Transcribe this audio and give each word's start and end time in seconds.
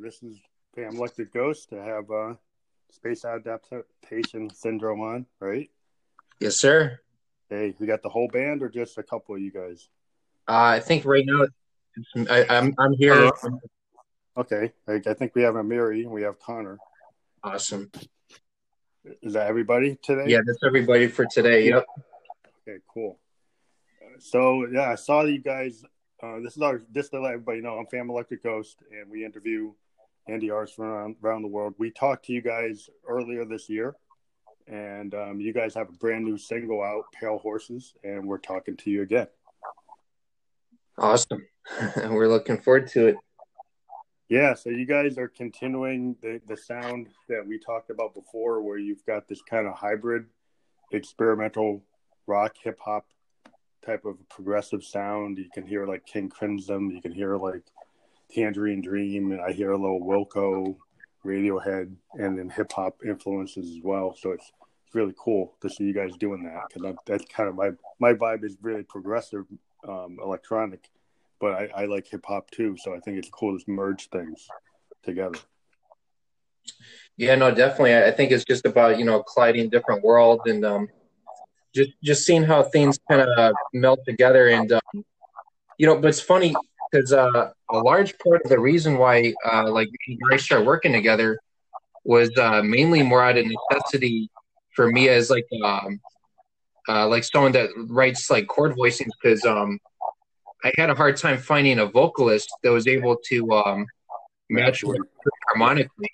this 0.00 0.22
is 0.22 0.38
Pam 0.74 0.96
Electric 0.96 1.32
Ghost 1.32 1.68
to 1.70 1.82
have 1.82 2.10
uh, 2.10 2.34
space 2.90 3.24
adaptation 3.24 4.50
syndrome 4.50 5.00
on, 5.00 5.26
right? 5.40 5.70
Yes, 6.38 6.56
sir. 6.56 7.00
Hey, 7.48 7.74
we 7.78 7.86
got 7.86 8.02
the 8.02 8.08
whole 8.08 8.28
band 8.28 8.62
or 8.62 8.68
just 8.68 8.96
a 8.98 9.02
couple 9.02 9.34
of 9.34 9.40
you 9.40 9.50
guys? 9.50 9.88
Uh, 10.48 10.76
I 10.76 10.80
think 10.80 11.04
right 11.04 11.24
now 11.26 11.46
I, 12.30 12.40
am 12.42 12.46
I'm, 12.48 12.74
I'm 12.78 12.92
here. 12.94 13.30
Okay, 14.36 14.72
I, 14.88 15.00
I 15.06 15.14
think 15.14 15.34
we 15.34 15.42
have 15.42 15.54
Amiri 15.54 16.02
and 16.02 16.10
we 16.10 16.22
have 16.22 16.38
Connor. 16.38 16.78
Awesome. 17.42 17.90
Is 19.22 19.34
that 19.34 19.48
everybody 19.48 19.98
today? 20.02 20.24
Yeah, 20.28 20.40
that's 20.46 20.60
everybody 20.64 21.08
for 21.08 21.26
today. 21.26 21.68
Yep. 21.68 21.84
Okay, 22.62 22.78
cool. 22.92 23.18
So 24.18 24.66
yeah, 24.66 24.90
I 24.90 24.94
saw 24.94 25.22
you 25.22 25.40
guys. 25.40 25.84
Uh, 26.22 26.38
this 26.40 26.56
is 26.56 26.62
our 26.62 26.82
just 26.94 27.10
to 27.12 27.20
let 27.20 27.32
everybody 27.32 27.60
know. 27.60 27.78
I'm 27.78 27.86
Fam 27.86 28.10
Electric 28.10 28.42
Ghost, 28.42 28.82
and 28.92 29.10
we 29.10 29.24
interview 29.24 29.72
indie 30.30 30.52
artists 30.52 30.76
from 30.76 30.86
around, 30.86 31.16
around 31.22 31.42
the 31.42 31.48
world. 31.48 31.74
We 31.78 31.90
talked 31.90 32.26
to 32.26 32.32
you 32.32 32.40
guys 32.42 32.88
earlier 33.08 33.44
this 33.44 33.68
year, 33.68 33.96
and 34.66 35.14
um, 35.14 35.40
you 35.40 35.52
guys 35.52 35.74
have 35.74 35.88
a 35.88 35.92
brand 35.92 36.24
new 36.24 36.38
single 36.38 36.82
out, 36.82 37.04
Pale 37.18 37.38
Horses, 37.38 37.94
and 38.04 38.26
we're 38.26 38.38
talking 38.38 38.76
to 38.78 38.90
you 38.90 39.02
again. 39.02 39.26
Awesome. 40.98 41.46
And 41.96 42.14
we're 42.14 42.28
looking 42.28 42.58
forward 42.58 42.88
to 42.88 43.08
it. 43.08 43.16
Yeah, 44.28 44.54
so 44.54 44.70
you 44.70 44.86
guys 44.86 45.18
are 45.18 45.26
continuing 45.26 46.14
the, 46.22 46.40
the 46.46 46.56
sound 46.56 47.08
that 47.28 47.44
we 47.44 47.58
talked 47.58 47.90
about 47.90 48.14
before, 48.14 48.62
where 48.62 48.78
you've 48.78 49.04
got 49.04 49.26
this 49.26 49.42
kind 49.42 49.66
of 49.66 49.74
hybrid 49.74 50.26
experimental 50.92 51.82
rock 52.26 52.54
hip 52.62 52.78
hop 52.80 53.06
type 53.84 54.04
of 54.04 54.16
progressive 54.28 54.84
sound. 54.84 55.38
You 55.38 55.48
can 55.52 55.66
hear 55.66 55.86
like 55.86 56.06
King 56.06 56.28
Crimson, 56.28 56.90
you 56.90 57.02
can 57.02 57.12
hear 57.12 57.36
like 57.36 57.64
Tangerine 58.32 58.82
Dream, 58.82 59.32
and 59.32 59.40
I 59.40 59.52
hear 59.52 59.72
a 59.72 59.78
little 59.78 60.00
Wilco, 60.00 60.76
Radiohead, 61.24 61.94
and 62.14 62.38
then 62.38 62.48
hip 62.50 62.72
hop 62.72 62.98
influences 63.04 63.76
as 63.76 63.82
well. 63.82 64.16
So 64.18 64.32
it's, 64.32 64.50
really 64.92 65.14
cool 65.16 65.54
to 65.60 65.70
see 65.70 65.84
you 65.84 65.94
guys 65.94 66.10
doing 66.18 66.42
that 66.42 66.64
because 66.66 66.96
that's 67.06 67.24
kind 67.26 67.48
of 67.48 67.54
my 67.54 67.70
my 68.00 68.12
vibe 68.12 68.42
is 68.42 68.56
really 68.60 68.82
progressive 68.82 69.44
um, 69.88 70.18
electronic 70.20 70.90
but 71.40 71.54
I, 71.54 71.68
I 71.74 71.84
like 71.86 72.06
hip 72.06 72.24
hop 72.26 72.50
too. 72.50 72.76
So 72.78 72.94
I 72.94 73.00
think 73.00 73.18
it's 73.18 73.30
cool 73.30 73.58
to 73.58 73.64
merge 73.66 74.08
things 74.10 74.46
together. 75.02 75.38
Yeah, 77.16 77.34
no, 77.34 77.52
definitely. 77.52 77.96
I 77.96 78.10
think 78.10 78.30
it's 78.30 78.44
just 78.44 78.66
about 78.66 78.98
you 78.98 79.04
know 79.04 79.22
colliding 79.22 79.70
different 79.70 80.04
worlds 80.04 80.42
and 80.46 80.64
um, 80.64 80.88
just 81.74 81.90
just 82.04 82.24
seeing 82.24 82.44
how 82.44 82.62
things 82.62 82.98
kind 83.10 83.22
of 83.22 83.54
melt 83.72 84.00
together. 84.06 84.48
And 84.48 84.70
um, 84.72 85.04
you 85.78 85.86
know, 85.86 85.96
but 85.96 86.08
it's 86.08 86.20
funny 86.20 86.54
because 86.90 87.12
uh, 87.12 87.50
a 87.70 87.78
large 87.78 88.18
part 88.18 88.42
of 88.44 88.50
the 88.50 88.58
reason 88.58 88.98
why 88.98 89.32
uh, 89.50 89.70
like 89.70 89.88
I 90.32 90.36
started 90.36 90.66
working 90.66 90.92
together 90.92 91.38
was 92.04 92.30
uh, 92.38 92.62
mainly 92.62 93.02
more 93.02 93.22
out 93.22 93.36
of 93.36 93.46
necessity 93.46 94.30
for 94.74 94.90
me 94.90 95.08
as 95.08 95.30
like 95.30 95.46
um, 95.64 96.00
uh, 96.88 97.06
like 97.06 97.24
someone 97.24 97.52
that 97.52 97.70
writes 97.88 98.30
like 98.30 98.46
chord 98.46 98.74
voicings 98.76 99.10
because 99.22 99.44
um, 99.44 99.78
I 100.64 100.72
had 100.76 100.90
a 100.90 100.94
hard 100.94 101.16
time 101.16 101.38
finding 101.38 101.78
a 101.78 101.86
vocalist 101.86 102.50
that 102.62 102.70
was 102.70 102.86
able 102.86 103.16
to 103.28 103.52
um, 103.52 103.86
match 104.48 104.84
harmonically. 105.48 106.10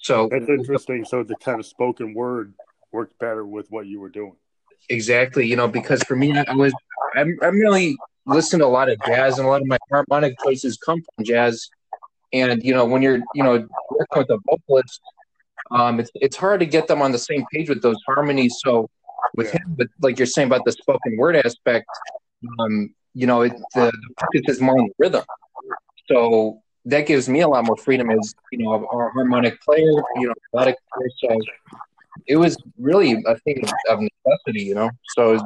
So 0.00 0.28
that's 0.30 0.48
interesting. 0.48 1.04
So 1.04 1.22
the 1.22 1.36
kind 1.36 1.58
of 1.58 1.66
spoken 1.66 2.14
word 2.14 2.54
worked 2.92 3.18
better 3.18 3.44
with 3.44 3.66
what 3.70 3.86
you 3.86 4.00
were 4.00 4.08
doing. 4.08 4.36
Exactly. 4.88 5.46
You 5.46 5.56
know, 5.56 5.68
because 5.68 6.02
for 6.04 6.16
me, 6.16 6.36
I 6.36 6.54
was 6.54 6.72
I'm, 7.16 7.36
I'm 7.42 7.58
really 7.58 7.96
listening 8.28 8.60
to 8.60 8.66
a 8.66 8.68
lot 8.68 8.88
of 8.88 8.98
jazz, 9.06 9.38
and 9.38 9.46
a 9.46 9.50
lot 9.50 9.60
of 9.60 9.66
my 9.66 9.78
harmonic 9.90 10.36
choices 10.44 10.76
come 10.76 11.02
from 11.02 11.24
jazz. 11.24 11.68
And 12.32 12.62
you 12.62 12.74
know, 12.74 12.84
when 12.84 13.02
you're 13.02 13.20
you 13.34 13.42
know 13.42 13.66
working 13.90 14.16
with 14.16 14.30
a 14.30 14.38
vocalist, 14.46 15.00
um, 15.70 16.00
it's 16.00 16.10
it's 16.14 16.36
hard 16.36 16.60
to 16.60 16.66
get 16.66 16.86
them 16.86 17.02
on 17.02 17.12
the 17.12 17.18
same 17.18 17.44
page 17.52 17.68
with 17.68 17.82
those 17.82 17.98
harmonies. 18.06 18.56
So 18.64 18.88
with 19.36 19.50
him, 19.50 19.74
but 19.76 19.88
like 20.02 20.18
you're 20.18 20.26
saying 20.26 20.48
about 20.48 20.64
the 20.64 20.72
spoken 20.72 21.16
word 21.16 21.36
aspect, 21.36 21.86
um, 22.58 22.94
you 23.14 23.26
know, 23.26 23.42
it, 23.42 23.52
the, 23.74 23.90
the 23.90 24.14
focus 24.20 24.56
is 24.56 24.60
more 24.60 24.78
on 24.78 24.86
the 24.86 24.94
rhythm. 24.98 25.24
So 26.10 26.60
that 26.86 27.06
gives 27.06 27.28
me 27.28 27.40
a 27.40 27.48
lot 27.48 27.66
more 27.66 27.76
freedom 27.76 28.10
as, 28.10 28.34
you 28.52 28.58
know, 28.58 28.72
a 28.74 29.10
harmonic 29.10 29.60
player, 29.60 29.90
you 30.16 30.28
know, 30.28 30.34
melodic 30.52 30.76
player. 30.94 31.10
So 31.18 31.38
it 32.26 32.36
was 32.36 32.56
really 32.78 33.22
a 33.26 33.36
thing 33.40 33.62
of 33.90 34.00
necessity, 34.00 34.62
you 34.62 34.74
know. 34.74 34.90
So 35.16 35.38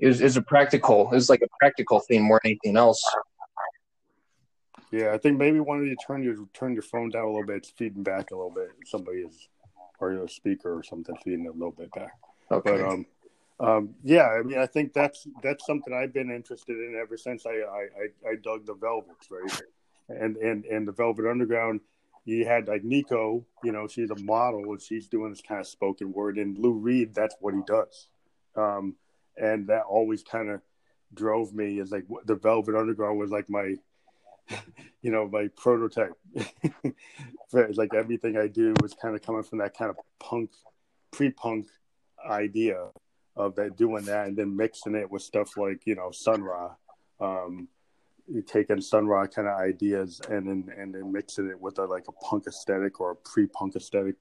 it 0.00 0.08
was, 0.08 0.20
it 0.20 0.24
was, 0.24 0.36
a 0.36 0.42
practical, 0.42 1.10
it 1.12 1.14
was 1.14 1.28
like 1.28 1.42
a 1.42 1.48
practical 1.58 2.00
thing 2.00 2.22
more 2.22 2.40
than 2.42 2.52
anything 2.52 2.76
else. 2.76 3.02
Yeah, 4.90 5.12
I 5.12 5.18
think 5.18 5.38
maybe 5.38 5.60
one 5.60 5.78
of 5.78 5.86
you 5.86 5.96
turn 6.04 6.22
your 6.22 6.36
turn 6.52 6.72
your 6.72 6.82
phone 6.82 7.10
down 7.10 7.24
a 7.24 7.28
little 7.28 7.46
bit. 7.46 7.58
It's 7.58 7.70
feeding 7.70 8.02
back 8.02 8.32
a 8.32 8.34
little 8.34 8.50
bit. 8.50 8.70
Somebody 8.86 9.18
is, 9.18 9.48
or 10.00 10.12
your 10.12 10.26
speaker 10.26 10.76
or 10.76 10.82
something 10.82 11.14
feeding 11.22 11.46
a 11.46 11.52
little 11.52 11.70
bit 11.70 11.92
back. 11.92 12.12
Okay. 12.50 12.70
But 12.72 12.80
um, 12.80 13.06
um, 13.60 13.94
yeah, 14.02 14.26
I 14.26 14.42
mean, 14.42 14.58
I 14.58 14.66
think 14.66 14.92
that's 14.92 15.26
that's 15.42 15.66
something 15.66 15.92
I've 15.92 16.12
been 16.12 16.30
interested 16.30 16.76
in 16.76 16.98
ever 17.00 17.16
since 17.16 17.46
I 17.46 17.50
I, 17.50 18.30
I, 18.30 18.34
dug 18.42 18.66
the 18.66 18.74
Velvets, 18.74 19.30
right? 19.30 19.62
And 20.08 20.36
and 20.38 20.64
and 20.64 20.88
the 20.88 20.92
Velvet 20.92 21.26
Underground, 21.26 21.80
you 22.24 22.46
had 22.46 22.68
like 22.68 22.82
Nico, 22.82 23.44
you 23.62 23.70
know, 23.70 23.86
she's 23.86 24.10
a 24.10 24.18
model 24.18 24.72
and 24.72 24.80
she's 24.80 25.08
doing 25.08 25.30
this 25.30 25.42
kind 25.42 25.60
of 25.60 25.66
spoken 25.66 26.12
word, 26.12 26.38
and 26.38 26.58
Lou 26.58 26.72
Reed, 26.72 27.14
that's 27.14 27.36
what 27.40 27.54
he 27.54 27.60
does, 27.66 28.08
um, 28.56 28.96
and 29.36 29.66
that 29.68 29.82
always 29.82 30.22
kind 30.22 30.50
of 30.50 30.60
drove 31.14 31.52
me 31.52 31.80
as 31.80 31.90
like 31.90 32.04
the 32.26 32.34
Velvet 32.34 32.74
Underground 32.74 33.18
was 33.18 33.30
like 33.30 33.48
my, 33.48 33.74
you 35.02 35.10
know, 35.10 35.28
my 35.28 35.48
prototype. 35.56 36.12
It's 37.52 37.78
like 37.78 37.94
everything 37.94 38.36
I 38.36 38.46
do 38.46 38.74
was 38.80 38.94
kind 38.94 39.16
of 39.16 39.22
coming 39.22 39.42
from 39.42 39.58
that 39.58 39.76
kind 39.76 39.90
of 39.90 39.96
punk, 40.20 40.50
pre-punk 41.10 41.66
idea 42.24 42.90
of 43.36 43.54
that 43.56 43.76
doing 43.76 44.04
that 44.04 44.28
and 44.28 44.36
then 44.36 44.56
mixing 44.56 44.94
it 44.94 45.10
with 45.10 45.22
stuff 45.22 45.56
like 45.56 45.86
you 45.86 45.94
know 45.94 46.10
Sun 46.10 46.42
Ra, 46.42 46.74
um, 47.20 47.68
taking 48.46 48.80
Sun 48.80 49.06
Ra 49.06 49.26
kind 49.26 49.48
of 49.48 49.58
ideas 49.58 50.20
and 50.28 50.46
then 50.46 50.72
and 50.76 50.94
then 50.94 51.10
mixing 51.10 51.48
it 51.48 51.60
with 51.60 51.78
a 51.78 51.84
like 51.84 52.06
a 52.08 52.12
punk 52.12 52.46
aesthetic 52.46 53.00
or 53.00 53.12
a 53.12 53.16
pre-punk 53.16 53.76
aesthetic, 53.76 54.16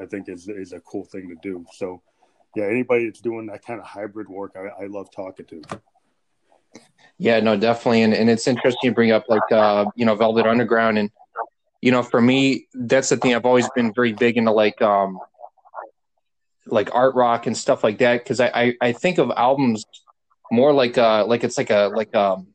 I 0.00 0.06
think 0.06 0.28
is 0.28 0.48
is 0.48 0.72
a 0.72 0.80
cool 0.80 1.04
thing 1.04 1.28
to 1.28 1.36
do. 1.42 1.64
So 1.72 2.02
yeah, 2.54 2.64
anybody 2.64 3.06
that's 3.06 3.20
doing 3.20 3.46
that 3.46 3.64
kind 3.64 3.80
of 3.80 3.86
hybrid 3.86 4.28
work, 4.28 4.56
I, 4.56 4.84
I 4.84 4.86
love 4.86 5.10
talking 5.10 5.46
to. 5.46 5.62
Yeah, 7.18 7.40
no, 7.40 7.56
definitely, 7.56 8.02
and 8.02 8.12
and 8.14 8.28
it's 8.28 8.46
interesting 8.46 8.90
to 8.90 8.94
bring 8.94 9.10
up 9.10 9.24
like 9.28 9.50
uh, 9.50 9.86
you 9.94 10.04
know 10.04 10.14
Velvet 10.14 10.46
Underground. 10.46 10.98
And 10.98 11.10
you 11.80 11.90
know 11.90 12.02
for 12.02 12.20
me 12.20 12.68
that's 12.74 13.08
the 13.08 13.16
thing. 13.16 13.34
I've 13.34 13.46
always 13.46 13.68
been 13.70 13.92
very 13.94 14.12
big 14.12 14.36
into 14.36 14.52
like 14.52 14.80
um 14.82 15.18
like 16.66 16.94
art 16.94 17.14
rock 17.14 17.46
and 17.46 17.56
stuff 17.56 17.82
like 17.82 17.98
that. 17.98 18.22
Because 18.22 18.40
I, 18.40 18.50
I, 18.54 18.74
I 18.80 18.92
think 18.92 19.18
of 19.18 19.30
albums 19.36 19.84
more 20.50 20.72
like 20.72 20.98
uh 20.98 21.24
like 21.26 21.44
it's 21.44 21.56
like 21.56 21.70
a 21.70 21.90
like 21.94 22.14
um 22.14 22.48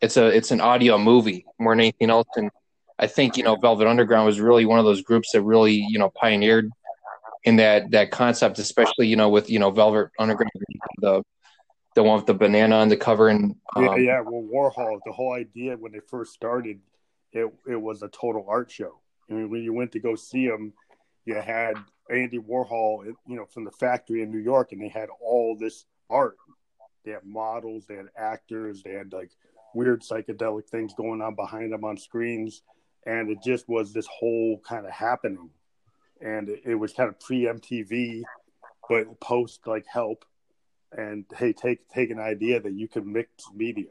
it's 0.00 0.16
a 0.16 0.26
it's 0.26 0.50
an 0.50 0.60
audio 0.60 0.98
movie 0.98 1.44
more 1.58 1.72
than 1.72 1.80
anything 1.80 2.10
else. 2.10 2.28
And 2.36 2.50
I 2.98 3.08
think 3.08 3.36
you 3.36 3.42
know 3.42 3.56
Velvet 3.56 3.88
Underground 3.88 4.26
was 4.26 4.40
really 4.40 4.64
one 4.64 4.78
of 4.78 4.84
those 4.84 5.02
groups 5.02 5.32
that 5.32 5.42
really 5.42 5.74
you 5.74 5.98
know 5.98 6.10
pioneered 6.10 6.70
in 7.44 7.56
that 7.56 7.90
that 7.90 8.10
concept 8.10 8.58
especially 8.58 9.06
you 9.06 9.16
know 9.16 9.28
with 9.28 9.50
you 9.50 9.58
know 9.58 9.70
Velvet 9.70 10.10
Underground 10.18 10.50
the 10.98 11.22
the 11.94 12.02
one 12.02 12.16
with 12.16 12.26
the 12.26 12.34
banana 12.34 12.76
on 12.76 12.88
the 12.88 12.96
cover 12.96 13.28
and 13.28 13.56
um, 13.76 13.84
yeah 13.84 13.96
yeah 13.96 14.20
well 14.20 14.42
Warhol 14.42 14.98
the 15.04 15.12
whole 15.12 15.34
idea 15.34 15.76
when 15.76 15.92
they 15.92 16.00
first 16.08 16.32
started 16.32 16.80
it 17.32 17.52
it 17.66 17.80
was 17.80 18.02
a 18.02 18.08
total 18.08 18.46
art 18.48 18.70
show 18.70 19.00
I 19.30 19.34
mean 19.34 19.50
when 19.50 19.62
you 19.62 19.72
went 19.72 19.92
to 19.92 20.00
go 20.00 20.14
see 20.14 20.46
them 20.48 20.72
you 21.24 21.34
had 21.34 21.74
Andy 22.10 22.38
Warhol, 22.38 23.06
you 23.06 23.36
know, 23.36 23.46
from 23.46 23.64
the 23.64 23.70
factory 23.70 24.22
in 24.22 24.30
New 24.30 24.38
York, 24.38 24.72
and 24.72 24.80
they 24.80 24.88
had 24.88 25.08
all 25.20 25.56
this 25.58 25.84
art. 26.10 26.36
They 27.04 27.12
had 27.12 27.24
models, 27.24 27.86
they 27.86 27.96
had 27.96 28.08
actors, 28.16 28.82
they 28.82 28.92
had 28.92 29.12
like 29.12 29.30
weird 29.74 30.02
psychedelic 30.02 30.68
things 30.68 30.94
going 30.94 31.22
on 31.22 31.34
behind 31.34 31.72
them 31.72 31.84
on 31.84 31.96
screens, 31.96 32.62
and 33.06 33.30
it 33.30 33.38
just 33.42 33.68
was 33.68 33.92
this 33.92 34.06
whole 34.06 34.60
kind 34.66 34.86
of 34.86 34.92
happening. 34.92 35.50
And 36.24 36.48
it, 36.64 36.74
was 36.74 36.92
kind 36.92 37.08
of 37.08 37.18
pre 37.18 37.44
MTV, 37.44 38.22
but 38.88 39.20
post 39.20 39.66
like 39.66 39.86
help. 39.86 40.24
And 40.92 41.24
hey, 41.36 41.52
take 41.52 41.88
take 41.88 42.10
an 42.10 42.20
idea 42.20 42.60
that 42.60 42.72
you 42.72 42.86
can 42.86 43.12
mix 43.12 43.30
media, 43.54 43.90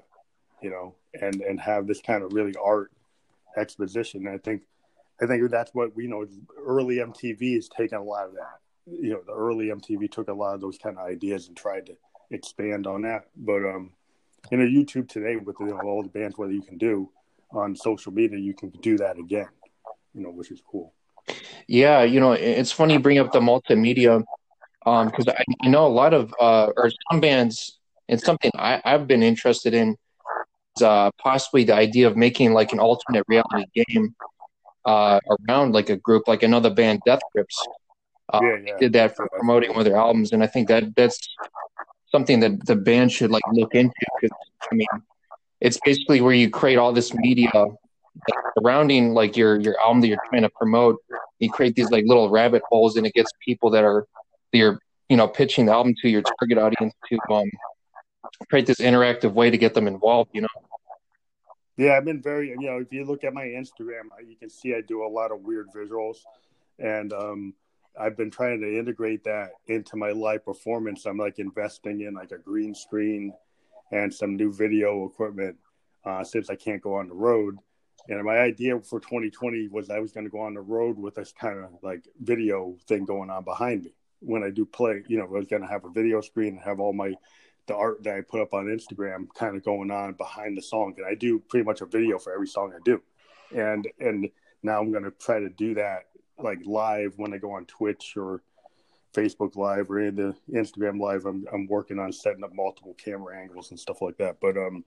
you 0.61 0.69
know, 0.69 0.95
and 1.19 1.41
and 1.41 1.59
have 1.59 1.87
this 1.87 1.99
kind 1.99 2.23
of 2.23 2.33
really 2.33 2.53
art 2.63 2.91
exposition. 3.57 4.27
I 4.27 4.37
think 4.37 4.61
I 5.21 5.27
think 5.27 5.49
that's 5.51 5.73
what 5.73 5.95
we 5.95 6.07
know. 6.07 6.25
Early 6.57 6.97
MTV 6.97 7.55
has 7.55 7.69
taken 7.69 7.97
a 7.97 8.03
lot 8.03 8.25
of 8.25 8.33
that. 8.33 8.59
You 8.87 9.11
know, 9.11 9.21
the 9.25 9.33
early 9.33 9.67
MTV 9.67 10.11
took 10.11 10.29
a 10.29 10.33
lot 10.33 10.55
of 10.55 10.61
those 10.61 10.77
kind 10.77 10.97
of 10.97 11.05
ideas 11.05 11.47
and 11.47 11.55
tried 11.55 11.85
to 11.87 11.97
expand 12.31 12.87
on 12.87 13.03
that. 13.03 13.25
But 13.35 13.65
um, 13.65 13.91
you 14.49 14.57
know, 14.57 14.65
YouTube 14.65 15.07
today 15.09 15.35
with 15.35 15.57
you 15.59 15.67
know, 15.67 15.79
all 15.81 16.03
the 16.03 16.09
bands, 16.09 16.37
what 16.37 16.49
you 16.49 16.61
can 16.61 16.77
do 16.77 17.09
on 17.51 17.75
social 17.75 18.11
media, 18.11 18.39
you 18.39 18.53
can 18.53 18.69
do 18.69 18.97
that 18.97 19.17
again. 19.19 19.49
You 20.13 20.21
know, 20.21 20.31
which 20.31 20.51
is 20.51 20.61
cool. 20.69 20.93
Yeah, 21.67 22.03
you 22.03 22.19
know, 22.19 22.33
it's 22.33 22.71
funny 22.71 22.93
you 22.93 22.99
bring 22.99 23.19
up 23.19 23.31
the 23.31 23.39
multimedia 23.39 24.23
because 24.83 25.27
um, 25.27 25.33
I 25.63 25.67
know 25.67 25.85
a 25.85 25.89
lot 25.89 26.13
of 26.13 26.33
uh, 26.39 26.71
or 26.75 26.91
some 27.11 27.19
bands. 27.19 27.77
It's 28.07 28.25
something 28.25 28.51
I, 28.55 28.81
I've 28.83 29.07
been 29.07 29.23
interested 29.23 29.73
in 29.73 29.95
uh, 30.81 31.11
possibly 31.21 31.63
the 31.63 31.75
idea 31.75 32.07
of 32.07 32.17
making 32.17 32.53
like 32.53 32.73
an 32.73 32.79
alternate 32.79 33.23
reality 33.27 33.65
game 33.73 34.15
uh, 34.85 35.19
around 35.47 35.73
like 35.73 35.89
a 35.89 35.97
group. 35.97 36.27
Like 36.27 36.43
another 36.43 36.69
band 36.69 37.01
Death 37.05 37.21
Grips 37.31 37.57
uh, 38.33 38.39
yeah, 38.41 38.57
yeah. 38.65 38.77
did 38.79 38.93
that 38.93 39.15
for 39.15 39.27
promoting 39.29 39.71
one 39.71 39.79
of 39.79 39.85
their 39.85 39.97
albums, 39.97 40.31
and 40.31 40.43
I 40.43 40.47
think 40.47 40.67
that 40.69 40.95
that's 40.95 41.19
something 42.11 42.39
that 42.41 42.65
the 42.65 42.75
band 42.75 43.11
should 43.11 43.31
like 43.31 43.43
look 43.53 43.73
into 43.75 43.93
because 44.19 44.37
I 44.71 44.75
mean, 44.75 44.87
it's 45.59 45.79
basically 45.83 46.21
where 46.21 46.33
you 46.33 46.49
create 46.49 46.77
all 46.77 46.91
this 46.91 47.13
media 47.13 47.51
surrounding 48.57 49.13
like 49.13 49.37
your 49.37 49.59
your 49.59 49.79
album 49.79 50.01
that 50.01 50.07
you're 50.07 50.21
trying 50.29 50.43
to 50.43 50.49
promote. 50.49 50.97
You 51.39 51.49
create 51.49 51.75
these 51.75 51.89
like 51.91 52.05
little 52.05 52.29
rabbit 52.29 52.61
holes, 52.69 52.97
and 52.97 53.05
it 53.05 53.13
gets 53.13 53.31
people 53.43 53.69
that 53.71 53.83
are 53.83 54.05
you're 54.51 54.79
you 55.09 55.17
know 55.17 55.27
pitching 55.27 55.65
the 55.65 55.73
album 55.73 55.95
to 56.01 56.09
your 56.09 56.21
target 56.39 56.57
audience 56.57 56.93
to 57.09 57.33
um 57.33 57.49
create 58.49 58.65
this 58.65 58.77
interactive 58.77 59.33
way 59.33 59.49
to 59.49 59.57
get 59.57 59.73
them 59.73 59.87
involved. 59.87 60.31
You 60.33 60.41
know. 60.41 60.47
Yeah, 61.77 61.97
I've 61.97 62.05
been 62.05 62.21
very, 62.21 62.49
you 62.49 62.69
know, 62.69 62.77
if 62.77 62.91
you 62.91 63.05
look 63.05 63.23
at 63.23 63.33
my 63.33 63.45
Instagram, 63.45 64.03
you 64.27 64.35
can 64.35 64.49
see 64.49 64.75
I 64.75 64.81
do 64.81 65.03
a 65.03 65.07
lot 65.07 65.31
of 65.31 65.41
weird 65.41 65.67
visuals. 65.75 66.17
And 66.77 67.11
um, 67.13 67.53
I've 67.99 68.17
been 68.17 68.29
trying 68.29 68.61
to 68.61 68.79
integrate 68.79 69.23
that 69.23 69.51
into 69.67 69.95
my 69.95 70.11
live 70.11 70.45
performance. 70.45 71.05
I'm 71.05 71.17
like 71.17 71.39
investing 71.39 72.01
in 72.01 72.13
like 72.13 72.31
a 72.31 72.37
green 72.37 72.75
screen 72.75 73.33
and 73.91 74.13
some 74.13 74.35
new 74.35 74.53
video 74.53 75.05
equipment 75.05 75.57
uh, 76.05 76.23
since 76.23 76.49
I 76.49 76.55
can't 76.55 76.81
go 76.81 76.95
on 76.95 77.07
the 77.07 77.15
road. 77.15 77.57
And 78.09 78.23
my 78.23 78.39
idea 78.39 78.79
for 78.79 78.99
2020 78.99 79.67
was 79.69 79.89
I 79.89 79.99
was 79.99 80.11
going 80.11 80.25
to 80.25 80.29
go 80.29 80.41
on 80.41 80.53
the 80.53 80.61
road 80.61 80.97
with 80.97 81.15
this 81.15 81.31
kind 81.31 81.59
of 81.59 81.71
like 81.81 82.07
video 82.21 82.75
thing 82.87 83.05
going 83.05 83.29
on 83.29 83.43
behind 83.43 83.83
me 83.83 83.93
when 84.19 84.43
I 84.43 84.49
do 84.49 84.65
play. 84.65 85.03
You 85.07 85.19
know, 85.19 85.25
I 85.25 85.29
was 85.29 85.47
going 85.47 85.61
to 85.61 85.67
have 85.67 85.85
a 85.85 85.89
video 85.89 86.21
screen 86.21 86.55
and 86.55 86.61
have 86.61 86.79
all 86.79 86.93
my 86.93 87.13
the 87.67 87.75
art 87.75 88.03
that 88.03 88.15
I 88.15 88.21
put 88.21 88.41
up 88.41 88.53
on 88.53 88.65
Instagram 88.65 89.27
kind 89.35 89.55
of 89.55 89.63
going 89.63 89.91
on 89.91 90.13
behind 90.13 90.57
the 90.57 90.61
song. 90.61 90.95
And 90.97 91.05
I 91.05 91.13
do 91.13 91.39
pretty 91.39 91.63
much 91.63 91.81
a 91.81 91.85
video 91.85 92.17
for 92.17 92.33
every 92.33 92.47
song 92.47 92.73
I 92.75 92.79
do. 92.83 93.01
And 93.55 93.87
and 93.99 94.29
now 94.63 94.79
I'm 94.79 94.91
going 94.91 95.03
to 95.03 95.11
try 95.11 95.39
to 95.39 95.49
do 95.49 95.75
that 95.75 96.07
like 96.37 96.59
live 96.65 97.13
when 97.17 97.33
I 97.33 97.37
go 97.37 97.51
on 97.51 97.65
Twitch 97.65 98.15
or 98.17 98.41
Facebook 99.13 99.55
Live 99.55 99.91
or 99.91 99.99
in 99.99 100.15
the 100.15 100.35
Instagram 100.51 100.99
Live. 100.99 101.25
I'm 101.25 101.45
I'm 101.53 101.67
working 101.67 101.99
on 101.99 102.11
setting 102.11 102.43
up 102.43 102.53
multiple 102.53 102.95
camera 102.95 103.39
angles 103.39 103.71
and 103.71 103.79
stuff 103.79 104.01
like 104.01 104.17
that. 104.17 104.37
But 104.41 104.57
um, 104.57 104.83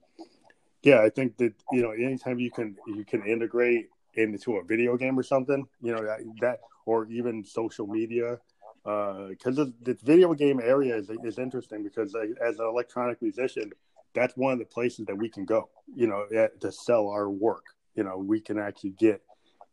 yeah, 0.85 1.01
I 1.01 1.09
think 1.09 1.35
that 1.37 1.53
you 1.71 1.81
know 1.81 1.91
anytime 1.91 2.39
you 2.39 2.51
can 2.51 2.77
you 2.87 3.03
can 3.03 3.25
integrate 3.25 3.89
into 4.13 4.57
a 4.57 4.63
video 4.63 4.95
game 4.95 5.17
or 5.19 5.23
something, 5.23 5.67
you 5.81 5.91
know 5.91 6.05
that, 6.05 6.19
that 6.41 6.59
or 6.85 7.07
even 7.07 7.43
social 7.43 7.87
media 7.87 8.39
because 8.83 9.57
uh, 9.57 9.65
the, 9.81 9.97
video 10.03 10.35
game 10.35 10.61
area 10.63 10.95
is, 10.95 11.09
is 11.23 11.39
interesting 11.39 11.81
because 11.81 12.15
as 12.39 12.59
an 12.59 12.65
electronic 12.67 13.19
musician, 13.19 13.71
that's 14.13 14.37
one 14.37 14.53
of 14.53 14.59
the 14.59 14.65
places 14.65 15.07
that 15.07 15.17
we 15.17 15.27
can 15.27 15.43
go, 15.43 15.69
you 15.95 16.05
know, 16.05 16.27
to 16.61 16.71
sell 16.71 17.09
our 17.09 17.31
work. 17.31 17.65
You 17.95 18.03
know, 18.03 18.17
we 18.17 18.39
can 18.39 18.59
actually 18.59 18.91
get, 18.91 19.23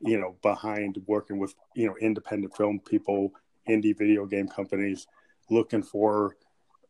you 0.00 0.19
know, 0.19 0.37
behind 0.41 0.97
working 1.06 1.38
with, 1.38 1.55
you 1.75 1.87
know, 1.88 1.97
independent 2.00 2.56
film 2.56 2.81
people, 2.81 3.35
indie 3.69 3.97
video 3.97 4.25
game 4.25 4.49
companies 4.49 5.06
looking 5.50 5.82
for 5.82 6.38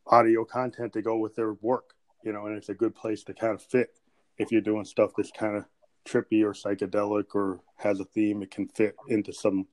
audio 0.07 0.45
content 0.45 0.93
to 0.93 1.03
go 1.03 1.17
with 1.17 1.35
their 1.35 1.55
work, 1.55 1.95
you 2.23 2.33
know, 2.33 2.47
and 2.47 2.57
it's 2.57 2.69
a 2.69 2.75
good 2.75 2.95
place 2.95 3.25
to 3.25 3.35
kind 3.35 3.53
of 3.53 3.61
fit 3.61 3.99
if 4.43 4.53
you're 4.53 4.61
doing 4.61 4.85
stuff 4.85 5.13
that's 5.17 5.31
kind 5.31 5.57
of 5.57 5.65
trippy 6.05 6.43
or 6.43 6.53
psychedelic 6.53 7.35
or 7.35 7.61
has 7.77 8.01
a 8.01 8.05
theme, 8.05 8.43
it 8.43 8.51
can 8.51 8.69
fit 8.69 8.97
into 9.09 9.33
some 9.33 9.67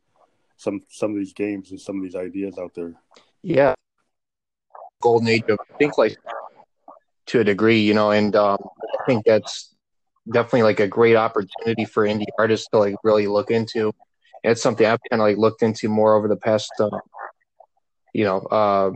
some 0.58 0.82
some 0.90 1.12
of 1.12 1.18
these 1.18 1.34
games 1.34 1.72
and 1.72 1.80
some 1.80 1.98
of 1.98 2.04
these 2.04 2.16
ideas 2.16 2.58
out 2.58 2.74
there. 2.76 2.94
Yeah, 3.42 3.74
golden 5.02 5.28
age 5.28 5.44
of 5.50 5.60
think 5.78 5.98
like 5.98 6.18
to 7.28 7.40
a 7.40 7.44
degree, 7.44 7.82
you 7.82 7.94
know, 7.94 8.12
and 8.12 8.36
um, 8.36 8.58
I 9.00 9.06
think 9.06 9.26
that's 9.26 9.76
definitely 10.32 10.64
like 10.64 10.80
a 10.80 10.88
great 10.88 11.16
opportunity 11.16 11.86
for 11.86 12.06
indie 12.06 12.26
artists 12.38 12.68
to 12.70 12.80
like 12.80 12.96
really 13.04 13.28
look 13.28 13.52
into. 13.52 13.94
And 14.44 14.52
it's 14.52 14.62
something 14.62 14.86
I've 14.86 15.00
kind 15.10 15.22
of 15.22 15.28
like 15.28 15.38
looked 15.38 15.64
into 15.64 15.90
more 15.90 16.16
over 16.16 16.28
the 16.28 16.38
past, 16.38 16.72
uh, 16.80 16.90
you 18.14 18.26
know, 18.26 18.40
uh, 18.40 18.92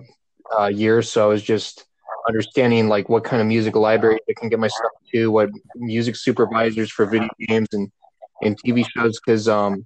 uh, 0.57 0.67
year 0.67 0.97
or 0.97 1.01
so. 1.01 1.31
Is 1.31 1.43
just 1.43 1.85
understanding 2.27 2.87
like 2.87 3.09
what 3.09 3.23
kind 3.23 3.41
of 3.41 3.47
music 3.47 3.75
library 3.75 4.19
I 4.29 4.33
can 4.33 4.49
get 4.49 4.59
my 4.59 4.67
stuff 4.67 4.91
to, 5.13 5.31
what 5.31 5.49
music 5.75 6.15
supervisors 6.15 6.91
for 6.91 7.05
video 7.05 7.29
games 7.47 7.67
and 7.73 7.91
and 8.41 8.61
TV 8.61 8.85
shows, 8.95 9.19
because 9.19 9.47
um, 9.47 9.85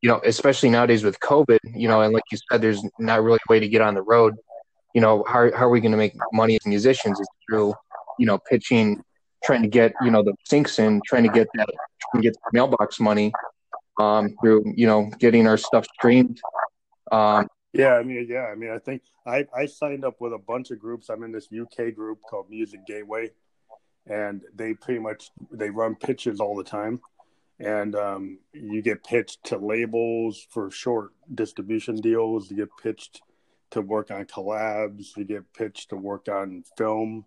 you 0.00 0.08
know, 0.08 0.20
especially 0.24 0.70
nowadays 0.70 1.02
with 1.02 1.18
COVID, 1.20 1.58
you 1.74 1.88
know, 1.88 2.02
and 2.02 2.12
like 2.12 2.22
you 2.30 2.38
said, 2.50 2.62
there's 2.62 2.82
not 2.98 3.22
really 3.22 3.38
a 3.48 3.52
way 3.52 3.60
to 3.60 3.68
get 3.68 3.80
on 3.80 3.94
the 3.94 4.02
road. 4.02 4.36
You 4.94 5.00
know, 5.00 5.24
how, 5.26 5.50
how 5.52 5.66
are 5.66 5.70
we 5.70 5.80
going 5.80 5.92
to 5.92 5.98
make 5.98 6.14
money 6.32 6.54
as 6.54 6.66
musicians? 6.66 7.18
Is 7.20 7.28
through, 7.48 7.74
you 8.18 8.26
know, 8.26 8.38
pitching, 8.38 9.02
trying 9.44 9.62
to 9.62 9.68
get, 9.68 9.92
you 10.02 10.10
know, 10.10 10.22
the 10.22 10.34
syncs 10.48 10.78
in, 10.78 11.00
trying 11.04 11.24
to 11.24 11.28
get 11.30 11.48
that, 11.54 11.68
trying 12.00 12.22
to 12.22 12.30
get 12.30 12.36
mailbox 12.52 13.00
money, 13.00 13.32
um, 13.98 14.34
through, 14.40 14.72
you 14.76 14.86
know, 14.86 15.10
getting 15.18 15.46
our 15.46 15.56
stuff 15.56 15.84
streamed. 15.94 16.40
Um, 17.10 17.48
yeah, 17.78 17.94
I 17.94 18.02
mean, 18.02 18.26
yeah, 18.28 18.46
I 18.46 18.54
mean, 18.54 18.70
I 18.70 18.78
think 18.78 19.02
I, 19.26 19.46
I 19.56 19.66
signed 19.66 20.04
up 20.04 20.20
with 20.20 20.34
a 20.34 20.38
bunch 20.38 20.70
of 20.70 20.78
groups. 20.78 21.08
I'm 21.08 21.22
in 21.22 21.32
this 21.32 21.48
UK 21.52 21.94
group 21.94 22.20
called 22.28 22.50
Music 22.50 22.86
Gateway, 22.86 23.30
and 24.06 24.42
they 24.54 24.74
pretty 24.74 25.00
much 25.00 25.30
they 25.50 25.70
run 25.70 25.94
pitches 25.94 26.40
all 26.40 26.56
the 26.56 26.64
time 26.64 27.00
and 27.60 27.96
um, 27.96 28.38
you 28.52 28.82
get 28.82 29.04
pitched 29.04 29.44
to 29.44 29.58
labels 29.58 30.46
for 30.50 30.70
short 30.70 31.10
distribution 31.34 31.96
deals. 31.96 32.50
You 32.50 32.58
get 32.58 32.68
pitched 32.80 33.22
to 33.70 33.80
work 33.80 34.10
on 34.10 34.24
collabs. 34.26 35.16
You 35.16 35.24
get 35.24 35.52
pitched 35.54 35.90
to 35.90 35.96
work 35.96 36.28
on 36.28 36.62
film 36.76 37.24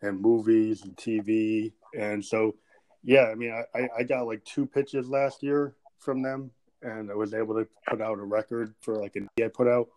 and 0.00 0.20
movies 0.20 0.82
and 0.82 0.96
TV. 0.96 1.72
And 1.96 2.24
so, 2.24 2.56
yeah, 3.04 3.26
I 3.30 3.34
mean, 3.34 3.52
I, 3.74 3.88
I 3.98 4.02
got 4.04 4.26
like 4.26 4.44
two 4.44 4.64
pitches 4.64 5.08
last 5.08 5.42
year 5.42 5.74
from 5.98 6.22
them, 6.22 6.50
and 6.82 7.10
I 7.10 7.14
was 7.14 7.34
able 7.34 7.54
to 7.56 7.66
put 7.88 8.00
out 8.00 8.18
a 8.18 8.24
record 8.24 8.74
for 8.80 8.96
like 8.96 9.16
an 9.16 9.28
I 9.42 9.48
put 9.48 9.68
out, 9.68 9.88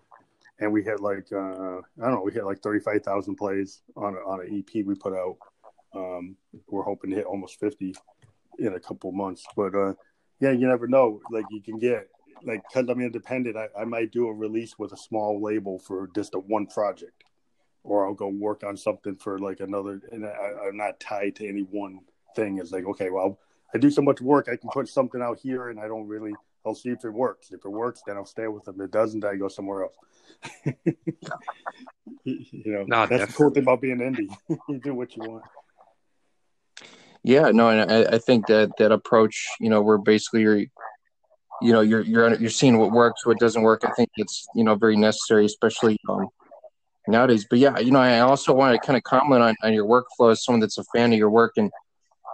and 0.60 0.72
we 0.72 0.84
had 0.84 1.00
like 1.00 1.28
uh, 1.32 1.80
I 1.80 1.82
don't 2.02 2.12
know, 2.12 2.24
we 2.24 2.34
had 2.34 2.44
like 2.44 2.62
thirty 2.62 2.80
five 2.80 3.04
thousand 3.04 3.36
plays 3.36 3.82
on 3.96 4.16
a, 4.16 4.20
on 4.20 4.42
an 4.42 4.58
EP 4.58 4.86
we 4.86 4.96
put 4.96 5.14
out. 5.14 5.38
Um, 5.94 6.38
we're 6.68 6.84
hoping 6.84 7.10
to 7.12 7.18
hit 7.18 7.26
almost 7.26 7.60
fifty 7.60 7.94
in 8.60 8.74
a 8.74 8.80
couple 8.80 9.12
months. 9.12 9.46
But 9.56 9.76
uh, 9.76 9.94
yeah, 10.40 10.52
you 10.52 10.68
never 10.68 10.88
know. 10.88 11.22
Like 11.32 11.46
you 11.52 11.62
can 11.62 11.78
get 11.78 12.08
like 12.44 12.64
because 12.68 12.90
I'm 12.90 13.02
independent, 13.02 13.58
I, 13.58 13.68
I 13.78 13.86
might 13.86 14.12
do 14.12 14.28
a 14.28 14.34
release 14.34 14.78
with 14.78 14.94
a 14.94 14.98
small 14.98 15.42
label 15.42 15.80
for 15.80 16.10
just 16.16 16.34
a 16.36 16.40
one 16.40 16.68
project, 16.68 17.24
or 17.84 18.06
I'll 18.06 18.14
go 18.14 18.28
work 18.28 18.64
on 18.64 18.78
something 18.78 19.16
for 19.16 19.40
like 19.40 19.60
another. 19.60 20.02
And 20.12 20.26
I, 20.26 20.68
I'm 20.68 20.78
not 20.78 21.00
tied 21.00 21.36
to 21.38 21.48
any 21.48 21.62
one 21.62 22.00
thing. 22.36 22.58
It's 22.58 22.72
like 22.72 22.86
okay, 22.86 23.10
well, 23.10 23.40
I 23.74 23.78
do 23.78 23.90
so 23.90 24.02
much 24.02 24.22
work, 24.22 24.48
I 24.52 24.56
can 24.56 24.70
put 24.72 24.88
something 24.88 25.22
out 25.22 25.40
here, 25.40 25.70
and 25.70 25.80
I 25.80 25.88
don't 25.88 26.08
really. 26.08 26.34
I'll 26.66 26.76
see 26.76 26.90
if 26.90 27.04
it 27.04 27.10
works. 27.12 27.52
If 27.52 27.66
it 27.66 27.70
works, 27.70 28.02
then 28.06 28.18
I'll 28.18 28.26
stay 28.26 28.48
with 28.48 28.66
them. 28.66 28.76
If 28.80 28.86
it 28.86 28.92
doesn't, 28.92 29.26
I 29.26 29.36
go 29.36 29.48
somewhere 29.48 29.84
else. 29.84 29.96
you 32.24 32.64
know, 32.66 32.86
no, 32.88 33.08
that's 33.08 33.10
definitely. 33.10 33.26
the 33.26 33.34
cool 33.34 33.50
thing 33.52 33.64
about 33.64 33.82
being 33.82 33.98
indie. 33.98 34.36
you 34.70 34.80
do 34.80 34.94
what 34.94 35.16
you 35.16 35.24
want. 35.24 35.44
Yeah, 37.24 37.52
no, 37.52 37.70
and 37.70 37.92
I, 37.92 38.16
I 38.16 38.18
think 38.18 38.48
that 38.48 38.72
that 38.80 38.92
approach, 38.92 39.48
you 39.60 39.70
know, 39.70 39.82
where 39.82 40.00
basically 40.00 40.42
you're, 40.42 40.58
you 40.58 41.72
know, 41.72 41.82
you're 41.82 42.02
you're 42.02 42.34
you're 42.36 42.50
seeing 42.50 42.78
what 42.80 42.92
works, 42.92 43.26
what 43.26 43.40
doesn't 43.40 43.62
work. 43.62 43.82
I 43.86 43.92
think 43.92 44.10
it's 44.18 44.48
you 44.56 44.64
know 44.64 44.76
very 44.76 44.98
necessary, 44.98 45.46
especially 45.46 45.98
um, 46.10 46.28
nowadays. 47.08 47.46
But 47.48 47.60
yeah, 47.60 47.78
you 47.78 47.92
know, 47.92 48.00
I 48.00 48.22
also 48.22 48.54
want 48.54 48.74
to 48.74 48.86
kind 48.86 48.98
of 48.98 49.04
comment 49.04 49.44
on, 49.44 49.56
on 49.62 49.74
your 49.74 49.86
workflow 49.86 50.32
as 50.32 50.44
someone 50.44 50.62
that's 50.62 50.80
a 50.80 50.84
fan 50.96 51.14
of 51.14 51.20
your 51.20 51.30
work, 51.30 51.54
and 51.58 51.72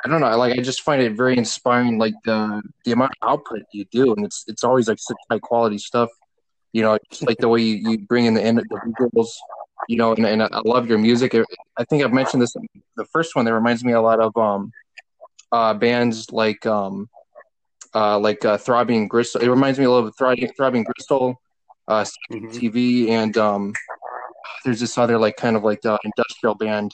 I 0.05 0.09
don't 0.09 0.21
know, 0.21 0.37
like 0.37 0.57
I 0.57 0.61
just 0.61 0.81
find 0.81 1.01
it 1.01 1.13
very 1.13 1.37
inspiring, 1.37 1.97
like 1.97 2.13
the 2.23 2.61
the 2.85 2.91
amount 2.91 3.11
of 3.21 3.29
output 3.29 3.63
you 3.71 3.85
do, 3.91 4.13
and 4.13 4.25
it's 4.25 4.43
it's 4.47 4.63
always 4.63 4.87
like 4.87 4.99
such 4.99 5.17
high 5.29 5.39
quality 5.39 5.77
stuff. 5.77 6.09
You 6.73 6.83
know, 6.83 6.97
like 7.21 7.37
the 7.39 7.47
way 7.47 7.61
you, 7.61 7.91
you 7.91 7.97
bring 7.99 8.25
in 8.25 8.33
the, 8.35 8.41
the 8.41 8.95
visuals, 8.99 9.29
you 9.87 9.97
know, 9.97 10.13
and, 10.13 10.25
and 10.25 10.43
I 10.43 10.61
love 10.65 10.87
your 10.87 10.97
music. 10.99 11.33
I 11.77 11.83
think 11.85 12.03
I've 12.03 12.13
mentioned 12.13 12.41
this 12.41 12.55
the 12.95 13.05
first 13.05 13.35
one 13.35 13.45
that 13.45 13.53
reminds 13.53 13.83
me 13.83 13.93
a 13.93 14.01
lot 14.01 14.19
of 14.19 14.35
um, 14.37 14.71
uh, 15.51 15.73
bands 15.73 16.31
like 16.31 16.65
um, 16.65 17.09
uh, 17.95 18.19
like 18.19 18.43
uh, 18.45 18.57
Throbbing 18.57 19.07
Gristle. 19.07 19.41
It 19.41 19.49
reminds 19.49 19.79
me 19.79 19.85
a 19.85 19.89
little 19.91 20.07
of 20.07 20.15
Throbbing, 20.17 20.51
Throbbing 20.55 20.83
Gristle, 20.83 21.41
uh, 21.87 22.05
mm-hmm. 22.31 22.47
TV, 22.49 23.09
and 23.09 23.35
um, 23.37 23.73
there's 24.63 24.79
this 24.79 24.97
other 24.97 25.17
like 25.17 25.37
kind 25.37 25.55
of 25.55 25.63
like 25.63 25.85
uh, 25.85 25.97
industrial 26.03 26.55
band 26.55 26.93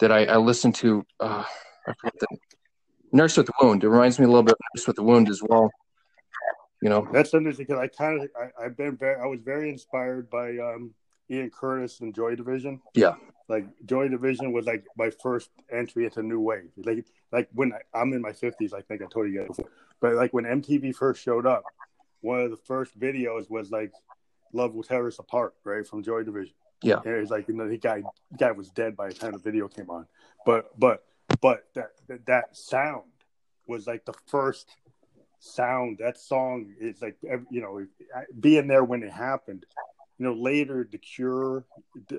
that 0.00 0.12
I, 0.12 0.24
I 0.26 0.36
listened 0.36 0.74
to. 0.76 1.04
Uh, 1.18 1.44
I 1.86 1.92
forget 1.94 2.18
the 2.20 2.26
Nurse 3.12 3.36
with 3.36 3.46
the 3.46 3.52
Wound. 3.60 3.84
It 3.84 3.88
reminds 3.88 4.18
me 4.18 4.24
a 4.24 4.28
little 4.28 4.42
bit 4.42 4.54
of 4.54 4.58
Nurse 4.74 4.86
with 4.86 4.96
the 4.96 5.02
Wound 5.02 5.28
as 5.28 5.42
well. 5.42 5.70
You 6.80 6.88
know, 6.88 7.06
that's 7.12 7.32
interesting 7.32 7.66
because 7.68 7.80
I 7.80 7.86
kind 7.86 8.22
of 8.22 8.28
I, 8.58 8.64
have 8.64 8.76
been 8.76 8.96
very 8.96 9.20
I 9.20 9.26
was 9.26 9.40
very 9.40 9.70
inspired 9.70 10.28
by 10.28 10.56
um, 10.58 10.94
Ian 11.30 11.50
Curtis 11.50 12.00
and 12.00 12.14
Joy 12.14 12.34
Division. 12.34 12.80
Yeah. 12.94 13.14
Like 13.48 13.66
Joy 13.86 14.08
Division 14.08 14.52
was 14.52 14.66
like 14.66 14.84
my 14.96 15.10
first 15.10 15.50
entry 15.70 16.06
into 16.06 16.22
new 16.22 16.40
wave. 16.40 16.70
Like 16.76 17.06
like 17.30 17.48
when 17.52 17.72
I, 17.72 18.00
am 18.00 18.12
in 18.12 18.20
my 18.20 18.32
fifties, 18.32 18.72
I 18.72 18.80
think 18.80 19.00
I 19.02 19.06
told 19.06 19.30
you 19.30 19.40
guys 19.40 19.48
before. 19.48 19.70
But 20.00 20.14
like 20.14 20.32
when 20.32 20.44
MTV 20.44 20.94
first 20.94 21.22
showed 21.22 21.46
up, 21.46 21.62
one 22.20 22.40
of 22.40 22.50
the 22.50 22.56
first 22.56 22.98
videos 22.98 23.48
was 23.48 23.70
like 23.70 23.92
"Love 24.52 24.74
Will 24.74 24.82
Tear 24.82 25.06
Us 25.06 25.18
Apart," 25.18 25.54
right 25.64 25.86
from 25.86 26.02
Joy 26.02 26.24
Division. 26.24 26.54
Yeah, 26.82 27.00
and 27.04 27.14
it 27.14 27.20
was 27.20 27.30
like 27.30 27.46
you 27.46 27.54
know 27.54 27.68
the 27.68 27.78
guy 27.78 28.02
the 28.30 28.38
guy 28.38 28.50
was 28.50 28.70
dead 28.70 28.96
by 28.96 29.08
the 29.08 29.14
time 29.14 29.32
the 29.32 29.38
video 29.38 29.68
came 29.68 29.90
on. 29.90 30.06
But 30.44 30.78
but 30.78 31.04
but 31.42 31.66
that 31.74 31.90
that 32.24 32.56
sound 32.56 33.02
was 33.66 33.86
like 33.86 34.06
the 34.06 34.14
first 34.26 34.76
sound. 35.40 35.98
That 35.98 36.16
song 36.16 36.74
is 36.80 37.02
like 37.02 37.16
you 37.22 37.60
know 37.60 37.84
being 38.40 38.68
there 38.68 38.84
when 38.84 39.02
it 39.02 39.12
happened. 39.12 39.66
You 40.18 40.26
know, 40.26 40.34
later 40.34 40.86
The 40.90 40.98
Cure 40.98 41.64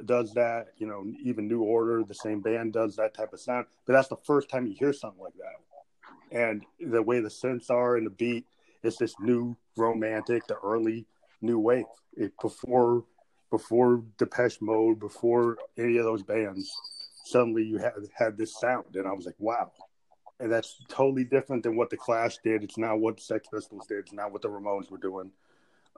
does 0.05 0.33
that. 0.33 0.67
You 0.77 0.87
know, 0.87 1.05
even 1.23 1.47
New 1.47 1.61
Order, 1.61 2.03
the 2.03 2.13
same 2.13 2.41
band 2.41 2.73
does 2.73 2.97
that 2.97 3.13
type 3.13 3.33
of 3.33 3.39
sound. 3.39 3.65
But 3.85 3.93
that's 3.93 4.09
the 4.09 4.17
first 4.25 4.49
time 4.49 4.67
you 4.67 4.75
hear 4.77 4.91
something 4.91 5.23
like 5.23 5.33
that. 5.37 6.37
And 6.37 6.65
the 6.79 7.01
way 7.01 7.21
the 7.21 7.29
synths 7.29 7.69
are 7.69 7.95
and 7.95 8.05
the 8.05 8.11
beat, 8.11 8.45
it's 8.83 8.97
this 8.97 9.15
new 9.19 9.55
romantic, 9.77 10.47
the 10.47 10.57
early 10.57 11.05
new 11.41 11.59
wave. 11.59 11.85
It 12.17 12.33
before 12.41 13.05
before 13.49 14.03
Depeche 14.17 14.59
Mode, 14.61 14.99
before 14.99 15.57
any 15.77 15.97
of 15.97 16.05
those 16.05 16.23
bands, 16.23 16.75
suddenly 17.33 17.63
you 17.63 17.79
had 17.79 17.93
had 18.15 18.37
this 18.37 18.57
sound, 18.59 18.95
and 18.95 19.07
I 19.07 19.11
was 19.11 19.25
like, 19.25 19.35
wow. 19.39 19.71
And 20.39 20.51
that's 20.51 20.77
totally 20.87 21.23
different 21.23 21.63
than 21.63 21.75
what 21.75 21.89
the 21.89 21.97
Clash 21.97 22.37
did. 22.43 22.63
It's 22.63 22.77
not 22.77 22.99
what 22.99 23.19
Sex 23.19 23.47
Pistols 23.53 23.87
did. 23.87 23.99
It's 23.99 24.13
not 24.13 24.31
what 24.31 24.41
the 24.41 24.49
Ramones 24.49 24.89
were 24.89 24.97
doing. 24.97 25.31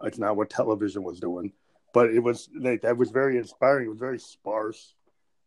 It's 0.03 0.17
not 0.17 0.35
what 0.35 0.49
television 0.49 1.03
was 1.03 1.19
doing. 1.19 1.51
But 1.93 2.09
it 2.09 2.19
was 2.19 2.49
like 2.57 2.81
that 2.81 2.97
was 2.97 3.11
very 3.11 3.37
inspiring. 3.37 3.85
It 3.85 3.89
was 3.89 3.99
very 3.99 4.19
sparse, 4.19 4.93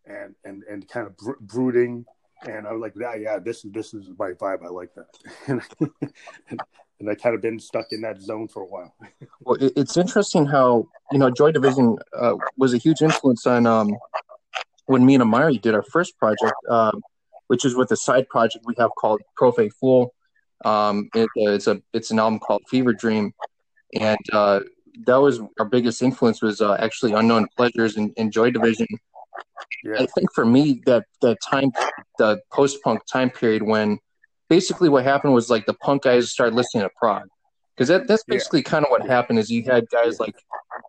and 0.07 0.35
and 0.45 0.63
and 0.65 0.89
kind 0.89 1.07
of 1.07 1.17
br- 1.17 1.41
brooding. 1.41 2.05
And 2.47 2.67
I 2.67 2.73
was 2.73 2.81
like, 2.81 2.95
yeah, 2.99 3.15
yeah, 3.15 3.39
this 3.39 3.65
is 3.65 3.73
this 3.73 3.95
is 3.95 4.09
my 4.19 4.31
vibe. 4.33 4.65
I 4.65 4.69
like 4.69 4.91
that. 4.95 5.63
and 7.01 7.11
I 7.11 7.15
kind 7.15 7.35
of 7.35 7.43
been 7.43 7.61
stuck 7.61 7.87
in 7.93 8.01
that 8.03 8.21
zone 8.21 8.49
for 8.49 8.63
a 8.63 8.67
while. 8.67 8.95
well, 9.41 9.59
it's 9.61 9.97
interesting 9.97 10.47
how 10.47 10.89
you 11.13 11.19
know 11.19 11.31
Joy 11.31 11.53
Division 11.53 11.99
uh, 12.17 12.37
was 12.57 12.73
a 12.75 12.79
huge 12.79 13.03
influence 13.03 13.47
on 13.47 13.67
um, 13.67 13.91
when 14.89 15.05
me 15.05 15.15
and 15.15 15.23
Amari 15.23 15.59
did 15.59 15.75
our 15.75 15.83
first 15.83 16.19
project, 16.19 16.55
uh, 16.69 16.93
which 17.49 17.65
is 17.65 17.77
with 17.77 17.93
a 17.93 17.97
side 17.97 18.29
project 18.29 18.65
we 18.67 18.75
have 18.79 18.91
called 18.99 19.21
Profe 19.39 19.71
Fool. 19.79 20.15
Um, 20.65 21.09
it, 21.15 21.29
uh, 21.37 21.51
it's 21.53 21.67
a 21.67 21.81
it's 21.93 22.11
an 22.11 22.19
album 22.19 22.41
called 22.41 22.63
Fever 22.69 22.93
Dream, 22.93 23.33
and 23.95 24.19
uh, 24.33 24.61
that 25.07 25.17
was 25.17 25.41
our 25.61 25.67
biggest 25.67 26.03
influence 26.03 26.43
was 26.43 26.61
uh, 26.61 26.75
actually 26.81 27.13
Unknown 27.13 27.47
Pleasures 27.57 27.97
and, 27.97 28.13
and 28.17 28.33
Joy 28.33 28.51
Division. 28.51 28.87
Yeah. 29.85 29.97
I 30.01 30.07
think 30.07 30.33
for 30.35 30.45
me 30.45 30.83
that 30.87 31.05
that 31.21 31.37
time, 31.49 31.71
the 32.19 32.41
post 32.53 32.83
punk 32.83 33.03
time 33.07 33.31
period 33.31 33.63
when 33.63 33.99
basically 34.49 34.89
what 34.89 35.05
happened 35.05 35.35
was 35.35 35.51
like 35.51 35.67
the 35.67 35.75
punk 35.75 36.03
guys 36.03 36.31
started 36.31 36.55
listening 36.55 36.83
to 36.83 36.91
prog 36.97 37.29
because 37.77 37.89
that, 37.89 38.09
that's 38.09 38.25
basically 38.25 38.61
yeah. 38.61 38.71
kind 38.71 38.85
of 38.85 38.91
what 38.91 39.07
happened 39.07 39.39
is 39.39 39.51
you 39.51 39.63
had 39.65 39.85
guys 39.91 40.19
like 40.19 40.35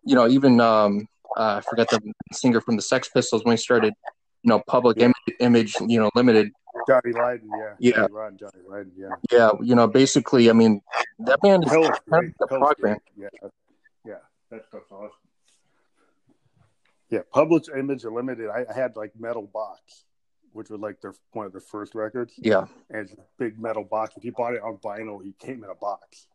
you 0.04 0.14
know 0.14 0.26
even 0.26 0.60
um 0.60 1.06
uh, 1.36 1.56
I 1.58 1.60
forgot 1.68 1.88
the 1.90 2.00
singer 2.32 2.60
from 2.60 2.76
the 2.76 2.82
Sex 2.82 3.08
Pistols 3.08 3.44
when 3.44 3.52
he 3.52 3.56
started 3.56 3.94
you 4.42 4.48
know 4.48 4.62
Public 4.66 4.98
yeah. 4.98 5.12
Image 5.40 5.74
you 5.86 6.00
know 6.00 6.10
Limited. 6.14 6.50
Johnny 6.88 7.12
Lydon 7.12 7.50
yeah. 7.58 7.74
Yeah. 7.78 7.92
Johnny, 7.96 8.12
Rod, 8.12 8.38
Johnny 8.38 8.62
Lydon, 8.68 8.92
yeah. 8.96 9.08
Yeah 9.30 9.50
you 9.62 9.74
know 9.74 9.86
basically 9.86 10.50
I 10.50 10.52
mean 10.52 10.80
that 11.20 11.40
band 11.40 11.64
is 11.64 11.70
kind 11.70 11.84
of 11.84 12.34
the 12.38 12.46
prog 12.46 12.76
band. 12.80 13.00
Yeah 13.16 13.28
yeah 14.06 14.14
that 14.50 14.64
stuff's 14.66 14.90
awesome. 14.90 15.10
Yeah 17.10 17.20
Public 17.32 17.64
Image 17.76 18.04
Limited 18.04 18.48
I, 18.48 18.64
I 18.68 18.74
had 18.74 18.96
like 18.96 19.12
metal 19.18 19.48
box 19.52 20.04
which 20.52 20.70
was 20.70 20.80
like 20.80 21.00
their 21.00 21.14
one 21.32 21.46
of 21.46 21.52
their 21.52 21.60
first 21.60 21.94
records. 21.94 22.34
Yeah, 22.38 22.66
and 22.90 23.02
it's 23.02 23.12
a 23.12 23.24
big 23.38 23.58
metal 23.58 23.84
box. 23.84 24.16
If 24.16 24.24
you 24.24 24.32
bought 24.32 24.54
it 24.54 24.62
on 24.62 24.78
vinyl, 24.78 25.22
he 25.22 25.32
came 25.38 25.62
in 25.64 25.70
a 25.70 25.74
box, 25.74 26.26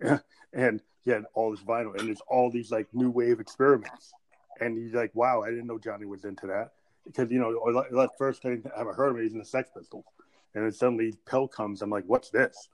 and 0.52 0.80
he 1.04 1.10
had 1.10 1.24
all 1.34 1.50
this 1.50 1.60
vinyl, 1.60 1.96
and 1.98 2.08
there's 2.08 2.22
all 2.28 2.50
these 2.50 2.70
like 2.70 2.88
new 2.92 3.10
wave 3.10 3.40
experiments. 3.40 4.12
And 4.60 4.76
he's 4.76 4.94
like, 4.94 5.14
"Wow, 5.14 5.42
I 5.42 5.50
didn't 5.50 5.66
know 5.66 5.78
Johnny 5.78 6.06
was 6.06 6.24
into 6.24 6.46
that." 6.48 6.72
Because 7.04 7.30
you 7.30 7.40
know, 7.40 7.52
that 7.72 8.10
first 8.18 8.42
thing 8.42 8.62
I 8.76 8.80
ever 8.80 8.92
heard 8.92 9.10
of 9.10 9.16
him, 9.16 9.22
he's 9.22 9.32
in 9.32 9.38
the 9.38 9.44
Sex 9.44 9.70
Pistols, 9.76 10.04
and 10.54 10.64
then 10.64 10.72
suddenly 10.72 11.14
PiL 11.26 11.48
comes. 11.48 11.82
I'm 11.82 11.90
like, 11.90 12.04
"What's 12.06 12.30
this?" 12.30 12.68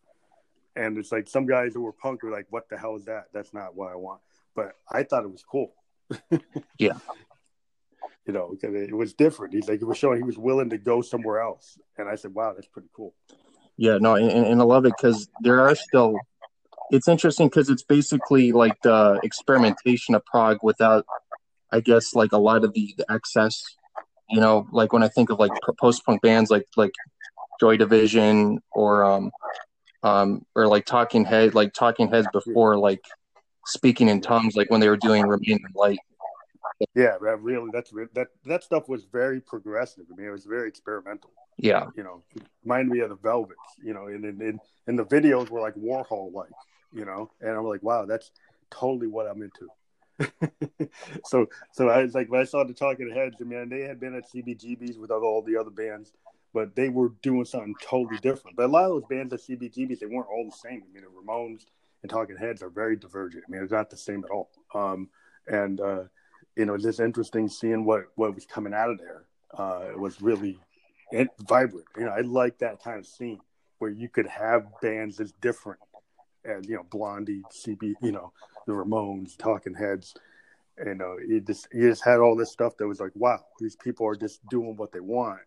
And 0.76 0.96
it's 0.98 1.10
like 1.10 1.28
some 1.28 1.46
guys 1.46 1.74
who 1.74 1.82
were 1.82 1.92
punk 1.92 2.22
were 2.22 2.30
like, 2.30 2.46
"What 2.50 2.68
the 2.68 2.78
hell 2.78 2.96
is 2.96 3.04
that? 3.06 3.26
That's 3.32 3.54
not 3.54 3.74
what 3.74 3.90
I 3.90 3.96
want." 3.96 4.20
But 4.54 4.72
I 4.90 5.02
thought 5.02 5.24
it 5.24 5.30
was 5.30 5.42
cool. 5.42 5.72
yeah, 6.78 6.98
you 8.28 8.34
know, 8.34 8.50
because 8.50 8.74
it 8.74 8.94
was 8.94 9.14
different. 9.14 9.54
He's 9.54 9.68
like, 9.68 9.80
it 9.80 9.86
was 9.86 9.96
showing 9.96 10.18
he 10.18 10.22
was 10.22 10.38
willing 10.38 10.68
to 10.70 10.78
go 10.78 11.00
somewhere 11.00 11.40
else. 11.40 11.78
And 11.96 12.08
I 12.08 12.14
said, 12.14 12.34
wow, 12.34 12.52
that's 12.52 12.68
pretty 12.68 12.90
cool. 12.94 13.14
Yeah, 13.78 13.96
no, 13.98 14.16
and, 14.16 14.30
and 14.30 14.60
I 14.60 14.64
love 14.64 14.84
it 14.84 14.92
because 14.96 15.28
there 15.40 15.60
are 15.60 15.74
still, 15.74 16.14
it's 16.90 17.08
interesting 17.08 17.46
because 17.46 17.70
it's 17.70 17.82
basically 17.82 18.52
like 18.52 18.80
the 18.82 19.18
experimentation 19.22 20.14
of 20.14 20.24
prog 20.26 20.58
without, 20.62 21.06
I 21.72 21.80
guess, 21.80 22.14
like 22.14 22.32
a 22.32 22.38
lot 22.38 22.64
of 22.64 22.72
the, 22.72 22.94
the 22.96 23.10
excess, 23.10 23.62
you 24.28 24.40
know, 24.40 24.66
like 24.72 24.92
when 24.92 25.02
I 25.02 25.08
think 25.08 25.30
of 25.30 25.38
like 25.38 25.52
post 25.80 26.04
punk 26.04 26.22
bands 26.22 26.50
like, 26.50 26.66
like 26.76 26.92
Joy 27.60 27.76
Division 27.76 28.60
or, 28.72 29.04
um, 29.04 29.30
um, 30.02 30.44
or 30.54 30.66
like 30.66 30.86
Talking 30.86 31.24
Head, 31.24 31.54
like 31.54 31.72
Talking 31.72 32.08
Heads 32.08 32.28
before, 32.32 32.76
like 32.76 33.04
speaking 33.66 34.08
in 34.08 34.20
tongues, 34.20 34.56
like 34.56 34.70
when 34.70 34.80
they 34.80 34.88
were 34.88 34.96
doing 34.96 35.26
Remain 35.26 35.58
in 35.58 35.72
Light 35.74 35.98
yeah, 36.94 37.16
that 37.22 37.40
really 37.40 37.70
that's 37.72 37.92
that 38.14 38.28
that 38.44 38.62
stuff 38.62 38.88
was 38.88 39.04
very 39.04 39.40
progressive. 39.40 40.04
I 40.12 40.16
mean, 40.16 40.28
it 40.28 40.30
was 40.32 40.44
very 40.44 40.68
experimental. 40.68 41.30
Yeah, 41.56 41.86
you 41.96 42.04
know, 42.04 42.22
reminded 42.64 42.92
me 42.92 43.00
of 43.00 43.08
the 43.08 43.16
Velvets. 43.16 43.58
You 43.82 43.94
know, 43.94 44.06
and 44.06 44.24
and 44.24 44.60
and 44.86 44.98
the 44.98 45.04
videos 45.04 45.50
were 45.50 45.60
like 45.60 45.74
Warhol 45.74 46.32
like. 46.32 46.50
You 46.92 47.04
know, 47.04 47.30
and 47.42 47.50
I'm 47.50 47.66
like, 47.66 47.82
wow, 47.82 48.06
that's 48.06 48.30
totally 48.70 49.08
what 49.08 49.26
I'm 49.26 49.42
into. 49.42 49.68
so 51.24 51.46
so 51.72 51.88
I 51.88 52.02
was 52.02 52.14
like 52.14 52.30
when 52.30 52.40
I 52.40 52.44
saw 52.44 52.64
the 52.64 52.74
Talking 52.74 53.10
Heads, 53.10 53.36
I 53.40 53.44
mean 53.44 53.68
they 53.68 53.82
had 53.82 54.00
been 54.00 54.14
at 54.14 54.30
CBGBs 54.30 54.98
with 54.98 55.10
all 55.10 55.42
the 55.42 55.56
other 55.56 55.70
bands, 55.70 56.12
but 56.52 56.74
they 56.74 56.88
were 56.88 57.10
doing 57.22 57.44
something 57.44 57.74
totally 57.82 58.18
different. 58.18 58.56
But 58.56 58.66
a 58.66 58.72
lot 58.72 58.84
of 58.84 58.90
those 58.90 59.08
bands 59.08 59.32
at 59.32 59.40
CBGBs, 59.40 60.00
they 60.00 60.06
weren't 60.06 60.28
all 60.28 60.44
the 60.44 60.68
same. 60.68 60.82
I 60.82 60.92
mean 60.92 61.04
the 61.04 61.32
Ramones 61.32 61.66
and 62.02 62.10
Talking 62.10 62.36
Heads 62.36 62.62
are 62.62 62.70
very 62.70 62.96
divergent. 62.96 63.44
I 63.46 63.50
mean 63.50 63.62
it's 63.62 63.72
not 63.72 63.90
the 63.90 63.96
same 63.96 64.24
at 64.24 64.30
all. 64.30 64.50
Um, 64.74 65.08
and 65.46 65.80
uh, 65.80 66.04
you 66.58 66.66
know, 66.66 66.74
it's 66.74 66.84
just 66.84 67.00
interesting 67.00 67.48
seeing 67.48 67.84
what 67.84 68.06
what 68.16 68.34
was 68.34 68.44
coming 68.44 68.74
out 68.74 68.90
of 68.90 68.98
there. 68.98 69.24
Uh, 69.56 69.90
it 69.90 69.98
was 69.98 70.20
really 70.20 70.58
vibrant. 71.48 71.86
You 71.96 72.04
know, 72.04 72.10
I 72.10 72.20
like 72.20 72.58
that 72.58 72.82
kind 72.82 72.98
of 72.98 73.06
scene 73.06 73.40
where 73.78 73.90
you 73.90 74.08
could 74.08 74.26
have 74.26 74.66
bands 74.82 75.16
that's 75.16 75.32
different, 75.40 75.78
and 76.44 76.66
you 76.66 76.74
know, 76.74 76.82
Blondie, 76.90 77.42
CB, 77.52 77.94
you 78.02 78.12
know, 78.12 78.32
the 78.68 78.74
Ramones, 78.74 79.36
Talking 79.36 79.74
Heads. 79.74 80.14
You 80.84 80.94
know, 80.94 81.16
it 81.18 81.44
just 81.46 81.66
you 81.72 81.88
just 81.88 82.04
had 82.04 82.20
all 82.20 82.36
this 82.36 82.52
stuff 82.52 82.76
that 82.76 82.86
was 82.86 83.00
like, 83.00 83.10
wow, 83.14 83.40
these 83.58 83.74
people 83.74 84.06
are 84.06 84.14
just 84.14 84.46
doing 84.48 84.76
what 84.76 84.92
they 84.92 85.00
want, 85.00 85.40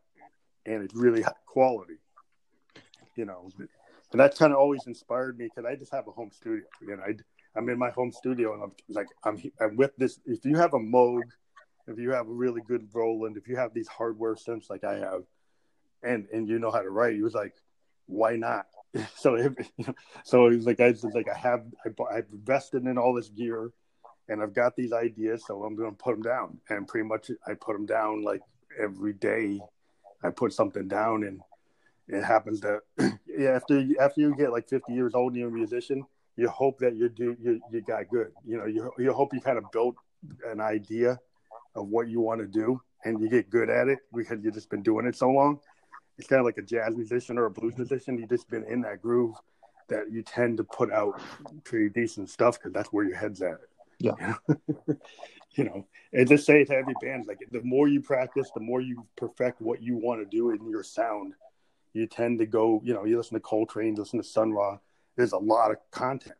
and 0.65 0.83
it's 0.83 0.93
really 0.93 1.21
high 1.21 1.31
quality. 1.45 1.99
You 3.15 3.25
know, 3.25 3.49
and 3.57 4.19
that's 4.19 4.37
kind 4.37 4.51
of 4.51 4.59
always 4.59 4.85
inspired 4.87 5.37
me 5.37 5.45
because 5.45 5.69
I 5.69 5.75
just 5.75 5.93
have 5.93 6.07
a 6.07 6.11
home 6.11 6.31
studio. 6.33 6.65
You 6.81 6.97
know, 6.97 7.03
I 7.03 7.13
I'm 7.55 7.69
in 7.69 7.77
my 7.77 7.91
home 7.91 8.11
studio 8.11 8.53
and 8.53 8.63
I'm 8.63 8.71
like, 8.89 9.07
I'm, 9.23 9.41
I'm 9.59 9.75
with 9.75 9.95
this. 9.97 10.19
If 10.25 10.45
you 10.45 10.57
have 10.57 10.73
a 10.73 10.79
Moog, 10.79 11.23
if 11.87 11.97
you 11.97 12.11
have 12.11 12.27
a 12.27 12.31
really 12.31 12.61
good 12.61 12.87
Roland, 12.93 13.37
if 13.37 13.47
you 13.47 13.57
have 13.57 13.73
these 13.73 13.87
hardware 13.87 14.35
synths 14.35 14.69
like 14.69 14.83
I 14.83 14.95
have, 14.95 15.23
and 16.03 16.27
and 16.33 16.47
you 16.47 16.59
know 16.59 16.71
how 16.71 16.81
to 16.81 16.89
write, 16.89 17.15
he 17.15 17.21
was 17.21 17.33
like, 17.33 17.53
why 18.07 18.35
not? 18.35 18.65
so 19.15 19.35
if, 19.35 19.53
so 20.23 20.49
he 20.49 20.55
was 20.57 20.65
like, 20.65 20.79
I 20.79 20.93
like, 21.13 21.29
I 21.29 21.37
have, 21.37 21.65
I, 21.85 22.15
I've 22.15 22.27
invested 22.31 22.85
in 22.85 22.97
all 22.97 23.13
this 23.13 23.29
gear, 23.29 23.71
and 24.27 24.41
I've 24.41 24.53
got 24.53 24.75
these 24.75 24.93
ideas, 24.93 25.43
so 25.45 25.63
I'm 25.63 25.75
going 25.75 25.91
to 25.91 25.97
put 25.97 26.13
them 26.13 26.21
down. 26.21 26.57
And 26.69 26.87
pretty 26.87 27.07
much, 27.07 27.31
I 27.47 27.53
put 27.53 27.73
them 27.73 27.85
down 27.85 28.23
like 28.23 28.41
every 28.79 29.13
day. 29.13 29.59
I 30.23 30.29
put 30.29 30.53
something 30.53 30.87
down, 30.87 31.23
and 31.23 31.41
it 32.07 32.23
happens 32.23 32.61
that 32.61 32.81
yeah, 33.27 33.51
after 33.51 33.83
after 33.99 34.21
you 34.21 34.35
get 34.35 34.51
like 34.51 34.67
50 34.69 34.93
years 34.93 35.15
old 35.15 35.33
and 35.33 35.39
you're 35.39 35.49
a 35.49 35.51
musician 35.51 36.05
you 36.35 36.49
hope 36.49 36.79
that 36.79 36.95
you 36.95 37.09
do 37.09 37.35
you, 37.41 37.61
you 37.71 37.81
got 37.81 38.07
good. 38.09 38.31
You 38.45 38.57
know, 38.57 38.65
you 38.65 38.91
you 38.97 39.13
hope 39.13 39.33
you 39.33 39.41
kind 39.41 39.57
of 39.57 39.71
built 39.71 39.95
an 40.45 40.61
idea 40.61 41.19
of 41.75 41.87
what 41.87 42.07
you 42.07 42.19
want 42.19 42.41
to 42.41 42.47
do 42.47 42.81
and 43.05 43.19
you 43.19 43.29
get 43.29 43.49
good 43.49 43.69
at 43.69 43.87
it 43.87 43.99
because 44.13 44.39
you've 44.43 44.53
just 44.53 44.69
been 44.69 44.83
doing 44.83 45.05
it 45.05 45.15
so 45.15 45.29
long. 45.29 45.59
It's 46.21 46.27
kind 46.27 46.39
of 46.39 46.45
like 46.45 46.59
a 46.59 46.61
jazz 46.61 46.95
musician 46.95 47.39
or 47.39 47.45
a 47.45 47.49
blues 47.49 47.75
musician. 47.75 48.19
You've 48.19 48.29
just 48.29 48.47
been 48.47 48.63
in 48.65 48.81
that 48.81 49.01
groove 49.01 49.33
that 49.89 50.11
you 50.11 50.21
tend 50.21 50.57
to 50.57 50.63
put 50.63 50.93
out 50.93 51.19
pretty 51.63 51.89
decent 51.89 52.29
stuff 52.29 52.59
because 52.59 52.73
that's 52.73 52.89
where 52.89 53.03
your 53.03 53.17
head's 53.17 53.41
at. 53.41 53.57
Yeah. 53.97 54.35
you 55.53 55.63
know, 55.63 55.87
and 56.13 56.29
just 56.29 56.45
say 56.45 56.63
to 56.63 56.73
every 56.75 56.93
band 57.01 57.25
like 57.27 57.39
the 57.51 57.63
more 57.63 57.87
you 57.87 58.01
practice, 58.01 58.51
the 58.53 58.61
more 58.61 58.81
you 58.81 59.03
perfect 59.15 59.61
what 59.61 59.81
you 59.81 59.97
want 59.97 60.21
to 60.21 60.25
do 60.25 60.51
in 60.51 60.69
your 60.69 60.83
sound. 60.83 61.33
You 61.93 62.05
tend 62.05 62.37
to 62.37 62.45
go, 62.45 62.83
you 62.83 62.93
know, 62.93 63.05
you 63.05 63.17
listen 63.17 63.33
to 63.33 63.41
Coltrane, 63.41 63.95
listen 63.95 64.21
to 64.21 64.27
Sun 64.27 64.53
Ra, 64.53 64.77
there's 65.17 65.31
a 65.31 65.39
lot 65.39 65.71
of 65.71 65.77
content. 65.89 66.35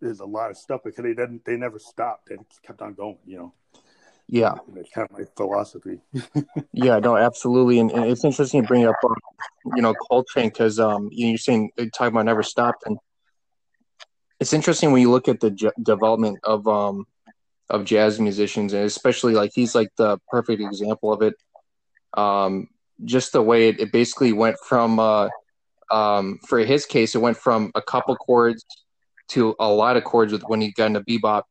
There's 0.00 0.18
a 0.18 0.26
lot 0.26 0.50
of 0.50 0.56
stuff 0.56 0.80
because 0.84 1.04
they 1.04 1.14
didn't 1.14 1.44
they 1.44 1.56
never 1.56 1.78
stopped. 1.78 2.30
They 2.30 2.36
kept 2.66 2.82
on 2.82 2.94
going, 2.94 3.18
you 3.24 3.36
know. 3.36 3.54
Yeah, 4.32 4.54
it's 4.76 4.90
kind 4.90 5.08
of 5.10 5.18
my 5.18 5.24
philosophy. 5.36 5.98
yeah, 6.72 7.00
no, 7.00 7.16
absolutely, 7.16 7.80
and, 7.80 7.90
and, 7.90 8.04
it's 8.04 8.24
interesting 8.24 8.62
to 8.62 8.68
bring 8.68 8.86
up, 8.86 8.94
uh, 9.02 9.08
you 9.74 9.82
know, 9.82 9.92
Coltrane 10.08 10.50
because 10.50 10.78
um, 10.78 11.08
you're 11.10 11.36
saying 11.36 11.72
talking 11.92 12.14
about 12.14 12.26
never 12.26 12.44
stopped, 12.44 12.84
and 12.86 12.96
it's 14.38 14.52
interesting 14.52 14.92
when 14.92 15.02
you 15.02 15.10
look 15.10 15.26
at 15.26 15.40
the 15.40 15.50
j- 15.50 15.72
development 15.82 16.38
of 16.44 16.68
um 16.68 17.06
of 17.70 17.84
jazz 17.84 18.20
musicians, 18.20 18.72
and 18.72 18.84
especially 18.84 19.34
like 19.34 19.50
he's 19.52 19.74
like 19.74 19.88
the 19.96 20.16
perfect 20.28 20.62
example 20.62 21.12
of 21.12 21.22
it. 21.22 21.34
Um, 22.16 22.68
just 23.04 23.32
the 23.32 23.42
way 23.42 23.70
it, 23.70 23.80
it 23.80 23.90
basically 23.90 24.32
went 24.32 24.58
from 24.64 25.00
uh, 25.00 25.28
um, 25.90 26.38
for 26.46 26.60
his 26.60 26.86
case, 26.86 27.16
it 27.16 27.20
went 27.20 27.36
from 27.36 27.72
a 27.74 27.82
couple 27.82 28.14
chords 28.14 28.64
to 29.30 29.56
a 29.58 29.68
lot 29.68 29.96
of 29.96 30.04
chords 30.04 30.32
with 30.32 30.42
when 30.44 30.60
he 30.60 30.70
got 30.70 30.86
into 30.86 31.00
bebop 31.00 31.42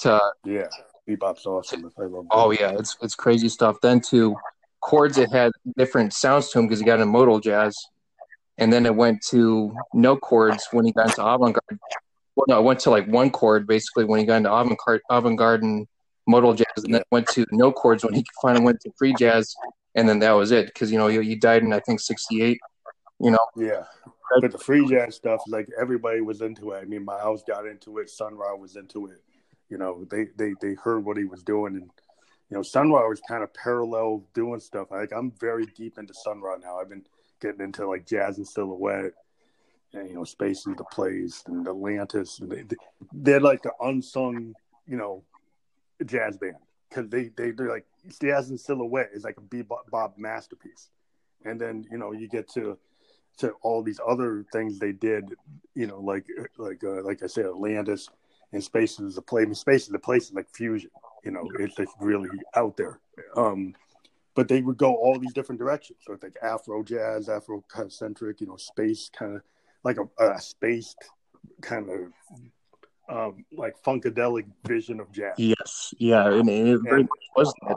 to 0.00 0.20
yeah, 0.44 0.66
bebop's 1.08 1.46
awesome. 1.46 1.90
Oh 2.30 2.50
yeah, 2.50 2.72
it's 2.78 2.96
it's 3.02 3.14
crazy 3.14 3.48
stuff. 3.48 3.76
Then 3.82 4.00
to 4.02 4.36
chords 4.80 5.16
that 5.16 5.30
had 5.32 5.52
different 5.76 6.12
sounds 6.12 6.50
to 6.50 6.58
them 6.58 6.66
because 6.66 6.80
he 6.80 6.84
got 6.84 6.94
into 6.94 7.06
modal 7.06 7.40
jazz, 7.40 7.76
and 8.58 8.72
then 8.72 8.86
it 8.86 8.94
went 8.94 9.22
to 9.30 9.74
no 9.94 10.16
chords 10.16 10.66
when 10.72 10.84
he 10.84 10.92
got 10.92 11.08
into 11.08 11.24
avant-garde. 11.24 11.78
Well, 12.36 12.46
no, 12.48 12.58
it 12.58 12.64
went 12.64 12.80
to 12.80 12.90
like 12.90 13.06
one 13.06 13.30
chord 13.30 13.66
basically 13.66 14.04
when 14.04 14.20
he 14.20 14.26
got 14.26 14.36
into 14.36 14.52
avant-garde, 14.52 15.02
avant-garde 15.10 15.62
and 15.62 15.86
modal 16.26 16.54
jazz, 16.54 16.84
and 16.84 16.94
then 16.94 17.02
went 17.10 17.26
to 17.28 17.44
no 17.52 17.72
chords 17.72 18.04
when 18.04 18.14
he 18.14 18.24
finally 18.42 18.64
went 18.64 18.80
to 18.80 18.92
free 18.96 19.14
jazz, 19.18 19.54
and 19.94 20.08
then 20.08 20.18
that 20.20 20.32
was 20.32 20.50
it 20.50 20.66
because 20.66 20.90
you 20.90 20.98
know 20.98 21.08
he, 21.08 21.20
he 21.22 21.34
died 21.34 21.62
in 21.62 21.72
I 21.72 21.80
think 21.80 22.00
'68 22.00 22.58
you 23.20 23.30
know. 23.30 23.46
Yeah. 23.56 23.84
But 24.40 24.52
the 24.52 24.58
free 24.58 24.86
jazz 24.86 25.16
stuff, 25.16 25.42
like 25.48 25.68
everybody 25.80 26.20
was 26.20 26.40
into 26.40 26.70
it. 26.70 26.78
I 26.78 26.84
mean, 26.84 27.04
Miles 27.04 27.42
got 27.46 27.66
into 27.66 27.98
it. 27.98 28.08
Sun 28.08 28.36
Ra 28.36 28.54
was 28.54 28.76
into 28.76 29.06
it. 29.06 29.22
You 29.70 29.78
know, 29.78 30.04
they 30.10 30.26
they 30.36 30.54
they 30.60 30.74
heard 30.74 31.04
what 31.04 31.16
he 31.16 31.24
was 31.24 31.42
doing, 31.42 31.76
and 31.76 31.90
you 32.50 32.56
know, 32.56 32.62
Sun 32.62 32.90
Ra 32.90 33.06
was 33.08 33.20
kind 33.26 33.42
of 33.42 33.54
parallel 33.54 34.24
doing 34.34 34.60
stuff. 34.60 34.88
Like 34.90 35.12
I'm 35.12 35.32
very 35.40 35.66
deep 35.66 35.96
into 35.96 36.12
Sun 36.12 36.40
Ra 36.40 36.56
now. 36.56 36.78
I've 36.78 36.88
been 36.88 37.06
getting 37.40 37.60
into 37.60 37.86
like 37.86 38.06
Jazz 38.06 38.38
in 38.38 38.44
Silhouette, 38.44 39.12
and 39.94 40.08
you 40.08 40.14
know, 40.16 40.24
Space 40.24 40.66
Is 40.66 40.76
the 40.76 40.84
Place 40.84 41.44
and 41.46 41.66
Atlantis. 41.66 42.40
And 42.40 42.50
they, 42.50 42.64
they're 43.12 43.40
like 43.40 43.62
the 43.62 43.72
unsung, 43.80 44.54
you 44.86 44.96
know, 44.96 45.22
jazz 46.04 46.36
band 46.36 46.56
because 46.88 47.08
they 47.08 47.30
they 47.36 47.52
they're 47.52 47.68
like 47.68 47.86
Jazz 48.20 48.50
in 48.50 48.58
Silhouette 48.58 49.10
is 49.12 49.24
like 49.24 49.36
a 49.36 49.40
bebop 49.40 50.18
masterpiece, 50.18 50.90
and 51.44 51.60
then 51.60 51.86
you 51.90 51.98
know 51.98 52.12
you 52.12 52.28
get 52.28 52.48
to 52.54 52.76
to 53.38 53.52
all 53.62 53.82
these 53.82 54.00
other 54.06 54.44
things 54.52 54.78
they 54.78 54.92
did, 54.92 55.24
you 55.74 55.86
know, 55.86 56.00
like 56.00 56.26
like 56.58 56.82
uh, 56.82 57.02
like 57.02 57.22
I 57.22 57.26
said, 57.26 57.46
Atlantis 57.46 58.08
and 58.52 58.62
Space 58.62 58.98
is 58.98 59.16
a 59.16 59.22
place. 59.22 59.42
I 59.42 59.46
mean, 59.46 59.54
Space 59.54 59.88
is 59.88 59.94
a 59.94 59.98
place 59.98 60.32
like 60.32 60.48
fusion. 60.54 60.90
You 61.24 61.32
know, 61.32 61.48
it's 61.58 61.78
like 61.78 61.88
really 62.00 62.28
out 62.54 62.76
there. 62.76 63.00
Um, 63.36 63.74
but 64.34 64.48
they 64.48 64.62
would 64.62 64.76
go 64.76 64.94
all 64.94 65.18
these 65.18 65.32
different 65.32 65.58
directions. 65.58 65.98
So 66.06 66.12
it's 66.12 66.22
like 66.22 66.36
Afro 66.42 66.82
jazz, 66.82 67.28
Afro 67.28 67.62
centric, 67.88 68.40
you 68.40 68.46
know, 68.46 68.56
space 68.56 69.10
kind 69.12 69.36
of 69.36 69.42
like 69.84 69.98
a, 69.98 70.24
a 70.24 70.40
spaced 70.40 71.04
kind 71.60 71.88
of 71.90 72.12
um, 73.08 73.44
like 73.52 73.74
funkadelic 73.82 74.46
vision 74.64 75.00
of 75.00 75.10
jazz. 75.12 75.34
Yes, 75.36 75.94
yeah, 75.98 76.26
and 76.32 76.48
it 76.48 76.80
very 76.82 77.02
much 77.02 77.10
was 77.36 77.52
that. 77.66 77.76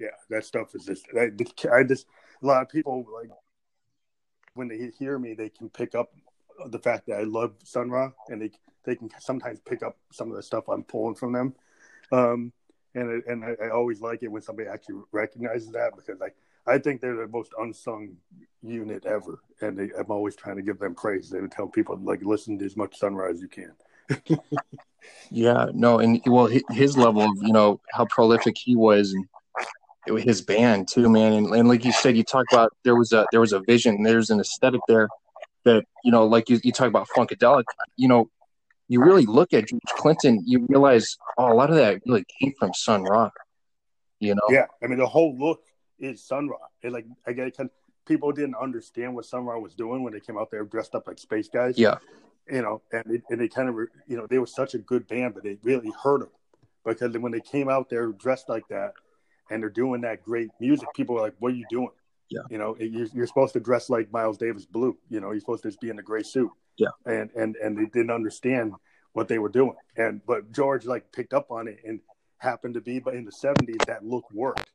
Yeah, 0.00 0.08
that 0.30 0.44
stuff 0.44 0.74
is 0.74 0.84
just 0.84 1.06
I, 1.16 1.30
I 1.72 1.82
just 1.82 2.06
a 2.42 2.46
lot 2.46 2.62
of 2.62 2.68
people 2.68 3.04
like 3.12 3.30
when 4.54 4.68
they 4.68 4.90
hear 4.98 5.18
me, 5.18 5.34
they 5.34 5.50
can 5.50 5.68
pick 5.68 5.94
up 5.94 6.10
the 6.66 6.78
fact 6.78 7.06
that 7.06 7.20
I 7.20 7.24
love 7.24 7.54
Sun 7.64 7.90
Ra, 7.90 8.10
and 8.28 8.42
they 8.42 8.50
they 8.88 8.96
can 8.96 9.10
sometimes 9.20 9.60
pick 9.60 9.82
up 9.82 9.98
some 10.10 10.30
of 10.30 10.36
the 10.36 10.42
stuff 10.42 10.64
I'm 10.68 10.82
pulling 10.82 11.14
from 11.14 11.32
them. 11.32 11.54
Um, 12.10 12.52
and 12.94 13.22
and 13.24 13.44
I, 13.44 13.54
I, 13.66 13.68
always 13.68 14.00
like 14.00 14.22
it 14.22 14.28
when 14.28 14.40
somebody 14.40 14.66
actually 14.66 15.02
recognizes 15.12 15.70
that 15.72 15.94
because 15.94 16.18
like 16.18 16.34
I 16.66 16.78
think 16.78 17.02
they're 17.02 17.14
the 17.14 17.28
most 17.28 17.52
unsung 17.58 18.16
unit 18.62 19.04
ever, 19.04 19.42
and 19.60 19.78
they, 19.78 19.90
I'm 19.96 20.10
always 20.10 20.36
trying 20.36 20.56
to 20.56 20.62
give 20.62 20.78
them 20.78 20.94
praise. 20.94 21.28
They 21.28 21.40
would 21.42 21.52
tell 21.52 21.68
people 21.68 21.98
like 22.02 22.22
listen 22.22 22.58
to 22.58 22.64
as 22.64 22.78
much 22.78 22.98
Sun 22.98 23.14
Ra's 23.14 23.36
as 23.36 23.42
you 23.42 23.48
can. 23.48 24.40
yeah, 25.30 25.66
no, 25.74 25.98
and 25.98 26.22
well, 26.24 26.48
his 26.70 26.96
level 26.96 27.20
of 27.20 27.36
you 27.42 27.52
know 27.52 27.78
how 27.92 28.06
prolific 28.06 28.56
he 28.56 28.74
was, 28.74 29.12
and 29.12 30.18
his 30.18 30.40
band 30.40 30.88
too, 30.88 31.10
man. 31.10 31.34
And, 31.34 31.54
and 31.54 31.68
like 31.68 31.84
you 31.84 31.92
said, 31.92 32.16
you 32.16 32.24
talk 32.24 32.46
about 32.50 32.72
there 32.84 32.96
was 32.96 33.12
a 33.12 33.26
there 33.32 33.40
was 33.40 33.52
a 33.52 33.60
vision, 33.60 34.02
there's 34.02 34.30
an 34.30 34.40
aesthetic 34.40 34.80
there 34.88 35.08
that 35.64 35.84
you 36.04 36.10
know, 36.10 36.24
like 36.24 36.48
you, 36.48 36.58
you 36.64 36.72
talk 36.72 36.88
about 36.88 37.06
funkadelic. 37.14 37.64
You 37.96 38.08
know, 38.08 38.30
you 38.88 39.02
really 39.02 39.26
look 39.26 39.52
at 39.52 39.68
George 39.68 39.80
Clinton, 39.86 40.42
you 40.46 40.66
realize 40.68 41.16
oh, 41.36 41.52
a 41.52 41.54
lot 41.54 41.70
of 41.70 41.76
that 41.76 42.00
really 42.06 42.24
came 42.40 42.52
from 42.58 42.72
Sun 42.74 43.04
Ra. 43.04 43.30
You 44.18 44.34
know, 44.34 44.42
yeah. 44.50 44.66
I 44.82 44.86
mean, 44.86 44.98
the 44.98 45.06
whole 45.06 45.36
look 45.38 45.62
is 45.98 46.24
Sun 46.24 46.48
Ra. 46.48 46.56
It 46.82 46.92
like 46.92 47.06
I 47.26 47.32
get 47.32 47.56
people 48.06 48.32
didn't 48.32 48.56
understand 48.56 49.14
what 49.14 49.26
Sun 49.26 49.44
Ra 49.44 49.58
was 49.58 49.74
doing 49.74 50.02
when 50.02 50.12
they 50.12 50.20
came 50.20 50.38
out 50.38 50.50
there 50.50 50.64
dressed 50.64 50.94
up 50.94 51.06
like 51.06 51.18
space 51.18 51.48
guys. 51.48 51.78
Yeah, 51.78 51.98
you 52.50 52.62
know, 52.62 52.82
and 52.92 53.04
it, 53.14 53.22
and 53.30 53.40
they 53.40 53.48
kind 53.48 53.68
of 53.68 53.74
were, 53.74 53.90
you 54.06 54.16
know 54.16 54.26
they 54.26 54.38
were 54.38 54.46
such 54.46 54.74
a 54.74 54.78
good 54.78 55.06
band, 55.06 55.34
but 55.34 55.44
they 55.44 55.58
really 55.62 55.92
hurt 56.02 56.20
them 56.20 56.30
because 56.84 57.16
when 57.18 57.32
they 57.32 57.40
came 57.40 57.68
out 57.68 57.90
there 57.90 58.08
dressed 58.08 58.48
like 58.48 58.66
that 58.68 58.94
and 59.50 59.62
they're 59.62 59.70
doing 59.70 60.00
that 60.00 60.22
great 60.22 60.48
music, 60.58 60.88
people 60.96 61.18
are 61.18 61.22
like, 61.22 61.34
"What 61.38 61.52
are 61.52 61.56
you 61.56 61.66
doing?" 61.70 61.90
Yeah. 62.30 62.40
You 62.50 62.58
know, 62.58 62.76
you're, 62.78 63.06
you're 63.14 63.26
supposed 63.26 63.54
to 63.54 63.60
dress 63.60 63.88
like 63.88 64.12
Miles 64.12 64.38
Davis 64.38 64.66
Blue. 64.66 64.96
You 65.08 65.20
know, 65.20 65.30
you're 65.30 65.40
supposed 65.40 65.62
to 65.62 65.68
just 65.68 65.80
be 65.80 65.90
in 65.90 65.98
a 65.98 66.02
gray 66.02 66.22
suit. 66.22 66.50
Yeah. 66.78 66.88
And 67.04 67.30
and 67.36 67.56
and 67.56 67.76
they 67.76 67.86
didn't 67.86 68.10
understand 68.10 68.72
what 69.12 69.28
they 69.28 69.38
were 69.38 69.48
doing. 69.48 69.74
And 69.96 70.20
but 70.26 70.52
George 70.52 70.86
like 70.86 71.12
picked 71.12 71.34
up 71.34 71.50
on 71.50 71.68
it 71.68 71.78
and 71.84 72.00
happened 72.38 72.74
to 72.74 72.80
be, 72.80 72.98
but 72.98 73.14
in 73.14 73.24
the 73.24 73.32
'70s 73.32 73.84
that 73.86 74.04
look 74.04 74.24
worked. 74.32 74.70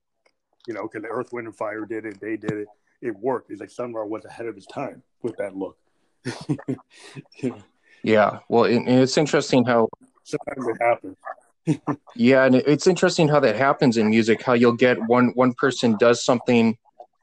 You 0.68 0.74
know, 0.74 0.84
because 0.84 1.02
the 1.02 1.10
Earth, 1.10 1.34
Wind, 1.34 1.48
and 1.48 1.56
Fire 1.56 1.86
did 1.86 2.06
it. 2.06 2.22
They 2.22 2.38
did 2.38 2.54
it. 2.54 2.68
It 3.02 3.18
worked. 3.18 3.52
It's 3.52 3.60
like 3.60 3.70
Sun 3.70 3.94
Ra 3.94 4.06
was 4.06 4.24
ahead 4.24 4.46
of 4.46 4.56
his 4.56 4.66
time 4.66 5.04
with 5.22 5.36
that 5.38 5.56
look. 5.58 5.78
yeah. 8.04 8.40
Well, 8.48 8.64
and 8.64 8.88
it's 8.88 9.18
interesting 9.18 9.66
how 9.66 9.90
sometimes 10.24 10.68
it 10.68 10.78
happens 10.82 11.18
yeah, 12.16 12.46
and 12.46 12.56
it's 12.56 12.88
interesting 12.88 13.28
how 13.28 13.40
that 13.40 13.56
happens 13.56 13.98
in 13.98 14.10
music. 14.10 14.42
How 14.42 14.54
you'll 14.54 14.74
get 14.74 15.02
one 15.08 15.30
one 15.30 15.54
person 15.54 15.96
does 15.98 16.24
something, 16.24 16.78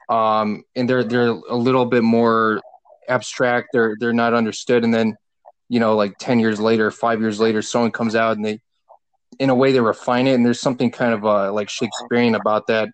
um, 0.09 0.65
and 0.75 0.89
they're 0.89 1.05
they're 1.05 1.29
a 1.29 1.57
little 1.57 1.85
bit 1.85 2.03
more 2.03 2.61
abstract. 3.11 3.69
They're 3.73 3.97
they're 4.01 4.13
not 4.13 4.33
understood, 4.35 4.85
and 4.85 4.95
then 4.95 5.17
you 5.69 5.81
know, 5.81 5.97
like 5.97 6.15
ten 6.19 6.41
years 6.41 6.59
later, 6.59 6.91
five 6.91 7.21
years 7.21 7.39
later, 7.39 7.63
someone 7.63 7.91
comes 7.91 8.15
out 8.15 8.37
and 8.37 8.45
they, 8.45 8.61
in 9.39 9.51
a 9.51 9.55
way, 9.55 9.73
they 9.73 9.81
refine 9.81 10.27
it, 10.27 10.35
and 10.35 10.45
there's 10.47 10.61
something 10.61 10.91
kind 10.91 11.13
of 11.13 11.25
uh, 11.25 11.53
like 11.53 11.69
Shakespearean 11.69 12.35
about 12.35 12.67
that. 12.69 12.89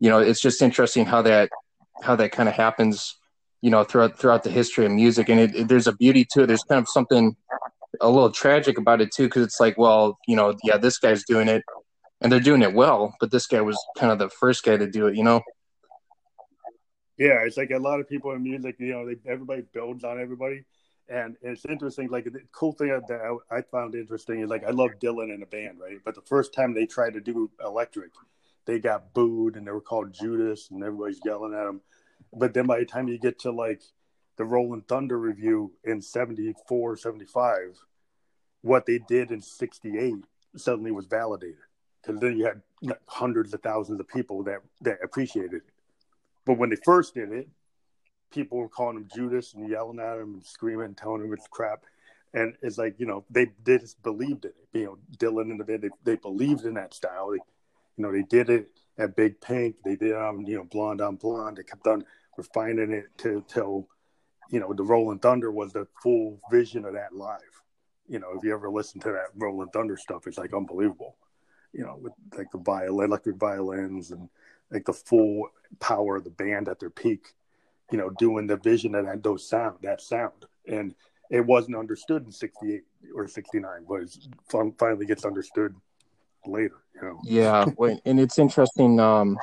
You 0.00 0.10
know, 0.10 0.20
it's 0.20 0.40
just 0.40 0.62
interesting 0.62 1.04
how 1.06 1.22
that 1.22 1.50
how 2.02 2.16
that 2.16 2.32
kind 2.32 2.48
of 2.48 2.54
happens. 2.54 3.16
You 3.62 3.70
know, 3.70 3.84
throughout 3.84 4.18
throughout 4.18 4.44
the 4.44 4.50
history 4.50 4.84
of 4.86 4.92
music, 4.92 5.28
and 5.28 5.40
it, 5.40 5.54
it, 5.56 5.68
there's 5.68 5.88
a 5.88 5.92
beauty 5.92 6.26
to 6.32 6.42
it. 6.42 6.46
There's 6.46 6.62
kind 6.62 6.78
of 6.78 6.88
something 6.88 7.34
a 8.00 8.08
little 8.08 8.30
tragic 8.30 8.78
about 8.78 9.00
it 9.00 9.10
too, 9.10 9.24
because 9.24 9.42
it's 9.42 9.58
like, 9.58 9.76
well, 9.78 10.18
you 10.28 10.36
know, 10.36 10.54
yeah, 10.62 10.76
this 10.76 10.98
guy's 10.98 11.24
doing 11.24 11.48
it, 11.48 11.62
and 12.20 12.30
they're 12.30 12.40
doing 12.40 12.62
it 12.62 12.74
well, 12.74 13.14
but 13.18 13.30
this 13.30 13.46
guy 13.46 13.60
was 13.60 13.78
kind 13.98 14.12
of 14.12 14.18
the 14.18 14.28
first 14.28 14.64
guy 14.64 14.76
to 14.76 14.86
do 14.86 15.06
it, 15.06 15.16
you 15.16 15.24
know. 15.24 15.40
Yeah, 17.18 17.44
it's 17.44 17.56
like 17.56 17.70
a 17.70 17.78
lot 17.78 18.00
of 18.00 18.08
people 18.08 18.32
in 18.32 18.42
music, 18.42 18.76
you 18.78 18.92
know, 18.92 19.06
they, 19.06 19.16
everybody 19.30 19.62
builds 19.72 20.04
on 20.04 20.20
everybody, 20.20 20.64
and 21.08 21.36
it's 21.40 21.64
interesting. 21.64 22.08
Like 22.08 22.24
the 22.24 22.40
cool 22.52 22.72
thing 22.72 22.88
that 22.88 23.38
I, 23.50 23.58
I 23.58 23.62
found 23.62 23.94
interesting 23.94 24.40
is 24.40 24.50
like 24.50 24.64
I 24.64 24.70
love 24.70 24.90
Dylan 25.00 25.34
in 25.34 25.42
a 25.42 25.46
band, 25.46 25.80
right? 25.80 25.98
But 26.04 26.14
the 26.14 26.20
first 26.22 26.52
time 26.52 26.74
they 26.74 26.84
tried 26.84 27.14
to 27.14 27.20
do 27.20 27.50
electric, 27.64 28.10
they 28.66 28.78
got 28.78 29.14
booed 29.14 29.56
and 29.56 29.66
they 29.66 29.70
were 29.70 29.80
called 29.80 30.12
Judas, 30.12 30.68
and 30.70 30.82
everybody's 30.84 31.20
yelling 31.24 31.54
at 31.54 31.64
them. 31.64 31.80
But 32.34 32.52
then 32.52 32.66
by 32.66 32.80
the 32.80 32.84
time 32.84 33.08
you 33.08 33.18
get 33.18 33.38
to 33.40 33.50
like 33.50 33.82
the 34.36 34.44
Rolling 34.44 34.82
Thunder 34.82 35.18
Revue 35.18 35.70
in 35.84 36.02
74, 36.02 36.96
75, 36.98 37.78
what 38.60 38.84
they 38.84 38.98
did 38.98 39.30
in 39.30 39.40
68 39.40 40.16
suddenly 40.56 40.90
was 40.90 41.06
validated. 41.06 41.56
Because 42.02 42.20
then 42.20 42.36
you 42.36 42.44
had 42.44 42.62
hundreds 43.06 43.54
of 43.54 43.62
thousands 43.62 44.00
of 44.00 44.08
people 44.08 44.42
that, 44.44 44.58
that 44.82 44.98
appreciated 45.02 45.54
it. 45.54 45.62
But 46.46 46.58
when 46.58 46.70
they 46.70 46.76
first 46.84 47.14
did 47.14 47.32
it, 47.32 47.48
people 48.30 48.58
were 48.58 48.68
calling 48.68 48.96
him 48.96 49.08
Judas 49.14 49.52
and 49.54 49.68
yelling 49.68 50.00
at 50.00 50.18
him 50.18 50.34
and 50.34 50.46
screaming 50.46 50.86
and 50.86 50.96
telling 50.96 51.22
him 51.22 51.32
it's 51.32 51.46
crap. 51.48 51.84
And 52.32 52.54
it's 52.62 52.78
like, 52.78 52.94
you 52.98 53.06
know, 53.06 53.24
they, 53.30 53.52
they 53.64 53.78
just 53.78 54.02
believed 54.02 54.44
in 54.46 54.52
it. 54.52 54.68
You 54.72 54.84
know, 54.84 54.98
Dylan 55.18 55.50
and 55.50 55.60
the 55.60 55.64
band, 55.64 55.82
they, 55.82 55.90
they 56.04 56.16
believed 56.16 56.64
in 56.64 56.74
that 56.74 56.94
style. 56.94 57.30
They, 57.30 57.38
you 57.96 58.04
know, 58.04 58.12
they 58.12 58.22
did 58.22 58.48
it 58.48 58.70
at 58.98 59.16
Big 59.16 59.40
Pink. 59.40 59.76
They 59.84 59.96
did, 59.96 60.14
um, 60.14 60.44
you 60.46 60.56
know, 60.56 60.64
Blonde 60.64 61.00
on 61.00 61.16
Blonde. 61.16 61.56
They 61.56 61.62
kept 61.62 61.86
on 61.86 62.04
refining 62.36 62.92
it 62.92 63.06
to 63.18 63.44
till 63.48 63.88
you 64.50 64.60
know, 64.60 64.72
the 64.72 64.84
Rolling 64.84 65.18
Thunder 65.18 65.50
was 65.50 65.72
the 65.72 65.86
full 66.02 66.40
vision 66.50 66.84
of 66.84 66.94
that 66.94 67.14
live. 67.14 67.40
You 68.08 68.20
know, 68.20 68.28
if 68.36 68.44
you 68.44 68.54
ever 68.54 68.70
listen 68.70 69.00
to 69.00 69.08
that 69.12 69.28
Rolling 69.34 69.68
Thunder 69.70 69.96
stuff, 69.96 70.26
it's 70.26 70.38
like 70.38 70.54
unbelievable. 70.54 71.16
You 71.72 71.84
know, 71.84 71.98
with 72.00 72.12
like 72.36 72.50
the 72.52 72.58
violin, 72.58 73.08
electric 73.08 73.36
violins, 73.36 74.12
and 74.12 74.28
like 74.70 74.84
the 74.84 74.92
full 74.92 75.48
power 75.80 76.16
of 76.16 76.24
the 76.24 76.30
band 76.30 76.68
at 76.68 76.80
their 76.80 76.90
peak. 76.90 77.34
You 77.90 77.98
know, 77.98 78.10
doing 78.18 78.46
the 78.46 78.56
vision 78.56 78.94
of 78.94 79.06
that 79.06 79.22
those 79.22 79.48
sound, 79.48 79.78
that 79.82 80.00
sound, 80.00 80.46
and 80.66 80.94
it 81.30 81.44
wasn't 81.44 81.76
understood 81.76 82.24
in 82.24 82.32
'68 82.32 82.82
or 83.14 83.28
'69, 83.28 83.70
but 83.88 84.02
it 84.02 84.74
finally 84.76 85.06
gets 85.06 85.24
understood 85.24 85.74
later. 86.46 86.82
You 86.94 87.02
know. 87.02 87.20
Yeah, 87.22 87.64
and 88.04 88.18
it's 88.18 88.38
interesting. 88.38 88.98
Um, 88.98 89.38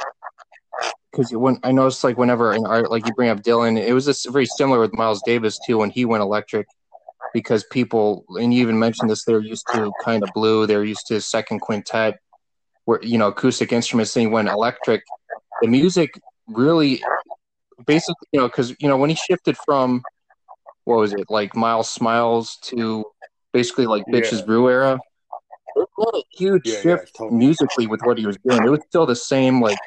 because 1.12 1.32
when 1.32 1.60
I 1.64 1.72
noticed 1.72 2.04
like 2.04 2.18
whenever 2.18 2.54
in 2.54 2.66
art, 2.66 2.90
like 2.90 3.06
you 3.06 3.14
bring 3.14 3.30
up 3.30 3.42
Dylan, 3.42 3.80
it 3.80 3.94
was 3.94 4.06
just 4.06 4.30
very 4.32 4.48
similar 4.48 4.80
with 4.80 4.94
Miles 4.94 5.22
Davis 5.24 5.60
too 5.66 5.78
when 5.78 5.92
he 5.92 6.06
went 6.06 6.24
electric, 6.24 6.68
because 7.34 7.64
people 7.66 8.26
and 8.30 8.54
you 8.54 8.62
even 8.62 8.80
mentioned 8.80 9.10
this 9.10 9.24
they're 9.24 9.40
used 9.40 9.66
to 9.74 9.92
kind 10.04 10.24
of 10.24 10.30
blue, 10.34 10.66
they're 10.66 10.84
used 10.84 11.06
to 11.08 11.22
second 11.22 11.60
quintet, 11.60 12.20
where 12.86 13.00
you 13.04 13.18
know 13.18 13.28
acoustic 13.28 13.72
instruments. 13.72 14.16
And 14.16 14.22
he 14.22 14.28
went 14.28 14.50
electric, 14.50 15.04
the 15.64 15.70
music 15.70 16.20
really 16.48 17.02
basically, 17.88 18.28
you 18.34 18.40
know, 18.42 18.48
because 18.48 18.76
you 18.80 18.88
know 18.88 18.98
when 18.98 19.10
he 19.10 19.16
shifted 19.16 19.58
from 19.66 20.04
what 20.84 20.98
was 20.98 21.14
it 21.14 21.26
like 21.30 21.56
Miles 21.56 21.90
Smiles 21.90 22.58
to 22.64 23.06
basically 23.54 23.86
like 23.86 24.04
Bitches 24.12 24.40
yeah. 24.40 24.46
Brew 24.46 24.70
era, 24.70 25.00
it 25.76 25.88
had 25.98 26.20
a 26.20 26.24
huge 26.32 26.64
yeah, 26.66 26.82
shift 26.82 27.12
yeah, 27.16 27.18
totally. 27.18 27.38
musically 27.38 27.88
with 27.88 28.02
what 28.04 28.18
he 28.18 28.26
was 28.26 28.38
doing. 28.46 28.62
It 28.64 28.70
was 28.70 28.82
still 28.88 29.06
the 29.06 29.16
same, 29.16 29.62
like 29.62 29.78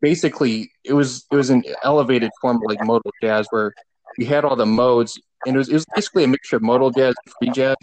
basically 0.00 0.70
it 0.84 0.92
was 0.92 1.26
it 1.32 1.36
was 1.36 1.50
an 1.50 1.64
elevated 1.82 2.30
form 2.40 2.58
of 2.58 2.62
like 2.64 2.82
modal 2.84 3.10
jazz 3.20 3.46
where 3.50 3.74
you 4.18 4.26
had 4.26 4.44
all 4.44 4.54
the 4.54 4.66
modes 4.66 5.18
and 5.46 5.56
it 5.56 5.58
was 5.58 5.68
it 5.68 5.74
was 5.74 5.86
basically 5.96 6.22
a 6.22 6.28
mixture 6.28 6.56
of 6.56 6.62
modal 6.62 6.90
jazz 6.90 7.14
and 7.26 7.34
free 7.40 7.50
jazz. 7.50 7.76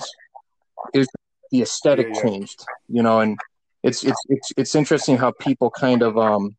It 0.93 0.99
was 0.99 1.07
the 1.51 1.63
aesthetic 1.63 2.13
changed, 2.13 2.63
you 2.87 3.03
know, 3.03 3.19
and 3.19 3.37
it's 3.83 4.05
it's 4.05 4.21
it's 4.29 4.51
it's 4.55 4.75
interesting 4.75 5.17
how 5.17 5.31
people 5.31 5.69
kind 5.69 6.01
of 6.01 6.17
um 6.17 6.55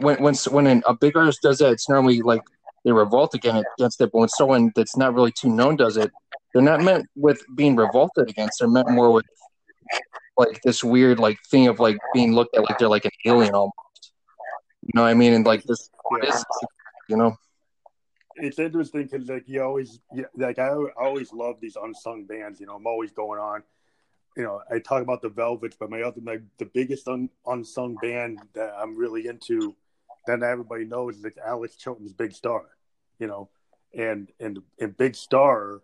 when 0.00 0.22
when 0.22 0.34
when 0.50 0.66
an, 0.66 0.82
a 0.86 0.94
big 0.94 1.16
artist 1.16 1.40
does 1.42 1.58
that, 1.58 1.72
it's 1.72 1.88
normally 1.88 2.22
like 2.22 2.42
they 2.84 2.92
revolt 2.92 3.34
against 3.34 3.66
against 3.78 4.00
it. 4.00 4.10
But 4.12 4.18
when 4.20 4.28
someone 4.28 4.72
that's 4.74 4.96
not 4.96 5.14
really 5.14 5.32
too 5.32 5.48
known 5.48 5.76
does 5.76 5.96
it, 5.96 6.10
they're 6.52 6.62
not 6.62 6.82
meant 6.82 7.06
with 7.16 7.42
being 7.54 7.76
revolted 7.76 8.30
against. 8.30 8.60
They're 8.60 8.68
meant 8.68 8.90
more 8.90 9.12
with 9.12 9.26
like 10.36 10.60
this 10.62 10.84
weird 10.84 11.18
like 11.18 11.38
thing 11.50 11.66
of 11.66 11.80
like 11.80 11.98
being 12.14 12.34
looked 12.34 12.56
at 12.56 12.62
like 12.62 12.78
they're 12.78 12.88
like 12.88 13.04
an 13.04 13.10
alien 13.24 13.54
almost. 13.54 14.12
You 14.82 14.92
know 14.94 15.02
what 15.02 15.08
I 15.08 15.14
mean? 15.14 15.32
And 15.32 15.44
like 15.44 15.64
this, 15.64 15.90
yeah. 16.22 16.40
you 17.08 17.16
know. 17.16 17.36
It's 18.36 18.58
interesting 18.58 19.04
because 19.04 19.28
like 19.28 19.44
you 19.46 19.62
always 19.62 19.98
like 20.36 20.58
I 20.58 20.68
always 20.68 21.32
love 21.32 21.56
these 21.60 21.76
unsung 21.82 22.24
bands. 22.26 22.60
You 22.60 22.66
know, 22.66 22.76
I'm 22.76 22.86
always 22.86 23.10
going 23.10 23.40
on 23.40 23.62
you 24.36 24.42
know, 24.42 24.60
I 24.70 24.78
talk 24.78 25.02
about 25.02 25.22
the 25.22 25.30
Velvets, 25.30 25.76
but 25.78 25.90
my 25.90 26.02
other, 26.02 26.20
my, 26.20 26.38
the 26.58 26.66
biggest 26.66 27.08
un, 27.08 27.30
unsung 27.46 27.96
band 28.02 28.40
that 28.54 28.74
I'm 28.78 28.96
really 28.96 29.26
into 29.26 29.74
that 30.26 30.42
everybody 30.42 30.84
knows 30.84 31.16
is 31.16 31.26
Alex 31.44 31.76
Chilton's 31.76 32.12
Big 32.12 32.32
Star, 32.32 32.62
you 33.18 33.26
know, 33.26 33.48
and 33.96 34.30
and 34.38 34.58
and 34.78 34.96
Big 34.96 35.14
Star, 35.14 35.80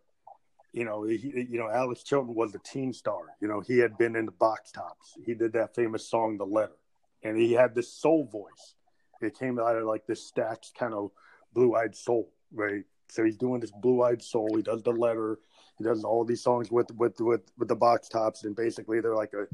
you 0.73 0.85
know, 0.85 1.05
he, 1.05 1.47
you 1.51 1.59
know, 1.59 1.71
Alex 1.71 2.03
Chilton 2.03 2.35
was 2.35 2.55
a 2.55 2.59
teen 2.59 2.93
star. 2.93 3.21
You 3.41 3.49
know, 3.49 3.61
he 3.61 3.79
had 3.79 3.97
been 3.97 4.17
in 4.17 4.27
the 4.27 4.33
Box 4.33 4.73
Tops. 4.73 5.17
He 5.25 5.35
did 5.35 5.53
that 5.55 5.75
famous 5.75 6.07
song, 6.09 6.37
"The 6.37 6.45
Letter," 6.45 6.77
and 7.23 7.39
he 7.39 7.53
had 7.53 7.75
this 7.75 7.93
soul 7.93 8.29
voice. 8.31 8.75
It 9.23 9.39
came 9.39 9.59
out 9.59 9.77
of 9.77 9.85
like 9.85 10.07
this 10.07 10.27
stacked 10.27 10.73
kind 10.77 10.93
of 10.93 11.11
blue-eyed 11.55 11.95
soul, 11.95 12.33
right? 12.53 12.85
So 13.09 13.25
he's 13.25 13.37
doing 13.37 13.61
this 13.61 13.71
blue-eyed 13.71 14.23
soul. 14.23 14.57
He 14.57 14.63
does 14.63 14.83
the 14.83 14.91
letter 14.91 15.39
he 15.79 15.85
does 15.85 16.05
all 16.05 16.25
these 16.25 16.43
songs 16.43 16.71
with 16.71 16.91
with 16.97 17.21
with 17.21 17.43
with 17.59 17.69
the 17.69 17.77
box 17.77 18.09
tops, 18.09 18.45
and 18.45 18.55
basically 18.55 19.01
they're 19.01 19.15
like 19.15 19.33
a, 19.33 19.47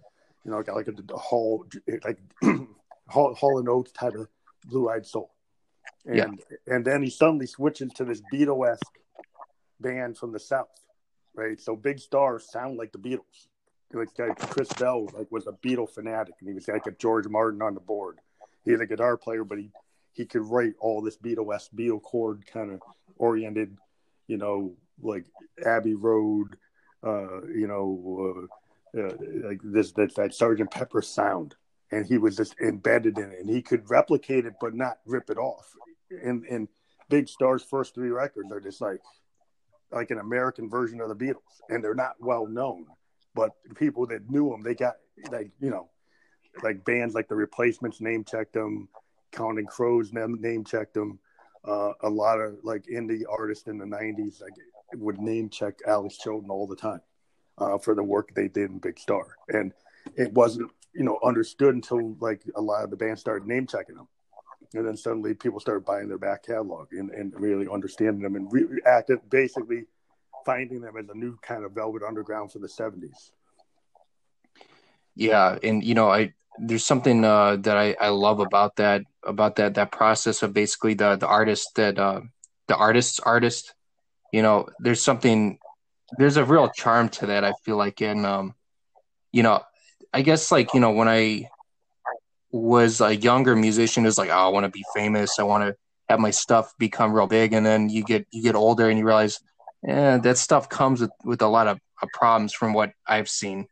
you 0.44 0.50
know, 0.50 0.62
got 0.62 0.76
like 0.76 0.88
a, 0.88 0.94
a 1.12 1.18
hall 1.18 1.66
like 2.04 2.18
Hall, 3.08 3.34
Hall 3.34 3.58
and 3.58 3.68
Oates 3.68 3.92
type 3.92 4.14
of 4.14 4.28
blue 4.66 4.88
eyed 4.88 5.06
soul. 5.06 5.32
And 6.04 6.16
yeah. 6.16 6.74
and 6.74 6.84
then 6.84 7.02
he 7.02 7.10
suddenly 7.10 7.46
switches 7.46 7.92
to 7.94 8.04
this 8.04 8.22
Beatle 8.32 8.70
esque 8.70 8.98
band 9.80 10.18
from 10.18 10.32
the 10.32 10.38
South, 10.38 10.68
right? 11.34 11.60
So 11.60 11.76
Big 11.76 11.98
Stars 11.98 12.50
sound 12.50 12.76
like 12.76 12.92
the 12.92 12.98
Beatles. 12.98 13.48
Like 13.92 14.14
Chris 14.50 14.70
Bell 14.74 15.08
like 15.14 15.32
was 15.32 15.46
a 15.46 15.52
Beatle 15.52 15.88
fanatic, 15.88 16.34
and 16.40 16.48
he 16.48 16.54
was 16.54 16.68
like 16.68 16.86
a 16.86 16.92
George 16.92 17.26
Martin 17.26 17.62
on 17.62 17.72
the 17.72 17.80
board. 17.80 18.18
He's 18.64 18.80
a 18.80 18.86
guitar 18.86 19.16
player, 19.16 19.44
but 19.44 19.58
he 19.58 19.70
he 20.12 20.26
could 20.26 20.44
write 20.44 20.74
all 20.78 21.00
this 21.00 21.16
Beatle 21.16 21.54
esque 21.54 21.70
Beatle 21.72 22.02
chord 22.02 22.44
kind 22.46 22.72
of 22.72 22.82
oriented, 23.16 23.76
you 24.26 24.36
know, 24.36 24.74
like 25.02 25.24
Abbey 25.64 25.94
Road, 25.94 26.56
uh, 27.02 27.42
you 27.46 27.66
know, 27.66 28.48
uh, 28.94 28.98
uh, 28.98 29.12
like 29.44 29.60
this 29.62 29.92
that 29.92 30.14
that 30.16 30.34
Sergeant 30.34 30.70
Pepper 30.70 31.02
sound, 31.02 31.54
and 31.90 32.06
he 32.06 32.18
was 32.18 32.36
just 32.36 32.54
embedded 32.60 33.18
in 33.18 33.30
it, 33.30 33.40
and 33.40 33.50
he 33.50 33.62
could 33.62 33.88
replicate 33.90 34.46
it 34.46 34.54
but 34.60 34.74
not 34.74 34.98
rip 35.06 35.30
it 35.30 35.38
off. 35.38 35.72
And 36.24 36.44
and 36.44 36.68
Big 37.08 37.28
Star's 37.28 37.62
first 37.62 37.94
three 37.94 38.10
records 38.10 38.50
are 38.52 38.60
just 38.60 38.80
like 38.80 39.00
like 39.90 40.10
an 40.10 40.18
American 40.18 40.68
version 40.68 41.00
of 41.00 41.08
the 41.08 41.14
Beatles, 41.14 41.60
and 41.68 41.82
they're 41.82 41.94
not 41.94 42.16
well 42.20 42.46
known, 42.46 42.86
but 43.34 43.52
people 43.76 44.06
that 44.06 44.30
knew 44.30 44.50
them, 44.50 44.62
they 44.62 44.74
got 44.74 44.96
like 45.30 45.50
you 45.60 45.70
know, 45.70 45.88
like 46.62 46.84
bands 46.84 47.14
like 47.14 47.28
the 47.28 47.36
Replacements 47.36 48.00
name 48.00 48.24
checked 48.24 48.54
them, 48.54 48.88
Counting 49.32 49.66
Crows 49.66 50.12
name 50.12 50.64
checked 50.64 50.94
them. 50.94 51.18
Uh, 51.64 51.92
a 52.02 52.08
lot 52.08 52.40
of 52.40 52.56
like 52.62 52.84
indie 52.84 53.22
artists 53.28 53.66
in 53.66 53.78
the 53.78 53.84
90s 53.84 54.40
like 54.40 54.54
would 54.94 55.18
name 55.18 55.48
check 55.48 55.78
Alex 55.86 56.18
Chilton 56.18 56.50
all 56.50 56.66
the 56.66 56.76
time 56.76 57.00
uh, 57.58 57.78
for 57.78 57.94
the 57.94 58.02
work 58.02 58.34
they 58.34 58.48
did 58.48 58.70
in 58.70 58.78
Big 58.78 58.98
Star, 58.98 59.36
and 59.48 59.72
it 60.16 60.32
wasn't 60.32 60.70
you 60.94 61.04
know 61.04 61.18
understood 61.24 61.74
until 61.74 62.16
like 62.20 62.42
a 62.56 62.60
lot 62.60 62.84
of 62.84 62.90
the 62.90 62.96
band 62.96 63.18
started 63.18 63.46
name 63.46 63.66
checking 63.66 63.96
them, 63.96 64.08
and 64.74 64.86
then 64.86 64.96
suddenly 64.96 65.34
people 65.34 65.60
started 65.60 65.84
buying 65.84 66.08
their 66.08 66.18
back 66.18 66.44
catalog 66.44 66.92
and, 66.92 67.10
and 67.10 67.32
really 67.38 67.66
understanding 67.72 68.22
them 68.22 68.36
and 68.36 68.52
re- 68.52 68.80
acted 68.86 69.18
basically 69.30 69.84
finding 70.44 70.80
them 70.80 70.96
as 70.96 71.08
a 71.08 71.14
new 71.14 71.36
kind 71.42 71.64
of 71.64 71.72
Velvet 71.72 72.02
Underground 72.02 72.52
for 72.52 72.58
the 72.58 72.68
seventies. 72.68 73.32
Yeah, 75.14 75.58
and 75.62 75.82
you 75.82 75.94
know 75.94 76.10
I 76.10 76.34
there's 76.60 76.84
something 76.84 77.24
uh, 77.24 77.56
that 77.56 77.76
I, 77.76 77.96
I 78.00 78.08
love 78.08 78.40
about 78.40 78.76
that 78.76 79.02
about 79.24 79.56
that 79.56 79.74
that 79.74 79.92
process 79.92 80.42
of 80.42 80.52
basically 80.52 80.94
the 80.94 81.16
the 81.16 81.26
artist 81.26 81.74
that 81.76 81.98
uh, 81.98 82.20
the 82.66 82.76
artist's 82.76 83.20
artist 83.20 83.74
you 84.32 84.42
know, 84.42 84.68
there's 84.78 85.02
something, 85.02 85.58
there's 86.16 86.36
a 86.36 86.44
real 86.44 86.68
charm 86.68 87.08
to 87.10 87.26
that. 87.26 87.44
I 87.44 87.52
feel 87.64 87.76
like, 87.76 88.00
and 88.02 88.24
um, 88.26 88.54
you 89.32 89.42
know, 89.42 89.62
I 90.12 90.22
guess 90.22 90.50
like 90.50 90.74
you 90.74 90.80
know 90.80 90.90
when 90.90 91.08
I 91.08 91.48
was 92.50 93.00
a 93.00 93.14
younger 93.14 93.54
musician, 93.56 94.06
is 94.06 94.18
like, 94.18 94.30
oh, 94.30 94.46
I 94.46 94.48
want 94.48 94.64
to 94.64 94.70
be 94.70 94.84
famous. 94.94 95.38
I 95.38 95.42
want 95.42 95.64
to 95.64 95.76
have 96.08 96.20
my 96.20 96.30
stuff 96.30 96.72
become 96.78 97.12
real 97.12 97.26
big, 97.26 97.52
and 97.52 97.64
then 97.64 97.88
you 97.88 98.02
get 98.04 98.26
you 98.30 98.42
get 98.42 98.54
older 98.54 98.88
and 98.88 98.98
you 98.98 99.04
realize, 99.04 99.40
yeah, 99.82 100.18
that 100.18 100.38
stuff 100.38 100.68
comes 100.68 101.00
with, 101.00 101.10
with 101.24 101.42
a 101.42 101.48
lot 101.48 101.66
of, 101.66 101.78
of 102.02 102.08
problems 102.12 102.52
from 102.52 102.72
what 102.72 102.92
I've 103.06 103.28
seen. 103.28 103.66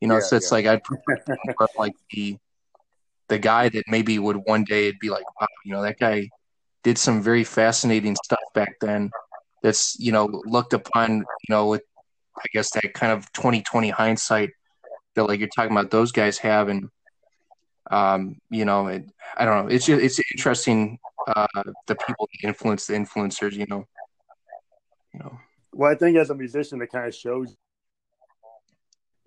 You 0.00 0.08
know, 0.08 0.14
yeah, 0.14 0.20
so 0.20 0.36
it's 0.36 0.50
yeah. 0.50 0.54
like 0.54 0.66
I'd 0.66 1.68
like 1.76 1.94
the 2.12 2.36
the 3.28 3.38
guy 3.38 3.68
that 3.68 3.84
maybe 3.86 4.18
would 4.18 4.36
one 4.36 4.64
day 4.64 4.88
it'd 4.88 4.98
be 4.98 5.10
like, 5.10 5.24
wow, 5.40 5.46
you 5.64 5.72
know, 5.72 5.82
that 5.82 5.98
guy 5.98 6.28
did 6.82 6.98
some 6.98 7.22
very 7.22 7.44
fascinating 7.44 8.16
stuff 8.16 8.40
back 8.54 8.74
then 8.80 9.10
that's 9.62 9.98
you 9.98 10.12
know 10.12 10.26
looked 10.46 10.72
upon 10.72 11.18
you 11.18 11.50
know 11.50 11.68
with 11.68 11.82
I 12.36 12.44
guess 12.52 12.70
that 12.72 12.94
kind 12.94 13.12
of 13.12 13.30
2020 13.32 13.90
hindsight 13.90 14.50
that 15.14 15.24
like 15.24 15.40
you're 15.40 15.48
talking 15.54 15.72
about 15.72 15.90
those 15.90 16.12
guys 16.12 16.38
have 16.38 16.68
and 16.68 16.88
um 17.90 18.36
you 18.50 18.64
know 18.64 18.86
it, 18.86 19.04
I 19.36 19.44
don't 19.44 19.64
know 19.66 19.72
it's 19.72 19.86
just, 19.86 20.02
it's 20.02 20.20
interesting 20.34 20.98
uh 21.26 21.46
the 21.86 21.96
people 21.96 22.28
that 22.32 22.48
influence 22.48 22.86
the 22.86 22.94
influencers 22.94 23.52
you 23.52 23.66
know 23.68 23.84
you 25.12 25.20
know 25.20 25.38
well 25.72 25.90
I 25.90 25.96
think 25.96 26.16
as 26.16 26.30
a 26.30 26.34
musician 26.34 26.80
it 26.80 26.92
kind 26.92 27.06
of 27.06 27.14
shows 27.14 27.56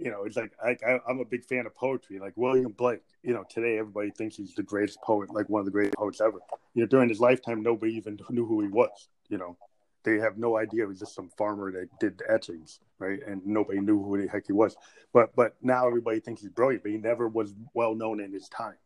you 0.04 0.12
know, 0.12 0.24
it's 0.24 0.36
like 0.36 0.52
I, 0.62 0.76
I, 0.86 1.00
am 1.10 1.19
a 1.19 1.26
big 1.26 1.46
fan 1.46 1.65
of 1.65 1.76
poetry. 1.76 2.19
Like 2.19 2.34
William 2.36 2.74
Blake, 2.74 3.00
you 3.22 3.34
know, 3.34 3.46
today 3.50 3.78
everybody 3.78 4.12
thinks 4.12 4.36
he's 4.36 4.54
the 4.54 4.63
greatest 4.63 5.00
poet, 5.02 5.34
like 5.34 5.48
one 5.48 5.60
of 5.60 5.65
the 5.65 5.72
greatest 5.72 5.96
poets 5.96 6.19
ever. 6.19 6.39
You 6.74 6.82
know, 6.82 6.88
during 6.88 7.08
his 7.08 7.22
lifetime, 7.22 7.63
nobody 7.63 7.93
even 7.93 8.19
knew 8.30 8.46
who 8.46 8.62
he 8.62 8.67
was. 8.67 9.08
You 9.30 9.38
know, 9.38 9.58
they 10.04 10.18
have 10.18 10.38
no 10.38 10.58
idea 10.58 10.84
it 10.84 10.88
was 10.88 11.00
just 11.00 11.16
some 11.16 11.30
farmer 11.38 11.72
that 11.72 11.88
did 12.00 12.22
etchings, 12.28 12.80
right? 13.00 13.20
And 13.26 13.46
nobody 13.46 13.80
knew 13.80 14.02
who 14.04 14.22
the 14.22 14.28
heck 14.28 14.48
he 14.48 14.54
was. 14.54 14.76
But 15.13 15.36
but 15.36 15.56
now 15.62 15.88
everybody 15.88 16.20
thinks 16.20 16.42
he's 16.42 16.50
brilliant, 16.50 16.84
but 16.84 16.92
he 16.92 16.98
never 16.98 17.28
was 17.28 17.54
well 17.74 17.96
known 17.96 18.20
in 18.20 18.32
his 18.32 18.50
time, 18.50 18.78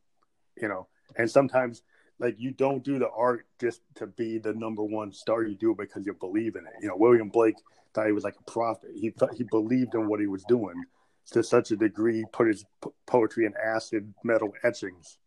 you 0.59 0.67
know. 0.67 0.87
And 1.15 1.29
sometimes 1.29 1.83
like 2.19 2.35
you 2.37 2.51
don't 2.51 2.83
do 2.83 2.99
the 2.99 3.09
art 3.09 3.45
just 3.59 3.81
to 3.95 4.07
be 4.07 4.37
the 4.39 4.53
number 4.53 4.83
one 4.83 5.11
star. 5.11 5.43
You 5.43 5.55
do 5.55 5.71
it 5.71 5.77
because 5.77 6.05
you 6.05 6.13
believe 6.13 6.55
in 6.55 6.65
it. 6.65 6.73
You 6.81 6.89
know, 6.89 6.97
William 6.97 7.29
Blake 7.29 7.55
thought 7.93 8.07
he 8.07 8.11
was 8.11 8.23
like 8.23 8.37
a 8.39 8.51
prophet. 8.51 8.89
He 8.95 9.09
thought 9.11 9.35
he 9.35 9.43
believed 9.43 9.93
in 9.95 10.07
what 10.07 10.19
he 10.19 10.27
was 10.27 10.43
doing 10.43 10.83
to 11.31 11.43
such 11.43 11.71
a 11.71 11.75
degree. 11.75 12.25
Put 12.31 12.47
his 12.47 12.65
poetry 13.05 13.45
in 13.45 13.53
acid 13.63 14.13
metal 14.23 14.53
etchings, 14.63 15.17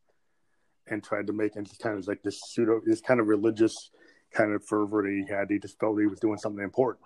and 0.87 1.03
tried 1.03 1.27
to 1.29 1.33
make 1.33 1.57
it 1.57 1.69
kind 1.81 1.99
of 1.99 2.07
like 2.07 2.23
this 2.23 2.41
pseudo, 2.45 2.81
this 2.85 3.01
kind 3.01 3.21
of 3.21 3.29
religious 3.29 3.91
kind 4.33 4.53
of 4.53 4.65
fervor 4.65 5.03
that 5.03 5.11
he 5.11 5.33
had. 5.33 5.51
He 5.51 5.59
just 5.59 5.79
felt 5.79 6.01
he 6.01 6.07
was 6.07 6.21
doing 6.21 6.39
something 6.39 6.63
important, 6.63 7.05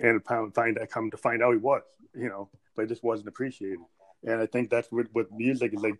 and 0.00 0.24
find 0.24 0.76
that 0.76 0.90
come 0.90 1.10
to 1.10 1.16
find 1.16 1.42
out 1.42 1.52
he 1.52 1.58
was, 1.58 1.82
you 2.14 2.28
know, 2.28 2.48
but 2.74 2.82
it 2.82 2.88
just 2.88 3.04
wasn't 3.04 3.28
appreciated. 3.28 3.78
And 4.24 4.40
I 4.40 4.46
think 4.46 4.70
that's 4.70 4.90
what 4.90 5.06
with 5.14 5.30
music 5.32 5.74
is 5.74 5.82
like. 5.82 5.98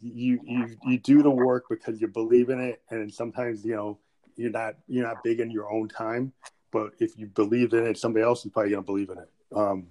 You 0.00 0.40
you 0.42 0.76
you 0.86 0.98
do 0.98 1.22
the 1.22 1.30
work 1.30 1.66
because 1.68 2.00
you 2.00 2.08
believe 2.08 2.48
in 2.48 2.58
it, 2.58 2.82
and 2.90 3.12
sometimes 3.12 3.64
you 3.64 3.76
know 3.76 3.98
you're 4.36 4.50
not 4.50 4.74
you're 4.88 5.06
not 5.06 5.22
big 5.22 5.40
in 5.40 5.50
your 5.50 5.70
own 5.70 5.88
time, 5.88 6.32
but 6.72 6.92
if 6.98 7.16
you 7.18 7.26
believe 7.26 7.72
in 7.74 7.86
it, 7.86 7.98
somebody 7.98 8.24
else 8.24 8.44
is 8.44 8.50
probably 8.50 8.72
gonna 8.72 8.82
believe 8.82 9.10
in 9.10 9.18
it. 9.18 9.30
Um, 9.54 9.86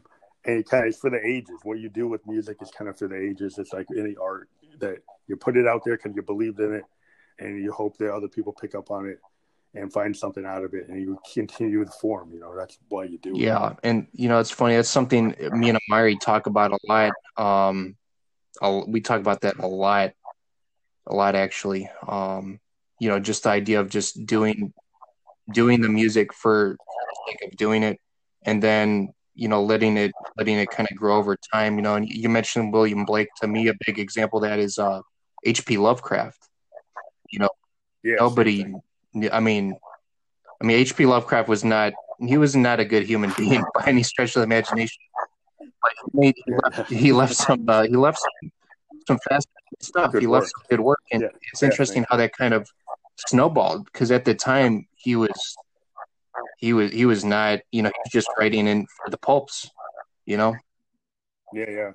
and 0.45 0.59
it 0.59 0.69
kind 0.69 0.83
of 0.83 0.89
it's 0.89 0.99
for 0.99 1.09
the 1.09 1.25
ages. 1.25 1.59
What 1.63 1.79
you 1.79 1.89
do 1.89 2.07
with 2.07 2.25
music 2.27 2.57
is 2.61 2.71
kind 2.71 2.89
of 2.89 2.97
for 2.97 3.07
the 3.07 3.15
ages. 3.15 3.57
It's 3.57 3.71
like 3.71 3.87
any 3.95 4.15
art 4.21 4.49
that 4.79 4.97
you 5.27 5.37
put 5.37 5.55
it 5.55 5.67
out 5.67 5.83
there 5.85 5.95
because 5.95 6.15
you 6.15 6.23
believed 6.23 6.59
in 6.59 6.73
it, 6.73 6.83
and 7.39 7.61
you 7.61 7.71
hope 7.71 7.97
that 7.97 8.11
other 8.11 8.27
people 8.27 8.51
pick 8.51 8.75
up 8.75 8.91
on 8.91 9.07
it 9.07 9.19
and 9.75 9.91
find 9.91 10.15
something 10.15 10.45
out 10.45 10.63
of 10.63 10.73
it 10.73 10.87
and 10.87 11.01
you 11.01 11.19
continue 11.33 11.83
the 11.83 11.91
form 11.91 12.31
you 12.31 12.39
know 12.39 12.55
that's 12.55 12.77
why 12.89 13.03
you 13.03 13.17
do 13.17 13.31
yeah 13.35 13.71
it. 13.71 13.77
and 13.83 14.07
you 14.13 14.29
know 14.29 14.39
it's 14.39 14.51
funny 14.51 14.75
that's 14.75 14.89
something 14.89 15.35
me 15.51 15.69
and 15.69 15.79
amari 15.89 16.15
talk 16.17 16.45
about 16.45 16.71
a 16.71 16.77
lot 16.87 17.11
um 17.37 17.95
we 18.87 19.01
talk 19.01 19.19
about 19.19 19.41
that 19.41 19.57
a 19.57 19.67
lot 19.67 20.13
a 21.07 21.13
lot 21.13 21.35
actually. 21.35 21.89
Um, 22.07 22.59
you 22.99 23.09
know, 23.09 23.19
just 23.19 23.43
the 23.43 23.49
idea 23.49 23.79
of 23.79 23.89
just 23.89 24.25
doing 24.25 24.73
doing 25.51 25.81
the 25.81 25.89
music 25.89 26.33
for 26.33 26.77
the 26.79 27.31
sake 27.31 27.51
of 27.51 27.57
doing 27.57 27.83
it, 27.83 27.99
and 28.43 28.61
then 28.61 29.13
you 29.35 29.47
know 29.47 29.63
letting 29.63 29.97
it 29.97 30.11
letting 30.37 30.57
it 30.57 30.69
kind 30.69 30.87
of 30.89 30.97
grow 30.97 31.17
over 31.17 31.35
time. 31.35 31.75
You 31.75 31.81
know, 31.81 31.95
and 31.95 32.07
you 32.07 32.29
mentioned 32.29 32.71
William 32.73 33.05
Blake. 33.05 33.29
To 33.41 33.47
me, 33.47 33.67
a 33.67 33.73
big 33.85 33.99
example 33.99 34.39
that 34.41 34.59
is 34.59 34.77
uh, 34.77 35.01
H.P. 35.45 35.77
Lovecraft. 35.77 36.47
You 37.31 37.39
know, 37.39 37.49
yeah, 38.03 38.15
nobody. 38.19 38.65
I 39.31 39.39
mean, 39.39 39.75
I 40.61 40.65
mean, 40.65 40.77
H.P. 40.77 41.05
Lovecraft 41.05 41.49
was 41.49 41.63
not. 41.63 41.93
He 42.19 42.37
was 42.37 42.55
not 42.55 42.79
a 42.79 42.85
good 42.85 43.03
human 43.03 43.33
being 43.37 43.63
by 43.75 43.85
any 43.85 44.03
stretch 44.03 44.35
of 44.35 44.41
the 44.41 44.43
imagination. 44.43 45.01
But 45.59 45.91
he, 45.97 46.19
made, 46.19 46.35
he, 46.45 46.53
left, 46.53 46.91
he 46.91 47.11
left 47.11 47.35
some. 47.35 47.65
Uh, 47.67 47.83
he 47.83 47.95
left 47.95 48.19
some, 48.19 48.51
some 49.07 49.19
fast 49.29 49.47
stuff. 49.81 50.11
Good 50.11 50.21
he 50.21 50.27
work. 50.27 50.41
left 50.41 50.53
some 50.55 50.65
good 50.69 50.79
work, 50.79 50.99
and 51.11 51.23
yeah. 51.23 51.27
it's 51.51 51.61
yeah, 51.61 51.69
interesting 51.69 52.05
how 52.09 52.17
that 52.17 52.35
kind 52.37 52.53
of 52.53 52.67
snowballed 53.17 53.85
because 53.85 54.11
at 54.11 54.25
the 54.25 54.33
time 54.33 54.87
he 54.95 55.15
was 55.15 55.55
he 56.57 56.73
was 56.73 56.91
he 56.91 57.05
was 57.05 57.23
not 57.23 57.59
you 57.71 57.81
know 57.81 57.89
he 57.89 57.99
was 58.05 58.11
just 58.11 58.27
writing 58.39 58.67
in 58.67 58.85
for 58.97 59.09
the 59.09 59.17
pulps 59.17 59.69
you 60.25 60.37
know 60.37 60.55
yeah 61.53 61.69
yeah 61.69 61.91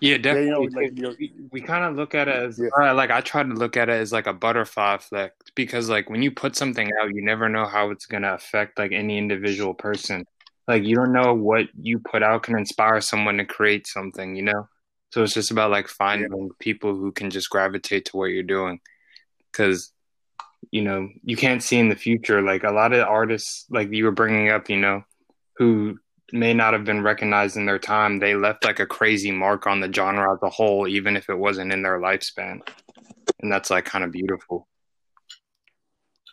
yeah 0.00 0.18
definitely 0.18 0.48
yeah, 0.48 0.88
you 0.90 1.02
know, 1.02 1.08
like, 1.08 1.18
we, 1.18 1.32
we 1.52 1.60
kind 1.60 1.84
of 1.84 1.96
look 1.96 2.14
at 2.14 2.28
it 2.28 2.36
as 2.36 2.58
yeah. 2.58 2.90
Uh, 2.90 2.94
like 2.94 3.10
i 3.10 3.20
try 3.20 3.42
to 3.42 3.54
look 3.54 3.76
at 3.76 3.88
it 3.88 3.92
as 3.92 4.12
like 4.12 4.26
a 4.26 4.32
butterfly 4.32 4.94
effect 4.94 5.52
because 5.54 5.88
like 5.88 6.10
when 6.10 6.22
you 6.22 6.30
put 6.30 6.56
something 6.56 6.90
out 7.00 7.14
you 7.14 7.22
never 7.22 7.48
know 7.48 7.66
how 7.66 7.90
it's 7.90 8.06
going 8.06 8.22
to 8.22 8.34
affect 8.34 8.78
like 8.78 8.92
any 8.92 9.18
individual 9.18 9.74
person 9.74 10.24
like 10.68 10.84
you 10.84 10.94
don't 10.94 11.12
know 11.12 11.34
what 11.34 11.66
you 11.80 11.98
put 11.98 12.22
out 12.22 12.42
can 12.42 12.58
inspire 12.58 13.00
someone 13.00 13.36
to 13.36 13.44
create 13.44 13.86
something 13.86 14.34
you 14.36 14.42
know 14.42 14.68
so 15.12 15.22
it's 15.22 15.34
just 15.34 15.50
about 15.50 15.70
like 15.70 15.88
finding 15.88 16.32
yeah. 16.32 16.48
people 16.58 16.94
who 16.94 17.12
can 17.12 17.30
just 17.30 17.50
gravitate 17.50 18.06
to 18.06 18.16
what 18.16 18.26
you're 18.26 18.42
doing 18.42 18.80
because 19.50 19.92
you 20.70 20.82
know 20.82 21.08
you 21.22 21.36
can't 21.36 21.62
see 21.62 21.78
in 21.78 21.88
the 21.88 21.96
future 21.96 22.42
like 22.42 22.64
a 22.64 22.70
lot 22.70 22.92
of 22.92 23.06
artists 23.06 23.66
like 23.70 23.92
you 23.92 24.04
were 24.04 24.10
bringing 24.10 24.48
up 24.48 24.68
you 24.68 24.76
know 24.76 25.02
who 25.56 25.98
may 26.34 26.52
not 26.52 26.72
have 26.72 26.84
been 26.84 27.02
recognized 27.02 27.56
in 27.56 27.66
their 27.66 27.78
time 27.78 28.18
they 28.18 28.34
left 28.34 28.64
like 28.64 28.80
a 28.80 28.86
crazy 28.86 29.30
mark 29.30 29.66
on 29.66 29.80
the 29.80 29.92
genre 29.92 30.32
as 30.32 30.38
a 30.42 30.50
whole 30.50 30.86
even 30.86 31.16
if 31.16 31.28
it 31.28 31.38
wasn't 31.38 31.72
in 31.72 31.82
their 31.82 31.98
lifespan 31.98 32.60
and 33.40 33.50
that's 33.50 33.70
like 33.70 33.84
kind 33.84 34.04
of 34.04 34.10
beautiful 34.10 34.68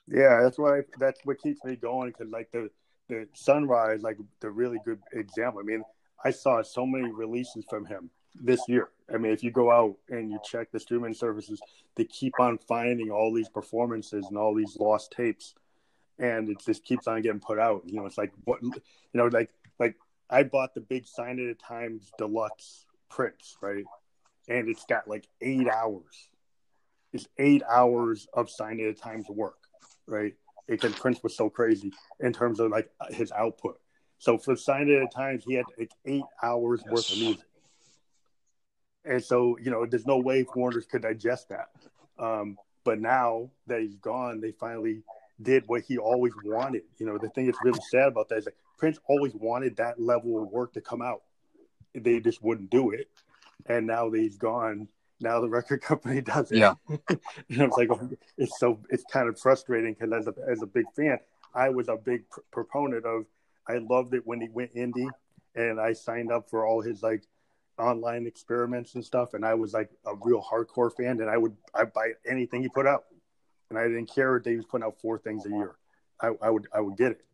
yeah 0.07 0.41
that's 0.41 0.57
why 0.57 0.81
that's 0.99 1.19
what 1.23 1.39
keeps 1.39 1.63
me 1.63 1.75
going 1.75 2.09
because 2.09 2.31
like 2.31 2.51
the 2.51 2.69
the 3.07 3.27
Sun 3.33 3.67
Ra's 3.67 4.01
like 4.01 4.17
the 4.39 4.49
really 4.49 4.79
good 4.85 4.99
example 5.13 5.59
i 5.59 5.63
mean 5.63 5.83
i 6.23 6.31
saw 6.31 6.61
so 6.61 6.85
many 6.85 7.11
releases 7.11 7.65
from 7.69 7.85
him 7.85 8.09
this 8.35 8.61
year. 8.67 8.89
I 9.13 9.17
mean, 9.17 9.31
if 9.31 9.43
you 9.43 9.51
go 9.51 9.71
out 9.71 9.95
and 10.09 10.31
you 10.31 10.39
check 10.43 10.71
the 10.71 10.79
streaming 10.79 11.13
services, 11.13 11.59
they 11.95 12.05
keep 12.05 12.39
on 12.39 12.57
finding 12.57 13.11
all 13.11 13.33
these 13.33 13.49
performances 13.49 14.25
and 14.27 14.37
all 14.37 14.55
these 14.55 14.77
lost 14.79 15.11
tapes, 15.11 15.53
and 16.19 16.49
it 16.49 16.57
just 16.65 16.83
keeps 16.83 17.07
on 17.07 17.21
getting 17.21 17.39
put 17.39 17.59
out. 17.59 17.83
You 17.85 17.99
know, 17.99 18.05
it's 18.05 18.17
like 18.17 18.31
what 18.45 18.61
you 18.61 18.71
know, 19.13 19.25
like 19.25 19.33
like 19.33 19.49
I 20.31 20.43
bought 20.43 20.73
the 20.73 20.81
big 20.81 21.05
Sign 21.05 21.39
o' 21.39 21.47
the 21.47 21.55
Times 21.55 22.11
deluxe 22.17 22.85
prints, 23.09 23.57
right? 23.61 23.85
And 24.47 24.69
it's 24.69 24.85
got 24.85 25.07
like 25.07 25.27
eight 25.41 25.67
hours. 25.67 26.29
It's 27.13 27.27
eight 27.37 27.63
hours 27.69 28.27
of 28.33 28.49
Sign 28.49 28.79
o' 28.81 28.91
the 28.91 28.97
Times 28.97 29.27
work, 29.29 29.59
right? 30.07 30.33
Because 30.67 30.93
Prince 30.93 31.21
was 31.21 31.35
so 31.35 31.49
crazy 31.49 31.91
in 32.19 32.31
terms 32.31 32.59
of 32.59 32.71
like 32.71 32.89
his 33.09 33.31
output. 33.31 33.79
So 34.19 34.37
for 34.37 34.55
Sign 34.55 34.89
o' 34.89 35.01
the 35.01 35.07
Times, 35.13 35.43
he 35.45 35.55
had 35.55 35.65
like 35.77 35.91
eight 36.05 36.23
hours 36.41 36.81
yes. 36.85 36.91
worth 36.91 37.11
of 37.11 37.17
music 37.17 37.45
and 39.05 39.23
so 39.23 39.57
you 39.61 39.71
know 39.71 39.85
there's 39.85 40.05
no 40.05 40.17
way 40.17 40.43
foreigners 40.43 40.85
could 40.85 41.01
digest 41.01 41.49
that 41.49 41.69
um, 42.19 42.57
but 42.83 42.99
now 42.99 43.49
that 43.67 43.81
he's 43.81 43.95
gone 43.95 44.39
they 44.39 44.51
finally 44.51 45.03
did 45.41 45.63
what 45.67 45.81
he 45.81 45.97
always 45.97 46.33
wanted 46.43 46.83
you 46.97 47.05
know 47.05 47.17
the 47.17 47.29
thing 47.29 47.45
that's 47.45 47.57
really 47.63 47.81
sad 47.89 48.07
about 48.07 48.29
that 48.29 48.37
is 48.37 48.45
that 48.45 48.53
prince 48.81 48.99
always 49.07 49.33
wanted 49.33 49.77
that 49.77 49.99
level 49.99 50.41
of 50.41 50.49
work 50.49 50.73
to 50.73 50.81
come 50.81 51.01
out. 51.01 51.21
They 51.95 52.19
just 52.19 52.43
wouldn't 52.43 52.69
do 52.69 52.91
it. 52.91 53.07
And 53.65 53.87
now 53.87 54.09
that 54.09 54.19
he's 54.19 54.37
gone 54.37 54.87
now 55.23 55.39
the 55.39 55.49
record 55.49 55.81
company 55.91 56.19
does 56.19 56.51
it. 56.51 56.57
Yeah. 56.57 56.73
You 57.47 57.57
know 57.57 57.65
it's 57.65 57.77
like 57.77 57.89
oh, 57.91 58.09
it's 58.37 58.59
so 58.59 58.79
it's 58.89 59.03
kind 59.11 59.29
of 59.29 59.39
frustrating 59.39 59.93
because 59.93 60.11
as 60.11 60.27
a, 60.27 60.33
as 60.49 60.61
a 60.61 60.65
big 60.65 60.85
fan 60.95 61.19
i 61.53 61.69
was 61.69 61.89
a 61.89 61.95
big 61.95 62.27
pr- 62.29 62.39
proponent 62.49 63.05
of 63.05 63.25
i 63.67 63.77
loved 63.77 64.13
it 64.13 64.25
when 64.25 64.41
he 64.41 64.47
went 64.49 64.73
indie 64.73 65.09
and 65.53 65.79
i 65.79 65.93
signed 65.93 66.31
up 66.31 66.49
for 66.49 66.65
all 66.65 66.81
his 66.81 67.03
like 67.03 67.23
online 67.81 68.27
experiments 68.27 68.95
and 68.95 69.03
stuff, 69.03 69.33
and 69.33 69.45
I 69.45 69.53
was 69.53 69.73
like 69.73 69.89
a 70.05 70.13
real 70.21 70.41
hardcore 70.41 70.95
fan, 70.95 71.19
and 71.19 71.29
I 71.29 71.37
would 71.37 71.55
I 71.73 71.85
buy 71.85 72.11
anything 72.29 72.61
he 72.61 72.69
put 72.69 72.87
out, 72.87 73.05
and 73.69 73.77
I 73.77 73.83
didn't 73.83 74.07
care 74.13 74.37
if 74.37 74.45
he 74.45 74.55
was 74.55 74.65
putting 74.65 74.85
out 74.85 74.99
four 75.01 75.17
things 75.17 75.45
a 75.45 75.49
year, 75.49 75.75
I, 76.21 76.31
I 76.41 76.49
would 76.49 76.67
I 76.73 76.79
would 76.79 76.97
get 76.97 77.11
it, 77.11 77.25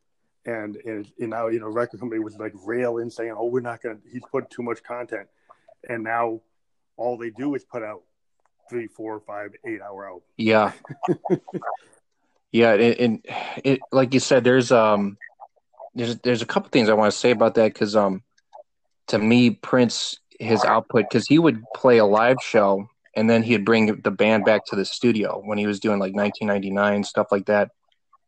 and 0.47 0.77
and, 0.77 1.11
and 1.19 1.29
now 1.29 1.47
you 1.47 1.59
know 1.59 1.67
record 1.67 1.99
company 1.99 2.19
was 2.19 2.37
like 2.39 2.53
railing 2.65 3.09
saying, 3.09 3.35
oh 3.37 3.45
we're 3.45 3.59
not 3.59 3.83
gonna 3.83 3.97
he's 4.11 4.23
put 4.31 4.49
too 4.49 4.63
much 4.63 4.81
content, 4.81 5.27
and 5.87 6.03
now 6.03 6.41
all 6.95 7.17
they 7.17 7.29
do 7.29 7.53
is 7.53 7.63
put 7.63 7.83
out 7.83 8.01
three, 8.69 8.87
four, 8.87 9.19
five, 9.19 9.51
eight 9.65 9.81
hour 9.81 10.07
albums. 10.07 10.23
Yeah. 10.37 10.71
yeah, 12.51 12.73
and, 12.73 12.99
and 12.99 13.25
it 13.63 13.79
like 13.91 14.13
you 14.13 14.19
said, 14.19 14.43
there's 14.43 14.71
um 14.71 15.17
there's 15.93 16.17
there's 16.19 16.41
a 16.41 16.45
couple 16.45 16.69
things 16.69 16.89
I 16.89 16.93
want 16.93 17.11
to 17.11 17.17
say 17.17 17.31
about 17.31 17.55
that 17.55 17.73
because 17.73 17.95
um 17.95 18.23
to 19.07 19.19
me 19.19 19.51
Prince 19.51 20.19
his 20.39 20.63
output 20.63 21.05
because 21.09 21.27
he 21.27 21.39
would 21.39 21.63
play 21.75 21.97
a 21.97 22.05
live 22.05 22.37
show 22.41 22.87
and 23.15 23.29
then 23.29 23.41
he'd 23.41 23.65
bring 23.65 24.01
the 24.01 24.11
band 24.11 24.45
back 24.45 24.65
to 24.67 24.75
the 24.75 24.85
studio 24.85 25.41
when 25.43 25.57
he 25.57 25.65
was 25.65 25.79
doing 25.79 25.99
like 25.99 26.13
1999 26.13 27.03
stuff 27.03 27.27
like 27.31 27.47
that. 27.47 27.71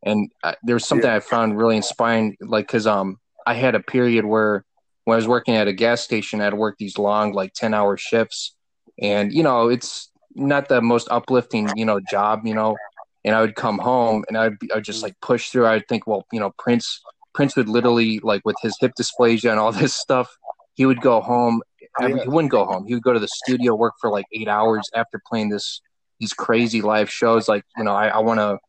And 0.04 0.32
uh, 0.44 0.56
there 0.64 0.76
was 0.76 0.86
something 0.86 1.10
yeah. 1.10 1.18
I 1.18 1.20
found 1.20 1.58
really 1.58 1.76
inspiring, 1.76 2.38
like 2.42 2.68
because 2.68 2.88
um 2.88 3.18
I 3.46 3.54
had 3.54 3.76
a 3.76 3.80
period 3.80 4.26
where 4.26 4.64
when 5.06 5.16
I 5.16 5.18
was 5.18 5.28
working 5.28 5.56
at 5.56 5.68
a 5.68 5.74
gas 5.74 6.02
station, 6.02 6.42
I'd 6.42 6.54
work 6.54 6.78
these 6.78 6.98
long 6.98 7.34
like 7.34 7.54
10 7.54 7.74
hour 7.74 7.98
shifts, 7.98 8.56
and 9.02 9.34
you 9.34 9.44
know 9.44 9.70
it's 9.70 10.10
not 10.36 10.70
the 10.70 10.82
most 10.82 11.08
uplifting 11.12 11.70
you 11.76 11.86
know 11.86 12.00
job, 12.10 12.46
you 12.46 12.54
know. 12.54 12.78
And 13.26 13.36
I 13.36 13.42
would 13.42 13.56
come 13.56 13.80
home 13.80 14.24
and 14.30 14.38
I'd, 14.38 14.58
be, 14.60 14.72
I'd 14.72 14.86
just 14.86 15.04
like 15.04 15.20
push 15.22 15.50
through. 15.50 15.68
I'd 15.68 15.86
think, 15.90 16.08
well, 16.08 16.26
you 16.32 16.40
know, 16.40 16.54
Prince 16.58 17.02
Prince 17.34 17.56
would 17.58 17.68
literally 17.68 18.20
like 18.20 18.42
with 18.46 18.56
his 18.62 18.78
hip 18.80 18.94
dysplasia 19.00 19.52
and 19.52 19.60
all 19.60 19.72
this 19.84 19.96
stuff, 19.96 20.30
he 20.76 20.86
would 20.86 21.02
go 21.02 21.20
home 21.20 21.62
every, 22.02 22.22
he 22.22 22.28
wouldn't 22.30 22.52
go 22.52 22.66
home. 22.66 22.86
He 22.86 22.94
would 22.94 23.04
go 23.04 23.14
to 23.14 23.20
the 23.20 23.28
studio, 23.28 23.76
work 23.76 23.96
for 24.00 24.10
like 24.10 24.26
eight 24.34 24.48
hours 24.48 24.90
after 24.96 25.22
playing 25.28 25.50
this 25.50 25.82
these 26.20 26.34
crazy 26.34 26.82
live 26.82 27.10
shows. 27.10 27.48
Like 27.48 27.64
you 27.78 27.84
know, 27.84 27.94
I, 27.94 28.08
I 28.08 28.20
want 28.20 28.40
to 28.40 28.60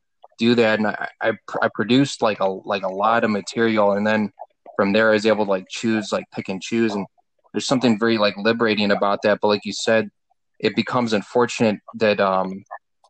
do 0.41 0.55
that, 0.57 0.79
and 0.79 0.89
I, 0.89 1.09
I 1.21 1.33
I 1.63 1.69
produced 1.73 2.23
like 2.23 2.41
a 2.41 2.47
like 2.47 2.83
a 2.83 2.89
lot 2.89 3.23
of 3.23 3.31
material, 3.31 3.93
and 3.93 4.07
then 4.07 4.33
from 4.77 4.93
there 4.93 5.11
I 5.11 5.13
was 5.13 5.27
able 5.27 5.45
to 5.45 5.51
like 5.51 5.67
choose, 5.69 6.11
like 6.11 6.25
pick 6.33 6.49
and 6.49 6.61
choose, 6.61 6.95
and 6.95 7.07
there's 7.53 7.67
something 7.67 7.99
very 7.99 8.17
like 8.19 8.37
liberating 8.39 8.91
about 8.91 9.21
that. 9.23 9.39
But 9.41 9.49
like 9.49 9.65
you 9.65 9.75
said, 9.75 10.11
it 10.59 10.75
becomes 10.75 11.13
unfortunate 11.13 11.79
that 11.95 12.19
um 12.21 12.65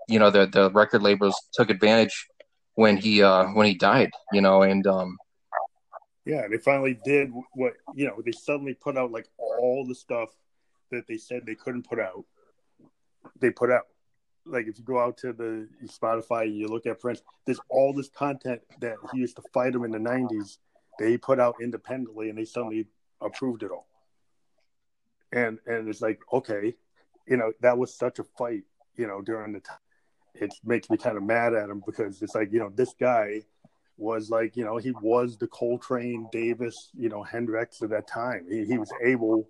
you 0.09 0.19
know 0.19 0.31
the 0.31 0.47
the 0.47 0.71
record 0.73 1.03
labels 1.03 1.37
took 1.55 1.71
advantage 1.71 2.27
when 2.75 2.97
he 2.97 3.23
uh 3.23 3.45
when 3.55 3.66
he 3.66 3.75
died, 3.75 4.11
you 4.33 4.40
know, 4.40 4.62
and 4.62 4.87
um 4.87 5.16
yeah, 6.27 6.49
they 6.49 6.59
finally 6.59 6.99
did 7.05 7.31
what 7.55 7.75
you 7.95 8.07
know. 8.07 8.21
They 8.25 8.33
suddenly 8.33 8.75
put 8.75 8.99
out 8.99 9.11
like 9.12 9.29
all 9.38 9.87
the 9.87 9.95
stuff 9.95 10.31
that 10.90 11.07
they 11.07 11.16
said 11.16 11.47
they 11.47 11.55
couldn't 11.55 11.88
put 11.88 12.01
out. 12.01 12.25
They 13.40 13.51
put 13.51 13.71
out. 13.71 13.87
Like 14.50 14.66
if 14.66 14.78
you 14.78 14.84
go 14.84 14.98
out 14.98 15.16
to 15.18 15.32
the 15.32 15.68
Spotify, 15.86 16.42
and 16.42 16.56
you 16.56 16.68
look 16.68 16.86
at 16.86 17.00
Prince. 17.00 17.22
There's 17.46 17.60
all 17.68 17.92
this 17.92 18.08
content 18.08 18.60
that 18.80 18.96
he 19.12 19.18
used 19.18 19.36
to 19.36 19.42
fight 19.52 19.74
him 19.74 19.84
in 19.84 19.90
the 19.90 19.98
'90s. 19.98 20.58
They 20.98 21.16
put 21.16 21.40
out 21.40 21.56
independently, 21.62 22.28
and 22.28 22.38
they 22.38 22.44
suddenly 22.44 22.86
approved 23.20 23.62
it 23.62 23.70
all. 23.70 23.86
And 25.32 25.58
and 25.66 25.88
it's 25.88 26.02
like 26.02 26.20
okay, 26.32 26.74
you 27.26 27.36
know 27.36 27.52
that 27.60 27.78
was 27.78 27.94
such 27.94 28.18
a 28.18 28.24
fight, 28.24 28.64
you 28.96 29.06
know, 29.06 29.22
during 29.22 29.52
the 29.52 29.60
time. 29.60 29.78
It 30.34 30.54
makes 30.64 30.90
me 30.90 30.96
kind 30.96 31.16
of 31.16 31.22
mad 31.22 31.54
at 31.54 31.70
him 31.70 31.82
because 31.84 32.20
it's 32.22 32.34
like 32.34 32.52
you 32.52 32.58
know 32.58 32.70
this 32.74 32.94
guy 32.98 33.42
was 34.00 34.30
like, 34.30 34.56
you 34.56 34.64
know, 34.64 34.78
he 34.78 34.92
was 35.02 35.36
the 35.36 35.46
Coltrane, 35.46 36.26
Davis, 36.32 36.90
you 36.94 37.10
know, 37.10 37.22
Hendrix 37.22 37.82
at 37.82 37.90
that 37.90 38.08
time. 38.08 38.46
He, 38.48 38.64
he 38.64 38.78
was 38.78 38.90
able 39.04 39.46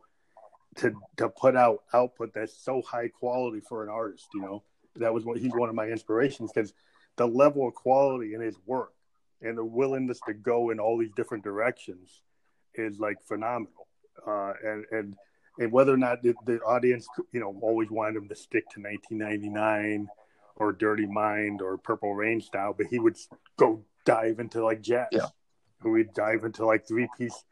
to 0.77 0.93
to 1.17 1.29
put 1.29 1.57
out 1.57 1.85
output 1.95 2.33
that's 2.35 2.57
so 2.63 2.83
high 2.83 3.09
quality 3.09 3.61
for 3.61 3.83
an 3.83 3.89
artist. 3.89 4.29
You 4.35 4.43
know, 4.43 4.63
that 4.97 5.13
was 5.13 5.25
what 5.25 5.39
he's 5.39 5.53
one 5.53 5.69
of 5.69 5.75
my 5.75 5.87
inspirations 5.87 6.51
because 6.53 6.73
the 7.17 7.27
level 7.27 7.67
of 7.67 7.75
quality 7.75 8.35
in 8.35 8.41
his 8.41 8.57
work 8.67 8.93
and 9.43 9.57
the 9.57 9.65
willingness 9.65 10.21
to 10.27 10.35
go 10.35 10.71
in 10.71 10.81
all 10.81 10.99
these 10.99 11.13
different 11.17 11.45
directions 11.45 12.23
is 12.75 12.99
like 12.99 13.17
phenomenal. 13.27 13.87
Uh, 14.27 14.53
and 14.65 14.85
and 14.91 15.17
and 15.59 15.73
whether 15.73 15.93
or 15.93 15.97
not 15.97 16.23
the, 16.23 16.35
the 16.47 16.59
audience, 16.61 17.07
you 17.33 17.41
know, 17.41 17.57
always 17.63 17.91
wanted 17.91 18.17
him 18.17 18.29
to 18.29 18.35
stick 18.35 18.65
to 18.71 18.81
1999 18.81 20.09
or 20.57 20.73
Dirty 20.73 21.07
Mind 21.07 21.61
or 21.61 21.77
Purple 21.79 22.15
Rain 22.15 22.41
style, 22.41 22.75
but 22.77 22.87
he 22.87 22.99
would 22.99 23.17
go 23.57 23.85
dive 24.05 24.41
into 24.41 24.65
like 24.65 24.81
jazz. 24.81 25.09
Yeah. 25.13 25.27
We'd 25.83 26.13
dive 26.15 26.45
into 26.45 26.67
like 26.67 26.87
three 26.87 27.09
piece 27.17 27.45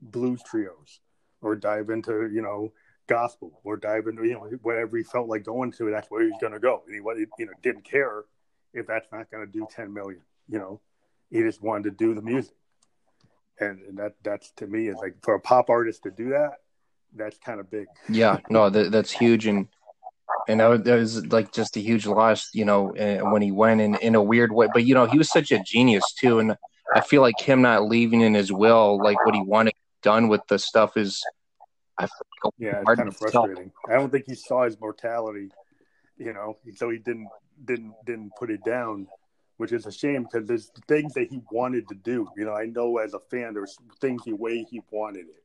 blues 0.00 0.42
trios 0.42 1.00
or 1.40 1.56
dive 1.56 1.90
into, 1.90 2.28
you 2.32 2.42
know, 2.42 2.72
gospel 3.08 3.60
or 3.64 3.76
dive 3.76 4.06
into 4.06 4.24
you 4.24 4.34
know 4.34 4.50
whatever 4.62 4.96
he 4.96 5.02
felt 5.02 5.28
like 5.28 5.44
going 5.44 5.72
to. 5.72 5.90
That's 5.90 6.10
where 6.10 6.22
he's 6.22 6.40
going 6.40 6.52
to 6.52 6.60
go, 6.60 6.82
and 6.86 6.94
he 6.94 7.26
you 7.38 7.46
know 7.46 7.52
didn't 7.62 7.84
care 7.84 8.24
if 8.72 8.86
that's 8.86 9.08
not 9.10 9.30
going 9.30 9.46
to 9.46 9.52
do 9.52 9.66
ten 9.70 9.92
million. 9.92 10.20
You 10.48 10.58
know, 10.58 10.80
he 11.30 11.40
just 11.40 11.62
wanted 11.62 11.84
to 11.84 11.90
do 11.90 12.14
the 12.14 12.22
music, 12.22 12.54
and, 13.58 13.80
and 13.82 13.98
that 13.98 14.14
that's 14.22 14.52
to 14.56 14.66
me 14.66 14.88
is 14.88 14.96
like 14.96 15.16
for 15.22 15.34
a 15.34 15.40
pop 15.40 15.70
artist 15.70 16.04
to 16.04 16.10
do 16.10 16.30
that, 16.30 16.58
that's 17.14 17.38
kind 17.38 17.60
of 17.60 17.70
big. 17.70 17.86
Yeah, 18.08 18.38
no, 18.50 18.70
that, 18.70 18.92
that's 18.92 19.10
huge, 19.10 19.46
and 19.46 19.68
and 20.48 20.60
that 20.60 20.86
was 20.86 21.26
like 21.26 21.52
just 21.52 21.76
a 21.76 21.80
huge 21.80 22.06
loss, 22.06 22.50
you 22.52 22.64
know, 22.64 22.90
eh, 22.92 23.20
when 23.20 23.42
he 23.42 23.50
went 23.50 23.80
in 23.80 23.96
in 23.96 24.14
a 24.14 24.22
weird 24.22 24.52
way. 24.52 24.68
But 24.72 24.84
you 24.84 24.94
know, 24.94 25.06
he 25.06 25.18
was 25.18 25.30
such 25.30 25.50
a 25.52 25.62
genius 25.62 26.04
too, 26.18 26.38
and 26.38 26.56
I 26.94 27.00
feel 27.00 27.22
like 27.22 27.40
him 27.40 27.62
not 27.62 27.84
leaving 27.84 28.20
in 28.20 28.34
his 28.34 28.52
will, 28.52 28.98
like 29.02 29.24
what 29.24 29.34
he 29.34 29.42
wanted 29.42 29.74
done 30.02 30.28
with 30.28 30.42
the 30.48 30.58
stuff, 30.58 30.96
is 30.96 31.22
I 31.98 32.08
yeah, 32.58 32.80
it's 32.80 32.94
kind 32.94 33.08
of 33.08 33.16
frustrating. 33.16 33.72
I 33.88 33.94
don't 33.94 34.10
think 34.10 34.26
he 34.26 34.34
saw 34.34 34.64
his 34.64 34.78
mortality, 34.80 35.50
you 36.16 36.32
know, 36.32 36.56
so 36.76 36.90
he 36.90 36.98
didn't 36.98 37.28
didn't 37.64 37.94
didn't 38.06 38.32
put 38.38 38.50
it 38.50 38.64
down, 38.64 39.08
which 39.56 39.72
is 39.72 39.86
a 39.86 39.92
shame 39.92 40.24
because 40.24 40.46
there's 40.46 40.70
things 40.86 41.14
that 41.14 41.28
he 41.30 41.40
wanted 41.50 41.88
to 41.88 41.94
do. 41.94 42.28
You 42.36 42.44
know, 42.44 42.54
I 42.54 42.66
know 42.66 42.98
as 42.98 43.14
a 43.14 43.20
fan, 43.30 43.54
there's 43.54 43.76
things 44.00 44.22
the 44.24 44.34
way 44.34 44.64
he 44.70 44.80
wanted 44.90 45.26
it. 45.26 45.44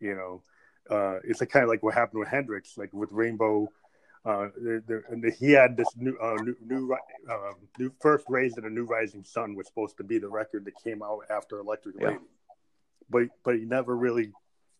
You 0.00 0.14
know, 0.14 0.42
uh, 0.90 1.20
it's 1.24 1.40
a 1.40 1.46
kind 1.46 1.62
of 1.62 1.70
like 1.70 1.82
what 1.82 1.94
happened 1.94 2.20
with 2.20 2.28
Hendrix, 2.28 2.76
like 2.76 2.92
with 2.92 3.10
Rainbow 3.12 3.68
uh, 4.26 4.48
the, 4.56 5.02
the, 5.08 5.30
he 5.30 5.52
had 5.52 5.76
this 5.76 5.86
new, 5.96 6.16
uh, 6.18 6.34
new, 6.42 6.56
new, 6.66 6.96
uh, 7.30 7.52
new 7.78 7.92
first 8.00 8.24
raised 8.28 8.58
in 8.58 8.64
a 8.64 8.68
new 8.68 8.84
rising 8.84 9.22
sun 9.22 9.54
was 9.54 9.68
supposed 9.68 9.96
to 9.96 10.02
be 10.02 10.18
the 10.18 10.28
record 10.28 10.64
that 10.64 10.72
came 10.82 11.00
out 11.00 11.20
after 11.30 11.60
Electric 11.60 11.94
yeah. 12.00 12.08
Lady, 12.08 12.20
but 13.08 13.22
but 13.44 13.54
he 13.54 13.60
never 13.60 13.96
really 13.96 14.32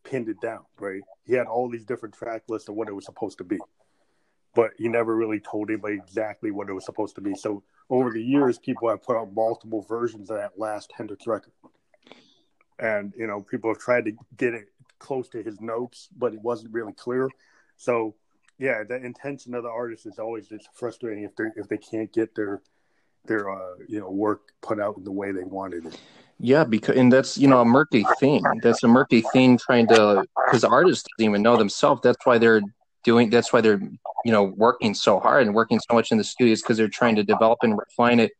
pinned 0.09 0.29
it 0.29 0.40
down. 0.40 0.61
Right? 0.79 1.03
He 1.25 1.35
had 1.35 1.47
all 1.47 1.69
these 1.69 1.85
different 1.85 2.14
track 2.14 2.42
lists 2.49 2.69
of 2.69 2.75
what 2.75 2.88
it 2.88 2.95
was 2.95 3.05
supposed 3.05 3.38
to 3.38 3.45
be, 3.45 3.59
but 4.55 4.71
he 4.79 4.88
never 4.88 5.14
really 5.14 5.40
told 5.40 5.71
anybody 5.71 5.97
exactly 5.97 6.51
what 6.51 6.69
it 6.69 6.73
was 6.73 6.85
supposed 6.85 7.14
to 7.16 7.21
be. 7.21 7.35
So 7.35 7.62
over 7.90 8.11
the 8.11 8.23
years, 8.23 8.59
people 8.59 8.88
have 8.88 9.03
put 9.03 9.16
out 9.16 9.35
multiple 9.35 9.83
versions 9.88 10.31
of 10.31 10.38
that 10.38 10.59
last 10.59 10.92
Hendrix 10.97 11.27
record, 11.27 11.53
and 12.79 13.12
you 13.16 13.27
know 13.27 13.40
people 13.42 13.71
have 13.71 13.79
tried 13.79 14.07
to 14.07 14.12
get 14.37 14.55
it 14.55 14.69
close 14.99 15.29
to 15.31 15.42
his 15.42 15.61
notes, 15.61 16.09
but 16.16 16.33
it 16.33 16.40
wasn't 16.40 16.73
really 16.73 16.92
clear. 16.92 17.29
So 17.77 18.14
yeah, 18.59 18.83
the 18.88 18.97
intention 18.97 19.55
of 19.55 19.62
the 19.62 19.69
artist 19.69 20.07
is 20.07 20.19
always 20.19 20.51
it's 20.51 20.69
frustrating 20.75 21.25
if 21.25 21.37
they 21.37 21.45
if 21.57 21.69
they 21.69 21.79
can't 21.79 22.12
get 22.12 22.35
their 22.35 22.62
their 23.27 23.51
uh, 23.51 23.75
you 23.88 24.01
know 24.01 24.11
work 24.11 24.53
put 24.62 24.81
out 24.81 24.97
in 24.97 25.05
the 25.05 25.12
way 25.12 25.33
they 25.33 25.45
wanted 25.45 25.87
it. 25.87 26.01
Yeah, 26.38 26.64
because 26.64 26.96
and 26.96 27.12
that's 27.12 27.38
you 27.38 27.49
know 27.49 27.61
a 27.61 27.64
murky 27.64 28.05
thing. 28.20 28.44
That's 28.62 28.83
a 28.83 28.88
murky 28.88 29.22
thing 29.33 29.59
trying 29.59 29.87
to 29.88 30.25
because 30.46 30.64
artists 30.64 31.09
don't 31.18 31.29
even 31.29 31.42
know 31.42 31.57
themselves. 31.57 32.03
That's 32.03 32.25
why 32.25 32.38
they're 32.38 32.61
doing. 33.05 33.31
That's 33.31 33.53
why 33.53 33.62
they're 33.62 33.81
you 34.25 34.33
know 34.33 34.44
working 34.44 34.92
so 34.92 35.18
hard 35.18 35.46
and 35.46 35.55
working 35.55 35.81
so 35.81 35.94
much 35.94 36.12
in 36.12 36.18
the 36.18 36.25
studios 36.25 36.61
because 36.61 36.77
they're 36.77 36.88
trying 36.88 37.16
to 37.16 37.25
develop 37.25 37.61
and 37.62 37.79
refine 37.79 38.20
it. 38.20 38.33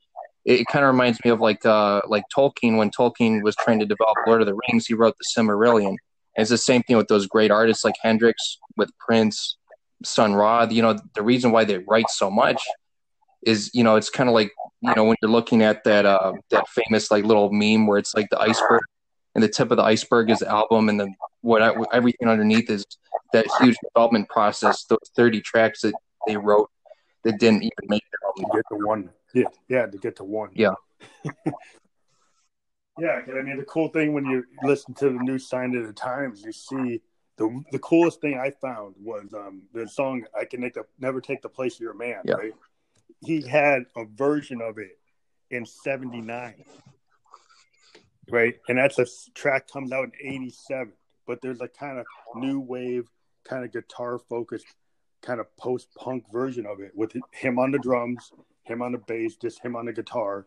It, 0.45 0.61
it 0.61 0.67
kind 0.67 0.85
of 0.85 0.93
reminds 0.93 1.25
me 1.25 1.31
of 1.31 1.41
like 1.41 1.65
uh 1.65 2.03
like 2.07 2.25
Tolkien 2.37 2.77
when 2.77 2.91
Tolkien 2.91 3.43
was 3.43 3.57
trying 3.57 3.79
to 3.79 3.87
develop 3.87 4.17
Lord 4.27 4.43
of 4.43 4.47
the 4.47 4.59
Rings. 4.69 4.87
He 4.87 4.95
wrote 4.95 5.15
the 5.19 5.25
Silmarillion. 5.41 5.97
And 6.37 6.43
it's 6.43 6.51
the 6.51 6.59
same 6.59 6.83
thing 6.83 6.99
with 6.99 7.09
those 7.09 7.27
great 7.27 7.51
artists 7.51 7.83
like 7.83 7.95
Hendrix, 8.03 8.59
with 8.77 8.91
Prince, 8.99 9.57
Sun 10.05 10.35
Ra, 10.35 10.65
you 10.65 10.83
know, 10.83 10.99
the 11.15 11.23
reason 11.23 11.51
why 11.51 11.65
they 11.65 11.79
write 11.79 12.11
so 12.11 12.31
much 12.31 12.61
is, 13.47 13.71
you 13.73 13.85
know, 13.85 13.97
it's 13.97 14.11
kind 14.11 14.29
of 14.29 14.35
like, 14.35 14.53
you 14.83 14.95
know, 14.95 15.05
when 15.05 15.17
you're 15.23 15.31
looking 15.31 15.63
at 15.63 15.85
that 15.85 16.05
uh, 16.05 16.33
that 16.51 16.69
famous 16.69 17.11
like 17.11 17.25
little 17.25 17.51
meme 17.51 17.87
where 17.87 17.97
it's 17.97 18.15
like 18.15 18.29
the 18.31 18.39
iceberg, 18.39 18.83
and 19.35 19.43
the 19.43 19.49
tip 19.49 19.71
of 19.71 19.79
the 19.79 19.83
iceberg 19.83 20.31
is 20.31 20.41
the 20.41 20.49
album, 20.49 20.89
and 20.89 21.01
then 21.01 21.15
what 21.41 21.63
everything 21.93 22.29
underneath 22.29 22.69
is 22.69 22.85
that 23.33 23.47
huge 23.61 23.77
development 23.83 24.29
process. 24.29 24.85
Those 24.85 24.99
30 25.15 25.41
tracks 25.41 25.81
that 25.83 25.95
they 26.27 26.37
wrote 26.37 26.71
that 27.25 27.39
didn't 27.39 27.63
even 27.63 27.73
make 27.89 28.03
it. 28.03 28.41
To 28.41 28.47
get 28.53 28.65
to 28.71 28.85
one, 28.85 29.11
yeah, 29.33 29.45
yeah, 29.69 29.87
to 29.87 29.99
get 29.99 30.17
to 30.17 30.25
one, 30.25 30.51
yeah. 30.55 30.75
yeah, 32.99 33.21
I 33.27 33.43
mean, 33.43 33.57
the 33.57 33.65
cool 33.67 33.89
thing 33.89 34.13
when 34.13 34.27
you 34.27 34.45
listen 34.63 34.93
to 34.95 35.07
the 35.07 35.19
new 35.19 35.39
Sign 35.39 35.75
o' 35.75 35.87
the 35.87 35.93
Times, 35.93 36.43
you 36.45 36.53
see 36.53 37.01
the 37.37 37.63
the 37.73 37.79
coolest 37.79 38.21
thing 38.21 38.39
I 38.39 38.51
found 38.51 38.95
was 38.99 39.33
um, 39.35 39.63
the 39.73 39.89
song 39.89 40.25
"I 40.39 40.45
Can 40.45 40.61
Make 40.61 40.75
the, 40.75 40.85
Never 40.99 41.21
Take 41.21 41.43
the 41.43 41.49
Place 41.49 41.75
of 41.77 41.81
Your 41.81 41.95
Man." 41.95 42.21
Yeah. 42.25 42.35
Right? 42.35 42.53
He 43.21 43.47
had 43.47 43.85
a 43.97 44.05
version 44.05 44.61
of 44.61 44.79
it 44.79 44.99
in 45.51 45.67
'79, 45.67 46.65
right? 48.31 48.55
And 48.69 48.79
that's 48.79 48.99
a 48.99 49.07
track 49.35 49.71
comes 49.71 49.93
out 49.93 50.05
in 50.05 50.13
'87. 50.45 50.93
But 51.27 51.41
there's 51.43 51.61
a 51.61 51.69
kind 51.69 51.99
of 51.99 52.07
new 52.37 52.61
wave, 52.61 53.09
kind 53.45 53.65
of 53.65 53.73
guitar 53.73 54.19
focused, 54.19 54.67
kind 55.23 55.41
of 55.41 55.55
post 55.57 55.89
punk 55.97 56.25
version 56.33 56.67
of 56.67 56.81
it 56.81 56.93
with 56.95 57.13
him 57.33 57.59
on 57.59 57.73
the 57.73 57.79
drums, 57.79 58.33
him 58.63 58.83
on 58.83 58.93
the 58.93 58.99
bass, 58.99 59.37
just 59.37 59.61
him 59.61 59.75
on 59.75 59.87
the 59.87 59.93
guitar, 59.93 60.47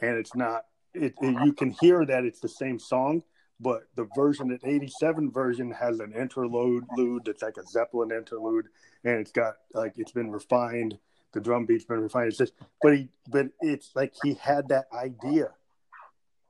and 0.00 0.16
it's 0.16 0.34
not. 0.34 0.66
It, 0.94 1.14
it 1.22 1.44
you 1.44 1.52
can 1.52 1.70
hear 1.70 2.04
that 2.04 2.24
it's 2.24 2.40
the 2.40 2.48
same 2.48 2.78
song, 2.78 3.22
but 3.58 3.84
the 3.94 4.08
version, 4.14 4.48
the 4.48 4.58
87 4.68 5.30
version, 5.30 5.70
has 5.70 6.00
an 6.00 6.12
interlude 6.12 6.84
that's 7.24 7.42
like 7.42 7.56
a 7.56 7.66
Zeppelin 7.66 8.10
interlude, 8.10 8.66
and 9.04 9.18
it's 9.18 9.32
got 9.32 9.54
like 9.72 9.94
it's 9.96 10.12
been 10.12 10.30
refined. 10.30 10.98
The 11.32 11.40
drum 11.40 11.64
beat's 11.66 11.84
been 11.84 12.00
refined. 12.00 12.28
It's 12.28 12.38
just, 12.38 12.52
but 12.82 12.96
he, 12.96 13.08
but 13.28 13.48
it's 13.60 13.90
like 13.94 14.12
he 14.22 14.34
had 14.34 14.68
that 14.68 14.86
idea 14.92 15.50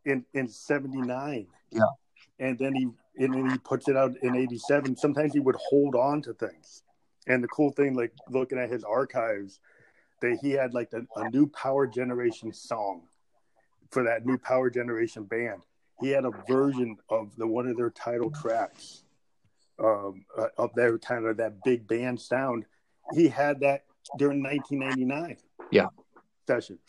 in 0.04 0.24
in 0.34 0.48
'79. 0.48 1.46
Yeah, 1.70 1.82
and 2.38 2.58
then 2.58 2.74
he 2.74 2.88
and 3.22 3.34
then 3.34 3.50
he 3.50 3.58
puts 3.58 3.88
it 3.88 3.96
out 3.96 4.16
in 4.22 4.34
'87. 4.36 4.96
Sometimes 4.96 5.32
he 5.32 5.40
would 5.40 5.56
hold 5.56 5.94
on 5.94 6.22
to 6.22 6.34
things, 6.34 6.82
and 7.26 7.42
the 7.42 7.48
cool 7.48 7.70
thing, 7.70 7.94
like 7.94 8.12
looking 8.28 8.58
at 8.58 8.70
his 8.70 8.84
archives, 8.84 9.60
that 10.20 10.38
he 10.42 10.50
had 10.50 10.74
like 10.74 10.92
a, 10.92 11.02
a 11.20 11.30
new 11.30 11.46
Power 11.46 11.86
Generation 11.86 12.52
song 12.52 13.02
for 13.90 14.02
that 14.04 14.26
new 14.26 14.38
Power 14.38 14.70
Generation 14.70 15.24
band 15.24 15.62
he 16.02 16.10
had 16.10 16.24
a 16.24 16.32
version 16.48 16.96
of 17.08 17.34
the 17.36 17.46
one 17.46 17.68
of 17.68 17.76
their 17.76 17.90
title 17.90 18.30
tracks 18.30 19.04
um, 19.78 20.24
uh, 20.36 20.48
of 20.58 20.74
their 20.74 20.98
kind 20.98 21.26
of 21.26 21.36
that 21.36 21.62
big 21.64 21.86
band 21.86 22.20
sound. 22.20 22.64
He 23.14 23.28
had 23.28 23.60
that 23.60 23.84
during 24.18 24.42
1999. 24.42 25.36
Yeah, 25.70 25.86
sessions. 26.46 26.80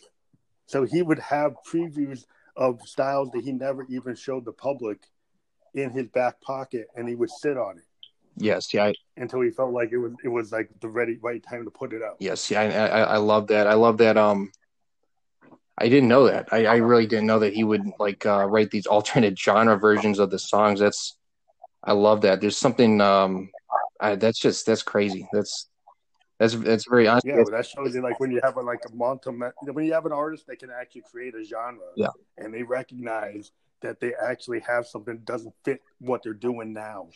So 0.66 0.84
he 0.84 1.02
would 1.02 1.20
have 1.20 1.56
previews 1.68 2.26
of 2.56 2.82
styles 2.82 3.32
that 3.32 3.44
he 3.44 3.52
never 3.52 3.86
even 3.90 4.16
showed 4.16 4.46
the 4.46 4.52
public 4.52 5.00
in 5.74 5.90
his 5.92 6.08
back 6.08 6.40
pocket, 6.42 6.88
and 6.96 7.08
he 7.08 7.16
would 7.16 7.30
sit 7.30 7.58
on 7.58 7.78
it. 7.78 7.84
Yes, 8.38 8.74
yeah. 8.74 8.86
I, 8.86 8.94
until 9.18 9.42
he 9.42 9.52
felt 9.52 9.74
like 9.74 9.92
it 9.92 9.98
was 9.98 10.14
it 10.24 10.30
was 10.30 10.52
like 10.52 10.70
the 10.82 10.88
ready 10.88 11.18
right 11.22 11.44
time 11.44 11.66
to 11.66 11.72
put 11.72 11.94
it 11.94 12.02
out. 12.02 12.18
Yes, 12.20 12.50
yeah. 12.50 12.62
I, 12.62 12.66
I, 12.66 13.02
I 13.02 13.18
love 13.18 13.48
that. 13.48 13.68
I 13.68 13.74
love 13.74 13.98
that. 14.00 14.18
Um, 14.18 14.52
I 15.78 15.90
didn't 15.90 16.10
know 16.10 16.26
that. 16.26 16.50
I, 16.52 16.66
I 16.66 16.76
really 16.78 17.08
didn't 17.08 17.28
know 17.28 17.40
that 17.40 17.54
he 17.54 17.64
would 17.64 17.84
like 18.00 18.26
uh, 18.26 18.46
write 18.46 18.72
these 18.72 18.86
alternate 18.96 19.38
genre 19.38 19.78
versions 19.78 20.20
of 20.20 20.30
the 20.30 20.40
songs. 20.40 20.80
That's 20.80 21.18
I 21.84 21.94
love 21.94 22.22
that. 22.22 22.42
There's 22.42 22.58
something 22.58 23.02
um, 23.02 23.50
I, 24.00 24.16
that's 24.16 24.40
just 24.40 24.66
that's 24.66 24.84
crazy. 24.84 25.28
That's 25.32 25.68
that's 26.40 26.56
that's 26.56 26.88
very 26.90 27.08
honest. 27.08 27.26
Yeah, 27.26 27.44
that 27.52 27.66
shows 27.66 27.94
you 27.94 28.02
like 28.02 28.20
when 28.20 28.32
you 28.32 28.42
have 28.44 28.58
a, 28.58 28.62
like 28.62 28.82
a 28.90 28.96
multi 28.96 29.30
when 29.30 29.86
you 29.86 29.94
have 29.94 30.06
an 30.06 30.12
artist 30.12 30.48
that 30.48 30.60
can 30.60 30.70
actually 30.72 31.04
create 31.10 31.36
a 31.36 31.44
genre. 31.44 31.84
Yeah, 31.96 32.08
and 32.38 32.54
they 32.54 32.64
recognize 32.64 33.52
that 33.82 34.00
they 34.00 34.14
actually 34.16 34.62
have 34.62 34.88
something 34.88 35.16
that 35.16 35.26
doesn't 35.26 35.54
fit 35.64 35.82
what 36.00 36.24
they're 36.24 36.34
doing 36.34 36.74
now, 36.74 37.10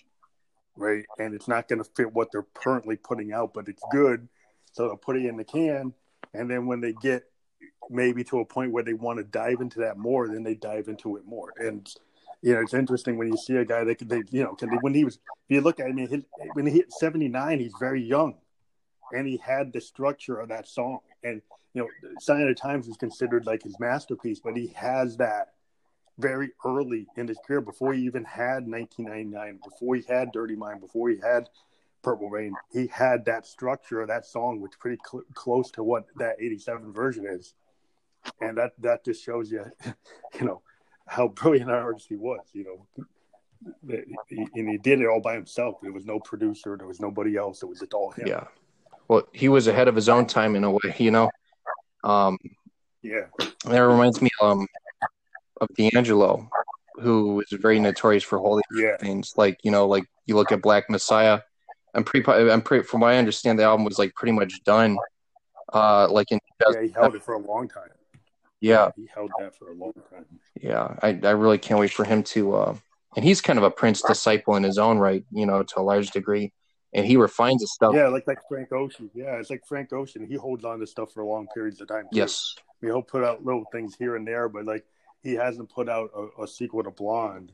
right? 0.76 1.06
And 1.18 1.34
it's 1.34 1.48
not 1.48 1.68
going 1.68 1.80
to 1.80 1.90
fit 1.96 2.14
what 2.14 2.30
they're 2.32 2.46
currently 2.54 2.98
putting 2.98 3.34
out, 3.34 3.54
but 3.54 3.68
it's 3.68 3.82
good, 3.92 4.28
so 4.74 4.88
they'll 4.88 4.98
put 4.98 5.16
it 5.16 5.26
in 5.26 5.38
the 5.38 5.46
can. 5.46 5.94
And 6.34 6.52
then 6.52 6.68
when 6.68 6.82
they 6.82 6.94
get 6.94 7.24
maybe 7.90 8.24
to 8.26 8.40
a 8.40 8.46
point 8.46 8.74
where 8.74 8.84
they 8.84 8.94
want 8.94 9.18
to 9.18 9.24
dive 9.24 9.62
into 9.62 9.80
that 9.80 9.98
more, 9.98 10.28
then 10.28 10.44
they 10.44 10.56
dive 10.56 10.90
into 10.90 11.16
it 11.16 11.26
more. 11.26 11.54
And 11.58 11.90
you 12.42 12.54
know, 12.54 12.62
it's 12.62 12.74
interesting 12.74 13.18
when 13.18 13.30
you 13.30 13.38
see 13.38 13.56
a 13.56 13.66
guy 13.66 13.84
that 13.84 13.96
could, 13.96 14.10
they, 14.10 14.22
you 14.30 14.44
know, 14.44 14.56
they, 14.60 14.68
when 14.82 14.94
he 14.94 15.04
was, 15.04 15.16
if 15.16 15.56
you 15.56 15.62
look 15.62 15.80
at 15.80 15.88
him, 15.88 15.98
his, 15.98 16.24
when 16.54 16.68
he 16.68 16.74
hit 16.74 16.94
79, 16.94 17.60
he's 17.60 17.74
very 17.80 18.04
young 18.04 18.36
and 19.14 19.28
he 19.28 19.38
had 19.38 19.74
the 19.74 19.82
structure 19.82 20.40
of 20.40 20.50
that 20.50 20.68
song. 20.68 21.00
And, 21.24 21.42
you 21.74 21.82
know, 21.82 21.90
Sign 22.20 22.48
of 22.48 22.56
Times 22.56 22.88
is 22.88 22.98
considered 22.98 23.46
like 23.46 23.64
his 23.64 23.80
masterpiece, 23.80 24.40
but 24.40 24.56
he 24.56 24.68
has 24.76 25.18
that 25.18 25.54
very 26.18 26.52
early 26.66 27.08
in 27.16 27.28
his 27.28 27.38
career 27.46 27.62
before 27.62 27.94
he 27.94 28.02
even 28.04 28.24
had 28.24 28.68
1999, 28.68 29.60
before 29.64 29.96
he 29.96 30.04
had 30.08 30.32
Dirty 30.32 30.56
Mind, 30.56 30.82
before 30.82 31.10
he 31.10 31.18
had 31.18 31.50
Purple 32.02 32.30
Rain. 32.30 32.54
He 32.72 32.88
had 32.88 33.26
that 33.26 33.46
structure 33.46 34.02
of 34.02 34.08
that 34.08 34.26
song, 34.26 34.60
which 34.60 34.74
pretty 34.80 35.00
cl- 35.10 35.26
close 35.34 35.70
to 35.72 35.84
what 35.84 36.06
that 36.18 36.38
87 36.40 36.92
version 36.92 37.26
is 37.28 37.54
and 38.42 38.58
that 38.58 38.74
that 38.80 39.06
just 39.06 39.24
shows 39.24 39.52
you, 39.52 39.66
you 40.40 40.46
know, 40.46 40.62
how 41.06 41.28
brilliant 41.28 41.70
an 41.70 41.76
artist 41.76 42.08
he 42.10 42.16
was. 42.16 42.40
You 42.54 42.88
know, 42.96 43.06
and 43.90 44.70
he 44.70 44.78
did 44.78 45.02
it 45.02 45.08
all 45.08 45.22
by 45.22 45.34
himself. 45.34 45.76
There 45.82 45.92
was 45.92 46.06
no 46.06 46.20
producer. 46.20 46.76
There 46.78 46.88
was 46.88 47.00
nobody 47.00 47.36
else. 47.36 47.64
It 47.64 47.68
was 47.68 47.80
just 47.80 47.94
all 47.94 48.12
him. 48.12 48.28
Yeah. 48.28 48.44
Well, 49.08 49.24
he 49.34 49.50
was 49.50 49.68
ahead 49.68 49.88
of 49.88 49.96
his 49.96 50.10
own 50.10 50.26
time 50.26 50.56
in 50.56 50.64
a 50.64 50.72
way. 50.72 50.96
You 50.98 51.12
know. 51.12 51.30
Um, 52.04 52.38
yeah. 53.02 53.26
That 53.66 53.80
reminds 53.80 54.22
me 54.22 54.30
um, 54.42 54.68
of 55.62 55.70
D'Angelo, 55.76 56.50
who 56.96 57.42
is 57.42 57.60
very 57.60 57.80
notorious 57.80 58.24
for 58.24 58.40
holding 58.40 58.64
yeah. 58.76 58.98
things 58.98 59.34
like 59.38 59.60
you 59.64 59.72
know, 59.72 59.88
like 59.88 60.04
you 60.26 60.36
look 60.36 60.52
at 60.52 60.62
Black 60.62 60.90
Messiah. 60.90 61.42
I'm 61.94 62.04
pretty. 62.04 62.30
I'm 62.30 62.62
pretty. 62.62 62.84
From 62.84 63.02
what 63.02 63.14
I 63.14 63.18
understand, 63.18 63.60
the 63.60 63.64
album 63.64 63.86
was 63.86 63.98
like 63.98 64.14
pretty 64.14 64.34
much 64.34 64.64
done. 64.64 64.98
Uh, 65.74 66.08
like 66.10 66.32
in 66.32 66.40
yeah, 66.62 66.82
he 66.82 66.90
held 66.90 67.16
it 67.16 67.24
for 67.24 67.34
a 67.34 67.40
long 67.40 67.68
time. 67.68 67.90
Yeah, 68.60 68.92
he 68.96 69.08
held 69.14 69.32
that 69.40 69.56
for 69.56 69.70
a 69.72 69.74
long 69.74 69.94
time. 70.12 70.26
Yeah, 70.60 70.96
I 71.02 71.20
I 71.24 71.32
really 71.32 71.58
can't 71.58 71.80
wait 71.80 71.92
for 71.92 72.06
him 72.06 72.24
to. 72.24 72.56
Uh, 72.56 72.76
and 73.16 73.26
he's 73.26 73.42
kind 73.42 73.58
of 73.58 73.64
a 73.64 73.72
Prince 73.72 74.02
disciple 74.02 74.56
in 74.58 74.64
his 74.64 74.78
own 74.78 75.00
right, 75.00 75.24
you 75.32 75.46
know, 75.46 75.64
to 75.64 75.80
a 75.80 75.82
large 75.82 76.12
degree. 76.12 76.54
And 76.98 77.06
he 77.06 77.16
refines 77.16 77.62
his 77.62 77.72
stuff. 77.74 77.94
Yeah, 77.94 78.08
like 78.08 78.28
like 78.28 78.40
Frank 78.50 78.72
Ocean. 78.72 79.10
Yeah, 79.14 79.36
it's 79.36 79.50
like 79.50 79.66
Frank 79.66 79.94
Ocean. 79.94 80.26
He 80.28 80.36
holds 80.36 80.66
on 80.66 80.80
to 80.80 80.88
stuff 80.88 81.14
for 81.14 81.24
long 81.24 81.48
periods 81.54 81.80
of 81.80 81.88
time. 81.88 82.04
Too. 82.12 82.18
Yes. 82.18 82.56
I 82.60 82.62
mean, 82.82 82.94
he'll 82.94 83.02
put 83.02 83.24
out 83.24 83.46
little 83.46 83.66
things 83.72 83.96
here 83.98 84.16
and 84.16 84.28
there, 84.28 84.50
but 84.50 84.66
like 84.66 84.86
he 85.24 85.34
hasn't 85.34 85.70
put 85.70 85.88
out 85.88 86.10
a, 86.16 86.44
a 86.44 86.48
sequel 86.48 86.84
to 86.84 86.92
Blonde. 86.92 87.52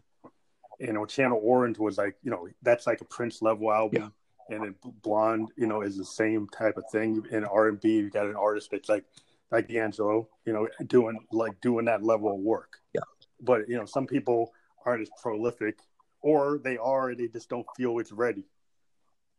You 0.80 0.94
know, 0.94 1.06
Channel 1.06 1.39
Orange 1.44 1.78
was 1.78 1.98
like, 1.98 2.16
you 2.24 2.32
know, 2.32 2.48
that's 2.62 2.88
like 2.88 3.02
a 3.02 3.06
Prince 3.06 3.41
level 3.41 3.72
album. 3.72 4.02
Yeah 4.02 4.10
and 4.50 4.62
then 4.62 4.76
blonde 5.02 5.48
you 5.56 5.66
know 5.66 5.84
is 5.84 5.96
the 5.96 6.04
same 6.04 6.50
type 6.50 6.76
of 6.76 6.84
thing 6.91 7.26
in 7.32 7.46
r&b 7.46 7.89
you 7.89 8.10
got 8.10 8.26
an 8.26 8.36
artist 8.36 8.70
that's 8.72 8.89
like 8.89 9.06
like 9.54 9.68
D'Angelo, 9.68 10.28
you 10.46 10.52
know, 10.52 10.68
doing 10.88 11.20
like 11.32 11.62
doing 11.62 11.86
that 11.86 12.04
level 12.04 12.34
of 12.34 12.39
work. 12.39 12.80
Yeah. 12.94 13.02
But 13.39 13.70
you 13.70 13.78
know, 13.78 13.86
some 13.86 14.08
people 14.08 14.52
aren't 14.86 15.04
as 15.04 15.10
prolific, 15.22 15.78
or 16.22 16.60
they 16.62 16.78
are 16.78 17.10
and 17.10 17.20
they 17.20 17.28
just 17.28 17.50
don't 17.50 17.68
feel 17.78 18.00
it's 18.00 18.12
ready, 18.12 18.46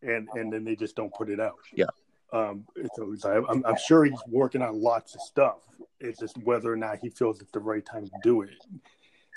and 0.05 0.29
and 0.35 0.53
then 0.53 0.65
they 0.65 0.77
just 0.77 0.97
don't 0.97 1.13
put 1.13 1.29
it 1.29 1.41
out. 1.41 1.59
Yeah. 1.73 1.87
Um, 2.33 2.67
so 2.95 3.47
I'm, 3.49 3.65
I'm 3.65 3.77
sure 3.77 4.05
he's 4.05 4.21
working 4.27 4.61
on 4.61 4.83
lots 4.83 5.15
of 5.15 5.21
stuff. 5.21 5.59
It's 6.01 6.19
just 6.19 6.37
whether 6.39 6.73
or 6.73 6.77
not 6.77 6.99
he 6.99 7.09
feels 7.09 7.41
it's 7.41 7.53
the 7.53 7.61
right 7.61 7.85
time 7.85 8.07
to 8.07 8.13
do 8.25 8.43
it. 8.43 8.51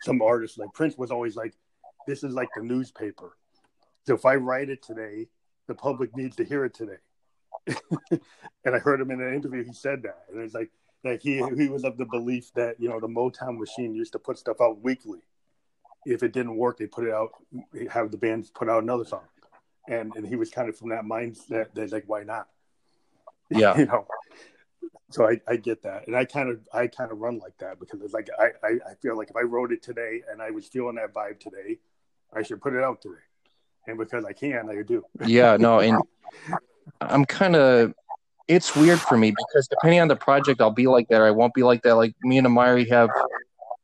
Some 0.02 0.22
artists 0.22 0.58
like 0.58 0.74
Prince 0.74 0.98
was 0.98 1.12
always 1.12 1.36
like, 1.36 1.54
"This 2.08 2.24
is 2.24 2.34
like 2.34 2.50
the 2.56 2.64
newspaper. 2.64 3.38
So 4.06 4.16
if 4.16 4.26
I 4.26 4.36
write 4.36 4.70
it 4.70 4.82
today, 4.82 5.28
the 5.68 5.76
public 5.76 6.16
needs 6.16 6.36
to 6.38 6.44
hear 6.44 6.66
it 6.66 6.74
today." 6.74 6.98
and 8.66 8.76
I 8.76 8.80
heard 8.80 9.02
him 9.02 9.12
in 9.12 9.22
an 9.22 9.34
interview. 9.34 9.64
He 9.64 9.74
said 9.74 10.04
that, 10.04 10.24
and 10.32 10.42
it's 10.42 10.54
like 10.54 10.72
that 11.04 11.22
he 11.22 11.44
he 11.56 11.70
was 11.70 11.84
of 11.84 11.98
the 11.98 12.06
belief 12.06 12.52
that 12.56 12.80
you 12.80 12.90
know 12.90 13.00
the 13.00 13.08
Motown 13.08 13.58
machine 13.58 13.94
used 13.94 14.14
to 14.14 14.20
put 14.20 14.40
stuff 14.40 14.58
out 14.62 14.82
weekly. 14.82 15.20
If 16.06 16.24
it 16.24 16.32
didn't 16.32 16.56
work, 16.56 16.78
they 16.78 16.88
put 16.88 17.06
it 17.06 17.14
out, 17.14 17.32
have 17.92 18.12
the 18.12 18.18
bands 18.18 18.50
put 18.50 18.70
out 18.70 18.82
another 18.82 19.04
song, 19.04 19.26
and 19.88 20.16
and 20.16 20.28
he 20.28 20.36
was 20.36 20.50
kind 20.50 20.70
of 20.70 20.78
from 20.78 20.90
that 20.90 21.04
mindset 21.04 21.74
that 21.74 21.92
like 21.92 22.06
why 22.08 22.24
not? 22.24 22.48
Yeah, 23.50 23.78
you 23.78 23.86
know. 23.86 24.06
So 25.10 25.26
I, 25.26 25.40
I 25.48 25.56
get 25.56 25.84
that, 25.84 26.08
and 26.08 26.18
I 26.18 26.26
kind 26.26 26.50
of 26.50 26.60
I 26.74 26.88
kind 26.88 27.14
of 27.14 27.20
run 27.20 27.40
like 27.40 27.58
that 27.60 27.80
because 27.80 28.02
it's 28.02 28.14
like 28.14 28.28
I, 28.38 28.48
I 28.62 28.70
I 28.92 28.96
feel 29.02 29.18
like 29.18 29.30
if 29.30 29.38
I 29.38 29.44
wrote 29.44 29.72
it 29.72 29.82
today 29.82 30.22
and 30.30 30.42
I 30.42 30.52
was 30.52 30.68
feeling 30.68 30.96
that 30.96 31.14
vibe 31.14 31.40
today, 31.40 31.78
I 32.34 32.44
should 32.44 32.62
put 32.62 32.74
it 32.74 32.84
out 32.84 33.02
today, 33.02 33.16
and 33.88 33.98
because 33.98 34.26
I 34.26 34.34
can, 34.34 34.70
I 34.70 34.82
do. 34.82 35.06
Yeah, 35.26 35.56
no, 35.56 35.80
and 35.80 35.98
I'm 37.00 37.24
kind 37.24 37.56
of 37.56 37.94
it's 38.48 38.76
weird 38.76 39.00
for 39.00 39.18
me 39.18 39.32
because 39.32 39.68
depending 39.68 40.00
on 40.00 40.08
the 40.08 40.16
project, 40.16 40.62
I'll 40.62 40.72
be 40.72 40.88
like 40.88 41.08
that 41.10 41.22
or 41.22 41.26
I 41.28 41.32
won't 41.32 41.54
be 41.54 41.64
like 41.64 41.82
that. 41.84 41.96
Like 41.96 42.16
me 42.24 42.38
and 42.38 42.48
Amari 42.48 42.88
have, 42.90 43.10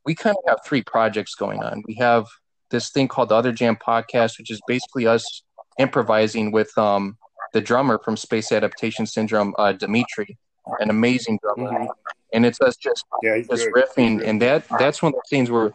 we 0.06 0.16
kind 0.16 0.36
of 0.38 0.49
have 0.49 0.60
three 0.66 0.82
projects 0.82 1.36
going 1.36 1.62
on. 1.62 1.84
We 1.86 1.95
have 1.95 2.28
this 2.70 2.89
thing 2.89 3.08
called 3.08 3.30
the 3.30 3.36
Other 3.36 3.51
Jam 3.51 3.76
Podcast, 3.76 4.38
which 4.38 4.49
is 4.49 4.62
basically 4.68 5.06
us 5.06 5.43
improvising 5.78 6.51
with 6.51 6.76
um, 6.78 7.17
the 7.53 7.61
drummer 7.61 7.99
from 7.99 8.17
Space 8.17 8.51
Adaptation 8.51 9.05
Syndrome, 9.05 9.53
uh, 9.57 9.74
Dimitri, 9.74 10.38
an 10.80 10.89
amazing 10.89 11.39
drummer, 11.41 11.71
mm-hmm. 11.71 11.91
and 12.34 12.45
it's 12.45 12.61
us 12.61 12.76
just 12.76 13.05
yeah, 13.21 13.38
just 13.39 13.69
good. 13.71 13.74
riffing, 13.74 14.26
and 14.26 14.41
that 14.41 14.65
that's 14.80 15.01
one 15.01 15.13
of 15.13 15.15
the 15.15 15.36
things 15.36 15.51
where 15.51 15.74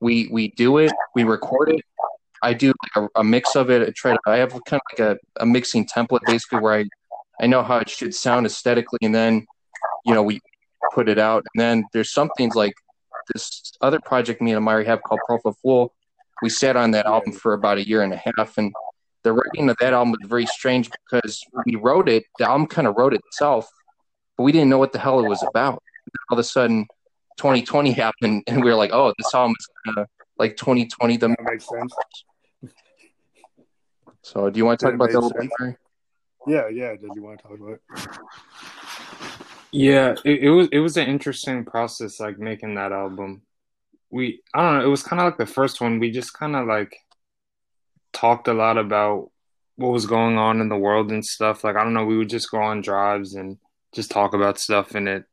we 0.00 0.28
we 0.30 0.48
do 0.52 0.78
it, 0.78 0.92
we 1.14 1.24
record 1.24 1.70
it. 1.70 1.84
I 2.42 2.54
do 2.54 2.72
like 2.82 3.04
a, 3.04 3.20
a 3.20 3.24
mix 3.24 3.54
of 3.54 3.70
it. 3.70 3.82
I 3.86 3.92
try 3.94 4.12
to. 4.12 4.18
I 4.26 4.36
have 4.38 4.50
kind 4.66 4.80
of 4.80 4.98
like 4.98 5.18
a, 5.38 5.42
a 5.42 5.46
mixing 5.46 5.86
template 5.86 6.20
basically 6.26 6.60
where 6.60 6.74
I 6.74 6.84
I 7.40 7.46
know 7.46 7.62
how 7.62 7.78
it 7.78 7.88
should 7.88 8.14
sound 8.14 8.46
aesthetically, 8.46 8.98
and 9.02 9.14
then 9.14 9.46
you 10.04 10.14
know 10.14 10.22
we 10.22 10.40
put 10.92 11.08
it 11.08 11.18
out. 11.18 11.44
And 11.54 11.60
then 11.60 11.84
there's 11.92 12.12
some 12.12 12.30
things 12.36 12.54
like 12.54 12.74
this 13.32 13.72
other 13.80 14.00
project 14.00 14.42
me 14.42 14.50
and 14.50 14.58
Amari 14.58 14.84
have 14.86 15.02
called 15.02 15.20
Profile 15.26 15.56
Fool. 15.62 15.94
We 16.42 16.48
sat 16.48 16.76
on 16.76 16.90
that 16.92 17.06
album 17.06 17.32
for 17.32 17.54
about 17.54 17.78
a 17.78 17.86
year 17.86 18.02
and 18.02 18.12
a 18.12 18.16
half, 18.36 18.58
and 18.58 18.72
the 19.22 19.32
writing 19.32 19.70
of 19.70 19.76
that 19.80 19.92
album 19.92 20.12
was 20.12 20.28
very 20.28 20.46
strange 20.46 20.90
because 20.90 21.42
we 21.66 21.76
wrote 21.76 22.08
it. 22.08 22.24
The 22.38 22.48
album 22.48 22.66
kind 22.66 22.86
of 22.86 22.96
wrote 22.96 23.14
itself, 23.14 23.68
but 24.36 24.44
we 24.44 24.52
didn't 24.52 24.68
know 24.68 24.78
what 24.78 24.92
the 24.92 24.98
hell 24.98 25.20
it 25.20 25.28
was 25.28 25.42
about. 25.42 25.82
All 26.30 26.34
of 26.34 26.38
a 26.38 26.44
sudden, 26.44 26.86
2020 27.38 27.92
happened, 27.92 28.42
and 28.46 28.62
we 28.62 28.70
were 28.70 28.76
like, 28.76 28.90
"Oh, 28.92 29.12
this 29.18 29.34
album 29.34 29.54
is 29.58 29.68
kind 29.84 29.98
of 29.98 30.06
like 30.38 30.56
2020." 30.56 31.16
The 31.16 31.28
that 31.28 31.38
makes 31.40 31.68
sense. 31.68 31.94
So, 34.22 34.50
do 34.50 34.58
you 34.58 34.64
want 34.64 34.80
to 34.80 34.86
talk 34.86 34.94
about 34.94 35.10
that 35.10 35.18
a 35.18 35.20
little? 35.20 35.76
Yeah, 36.46 36.68
yeah. 36.68 36.90
Did 36.96 37.10
you 37.14 37.22
want 37.22 37.38
to 37.38 37.48
talk 37.48 37.58
about 37.58 37.72
it? 37.72 37.82
Yeah, 39.72 40.14
it, 40.24 40.42
it 40.42 40.50
was 40.50 40.68
it 40.70 40.80
was 40.80 40.96
an 40.96 41.06
interesting 41.06 41.64
process, 41.64 42.20
like 42.20 42.38
making 42.38 42.74
that 42.74 42.92
album. 42.92 43.42
We 44.10 44.42
I 44.54 44.62
don't 44.62 44.78
know, 44.78 44.84
it 44.84 44.88
was 44.88 45.02
kind 45.02 45.20
of 45.20 45.26
like 45.26 45.38
the 45.38 45.46
first 45.46 45.80
one. 45.80 45.98
We 45.98 46.10
just 46.10 46.34
kind 46.34 46.54
of 46.54 46.66
like 46.66 46.94
talked 48.12 48.48
a 48.48 48.54
lot 48.54 48.78
about 48.78 49.30
what 49.76 49.92
was 49.92 50.06
going 50.06 50.38
on 50.38 50.60
in 50.60 50.68
the 50.68 50.76
world 50.76 51.10
and 51.10 51.24
stuff. 51.24 51.64
Like 51.64 51.76
I 51.76 51.84
don't 51.84 51.94
know, 51.94 52.04
we 52.04 52.16
would 52.16 52.30
just 52.30 52.50
go 52.50 52.60
on 52.60 52.80
drives 52.80 53.34
and 53.34 53.58
just 53.92 54.10
talk 54.10 54.34
about 54.34 54.58
stuff, 54.58 54.94
and 54.94 55.08
it 55.08 55.24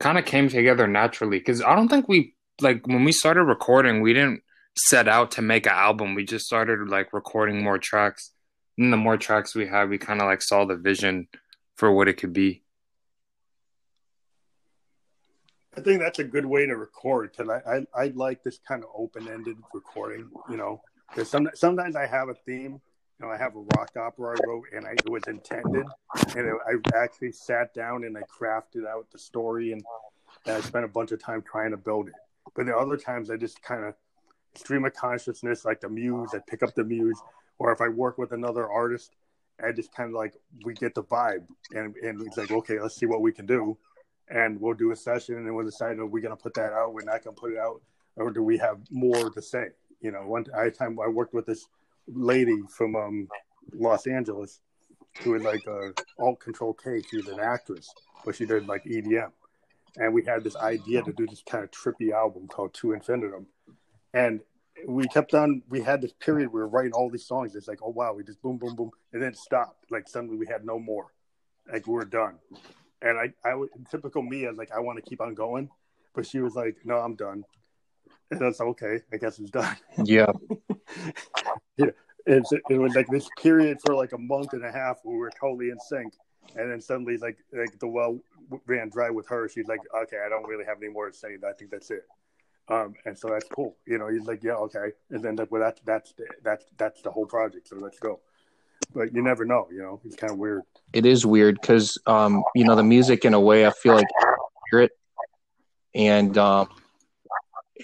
kind 0.00 0.18
of 0.18 0.24
came 0.24 0.48
together 0.48 0.86
naturally. 0.86 1.38
Because 1.38 1.62
I 1.62 1.74
don't 1.74 1.88
think 1.88 2.08
we 2.08 2.34
like 2.60 2.86
when 2.86 3.04
we 3.04 3.12
started 3.12 3.44
recording, 3.44 4.00
we 4.00 4.12
didn't 4.12 4.42
set 4.76 5.08
out 5.08 5.30
to 5.32 5.42
make 5.42 5.66
an 5.66 5.72
album. 5.72 6.14
We 6.14 6.24
just 6.24 6.46
started 6.46 6.88
like 6.88 7.12
recording 7.12 7.62
more 7.62 7.78
tracks 7.78 8.32
and 8.78 8.92
the 8.92 8.96
more 8.96 9.16
tracks 9.16 9.54
we 9.54 9.66
had, 9.66 9.88
we 9.88 9.98
kind 9.98 10.20
of 10.20 10.26
like 10.26 10.42
saw 10.42 10.64
the 10.64 10.76
vision 10.76 11.28
for 11.76 11.90
what 11.90 12.08
it 12.08 12.14
could 12.14 12.32
be. 12.32 12.62
I 15.76 15.80
think 15.80 16.00
that's 16.00 16.18
a 16.18 16.24
good 16.24 16.46
way 16.46 16.66
to 16.66 16.76
record 16.76 17.32
because 17.32 17.50
I, 17.50 17.76
I, 17.76 18.04
I 18.04 18.12
like 18.14 18.42
this 18.42 18.58
kind 18.66 18.82
of 18.82 18.90
open 18.96 19.28
ended 19.28 19.58
recording, 19.74 20.30
you 20.48 20.56
know, 20.56 20.80
because 21.08 21.30
some, 21.30 21.48
sometimes 21.54 21.96
I 21.96 22.06
have 22.06 22.28
a 22.28 22.34
theme, 22.34 22.80
you 23.18 23.26
know, 23.26 23.32
I 23.32 23.36
have 23.36 23.56
a 23.56 23.60
rock 23.76 23.90
opera 23.96 24.36
I 24.36 24.46
wrote 24.46 24.64
and 24.74 24.86
I, 24.86 24.92
it 24.92 25.08
was 25.08 25.22
intended 25.26 25.86
and 26.36 26.46
it, 26.48 26.54
I 26.68 26.96
actually 26.96 27.32
sat 27.32 27.72
down 27.74 28.04
and 28.04 28.16
I 28.16 28.22
crafted 28.22 28.86
out 28.86 29.06
the 29.10 29.18
story 29.18 29.72
and, 29.72 29.82
and 30.46 30.56
I 30.56 30.60
spent 30.60 30.84
a 30.84 30.88
bunch 30.88 31.12
of 31.12 31.22
time 31.22 31.42
trying 31.42 31.70
to 31.70 31.76
build 31.76 32.08
it. 32.08 32.14
But 32.54 32.66
the 32.66 32.76
other 32.76 32.96
times 32.96 33.30
I 33.30 33.36
just 33.36 33.62
kind 33.62 33.84
of 33.84 33.94
stream 34.54 34.84
of 34.84 34.94
consciousness, 34.94 35.64
like 35.64 35.80
the 35.80 35.88
muse, 35.88 36.30
I 36.34 36.40
pick 36.46 36.62
up 36.62 36.74
the 36.74 36.84
muse 36.84 37.20
or 37.58 37.72
if 37.72 37.80
I 37.80 37.88
work 37.88 38.18
with 38.18 38.32
another 38.32 38.68
artist, 38.68 39.14
I 39.62 39.72
just 39.72 39.92
kind 39.92 40.10
of 40.10 40.14
like 40.14 40.34
we 40.64 40.74
get 40.74 40.94
the 40.94 41.02
vibe, 41.02 41.46
and 41.72 41.96
and 41.96 42.20
it's 42.26 42.36
like 42.36 42.50
okay, 42.50 42.78
let's 42.80 42.96
see 42.96 43.06
what 43.06 43.22
we 43.22 43.32
can 43.32 43.46
do, 43.46 43.76
and 44.28 44.60
we'll 44.60 44.74
do 44.74 44.90
a 44.90 44.96
session, 44.96 45.36
and 45.36 45.54
we'll 45.54 45.64
decide 45.64 45.98
are 45.98 46.06
we 46.06 46.20
going 46.20 46.36
to 46.36 46.42
put 46.42 46.54
that 46.54 46.72
out, 46.72 46.92
we're 46.92 47.04
not 47.04 47.24
going 47.24 47.34
to 47.34 47.40
put 47.40 47.52
it 47.52 47.58
out, 47.58 47.80
or 48.16 48.30
do 48.30 48.42
we 48.42 48.58
have 48.58 48.78
more 48.90 49.30
to 49.30 49.42
say? 49.42 49.68
You 50.00 50.12
know, 50.12 50.26
one 50.26 50.46
I 50.56 50.70
time 50.70 50.98
I 51.00 51.08
worked 51.08 51.34
with 51.34 51.46
this 51.46 51.66
lady 52.06 52.62
from 52.68 52.96
um, 52.96 53.28
Los 53.72 54.06
Angeles 54.06 54.60
who 55.22 55.32
was 55.32 55.42
like 55.42 55.66
a 55.66 55.92
alt 56.18 56.40
control 56.40 56.74
K. 56.74 57.02
She 57.02 57.16
was 57.16 57.28
an 57.28 57.40
actress, 57.40 57.88
but 58.24 58.36
she 58.36 58.46
did 58.46 58.66
like 58.66 58.84
EDM, 58.84 59.30
and 59.96 60.12
we 60.12 60.24
had 60.24 60.44
this 60.44 60.56
idea 60.56 61.02
to 61.02 61.12
do 61.12 61.26
this 61.26 61.42
kind 61.48 61.64
of 61.64 61.70
trippy 61.70 62.12
album 62.12 62.48
called 62.48 62.74
To 62.74 62.92
Infinitum, 62.92 63.46
and 64.12 64.40
we 64.86 65.06
kept 65.08 65.34
on 65.34 65.62
we 65.68 65.80
had 65.80 66.02
this 66.02 66.12
period 66.12 66.52
we 66.52 66.60
were 66.60 66.68
writing 66.68 66.92
all 66.92 67.10
these 67.10 67.26
songs. 67.26 67.54
It's 67.54 67.68
like 67.68 67.80
oh 67.82 67.90
wow 67.90 68.12
we 68.12 68.24
just 68.24 68.42
boom 68.42 68.58
boom 68.58 68.76
boom 68.76 68.90
and 69.12 69.22
then 69.22 69.34
stopped. 69.34 69.90
Like 69.90 70.08
suddenly 70.08 70.36
we 70.36 70.46
had 70.46 70.64
no 70.64 70.78
more. 70.78 71.06
Like 71.72 71.86
we 71.86 71.96
are 71.96 72.04
done. 72.04 72.38
And 73.00 73.18
i 73.18 73.32
i 73.48 73.54
typical 73.90 74.22
me 74.22 74.46
i 74.46 74.48
was 74.48 74.58
like 74.58 74.72
i 74.72 74.80
want 74.80 75.02
to 75.02 75.08
keep 75.08 75.20
on 75.20 75.34
going. 75.34 75.70
But 76.14 76.26
she 76.26 76.40
was 76.40 76.54
like 76.54 76.76
no 76.84 76.96
i'm 76.98 77.14
done 77.14 77.44
and 78.30 78.40
that's 78.40 78.60
okay 78.60 79.00
i 79.12 79.16
guess 79.16 79.38
it's 79.38 79.50
done 79.50 79.76
yeah 80.04 80.26
yeah 81.76 81.86
it's, 82.26 82.52
it 82.52 82.78
was 82.78 82.94
like 82.94 83.06
this 83.08 83.28
period 83.40 83.78
for 83.84 83.94
like 83.94 84.12
a 84.12 84.18
month 84.18 84.52
and 84.52 84.64
a 84.64 84.72
half 84.72 84.98
where 85.04 85.14
we 85.14 85.20
were 85.20 85.32
totally 85.38 85.70
in 85.70 85.78
sync 85.78 86.12
and 86.56 86.70
then 86.70 86.80
suddenly 86.80 87.16
like 87.18 87.38
like 87.52 87.78
the 87.78 87.86
well 87.86 88.18
ran 88.66 88.88
dry 88.88 89.10
with 89.10 89.28
her 89.28 89.48
she's 89.48 89.66
like 89.66 89.80
okay 89.96 90.18
i 90.24 90.28
don't 90.28 90.46
really 90.46 90.64
have 90.64 90.78
any 90.82 90.92
more 90.92 91.10
to 91.10 91.16
say 91.16 91.36
i 91.46 91.52
think 91.52 91.70
that's 91.70 91.90
it 91.90 92.04
um, 92.68 92.94
and 93.04 93.16
so 93.16 93.28
that's 93.28 93.46
cool. 93.48 93.76
You 93.86 93.98
know, 93.98 94.08
he's 94.08 94.26
like, 94.26 94.42
yeah, 94.42 94.54
okay. 94.54 94.92
And 95.10 95.22
then 95.22 95.36
like, 95.36 95.50
well, 95.50 95.62
that's 95.62 95.80
that's 95.84 96.12
the, 96.12 96.26
that's 96.42 96.64
that's 96.76 97.02
the 97.02 97.10
whole 97.10 97.26
project. 97.26 97.68
So 97.68 97.76
let's 97.76 97.98
go. 97.98 98.20
But 98.92 99.14
you 99.14 99.22
never 99.22 99.44
know. 99.44 99.68
You 99.70 99.78
know, 99.78 100.00
it's 100.04 100.16
kind 100.16 100.32
of 100.32 100.38
weird. 100.38 100.62
It 100.92 101.06
is 101.06 101.24
weird 101.24 101.60
because 101.60 101.96
um, 102.06 102.42
you 102.54 102.64
know 102.64 102.74
the 102.74 102.82
music 102.82 103.24
in 103.24 103.34
a 103.34 103.40
way 103.40 103.66
I 103.66 103.70
feel 103.70 103.94
like 103.94 104.06
hear 104.70 104.80
it, 104.80 104.90
and 105.94 106.36
um, 106.38 106.68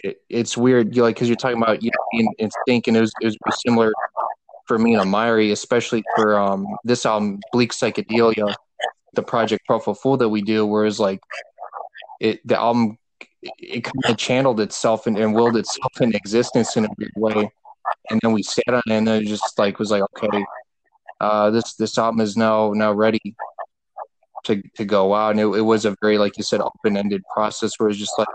it, 0.05 0.23
it's 0.29 0.57
weird. 0.57 0.95
You 0.95 1.03
like 1.03 1.17
because 1.17 1.29
you're 1.29 1.37
talking 1.37 1.63
about 1.63 1.83
you 1.83 1.91
know 1.91 2.31
in 2.39 2.51
sync, 2.67 2.89
and 2.89 2.97
it 2.97 3.01
was 3.01 3.13
it 3.21 3.37
was 3.45 3.61
similar 3.67 3.93
for 4.67 4.79
me 4.79 4.95
and 4.95 5.03
Amari, 5.03 5.51
especially 5.51 6.03
for 6.17 6.39
um 6.39 6.67
this 6.85 7.05
album, 7.07 7.41
Bleak 7.53 7.73
Psychedelia, 7.73 8.55
the 9.15 9.23
project 9.23 9.65
Profile 9.67 9.95
Fool 9.95 10.17
that 10.19 10.29
we 10.29 10.43
do, 10.43 10.67
whereas 10.67 11.01
like 11.01 11.21
it 12.21 12.47
the 12.47 12.59
album 12.59 12.99
it 13.59 13.83
kind 13.85 14.05
of 14.09 14.17
channeled 14.17 14.61
itself 14.61 15.07
and, 15.07 15.19
and 15.19 15.35
willed 15.35 15.57
itself 15.57 16.01
into 16.01 16.17
existence 16.17 16.77
in 16.77 16.85
a 16.85 16.89
weird 16.97 17.13
way. 17.17 17.51
And 18.11 18.21
then 18.23 18.33
we 18.33 18.43
sat 18.43 18.69
on 18.69 18.83
it 18.87 18.93
and 18.93 19.09
it 19.09 19.25
just 19.27 19.59
like 19.59 19.79
was 19.79 19.91
like, 19.91 20.03
okay, 20.17 20.45
uh, 21.21 21.51
this 21.51 21.75
this 21.75 21.99
album 21.99 22.21
is 22.21 22.37
now 22.37 22.73
now 22.73 22.93
ready 22.93 23.35
to 24.45 24.63
to 24.77 24.85
go 24.85 25.15
out. 25.15 25.33
And 25.33 25.41
it, 25.41 25.47
it 25.47 25.63
was 25.63 25.85
a 25.85 25.97
very, 26.01 26.19
like 26.19 26.37
you 26.39 26.45
said, 26.45 26.61
open 26.61 26.97
ended 26.97 27.23
process 27.33 27.73
where 27.79 27.89
it's 27.89 27.99
just 27.99 28.13
like, 28.19 28.29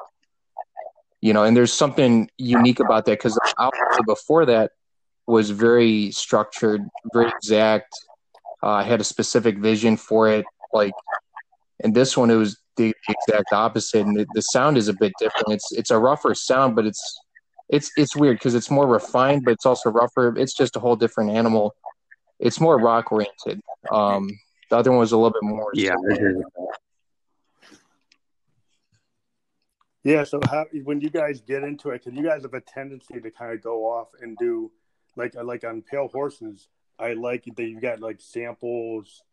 you 1.28 1.34
know, 1.34 1.44
and 1.44 1.58
there's 1.58 1.74
something 1.74 2.30
unique 2.38 2.80
about 2.80 3.04
that 3.04 3.20
because 3.20 3.34
the 3.34 4.04
before 4.06 4.46
that 4.46 4.72
was 5.26 5.50
very 5.50 6.10
structured, 6.12 6.82
very 7.12 7.28
exact. 7.28 7.94
Uh, 8.64 8.68
I 8.68 8.84
had 8.84 9.02
a 9.02 9.04
specific 9.04 9.58
vision 9.58 9.98
for 9.98 10.30
it, 10.30 10.46
like, 10.72 10.94
and 11.84 11.94
this 11.94 12.16
one 12.16 12.32
it 12.32 12.36
was 12.36 12.58
the 12.78 12.96
exact 13.10 13.52
opposite, 13.52 14.06
and 14.06 14.16
the, 14.18 14.26
the 14.36 14.42
sound 14.42 14.78
is 14.78 14.88
a 14.88 14.94
bit 14.94 15.12
different. 15.20 15.50
It's 15.50 15.70
it's 15.74 15.92
a 15.92 16.00
rougher 16.00 16.34
sound, 16.34 16.78
but 16.78 16.86
it's 16.86 17.20
it's 17.68 17.92
it's 17.98 18.16
weird 18.16 18.38
because 18.38 18.56
it's 18.56 18.72
more 18.72 18.88
refined, 18.88 19.44
but 19.44 19.52
it's 19.52 19.66
also 19.66 19.90
rougher. 19.90 20.34
It's 20.38 20.54
just 20.54 20.78
a 20.78 20.80
whole 20.80 20.96
different 20.96 21.32
animal. 21.32 21.76
It's 22.40 22.62
more 22.62 22.80
rock 22.80 23.12
oriented. 23.12 23.60
Um, 23.92 24.30
the 24.70 24.78
other 24.78 24.92
one 24.92 25.02
was 25.02 25.12
a 25.12 25.18
little 25.18 25.32
bit 25.32 25.44
more. 25.44 25.72
Yeah. 25.74 25.96
Yeah. 30.08 30.24
So 30.24 30.40
how 30.50 30.66
when 30.86 31.02
you 31.02 31.10
guys 31.10 31.42
get 31.42 31.64
into 31.64 31.90
it, 31.90 32.02
because 32.06 32.18
you 32.18 32.26
guys 32.26 32.44
have 32.44 32.54
a 32.54 32.62
tendency 32.62 33.20
to 33.20 33.30
kind 33.30 33.54
of 33.54 33.62
go 33.62 33.84
off 33.84 34.08
and 34.22 34.38
do 34.38 34.72
like 35.18 35.36
like 35.36 35.66
on 35.66 35.82
Pale 35.82 36.08
Horses. 36.08 36.70
I 36.98 37.12
like 37.12 37.44
that 37.58 37.64
you've 37.64 37.82
got 37.82 38.00
like 38.00 38.22
samples. 38.22 39.24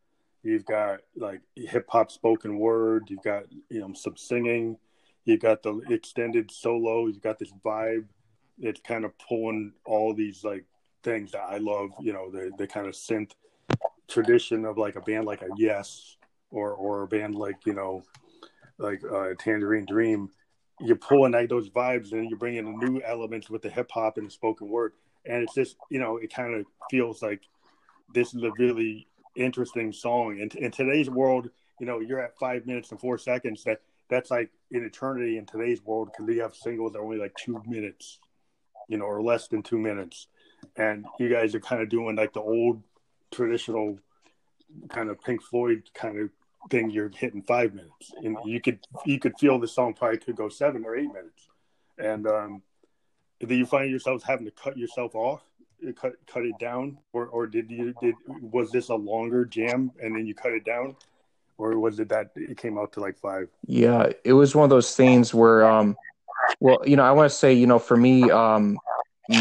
You've 0.43 0.65
got 0.67 0.99
like 1.15 1.43
hip 1.55 1.87
hop 1.89 2.11
spoken 2.11 2.59
word. 2.59 3.05
You've 3.09 3.23
got 3.23 3.45
you 3.71 3.83
know 3.83 3.93
some 3.95 4.17
singing. 4.17 4.77
You've 5.25 5.41
got 5.41 5.63
the 5.63 5.81
extended 5.91 6.51
solo. 6.51 7.07
You've 7.07 7.23
got 7.23 7.39
this 7.39 7.53
vibe. 7.65 8.07
It's 8.59 8.81
kind 8.81 9.05
of 9.05 9.13
pulling 9.17 9.75
all 9.87 10.13
these 10.13 10.43
like 10.43 10.65
things 11.05 11.31
that 11.33 11.45
I 11.49 11.59
love. 11.59 11.91
You 12.01 12.15
know, 12.15 12.33
the 12.33 12.51
the 12.59 12.67
kind 12.67 12.89
of 12.89 12.95
synth 12.95 13.31
tradition 14.09 14.65
of 14.65 14.77
like 14.77 14.97
a 14.97 15.01
band 15.03 15.25
like 15.25 15.43
a 15.43 15.51
Yes 15.57 16.17
or 16.51 16.73
or 16.73 17.05
a 17.05 17.07
band 17.07 17.37
like 17.37 17.65
you 17.65 17.75
know 17.75 18.03
like 18.79 19.03
uh, 19.05 19.35
Tangerine 19.39 19.87
Dream, 19.87 20.31
you 20.81 20.97
pull 20.97 21.25
in 21.25 21.33
like 21.33 21.49
those 21.49 21.71
vibes 21.71 22.13
and 22.13 22.29
you're 22.29 22.39
bringing 22.39 22.65
the 22.65 22.87
new 22.87 23.01
elements 23.03 23.49
with 23.49 23.63
the 23.63 23.71
hip 23.71 23.91
hop 23.93 24.19
and 24.19 24.27
the 24.27 24.31
spoken 24.31 24.69
word, 24.69 24.93
and 25.25 25.43
it's 25.43 25.55
just 25.55 25.77
you 25.91 25.99
know 25.99 26.17
it 26.17 26.33
kind 26.33 26.55
of 26.55 26.67
feels 26.91 27.23
like 27.23 27.43
this 28.15 28.35
is 28.35 28.43
a 28.43 28.53
really 28.59 29.07
interesting 29.37 29.93
song. 29.93 30.41
And 30.41 30.55
in 30.55 30.71
today's 30.71 31.11
world, 31.11 31.51
you 31.81 31.87
know, 31.87 32.01
you're 32.01 32.21
at 32.21 32.39
five 32.39 32.67
minutes 32.67 32.91
and 32.91 33.01
four 33.01 33.19
seconds. 33.19 33.65
That 33.65 33.81
that's 34.09 34.31
like 34.31 34.51
an 34.71 34.85
eternity 34.85 35.39
in 35.39 35.47
today's 35.47 35.83
world 35.85 36.11
because 36.13 36.27
we 36.27 36.39
have 36.39 36.55
singles 36.55 36.93
that 36.93 36.99
are 36.99 37.05
only 37.05 37.19
like 37.19 37.35
two 37.37 37.63
minutes, 37.67 38.19
you 38.89 38.99
know, 38.99 39.05
or 39.05 39.23
less 39.23 39.49
than 39.49 39.63
two 39.63 39.79
minutes. 39.79 40.29
And 40.77 41.07
you 41.19 41.29
guys 41.29 41.55
are 41.55 41.61
kind 41.61 41.83
of 41.83 41.89
doing 41.89 42.17
like 42.17 42.33
the 42.33 42.41
old 42.41 42.83
traditional 43.31 43.99
kind 44.89 45.09
of 45.09 45.21
Pink 45.23 45.43
Floyd 45.43 45.89
kind 45.95 46.19
of 46.19 46.31
thing 46.71 46.91
you're 46.91 47.11
hitting 47.15 47.43
five 47.43 47.75
minutes, 47.75 48.13
and 48.23 48.37
you 48.45 48.61
could 48.61 48.79
you 49.05 49.19
could 49.19 49.35
feel 49.39 49.59
the 49.59 49.69
song 49.69 49.95
probably 49.95 50.19
could 50.19 50.37
go 50.37 50.49
seven 50.49 50.85
or 50.85 50.97
eight 50.97 51.13
minutes, 51.13 51.49
and 51.99 52.27
um, 52.27 52.63
do 53.41 53.55
you 53.55 53.67
find 53.67 53.91
yourselves 53.91 54.25
having 54.25 54.45
to 54.47 54.51
cut 54.51 54.77
yourself 54.77 55.15
off, 55.15 55.43
cut 55.97 56.13
cut 56.27 56.45
it 56.45 56.59
down, 56.59 56.99
or 57.13 57.27
or 57.27 57.47
did 57.47 57.71
you 57.71 57.95
did 58.01 58.15
was 58.27 58.71
this 58.71 58.89
a 58.89 58.95
longer 58.95 59.45
jam 59.45 59.91
and 60.03 60.17
then 60.17 60.27
you 60.27 60.35
cut 60.35 60.53
it 60.53 60.65
down, 60.65 60.97
or 61.59 61.79
was 61.79 62.01
it 62.01 62.09
that 62.09 62.31
it 62.37 62.57
came 62.57 62.79
out 62.79 62.93
to 62.93 63.01
like 63.01 63.19
five? 63.19 63.49
Yeah, 63.67 64.11
it 64.25 64.33
was 64.33 64.55
one 64.55 64.65
of 64.65 64.71
those 64.71 64.97
things 64.97 65.35
where 65.35 65.65
um, 65.65 65.97
well, 66.61 66.79
you 66.85 66.97
know, 66.97 67.05
I 67.05 67.13
want 67.13 67.31
to 67.31 67.37
say, 67.37 67.53
you 67.53 67.67
know, 67.67 67.79
for 67.79 67.97
me, 67.97 68.31
um, 68.31 68.79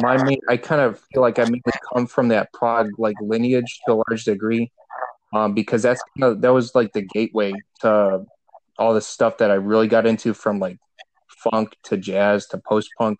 my 0.02 0.22
main, 0.24 0.40
I 0.50 0.58
kind 0.58 0.82
of 0.82 1.00
feel 1.14 1.22
like 1.22 1.40
I 1.40 1.44
mainly 1.44 1.62
come 1.94 2.08
from 2.08 2.30
that 2.30 2.52
prog 2.54 2.90
like 2.98 3.16
lineage 3.22 3.82
to 3.86 3.94
a 3.94 4.04
large 4.08 4.24
degree, 4.26 4.72
um, 5.34 5.54
because 5.54 5.82
that's 5.82 6.02
kind 6.18 6.34
of, 6.34 6.42
that 6.42 6.54
was 6.54 6.76
like 6.76 6.94
the 6.94 7.02
gateway 7.02 7.54
to 7.82 8.26
all 8.78 8.94
the 8.94 9.02
stuff 9.02 9.38
that 9.38 9.52
I 9.52 9.56
really 9.56 9.88
got 9.88 10.06
into 10.06 10.34
from 10.34 10.60
like 10.60 10.78
funk 11.28 11.76
to 11.84 11.98
jazz 11.98 12.48
to 12.48 12.58
post 12.58 12.90
punk. 12.98 13.20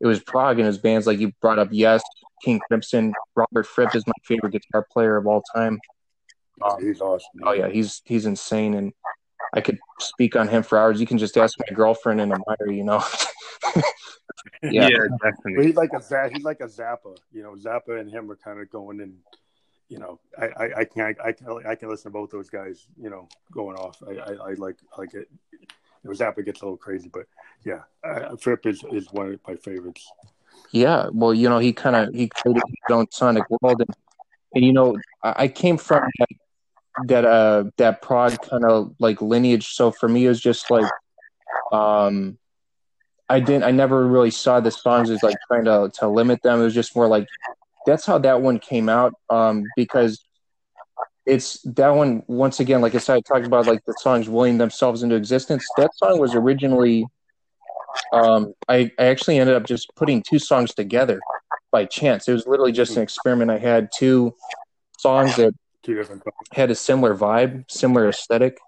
It 0.00 0.06
was 0.06 0.20
prog 0.20 0.58
and 0.58 0.66
his 0.66 0.78
bands 0.78 1.06
like 1.06 1.18
you 1.18 1.32
brought 1.40 1.58
up. 1.58 1.68
Yes, 1.70 2.02
King 2.44 2.60
Crimson. 2.68 3.14
Robert 3.34 3.66
Fripp 3.66 3.94
is 3.94 4.06
my 4.06 4.12
favorite 4.24 4.52
guitar 4.52 4.86
player 4.92 5.16
of 5.16 5.26
all 5.26 5.42
time. 5.54 5.78
Oh, 6.62 6.78
he's 6.78 7.00
awesome. 7.00 7.28
Oh 7.44 7.52
yeah, 7.52 7.68
he's 7.68 8.02
he's 8.04 8.26
insane, 8.26 8.74
and 8.74 8.92
I 9.54 9.60
could 9.60 9.78
speak 10.00 10.36
on 10.36 10.48
him 10.48 10.62
for 10.62 10.78
hours. 10.78 11.00
You 11.00 11.06
can 11.06 11.18
just 11.18 11.36
ask 11.36 11.58
my 11.58 11.74
girlfriend 11.74 12.20
and 12.20 12.32
Amira, 12.32 12.74
you 12.74 12.84
know. 12.84 13.02
yeah. 14.62 14.88
yeah, 14.88 15.06
definitely. 15.22 15.66
he's 15.66 15.76
like 15.76 15.90
a 15.92 16.28
he's 16.30 16.44
like 16.44 16.60
a 16.60 16.66
Zappa. 16.66 17.16
You 17.32 17.42
know, 17.42 17.54
Zappa 17.54 18.00
and 18.00 18.10
him 18.10 18.30
are 18.30 18.36
kind 18.36 18.60
of 18.60 18.70
going 18.70 19.00
in. 19.00 19.16
You 19.88 19.98
know, 19.98 20.18
I, 20.36 20.46
I, 20.46 20.78
I 20.80 20.84
can 20.84 21.14
I, 21.24 21.32
can 21.32 21.66
I 21.66 21.74
can 21.74 21.88
listen 21.88 22.10
to 22.10 22.18
both 22.18 22.30
those 22.30 22.50
guys. 22.50 22.86
You 23.00 23.10
know, 23.10 23.28
going 23.52 23.76
off. 23.76 24.02
I, 24.06 24.16
I, 24.16 24.50
I 24.50 24.54
like 24.54 24.76
like 24.98 25.14
it. 25.14 25.28
You 25.52 25.58
know, 26.04 26.10
Zappa 26.10 26.44
gets 26.44 26.60
a 26.60 26.64
little 26.64 26.76
crazy, 26.76 27.08
but 27.12 27.26
yeah, 27.64 27.82
uh, 28.04 28.36
Fripp 28.36 28.66
is 28.66 28.82
is 28.90 29.12
one 29.12 29.32
of 29.32 29.40
my 29.46 29.54
favorites. 29.54 30.10
Yeah, 30.72 31.08
well, 31.12 31.32
you 31.32 31.48
know, 31.48 31.58
he 31.58 31.72
kind 31.72 31.96
of 31.96 32.14
he 32.14 32.28
created 32.28 32.62
his 32.66 32.94
own 32.94 33.06
sonic 33.10 33.44
world, 33.48 33.80
and, 33.80 33.90
and 34.54 34.64
you 34.64 34.72
know, 34.72 34.96
I 35.22 35.48
came 35.48 35.78
from 35.78 36.08
that 36.18 36.28
that 37.06 37.24
uh 37.24 37.64
that 37.76 38.02
prog 38.02 38.40
kind 38.42 38.64
of 38.64 38.94
like 38.98 39.20
lineage. 39.20 39.74
So 39.74 39.90
for 39.90 40.08
me, 40.08 40.24
it 40.24 40.28
was 40.28 40.40
just 40.40 40.70
like, 40.70 40.90
um, 41.72 42.38
I 43.28 43.40
didn't. 43.40 43.64
I 43.64 43.70
never 43.70 44.06
really 44.06 44.30
saw 44.30 44.60
the 44.60 44.70
songs 44.70 45.10
as 45.10 45.22
like 45.22 45.36
trying 45.48 45.64
to 45.66 45.90
to 45.98 46.08
limit 46.08 46.42
them. 46.42 46.60
It 46.60 46.64
was 46.64 46.74
just 46.74 46.96
more 46.96 47.06
like 47.06 47.26
that's 47.86 48.04
how 48.04 48.18
that 48.18 48.42
one 48.42 48.58
came 48.58 48.88
out. 48.88 49.14
Um, 49.30 49.64
because 49.76 50.24
it's 51.24 51.60
that 51.62 51.90
one 51.90 52.22
once 52.26 52.60
again, 52.60 52.80
like 52.80 52.94
I 52.94 52.98
said, 52.98 53.16
I 53.16 53.20
talked 53.20 53.46
about 53.46 53.66
like 53.66 53.84
the 53.86 53.94
songs 53.98 54.28
willing 54.28 54.58
themselves 54.58 55.02
into 55.02 55.16
existence. 55.16 55.66
That 55.76 55.90
song 55.96 56.20
was 56.20 56.34
originally, 56.34 57.06
um, 58.12 58.54
I 58.68 58.90
I 58.98 59.06
actually 59.06 59.38
ended 59.38 59.56
up 59.56 59.64
just 59.64 59.90
putting 59.96 60.22
two 60.22 60.38
songs 60.38 60.74
together 60.74 61.20
by 61.72 61.84
chance. 61.84 62.28
It 62.28 62.32
was 62.32 62.46
literally 62.46 62.72
just 62.72 62.96
an 62.96 63.02
experiment. 63.02 63.50
I 63.50 63.58
had 63.58 63.88
two 63.96 64.34
songs 64.98 65.36
that 65.36 65.54
had 66.52 66.70
a 66.70 66.74
similar 66.74 67.16
vibe, 67.16 67.70
similar 67.70 68.08
aesthetic, 68.08 68.58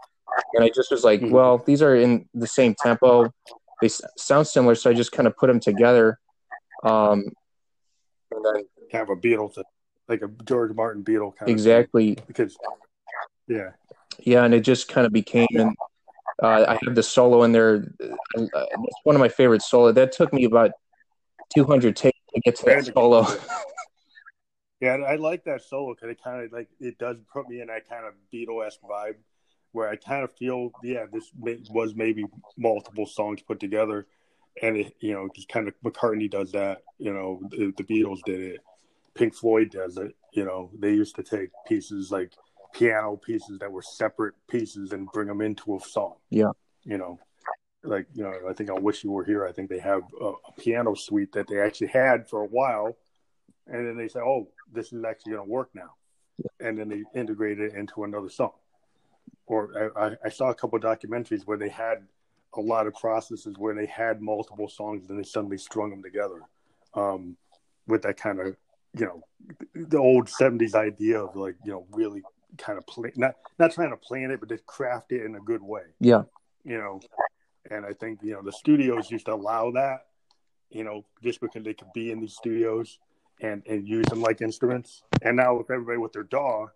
and 0.55 0.65
I 0.65 0.69
just 0.69 0.91
was 0.91 1.05
like, 1.05 1.21
mm-hmm. 1.21 1.33
well, 1.33 1.59
these 1.59 1.83
are 1.83 1.97
in 1.97 2.29
the 2.35 2.47
same 2.47 2.75
tempo 2.81 3.33
they 3.81 3.89
sound 3.89 4.47
similar, 4.47 4.75
so 4.75 4.91
I 4.91 4.95
just 4.95 5.13
kind 5.13 5.27
of 5.27 5.37
put 5.37 5.47
them 5.47 5.61
together. 5.61 6.19
Um, 6.83 7.25
and 8.31 8.45
then 8.45 8.65
kind 8.91 9.03
of 9.03 9.11
a 9.11 9.21
Beatles, 9.21 9.59
like 10.09 10.23
a 10.23 10.29
George 10.45 10.75
Martin 10.75 11.05
Beatle 11.05 11.35
kind 11.37 11.51
exactly. 11.51 12.17
of 12.17 12.27
because 12.27 12.57
yeah, 13.47 13.71
yeah, 14.21 14.45
and 14.45 14.55
it 14.55 14.61
just 14.61 14.89
kind 14.89 15.07
of 15.07 15.13
became. 15.13 15.49
And 15.55 15.77
uh, 16.43 16.65
I 16.69 16.79
have 16.83 16.95
the 16.95 17.03
solo 17.03 17.43
in 17.43 17.53
there. 17.53 17.93
Uh, 18.03 18.47
it's 18.53 19.01
one 19.05 19.17
of 19.17 19.21
my 19.21 19.29
favorite 19.29 19.63
solo. 19.63 19.93
That 19.93 20.13
took 20.13 20.33
me 20.33 20.45
about 20.45 20.73
200 21.55 21.97
takes 21.97 22.19
to 22.35 22.41
get 22.41 22.57
to 22.57 22.65
that 22.67 22.87
solo. 22.87 23.27
yeah, 24.81 24.95
I 24.95 25.17
like 25.17 25.45
that 25.45 25.63
solo 25.63 25.95
because 25.95 26.11
it 26.11 26.23
kind 26.23 26.45
of 26.45 26.53
like 26.53 26.69
it 26.81 26.99
does 26.99 27.17
put 27.33 27.49
me 27.49 27.61
in 27.61 27.69
that 27.69 27.89
kind 27.89 28.05
of 28.05 28.15
Beatle 28.33 28.67
esque 28.67 28.81
vibe 28.83 29.17
where 29.73 29.89
I 29.89 29.97
kind 29.97 30.25
of 30.25 30.33
feel, 30.33 30.71
yeah, 30.83 31.05
this 31.13 31.31
was 31.37 31.95
maybe 31.95 32.25
multiple 32.57 33.07
songs 33.07 33.43
put 33.43 33.61
together, 33.61 34.07
and 34.63 34.77
it, 34.77 34.95
you 35.01 35.13
know, 35.13 35.29
just 35.35 35.49
kind 35.49 35.69
of 35.69 35.75
McCartney 35.85 36.31
does 36.31 36.53
that. 36.53 36.83
You 36.99 37.13
know, 37.13 37.41
the, 37.51 37.73
the, 37.77 37.85
Beatles 37.85 38.21
did 38.25 38.41
it, 38.41 38.61
Pink 39.19 39.35
Floyd 39.35 39.71
does 39.71 39.97
it. 39.97 40.15
You 40.33 40.45
know, 40.45 40.71
they 40.79 40.93
used 40.93 41.17
to 41.17 41.23
take 41.23 41.51
pieces 41.67 42.11
like 42.11 42.33
piano 42.73 43.17
pieces 43.17 43.59
that 43.59 43.73
were 43.73 43.83
separate 43.83 44.35
pieces 44.49 44.93
and 44.93 45.09
bring 45.13 45.29
them 45.29 45.41
into 45.41 45.77
a 45.77 45.81
song. 45.81 46.15
Yeah, 46.31 46.53
you 46.85 46.99
know, 46.99 47.19
like 47.83 48.07
you 48.15 48.23
know, 48.23 48.33
I 48.49 48.53
think 48.53 48.71
I 48.71 48.75
wish 48.75 49.05
you 49.05 49.11
were 49.11 49.25
here. 49.25 49.47
I 49.47 49.53
think 49.53 49.69
they 49.69 49.81
have 49.81 50.03
a, 50.21 50.27
a 50.27 50.53
piano 50.59 50.95
suite 50.95 51.33
that 51.33 51.49
they 51.49 51.61
actually 51.61 51.89
had 51.89 52.29
for 52.29 52.43
a 52.43 52.47
while, 52.47 52.97
and 53.67 53.87
then 53.87 53.97
they 53.97 54.09
say, 54.09 54.21
oh, 54.21 54.49
this 54.73 54.93
is 54.93 55.05
actually 55.05 55.33
going 55.33 55.47
to 55.47 55.51
work 55.51 55.71
now, 55.75 55.95
and 56.61 56.79
then 56.79 56.89
they 56.89 57.03
integrate 57.19 57.59
it 57.59 57.75
into 57.75 58.05
another 58.05 58.29
song 58.29 58.53
or 59.49 59.91
I, 59.97 60.27
I 60.27 60.29
saw 60.29 60.51
a 60.51 60.55
couple 60.55 60.79
documentaries 60.79 61.47
where 61.47 61.57
they 61.57 61.71
had 61.71 62.07
a 62.55 62.61
lot 62.61 62.87
of 62.87 62.95
processes 62.95 63.55
where 63.59 63.75
they 63.75 63.87
had 63.87 64.21
multiple 64.21 64.69
songs 64.69 65.09
and 65.09 65.19
they 65.19 65.25
suddenly 65.25 65.59
strung 65.59 65.91
them 65.91 66.03
together 66.03 66.43
um, 66.95 67.37
with 67.87 68.03
that 68.03 68.17
kind 68.17 68.41
of 68.41 68.57
you 68.97 69.07
know 69.07 69.23
the 69.75 69.99
old 69.99 70.27
70s 70.27 70.75
idea 70.75 71.23
of 71.23 71.37
like 71.37 71.57
you 71.65 71.73
know 71.73 71.87
really 71.93 72.23
kind 72.57 72.79
of 72.79 72.87
play 72.87 73.13
not 73.17 73.35
not 73.59 73.73
trying 73.73 73.91
to 73.91 73.97
plan 73.97 74.31
it 74.31 74.41
but 74.41 74.49
to 74.49 74.59
craft 74.59 75.13
it 75.13 75.25
in 75.25 75.35
a 75.37 75.41
good 75.41 75.63
way 75.63 75.83
yeah 76.01 76.23
you 76.65 76.79
know 76.79 77.01
and 77.71 77.85
i 77.85 77.93
think 77.93 78.21
you 78.23 78.33
know 78.33 78.43
the 78.43 78.53
studios 78.53 79.11
used 79.11 79.27
to 79.27 79.35
allow 79.35 79.71
that 79.71 80.07
you 80.71 80.85
know 80.85 81.05
just 81.23 81.41
because 81.41 81.63
they 81.63 81.75
could 81.75 81.93
be 81.93 82.11
in 82.11 82.21
these 82.21 82.35
studios 82.35 82.99
and 83.41 83.63
and 83.67 83.87
use 83.87 84.07
them 84.07 84.21
like 84.21 84.41
instruments 84.41 85.03
and 85.23 85.37
now 85.37 85.57
with 85.57 85.71
everybody 85.71 85.99
with 85.99 86.13
their 86.13 86.25
daw 86.25 86.67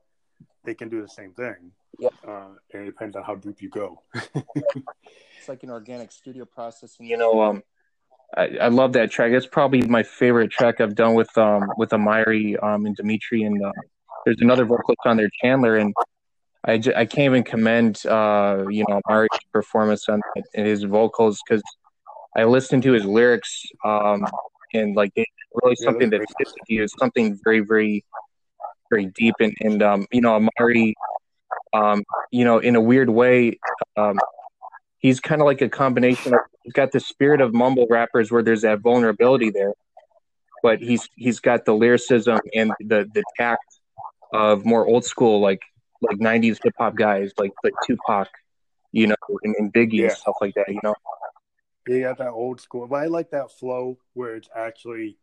they 0.65 0.75
can 0.75 0.89
do 0.89 1.03
the 1.03 1.09
same 1.09 1.33
thing 1.33 1.73
yeah. 1.99 2.09
Uh, 2.27 2.49
and 2.73 2.83
it 2.83 2.87
depends 2.87 3.17
on 3.17 3.23
how 3.23 3.35
deep 3.35 3.61
you 3.61 3.69
go. 3.69 4.03
it's 4.15 5.49
like 5.49 5.63
an 5.63 5.71
organic 5.71 6.11
studio 6.13 6.45
process, 6.45 6.97
and 6.99 7.09
you 7.09 7.17
know, 7.17 7.43
um, 7.43 7.63
I, 8.37 8.57
I 8.63 8.69
love 8.69 8.95
that 8.95 9.11
track. 9.11 9.33
It's 9.33 9.47
probably 9.47 9.83
my 9.83 10.03
favorite 10.03 10.51
track 10.51 10.81
I've 10.81 10.95
done 10.95 11.15
with 11.15 11.37
um 11.37 11.71
with 11.77 11.93
Amari 11.93 12.57
um 12.59 12.87
and 12.87 12.97
Dimitri 12.97 13.43
and 13.43 13.63
uh, 13.63 13.73
there's 14.25 14.41
another 14.41 14.65
vocalist 14.65 15.01
on 15.05 15.17
there, 15.17 15.29
Chandler, 15.43 15.77
and 15.77 15.93
I, 16.65 16.79
j- 16.79 16.95
I 16.95 17.07
can't 17.07 17.27
even 17.27 17.43
commend 17.43 18.05
uh, 18.07 18.65
you 18.71 18.85
know 18.89 19.01
Mari's 19.09 19.29
performance 19.53 20.09
on 20.09 20.21
his 20.55 20.85
vocals 20.85 21.41
because 21.47 21.63
I 22.37 22.45
listened 22.45 22.85
to 22.85 22.93
his 22.93 23.05
lyrics 23.05 23.65
um, 23.85 24.25
and 24.73 24.97
like 24.97 25.11
it's 25.17 25.31
really 25.63 25.77
something 25.77 26.11
that 26.11 26.21
fits 26.39 26.53
with 26.53 26.69
you. 26.69 26.87
something 26.99 27.39
very 27.45 27.61
very 27.61 28.05
very 28.91 29.07
deep 29.07 29.35
and 29.41 29.55
and 29.61 29.83
um, 29.83 30.07
you 30.13 30.21
know 30.21 30.35
Amari, 30.37 30.95
um, 31.75 32.03
you 32.31 32.45
know 32.45 32.59
in 32.59 32.77
a 32.77 32.81
weird 32.81 33.11
way, 33.11 33.59
um, 33.97 34.19
he's 35.03 35.21
kind 35.21 35.43
of 35.43 35.47
like 35.47 35.61
a 35.61 35.69
combination 35.69 36.33
of 36.33 36.41
he's 36.63 36.73
got 36.73 36.93
the 36.93 37.01
spirit 37.01 37.41
of 37.41 37.53
mumble 37.53 37.87
rappers 37.91 38.31
where 38.31 38.43
there's 38.43 38.63
that 38.63 38.81
vulnerability 38.81 39.51
there, 39.51 39.75
but 40.63 40.81
he's 40.81 41.09
he's 41.17 41.41
got 41.41 41.67
the 41.67 41.75
lyricism 41.75 42.41
and 42.55 42.73
the 42.81 43.11
the 43.13 43.23
tact 43.37 43.81
of 44.33 44.65
more 44.65 44.87
old 44.87 45.05
school 45.05 45.41
like 45.41 45.61
like 46.01 46.17
90s 46.17 46.59
hip 46.65 46.75
hop 46.79 46.97
guys 46.97 47.33
like 47.37 47.53
like 47.63 47.75
Tupac, 47.87 48.29
you 48.93 49.09
know, 49.09 49.17
and, 49.43 49.55
and 49.59 49.73
Biggie 49.73 49.95
yeah. 49.95 50.07
and 50.07 50.17
stuff 50.17 50.37
like 50.41 50.55
that, 50.55 50.69
you 50.69 50.81
know. 50.83 50.95
You 51.87 52.03
got 52.03 52.19
that 52.19 52.31
old 52.31 52.61
school, 52.61 52.87
but 52.87 52.97
I 52.97 53.07
like 53.07 53.31
that 53.31 53.51
flow 53.51 53.99
where 54.15 54.37
it's 54.37 54.49
actually, 54.55 55.19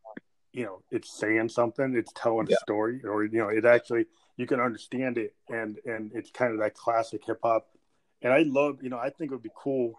you 0.52 0.66
know, 0.66 0.82
it's 0.92 1.18
saying 1.18 1.50
something, 1.50 1.96
it's 1.96 2.12
telling 2.14 2.48
yeah. 2.48 2.58
a 2.58 2.60
story, 2.60 3.02
or 3.06 3.24
you 3.24 3.40
know, 3.40 3.48
it 3.48 3.66
actually 3.66 4.08
you 4.36 4.46
can 4.46 4.60
understand 4.60 5.18
it, 5.18 5.34
and 5.50 5.78
and 5.86 6.12
it's 6.14 6.32
kind 6.32 6.52
of 6.52 6.60
that 6.60 6.74
classic 6.74 7.22
hip 7.26 7.40
hop. 7.42 7.68
And 8.22 8.34
I 8.34 8.44
love, 8.44 8.80
you 8.82 8.90
know, 8.90 8.98
I 8.98 9.10
think 9.10 9.32
it 9.32 9.36
would 9.36 9.44
be 9.44 9.52
cool 9.56 9.96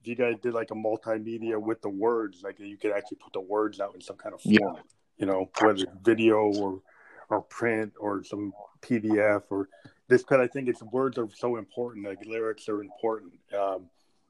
if 0.00 0.08
you 0.08 0.14
guys 0.14 0.36
did 0.42 0.54
like 0.54 0.70
a 0.70 0.74
multimedia 0.74 1.60
with 1.60 1.82
the 1.82 1.88
words, 1.88 2.42
like 2.42 2.58
you 2.58 2.76
could 2.76 2.92
actually 2.92 3.18
put 3.22 3.32
the 3.32 3.40
words 3.40 3.80
out 3.80 3.94
in 3.94 4.00
some 4.00 4.16
kind 4.16 4.34
of 4.34 4.40
form, 4.40 4.54
yeah. 4.54 4.82
you 5.18 5.26
know, 5.26 5.50
whether 5.60 5.84
video 6.02 6.52
or 6.54 6.80
or 7.28 7.42
print 7.42 7.92
or 8.00 8.24
some 8.24 8.52
PDF 8.82 9.42
or 9.50 9.68
this 10.08 10.22
because 10.22 10.40
I 10.40 10.48
think 10.48 10.68
it's 10.68 10.82
words 10.82 11.18
are 11.18 11.28
so 11.36 11.56
important. 11.56 12.06
Like 12.06 12.24
lyrics 12.26 12.68
are 12.68 12.80
important, 12.80 13.34
um, 13.56 13.88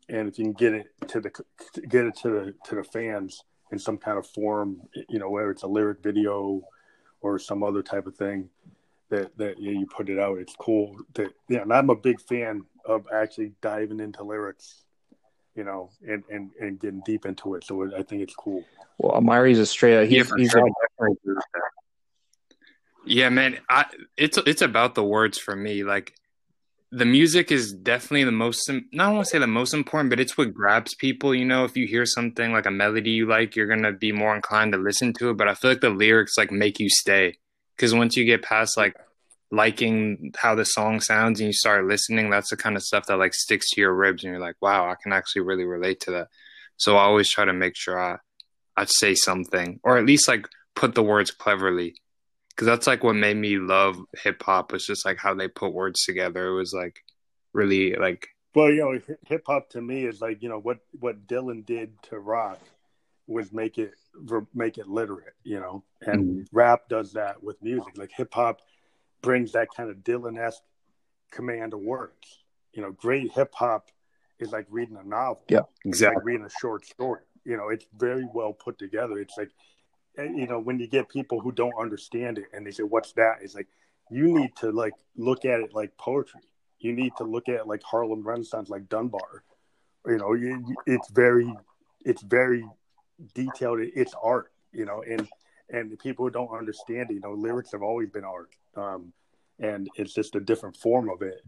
and 0.09 0.28
if 0.28 0.38
you 0.38 0.47
can 0.47 0.53
get 0.53 0.74
it 0.74 0.86
to 1.09 1.20
the 1.20 1.30
get 1.88 2.05
it 2.05 2.16
to 2.16 2.28
the 2.28 2.55
to 2.64 2.74
the 2.74 2.84
fans 2.84 3.45
in 3.72 3.78
some 3.78 3.97
kind 3.97 4.18
of 4.18 4.26
form, 4.26 4.82
you 5.09 5.18
know, 5.18 5.30
whether 5.30 5.51
it's 5.51 5.62
a 5.62 5.68
lyric 5.68 6.03
video 6.03 6.62
or 7.20 7.38
some 7.38 7.62
other 7.62 7.82
type 7.82 8.07
of 8.07 8.16
thing 8.16 8.49
that 9.11 9.36
that 9.36 9.58
you, 9.58 9.72
you 9.72 9.86
put 9.86 10.08
it 10.08 10.18
out, 10.18 10.38
it's 10.38 10.54
cool. 10.58 10.96
That 11.14 11.32
yeah, 11.48 11.62
and 11.62 11.72
I'm 11.72 11.90
a 11.90 11.96
big 11.96 12.20
fan 12.20 12.62
of 12.84 13.06
actually 13.12 13.52
diving 13.61 14.00
into 14.00 14.22
lyrics, 14.22 14.82
you 15.54 15.64
know, 15.64 15.90
and 16.08 16.24
and 16.30 16.50
and 16.61 16.80
getting 16.80 17.02
deep 17.04 17.26
into 17.26 17.54
it. 17.54 17.64
So 17.64 17.84
I 17.94 18.02
think 18.02 18.22
it's 18.22 18.34
cool. 18.34 18.64
Well, 18.98 19.16
Amari's 19.16 19.58
a 19.58 19.66
straight. 19.66 20.08
He's, 20.08 20.28
yeah, 20.28 20.36
he's 20.36 20.50
sure. 20.50 20.68
Yeah, 23.06 23.28
man, 23.28 23.58
I, 23.68 23.86
it's 24.16 24.38
it's 24.38 24.62
about 24.62 24.94
the 24.94 25.04
words 25.04 25.38
for 25.38 25.56
me. 25.56 25.84
Like 25.84 26.14
the 26.92 27.06
music 27.06 27.50
is 27.50 27.72
definitely 27.72 28.24
the 28.24 28.32
most 28.32 28.70
not 28.92 29.14
want 29.14 29.24
to 29.24 29.30
say 29.30 29.38
the 29.38 29.46
most 29.46 29.74
important, 29.74 30.11
but 30.11 30.20
it's 30.20 30.36
what 30.36 30.54
grabs 30.54 30.94
people. 30.94 31.34
You 31.34 31.44
know, 31.44 31.64
if 31.64 31.76
you 31.76 31.86
hear 31.86 32.06
something 32.06 32.52
like 32.52 32.66
a 32.66 32.70
melody 32.70 33.11
you 33.11 33.26
like, 33.26 33.56
you're 33.56 33.66
gonna 33.66 33.92
be 33.92 34.12
more 34.12 34.36
inclined 34.36 34.72
to 34.72 34.78
listen 34.78 35.12
to 35.14 35.30
it. 35.30 35.36
But 35.36 35.48
I 35.48 35.54
feel 35.54 35.72
like 35.72 35.80
the 35.80 35.90
lyrics 35.90 36.36
like 36.38 36.50
make 36.50 36.78
you 36.78 36.88
stay 36.88 37.38
because 37.81 37.95
once 37.95 38.14
you 38.14 38.26
get 38.26 38.43
past 38.43 38.76
like 38.76 38.95
liking 39.51 40.33
how 40.37 40.55
the 40.55 40.64
song 40.64 41.01
sounds 41.01 41.41
and 41.41 41.47
you 41.47 41.53
start 41.55 41.87
listening, 41.87 42.28
that's 42.28 42.51
the 42.51 42.57
kind 42.57 42.76
of 42.76 42.83
stuff 42.83 43.07
that 43.07 43.18
like 43.18 43.33
sticks 43.33 43.70
to 43.70 43.81
your 43.81 43.95
ribs, 43.95 44.22
and 44.22 44.31
you're 44.31 44.41
like, 44.41 44.57
wow, 44.61 44.91
I 44.91 44.97
can 45.03 45.14
actually 45.14 45.43
really 45.43 45.64
relate 45.64 46.01
to 46.01 46.11
that. 46.11 46.28
So 46.76 46.99
I 46.99 47.05
always 47.05 47.31
try 47.31 47.47
to 47.47 47.55
make 47.55 47.74
sure 47.74 47.99
I 47.99 48.18
I 48.76 48.85
say 48.85 49.14
something 49.14 49.81
or 49.83 49.97
at 49.97 50.05
least 50.05 50.28
like 50.28 50.47
put 50.76 50.95
the 50.95 51.03
words 51.03 51.31
cleverly 51.31 51.95
because 52.51 52.66
that's 52.66 52.87
like 52.87 53.03
what 53.03 53.14
made 53.14 53.37
me 53.39 53.57
love 53.57 53.97
hip 54.22 54.43
hop 54.43 54.72
was 54.72 54.85
just 54.85 55.07
like 55.07 55.16
how 55.16 55.33
they 55.33 55.49
put 55.49 55.72
words 55.72 56.03
together. 56.05 56.49
It 56.49 56.55
was 56.57 56.74
like 56.74 57.03
really 57.55 57.95
like. 57.95 58.28
Well, 58.55 58.70
you 58.70 58.81
know, 58.81 59.16
hip 59.26 59.45
hop 59.47 59.70
to 59.70 59.81
me 59.81 60.05
is 60.05 60.20
like 60.20 60.43
you 60.43 60.51
know 60.51 60.61
what 60.61 60.81
what 60.99 61.26
Dylan 61.26 61.64
did 61.64 62.03
to 62.11 62.18
rock 62.18 62.61
was 63.26 63.55
make 63.55 63.78
it 63.78 63.95
make 64.54 64.78
it 64.78 64.88
literate, 64.88 65.34
you 65.44 65.61
know, 65.61 65.84
and 66.02 66.24
mm-hmm. 66.24 66.56
rap 66.56 66.88
does 66.88 67.12
that 67.12 67.42
with 67.42 67.62
music. 67.62 67.96
Like 67.96 68.11
hip 68.14 68.32
hop 68.34 68.61
brings 69.22 69.52
that 69.52 69.68
kind 69.76 69.90
of 69.90 69.98
Dylan 69.98 70.38
esque 70.38 70.62
command 71.30 71.74
of 71.74 71.80
words. 71.80 72.42
You 72.72 72.82
know, 72.82 72.92
great 72.92 73.32
hip 73.32 73.54
hop 73.54 73.90
is 74.38 74.52
like 74.52 74.66
reading 74.70 74.96
a 74.96 75.06
novel. 75.06 75.42
Yeah, 75.48 75.61
exactly. 75.84 76.16
Like 76.16 76.24
reading 76.24 76.46
a 76.46 76.61
short 76.61 76.84
story. 76.86 77.22
You 77.44 77.56
know, 77.56 77.68
it's 77.68 77.86
very 77.96 78.28
well 78.32 78.52
put 78.52 78.78
together. 78.78 79.18
It's 79.18 79.36
like 79.36 79.50
you 80.18 80.46
know, 80.46 80.58
when 80.58 80.78
you 80.78 80.86
get 80.86 81.08
people 81.08 81.40
who 81.40 81.52
don't 81.52 81.74
understand 81.78 82.38
it 82.38 82.46
and 82.52 82.66
they 82.66 82.70
say, 82.70 82.82
"What's 82.82 83.12
that?" 83.12 83.38
It's 83.42 83.54
like 83.54 83.68
you 84.11 84.34
need 84.38 84.54
to 84.56 84.70
like 84.70 84.94
look 85.16 85.44
at 85.44 85.61
it 85.61 85.72
like 85.72 85.96
poetry. 85.96 86.40
You 86.78 86.92
need 86.92 87.12
to 87.18 87.24
look 87.24 87.48
at 87.48 87.66
like 87.66 87.82
Harlem 87.82 88.26
Renaissance, 88.26 88.68
like 88.68 88.88
Dunbar. 88.88 89.44
You 90.06 90.16
know, 90.16 90.34
it's 90.86 91.11
very, 91.11 91.54
it's 92.00 92.22
very 92.22 92.66
detailed. 93.34 93.80
It's 93.80 94.14
art. 94.22 94.52
You 94.72 94.84
know, 94.84 95.02
and 95.02 95.28
and 95.70 95.90
the 95.90 95.96
people 95.96 96.24
who 96.24 96.30
don't 96.30 96.56
understand 96.56 97.10
it, 97.10 97.14
you 97.14 97.20
know, 97.20 97.32
lyrics 97.32 97.72
have 97.72 97.82
always 97.82 98.10
been 98.10 98.24
art, 98.24 98.50
um, 98.76 99.12
and 99.58 99.88
it's 99.96 100.14
just 100.14 100.34
a 100.34 100.40
different 100.40 100.76
form 100.76 101.08
of 101.08 101.22
it. 101.22 101.42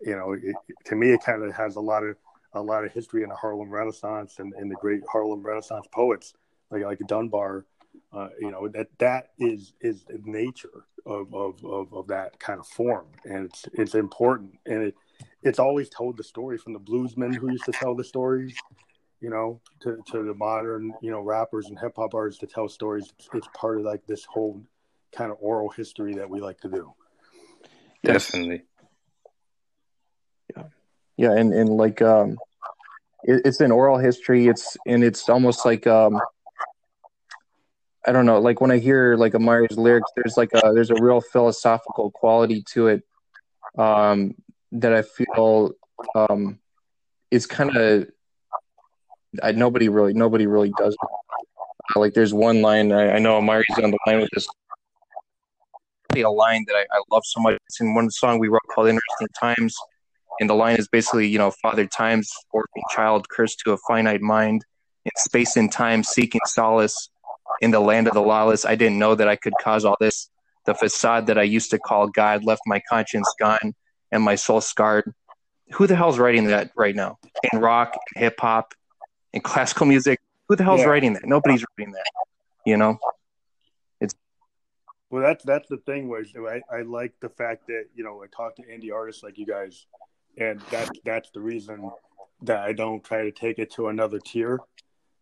You 0.00 0.16
know, 0.16 0.32
it, 0.32 0.54
to 0.86 0.94
me, 0.94 1.10
it 1.12 1.22
kind 1.24 1.42
of 1.42 1.54
has 1.54 1.76
a 1.76 1.80
lot 1.80 2.02
of 2.02 2.16
a 2.52 2.60
lot 2.60 2.84
of 2.84 2.92
history 2.92 3.22
in 3.22 3.28
the 3.28 3.34
Harlem 3.34 3.70
Renaissance 3.70 4.38
and, 4.38 4.52
and 4.54 4.70
the 4.70 4.76
great 4.76 5.02
Harlem 5.10 5.42
Renaissance 5.42 5.86
poets 5.92 6.34
like 6.70 6.82
like 6.82 6.98
Dunbar 7.06 7.64
uh, 8.12 8.28
you 8.40 8.50
know 8.50 8.68
that 8.68 8.88
that 8.98 9.30
is 9.38 9.72
is 9.80 10.04
the 10.04 10.20
nature 10.24 10.84
of, 11.04 11.32
of, 11.34 11.64
of 11.64 11.92
of 11.92 12.06
that 12.08 12.38
kind 12.38 12.58
of 12.58 12.66
form, 12.66 13.06
and 13.24 13.46
it's 13.46 13.66
it's 13.74 13.94
important, 13.94 14.58
and 14.66 14.82
it 14.82 14.94
it's 15.42 15.58
always 15.58 15.88
told 15.88 16.16
the 16.16 16.24
story 16.24 16.58
from 16.58 16.72
the 16.72 16.80
bluesmen 16.80 17.34
who 17.34 17.50
used 17.50 17.64
to 17.64 17.72
tell 17.72 17.94
the 17.94 18.04
stories, 18.04 18.56
you 19.20 19.30
know, 19.30 19.60
to, 19.80 19.98
to 20.12 20.22
the 20.22 20.34
modern 20.34 20.92
you 21.00 21.10
know 21.10 21.20
rappers 21.20 21.66
and 21.66 21.78
hip 21.78 21.92
hop 21.96 22.14
artists 22.14 22.40
to 22.40 22.46
tell 22.46 22.68
stories. 22.68 23.12
It's, 23.18 23.28
it's 23.34 23.48
part 23.54 23.78
of 23.78 23.84
like 23.84 24.06
this 24.06 24.24
whole 24.24 24.62
kind 25.14 25.30
of 25.30 25.38
oral 25.40 25.70
history 25.70 26.14
that 26.14 26.28
we 26.28 26.40
like 26.40 26.60
to 26.60 26.68
do. 26.68 26.92
Definitely. 28.04 28.62
Yeah, 30.56 30.62
yeah, 31.16 31.32
and 31.32 31.52
and 31.52 31.70
like 31.70 32.02
um, 32.02 32.36
it, 33.24 33.42
it's 33.44 33.60
an 33.60 33.72
oral 33.72 33.98
history. 33.98 34.48
It's 34.48 34.76
and 34.86 35.02
it's 35.02 35.28
almost 35.28 35.64
like 35.64 35.86
um 35.86 36.20
I 38.06 38.12
don't 38.12 38.26
know, 38.26 38.38
like 38.38 38.60
when 38.60 38.70
I 38.70 38.78
hear 38.78 39.16
like 39.16 39.34
Amari's 39.34 39.76
lyrics, 39.76 40.10
there's 40.14 40.36
like 40.36 40.50
a 40.54 40.72
there's 40.72 40.90
a 40.90 41.02
real 41.02 41.20
philosophical 41.20 42.12
quality 42.12 42.62
to 42.72 42.86
it 42.86 43.02
um, 43.76 44.34
that 44.72 44.92
I 44.92 45.02
feel 45.02 45.72
um, 46.14 46.60
is 47.32 47.46
kind 47.46 47.76
of 47.76 48.08
nobody 49.54 49.88
really 49.88 50.12
nobody 50.12 50.46
really 50.46 50.72
does. 50.78 50.94
It. 50.94 51.98
Like 51.98 52.14
there's 52.14 52.34
one 52.34 52.62
line 52.62 52.92
I, 52.92 53.12
I 53.12 53.18
know 53.18 53.38
Amari's 53.38 53.78
on 53.82 53.90
the 53.90 53.98
line 54.06 54.20
with 54.20 54.30
this 54.32 54.48
a 56.22 56.30
line 56.30 56.64
that 56.66 56.74
I, 56.74 56.82
I 56.92 57.02
love 57.10 57.22
so 57.26 57.40
much. 57.40 57.58
It's 57.68 57.80
in 57.80 57.94
one 57.94 58.10
song 58.10 58.38
we 58.38 58.48
wrote 58.48 58.62
called 58.74 58.88
"Interesting 58.88 59.28
Times," 59.38 59.76
and 60.40 60.48
the 60.48 60.54
line 60.54 60.76
is 60.76 60.88
basically, 60.88 61.26
you 61.26 61.38
know, 61.38 61.50
Father 61.62 61.86
Time's 61.86 62.30
orphan 62.52 62.82
child 62.90 63.28
cursed 63.28 63.60
to 63.64 63.72
a 63.72 63.76
finite 63.88 64.22
mind 64.22 64.64
in 65.04 65.10
space 65.16 65.56
and 65.56 65.70
time, 65.70 66.02
seeking 66.02 66.40
solace 66.46 67.10
in 67.60 67.70
the 67.70 67.80
land 67.80 68.08
of 68.08 68.14
the 68.14 68.22
lawless. 68.22 68.64
I 68.64 68.74
didn't 68.74 68.98
know 68.98 69.14
that 69.14 69.28
I 69.28 69.36
could 69.36 69.54
cause 69.62 69.84
all 69.84 69.96
this. 70.00 70.28
The 70.64 70.74
facade 70.74 71.26
that 71.28 71.38
I 71.38 71.42
used 71.42 71.70
to 71.70 71.78
call 71.78 72.08
God 72.08 72.44
left 72.44 72.62
my 72.66 72.80
conscience 72.88 73.32
gone 73.38 73.74
and 74.10 74.22
my 74.22 74.34
soul 74.34 74.60
scarred. 74.60 75.12
Who 75.72 75.86
the 75.86 75.96
hell's 75.96 76.18
writing 76.18 76.44
that 76.44 76.70
right 76.76 76.94
now? 76.94 77.18
In 77.52 77.60
rock, 77.60 77.96
hip 78.16 78.34
hop, 78.40 78.72
in 79.36 79.42
classical 79.42 79.86
music, 79.86 80.20
who 80.48 80.56
the 80.56 80.64
hell's 80.64 80.80
yeah. 80.80 80.86
writing 80.86 81.12
that? 81.14 81.24
Nobody's 81.24 81.64
writing 81.78 81.92
that. 81.92 82.10
You 82.64 82.76
know, 82.76 82.98
it's 84.00 84.14
well. 85.10 85.22
That's 85.22 85.44
that's 85.44 85.68
the 85.68 85.78
thing. 85.78 86.08
Was 86.08 86.32
I, 86.36 86.60
I 86.74 86.82
like 86.82 87.14
the 87.20 87.28
fact 87.28 87.68
that 87.68 87.86
you 87.94 88.02
know 88.02 88.22
I 88.22 88.26
talk 88.34 88.56
to 88.56 88.62
indie 88.62 88.92
artists 88.92 89.22
like 89.22 89.38
you 89.38 89.46
guys, 89.46 89.86
and 90.36 90.60
that 90.72 90.90
that's 91.04 91.30
the 91.30 91.40
reason 91.40 91.90
that 92.42 92.64
I 92.64 92.72
don't 92.72 93.04
try 93.04 93.22
to 93.22 93.30
take 93.30 93.58
it 93.58 93.70
to 93.72 93.88
another 93.88 94.18
tier 94.18 94.58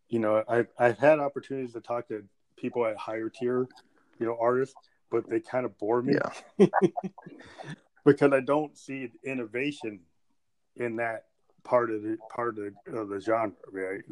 you 0.09 0.19
know, 0.19 0.45
I've 0.49 0.69
I've 0.79 0.99
had 0.99 1.19
opportunities 1.19 1.73
to 1.73 1.81
talk 1.81 2.09
to 2.09 2.23
people 2.57 2.87
at 2.87 2.97
higher 2.97 3.29
tier, 3.29 3.67
you 4.19 4.27
know, 4.27 4.37
artists, 4.41 4.75
but 5.11 5.29
they 5.29 5.41
kind 5.41 5.65
of 5.65 5.77
bore 5.79 6.03
me 6.03 6.15
yeah. 6.59 6.67
because 8.05 8.33
I 8.33 8.41
don't 8.41 8.77
see 8.77 9.11
innovation 9.25 10.01
in 10.77 10.97
that 10.97 11.25
part 11.65 11.91
of 11.91 12.03
the 12.03 12.17
part 12.35 12.59
of 12.59 12.65
the, 12.87 12.99
of 12.99 13.09
the 13.09 13.21
genre. 13.21 13.53
Right? 13.73 14.03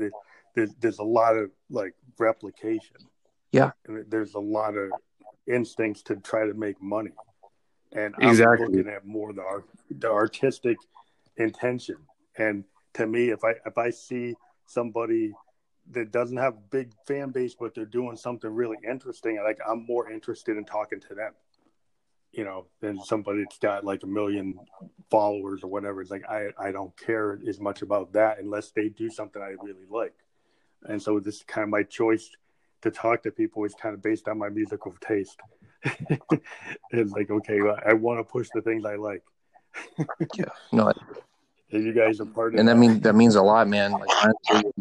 There's 0.54 0.74
there's 0.80 0.98
a 0.98 1.04
lot 1.04 1.36
of 1.36 1.50
like 1.70 1.94
replication. 2.18 2.96
Yeah, 3.52 3.72
there's 3.86 4.34
a 4.34 4.40
lot 4.40 4.76
of 4.76 4.90
instincts 5.46 6.02
to 6.04 6.16
try 6.16 6.46
to 6.46 6.54
make 6.54 6.80
money, 6.82 7.12
and 7.92 8.14
exactly. 8.20 8.66
I'm 8.66 8.72
looking 8.72 8.90
at 8.90 9.06
more 9.06 9.32
the 9.32 9.42
art, 9.42 9.68
the 9.90 10.10
artistic 10.10 10.78
intention. 11.36 11.96
And 12.38 12.64
to 12.94 13.06
me, 13.06 13.30
if 13.30 13.44
I 13.44 13.54
if 13.66 13.76
I 13.76 13.90
see 13.90 14.34
somebody 14.66 15.32
that 15.90 16.12
doesn't 16.12 16.36
have 16.36 16.70
big 16.70 16.92
fan 17.06 17.30
base, 17.30 17.54
but 17.58 17.74
they're 17.74 17.84
doing 17.84 18.16
something 18.16 18.50
really 18.50 18.78
interesting. 18.88 19.40
Like 19.44 19.58
I'm 19.68 19.84
more 19.84 20.10
interested 20.10 20.56
in 20.56 20.64
talking 20.64 21.00
to 21.00 21.14
them. 21.14 21.32
You 22.32 22.44
know, 22.44 22.66
than 22.80 23.02
somebody 23.04 23.42
that's 23.42 23.58
got 23.58 23.84
like 23.84 24.02
a 24.02 24.06
million 24.06 24.58
followers 25.10 25.62
or 25.62 25.70
whatever. 25.70 26.00
It's 26.00 26.10
like 26.10 26.24
I 26.28 26.48
I 26.58 26.72
don't 26.72 26.96
care 26.96 27.38
as 27.46 27.60
much 27.60 27.82
about 27.82 28.12
that 28.14 28.38
unless 28.38 28.70
they 28.70 28.88
do 28.88 29.10
something 29.10 29.40
I 29.40 29.54
really 29.62 29.86
like. 29.90 30.14
And 30.84 31.00
so 31.00 31.20
this 31.20 31.36
is 31.36 31.42
kind 31.42 31.62
of 31.62 31.68
my 31.68 31.82
choice 31.82 32.30
to 32.82 32.90
talk 32.90 33.22
to 33.22 33.30
people 33.30 33.64
is 33.64 33.74
kind 33.74 33.94
of 33.94 34.02
based 34.02 34.28
on 34.28 34.38
my 34.38 34.48
musical 34.48 34.94
taste. 35.00 35.38
it's 36.90 37.12
like 37.12 37.30
okay, 37.30 37.60
I 37.86 37.92
want 37.92 38.18
to 38.20 38.24
push 38.24 38.48
the 38.54 38.62
things 38.62 38.84
I 38.84 38.96
like. 38.96 39.22
yeah, 40.34 40.44
no. 40.72 40.92
And 41.70 41.84
you 41.84 41.92
guys 41.92 42.20
are 42.20 42.26
part 42.26 42.54
of 42.54 42.60
and 42.60 42.68
that, 42.68 42.74
that 42.74 42.78
means 42.78 43.00
that 43.00 43.14
means 43.14 43.34
a 43.34 43.42
lot, 43.42 43.68
man. 43.68 43.92
Like 43.92 44.08
honestly, 44.24 44.72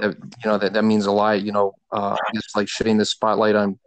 you 0.00 0.14
know 0.44 0.58
that 0.58 0.74
that 0.74 0.84
means 0.84 1.06
a 1.06 1.12
lot. 1.12 1.42
You 1.42 1.52
know, 1.52 1.72
uh, 1.90 2.16
just 2.34 2.54
like 2.54 2.68
shitting 2.68 2.98
the 2.98 3.04
spotlight 3.04 3.56
on 3.56 3.78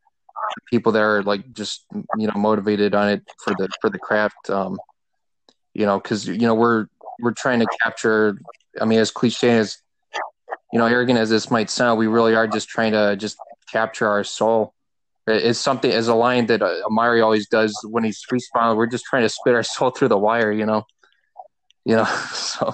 people 0.69 0.91
that 0.93 1.01
are 1.01 1.23
like 1.23 1.51
just 1.53 1.85
you 2.17 2.27
know 2.27 2.33
motivated 2.35 2.95
on 2.95 3.09
it 3.09 3.23
for 3.43 3.53
the 3.57 3.69
for 3.81 3.89
the 3.89 3.99
craft. 3.99 4.49
Um, 4.49 4.77
you 5.73 5.85
know, 5.85 5.99
because 5.99 6.27
you 6.27 6.39
know 6.39 6.55
we're 6.55 6.87
we're 7.19 7.33
trying 7.33 7.59
to 7.59 7.67
capture. 7.83 8.37
I 8.79 8.85
mean, 8.85 8.99
as 8.99 9.11
cliche 9.11 9.57
as 9.57 9.77
you 10.71 10.79
know, 10.79 10.85
arrogant 10.85 11.17
as 11.17 11.29
this 11.29 11.49
might 11.49 11.69
sound, 11.69 11.99
we 11.99 12.07
really 12.07 12.35
are 12.35 12.47
just 12.47 12.69
trying 12.69 12.91
to 12.91 13.15
just 13.15 13.37
capture 13.71 14.07
our 14.07 14.23
soul. 14.23 14.73
It's 15.27 15.59
something 15.59 15.91
as 15.91 16.07
a 16.07 16.15
line 16.15 16.47
that 16.47 16.61
uh, 16.61 16.81
Amari 16.85 17.21
always 17.21 17.47
does 17.47 17.77
when 17.87 18.03
he's 18.03 18.23
freestyling. 18.23 18.77
We're 18.77 18.87
just 18.87 19.05
trying 19.05 19.23
to 19.23 19.29
spit 19.29 19.53
our 19.53 19.63
soul 19.63 19.91
through 19.91 20.07
the 20.07 20.17
wire, 20.17 20.51
you 20.51 20.65
know. 20.65 20.85
You 21.85 21.97
know, 21.97 22.05
so 22.33 22.73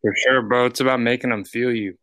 for 0.00 0.14
sure, 0.24 0.42
bro. 0.42 0.66
It's 0.66 0.80
about 0.80 1.00
making 1.00 1.30
them 1.30 1.44
feel 1.44 1.72
you 1.72 1.96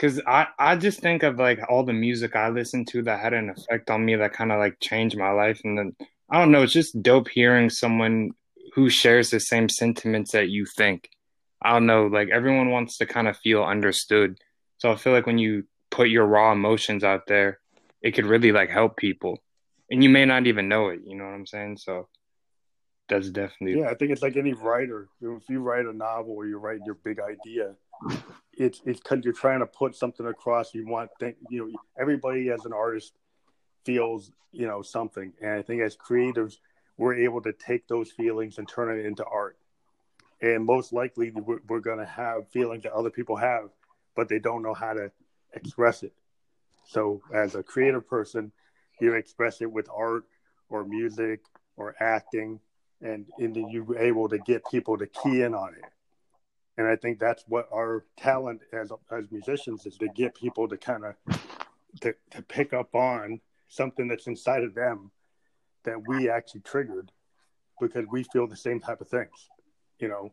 because 0.00 0.18
I, 0.26 0.46
I 0.58 0.76
just 0.76 1.00
think 1.00 1.22
of 1.22 1.38
like 1.38 1.60
all 1.68 1.84
the 1.84 1.92
music 1.92 2.34
I 2.34 2.48
listened 2.48 2.88
to 2.88 3.02
that 3.02 3.20
had 3.20 3.34
an 3.34 3.50
effect 3.50 3.90
on 3.90 4.02
me 4.02 4.16
that 4.16 4.32
kind 4.32 4.50
of 4.50 4.58
like 4.58 4.80
changed 4.80 5.18
my 5.18 5.30
life. 5.30 5.60
And 5.62 5.76
then 5.76 5.94
I 6.30 6.38
don't 6.38 6.50
know, 6.50 6.62
it's 6.62 6.72
just 6.72 7.02
dope 7.02 7.28
hearing 7.28 7.68
someone 7.68 8.30
who 8.74 8.88
shares 8.88 9.28
the 9.28 9.40
same 9.40 9.68
sentiments 9.68 10.32
that 10.32 10.48
you 10.48 10.64
think. 10.64 11.10
I 11.60 11.74
don't 11.74 11.84
know, 11.84 12.06
like 12.06 12.30
everyone 12.30 12.70
wants 12.70 12.96
to 12.98 13.06
kind 13.06 13.28
of 13.28 13.36
feel 13.36 13.62
understood. 13.62 14.38
So 14.78 14.90
I 14.90 14.96
feel 14.96 15.12
like 15.12 15.26
when 15.26 15.36
you 15.36 15.64
put 15.90 16.08
your 16.08 16.24
raw 16.24 16.52
emotions 16.52 17.04
out 17.04 17.26
there, 17.26 17.60
it 18.00 18.12
could 18.12 18.24
really 18.24 18.52
like 18.52 18.70
help 18.70 18.96
people. 18.96 19.38
And 19.90 20.02
you 20.02 20.08
may 20.08 20.24
not 20.24 20.46
even 20.46 20.68
know 20.68 20.88
it, 20.88 21.00
you 21.04 21.14
know 21.14 21.24
what 21.24 21.34
I'm 21.34 21.46
saying? 21.46 21.76
So 21.76 22.08
that's 23.06 23.28
definitely 23.28 23.80
Yeah, 23.80 23.90
I 23.90 23.94
think 23.96 24.12
it's 24.12 24.22
like 24.22 24.38
any 24.38 24.54
writer. 24.54 25.08
If 25.20 25.42
you 25.50 25.60
write 25.60 25.84
a 25.84 25.92
novel 25.92 26.36
or 26.36 26.46
you 26.46 26.56
write 26.56 26.80
your 26.86 26.96
big 27.04 27.18
idea, 27.20 27.74
it's 28.60 28.82
it's 28.84 29.00
because 29.00 29.24
you're 29.24 29.32
trying 29.32 29.60
to 29.60 29.66
put 29.66 29.96
something 29.96 30.26
across. 30.26 30.74
You 30.74 30.86
want 30.86 31.10
think 31.18 31.36
you 31.48 31.60
know 31.60 31.80
everybody 31.98 32.50
as 32.50 32.66
an 32.66 32.74
artist 32.74 33.14
feels 33.84 34.30
you 34.52 34.66
know 34.66 34.82
something, 34.82 35.32
and 35.40 35.52
I 35.52 35.62
think 35.62 35.80
as 35.80 35.96
creatives 35.96 36.58
we're 36.98 37.14
able 37.14 37.40
to 37.40 37.54
take 37.54 37.88
those 37.88 38.10
feelings 38.10 38.58
and 38.58 38.68
turn 38.68 38.98
it 38.98 39.06
into 39.06 39.24
art. 39.24 39.56
And 40.42 40.66
most 40.66 40.92
likely 40.92 41.30
we're, 41.30 41.60
we're 41.66 41.80
going 41.80 41.98
to 41.98 42.04
have 42.04 42.46
feelings 42.50 42.82
that 42.82 42.92
other 42.92 43.08
people 43.08 43.36
have, 43.36 43.70
but 44.14 44.28
they 44.28 44.38
don't 44.38 44.62
know 44.62 44.74
how 44.74 44.92
to 44.92 45.10
express 45.54 46.02
it. 46.02 46.12
So 46.86 47.22
as 47.32 47.54
a 47.54 47.62
creative 47.62 48.06
person, 48.06 48.52
you 49.00 49.14
express 49.14 49.62
it 49.62 49.72
with 49.72 49.88
art 49.94 50.24
or 50.68 50.84
music 50.84 51.40
or 51.78 51.94
acting, 52.00 52.60
and, 53.00 53.24
and 53.38 53.56
you're 53.56 53.96
able 53.96 54.28
to 54.28 54.36
get 54.36 54.62
people 54.70 54.98
to 54.98 55.06
key 55.06 55.40
in 55.40 55.54
on 55.54 55.72
it 55.72 55.90
and 56.80 56.88
I 56.88 56.96
think 56.96 57.18
that's 57.18 57.44
what 57.46 57.68
our 57.70 58.06
talent 58.16 58.62
as 58.72 58.90
as 59.10 59.30
musicians 59.30 59.84
is 59.84 59.98
to 59.98 60.08
get 60.08 60.34
people 60.34 60.66
to 60.66 60.78
kind 60.78 61.04
of 61.04 61.14
to, 62.00 62.14
to 62.30 62.42
pick 62.42 62.72
up 62.72 62.94
on 62.94 63.40
something 63.68 64.08
that's 64.08 64.26
inside 64.26 64.64
of 64.64 64.74
them 64.74 65.10
that 65.84 66.08
we 66.08 66.30
actually 66.30 66.62
triggered 66.62 67.12
because 67.78 68.06
we 68.10 68.22
feel 68.22 68.46
the 68.46 68.56
same 68.56 68.80
type 68.80 69.02
of 69.02 69.08
things, 69.08 69.50
you 69.98 70.08
know. 70.08 70.32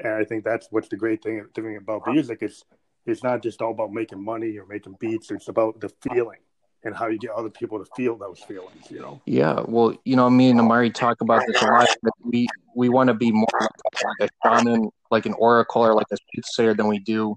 And 0.00 0.12
I 0.12 0.24
think 0.24 0.44
that's 0.44 0.68
what's 0.70 0.88
the 0.88 0.96
great 0.96 1.22
thing, 1.22 1.42
thing 1.54 1.76
about 1.76 2.06
music 2.06 2.42
is 2.42 2.64
it's 3.06 3.22
not 3.22 3.42
just 3.42 3.62
all 3.62 3.70
about 3.70 3.90
making 3.90 4.22
money 4.22 4.58
or 4.58 4.66
making 4.66 4.96
beats. 5.00 5.30
It's 5.30 5.48
about 5.48 5.80
the 5.80 5.90
feeling 6.02 6.40
and 6.84 6.94
how 6.94 7.08
you 7.08 7.18
get 7.18 7.30
other 7.30 7.50
people 7.50 7.78
to 7.78 7.84
feel 7.96 8.16
those 8.16 8.38
feelings, 8.40 8.90
you 8.90 9.00
know? 9.00 9.20
Yeah. 9.26 9.62
Well, 9.66 9.96
you 10.04 10.16
know, 10.16 10.30
me 10.30 10.50
and 10.50 10.60
Amari 10.60 10.90
talk 10.90 11.20
about 11.20 11.42
this 11.46 11.60
a 11.62 11.66
lot. 11.66 11.88
we 12.24 12.46
we 12.76 12.88
want 12.88 13.08
to 13.08 13.14
be 13.14 13.32
more 13.32 13.46
like 13.52 14.30
a 14.30 14.48
shaman, 14.48 14.90
like 15.10 15.26
an 15.26 15.34
oracle 15.34 15.82
or 15.82 15.94
like 15.94 16.06
a 16.12 16.16
soothsayer 16.34 16.74
than 16.74 16.86
we 16.86 16.98
do 17.00 17.36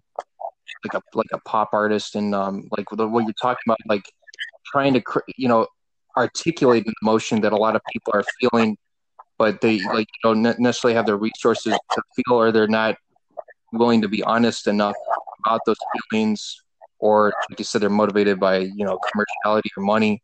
like 0.84 0.94
a 0.94 1.18
like 1.18 1.28
a 1.34 1.39
pop 1.42 1.70
artist 1.74 2.16
and 2.16 2.34
um 2.34 2.68
like 2.76 2.86
the, 2.92 3.08
what 3.08 3.24
you're 3.24 3.34
talking 3.42 3.62
about, 3.68 3.78
like 3.88 4.06
trying 4.66 4.94
to 4.94 5.02
you 5.38 5.48
know 5.48 5.68
articulate 6.18 6.86
an 6.86 6.94
emotion 7.02 7.42
that 7.42 7.54
a 7.54 7.58
lot 7.58 7.76
of 7.76 7.82
people 7.92 8.14
are 8.14 8.24
feeling, 8.39 8.78
but 9.38 9.62
they 9.62 9.80
like 9.84 10.08
don't 10.24 10.42
necessarily 10.42 10.96
have 10.96 11.06
the 11.06 11.16
resources 11.16 11.78
to 11.92 12.02
feel 12.16 12.36
or 12.36 12.52
they're 12.52 12.68
not 12.68 12.96
willing 13.74 14.02
to 14.02 14.08
be 14.08 14.22
honest 14.24 14.68
enough 14.68 14.96
about 15.46 15.62
those 15.66 15.78
feelings 16.12 16.62
or 17.02 17.34
like 17.49 17.60
you 17.60 17.66
said, 17.66 17.82
they're 17.82 17.89
motivated 17.89 18.39
by 18.39 18.60
you 18.60 18.86
know 18.86 18.97
commerciality 19.14 19.68
or 19.76 19.84
money. 19.84 20.22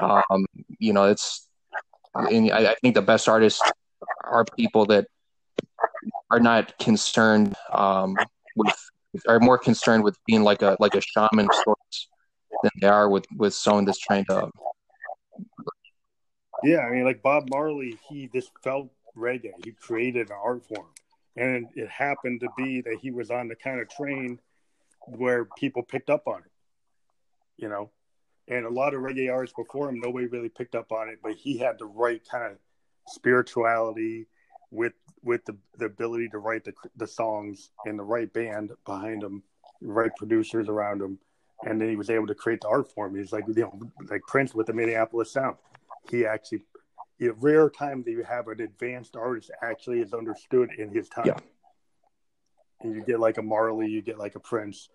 Um, 0.00 0.46
you 0.78 0.92
know, 0.92 1.04
it's 1.04 1.48
and 2.14 2.50
I, 2.50 2.70
I 2.70 2.74
think 2.80 2.94
the 2.94 3.02
best 3.02 3.28
artists 3.28 3.60
are 4.24 4.44
people 4.56 4.86
that 4.86 5.06
are 6.30 6.40
not 6.40 6.78
concerned 6.78 7.54
um, 7.72 8.16
with 8.56 8.74
are 9.26 9.40
more 9.40 9.58
concerned 9.58 10.04
with 10.04 10.16
being 10.26 10.42
like 10.42 10.62
a 10.62 10.76
like 10.80 10.94
a 10.94 11.00
shaman 11.00 11.48
sorts 11.64 12.08
than 12.62 12.70
they 12.80 12.88
are 12.88 13.08
with 13.08 13.26
with 13.36 13.54
someone 13.54 13.84
that's 13.84 13.98
trying 13.98 14.24
to. 14.26 14.50
Yeah, 16.64 16.80
I 16.80 16.90
mean, 16.90 17.04
like 17.04 17.22
Bob 17.22 17.48
Marley, 17.50 17.98
he 18.08 18.28
just 18.32 18.50
felt 18.62 18.90
reggae. 19.16 19.52
He 19.64 19.72
created 19.72 20.30
an 20.30 20.36
art 20.42 20.64
form, 20.66 20.88
and 21.36 21.68
it 21.74 21.88
happened 21.88 22.40
to 22.40 22.48
be 22.56 22.80
that 22.82 22.98
he 23.00 23.10
was 23.10 23.30
on 23.30 23.48
the 23.48 23.54
kind 23.56 23.80
of 23.80 23.88
train 23.88 24.38
where 25.16 25.44
people 25.56 25.82
picked 25.82 26.10
up 26.10 26.26
on 26.26 26.40
it, 26.40 26.50
you 27.56 27.68
know. 27.68 27.90
And 28.48 28.64
a 28.64 28.70
lot 28.70 28.94
of 28.94 29.02
reggae 29.02 29.32
artists 29.32 29.54
before 29.56 29.90
him, 29.90 30.00
nobody 30.00 30.26
really 30.26 30.48
picked 30.48 30.74
up 30.74 30.90
on 30.90 31.08
it, 31.08 31.18
but 31.22 31.34
he 31.34 31.58
had 31.58 31.78
the 31.78 31.84
right 31.84 32.22
kind 32.30 32.52
of 32.52 32.58
spirituality 33.06 34.26
with 34.70 34.92
with 35.22 35.44
the, 35.46 35.56
the 35.78 35.86
ability 35.86 36.28
to 36.28 36.38
write 36.38 36.64
the 36.64 36.72
the 36.96 37.06
songs 37.06 37.70
and 37.84 37.98
the 37.98 38.04
right 38.04 38.32
band 38.32 38.72
behind 38.86 39.22
him, 39.22 39.42
right 39.80 40.10
producers 40.16 40.68
around 40.68 41.00
him, 41.00 41.18
and 41.64 41.80
then 41.80 41.88
he 41.88 41.96
was 41.96 42.10
able 42.10 42.26
to 42.26 42.34
create 42.34 42.60
the 42.60 42.68
art 42.68 42.90
form. 42.92 43.16
He's 43.16 43.32
like 43.32 43.44
you 43.48 43.54
know 43.54 43.80
like 44.10 44.22
Prince 44.26 44.54
with 44.54 44.66
the 44.66 44.72
Minneapolis 44.72 45.32
Sound. 45.32 45.56
He 46.10 46.24
actually, 46.24 46.62
a 47.20 47.32
rare 47.32 47.68
time 47.68 48.02
that 48.04 48.10
you 48.10 48.22
have 48.22 48.48
an 48.48 48.60
advanced 48.60 49.16
artist 49.16 49.50
actually 49.62 50.00
is 50.00 50.14
understood 50.14 50.70
in 50.78 50.90
his 50.90 51.08
time. 51.08 51.26
Yeah. 51.26 51.38
And 52.80 52.94
you 52.94 53.02
get 53.04 53.18
like 53.18 53.38
a 53.38 53.42
Marley, 53.42 53.88
you 53.88 54.00
get 54.02 54.18
like 54.18 54.36
a 54.36 54.40
Prince, 54.40 54.88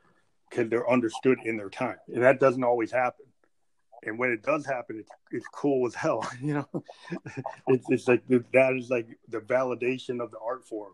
because 0.54 0.70
they're 0.70 0.90
understood 0.90 1.40
in 1.44 1.58
their 1.58 1.70
time, 1.70 1.98
and 2.08 2.24
that 2.24 2.40
doesn't 2.40 2.64
always 2.64 2.92
happen. 2.92 3.26
And 4.06 4.20
when 4.20 4.32
it 4.32 4.44
does 4.44 4.66
happen, 4.66 5.00
it's 5.00 5.10
it's 5.32 5.48
cool 5.48 5.88
as 5.88 5.96
hell. 5.96 6.28
You 6.42 6.54
know, 6.56 6.84
it's 7.68 7.90
it's 7.90 8.08
like 8.08 8.24
that 8.28 8.76
is 8.78 8.90
like 8.90 9.08
the 9.30 9.40
validation 9.40 10.22
of 10.22 10.32
the 10.32 10.40
art 10.46 10.66
form 10.66 10.94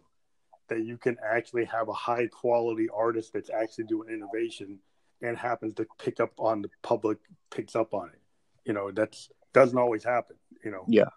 that 0.69 0.83
you 0.83 0.97
can 0.97 1.17
actually 1.23 1.65
have 1.65 1.89
a 1.89 1.93
high 1.93 2.27
quality 2.27 2.87
artist 2.93 3.33
that's 3.33 3.49
actually 3.49 3.85
doing 3.85 4.09
innovation 4.09 4.79
and 5.21 5.35
happens 5.35 5.75
to 5.75 5.87
pick 5.97 6.19
up 6.19 6.31
on 6.37 6.61
the 6.61 6.69
public 6.83 7.17
picks 7.49 7.75
up 7.75 7.93
on 7.93 8.09
it. 8.09 8.21
You 8.65 8.73
know, 8.73 8.91
that's 8.91 9.29
doesn't 9.53 9.77
always 9.77 10.03
happen. 10.03 10.37
You 10.63 10.71
know, 10.71 10.85
yeah, 10.87 11.09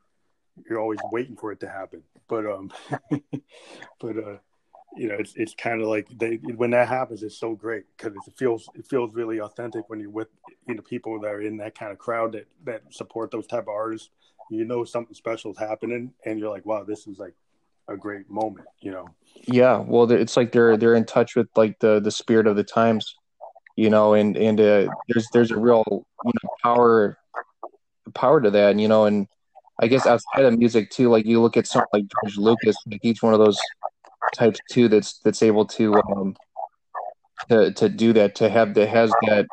you're 0.68 0.80
always 0.80 1.01
waiting 1.12 1.36
for 1.36 1.53
it 1.53 1.61
to 1.61 1.68
happen. 1.68 2.03
But 2.28 2.47
um, 2.47 2.72
but 4.01 4.16
uh, 4.16 4.36
you 4.97 5.09
know, 5.09 5.16
it's 5.18 5.34
it's 5.36 5.55
kind 5.55 5.80
of 5.80 5.88
like 5.88 6.09
they 6.18 6.36
when 6.36 6.70
that 6.70 6.88
happens, 6.88 7.22
it's 7.22 7.38
so 7.38 7.55
great 7.55 7.84
because 7.97 8.14
it 8.26 8.34
feels 8.36 8.68
it 8.74 8.86
feels 8.86 9.14
really 9.14 9.40
authentic 9.40 9.88
when 9.88 10.01
you're 10.01 10.11
with 10.11 10.28
you 10.66 10.74
know 10.74 10.82
people 10.82 11.20
that 11.20 11.28
are 11.28 11.40
in 11.40 11.57
that 11.59 11.78
kind 11.78 11.93
of 11.93 11.99
crowd 11.99 12.32
that 12.32 12.47
that 12.64 12.82
support 12.90 13.30
those 13.30 13.47
type 13.47 13.62
of 13.62 13.68
artists. 13.68 14.11
You 14.51 14.64
know 14.64 14.84
something 14.84 15.14
special 15.14 15.53
is 15.53 15.59
happening, 15.59 16.12
and 16.26 16.38
you're 16.38 16.51
like, 16.51 16.66
wow, 16.66 16.84
this 16.84 17.07
is 17.07 17.18
like 17.18 17.34
a 17.88 17.97
great 17.97 18.28
moment, 18.28 18.66
you 18.80 18.90
know. 18.90 19.09
Yeah, 19.45 19.78
well, 19.78 20.11
it's 20.11 20.36
like 20.36 20.53
they're 20.53 20.76
they're 20.76 20.95
in 20.95 21.07
touch 21.07 21.36
with 21.36 21.49
like 21.57 21.78
the 21.78 22.01
the 22.01 22.11
spirit 22.11 22.47
of 22.47 22.57
the 22.57 22.64
times, 22.64 23.16
you 23.76 23.88
know, 23.88 24.14
and 24.14 24.36
and 24.36 24.61
uh, 24.61 24.88
there's 25.09 25.28
there's 25.32 25.51
a 25.51 25.59
real 25.59 25.84
you 25.88 26.32
know 26.43 26.51
power 26.62 27.16
power 28.14 28.40
to 28.40 28.51
that, 28.51 28.78
you 28.78 28.88
know, 28.88 29.07
and 29.07 29.26
I 29.80 29.86
guess 29.86 30.07
outside 30.07 30.45
of 30.45 30.59
music 30.59 30.90
too, 30.90 31.09
like 31.09 31.24
you 31.24 31.40
look 31.40 31.57
at 31.57 31.66
something 31.66 31.88
like 31.93 32.05
George 32.22 32.36
Lucas, 32.36 32.76
like 32.86 33.01
each 33.03 33.22
one 33.22 33.32
of 33.32 33.40
those 33.40 33.59
type 34.33 34.57
two 34.70 34.89
that's 34.89 35.18
that's 35.18 35.43
able 35.43 35.66
to 35.66 35.95
um 35.95 36.37
to 37.49 37.72
to 37.72 37.89
do 37.89 38.12
that 38.12 38.35
to 38.35 38.49
have 38.49 38.74
that 38.74 38.89
has 38.89 39.11
that 39.26 39.47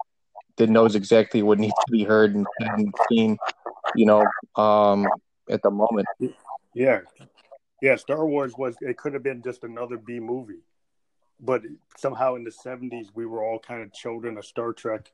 that 0.58 0.70
knows 0.70 0.96
exactly 0.96 1.42
what 1.42 1.60
needs 1.60 1.74
to 1.86 1.92
be 1.92 2.04
heard 2.04 2.36
and, 2.36 2.46
and 2.60 2.94
seen 3.10 3.38
you 3.96 4.06
know 4.06 4.26
um 4.56 5.08
at 5.50 5.62
the 5.64 5.72
moment. 5.72 6.08
Yeah. 6.74 7.02
Yeah 7.82 7.96
star 7.96 8.26
wars 8.26 8.54
was 8.58 8.76
it 8.82 8.98
could 8.98 9.14
have 9.14 9.24
been 9.24 9.42
just 9.42 9.64
another 9.64 9.98
b 9.98 10.20
movie. 10.20 10.64
But 11.42 11.64
somehow 11.98 12.36
in 12.36 12.44
the 12.44 12.52
70s 12.52 13.08
we 13.14 13.26
were 13.26 13.44
all 13.44 13.60
kind 13.60 13.82
of 13.82 13.94
children 13.94 14.38
of 14.38 14.46
star 14.46 14.74
trek. 14.74 15.12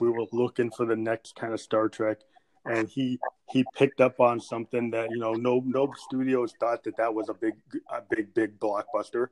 We 0.00 0.10
were 0.10 0.26
looking 0.32 0.70
for 0.70 0.86
the 0.86 0.96
next 0.96 1.36
kind 1.36 1.52
of 1.52 1.60
star 1.60 1.88
trek 1.88 2.18
and 2.66 2.88
he 2.88 3.18
he 3.50 3.64
picked 3.74 4.00
up 4.00 4.20
on 4.20 4.40
something 4.40 4.90
that 4.90 5.10
you 5.10 5.18
know 5.18 5.32
no 5.32 5.62
no 5.64 5.92
studios 5.96 6.52
thought 6.58 6.82
that 6.84 6.96
that 6.96 7.12
was 7.14 7.28
a 7.28 7.34
big 7.34 7.54
a 7.90 8.00
big 8.08 8.32
big 8.34 8.58
blockbuster. 8.58 9.28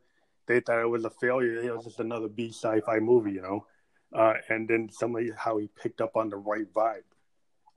They 0.46 0.60
thought 0.60 0.80
it 0.80 0.88
was 0.88 1.04
a 1.04 1.10
failure. 1.10 1.62
It 1.62 1.74
was 1.74 1.84
just 1.84 2.00
another 2.00 2.28
B 2.28 2.48
sci-fi 2.48 2.98
movie, 2.98 3.32
you 3.32 3.42
know. 3.42 3.66
Uh, 4.12 4.34
and 4.48 4.68
then 4.68 4.88
somebody 4.90 5.30
how 5.36 5.56
he 5.56 5.68
picked 5.80 6.00
up 6.00 6.16
on 6.16 6.28
the 6.28 6.36
right 6.36 6.70
vibe, 6.74 7.04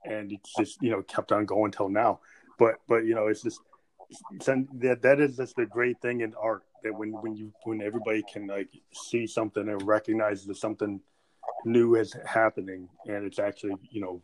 and 0.04 0.32
it's 0.32 0.52
just 0.58 0.82
you 0.82 0.90
know 0.90 1.02
kept 1.02 1.32
on 1.32 1.46
going 1.46 1.70
till 1.70 1.88
now. 1.88 2.20
But 2.58 2.74
but 2.88 3.04
you 3.04 3.14
know 3.14 3.28
it's 3.28 3.42
just 3.42 3.60
that 4.40 5.00
that 5.02 5.20
is 5.20 5.36
just 5.36 5.56
the 5.56 5.66
great 5.66 6.00
thing 6.00 6.20
in 6.20 6.34
art 6.34 6.64
that 6.82 6.94
when 6.94 7.12
when 7.12 7.34
you 7.34 7.52
when 7.64 7.80
everybody 7.80 8.22
can 8.30 8.46
like 8.46 8.68
see 8.92 9.26
something 9.26 9.68
and 9.68 9.82
recognize 9.86 10.44
that 10.44 10.56
something 10.56 11.00
new 11.64 11.94
is 11.94 12.14
happening 12.26 12.88
and 13.06 13.24
it's 13.24 13.38
actually 13.38 13.74
you 13.90 14.00
know 14.00 14.22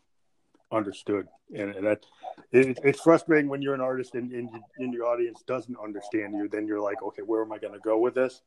understood. 0.72 1.28
And, 1.54 1.74
and 1.74 1.86
that 1.86 2.04
it, 2.50 2.78
it's 2.82 3.00
frustrating 3.00 3.48
when 3.48 3.62
you're 3.62 3.74
an 3.74 3.80
artist 3.80 4.14
and, 4.14 4.32
and, 4.32 4.50
and 4.78 4.94
your 4.94 5.06
audience 5.06 5.42
doesn't 5.46 5.76
understand 5.82 6.34
you 6.34 6.48
then 6.48 6.66
you're 6.66 6.80
like 6.80 7.02
okay 7.02 7.22
where 7.22 7.42
am 7.42 7.52
i 7.52 7.58
going 7.58 7.74
to 7.74 7.80
go 7.80 7.98
with 7.98 8.14
this? 8.14 8.42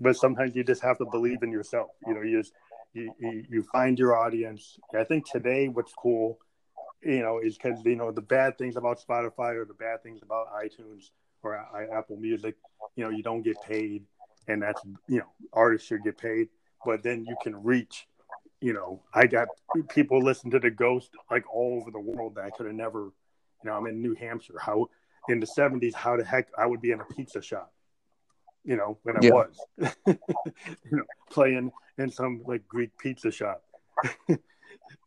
But 0.00 0.16
sometimes 0.16 0.56
you 0.56 0.64
just 0.64 0.82
have 0.82 0.98
to 0.98 1.04
believe 1.04 1.42
in 1.42 1.52
yourself. 1.52 1.90
You 2.06 2.14
know 2.14 2.22
you 2.22 2.38
just 2.40 2.52
you, 2.92 3.12
you, 3.20 3.44
you 3.48 3.62
find 3.72 3.98
your 3.98 4.16
audience. 4.18 4.78
I 4.98 5.04
think 5.04 5.30
today 5.30 5.68
what's 5.68 5.92
cool 5.92 6.38
you 7.02 7.22
know 7.22 7.38
is 7.38 7.56
because 7.56 7.80
you 7.84 7.96
know 7.96 8.10
the 8.10 8.20
bad 8.20 8.58
things 8.58 8.76
about 8.76 9.00
spotify 9.00 9.54
or 9.54 9.64
the 9.64 9.72
bad 9.72 10.02
things 10.02 10.20
about 10.22 10.48
itunes 10.62 11.12
or 11.42 11.56
apple 11.96 12.18
music 12.18 12.56
you 12.94 13.02
know 13.02 13.08
you 13.08 13.22
don't 13.22 13.40
get 13.40 13.56
paid 13.62 14.04
and 14.50 14.62
that's 14.62 14.82
you 15.08 15.18
know 15.18 15.26
artists 15.52 15.86
should 15.86 16.02
get 16.02 16.18
paid. 16.18 16.48
But 16.84 17.02
then 17.02 17.24
you 17.24 17.36
can 17.42 17.62
reach 17.62 18.06
you 18.60 18.72
know, 18.74 19.02
I 19.14 19.26
got 19.26 19.48
people 19.88 20.22
listen 20.22 20.50
to 20.50 20.58
the 20.58 20.70
Ghost 20.70 21.10
like 21.30 21.44
all 21.52 21.78
over 21.80 21.90
the 21.90 22.00
world 22.00 22.34
that 22.34 22.44
I 22.44 22.50
could 22.50 22.66
have 22.66 22.74
never, 22.74 23.04
you 23.04 23.64
know, 23.64 23.72
I'm 23.72 23.86
in 23.86 24.02
New 24.02 24.14
Hampshire. 24.14 24.58
How 24.60 24.88
in 25.28 25.40
the 25.40 25.46
70s, 25.46 25.94
how 25.94 26.16
the 26.16 26.24
heck 26.24 26.48
I 26.58 26.66
would 26.66 26.80
be 26.80 26.90
in 26.90 27.00
a 27.00 27.04
pizza 27.04 27.40
shop, 27.40 27.72
you 28.64 28.76
know, 28.76 28.98
when 29.02 29.16
I 29.16 29.20
yeah. 29.22 29.30
was, 29.30 29.56
you 30.06 30.18
know, 30.90 31.04
playing 31.30 31.72
in 31.98 32.10
some 32.10 32.42
like 32.46 32.66
Greek 32.68 32.90
pizza 32.98 33.30
shop 33.30 33.62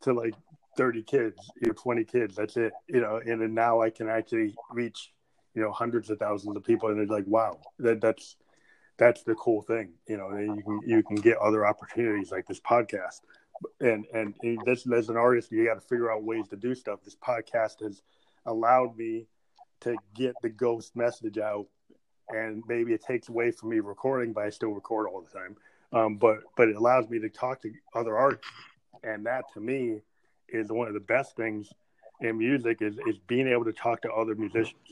to 0.01 0.13
like 0.13 0.33
30 0.75 1.03
kids, 1.03 1.37
you 1.61 1.67
know, 1.67 1.73
20 1.73 2.03
kids. 2.05 2.35
That's 2.35 2.57
it, 2.57 2.73
you 2.87 3.01
know, 3.01 3.21
and 3.23 3.39
then 3.39 3.53
now 3.53 3.81
I 3.81 3.91
can 3.91 4.09
actually 4.09 4.55
reach, 4.71 5.13
you 5.53 5.61
know, 5.61 5.71
hundreds 5.71 6.09
of 6.09 6.17
thousands 6.17 6.57
of 6.57 6.63
people. 6.63 6.89
And 6.89 6.99
it's 6.99 7.11
like, 7.11 7.27
wow, 7.27 7.59
that 7.79 8.01
that's, 8.01 8.35
that's 8.97 9.23
the 9.23 9.35
cool 9.35 9.61
thing, 9.61 9.93
you 10.07 10.17
know, 10.17 10.35
you 10.37 10.61
can, 10.63 10.79
you 10.85 11.03
can 11.03 11.15
get 11.15 11.37
other 11.37 11.65
opportunities 11.65 12.31
like 12.31 12.47
this 12.47 12.59
podcast 12.59 13.21
and 13.79 14.05
and 14.13 14.33
as 14.67 15.09
an 15.09 15.17
artist, 15.17 15.51
you 15.51 15.65
got 15.65 15.75
to 15.75 15.81
figure 15.81 16.11
out 16.11 16.23
ways 16.23 16.47
to 16.49 16.55
do 16.55 16.75
stuff. 16.75 16.99
This 17.03 17.15
podcast 17.15 17.81
has 17.81 18.01
allowed 18.45 18.97
me 18.97 19.27
to 19.81 19.95
get 20.15 20.35
the 20.41 20.49
ghost 20.49 20.95
message 20.95 21.37
out, 21.37 21.67
and 22.29 22.63
maybe 22.67 22.93
it 22.93 23.03
takes 23.03 23.29
away 23.29 23.51
from 23.51 23.69
me 23.69 23.79
recording, 23.79 24.33
but 24.33 24.45
I 24.45 24.49
still 24.49 24.69
record 24.69 25.07
all 25.07 25.21
the 25.21 25.39
time. 25.39 25.55
Um, 25.91 26.17
but 26.17 26.39
but 26.57 26.69
it 26.69 26.75
allows 26.75 27.09
me 27.09 27.19
to 27.19 27.29
talk 27.29 27.61
to 27.61 27.71
other 27.93 28.17
artists, 28.17 28.47
and 29.03 29.25
that 29.25 29.45
to 29.53 29.59
me 29.59 30.01
is 30.49 30.71
one 30.71 30.87
of 30.87 30.93
the 30.93 30.99
best 30.99 31.35
things 31.35 31.69
in 32.21 32.37
music 32.37 32.81
is 32.81 32.97
is 33.07 33.17
being 33.27 33.47
able 33.47 33.65
to 33.65 33.73
talk 33.73 34.01
to 34.01 34.11
other 34.11 34.35
musicians 34.35 34.91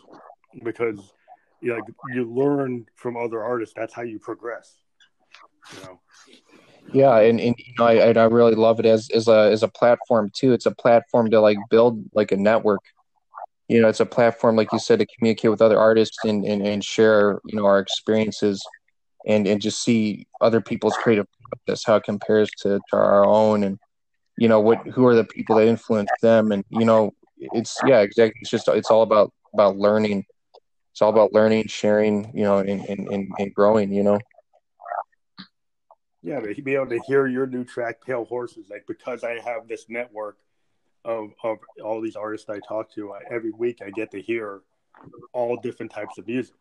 because 0.64 1.14
you 1.62 1.70
know 1.70 1.82
you 2.14 2.32
learn 2.32 2.86
from 2.96 3.18
other 3.18 3.44
artists. 3.44 3.74
That's 3.76 3.94
how 3.94 4.04
you 4.04 4.20
progress. 4.20 4.78
You 5.74 5.84
know. 5.84 6.00
Yeah, 6.94 7.18
and, 7.20 7.40
and 7.40 7.56
you 7.58 7.74
know, 7.80 7.86
I, 7.86 8.12
I 8.12 8.26
really 8.26 8.56
love 8.56 8.80
it 8.80 8.86
as 8.86 9.10
as 9.14 9.28
a 9.28 9.50
as 9.52 9.64
a 9.64 9.68
platform 9.68 10.30
too. 10.34 10.52
It's 10.52 10.66
a 10.66 10.76
platform 10.76 11.30
to 11.32 11.40
like 11.40 11.58
build 11.70 12.04
like 12.14 12.32
a 12.32 12.38
network. 12.38 12.82
You 13.68 13.82
know, 13.82 13.88
it's 13.88 14.02
a 14.02 14.06
platform, 14.06 14.58
like 14.58 14.72
you 14.74 14.80
said, 14.80 15.00
to 15.00 15.06
communicate 15.18 15.50
with 15.50 15.62
other 15.62 15.80
artists 15.80 16.18
and, 16.26 16.44
and, 16.44 16.62
and 16.62 16.84
share, 16.84 17.40
you 17.46 17.56
know, 17.58 17.66
our 17.66 17.80
experiences 17.80 18.62
and, 19.26 19.48
and 19.48 19.62
just 19.62 19.82
see 19.82 20.28
other 20.42 20.60
people's 20.60 20.98
creative 20.98 21.26
process, 21.66 21.86
how 21.86 21.96
it 21.96 22.04
compares 22.04 22.50
to, 22.64 22.82
to 22.90 22.96
our 22.98 23.26
own 23.26 23.64
and 23.64 23.80
you 24.38 24.48
know 24.48 24.60
what 24.60 24.86
who 24.88 25.06
are 25.06 25.16
the 25.16 25.24
people 25.24 25.56
that 25.56 25.68
influence 25.68 26.10
them 26.22 26.52
and 26.52 26.64
you 26.70 26.86
know 26.86 27.12
it's 27.38 27.78
yeah 27.86 28.00
exactly 28.00 28.40
it's 28.42 28.50
just 28.50 28.68
it's 28.70 28.90
all 28.90 29.04
about 29.04 29.32
about 29.54 29.78
learning 29.78 30.26
it's 30.92 31.02
all 31.02 31.10
about 31.10 31.34
learning 31.34 31.68
sharing 31.68 32.32
you 32.34 32.44
know 32.44 32.58
and, 32.58 32.84
and, 32.86 33.08
and, 33.10 33.32
and 33.38 33.54
growing 33.54 33.92
you 33.92 34.04
know 34.04 34.20
yeah, 36.24 36.40
but 36.40 36.64
be 36.64 36.76
able 36.76 36.88
to 36.88 37.00
hear 37.08 37.26
your 37.28 37.48
new 37.48 37.64
track, 37.64 38.06
Pale 38.06 38.26
Horses, 38.26 38.68
like 38.70 38.86
because 38.88 39.24
I 39.24 39.40
have 39.40 39.68
this 39.68 39.86
network 39.90 40.38
of 41.04 41.34
of 41.44 41.58
all 41.84 42.00
these 42.00 42.16
artists 42.16 42.50
I 42.50 42.60
talk 42.60 42.94
to, 42.94 43.14
I, 43.14 43.22
every 43.30 43.52
week 43.52 43.82
I 43.86 43.90
get 43.90 44.12
to 44.12 44.22
hear 44.22 44.62
all 45.34 45.58
different 45.58 45.92
types 45.92 46.18
of 46.18 46.28
music. 46.28 46.56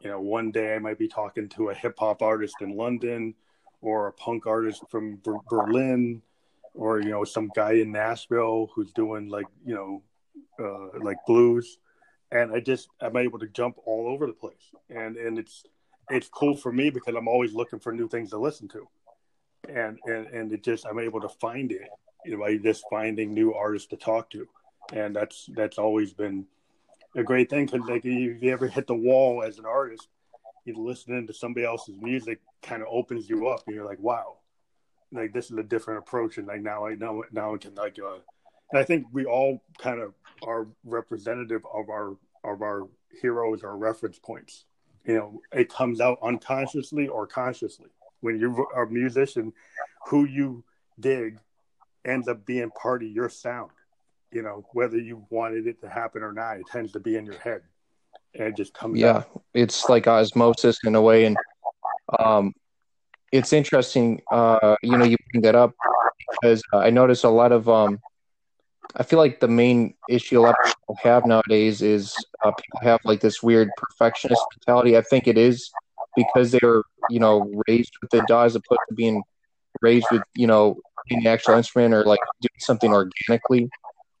You 0.00 0.10
know, 0.10 0.20
one 0.20 0.50
day 0.50 0.74
I 0.74 0.78
might 0.78 0.98
be 0.98 1.08
talking 1.08 1.48
to 1.50 1.70
a 1.70 1.74
hip 1.74 1.96
hop 1.98 2.22
artist 2.22 2.56
in 2.60 2.76
London, 2.76 3.34
or 3.80 4.08
a 4.08 4.12
punk 4.12 4.46
artist 4.46 4.82
from 4.90 5.20
Berlin, 5.48 6.22
or 6.74 7.00
you 7.00 7.10
know 7.10 7.24
some 7.24 7.50
guy 7.54 7.72
in 7.72 7.92
Nashville 7.92 8.70
who's 8.74 8.92
doing 8.92 9.28
like 9.28 9.46
you 9.64 9.74
know 9.74 10.02
uh, 10.58 10.98
like 11.00 11.18
blues, 11.24 11.78
and 12.32 12.52
I 12.52 12.58
just 12.58 12.88
I'm 13.00 13.16
able 13.16 13.38
to 13.38 13.46
jump 13.46 13.76
all 13.84 14.08
over 14.08 14.26
the 14.26 14.32
place, 14.32 14.72
and 14.90 15.16
and 15.16 15.38
it's 15.38 15.64
it's 16.10 16.28
cool 16.28 16.56
for 16.56 16.72
me 16.72 16.90
because 16.90 17.14
I'm 17.14 17.28
always 17.28 17.52
looking 17.52 17.78
for 17.78 17.92
new 17.92 18.08
things 18.08 18.30
to 18.30 18.38
listen 18.38 18.68
to, 18.68 18.88
and 19.68 19.98
and 20.06 20.26
and 20.26 20.52
it 20.52 20.62
just 20.62 20.86
I'm 20.86 20.98
able 20.98 21.20
to 21.20 21.28
find 21.28 21.72
it 21.72 21.88
you 22.24 22.32
know, 22.32 22.38
by 22.38 22.56
just 22.56 22.84
finding 22.90 23.32
new 23.32 23.54
artists 23.54 23.88
to 23.88 23.96
talk 23.96 24.30
to, 24.30 24.48
and 24.92 25.14
that's 25.14 25.48
that's 25.54 25.78
always 25.78 26.12
been 26.12 26.46
a 27.16 27.22
great 27.22 27.50
thing 27.50 27.66
because 27.66 27.86
like 27.88 28.04
if 28.04 28.42
you 28.42 28.52
ever 28.52 28.68
hit 28.68 28.86
the 28.86 28.94
wall 28.94 29.42
as 29.42 29.58
an 29.58 29.66
artist, 29.66 30.08
you 30.64 30.74
listening 30.76 31.26
to 31.26 31.32
somebody 31.32 31.64
else's 31.64 31.96
music 32.00 32.40
kind 32.62 32.82
of 32.82 32.88
opens 32.90 33.28
you 33.28 33.48
up, 33.48 33.62
and 33.66 33.74
you're 33.74 33.86
like, 33.86 34.00
wow, 34.00 34.36
like 35.12 35.32
this 35.32 35.50
is 35.50 35.56
a 35.56 35.62
different 35.62 35.98
approach, 35.98 36.38
and 36.38 36.46
like 36.46 36.62
now 36.62 36.86
I 36.86 36.94
know 36.94 37.24
now 37.32 37.54
I 37.54 37.58
can 37.58 37.74
like, 37.74 37.98
uh, 37.98 38.18
and 38.72 38.80
I 38.80 38.84
think 38.84 39.06
we 39.12 39.24
all 39.24 39.62
kind 39.78 40.00
of 40.00 40.14
are 40.42 40.66
representative 40.84 41.62
of 41.72 41.90
our 41.90 42.16
of 42.44 42.62
our 42.62 42.88
heroes 43.20 43.62
or 43.62 43.76
reference 43.76 44.18
points 44.18 44.64
you 45.08 45.14
know 45.14 45.40
it 45.52 45.68
comes 45.72 46.00
out 46.00 46.18
unconsciously 46.22 47.08
or 47.08 47.26
consciously 47.26 47.88
when 48.20 48.38
you're 48.38 48.62
a 48.80 48.88
musician 48.88 49.52
who 50.06 50.24
you 50.26 50.62
dig 51.00 51.40
ends 52.04 52.28
up 52.28 52.44
being 52.46 52.70
part 52.70 53.02
of 53.02 53.08
your 53.08 53.28
sound 53.28 53.70
you 54.30 54.42
know 54.42 54.64
whether 54.72 54.98
you 54.98 55.26
wanted 55.30 55.66
it 55.66 55.80
to 55.80 55.88
happen 55.88 56.22
or 56.22 56.32
not 56.32 56.58
it 56.58 56.66
tends 56.70 56.92
to 56.92 57.00
be 57.00 57.16
in 57.16 57.24
your 57.24 57.38
head 57.38 57.62
and 58.34 58.48
it 58.48 58.56
just 58.56 58.74
comes 58.74 59.00
yeah 59.00 59.16
out. 59.16 59.42
it's 59.54 59.88
like 59.88 60.06
osmosis 60.06 60.78
in 60.84 60.94
a 60.94 61.00
way 61.00 61.24
and 61.24 61.36
um 62.18 62.52
it's 63.32 63.52
interesting 63.52 64.20
uh 64.30 64.76
you 64.82 64.96
know 64.96 65.04
you 65.04 65.16
bring 65.32 65.42
that 65.42 65.54
up 65.54 65.72
because 66.30 66.62
i 66.74 66.90
notice 66.90 67.24
a 67.24 67.28
lot 67.28 67.50
of 67.50 67.68
um 67.68 67.98
I 68.96 69.02
feel 69.02 69.18
like 69.18 69.40
the 69.40 69.48
main 69.48 69.94
issue 70.08 70.40
a 70.40 70.42
lot 70.42 70.56
of 70.64 70.72
people 70.72 70.96
have 71.02 71.26
nowadays 71.26 71.82
is 71.82 72.14
uh, 72.42 72.50
people 72.52 72.80
have 72.82 73.00
like 73.04 73.20
this 73.20 73.42
weird 73.42 73.70
perfectionist 73.76 74.42
mentality. 74.56 74.96
I 74.96 75.02
think 75.02 75.28
it 75.28 75.36
is 75.38 75.70
because 76.16 76.50
they 76.50 76.58
were, 76.62 76.84
you 77.10 77.20
know, 77.20 77.50
raised 77.68 77.92
with 78.00 78.10
the 78.10 78.22
DAW 78.26 78.44
as 78.44 78.56
opposed 78.56 78.80
to 78.88 78.94
being 78.94 79.22
raised 79.82 80.06
with, 80.10 80.22
you 80.34 80.46
know, 80.46 80.76
an 81.10 81.26
actual 81.26 81.54
instrument 81.54 81.94
or 81.94 82.04
like 82.04 82.20
doing 82.40 82.58
something 82.58 82.92
organically 82.92 83.68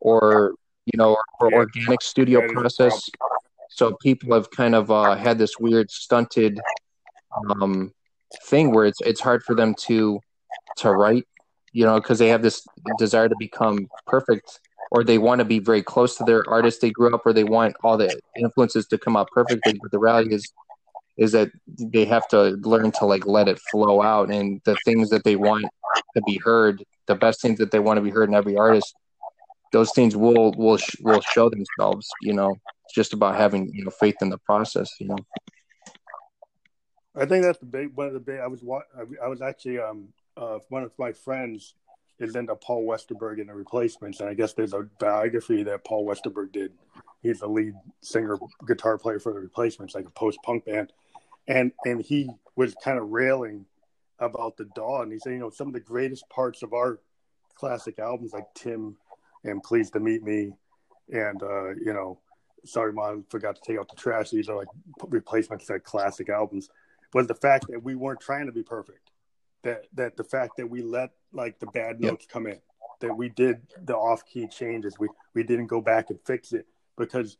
or, 0.00 0.54
you 0.84 0.96
know, 0.96 1.16
or, 1.40 1.48
or 1.48 1.54
organic 1.54 2.02
studio 2.02 2.46
process. 2.48 3.08
So 3.70 3.96
people 4.02 4.34
have 4.34 4.50
kind 4.50 4.74
of 4.74 4.90
uh, 4.90 5.16
had 5.16 5.38
this 5.38 5.58
weird 5.58 5.90
stunted 5.90 6.60
um, 7.50 7.92
thing 8.44 8.72
where 8.72 8.86
it's 8.86 9.00
it's 9.00 9.20
hard 9.20 9.42
for 9.42 9.54
them 9.54 9.74
to 9.86 10.20
to 10.78 10.92
write 10.92 11.26
you 11.72 11.84
know, 11.84 12.00
because 12.00 12.18
they 12.18 12.28
have 12.28 12.42
this 12.42 12.66
desire 12.98 13.28
to 13.28 13.36
become 13.38 13.88
perfect 14.06 14.60
or 14.90 15.04
they 15.04 15.18
want 15.18 15.38
to 15.40 15.44
be 15.44 15.58
very 15.58 15.82
close 15.82 16.16
to 16.16 16.24
their 16.24 16.48
artist 16.48 16.80
they 16.80 16.90
grew 16.90 17.14
up 17.14 17.26
or 17.26 17.32
they 17.32 17.44
want 17.44 17.76
all 17.82 17.96
the 17.96 18.18
influences 18.36 18.86
to 18.86 18.98
come 18.98 19.16
out 19.16 19.28
perfectly. 19.32 19.78
But 19.80 19.90
the 19.90 19.98
reality 19.98 20.34
is 20.34 20.52
is 21.16 21.32
that 21.32 21.50
they 21.66 22.04
have 22.04 22.28
to 22.28 22.50
learn 22.62 22.92
to 22.92 23.04
like 23.04 23.26
let 23.26 23.48
it 23.48 23.58
flow 23.70 24.00
out 24.00 24.30
and 24.30 24.60
the 24.64 24.76
things 24.84 25.10
that 25.10 25.24
they 25.24 25.34
want 25.34 25.66
to 26.16 26.22
be 26.22 26.40
heard, 26.44 26.82
the 27.06 27.14
best 27.16 27.42
things 27.42 27.58
that 27.58 27.72
they 27.72 27.80
want 27.80 27.96
to 27.96 28.02
be 28.02 28.10
heard 28.10 28.28
in 28.28 28.36
every 28.36 28.56
artist, 28.56 28.94
those 29.72 29.90
things 29.92 30.16
will 30.16 30.52
will 30.52 30.78
will 31.00 31.20
show 31.20 31.50
themselves, 31.50 32.08
you 32.22 32.32
know. 32.32 32.54
It's 32.84 32.94
just 32.94 33.12
about 33.12 33.34
having, 33.34 33.68
you 33.74 33.84
know, 33.84 33.90
faith 33.90 34.16
in 34.22 34.30
the 34.30 34.38
process, 34.38 34.90
you 35.00 35.08
know. 35.08 35.18
I 37.14 37.26
think 37.26 37.42
that's 37.44 37.58
the 37.58 37.66
big 37.66 37.94
one 37.94 38.06
of 38.06 38.12
the 38.12 38.20
big 38.20 38.38
I 38.38 38.46
was 38.46 38.64
I 39.22 39.26
was 39.26 39.42
actually 39.42 39.80
um 39.80 40.08
one 40.68 40.82
of 40.82 40.92
my 40.98 41.12
friends 41.12 41.74
is 42.18 42.34
into 42.34 42.54
Paul 42.56 42.86
Westerberg 42.86 43.40
and 43.40 43.48
the 43.48 43.54
Replacements, 43.54 44.20
and 44.20 44.28
I 44.28 44.34
guess 44.34 44.52
there's 44.52 44.72
a 44.72 44.88
biography 44.98 45.62
that 45.64 45.84
Paul 45.84 46.06
Westerberg 46.06 46.52
did. 46.52 46.72
He's 47.22 47.40
the 47.40 47.48
lead 47.48 47.74
singer, 48.00 48.38
guitar 48.66 48.98
player 48.98 49.18
for 49.18 49.32
the 49.32 49.40
Replacements, 49.40 49.94
like 49.94 50.06
a 50.06 50.10
post-punk 50.10 50.64
band, 50.64 50.92
and 51.46 51.72
and 51.84 52.00
he 52.00 52.30
was 52.56 52.74
kind 52.82 52.98
of 52.98 53.10
railing 53.10 53.66
about 54.18 54.56
the 54.56 54.64
DAW. 54.74 55.04
He 55.06 55.18
said, 55.18 55.32
you 55.32 55.38
know, 55.38 55.50
some 55.50 55.68
of 55.68 55.74
the 55.74 55.80
greatest 55.80 56.28
parts 56.28 56.62
of 56.62 56.72
our 56.72 56.98
classic 57.54 57.98
albums, 57.98 58.32
like 58.32 58.46
Tim 58.54 58.96
and 59.44 59.62
Pleased 59.62 59.92
to 59.92 60.00
Meet 60.00 60.22
Me, 60.22 60.52
and 61.10 61.42
uh, 61.42 61.70
you 61.70 61.92
know, 61.92 62.18
sorry, 62.64 62.92
mom, 62.92 63.24
forgot 63.28 63.56
to 63.56 63.62
take 63.64 63.78
out 63.78 63.88
the 63.88 63.96
trash. 63.96 64.30
These 64.30 64.48
are 64.48 64.56
like 64.56 64.68
replacements 65.08 65.66
to 65.66 65.78
classic 65.80 66.28
albums. 66.28 66.68
Was 67.14 67.26
the 67.26 67.34
fact 67.34 67.66
that 67.68 67.82
we 67.82 67.94
weren't 67.94 68.20
trying 68.20 68.46
to 68.46 68.52
be 68.52 68.62
perfect. 68.62 69.07
That 69.64 69.86
that 69.94 70.16
the 70.16 70.24
fact 70.24 70.56
that 70.56 70.68
we 70.68 70.82
let 70.82 71.10
like 71.32 71.58
the 71.58 71.66
bad 71.66 72.00
notes 72.00 72.24
yep. 72.24 72.32
come 72.32 72.46
in, 72.46 72.60
that 73.00 73.16
we 73.16 73.28
did 73.28 73.60
the 73.84 73.96
off 73.96 74.24
key 74.24 74.46
changes. 74.46 74.98
We 74.98 75.08
we 75.34 75.42
didn't 75.42 75.66
go 75.66 75.80
back 75.80 76.10
and 76.10 76.18
fix 76.24 76.52
it 76.52 76.66
because 76.96 77.38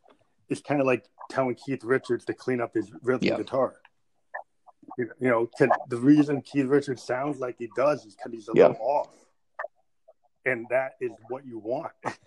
it's 0.49 0.61
kind 0.61 0.81
of 0.81 0.87
like 0.87 1.05
telling 1.31 1.55
Keith 1.55 1.85
Richards 1.85 2.25
to 2.27 2.35
clean 2.35 2.61
up 2.61 2.75
his 2.75 2.91
rhythm 3.03 3.29
yep. 3.29 3.39
guitar. 3.39 3.77
You 4.97 5.11
know, 5.21 5.49
the 5.89 5.99
reason 5.99 6.43
Keith 6.43 6.66
Richards 6.66 7.03
sounds 7.03 7.39
like 7.39 7.57
he 7.59 7.69
does 7.77 8.05
is 8.05 8.16
because 8.16 8.33
he's 8.33 8.49
a 8.49 8.53
yep. 8.55 8.71
little 8.71 8.85
off 8.85 9.09
and 10.49 10.66
that 10.71 10.93
is 11.01 11.12
what 11.29 11.47
you 11.47 11.59
want. 11.59 11.93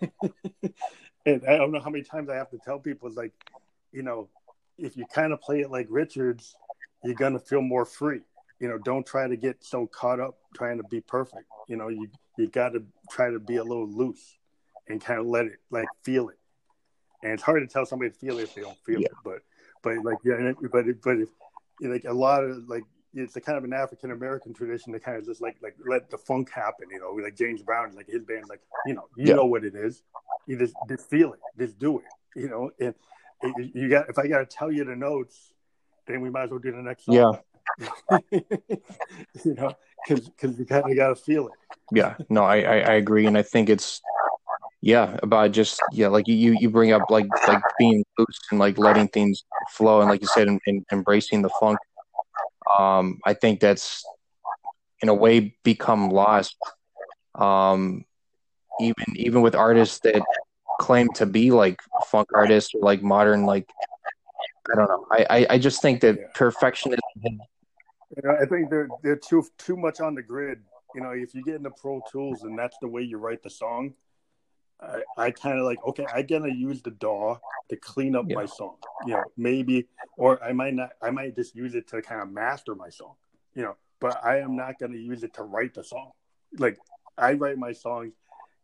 and 1.26 1.42
I 1.48 1.56
don't 1.56 1.72
know 1.72 1.80
how 1.80 1.90
many 1.90 2.04
times 2.04 2.28
I 2.28 2.36
have 2.36 2.50
to 2.50 2.58
tell 2.58 2.78
people 2.78 3.10
like, 3.14 3.32
you 3.92 4.02
know, 4.02 4.28
if 4.78 4.96
you 4.96 5.04
kind 5.06 5.32
of 5.32 5.40
play 5.40 5.60
it 5.60 5.70
like 5.70 5.86
Richards, 5.90 6.54
you're 7.04 7.14
gonna 7.14 7.38
feel 7.38 7.60
more 7.60 7.84
free. 7.84 8.20
You 8.62 8.68
know, 8.68 8.78
don't 8.78 9.04
try 9.04 9.26
to 9.26 9.36
get 9.36 9.64
so 9.64 9.88
caught 9.88 10.20
up 10.20 10.38
trying 10.54 10.76
to 10.76 10.84
be 10.84 11.00
perfect. 11.00 11.46
You 11.68 11.76
know, 11.76 11.88
you 11.88 12.08
you 12.38 12.46
got 12.46 12.70
to 12.70 12.84
try 13.10 13.28
to 13.28 13.40
be 13.40 13.56
a 13.56 13.64
little 13.64 13.88
loose 13.88 14.38
and 14.88 15.00
kind 15.00 15.18
of 15.18 15.26
let 15.26 15.46
it 15.46 15.58
like 15.70 15.88
feel 16.04 16.28
it. 16.28 16.38
And 17.24 17.32
it's 17.32 17.42
hard 17.42 17.60
to 17.60 17.66
tell 17.66 17.84
somebody 17.84 18.12
to 18.12 18.16
feel 18.16 18.38
it 18.38 18.44
if 18.44 18.54
they 18.54 18.62
don't 18.62 18.78
feel 18.86 19.00
yeah. 19.00 19.06
it. 19.06 19.12
But 19.24 19.42
but 19.82 20.04
like 20.04 20.18
yeah, 20.24 20.52
but 20.70 20.84
but 21.02 21.16
if 21.18 21.28
like 21.80 22.04
a 22.04 22.12
lot 22.12 22.44
of 22.44 22.68
like 22.68 22.84
it's 23.14 23.34
a 23.34 23.40
kind 23.40 23.58
of 23.58 23.64
an 23.64 23.72
African 23.72 24.12
American 24.12 24.54
tradition 24.54 24.92
to 24.92 25.00
kind 25.00 25.18
of 25.18 25.24
just 25.24 25.42
like 25.42 25.56
like 25.60 25.76
let 25.84 26.08
the 26.08 26.18
funk 26.18 26.50
happen, 26.50 26.86
you 26.90 27.00
know, 27.00 27.10
like 27.22 27.36
James 27.36 27.62
Brown, 27.62 27.94
like 27.96 28.06
his 28.06 28.22
band's 28.22 28.48
like, 28.48 28.60
you 28.86 28.94
know, 28.94 29.08
you 29.16 29.26
yeah. 29.26 29.34
know 29.34 29.46
what 29.46 29.64
it 29.64 29.74
is, 29.74 30.02
you 30.46 30.56
just 30.56 30.74
just 30.88 31.10
feel 31.10 31.32
it, 31.32 31.40
just 31.58 31.78
do 31.80 31.98
it, 31.98 32.04
you 32.36 32.48
know, 32.48 32.70
and 32.78 32.94
you 33.74 33.88
got 33.88 34.08
if 34.08 34.18
I 34.18 34.28
got 34.28 34.38
to 34.38 34.46
tell 34.46 34.70
you 34.70 34.84
the 34.84 34.94
notes, 34.94 35.52
then 36.06 36.20
we 36.20 36.30
might 36.30 36.44
as 36.44 36.50
well 36.50 36.60
do 36.60 36.70
the 36.70 36.78
next 36.78 37.06
song. 37.06 37.14
Yeah, 37.16 37.32
you 38.30 39.54
know, 39.54 39.72
because 40.06 40.28
because 40.28 40.58
you 40.58 40.64
kind 40.64 40.90
of 40.90 40.96
got 40.96 41.08
to 41.08 41.16
feel 41.16 41.48
it. 41.48 41.54
Yeah, 41.92 42.16
no, 42.28 42.44
I, 42.44 42.60
I 42.60 42.78
I 42.78 42.92
agree, 42.94 43.26
and 43.26 43.36
I 43.36 43.42
think 43.42 43.68
it's 43.68 44.00
yeah 44.80 45.16
about 45.22 45.52
just 45.52 45.80
yeah 45.92 46.08
like 46.08 46.26
you 46.26 46.56
you 46.58 46.68
bring 46.68 46.92
up 46.92 47.10
like 47.10 47.26
like 47.46 47.62
being 47.78 48.04
loose 48.18 48.40
and 48.50 48.58
like 48.58 48.78
letting 48.78 49.06
things 49.08 49.44
flow 49.70 50.00
and 50.00 50.10
like 50.10 50.20
you 50.20 50.26
said 50.26 50.48
in, 50.48 50.58
in 50.66 50.84
embracing 50.90 51.40
the 51.40 51.50
funk 51.60 51.78
um, 52.78 53.20
I 53.24 53.34
think 53.34 53.60
that's 53.60 54.04
in 55.00 55.08
a 55.08 55.14
way 55.14 55.56
become 55.62 56.10
lost. 56.10 56.56
Um, 57.34 58.04
even 58.80 59.04
even 59.14 59.42
with 59.42 59.54
artists 59.54 60.00
that 60.00 60.22
claim 60.80 61.08
to 61.14 61.26
be 61.26 61.50
like 61.50 61.80
funk 62.06 62.28
artists 62.34 62.74
or 62.74 62.80
like 62.80 63.02
modern 63.02 63.44
like 63.44 63.68
I 64.72 64.76
don't 64.76 64.88
know. 64.88 65.06
I 65.10 65.26
I, 65.30 65.46
I 65.50 65.58
just 65.58 65.82
think 65.82 66.00
that 66.00 66.34
I 68.28 68.44
think 68.44 68.70
they're 68.70 68.88
they're 69.02 69.16
too 69.16 69.44
too 69.58 69.76
much 69.76 70.00
on 70.00 70.14
the 70.14 70.22
grid. 70.22 70.60
You 70.94 71.00
know, 71.00 71.10
if 71.10 71.34
you 71.34 71.42
get 71.42 71.56
into 71.56 71.70
Pro 71.70 72.02
Tools 72.10 72.42
and 72.42 72.58
that's 72.58 72.76
the 72.80 72.88
way 72.88 73.02
you 73.02 73.16
write 73.18 73.42
the 73.42 73.50
song, 73.50 73.94
I, 74.80 75.02
I 75.16 75.30
kind 75.30 75.58
of 75.58 75.64
like 75.64 75.78
okay, 75.86 76.06
I 76.12 76.22
gonna 76.22 76.52
use 76.52 76.82
the 76.82 76.90
DAW 76.90 77.38
to 77.70 77.76
clean 77.76 78.14
up 78.14 78.26
yeah. 78.28 78.36
my 78.36 78.46
song. 78.46 78.76
You 79.06 79.14
know, 79.14 79.24
maybe, 79.36 79.88
or 80.16 80.42
I 80.42 80.52
might 80.52 80.74
not. 80.74 80.90
I 81.00 81.10
might 81.10 81.34
just 81.34 81.54
use 81.54 81.74
it 81.74 81.88
to 81.88 82.02
kind 82.02 82.20
of 82.20 82.30
master 82.30 82.74
my 82.74 82.90
song. 82.90 83.14
You 83.54 83.62
know, 83.62 83.76
but 84.00 84.22
I 84.24 84.38
am 84.40 84.56
not 84.56 84.78
gonna 84.78 84.98
use 84.98 85.22
it 85.22 85.34
to 85.34 85.42
write 85.42 85.74
the 85.74 85.84
song. 85.84 86.10
Like 86.58 86.78
I 87.16 87.32
write 87.32 87.56
my 87.56 87.72
songs 87.72 88.12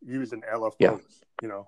using 0.05 0.41
LFOs. 0.41 0.75
Yeah. 0.79 0.97
You 1.41 1.47
know, 1.47 1.65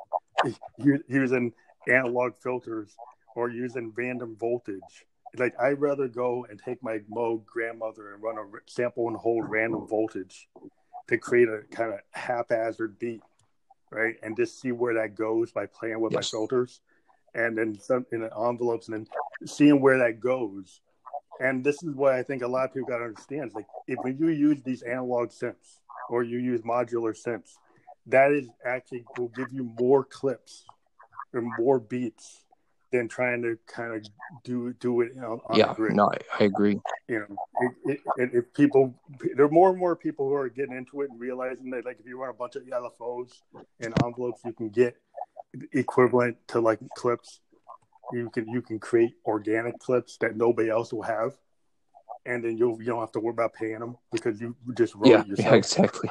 using 1.07 1.53
analog 1.87 2.33
filters 2.41 2.95
or 3.35 3.49
using 3.49 3.93
random 3.95 4.35
voltage. 4.37 5.05
Like 5.37 5.59
I'd 5.59 5.79
rather 5.79 6.07
go 6.07 6.45
and 6.49 6.59
take 6.59 6.83
my 6.83 6.99
Moog 7.09 7.45
grandmother 7.45 8.13
and 8.13 8.21
run 8.21 8.37
a 8.37 8.43
sample 8.65 9.07
and 9.07 9.17
hold 9.17 9.49
random 9.49 9.87
voltage 9.87 10.47
to 11.07 11.17
create 11.17 11.47
a 11.47 11.61
kind 11.71 11.93
of 11.93 11.99
haphazard 12.11 12.99
beat 12.99 13.21
right? 13.91 14.15
And 14.23 14.35
just 14.35 14.59
see 14.59 14.71
where 14.71 14.95
that 14.95 15.15
goes 15.15 15.51
by 15.51 15.67
playing 15.67 15.99
with 15.99 16.13
yes. 16.13 16.33
my 16.33 16.37
filters, 16.37 16.79
and 17.35 17.57
then 17.57 17.77
some 17.79 18.05
in 18.11 18.21
the 18.21 18.31
envelopes, 18.35 18.87
and 18.87 18.95
then 18.95 19.07
seeing 19.45 19.79
where 19.81 19.99
that 19.99 20.19
goes. 20.19 20.81
And 21.39 21.63
this 21.63 21.83
is 21.83 21.93
what 21.95 22.13
I 22.13 22.23
think 22.23 22.41
a 22.41 22.47
lot 22.47 22.65
of 22.65 22.73
people 22.73 22.89
got 22.89 22.99
to 22.99 23.05
understand: 23.05 23.49
is 23.49 23.53
like 23.53 23.67
if 23.87 23.99
when 24.01 24.17
you 24.17 24.29
use 24.29 24.61
these 24.63 24.81
analog 24.81 25.29
synths 25.29 25.79
or 26.09 26.23
you 26.23 26.39
use 26.39 26.61
modular 26.61 27.15
synths, 27.15 27.57
that 28.07 28.31
is 28.31 28.47
actually 28.65 29.05
will 29.17 29.29
give 29.29 29.51
you 29.51 29.71
more 29.79 30.03
clips 30.03 30.63
or 31.33 31.41
more 31.59 31.79
beats 31.79 32.45
than 32.91 33.07
trying 33.07 33.41
to 33.41 33.57
kind 33.67 33.93
of 33.93 34.05
do 34.43 34.73
do 34.73 35.01
it 35.01 35.13
on, 35.17 35.39
on 35.47 35.57
yeah, 35.57 35.73
No, 35.77 36.11
I, 36.39 36.43
agree. 36.43 36.79
You 37.07 37.19
know, 37.19 37.35
it, 37.85 37.99
it, 38.17 38.29
if 38.33 38.53
people, 38.53 38.93
there 39.35 39.45
are 39.45 39.49
more 39.49 39.69
and 39.69 39.79
more 39.79 39.95
people 39.95 40.27
who 40.27 40.35
are 40.35 40.49
getting 40.49 40.75
into 40.75 41.01
it 41.01 41.09
and 41.09 41.19
realizing 41.19 41.69
that, 41.71 41.85
like, 41.85 41.99
if 41.99 42.05
you 42.05 42.19
run 42.19 42.29
a 42.29 42.33
bunch 42.33 42.55
of 42.55 42.63
LFOs 42.63 43.31
and 43.79 43.93
envelopes, 44.03 44.41
you 44.45 44.53
can 44.53 44.69
get 44.69 44.95
equivalent 45.73 46.37
to 46.47 46.59
like 46.59 46.79
clips. 46.95 47.39
You 48.11 48.29
can 48.29 48.47
you 48.49 48.61
can 48.61 48.79
create 48.79 49.13
organic 49.25 49.79
clips 49.79 50.17
that 50.17 50.35
nobody 50.35 50.69
else 50.69 50.91
will 50.91 51.03
have, 51.03 51.37
and 52.25 52.43
then 52.43 52.57
you 52.57 52.77
you 52.79 52.85
don't 52.85 52.99
have 52.99 53.11
to 53.13 53.19
worry 53.19 53.31
about 53.33 53.53
paying 53.53 53.79
them 53.79 53.97
because 54.11 54.41
you 54.41 54.55
just 54.77 54.95
wrote 54.95 55.07
yeah, 55.07 55.21
it 55.21 55.27
yourself. 55.27 55.47
Yeah, 55.51 55.55
exactly. 55.55 56.09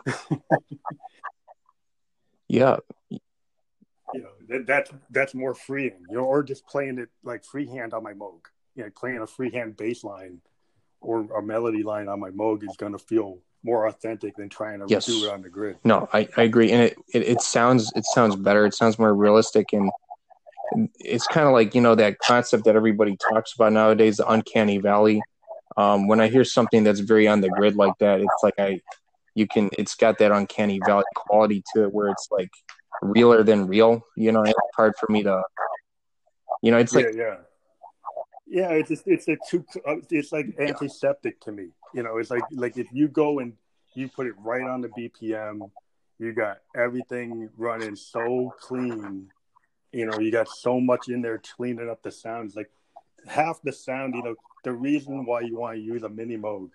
yeah, 2.49 2.77
you 4.15 4.23
know 4.23 4.31
that, 4.49 4.67
that's 4.67 4.91
that's 5.11 5.35
more 5.35 5.55
freeing 5.55 6.05
you 6.09 6.17
know 6.17 6.25
or 6.25 6.43
just 6.43 6.67
playing 6.67 6.99
it 6.99 7.09
like 7.23 7.45
freehand 7.45 7.95
on 7.95 8.03
my 8.03 8.13
moog. 8.13 8.41
You 8.75 8.85
know 8.85 8.91
playing 8.97 9.19
a 9.19 9.27
freehand 9.27 9.77
bass 9.77 10.05
line 10.05 10.41
or 11.01 11.21
a 11.39 11.43
melody 11.43 11.83
line 11.83 12.09
on 12.09 12.21
my 12.21 12.31
moog 12.31 12.63
is 12.63 12.77
going 12.77 12.93
to 12.93 12.99
feel 12.99 13.39
more 13.63 13.87
authentic 13.87 14.37
than 14.37 14.49
trying 14.49 14.81
to 14.81 14.87
yes. 14.89 15.07
do 15.07 15.25
it 15.25 15.33
on 15.33 15.43
the 15.43 15.49
grid. 15.49 15.77
No 15.85 16.09
I, 16.13 16.29
I 16.37 16.43
agree 16.43 16.73
and 16.73 16.83
it, 16.83 16.97
it, 17.13 17.23
it 17.23 17.41
sounds 17.41 17.93
it 17.95 18.05
sounds 18.07 18.37
better 18.37 18.67
it 18.67 18.75
sounds 18.75 18.99
more 18.99 19.15
realistic 19.15 19.73
and 19.73 19.91
it's 20.99 21.27
kind 21.27 21.47
of 21.47 21.53
like 21.53 21.75
you 21.75 21.81
know 21.81 21.95
that 21.95 22.19
concept 22.21 22.65
that 22.65 22.77
everybody 22.77 23.17
talks 23.17 23.55
about 23.55 23.73
nowadays 23.73 24.19
the 24.19 24.31
uncanny 24.31 24.79
valley. 24.79 25.21
Um, 25.77 26.09
when 26.09 26.21
i 26.21 26.29
hear 26.29 26.45
something 26.45 26.85
that's 26.85 27.01
very 27.01 27.29
on 27.29 27.41
the 27.41 27.49
grid 27.49 27.77
like 27.77 27.95
that 28.01 28.21
it's 28.21 28.43
like 28.43 28.55
i 28.59 28.81
you 29.35 29.47
can 29.47 29.71
it's 29.79 29.95
got 29.95 30.19
that 30.19 30.33
uncanny 30.33 30.81
valley 30.85 31.05
quality 31.15 31.63
to 31.73 31.85
it 31.85 31.93
where 31.93 32.09
it's 32.09 32.29
like 32.31 32.51
realer 33.03 33.43
than 33.43 33.67
real. 33.67 34.03
You 34.17 34.33
know, 34.33 34.43
it's 34.43 34.55
hard 34.75 34.95
for 34.99 35.11
me 35.11 35.23
to, 35.23 35.43
you 36.63 36.71
know, 36.71 36.79
it's 36.79 36.95
like 36.95 37.07
yeah, 37.15 37.37
yeah, 38.47 38.69
yeah. 38.69 38.71
It's 38.71 38.89
just, 38.89 39.07
it's 39.07 39.29
a 39.29 39.37
too 39.49 39.65
uh, 39.87 39.97
it's 40.11 40.33
like 40.33 40.55
antiseptic 40.59 41.37
yeah. 41.41 41.45
to 41.45 41.53
me. 41.53 41.69
You 41.95 42.03
know, 42.03 42.19
it's 42.19 42.31
like 42.31 42.43
like 42.53 42.77
if 42.77 42.89
you 42.93 43.09
go 43.09 43.39
and 43.39 43.55
you 43.95 44.09
put 44.09 44.27
it 44.27 44.35
right 44.39 44.63
on 44.63 44.81
the 44.81 44.89
BPM, 44.89 45.71
you 46.19 46.33
got 46.33 46.59
everything 46.77 47.49
running 47.57 47.97
so 47.97 48.53
clean. 48.61 49.29
You 49.93 50.07
know, 50.07 50.19
you 50.21 50.31
got 50.31 50.49
so 50.49 50.81
much 50.81 51.09
in 51.09 51.23
there 51.23 51.39
cleaning 51.57 51.91
up 51.91 52.03
the 52.03 52.13
sounds. 52.13 52.55
Like 52.55 52.71
half 53.27 53.61
the 53.63 53.73
sound, 53.73 54.15
you 54.15 54.23
know, 54.23 54.37
the 54.65 54.73
reason 54.73 55.25
why 55.25 55.41
you 55.41 55.59
want 55.59 55.77
to 55.77 55.81
use 55.81 56.03
a 56.03 56.09
Minimoog 56.09 56.71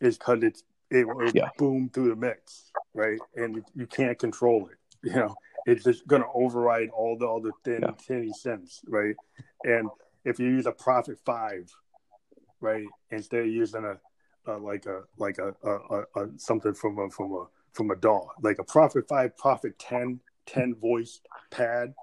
is 0.00 0.18
because 0.18 0.42
it's 0.42 0.64
it 0.90 1.06
will 1.06 1.30
yeah. 1.32 1.48
boom 1.56 1.88
through 1.92 2.08
the 2.08 2.16
mix, 2.16 2.72
right? 2.94 3.18
And 3.36 3.62
you 3.74 3.86
can't 3.86 4.18
control 4.18 4.68
it. 4.68 4.76
You 5.02 5.14
know, 5.14 5.34
it's 5.66 5.84
just 5.84 6.06
going 6.06 6.22
to 6.22 6.28
override 6.34 6.90
all 6.90 7.16
the 7.18 7.28
other 7.28 7.50
thin 7.64 7.80
yeah. 7.82 7.92
tinny 7.98 8.32
synths, 8.44 8.80
right? 8.86 9.14
And 9.64 9.88
if 10.24 10.38
you 10.38 10.46
use 10.46 10.66
a 10.66 10.72
Prophet 10.72 11.18
Five, 11.24 11.70
right, 12.60 12.86
instead 13.10 13.40
of 13.40 13.48
using 13.48 13.84
a, 13.84 14.50
a 14.50 14.56
like 14.56 14.86
a 14.86 15.02
like 15.18 15.38
a, 15.38 15.54
a, 15.68 16.02
a, 16.20 16.28
something 16.38 16.74
from 16.74 16.98
a 16.98 17.10
from 17.10 17.32
a 17.32 17.44
from 17.72 17.90
a 17.90 17.96
DAW, 17.96 18.28
like 18.42 18.58
a 18.58 18.64
Prophet 18.64 19.06
Five, 19.08 19.36
Prophet 19.36 19.78
10, 19.78 20.20
10 20.46 20.74
voice 20.74 21.20
pad, 21.50 21.94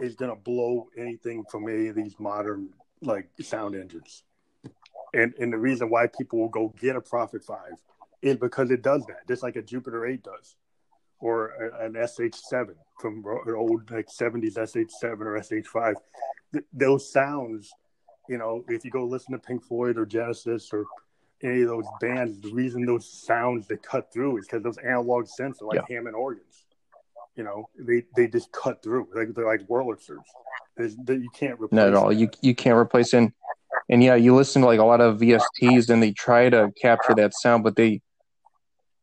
is 0.00 0.14
going 0.14 0.30
to 0.30 0.40
blow 0.40 0.88
anything 0.96 1.44
from 1.50 1.68
any 1.68 1.88
of 1.88 1.96
these 1.96 2.14
modern 2.18 2.70
like 3.02 3.28
sound 3.40 3.74
engines. 3.74 4.24
And 5.14 5.34
and 5.38 5.52
the 5.52 5.58
reason 5.58 5.90
why 5.90 6.06
people 6.06 6.38
will 6.38 6.48
go 6.48 6.74
get 6.78 6.96
a 6.96 7.00
Prophet 7.00 7.42
Five 7.42 7.82
is 8.22 8.36
because 8.36 8.70
it 8.70 8.82
does 8.82 9.04
that, 9.06 9.26
just 9.26 9.42
like 9.42 9.56
a 9.56 9.62
Jupiter 9.62 10.06
Eight 10.06 10.22
does 10.22 10.56
or 11.20 11.48
an 11.80 11.94
SH7 11.94 12.74
from 12.98 13.24
an 13.46 13.54
old 13.54 13.90
like 13.90 14.08
70s 14.08 14.56
SH7 14.56 15.20
or 15.20 15.38
SH5. 15.38 15.94
Th- 16.52 16.64
those 16.72 17.10
sounds, 17.12 17.70
you 18.28 18.38
know, 18.38 18.64
if 18.68 18.84
you 18.84 18.90
go 18.90 19.04
listen 19.04 19.32
to 19.32 19.38
Pink 19.38 19.64
Floyd 19.64 19.98
or 19.98 20.06
Genesis 20.06 20.70
or 20.72 20.86
any 21.42 21.62
of 21.62 21.68
those 21.68 21.86
bands, 22.00 22.40
the 22.40 22.52
reason 22.52 22.84
those 22.84 23.10
sounds 23.10 23.66
they 23.66 23.76
cut 23.76 24.12
through 24.12 24.38
is 24.38 24.46
because 24.46 24.62
those 24.62 24.78
analog 24.78 25.26
synths 25.26 25.62
are 25.62 25.66
like 25.66 25.80
yeah. 25.88 25.96
Hammond 25.96 26.16
organs. 26.16 26.66
You 27.36 27.44
know, 27.44 27.68
they 27.78 28.04
they 28.16 28.26
just 28.26 28.50
cut 28.52 28.82
through. 28.82 29.08
Like 29.14 29.34
they're 29.34 29.46
like 29.46 29.66
Wurlitzers. 29.68 30.24
That 30.76 31.20
you 31.20 31.30
can't 31.34 31.54
replace. 31.54 31.72
Not 31.72 31.88
at 31.88 31.94
all. 31.94 32.08
That. 32.08 32.16
You 32.16 32.28
you 32.42 32.54
can't 32.54 32.76
replace 32.76 33.12
and 33.12 33.32
and 33.88 34.02
yeah, 34.02 34.14
you 34.14 34.34
listen 34.34 34.62
to 34.62 34.68
like 34.68 34.80
a 34.80 34.84
lot 34.84 35.00
of 35.00 35.18
VSTs 35.18 35.90
and 35.90 36.02
they 36.02 36.12
try 36.12 36.48
to 36.48 36.72
capture 36.80 37.14
that 37.14 37.34
sound, 37.34 37.64
but 37.64 37.76
they 37.76 38.02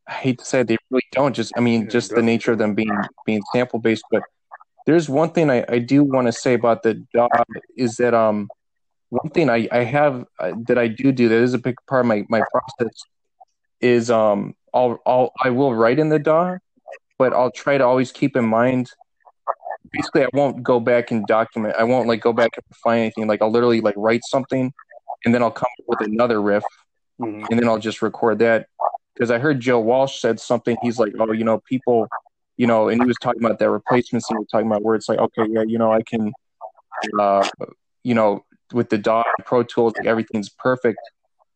I 0.08 0.14
hate 0.14 0.40
to 0.40 0.46
say 0.46 0.62
it, 0.62 0.68
they 0.68 0.78
really 0.90 1.04
don't. 1.12 1.36
Just 1.36 1.54
I 1.58 1.60
mean, 1.60 1.90
just 1.90 2.16
the 2.16 2.22
nature 2.22 2.52
of 2.54 2.58
them 2.58 2.74
being 2.74 2.98
being 3.26 3.42
sample 3.54 3.80
based, 3.80 4.06
but 4.12 4.24
there's 4.86 5.10
one 5.10 5.32
thing 5.32 5.50
I, 5.50 5.66
I 5.68 5.80
do 5.80 6.04
want 6.04 6.28
to 6.28 6.32
say 6.32 6.54
about 6.54 6.82
the 6.82 7.06
DAW 7.14 7.28
is 7.76 7.98
that 7.98 8.14
um 8.14 8.50
one 9.10 9.30
thing 9.30 9.50
I, 9.50 9.68
I 9.72 9.84
have 9.84 10.26
uh, 10.40 10.54
that 10.68 10.78
I 10.78 10.88
do 10.88 11.12
do 11.12 11.30
that 11.30 11.36
is 11.36 11.54
a 11.54 11.60
big 11.60 11.76
part 11.88 12.02
of 12.02 12.08
my, 12.08 12.26
my 12.30 12.42
process 12.52 12.96
is 13.82 14.10
um 14.10 14.56
I'll, 14.74 15.00
I'll 15.06 15.32
I 15.44 15.50
will 15.50 15.76
write 15.76 16.00
in 16.00 16.10
the 16.10 16.20
DAW, 16.20 16.58
but 17.18 17.34
I'll 17.34 17.52
try 17.52 17.78
to 17.78 17.86
always 17.86 18.12
keep 18.12 18.36
in 18.36 18.46
mind 18.46 18.90
basically 19.92 20.24
I 20.24 20.30
won't 20.34 20.64
go 20.64 20.80
back 20.80 21.12
and 21.12 21.26
document 21.28 21.76
I 21.78 21.84
won't 21.84 22.08
like 22.08 22.22
go 22.22 22.34
back 22.34 22.52
and 22.56 22.64
find 22.78 23.02
anything 23.02 23.28
like 23.28 23.42
I'll 23.42 23.52
literally 23.52 23.82
like 23.82 23.96
write 23.98 24.22
something 24.26 24.74
and 25.26 25.34
then 25.34 25.42
I'll 25.42 25.52
come 25.52 25.70
up 25.80 25.86
with 25.88 26.08
another 26.10 26.42
riff 26.42 26.64
mm-hmm. 27.20 27.46
and 27.50 27.60
then 27.60 27.68
I'll 27.68 27.80
just 27.80 28.02
record 28.02 28.40
that 28.40 28.68
because 29.18 29.32
I 29.32 29.40
heard 29.40 29.60
Joe 29.60 29.80
Walsh 29.80 30.20
said 30.20 30.40
something 30.40 30.78
he's 30.82 31.00
like 31.00 31.14
oh 31.20 31.32
you 31.32 31.44
know 31.44 31.60
people 31.60 32.08
you 32.58 32.68
know 32.68 32.90
and 32.90 33.02
he 33.02 33.08
was 33.08 33.18
talking 33.22 33.44
about 33.44 33.60
that 33.60 33.70
replacements 33.70 34.30
and 34.30 34.38
he 34.38 34.40
was 34.40 34.48
talking 34.50 34.68
about 34.68 34.84
where 34.84 34.96
it's 34.96 35.10
like 35.10 35.20
okay 35.20 35.46
yeah 35.50 35.64
you 35.64 35.78
know 35.78 35.92
I 35.92 36.02
can 36.04 36.32
uh 37.20 37.48
you 38.04 38.14
know 38.14 38.44
with 38.74 38.90
the 38.90 38.98
DAW 38.98 39.24
Pro 39.46 39.64
Tools, 39.64 39.94
like 39.98 40.08
everything's 40.08 40.50
perfect. 40.50 41.00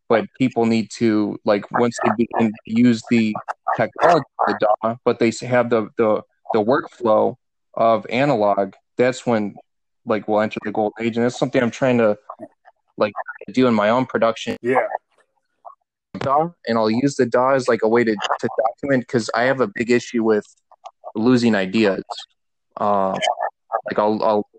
But 0.07 0.25
people 0.37 0.65
need 0.65 0.89
to 0.97 1.39
like 1.45 1.69
once 1.71 1.97
they 2.03 2.11
begin 2.17 2.51
to 2.51 2.53
use 2.65 3.01
the 3.09 3.33
technology 3.77 4.25
of 4.39 4.45
the 4.47 4.67
DAW, 4.83 4.95
but 5.05 5.19
they 5.19 5.31
have 5.41 5.69
the 5.69 5.87
the 5.97 6.21
the 6.51 6.61
workflow 6.61 7.35
of 7.75 8.05
analog. 8.09 8.73
That's 8.97 9.25
when 9.25 9.55
like 10.05 10.27
we'll 10.27 10.41
enter 10.41 10.59
the 10.65 10.71
gold 10.73 10.93
age, 10.99 11.15
and 11.15 11.23
that's 11.23 11.39
something 11.39 11.63
I'm 11.63 11.71
trying 11.71 11.99
to 11.99 12.17
like 12.97 13.13
do 13.53 13.67
in 13.67 13.73
my 13.73 13.89
own 13.89 14.05
production. 14.05 14.57
Yeah. 14.61 14.85
DAW, 16.23 16.51
and 16.67 16.77
I'll 16.77 16.89
use 16.89 17.15
the 17.15 17.25
DAW 17.25 17.51
as 17.51 17.67
like 17.67 17.81
a 17.83 17.87
way 17.87 18.03
to, 18.03 18.15
to 18.15 18.49
document 18.67 19.03
because 19.07 19.29
I 19.35 19.43
have 19.43 19.61
a 19.61 19.67
big 19.67 19.91
issue 19.91 20.23
with 20.23 20.45
losing 21.15 21.55
ideas. 21.55 22.03
Uh, 22.77 23.17
like 23.89 23.99
I'll 23.99 24.23
I'll 24.23 24.49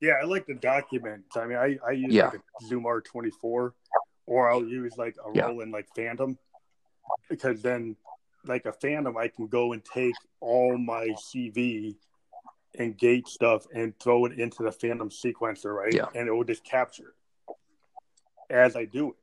yeah, 0.00 0.14
I 0.22 0.26
like 0.26 0.46
the 0.46 0.54
document. 0.54 1.24
I 1.34 1.46
mean, 1.46 1.56
I, 1.56 1.78
I 1.86 1.92
use 1.92 2.12
yeah. 2.12 2.26
like 2.26 2.40
a 2.60 2.66
Zoom 2.66 2.84
R24 2.84 3.72
or 4.26 4.50
I'll 4.50 4.64
use 4.64 4.96
like 4.98 5.16
a 5.24 5.34
yeah. 5.34 5.44
Roland 5.44 5.72
like 5.72 5.86
Fantom 5.96 6.38
because 7.30 7.62
then 7.62 7.96
like 8.44 8.66
a 8.66 8.72
Fantom, 8.72 9.16
I 9.16 9.28
can 9.28 9.46
go 9.46 9.72
and 9.72 9.82
take 9.84 10.14
all 10.40 10.76
my 10.76 11.08
CV 11.32 11.96
and 12.78 12.96
gate 12.96 13.26
stuff 13.26 13.66
and 13.74 13.98
throw 13.98 14.26
it 14.26 14.38
into 14.38 14.62
the 14.62 14.72
Fantom 14.72 15.08
sequencer, 15.08 15.74
right? 15.74 15.94
Yeah. 15.94 16.06
And 16.14 16.28
it 16.28 16.32
will 16.32 16.44
just 16.44 16.64
capture 16.64 17.14
it 17.48 17.56
as 18.50 18.76
I 18.76 18.84
do 18.84 19.10
it. 19.10 19.16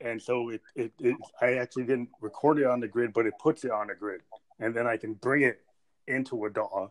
And 0.00 0.20
so 0.20 0.48
it, 0.50 0.62
it, 0.74 0.92
it, 1.00 1.16
I 1.40 1.54
actually 1.54 1.84
didn't 1.84 2.08
record 2.20 2.58
it 2.58 2.66
on 2.66 2.80
the 2.80 2.88
grid, 2.88 3.12
but 3.12 3.26
it 3.26 3.34
puts 3.38 3.64
it 3.64 3.70
on 3.70 3.88
the 3.88 3.94
grid. 3.94 4.22
And 4.58 4.74
then 4.74 4.86
I 4.86 4.96
can 4.96 5.14
bring 5.14 5.42
it 5.42 5.60
into 6.06 6.44
a 6.44 6.50
DAW. 6.50 6.88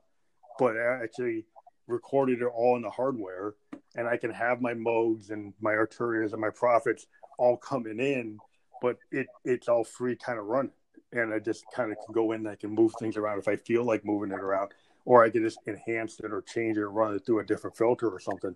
But 0.57 0.77
I 0.77 1.03
actually, 1.03 1.45
recorded 1.89 2.41
it 2.41 2.45
all 2.45 2.75
in 2.75 2.83
the 2.83 2.89
hardware, 2.89 3.55
and 3.95 4.07
I 4.07 4.15
can 4.15 4.31
have 4.31 4.61
my 4.61 4.73
Moogs 4.73 5.31
and 5.31 5.53
my 5.59 5.71
Arturias 5.71 6.31
and 6.31 6.41
my 6.41 6.51
Prophets 6.51 7.07
all 7.37 7.57
coming 7.57 7.99
in, 7.99 8.37
but 8.81 8.97
it 9.11 9.27
it's 9.43 9.67
all 9.67 9.83
free 9.83 10.15
kind 10.15 10.39
of 10.39 10.45
run, 10.45 10.71
and 11.11 11.33
I 11.33 11.39
just 11.39 11.65
kind 11.75 11.91
of 11.91 11.97
can 12.05 12.13
go 12.13 12.31
in. 12.31 12.41
and 12.41 12.49
I 12.49 12.55
can 12.55 12.69
move 12.69 12.93
things 12.99 13.17
around 13.17 13.39
if 13.39 13.47
I 13.47 13.55
feel 13.57 13.83
like 13.83 14.05
moving 14.05 14.31
it 14.31 14.39
around, 14.39 14.71
or 15.03 15.23
I 15.23 15.29
can 15.29 15.43
just 15.43 15.59
enhance 15.67 16.19
it 16.19 16.31
or 16.31 16.41
change 16.43 16.77
it 16.77 16.81
or 16.81 16.91
run 16.91 17.15
it 17.15 17.25
through 17.25 17.39
a 17.39 17.45
different 17.45 17.75
filter 17.75 18.09
or 18.09 18.19
something. 18.19 18.55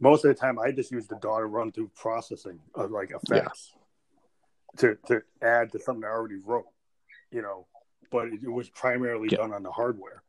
Most 0.00 0.24
of 0.24 0.34
the 0.34 0.40
time, 0.40 0.58
I 0.58 0.72
just 0.72 0.90
use 0.90 1.06
the 1.06 1.16
DAW 1.16 1.40
to 1.40 1.46
run 1.46 1.72
through 1.72 1.90
processing 1.94 2.58
of 2.74 2.90
like 2.90 3.10
effects 3.10 3.72
yeah. 3.74 3.79
To 4.78 4.96
to 5.06 5.22
add 5.42 5.72
to 5.72 5.78
something 5.78 6.04
I 6.04 6.08
already 6.08 6.36
wrote, 6.36 6.66
you 7.30 7.42
know. 7.42 7.66
But 8.10 8.28
it, 8.28 8.48
was 8.48 8.68
primarily 8.68 9.28
yeah. 9.30 9.38
done 9.38 9.54
on 9.54 9.62
the 9.62 9.70
hardware 9.70 10.24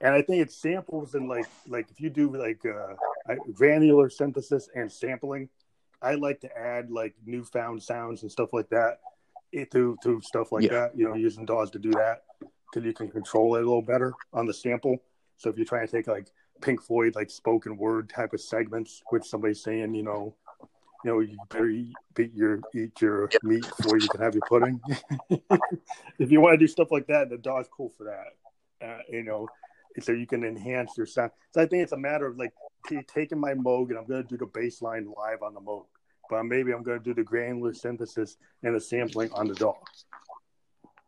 and 0.00 0.14
I 0.14 0.22
think 0.22 0.42
it 0.42 0.52
samples 0.52 1.14
and 1.14 1.28
like 1.28 1.46
like 1.66 1.90
if 1.90 2.00
you 2.00 2.10
do 2.10 2.36
like 2.36 2.64
uh, 2.66 2.94
granular 3.54 4.10
synthesis 4.10 4.68
and 4.74 4.92
sampling, 4.92 5.48
I 6.02 6.14
like 6.14 6.40
to 6.40 6.56
add 6.56 6.90
like 6.90 7.14
newfound 7.24 7.82
sounds 7.82 8.22
and 8.22 8.30
stuff 8.30 8.52
like 8.52 8.68
that 8.68 8.98
through 9.70 9.96
through 10.02 10.20
stuff 10.22 10.52
like 10.52 10.64
yeah. 10.64 10.72
that. 10.72 10.98
You 10.98 11.08
know, 11.08 11.14
using 11.14 11.46
DAWs 11.46 11.70
to 11.70 11.78
do 11.78 11.90
that 11.92 12.22
because 12.40 12.84
you 12.84 12.92
can 12.92 13.08
control 13.08 13.54
it 13.54 13.62
a 13.62 13.66
little 13.66 13.82
better 13.82 14.12
on 14.32 14.46
the 14.46 14.54
sample. 14.54 14.98
So 15.36 15.48
if 15.48 15.56
you're 15.56 15.66
trying 15.66 15.86
to 15.86 15.92
take 15.92 16.06
like 16.06 16.30
Pink 16.60 16.82
Floyd 16.82 17.14
like 17.14 17.30
spoken 17.30 17.76
word 17.76 18.10
type 18.10 18.34
of 18.34 18.40
segments 18.40 19.02
with 19.10 19.24
somebody 19.24 19.54
saying, 19.54 19.94
you 19.94 20.02
know, 20.02 20.34
you 21.04 21.10
know, 21.10 21.20
you 21.20 21.36
better 21.50 21.68
eat, 21.68 21.94
your 22.34 22.60
eat 22.74 23.00
your 23.00 23.28
meat 23.42 23.66
before 23.76 23.98
you 23.98 24.08
can 24.08 24.20
have 24.20 24.34
your 24.34 24.42
pudding. 24.48 24.80
if 26.18 26.32
you 26.32 26.40
want 26.40 26.54
to 26.54 26.58
do 26.58 26.66
stuff 26.66 26.90
like 26.90 27.06
that, 27.08 27.28
the 27.28 27.36
DAW's 27.36 27.68
cool 27.70 27.92
for 27.96 28.04
that. 28.04 28.86
Uh, 28.86 29.00
you 29.10 29.22
know, 29.22 29.46
so 30.00 30.12
you 30.12 30.26
can 30.26 30.44
enhance 30.44 30.92
your 30.96 31.06
sound. 31.06 31.30
So 31.52 31.60
I 31.60 31.66
think 31.66 31.82
it's 31.82 31.92
a 31.92 31.98
matter 31.98 32.26
of 32.26 32.38
like 32.38 32.52
t- 32.88 33.02
taking 33.06 33.38
my 33.38 33.52
Moog 33.52 33.90
and 33.90 33.98
I'm 33.98 34.06
going 34.06 34.22
to 34.22 34.28
do 34.28 34.38
the 34.38 34.46
bass 34.46 34.80
line 34.80 35.12
live 35.16 35.42
on 35.42 35.52
the 35.52 35.60
Moog, 35.60 35.84
but 36.30 36.42
maybe 36.44 36.72
I'm 36.72 36.82
going 36.82 36.98
to 36.98 37.04
do 37.04 37.14
the 37.14 37.22
granular 37.22 37.74
synthesis 37.74 38.36
and 38.62 38.74
the 38.74 38.80
sampling 38.80 39.30
on 39.32 39.46
the 39.46 39.54
dog. 39.54 39.76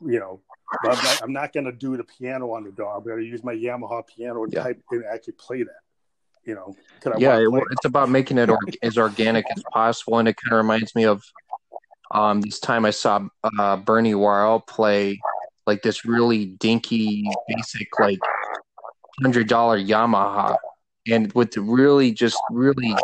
You 0.05 0.20
know, 0.20 0.40
but 0.82 0.99
I'm 0.99 1.05
not, 1.05 1.22
I'm 1.22 1.32
not 1.32 1.53
going 1.55 1.64
to 1.64 1.72
do 1.72 1.97
the 1.97 2.05
piano 2.05 2.53
on 2.53 2.64
the 2.64 2.70
DAW. 2.70 2.99
I'm 2.99 3.03
going 3.03 3.18
to 3.18 3.24
use 3.24 3.42
my 3.42 3.55
Yamaha 3.55 4.07
piano 4.07 4.44
and 4.44 4.53
yeah. 4.53 4.62
type 4.62 4.82
and 4.90 5.05
actually 5.11 5.34
play 5.38 5.62
that. 5.62 5.86
You 6.47 6.55
know, 6.55 6.76
yeah, 7.18 7.38
it, 7.38 7.49
it's 7.72 7.84
about 7.84 8.09
making 8.09 8.38
it 8.38 8.49
or- 8.49 8.59
as 8.82 8.97
organic 8.97 9.44
as 9.57 9.62
possible, 9.72 10.18
and 10.18 10.28
it 10.28 10.36
kind 10.36 10.53
of 10.53 10.59
reminds 10.59 10.94
me 10.94 11.05
of 11.05 11.24
um, 12.12 12.40
this 12.40 12.61
time 12.61 12.84
I 12.84 12.90
saw 12.90 13.26
uh, 13.59 13.76
Bernie 13.76 14.14
Worrell 14.14 14.61
play 14.61 15.20
like 15.66 15.82
this 15.82 16.05
really 16.05 16.47
dinky, 16.47 17.28
basic 17.49 17.88
like 17.99 18.20
hundred 19.20 19.49
dollar 19.49 19.76
Yamaha, 19.76 20.57
and 21.09 21.32
with 21.32 21.57
really 21.57 22.12
just 22.12 22.38
really 22.51 22.94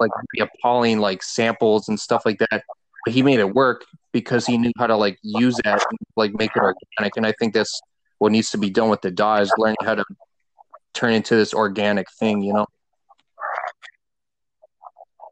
like 0.00 0.10
appalling 0.40 0.98
like 0.98 1.22
samples 1.22 1.88
and 1.88 1.98
stuff 2.00 2.22
like 2.26 2.38
that. 2.50 2.64
But 3.04 3.14
he 3.14 3.22
made 3.22 3.38
it 3.38 3.54
work 3.54 3.84
because 4.12 4.44
he 4.44 4.58
knew 4.58 4.72
how 4.76 4.88
to 4.88 4.96
like 4.96 5.18
use 5.22 5.56
that, 5.62 5.84
and, 5.88 5.98
like 6.16 6.34
make 6.34 6.50
it 6.56 6.62
organic. 6.62 7.16
And 7.16 7.24
I 7.24 7.32
think 7.38 7.54
that's 7.54 7.80
what 8.18 8.32
needs 8.32 8.50
to 8.50 8.58
be 8.58 8.70
done 8.70 8.88
with 8.88 9.02
the 9.02 9.10
DAW 9.10 9.36
is 9.36 9.52
learning 9.56 9.76
how 9.82 9.94
to 9.94 10.04
turn 10.94 11.12
into 11.12 11.36
this 11.36 11.54
organic 11.54 12.10
thing. 12.12 12.42
You 12.42 12.54
know. 12.54 12.66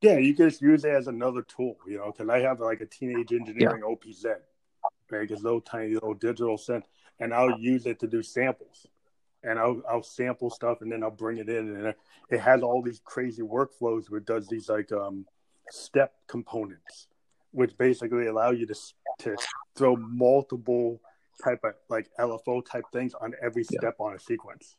Yeah, 0.01 0.19
you 0.19 0.35
can 0.35 0.49
just 0.49 0.63
use 0.63 0.85
it 0.85 0.91
as 0.91 1.09
another 1.09 1.43
tool, 1.43 1.77
you 1.87 1.99
know, 1.99 2.13
because 2.13 2.29
I 2.29 2.39
have 2.41 2.61
like 2.61 2.81
a 2.81 2.87
teenage 2.87 3.33
engineering 3.33 3.83
yeah. 3.85 3.95
OPZ, 3.95 4.37
right? 5.11 5.29
It's 5.29 5.43
little 5.43 5.61
tiny 5.61 5.95
little 5.95 6.15
digital 6.15 6.57
synth, 6.57 6.85
and 7.19 7.35
I'll 7.35 7.59
use 7.59 7.87
it 7.87 7.99
to 8.01 8.07
do 8.07 8.23
samples 8.23 8.87
and 9.45 9.59
I'll 9.59 9.83
I'll 9.89 10.03
sample 10.03 10.51
stuff 10.51 10.79
and 10.81 10.91
then 10.91 11.03
I'll 11.03 11.11
bring 11.11 11.39
it 11.39 11.49
in 11.49 11.77
and 11.77 11.95
it 12.31 12.41
has 12.41 12.63
all 12.63 12.83
these 12.83 13.01
crazy 13.05 13.43
workflows 13.43 14.11
where 14.11 14.19
it 14.19 14.27
does 14.27 14.49
these 14.49 14.69
like 14.69 14.91
um 14.91 15.27
step 15.71 16.13
components 16.27 17.07
which 17.53 17.77
basically 17.79 18.27
allow 18.27 18.51
you 18.51 18.67
to 18.67 18.75
to 19.21 19.37
throw 19.77 19.97
multiple 19.97 21.01
type 21.43 21.61
of 21.65 21.75
like 21.89 22.09
LFO 22.19 22.65
type 22.65 22.85
things 22.93 23.15
on 23.15 23.35
every 23.43 23.65
step 23.65 23.97
yeah. 23.99 24.07
on 24.07 24.15
a 24.15 24.19
sequence. 24.19 24.77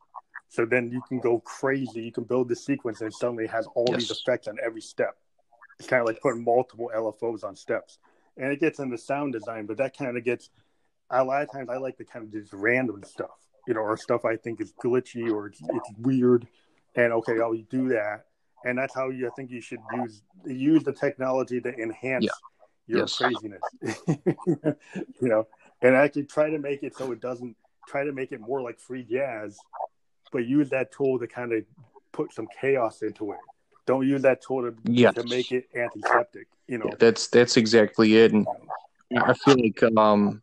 So 0.50 0.66
then 0.66 0.90
you 0.92 1.02
can 1.08 1.20
go 1.20 1.40
crazy. 1.40 2.02
You 2.02 2.12
can 2.12 2.24
build 2.24 2.50
the 2.50 2.56
sequence 2.56 3.02
and 3.02 3.14
suddenly 3.14 3.46
it 3.46 3.52
has 3.52 3.68
all 3.76 3.86
yes. 3.90 4.00
these 4.00 4.12
effects 4.12 4.48
on 4.48 4.58
every 4.64 4.82
step. 4.82 5.16
It's 5.80 5.88
kind 5.88 6.02
of 6.02 6.08
like 6.08 6.22
putting 6.22 6.44
multiple 6.44 6.92
LFOs 6.94 7.44
on 7.44 7.56
steps. 7.56 8.00
And 8.38 8.52
it 8.52 8.60
gets 8.60 8.80
into 8.80 8.98
sound 8.98 9.34
design, 9.34 9.66
but 9.66 9.78
that 9.78 9.98
kind 9.98 10.18
of 10.18 10.24
gets 10.24 10.50
a 11.10 11.24
lot 11.24 11.42
of 11.42 11.52
times 11.52 11.70
I 11.70 11.78
like 11.78 11.98
to 11.98 12.06
kind 12.06 12.26
of 12.26 12.32
just 12.32 12.54
random 12.54 13.04
stuff 13.04 13.40
you 13.70 13.76
know, 13.76 13.82
or 13.82 13.96
stuff 13.96 14.26
I 14.26 14.36
think 14.36 14.62
is 14.62 14.74
glitchy 14.84 15.32
or 15.32 15.46
it's, 15.46 15.62
it's 15.62 15.92
weird, 16.00 16.48
and 16.96 17.14
okay, 17.14 17.40
I'll 17.40 17.54
do 17.70 17.90
that, 17.90 18.26
and 18.66 18.76
that's 18.78 18.96
how 18.96 19.10
you 19.10 19.28
I 19.28 19.30
think 19.36 19.52
you 19.52 19.62
should 19.62 19.80
use 19.94 20.24
use 20.44 20.84
the 20.84 20.92
technology 20.92 21.62
to 21.62 21.74
enhance 21.76 22.26
yeah. 22.26 22.32
your 22.88 23.00
yes. 23.02 23.16
craziness, 23.16 23.62
you 25.22 25.28
know, 25.30 25.48
and 25.84 25.96
actually 25.96 26.24
try 26.24 26.50
to 26.50 26.58
make 26.58 26.82
it 26.82 26.98
so 26.98 27.12
it 27.12 27.22
doesn't 27.22 27.56
try 27.88 28.04
to 28.04 28.12
make 28.12 28.32
it 28.32 28.42
more 28.42 28.60
like 28.60 28.80
free 28.80 29.04
jazz, 29.04 29.56
but 30.31 30.45
use 30.47 30.69
that 30.69 30.91
tool 30.91 31.19
to 31.19 31.27
kind 31.27 31.53
of 31.53 31.64
put 32.11 32.34
some 32.34 32.47
chaos 32.60 33.01
into 33.01 33.31
it. 33.31 33.39
Don't 33.85 34.07
use 34.07 34.22
that 34.22 34.41
tool 34.41 34.61
to 34.64 34.76
yes. 34.84 35.15
to 35.15 35.23
make 35.23 35.51
it 35.51 35.68
antiseptic. 35.76 36.47
You 36.68 36.77
know, 36.77 36.85
yeah, 36.89 36.95
that's 36.99 37.27
that's 37.27 37.57
exactly 37.57 38.18
it, 38.18 38.31
and 38.34 38.45
I 39.18 39.34
feel 39.34 39.56
like 39.60 39.81
um 39.97 40.41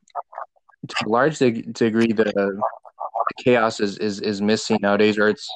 to 0.88 0.96
a 1.06 1.08
large 1.08 1.38
degree 1.38 2.12
the 2.12 2.60
chaos 3.44 3.80
is, 3.80 3.98
is 3.98 4.20
is 4.20 4.40
missing 4.40 4.78
nowadays, 4.82 5.18
or 5.18 5.28
it's 5.28 5.48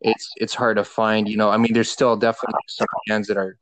it's 0.00 0.32
it's 0.36 0.54
hard 0.54 0.76
to 0.76 0.84
find. 0.84 1.28
You 1.28 1.36
know, 1.36 1.50
I 1.50 1.56
mean, 1.56 1.72
there's 1.72 1.90
still 1.90 2.16
definitely 2.16 2.60
some 2.68 2.86
bands 3.06 3.28
that 3.28 3.36
are 3.36 3.56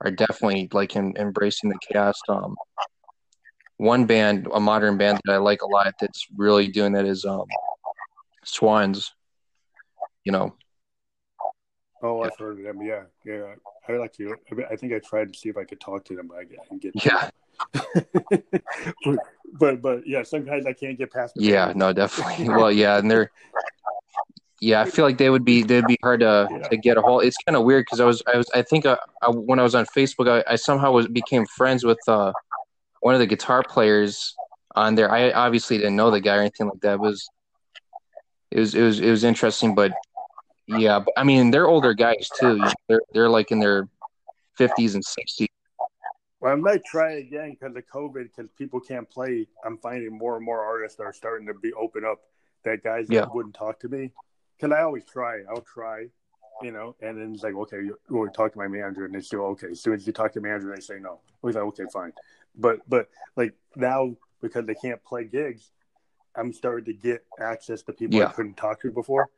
are 0.00 0.10
definitely 0.10 0.68
like 0.72 0.96
in, 0.96 1.16
embracing 1.16 1.70
the 1.70 1.78
chaos. 1.90 2.20
Um, 2.28 2.54
one 3.76 4.06
band, 4.06 4.48
a 4.52 4.60
modern 4.60 4.96
band 4.98 5.20
that 5.24 5.32
I 5.32 5.36
like 5.38 5.62
a 5.62 5.66
lot, 5.66 5.94
that's 6.00 6.26
really 6.36 6.68
doing 6.68 6.92
that 6.92 7.04
is 7.04 7.24
um, 7.24 7.46
Swans. 8.44 9.12
You 10.24 10.32
know. 10.32 10.54
Oh, 12.02 12.22
I've 12.22 12.36
heard 12.38 12.58
of 12.58 12.64
them. 12.64 12.82
Yeah, 12.82 13.04
yeah. 13.24 13.54
I 13.88 13.92
like 13.92 14.12
to. 14.14 14.34
I 14.70 14.76
think 14.76 14.92
I 14.92 14.98
tried 14.98 15.32
to 15.32 15.38
see 15.38 15.48
if 15.48 15.56
I 15.56 15.64
could 15.64 15.80
talk 15.80 16.04
to 16.06 16.16
them, 16.16 16.28
but 16.28 16.38
I 16.38 16.44
didn't 16.44 16.82
get. 16.82 17.04
Yeah. 17.04 17.30
but, 17.72 19.18
but, 19.58 19.82
but 19.82 20.06
yeah, 20.06 20.22
sometimes 20.22 20.66
I 20.66 20.72
can't 20.72 20.98
get 20.98 21.12
past. 21.12 21.34
Yeah, 21.36 21.72
no, 21.74 21.92
definitely. 21.92 22.48
well, 22.48 22.72
yeah, 22.72 22.98
and 22.98 23.10
they're 23.10 23.30
yeah, 24.64 24.80
I 24.80 24.90
feel 24.90 25.04
like 25.04 25.18
they 25.18 25.28
would 25.28 25.44
be 25.44 25.62
they'd 25.62 25.86
be 25.86 25.98
hard 26.02 26.20
to, 26.20 26.48
yeah. 26.50 26.68
to 26.68 26.76
get 26.76 26.96
a 26.96 27.02
hold. 27.02 27.24
It's 27.24 27.36
kind 27.46 27.54
of 27.54 27.64
weird 27.64 27.84
because 27.84 28.00
I 28.00 28.06
was 28.06 28.22
I 28.32 28.38
was 28.38 28.48
I 28.54 28.62
think 28.62 28.86
uh, 28.86 28.96
I, 29.20 29.28
when 29.28 29.58
I 29.58 29.62
was 29.62 29.74
on 29.74 29.84
Facebook 29.86 30.28
I, 30.28 30.52
I 30.52 30.56
somehow 30.56 30.92
was 30.92 31.06
became 31.06 31.44
friends 31.46 31.84
with 31.84 31.98
uh, 32.08 32.32
one 33.00 33.14
of 33.14 33.20
the 33.20 33.26
guitar 33.26 33.62
players 33.62 34.34
on 34.74 34.94
there. 34.94 35.10
I 35.10 35.32
obviously 35.32 35.76
didn't 35.76 35.96
know 35.96 36.10
the 36.10 36.20
guy 36.20 36.36
or 36.36 36.40
anything 36.40 36.68
like 36.68 36.80
that. 36.80 36.94
It 36.94 37.00
was 37.00 37.28
it 38.50 38.58
was 38.58 38.74
it 38.74 38.82
was 38.82 39.00
it 39.00 39.10
was 39.10 39.24
interesting, 39.24 39.74
but 39.74 39.92
yeah, 40.66 40.98
but, 40.98 41.12
I 41.16 41.24
mean 41.24 41.50
they're 41.50 41.68
older 41.68 41.94
guys 41.94 42.28
too. 42.38 42.62
They're 42.88 43.02
they're 43.12 43.28
like 43.28 43.50
in 43.50 43.60
their 43.60 43.88
fifties 44.56 44.94
and 44.94 45.04
sixties. 45.04 45.48
Well, 46.40 46.52
I 46.52 46.56
might 46.56 46.84
try 46.84 47.12
again 47.12 47.56
because 47.58 47.74
of 47.74 47.84
COVID, 47.86 48.24
because 48.24 48.50
people 48.58 48.78
can't 48.78 49.08
play. 49.08 49.46
I'm 49.64 49.78
finding 49.78 50.16
more 50.16 50.36
and 50.36 50.44
more 50.44 50.62
artists 50.62 51.00
are 51.00 51.12
starting 51.12 51.46
to 51.46 51.54
be 51.54 51.72
open 51.72 52.04
up 52.04 52.18
that 52.64 52.82
guys 52.82 53.06
yeah. 53.08 53.20
that 53.20 53.34
wouldn't 53.34 53.54
talk 53.54 53.80
to 53.80 53.88
me. 53.88 54.10
Because 54.56 54.76
I 54.76 54.82
always 54.82 55.04
try. 55.04 55.40
I'll 55.48 55.62
try, 55.62 56.06
you 56.62 56.70
know, 56.70 56.96
and 57.00 57.18
then 57.18 57.32
it's 57.32 57.42
like, 57.42 57.54
okay, 57.54 57.78
you 57.78 57.98
to 58.10 58.28
talk 58.34 58.52
to 58.52 58.58
my 58.58 58.68
manager, 58.68 59.06
and 59.06 59.14
they 59.14 59.20
say, 59.20 59.38
okay. 59.38 59.68
As 59.70 59.80
soon 59.80 59.94
as 59.94 60.06
you 60.06 60.12
talk 60.12 60.32
to 60.32 60.40
the 60.40 60.46
manager, 60.46 60.72
they 60.74 60.82
say 60.82 60.98
no. 61.00 61.20
I 61.42 61.46
was 61.46 61.56
like, 61.56 61.64
okay, 61.64 61.84
fine. 61.92 62.12
But 62.56 62.80
but 62.88 63.08
like 63.36 63.54
now 63.74 64.14
because 64.42 64.66
they 64.66 64.74
can't 64.74 65.02
play 65.02 65.24
gigs, 65.24 65.70
I'm 66.36 66.52
starting 66.52 66.84
to 66.84 66.92
get 66.92 67.24
access 67.40 67.82
to 67.84 67.92
people 67.94 68.18
yeah. 68.18 68.26
I 68.26 68.32
couldn't 68.32 68.56
talk 68.58 68.82
to 68.82 68.90
before. 68.90 69.30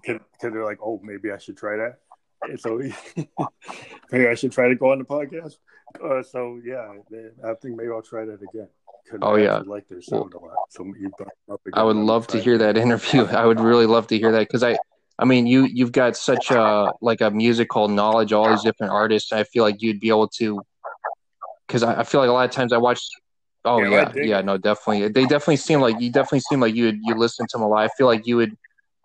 Because 0.00 0.20
they're 0.40 0.64
like, 0.64 0.78
oh, 0.82 1.00
maybe 1.02 1.30
I 1.30 1.38
should 1.38 1.56
try 1.56 1.76
that. 1.76 1.98
And 2.42 2.60
so 2.60 2.78
maybe 4.10 4.26
I 4.26 4.34
should 4.34 4.52
try 4.52 4.68
to 4.68 4.74
go 4.74 4.92
on 4.92 4.98
the 4.98 5.04
podcast. 5.04 5.56
Uh, 6.02 6.22
so 6.22 6.60
yeah, 6.64 6.92
I 7.44 7.54
think 7.54 7.76
maybe 7.76 7.90
I'll 7.90 8.02
try 8.02 8.24
that 8.24 8.40
again. 8.42 8.68
Oh 9.22 9.36
yeah, 9.36 9.62
like 9.66 9.88
their 9.88 10.00
sound 10.00 10.34
well, 10.34 10.44
a 10.44 10.46
lot. 10.46 10.56
So 10.70 10.92
I 11.72 11.82
would 11.82 11.96
love 11.96 12.26
to 12.28 12.40
hear 12.40 12.58
that 12.58 12.76
interview. 12.76 13.24
I 13.30 13.44
would 13.44 13.60
really 13.60 13.86
love 13.86 14.06
to 14.08 14.18
hear 14.18 14.30
that 14.32 14.40
because 14.40 14.62
I, 14.62 14.78
I 15.18 15.24
mean, 15.24 15.46
you 15.46 15.64
you've 15.64 15.92
got 15.92 16.16
such 16.16 16.50
a 16.50 16.92
like 17.00 17.20
a 17.20 17.30
musical 17.30 17.88
knowledge, 17.88 18.32
all 18.32 18.48
these 18.48 18.62
different 18.62 18.92
artists. 18.92 19.32
I 19.32 19.44
feel 19.44 19.64
like 19.64 19.82
you'd 19.82 20.00
be 20.00 20.08
able 20.08 20.28
to, 20.28 20.62
because 21.66 21.82
I, 21.82 22.00
I, 22.00 22.04
feel 22.04 22.20
like 22.20 22.30
a 22.30 22.32
lot 22.32 22.44
of 22.44 22.52
times 22.52 22.72
I 22.72 22.78
watch. 22.78 23.00
Oh 23.64 23.82
yeah, 23.82 24.12
yeah, 24.14 24.22
yeah, 24.22 24.40
no, 24.42 24.56
definitely. 24.56 25.08
They 25.08 25.22
definitely 25.22 25.56
seem 25.56 25.80
like 25.80 26.00
you 26.00 26.10
definitely 26.10 26.40
seem 26.40 26.60
like 26.60 26.74
you 26.74 26.84
would 26.84 26.98
you 27.02 27.14
listen 27.14 27.46
to 27.48 27.58
them 27.58 27.62
a 27.62 27.68
lot. 27.68 27.82
I 27.82 27.88
feel 27.96 28.06
like 28.06 28.26
you 28.26 28.36
would. 28.36 28.56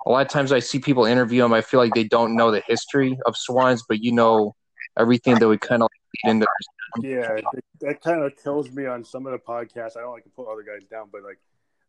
A 0.06 0.12
lot 0.12 0.26
of 0.26 0.32
times 0.32 0.52
I 0.52 0.60
see 0.60 0.80
people 0.80 1.06
interview 1.06 1.42
them. 1.42 1.54
I 1.54 1.62
feel 1.62 1.80
like 1.80 1.94
they 1.94 2.04
don't 2.04 2.36
know 2.36 2.52
the 2.52 2.62
history 2.68 3.18
of 3.26 3.36
swans, 3.36 3.84
but 3.88 4.04
you 4.04 4.12
know 4.12 4.56
everything 4.98 5.40
that 5.40 5.48
would 5.48 5.62
kind 5.62 5.82
of 5.82 5.90
lead 6.24 6.32
into 6.32 6.46
yeah, 7.02 7.40
that 7.82 8.02
kind 8.02 8.22
of 8.22 8.34
kills 8.42 8.72
me 8.72 8.86
on 8.86 9.04
some 9.04 9.26
of 9.26 9.34
the 9.34 9.38
podcasts. 9.38 9.98
I 9.98 10.02
don't 10.02 10.14
like 10.14 10.24
to 10.24 10.30
put 10.30 10.48
other 10.52 10.64
guys 10.64 10.88
down, 10.90 11.10
but 11.12 11.24
like, 11.24 11.40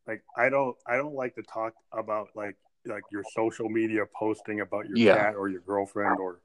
like 0.06 0.22
I 0.36 0.48
don't, 0.48 0.76
I 0.86 0.96
don't 0.96 1.14
like 1.14 1.34
to 1.36 1.42
talk 1.42 1.74
about 1.92 2.28
like, 2.34 2.56
like 2.86 3.02
your 3.10 3.24
social 3.34 3.68
media 3.68 4.04
posting 4.18 4.60
about 4.60 4.88
your 4.88 4.96
yeah. 4.96 5.16
cat 5.16 5.34
or 5.36 5.48
your 5.48 5.60
girlfriend 5.60 6.18
or, 6.18 6.40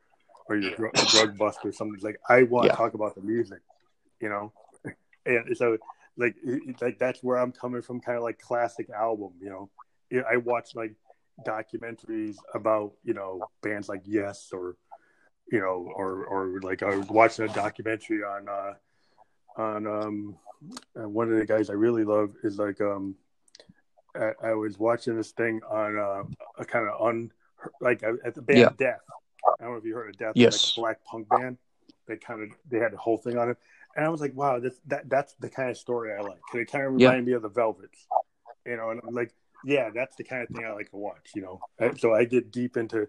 or 0.47 0.57
your 0.57 0.75
drug, 0.75 0.93
drug 0.93 1.37
bust 1.37 1.59
or 1.63 1.71
something. 1.71 1.99
Like 2.01 2.19
I 2.29 2.43
want 2.43 2.65
yeah. 2.65 2.71
to 2.71 2.77
talk 2.77 2.93
about 2.93 3.15
the 3.15 3.21
music, 3.21 3.61
you 4.19 4.29
know, 4.29 4.53
and 5.25 5.55
so 5.57 5.77
like, 6.17 6.35
like 6.81 6.99
that's 6.99 7.23
where 7.23 7.37
I'm 7.37 7.51
coming 7.51 7.81
from, 7.81 8.01
kind 8.01 8.17
of 8.17 8.23
like 8.23 8.39
classic 8.39 8.89
album, 8.89 9.33
you 9.41 9.49
know. 9.49 9.69
I 10.29 10.37
watch 10.37 10.75
like 10.75 10.93
documentaries 11.45 12.35
about 12.53 12.93
you 13.03 13.13
know 13.13 13.41
bands 13.61 13.89
like 13.89 14.01
Yes 14.05 14.49
or 14.53 14.75
you 15.51 15.59
know, 15.59 15.91
or 15.95 16.25
or 16.25 16.59
like 16.61 16.81
I 16.81 16.95
was 16.95 17.07
watching 17.07 17.45
a 17.45 17.53
documentary 17.53 18.23
on 18.23 18.47
uh, 18.47 18.73
on 19.57 19.85
um, 19.85 20.35
one 20.93 21.31
of 21.31 21.37
the 21.37 21.45
guys 21.45 21.69
I 21.69 21.73
really 21.73 22.05
love 22.05 22.33
is 22.43 22.57
like 22.57 22.79
um, 22.79 23.15
I, 24.15 24.31
I 24.41 24.53
was 24.53 24.79
watching 24.79 25.17
this 25.17 25.31
thing 25.31 25.59
on 25.69 25.97
uh, 25.97 26.23
a 26.57 26.65
kind 26.65 26.87
of 26.87 27.05
un 27.05 27.31
like 27.81 28.01
uh, 28.03 28.13
at 28.23 28.33
the 28.33 28.41
band 28.41 28.59
yeah. 28.59 28.69
Death. 28.77 29.01
I 29.59 29.63
don't 29.63 29.73
know 29.73 29.77
if 29.77 29.85
you 29.85 29.93
heard 29.93 30.09
of 30.09 30.17
Death. 30.17 30.33
Yes, 30.35 30.77
like 30.77 30.81
black 30.81 31.05
punk 31.05 31.27
band. 31.29 31.57
They 32.07 32.15
kind 32.15 32.41
of 32.43 32.57
they 32.69 32.79
had 32.79 32.93
the 32.93 32.97
whole 32.97 33.17
thing 33.17 33.37
on 33.37 33.49
it, 33.49 33.57
and 33.95 34.05
I 34.05 34.09
was 34.09 34.21
like, 34.21 34.33
wow, 34.33 34.59
this, 34.59 34.75
that 34.87 35.09
that's 35.09 35.33
the 35.35 35.49
kind 35.49 35.69
of 35.69 35.77
story 35.77 36.13
I 36.13 36.21
like. 36.21 36.39
It 36.53 36.71
kind 36.71 36.85
of 36.85 36.93
reminded 36.93 37.25
yeah. 37.25 37.31
me 37.31 37.33
of 37.33 37.41
the 37.41 37.49
Velvets, 37.49 38.07
you 38.65 38.77
know. 38.77 38.91
And 38.91 39.01
I'm 39.05 39.13
like, 39.13 39.33
yeah, 39.65 39.89
that's 39.93 40.15
the 40.15 40.23
kind 40.23 40.43
of 40.43 40.49
thing 40.49 40.65
I 40.65 40.71
like 40.71 40.89
to 40.91 40.97
watch, 40.97 41.31
you 41.35 41.41
know. 41.41 41.59
So 41.97 42.13
I 42.13 42.25
get 42.25 42.51
deep 42.51 42.77
into 42.77 43.07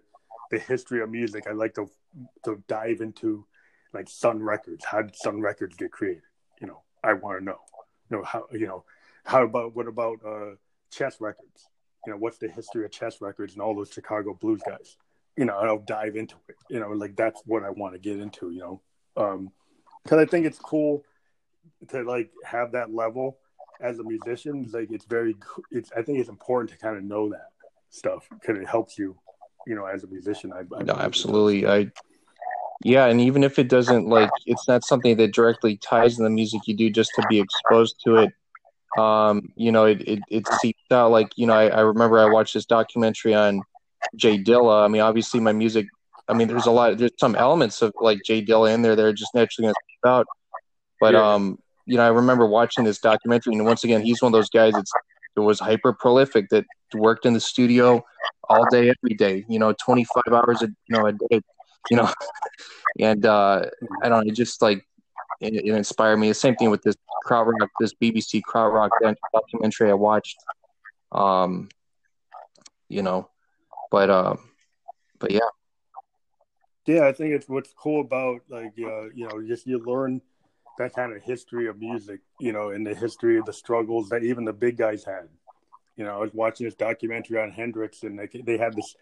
the 0.51 0.59
history 0.59 1.01
of 1.01 1.09
music. 1.09 1.45
I 1.47 1.53
like 1.53 1.73
to 1.75 1.89
to 2.45 2.63
dive 2.67 3.01
into 3.01 3.45
like 3.93 4.09
Sun 4.09 4.41
Records. 4.41 4.85
How 4.85 5.01
did 5.01 5.15
Sun 5.15 5.41
Records 5.41 5.75
get 5.75 5.91
created? 5.91 6.23
You 6.61 6.67
know, 6.67 6.81
I 7.03 7.13
want 7.13 7.39
to 7.39 7.45
know. 7.45 7.57
You 8.09 8.17
know 8.17 8.23
how 8.23 8.45
you 8.51 8.67
know 8.67 8.83
how 9.23 9.43
about 9.43 9.75
what 9.75 9.87
about 9.87 10.19
uh, 10.25 10.55
Chess 10.91 11.17
Records? 11.19 11.69
You 12.05 12.13
know, 12.13 12.17
what's 12.17 12.37
the 12.37 12.49
history 12.49 12.85
of 12.85 12.91
Chess 12.91 13.21
Records 13.21 13.53
and 13.53 13.61
all 13.61 13.75
those 13.75 13.91
Chicago 13.91 14.37
blues 14.39 14.61
guys? 14.67 14.97
You 15.37 15.45
know, 15.45 15.55
I'll 15.57 15.79
dive 15.79 16.15
into 16.15 16.35
it. 16.47 16.55
You 16.69 16.79
know, 16.79 16.89
like 16.89 17.15
that's 17.15 17.41
what 17.45 17.63
I 17.63 17.69
want 17.71 17.93
to 17.93 17.99
get 17.99 18.19
into. 18.19 18.51
You 18.51 18.59
know, 18.59 18.81
because 19.15 20.11
um, 20.13 20.19
I 20.19 20.25
think 20.25 20.45
it's 20.45 20.59
cool 20.59 21.03
to 21.89 22.03
like 22.03 22.31
have 22.43 22.73
that 22.73 22.93
level 22.93 23.39
as 23.83 23.99
a 23.99 24.03
musician. 24.03 24.69
Like 24.71 24.91
it's 24.91 25.05
very, 25.05 25.35
it's 25.71 25.91
I 25.95 26.01
think 26.01 26.19
it's 26.19 26.29
important 26.29 26.71
to 26.71 26.77
kind 26.77 26.97
of 26.97 27.03
know 27.03 27.29
that 27.29 27.49
stuff 27.89 28.27
because 28.31 28.57
it 28.57 28.67
helps 28.67 28.97
you 28.97 29.15
you 29.65 29.75
know, 29.75 29.85
as 29.85 30.03
a 30.03 30.07
musician. 30.07 30.51
I, 30.53 30.59
I 30.75 30.83
no, 30.83 30.93
absolutely. 30.93 31.67
I 31.67 31.91
yeah, 32.83 33.05
and 33.05 33.21
even 33.21 33.43
if 33.43 33.59
it 33.59 33.69
doesn't 33.69 34.07
like, 34.07 34.29
it's 34.45 34.67
not 34.67 34.83
something 34.83 35.15
that 35.17 35.33
directly 35.33 35.77
ties 35.77 36.17
in 36.17 36.23
the 36.23 36.29
music 36.29 36.61
you 36.65 36.75
do, 36.75 36.89
just 36.89 37.11
to 37.15 37.25
be 37.29 37.39
exposed 37.39 37.95
to 38.05 38.17
it. 38.17 38.33
Um, 38.97 39.53
you 39.55 39.71
know, 39.71 39.85
it 39.85 40.01
it, 40.01 40.19
it 40.29 40.47
seeps 40.59 40.81
out. 40.91 41.11
Like 41.11 41.29
you 41.37 41.47
know, 41.47 41.53
I, 41.53 41.67
I 41.67 41.79
remember 41.81 42.19
I 42.19 42.29
watched 42.29 42.53
this 42.53 42.65
documentary 42.65 43.33
on 43.33 43.61
Jay 44.15 44.37
Dilla. 44.37 44.83
I 44.83 44.87
mean, 44.87 45.01
obviously 45.01 45.39
my 45.39 45.53
music. 45.53 45.87
I 46.27 46.33
mean, 46.33 46.47
there's 46.47 46.65
a 46.65 46.71
lot. 46.71 46.97
There's 46.97 47.11
some 47.19 47.35
elements 47.35 47.81
of 47.81 47.93
like 47.99 48.19
Jay 48.25 48.43
Dilla 48.43 48.73
in 48.73 48.81
there 48.81 48.95
that 48.95 49.05
are 49.05 49.13
just 49.13 49.33
naturally 49.33 49.67
going 49.67 49.73
to 49.73 49.81
seep 49.89 50.09
out. 50.09 50.27
But 50.99 51.13
yeah. 51.13 51.33
um, 51.33 51.59
you 51.85 51.97
know, 51.97 52.03
I 52.03 52.09
remember 52.09 52.45
watching 52.45 52.83
this 52.83 52.99
documentary, 52.99 53.53
and 53.55 53.65
once 53.65 53.83
again, 53.83 54.01
he's 54.01 54.21
one 54.21 54.33
of 54.33 54.37
those 54.37 54.49
guys 54.49 54.73
that's 54.73 54.91
that 55.35 55.41
was 55.41 55.59
hyper 55.59 55.93
prolific 55.93 56.49
that 56.49 56.65
worked 56.93 57.25
in 57.25 57.33
the 57.33 57.39
studio 57.39 58.03
all 58.49 58.65
day, 58.69 58.91
every 58.91 59.15
day. 59.15 59.45
You 59.49 59.59
know, 59.59 59.73
25 59.83 60.23
hours 60.31 60.61
a 60.61 60.67
you 60.67 60.97
know 60.97 61.07
a 61.07 61.13
day. 61.13 61.41
You 61.89 61.97
know, 61.97 62.11
and 62.99 63.25
uh, 63.25 63.65
I 64.01 64.09
don't 64.09 64.25
know, 64.25 64.31
it 64.31 64.35
just 64.35 64.61
like 64.61 64.85
it, 65.41 65.55
it, 65.55 65.65
inspired 65.65 66.17
me. 66.17 66.29
The 66.29 66.33
same 66.33 66.55
thing 66.55 66.69
with 66.69 66.81
this 66.83 66.95
krautrock, 67.25 67.67
this 67.79 67.93
BBC 67.93 68.41
krautrock 68.47 68.89
documentary 69.33 69.89
I 69.89 69.93
watched. 69.93 70.37
Um, 71.11 71.69
you 72.89 73.01
know, 73.01 73.29
but 73.91 74.09
uh, 74.09 74.35
but 75.19 75.31
yeah. 75.31 75.39
Yeah, 76.85 77.07
I 77.07 77.13
think 77.13 77.33
it's 77.33 77.47
what's 77.47 77.73
cool 77.73 78.01
about 78.01 78.41
like 78.49 78.73
uh, 78.77 79.09
you 79.13 79.27
know 79.27 79.41
just 79.47 79.65
you 79.65 79.79
learn 79.79 80.21
that 80.77 80.93
kind 80.93 81.13
of 81.13 81.21
history 81.21 81.67
of 81.67 81.79
music, 81.79 82.21
you 82.39 82.51
know, 82.51 82.69
and 82.69 82.85
the 82.85 82.95
history 82.95 83.37
of 83.37 83.45
the 83.45 83.53
struggles 83.53 84.09
that 84.09 84.23
even 84.23 84.45
the 84.45 84.53
big 84.53 84.77
guys 84.77 85.03
had. 85.03 85.29
You 85.95 86.05
know, 86.05 86.15
I 86.15 86.19
was 86.19 86.33
watching 86.33 86.65
this 86.65 86.75
documentary 86.75 87.39
on 87.39 87.51
Hendrix, 87.51 88.03
and 88.03 88.17
they 88.17 88.27
they 88.41 88.57
had 88.57 88.75
this. 88.75 88.95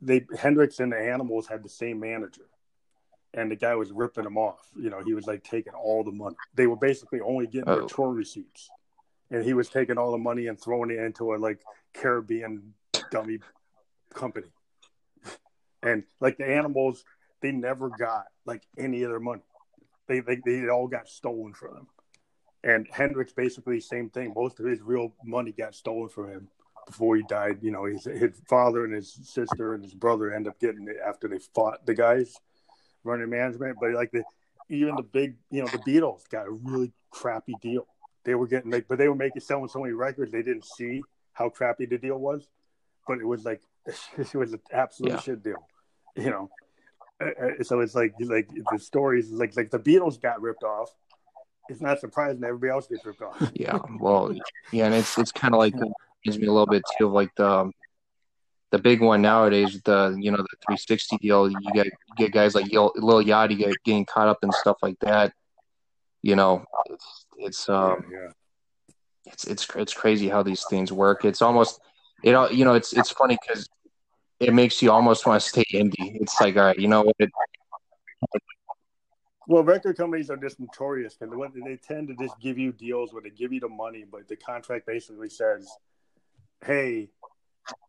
They 0.00 0.24
Hendrix 0.38 0.78
and 0.78 0.92
the 0.92 0.98
Animals 0.98 1.48
had 1.48 1.64
the 1.64 1.68
same 1.68 1.98
manager, 1.98 2.46
and 3.34 3.50
the 3.50 3.56
guy 3.56 3.74
was 3.74 3.90
ripping 3.90 4.24
them 4.24 4.38
off. 4.38 4.60
You 4.76 4.90
know, 4.90 5.02
he 5.04 5.12
was 5.12 5.26
like 5.26 5.42
taking 5.42 5.72
all 5.72 6.04
the 6.04 6.12
money. 6.12 6.36
They 6.54 6.68
were 6.68 6.76
basically 6.76 7.20
only 7.20 7.46
getting 7.46 7.68
oh. 7.68 7.80
their 7.80 7.86
tour 7.86 8.12
receipts, 8.12 8.70
and 9.30 9.44
he 9.44 9.54
was 9.54 9.68
taking 9.68 9.98
all 9.98 10.12
the 10.12 10.18
money 10.18 10.46
and 10.46 10.60
throwing 10.60 10.90
it 10.90 10.98
into 10.98 11.34
a 11.34 11.36
like 11.36 11.60
Caribbean 11.92 12.74
dummy 13.10 13.40
company. 14.14 14.48
And 15.82 16.04
like 16.20 16.36
the 16.36 16.44
Animals, 16.44 17.02
they 17.40 17.52
never 17.52 17.88
got 17.88 18.26
like 18.44 18.62
any 18.76 19.02
of 19.02 19.08
their 19.08 19.18
money. 19.18 19.40
They 20.10 20.18
they 20.20 20.40
they 20.44 20.68
all 20.68 20.88
got 20.88 21.08
stolen 21.08 21.54
from 21.54 21.76
him. 21.76 21.86
And 22.64 22.88
Hendrix 22.90 23.32
basically 23.32 23.80
same 23.80 24.10
thing. 24.10 24.32
Most 24.34 24.58
of 24.58 24.66
his 24.66 24.80
real 24.82 25.14
money 25.24 25.52
got 25.52 25.74
stolen 25.74 26.08
from 26.08 26.28
him 26.30 26.48
before 26.84 27.16
he 27.16 27.22
died. 27.28 27.58
You 27.62 27.70
know, 27.70 27.84
his 27.84 28.04
his 28.04 28.42
father 28.48 28.84
and 28.84 28.92
his 28.92 29.12
sister 29.22 29.74
and 29.74 29.84
his 29.84 29.94
brother 29.94 30.34
end 30.34 30.48
up 30.48 30.58
getting 30.58 30.88
it 30.88 30.96
after 31.06 31.28
they 31.28 31.38
fought 31.54 31.86
the 31.86 31.94
guys 31.94 32.34
running 33.04 33.30
management. 33.30 33.76
But 33.80 33.92
like 33.92 34.10
the 34.10 34.24
even 34.68 34.96
the 34.96 35.02
big, 35.02 35.36
you 35.50 35.62
know, 35.62 35.68
the 35.68 35.78
Beatles 35.78 36.28
got 36.28 36.46
a 36.46 36.50
really 36.50 36.92
crappy 37.10 37.54
deal. 37.62 37.86
They 38.24 38.34
were 38.34 38.48
getting 38.48 38.72
like, 38.72 38.88
but 38.88 38.98
they 38.98 39.08
were 39.08 39.14
making 39.14 39.42
selling 39.42 39.68
so 39.68 39.78
many 39.78 39.92
records 39.92 40.32
they 40.32 40.42
didn't 40.42 40.64
see 40.64 41.02
how 41.32 41.48
crappy 41.48 41.86
the 41.86 41.98
deal 41.98 42.18
was. 42.18 42.48
But 43.06 43.18
it 43.18 43.26
was 43.26 43.44
like 43.44 43.62
it 43.86 44.34
was 44.34 44.54
an 44.54 44.60
absolute 44.72 45.12
yeah. 45.12 45.20
shit 45.20 45.42
deal, 45.44 45.68
you 46.16 46.30
know. 46.30 46.50
Uh, 47.20 47.62
so 47.62 47.80
it's 47.80 47.94
like 47.94 48.14
like 48.20 48.48
the 48.72 48.78
stories 48.78 49.30
like 49.30 49.56
like 49.56 49.70
the 49.70 49.78
Beatles 49.78 50.20
got 50.20 50.40
ripped 50.40 50.62
off 50.62 50.90
it's 51.70 51.80
not 51.80 52.00
surprising 52.00 52.42
everybody 52.42 52.70
else 52.70 52.88
gets 52.88 53.04
ripped 53.06 53.22
off. 53.22 53.50
yeah, 53.54 53.78
well, 53.98 54.34
yeah, 54.72 54.86
and 54.86 54.94
it's 54.94 55.16
it's 55.18 55.32
kind 55.32 55.54
of 55.54 55.58
like 55.58 55.74
gives 56.24 56.38
me 56.38 56.46
a 56.46 56.52
little 56.52 56.66
bit 56.66 56.82
too 56.98 57.06
of 57.06 57.12
like 57.12 57.30
the 57.36 57.70
the 58.72 58.78
big 58.78 59.00
one 59.00 59.22
nowadays, 59.22 59.80
the 59.84 60.16
you 60.20 60.30
know 60.30 60.38
the 60.38 60.56
360 60.66 61.16
deal. 61.18 61.48
You 61.48 61.72
get 61.72 61.86
you 61.86 61.92
get 62.16 62.32
guys 62.32 62.54
like 62.54 62.70
Lil 62.72 62.92
Yachty 63.24 63.56
get, 63.56 63.74
getting 63.84 64.04
caught 64.04 64.28
up 64.28 64.38
in 64.42 64.50
stuff 64.52 64.78
like 64.82 64.98
that. 65.00 65.32
You 66.22 66.36
know, 66.36 66.64
it's 66.86 67.26
it's 67.38 67.68
um, 67.68 68.04
yeah, 68.10 68.18
yeah. 68.18 69.32
it's 69.32 69.44
it's 69.44 69.68
it's 69.76 69.94
crazy 69.94 70.28
how 70.28 70.42
these 70.42 70.64
things 70.68 70.92
work. 70.92 71.24
It's 71.24 71.40
almost 71.40 71.80
you 72.24 72.32
know 72.32 72.50
you 72.50 72.64
know 72.64 72.74
it's 72.74 72.92
it's 72.92 73.10
funny 73.10 73.38
because 73.46 73.68
it 74.40 74.54
makes 74.54 74.80
you 74.80 74.90
almost 74.90 75.26
want 75.26 75.40
to 75.42 75.48
stay 75.48 75.64
indie. 75.72 76.16
It's 76.20 76.40
like, 76.40 76.56
all 76.56 76.64
right, 76.64 76.78
you 76.78 76.88
know 76.88 77.02
what? 77.02 77.30
well, 79.46 79.62
record 79.62 79.96
companies 79.96 80.30
are 80.30 80.36
just 80.36 80.58
notorious 80.58 81.16
and 81.20 81.32
they 81.66 81.76
tend 81.76 82.08
to 82.08 82.14
just 82.14 82.34
give 82.40 82.58
you 82.58 82.72
deals 82.72 83.12
where 83.12 83.22
they 83.22 83.30
give 83.30 83.52
you 83.52 83.60
the 83.60 83.68
money, 83.68 84.04
but 84.10 84.26
the 84.28 84.36
contract 84.36 84.86
basically 84.86 85.28
says, 85.28 85.68
"Hey, 86.64 87.10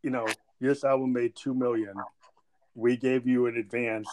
you 0.02 0.10
know, 0.10 0.28
this 0.60 0.84
album 0.84 1.12
made 1.12 1.34
two 1.34 1.54
million. 1.54 1.94
We 2.74 2.96
gave 2.96 3.26
you 3.26 3.46
an 3.46 3.56
advance. 3.56 4.08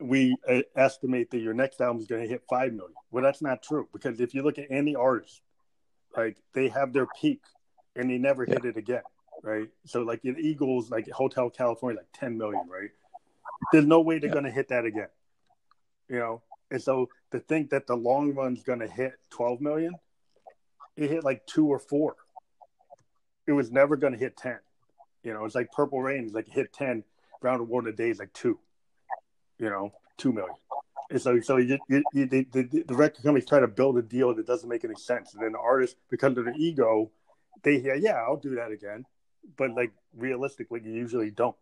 We 0.00 0.36
uh, 0.48 0.62
estimate 0.76 1.30
that 1.30 1.38
your 1.38 1.54
next 1.54 1.80
album 1.80 2.00
is 2.00 2.06
going 2.06 2.22
to 2.22 2.28
hit 2.28 2.42
five 2.48 2.72
million. 2.72 2.94
Well, 3.10 3.24
that's 3.24 3.42
not 3.42 3.62
true 3.62 3.88
because 3.92 4.20
if 4.20 4.34
you 4.34 4.42
look 4.42 4.58
at 4.58 4.66
any 4.70 4.94
artist, 4.94 5.40
like 6.16 6.36
they 6.54 6.68
have 6.68 6.92
their 6.92 7.06
peak 7.20 7.40
and 7.96 8.10
they 8.10 8.18
never 8.18 8.44
yeah. 8.46 8.54
hit 8.54 8.64
it 8.64 8.76
again, 8.76 9.02
right? 9.42 9.68
So 9.84 10.02
like 10.02 10.24
in 10.24 10.36
Eagles, 10.38 10.90
like 10.90 11.08
Hotel 11.10 11.50
California, 11.50 12.00
like 12.00 12.12
ten 12.12 12.36
million, 12.38 12.62
right? 12.68 12.90
There's 13.72 13.86
no 13.86 14.00
way 14.00 14.18
they're 14.18 14.28
yeah. 14.28 14.34
going 14.34 14.44
to 14.44 14.50
hit 14.50 14.68
that 14.68 14.84
again, 14.84 15.08
you 16.08 16.18
know. 16.18 16.42
And 16.70 16.82
so 16.82 17.08
to 17.32 17.40
think 17.40 17.70
that 17.70 17.86
the 17.86 17.96
long 17.96 18.34
run's 18.34 18.62
going 18.62 18.80
to 18.80 18.88
hit 18.88 19.14
twelve 19.30 19.60
million, 19.60 19.94
it 20.96 21.10
hit 21.10 21.24
like 21.24 21.46
two 21.46 21.66
or 21.66 21.78
four. 21.78 22.16
It 23.46 23.52
was 23.52 23.70
never 23.70 23.96
going 23.96 24.12
to 24.12 24.18
hit 24.18 24.36
ten. 24.36 24.58
You 25.22 25.32
know, 25.34 25.44
it's 25.44 25.54
like 25.54 25.72
Purple 25.72 26.02
Rain 26.02 26.24
is 26.24 26.32
like 26.32 26.48
hit 26.48 26.72
ten, 26.72 27.04
Round 27.42 27.60
of 27.60 27.68
War 27.68 27.86
a 27.86 27.92
day 27.94 28.10
is 28.10 28.18
like 28.18 28.32
two. 28.32 28.58
You 29.58 29.70
know, 29.70 29.92
two 30.16 30.32
million. 30.32 30.54
And 31.10 31.20
so, 31.20 31.40
so 31.40 31.56
you, 31.56 31.78
you, 31.88 32.04
you 32.12 32.26
the, 32.26 32.46
the, 32.52 32.84
the 32.86 32.94
record 32.94 33.22
companies 33.22 33.48
try 33.48 33.60
to 33.60 33.66
build 33.66 33.96
a 33.96 34.02
deal 34.02 34.34
that 34.34 34.46
doesn't 34.46 34.68
make 34.68 34.84
any 34.84 34.94
sense, 34.94 35.32
and 35.32 35.42
then 35.42 35.52
the 35.52 35.58
artist, 35.58 35.96
because 36.10 36.36
of 36.36 36.44
their 36.44 36.54
ego, 36.54 37.10
they 37.62 37.80
hear, 37.80 37.94
yeah, 37.94 38.16
I'll 38.16 38.36
do 38.36 38.56
that 38.56 38.70
again, 38.70 39.06
but 39.56 39.70
like 39.72 39.92
realistically, 40.16 40.80
you 40.84 40.92
usually 40.92 41.30
don't. 41.30 41.56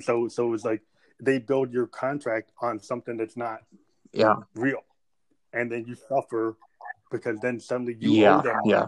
So, 0.00 0.28
so 0.28 0.52
it's 0.54 0.64
like 0.64 0.82
they 1.20 1.38
build 1.38 1.72
your 1.72 1.86
contract 1.86 2.52
on 2.60 2.80
something 2.80 3.16
that's 3.16 3.36
not 3.36 3.60
yeah 4.12 4.36
real, 4.54 4.84
and 5.52 5.70
then 5.70 5.84
you 5.86 5.94
suffer 5.94 6.56
because 7.10 7.40
then 7.40 7.60
suddenly 7.60 7.96
you 7.98 8.12
yeah, 8.12 8.38
owe 8.38 8.42
them. 8.42 8.60
Yeah. 8.64 8.86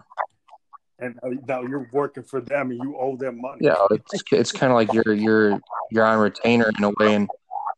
And 0.99 1.19
now 1.49 1.63
you're 1.63 1.89
working 1.93 2.23
for 2.23 2.43
them, 2.43 2.71
and 2.71 2.81
you 2.83 2.95
owe 2.99 3.17
them 3.17 3.41
money. 3.41 3.61
Yeah, 3.63 3.75
it's 3.91 4.23
it's 4.31 4.53
kind 4.53 4.71
of 4.71 4.77
like 4.77 4.93
you're 4.93 5.15
you're 5.15 5.59
you're 5.91 6.05
on 6.05 6.19
retainer 6.19 6.71
in 6.77 6.85
a 6.85 6.91
way, 7.01 7.15
and 7.15 7.27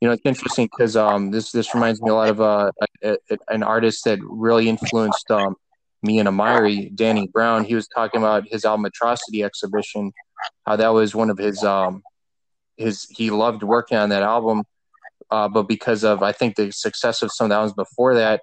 you 0.02 0.08
know, 0.08 0.14
it's 0.14 0.22
interesting 0.24 0.66
because 0.66 0.96
um, 0.96 1.30
this 1.30 1.52
this 1.52 1.72
reminds 1.74 2.02
me 2.02 2.10
a 2.10 2.14
lot 2.14 2.28
of 2.28 2.40
uh, 2.40 2.72
a, 3.04 3.16
a, 3.30 3.38
an 3.50 3.62
artist 3.62 4.04
that 4.04 4.18
really 4.20 4.68
influenced 4.68 5.30
um, 5.30 5.54
me 6.02 6.18
and 6.18 6.28
Amari, 6.28 6.90
Danny 6.94 7.28
Brown. 7.28 7.64
He 7.64 7.74
was 7.74 7.88
talking 7.88 8.20
about 8.20 8.44
his 8.48 8.64
album 8.64 8.84
Atrocity 8.86 9.42
Exhibition, 9.42 10.12
how 10.66 10.76
that 10.76 10.88
was 10.88 11.14
one 11.14 11.30
of 11.30 11.38
his 11.38 11.62
um, 11.62 12.02
his 12.76 13.06
he 13.10 13.30
loved 13.30 13.62
working 13.62 13.98
on 13.98 14.08
that 14.10 14.22
album, 14.22 14.64
uh, 15.30 15.48
but 15.48 15.64
because 15.64 16.04
of 16.04 16.22
I 16.22 16.32
think 16.32 16.56
the 16.56 16.70
success 16.72 17.22
of 17.22 17.32
some 17.32 17.46
of 17.46 17.48
the 17.50 17.54
albums 17.54 17.74
before 17.74 18.14
that, 18.16 18.42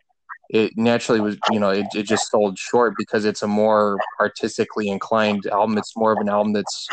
it 0.49 0.77
naturally 0.77 1.19
was 1.19 1.37
you 1.51 1.59
know 1.59 1.69
it, 1.69 1.85
it 1.93 2.03
just 2.03 2.31
sold 2.31 2.57
short 2.57 2.93
because 2.97 3.25
it's 3.25 3.43
a 3.43 3.47
more 3.47 3.97
artistically 4.19 4.89
inclined 4.89 5.45
album. 5.47 5.77
It's 5.77 5.95
more 5.95 6.13
of 6.13 6.19
an 6.19 6.29
album 6.29 6.53
that's 6.53 6.87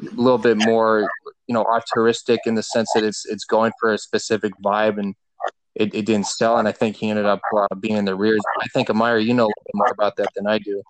a 0.00 0.14
little 0.14 0.38
bit 0.38 0.56
more 0.58 1.08
you 1.46 1.54
know 1.54 1.64
altruistic 1.64 2.40
in 2.46 2.54
the 2.54 2.62
sense 2.62 2.90
that 2.94 3.04
it's 3.04 3.24
it's 3.26 3.44
going 3.44 3.72
for 3.80 3.92
a 3.92 3.98
specific 3.98 4.52
vibe 4.62 4.98
and 4.98 5.14
it, 5.80 5.94
it 5.94 6.06
didn't 6.06 6.26
sell 6.26 6.58
and 6.58 6.68
i 6.68 6.72
think 6.72 6.96
he 6.96 7.10
ended 7.10 7.26
up 7.26 7.40
uh, 7.56 7.74
being 7.76 7.96
in 7.96 8.04
the 8.04 8.14
rears. 8.14 8.40
I 8.60 8.68
think 8.68 8.90
Amari 8.90 9.24
you 9.24 9.34
know 9.34 9.46
a 9.46 9.54
little 9.58 9.74
more 9.74 9.90
about 9.90 10.16
that 10.16 10.28
than 10.36 10.46
i 10.46 10.58
do. 10.58 10.82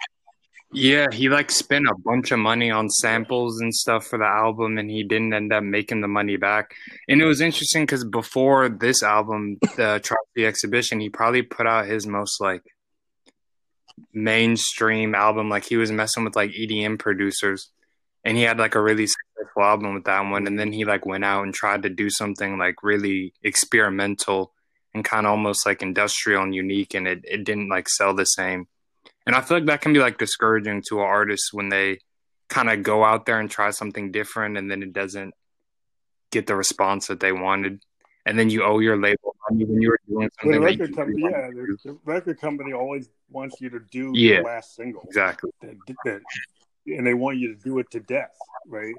Yeah 0.72 1.06
he 1.12 1.28
like 1.28 1.50
spent 1.50 1.86
a 1.86 1.94
bunch 2.04 2.30
of 2.32 2.38
money 2.38 2.70
on 2.70 2.90
samples 2.90 3.60
and 3.60 3.74
stuff 3.74 4.06
for 4.06 4.18
the 4.18 4.26
album 4.26 4.78
and 4.78 4.90
he 4.90 5.02
didn't 5.02 5.32
end 5.32 5.52
up 5.52 5.64
making 5.64 6.00
the 6.00 6.08
money 6.08 6.36
back. 6.36 6.74
And 7.08 7.20
it 7.20 7.24
was 7.24 7.40
interesting 7.40 7.84
because 7.86 8.04
before 8.04 8.68
this 8.68 9.02
album 9.02 9.58
the 9.76 9.96
Atrocity 9.96 10.46
Exhibition 10.46 11.00
he 11.00 11.08
probably 11.08 11.42
put 11.42 11.66
out 11.66 11.86
his 11.86 12.06
most 12.06 12.40
like 12.40 12.62
mainstream 14.12 15.14
album. 15.14 15.48
Like 15.48 15.64
he 15.64 15.76
was 15.76 15.92
messing 15.92 16.24
with 16.24 16.36
like 16.36 16.50
edm 16.52 16.98
producers 16.98 17.70
and 18.24 18.36
he 18.36 18.42
had 18.42 18.58
like 18.58 18.74
a 18.74 18.82
really 18.82 19.06
successful 19.06 19.62
album 19.62 19.94
with 19.94 20.04
that 20.04 20.20
one. 20.20 20.46
And 20.46 20.58
then 20.58 20.72
he 20.72 20.84
like 20.84 21.06
went 21.06 21.24
out 21.24 21.44
and 21.44 21.54
tried 21.54 21.82
to 21.82 21.88
do 21.88 22.10
something 22.10 22.58
like 22.58 22.82
really 22.82 23.32
experimental 23.42 24.52
and 24.94 25.04
kind 25.04 25.26
of 25.26 25.30
almost 25.30 25.66
like 25.66 25.82
industrial 25.82 26.42
and 26.42 26.54
unique 26.54 26.94
and 26.94 27.06
it, 27.06 27.24
it 27.24 27.44
didn't 27.44 27.68
like 27.68 27.88
sell 27.88 28.14
the 28.14 28.24
same 28.24 28.66
and 29.26 29.34
i 29.34 29.40
feel 29.40 29.58
like 29.58 29.66
that 29.66 29.80
can 29.80 29.92
be 29.92 30.00
like 30.00 30.18
discouraging 30.18 30.82
to 30.88 30.98
an 31.00 31.06
artist 31.06 31.50
when 31.52 31.68
they 31.68 31.98
kind 32.48 32.70
of 32.70 32.82
go 32.82 33.04
out 33.04 33.26
there 33.26 33.38
and 33.38 33.50
try 33.50 33.70
something 33.70 34.10
different 34.10 34.56
and 34.56 34.70
then 34.70 34.82
it 34.82 34.92
doesn't 34.92 35.34
get 36.30 36.46
the 36.46 36.56
response 36.56 37.06
that 37.06 37.20
they 37.20 37.32
wanted 37.32 37.80
and 38.26 38.38
then 38.38 38.50
you 38.50 38.62
owe 38.62 38.78
your 38.78 38.96
label 38.96 39.34
money 39.50 39.64
when 39.64 39.80
you 39.80 39.90
were 39.90 40.00
doing 40.08 40.30
something. 40.38 40.52
The 40.52 40.60
record 40.60 40.96
company, 40.96 41.22
yeah, 41.22 41.48
the, 41.48 41.76
the, 41.84 41.98
record 42.04 42.40
company 42.40 42.72
always 42.72 43.08
wants 43.30 43.60
you 43.60 43.70
to 43.70 43.80
do 43.90 44.12
yeah, 44.14 44.38
the 44.38 44.42
last 44.42 44.76
single. 44.76 45.02
Exactly. 45.02 45.50
That, 45.62 45.76
that, 46.04 46.20
and 46.86 47.06
they 47.06 47.14
want 47.14 47.38
you 47.38 47.54
to 47.54 47.60
do 47.60 47.78
it 47.78 47.90
to 47.92 48.00
death, 48.00 48.36
right? 48.68 48.94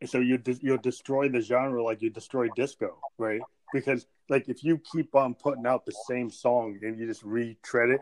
And 0.00 0.08
so 0.08 0.18
you 0.20 0.40
you'll 0.60 0.78
destroy 0.78 1.28
the 1.28 1.40
genre 1.40 1.82
like 1.82 2.02
you 2.02 2.10
destroy 2.10 2.48
disco, 2.54 2.98
right? 3.16 3.40
Because 3.72 4.06
like 4.28 4.48
if 4.48 4.64
you 4.64 4.78
keep 4.78 5.14
on 5.14 5.34
putting 5.34 5.66
out 5.66 5.84
the 5.84 5.94
same 6.06 6.30
song 6.30 6.78
and 6.82 6.98
you 6.98 7.06
just 7.06 7.22
retread 7.22 7.90
it, 7.90 8.00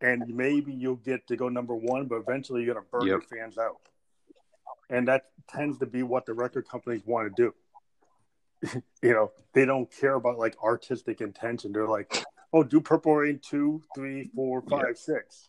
and 0.00 0.22
maybe 0.28 0.72
you'll 0.72 0.96
get 0.96 1.26
to 1.28 1.36
go 1.36 1.48
number 1.48 1.74
one, 1.74 2.06
but 2.06 2.16
eventually 2.16 2.62
you're 2.62 2.74
gonna 2.74 2.86
burn 2.90 3.02
yep. 3.02 3.08
your 3.08 3.20
fans 3.20 3.58
out, 3.58 3.80
and 4.90 5.08
that 5.08 5.26
tends 5.48 5.78
to 5.78 5.86
be 5.86 6.02
what 6.02 6.26
the 6.26 6.34
record 6.34 6.68
companies 6.68 7.02
want 7.04 7.34
to 7.34 7.42
do. 7.42 8.82
you 9.02 9.12
know, 9.12 9.32
they 9.52 9.64
don't 9.64 9.90
care 9.90 10.14
about 10.14 10.38
like 10.38 10.56
artistic 10.62 11.20
intention. 11.20 11.72
They're 11.72 11.86
like, 11.86 12.24
oh, 12.52 12.62
do 12.62 12.80
Purple 12.80 13.16
Rain 13.16 13.40
two, 13.42 13.82
three, 13.94 14.30
four, 14.34 14.62
five, 14.62 14.88
yep. 14.88 14.96
six. 14.96 15.48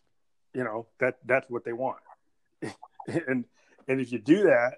You 0.53 0.63
know 0.63 0.87
that 0.99 1.17
that's 1.25 1.49
what 1.49 1.63
they 1.63 1.73
want. 1.73 1.99
and 3.07 3.45
and 3.87 4.01
if 4.01 4.11
you 4.11 4.19
do 4.19 4.43
that, 4.43 4.75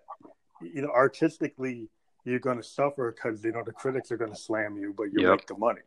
you 0.61 0.81
know, 0.81 0.89
artistically, 0.89 1.89
you're 2.23 2.39
going 2.39 2.57
to 2.57 2.63
suffer 2.63 3.11
because 3.11 3.43
you 3.43 3.51
know 3.51 3.63
the 3.63 3.71
critics 3.71 4.11
are 4.11 4.17
going 4.17 4.31
to 4.31 4.39
slam 4.39 4.77
you, 4.77 4.93
but 4.95 5.05
you 5.05 5.21
yep. 5.21 5.31
make 5.31 5.47
the 5.47 5.57
money. 5.57 5.81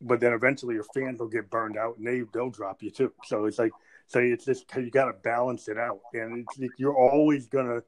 But 0.00 0.20
then 0.20 0.32
eventually 0.32 0.74
your 0.74 0.84
fans 0.94 1.20
will 1.20 1.28
get 1.28 1.50
burned 1.50 1.76
out 1.76 1.96
and 1.98 2.06
they 2.06 2.22
they'll 2.32 2.50
drop 2.50 2.82
you 2.82 2.90
too. 2.90 3.12
So 3.24 3.44
it's 3.44 3.58
like 3.58 3.72
so 4.06 4.20
it's 4.20 4.44
just 4.44 4.64
you 4.76 4.90
got 4.90 5.06
to 5.06 5.12
balance 5.12 5.68
it 5.68 5.78
out, 5.78 6.00
and 6.12 6.46
it's, 6.58 6.74
you're 6.78 6.96
always 6.96 7.46
gonna. 7.46 7.82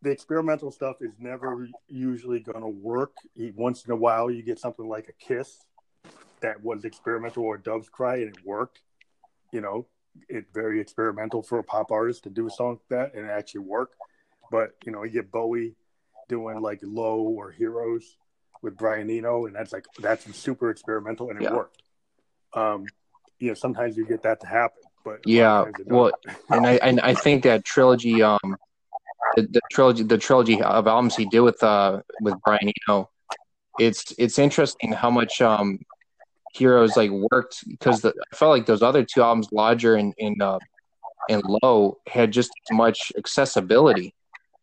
The 0.00 0.10
experimental 0.10 0.70
stuff 0.70 1.02
is 1.02 1.12
never 1.18 1.68
usually 1.88 2.38
going 2.38 2.60
to 2.60 2.68
work. 2.68 3.16
Once 3.56 3.84
in 3.84 3.90
a 3.90 3.96
while, 3.96 4.30
you 4.30 4.44
get 4.44 4.60
something 4.60 4.88
like 4.88 5.08
a 5.08 5.12
kiss 5.12 5.64
that 6.40 6.62
was 6.62 6.84
experimental 6.84 7.42
or 7.42 7.58
Doves 7.58 7.88
Cry 7.88 8.18
and 8.18 8.28
it 8.28 8.46
worked. 8.46 8.80
You 9.52 9.60
know, 9.60 9.86
it's 10.28 10.48
very 10.52 10.80
experimental 10.80 11.42
for 11.42 11.58
a 11.58 11.64
pop 11.64 11.90
artist 11.90 12.22
to 12.24 12.30
do 12.30 12.46
a 12.46 12.50
song 12.50 12.78
like 12.90 13.12
that 13.12 13.14
and 13.14 13.26
it 13.26 13.30
actually 13.30 13.62
work. 13.62 13.92
But 14.52 14.76
you 14.84 14.92
know, 14.92 15.02
you 15.02 15.10
get 15.10 15.32
Bowie 15.32 15.74
doing 16.28 16.60
like 16.60 16.80
Low 16.82 17.20
or 17.20 17.50
Heroes 17.50 18.16
with 18.62 18.76
Brian 18.76 19.10
Eno, 19.10 19.46
and 19.46 19.54
that's 19.54 19.72
like 19.72 19.84
that's 19.98 20.34
super 20.36 20.70
experimental 20.70 21.30
and 21.30 21.40
it 21.40 21.44
yeah. 21.44 21.54
worked. 21.54 21.82
Um, 22.54 22.86
you 23.38 23.48
know, 23.48 23.54
sometimes 23.54 23.96
you 23.96 24.06
get 24.06 24.22
that 24.22 24.40
to 24.40 24.46
happen, 24.46 24.82
but 25.04 25.20
yeah, 25.24 25.64
well, 25.86 26.12
and 26.50 26.66
I 26.66 26.74
and 26.76 27.00
I 27.00 27.14
think 27.14 27.44
that 27.44 27.64
trilogy, 27.64 28.22
um, 28.22 28.56
the, 29.36 29.42
the, 29.42 29.60
trilogy, 29.70 30.02
the 30.02 30.18
trilogy 30.18 30.60
of 30.60 30.86
albums 30.86 31.16
he 31.16 31.26
did 31.26 31.40
with 31.40 31.62
uh 31.62 32.02
with 32.20 32.34
Brian 32.44 32.72
Eno, 32.88 33.10
it's 33.78 34.12
it's 34.18 34.38
interesting 34.38 34.92
how 34.92 35.10
much 35.10 35.40
um 35.40 35.78
Heroes 36.54 36.96
like 36.96 37.10
worked 37.10 37.62
because 37.68 38.04
I 38.04 38.12
felt 38.34 38.50
like 38.50 38.66
those 38.66 38.82
other 38.82 39.04
two 39.04 39.22
albums, 39.22 39.48
Lodger 39.52 39.94
and 39.94 40.14
and, 40.18 40.42
uh, 40.42 40.58
and 41.28 41.42
Low, 41.62 41.98
had 42.06 42.32
just 42.32 42.50
as 42.68 42.76
much 42.76 43.12
accessibility. 43.16 44.14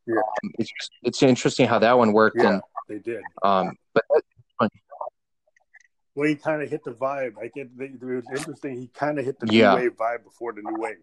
Yeah. 0.08 0.18
Um, 0.18 0.52
it's 0.60 0.72
it's 1.04 1.24
interesting 1.24 1.68
how 1.68 1.80
that 1.80 1.98
one 1.98 2.14
worked. 2.14 2.38
Yeah, 2.40 2.54
and, 2.54 2.62
they 2.88 3.00
did. 3.00 3.22
Um, 3.44 3.76
but 3.94 4.04
well, 6.16 6.30
he 6.30 6.36
kind 6.36 6.62
of 6.62 6.70
hit 6.70 6.84
the 6.84 6.92
vibe. 6.92 7.36
Like 7.36 7.52
it, 7.56 7.70
it, 7.78 8.02
was 8.02 8.24
interesting. 8.36 8.80
He 8.80 8.88
kind 8.88 9.20
of 9.20 9.26
hit 9.26 9.40
the 9.40 9.52
yeah. 9.52 9.76
new 9.76 9.82
wave 9.82 9.98
vibe 9.98 10.24
before 10.24 10.54
the 10.54 10.62
new 10.62 10.80
wave. 10.80 10.96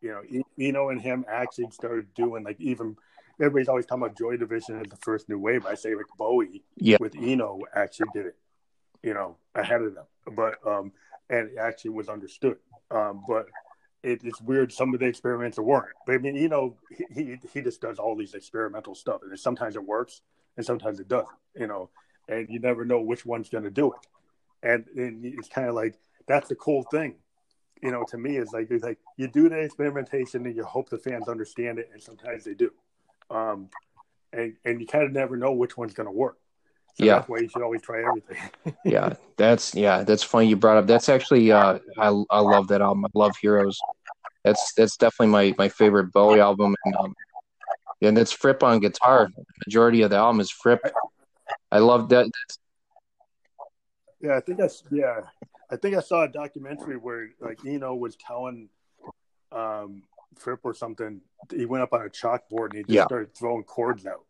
You 0.00 0.10
know, 0.10 0.42
Eno 0.58 0.90
and 0.90 1.00
him 1.00 1.24
actually 1.28 1.70
started 1.70 2.12
doing 2.14 2.44
like 2.44 2.60
even 2.60 2.96
everybody's 3.40 3.68
always 3.68 3.86
talking 3.86 4.04
about 4.04 4.18
Joy 4.18 4.36
Division 4.36 4.80
as 4.80 4.86
the 4.90 4.96
first 4.96 5.28
new 5.28 5.38
wave. 5.38 5.64
I 5.66 5.74
say 5.74 5.94
like 5.94 6.06
Bowie 6.18 6.62
yeah. 6.76 6.98
with 7.00 7.16
Eno 7.16 7.60
actually 7.74 8.08
did 8.14 8.26
it 8.26 8.36
you 9.02 9.14
know, 9.14 9.36
ahead 9.54 9.82
of 9.82 9.94
them. 9.94 10.04
But 10.34 10.54
um, 10.66 10.92
and 11.28 11.50
it 11.50 11.58
actually 11.58 11.90
was 11.90 12.08
understood. 12.08 12.56
Um, 12.90 13.22
but 13.26 13.46
it, 14.02 14.20
it's 14.24 14.40
weird. 14.40 14.72
Some 14.72 14.94
of 14.94 15.00
the 15.00 15.06
experiments 15.06 15.58
weren't. 15.58 15.94
But 16.06 16.14
I 16.16 16.18
mean, 16.18 16.36
you 16.36 16.48
know, 16.48 16.76
he, 17.14 17.38
he 17.52 17.60
just 17.60 17.80
does 17.80 17.98
all 17.98 18.16
these 18.16 18.34
experimental 18.34 18.94
stuff, 18.94 19.20
and 19.22 19.38
sometimes 19.38 19.76
it 19.76 19.84
works, 19.84 20.22
and 20.56 20.66
sometimes 20.66 21.00
it 21.00 21.08
doesn't. 21.08 21.28
You 21.54 21.66
know, 21.66 21.90
and 22.28 22.48
you 22.48 22.58
never 22.58 22.84
know 22.84 23.00
which 23.00 23.24
one's 23.26 23.48
going 23.48 23.64
to 23.64 23.70
do 23.70 23.92
it. 23.92 23.98
And, 24.64 24.86
and 24.96 25.24
it's 25.24 25.48
kind 25.48 25.68
of 25.68 25.74
like 25.74 25.96
that's 26.26 26.48
the 26.48 26.54
cool 26.54 26.84
thing. 26.90 27.16
You 27.82 27.90
know, 27.90 28.04
to 28.10 28.18
me, 28.18 28.36
is 28.36 28.52
like 28.52 28.70
it's 28.70 28.84
like 28.84 28.98
you 29.16 29.28
do 29.28 29.48
the 29.48 29.58
experimentation 29.58 30.46
and 30.46 30.56
you 30.56 30.64
hope 30.64 30.88
the 30.88 30.98
fans 30.98 31.28
understand 31.28 31.78
it, 31.78 31.90
and 31.92 32.02
sometimes 32.02 32.44
they 32.44 32.54
do. 32.54 32.70
Um, 33.30 33.70
and 34.32 34.54
and 34.64 34.80
you 34.80 34.86
kind 34.86 35.04
of 35.04 35.12
never 35.12 35.36
know 35.36 35.52
which 35.52 35.76
one's 35.76 35.94
going 35.94 36.06
to 36.06 36.12
work. 36.12 36.38
So 36.94 37.04
yeah, 37.04 37.14
that's 37.16 37.28
why 37.28 37.38
you 37.38 37.48
should 37.48 37.62
always 37.62 37.80
try 37.80 38.04
everything. 38.04 38.36
yeah, 38.84 39.14
that's 39.36 39.74
yeah, 39.74 40.04
that's 40.04 40.22
funny 40.22 40.48
you 40.48 40.56
brought 40.56 40.76
up. 40.76 40.86
That's 40.86 41.08
actually 41.08 41.50
uh, 41.50 41.78
I 41.98 42.08
I 42.30 42.40
love 42.40 42.68
that 42.68 42.82
album. 42.82 43.06
I 43.06 43.08
love 43.14 43.32
Heroes. 43.40 43.78
That's 44.44 44.74
that's 44.74 44.96
definitely 44.98 45.28
my 45.28 45.54
my 45.56 45.68
favorite 45.70 46.12
Bowie 46.12 46.40
album, 46.40 46.74
and 46.84 46.96
um, 46.96 47.14
and 48.02 48.18
it's 48.18 48.32
Fripp 48.32 48.62
on 48.62 48.80
guitar. 48.80 49.28
The 49.34 49.44
majority 49.66 50.02
of 50.02 50.10
the 50.10 50.16
album 50.16 50.40
is 50.40 50.50
Fripp. 50.50 50.80
I 51.70 51.78
love 51.78 52.10
that. 52.10 52.26
Yeah, 54.20 54.36
I 54.36 54.40
think 54.40 54.58
that's 54.58 54.82
yeah. 54.90 55.20
I 55.70 55.76
think 55.76 55.96
I 55.96 56.00
saw 56.00 56.24
a 56.24 56.28
documentary 56.28 56.98
where 56.98 57.30
like 57.40 57.58
Eno 57.66 57.94
was 57.94 58.16
telling 58.16 58.68
um 59.50 60.02
Fripp 60.36 60.60
or 60.62 60.74
something. 60.74 61.22
He 61.50 61.64
went 61.64 61.82
up 61.84 61.94
on 61.94 62.02
a 62.02 62.10
chalkboard 62.10 62.70
and 62.70 62.74
he 62.74 62.82
just 62.82 62.90
yeah. 62.90 63.04
started 63.06 63.34
throwing 63.34 63.64
chords 63.64 64.04
out 64.04 64.26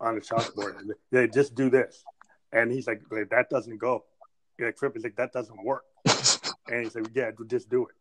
on 0.00 0.14
the 0.14 0.20
chalkboard. 0.20 0.90
they 1.10 1.28
just 1.28 1.54
do 1.54 1.70
this, 1.70 2.04
and 2.52 2.70
he's 2.70 2.86
like, 2.86 3.02
"That 3.30 3.46
doesn't 3.50 3.78
go." 3.78 4.04
like 4.58 4.78
Fripp 4.78 4.96
is 4.96 5.04
like, 5.04 5.16
"That 5.16 5.32
doesn't 5.32 5.64
work," 5.64 5.84
and 6.68 6.82
he's 6.82 6.94
like, 6.94 7.08
"Yeah, 7.14 7.30
just 7.46 7.68
do 7.68 7.86
it." 7.86 7.94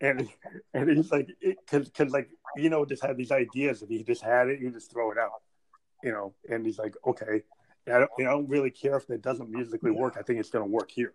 And 0.00 0.28
and 0.74 0.90
he's 0.90 1.10
like, 1.10 1.28
because 1.40 1.88
because 1.88 2.12
like 2.12 2.28
you 2.56 2.70
know 2.70 2.84
just 2.84 3.02
had 3.02 3.16
these 3.16 3.32
ideas. 3.32 3.82
If 3.82 3.88
he 3.88 4.02
just 4.02 4.22
had 4.22 4.48
it, 4.48 4.60
you 4.60 4.70
just 4.70 4.90
throw 4.90 5.10
it 5.10 5.18
out, 5.18 5.42
you 6.02 6.12
know. 6.12 6.34
And 6.48 6.64
he's 6.64 6.78
like, 6.78 6.94
"Okay." 7.06 7.42
I 7.86 7.98
don't, 7.98 8.10
you 8.16 8.24
know, 8.24 8.30
I 8.30 8.32
don't 8.32 8.48
really 8.48 8.70
care 8.70 8.96
if 8.96 9.10
it 9.10 9.20
doesn't 9.20 9.50
musically 9.50 9.90
work. 9.90 10.16
I 10.18 10.22
think 10.22 10.40
it's 10.40 10.48
going 10.48 10.64
to 10.64 10.70
work 10.70 10.90
here, 10.90 11.12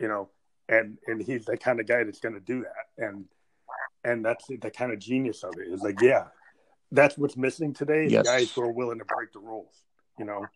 you 0.00 0.08
know. 0.08 0.30
And 0.68 0.98
and 1.06 1.22
he's 1.22 1.44
the 1.44 1.56
kind 1.56 1.78
of 1.78 1.86
guy 1.86 2.02
that's 2.02 2.18
going 2.18 2.34
to 2.34 2.40
do 2.40 2.62
that. 2.62 3.04
And 3.04 3.26
and 4.04 4.24
that's 4.24 4.46
the 4.46 4.70
kind 4.70 4.92
of 4.92 4.98
genius 4.98 5.44
of 5.44 5.54
it. 5.58 5.72
Is 5.72 5.82
like, 5.82 6.00
yeah, 6.00 6.26
that's 6.92 7.18
what's 7.18 7.36
missing 7.36 7.72
today. 7.74 8.06
Is 8.06 8.12
yes. 8.12 8.26
guys 8.26 8.52
who 8.52 8.62
are 8.62 8.72
willing 8.72 8.98
to 8.98 9.04
break 9.04 9.32
the 9.32 9.40
rules. 9.40 9.82
You 10.18 10.26
know, 10.26 10.46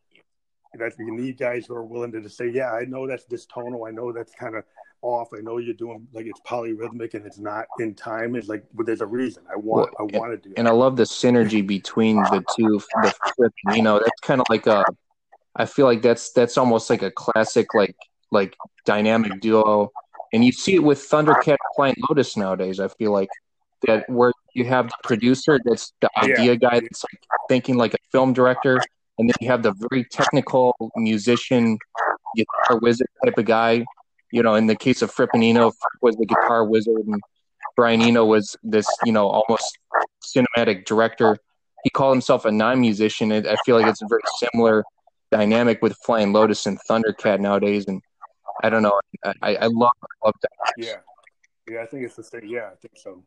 that 0.79 0.93
you 0.99 1.11
need 1.11 1.39
guys 1.39 1.67
who 1.67 1.75
are 1.75 1.85
willing 1.85 2.13
to 2.13 2.21
just 2.21 2.37
say, 2.37 2.49
yeah, 2.49 2.73
I 2.73 2.85
know 2.85 3.07
that's 3.07 3.25
distonal. 3.25 3.85
I 3.87 3.91
know 3.91 4.13
that's 4.13 4.35
kind 4.35 4.55
of 4.55 4.65
off. 5.03 5.29
I 5.37 5.41
know 5.41 5.59
you're 5.59 5.75
doing 5.75 6.07
like 6.13 6.27
it's 6.27 6.41
polyrhythmic 6.41 7.15
and 7.15 7.27
it's 7.27 7.39
not 7.39 7.67
in 7.79 7.95
time. 7.95 8.37
It's 8.37 8.49
like, 8.49 8.65
but 8.75 8.87
there's 8.87 9.01
a 9.01 9.07
reason. 9.07 9.45
I 9.51 9.57
want, 9.57 9.91
well, 9.99 10.09
I 10.15 10.19
want 10.19 10.43
to 10.43 10.49
do. 10.49 10.55
And 10.57 10.69
I 10.69 10.73
love 10.73 10.97
the 10.97 11.05
synergy 11.05 11.67
between 11.67 12.17
the 12.17 12.45
two. 12.57 12.81
The 13.39 13.51
you 13.75 13.83
know, 13.83 13.99
that's 13.99 14.21
kind 14.23 14.41
of 14.41 14.47
like 14.51 14.67
a. 14.67 14.85
I 15.55 15.65
feel 15.65 15.87
like 15.87 16.03
that's 16.03 16.33
that's 16.33 16.59
almost 16.59 16.91
like 16.91 17.03
a 17.03 17.11
classic 17.11 17.73
like 17.75 17.97
like 18.31 18.57
dynamic 18.85 19.41
duo, 19.41 19.91
and 20.33 20.45
you 20.45 20.53
see 20.53 20.75
it 20.75 20.83
with 20.83 20.99
Thundercat 20.99 21.57
Flying 21.75 21.97
Lotus 22.09 22.37
nowadays. 22.37 22.79
I 22.79 22.89
feel 22.89 23.13
like 23.13 23.31
that 23.87 24.09
where 24.11 24.33
you 24.57 24.65
have 24.65 24.89
the 24.89 24.97
producer 25.05 25.61
that's 25.63 25.93
the 26.01 26.09
idea 26.17 26.53
yeah. 26.53 26.55
guy 26.55 26.81
that's 26.81 27.05
like 27.05 27.23
thinking 27.49 27.77
like 27.77 27.93
a 27.93 27.99
film 28.11 28.33
director, 28.33 28.81
and 29.19 29.29
then 29.29 29.35
you 29.41 29.49
have 29.49 29.63
the 29.63 29.75
very 29.91 30.05
technical 30.11 30.75
musician, 30.97 31.79
guitar 32.35 32.79
wizard 32.81 33.09
type 33.25 33.37
of 33.37 33.45
guy. 33.45 33.85
You 34.33 34.43
know, 34.43 34.55
in 34.55 34.67
the 34.67 34.75
case 34.75 35.03
of 35.03 35.11
Fripp 35.11 35.31
and 35.35 35.45
Eno, 35.45 35.71
Fripp 35.71 35.99
was 36.01 36.17
the 36.17 36.25
guitar 36.25 36.65
wizard, 36.65 37.07
and 37.07 37.21
Brian 37.77 38.01
Eno 38.01 38.25
was 38.25 38.57
this, 38.63 38.87
you 39.05 39.13
know, 39.13 39.29
almost 39.29 39.79
cinematic 40.25 40.87
director. 40.87 41.37
He 41.85 41.91
called 41.91 42.15
himself 42.15 42.47
a 42.47 42.51
non-musician. 42.51 43.31
I 43.33 43.57
feel 43.67 43.77
like 43.79 43.87
it's 43.87 44.03
a 44.03 44.07
very 44.09 44.23
similar 44.39 44.85
dynamic 45.31 45.83
with 45.83 45.97
Flying 46.05 46.33
Lotus 46.33 46.65
and 46.65 46.79
Thundercat 46.89 47.41
nowadays, 47.41 47.85
and 47.87 48.01
I 48.63 48.71
don't 48.71 48.83
know. 48.83 48.99
I, 49.43 49.57
I 49.57 49.67
love 49.67 49.93
I 50.03 50.27
love 50.27 50.35
that. 50.41 50.73
Yeah, 50.79 50.97
yeah, 51.69 51.83
I 51.83 51.87
think 51.87 52.05
it's 52.05 52.17
the 52.17 52.25
same. 52.25 52.47
Yeah, 52.47 52.71
I 52.73 52.77
think 52.81 52.95
so. 52.97 53.23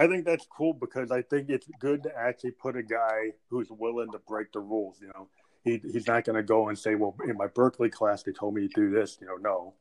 I 0.00 0.06
think 0.06 0.24
that's 0.24 0.46
cool 0.46 0.72
because 0.72 1.10
I 1.10 1.20
think 1.20 1.50
it's 1.50 1.68
good 1.78 2.02
to 2.04 2.18
actually 2.18 2.52
put 2.52 2.74
a 2.74 2.82
guy 2.82 3.32
who's 3.50 3.68
willing 3.70 4.10
to 4.12 4.18
break 4.26 4.50
the 4.50 4.60
rules. 4.60 4.96
You 4.98 5.08
know, 5.08 5.28
he 5.62 5.78
he's 5.92 6.06
not 6.06 6.24
going 6.24 6.36
to 6.36 6.42
go 6.42 6.70
and 6.70 6.78
say, 6.78 6.94
"Well, 6.94 7.14
in 7.28 7.36
my 7.36 7.48
Berklee 7.48 7.92
class, 7.92 8.22
they 8.22 8.32
told 8.32 8.54
me 8.54 8.66
to 8.66 8.74
do 8.74 8.90
this." 8.90 9.18
You 9.20 9.26
know, 9.26 9.36
no. 9.36 9.74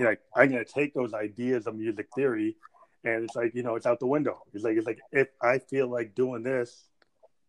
You 0.00 0.06
know, 0.06 0.16
I'm 0.34 0.50
going 0.50 0.64
to 0.64 0.70
take 0.70 0.92
those 0.92 1.14
ideas 1.14 1.68
of 1.68 1.76
music 1.76 2.08
theory, 2.16 2.56
and 3.04 3.22
it's 3.22 3.36
like 3.36 3.54
you 3.54 3.62
know, 3.62 3.76
it's 3.76 3.86
out 3.86 4.00
the 4.00 4.08
window. 4.08 4.42
It's 4.52 4.64
like 4.64 4.76
it's 4.76 4.88
like 4.88 4.98
if 5.12 5.28
I 5.40 5.60
feel 5.60 5.86
like 5.86 6.16
doing 6.16 6.42
this, 6.42 6.88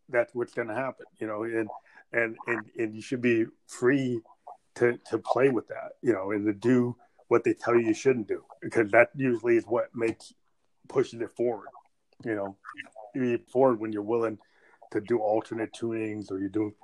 that's 0.08 0.32
what's 0.32 0.54
going 0.54 0.68
to 0.68 0.74
happen. 0.74 1.06
You 1.18 1.26
know, 1.26 1.42
and 1.42 1.68
and 2.12 2.36
and 2.46 2.70
and 2.78 2.94
you 2.94 3.02
should 3.02 3.20
be 3.20 3.46
free 3.66 4.20
to 4.76 4.96
to 5.10 5.18
play 5.18 5.48
with 5.48 5.66
that. 5.68 5.94
You 6.02 6.12
know, 6.12 6.30
and 6.30 6.46
to 6.46 6.52
do 6.52 6.94
what 7.26 7.42
they 7.42 7.52
tell 7.52 7.74
you 7.74 7.88
you 7.88 7.94
shouldn't 7.94 8.28
do 8.28 8.44
because 8.62 8.92
that 8.92 9.10
usually 9.16 9.56
is 9.56 9.64
what 9.64 9.88
makes 9.92 10.32
pushes 10.88 11.20
it 11.20 11.32
forward 11.36 11.66
you 12.24 12.34
know, 12.34 12.56
you 13.14 13.38
forward 13.52 13.80
when 13.80 13.92
you're 13.92 14.02
willing 14.02 14.38
to 14.92 15.00
do 15.00 15.18
alternate 15.18 15.72
tunings 15.72 16.30
or 16.30 16.38
you're 16.38 16.48
doing, 16.48 16.74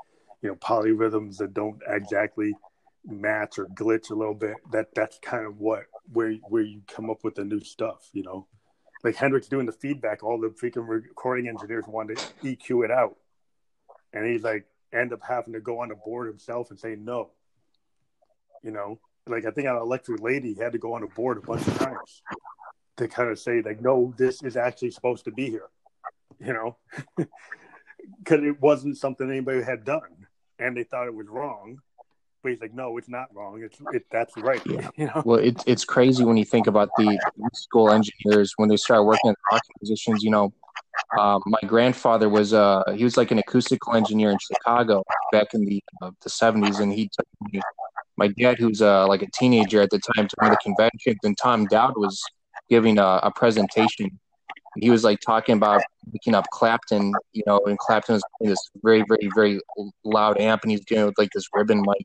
you 0.42 0.48
know, 0.48 0.56
polyrhythms 0.56 1.36
that 1.38 1.54
don't 1.54 1.80
exactly 1.86 2.54
match 3.04 3.58
or 3.58 3.66
glitch 3.66 4.10
a 4.10 4.14
little 4.14 4.34
bit. 4.34 4.56
That 4.72 4.88
that's 4.94 5.18
kind 5.20 5.46
of 5.46 5.58
what 5.58 5.84
where 6.12 6.32
where 6.48 6.62
you 6.62 6.82
come 6.86 7.10
up 7.10 7.24
with 7.24 7.36
the 7.36 7.44
new 7.44 7.60
stuff, 7.60 8.08
you 8.12 8.22
know. 8.22 8.46
Like 9.04 9.16
Hendrix 9.16 9.48
doing 9.48 9.66
the 9.66 9.72
feedback, 9.72 10.22
all 10.22 10.40
the 10.40 10.48
freaking 10.48 10.86
recording 10.86 11.48
engineers 11.48 11.84
wanted 11.88 12.18
to 12.18 12.26
EQ 12.44 12.84
it 12.84 12.90
out. 12.90 13.16
And 14.12 14.26
he's 14.26 14.42
like 14.42 14.66
end 14.92 15.12
up 15.12 15.20
having 15.26 15.54
to 15.54 15.60
go 15.60 15.80
on 15.80 15.88
the 15.88 15.94
board 15.94 16.28
himself 16.28 16.70
and 16.70 16.78
say 16.78 16.94
no. 16.96 17.30
You 18.62 18.70
know, 18.70 19.00
like 19.26 19.44
I 19.44 19.50
think 19.50 19.66
on 19.66 19.76
Electric 19.76 20.20
Lady, 20.20 20.54
he 20.54 20.60
had 20.60 20.72
to 20.72 20.78
go 20.78 20.94
on 20.94 21.00
the 21.00 21.08
board 21.08 21.38
a 21.38 21.40
bunch 21.40 21.66
of 21.66 21.78
times 21.78 22.22
to 22.96 23.08
kind 23.08 23.30
of 23.30 23.38
say 23.38 23.62
like, 23.62 23.80
no, 23.80 24.14
this 24.16 24.42
is 24.42 24.56
actually 24.56 24.90
supposed 24.90 25.24
to 25.24 25.30
be 25.30 25.50
here, 25.50 25.68
you 26.38 26.52
know, 26.52 26.76
because 27.16 28.44
it 28.44 28.60
wasn't 28.60 28.96
something 28.96 29.28
anybody 29.28 29.62
had 29.62 29.84
done, 29.84 30.26
and 30.58 30.76
they 30.76 30.84
thought 30.84 31.06
it 31.06 31.14
was 31.14 31.28
wrong. 31.28 31.78
But 32.42 32.52
he's 32.52 32.60
like, 32.60 32.74
no, 32.74 32.98
it's 32.98 33.08
not 33.08 33.28
wrong. 33.32 33.62
It's 33.62 33.78
it, 33.92 34.04
that's 34.10 34.36
right. 34.36 34.60
Yeah. 34.66 34.88
You 34.96 35.06
know? 35.06 35.22
Well, 35.24 35.38
it's 35.38 35.62
it's 35.66 35.84
crazy 35.84 36.24
when 36.24 36.36
you 36.36 36.44
think 36.44 36.66
about 36.66 36.90
the 36.96 37.18
school 37.54 37.90
engineers 37.90 38.52
when 38.56 38.68
they 38.68 38.76
start 38.76 39.04
working 39.04 39.30
in 39.30 39.34
rock 39.50 39.62
musicians. 39.80 40.24
You 40.24 40.30
know, 40.30 40.52
um, 41.18 41.40
my 41.46 41.60
grandfather 41.66 42.28
was 42.28 42.52
uh 42.52 42.82
he 42.96 43.04
was 43.04 43.16
like 43.16 43.30
an 43.30 43.38
acoustical 43.38 43.94
engineer 43.94 44.30
in 44.30 44.38
Chicago 44.38 45.04
back 45.30 45.54
in 45.54 45.64
the 45.64 45.82
uh, 46.02 46.10
the 46.20 46.28
seventies, 46.28 46.80
and 46.80 46.92
he 46.92 47.08
took 47.08 47.26
me, 47.52 47.60
my 48.16 48.26
dad, 48.26 48.58
who's 48.58 48.82
uh 48.82 49.06
like 49.06 49.22
a 49.22 49.30
teenager 49.32 49.80
at 49.80 49.90
the 49.90 50.00
time, 50.16 50.26
to 50.26 50.34
one 50.40 50.50
of 50.50 50.58
the 50.58 50.62
conventions, 50.64 51.18
and 51.22 51.38
Tom 51.38 51.66
Dowd 51.66 51.94
was 51.96 52.20
giving 52.68 52.98
a, 52.98 53.20
a 53.22 53.30
presentation. 53.34 54.18
He 54.76 54.90
was 54.90 55.04
like 55.04 55.20
talking 55.20 55.56
about 55.56 55.82
picking 56.12 56.34
up 56.34 56.46
Clapton, 56.50 57.12
you 57.32 57.42
know, 57.46 57.60
and 57.66 57.78
Clapton 57.78 58.14
was 58.14 58.22
playing 58.38 58.50
this 58.50 58.70
very, 58.82 59.04
very, 59.06 59.28
very 59.34 59.60
loud 60.04 60.40
amp, 60.40 60.62
and 60.62 60.70
he's 60.70 60.84
doing 60.84 61.02
it 61.02 61.04
with 61.06 61.18
like 61.18 61.30
this 61.34 61.44
ribbon 61.52 61.80
mic, 61.80 62.04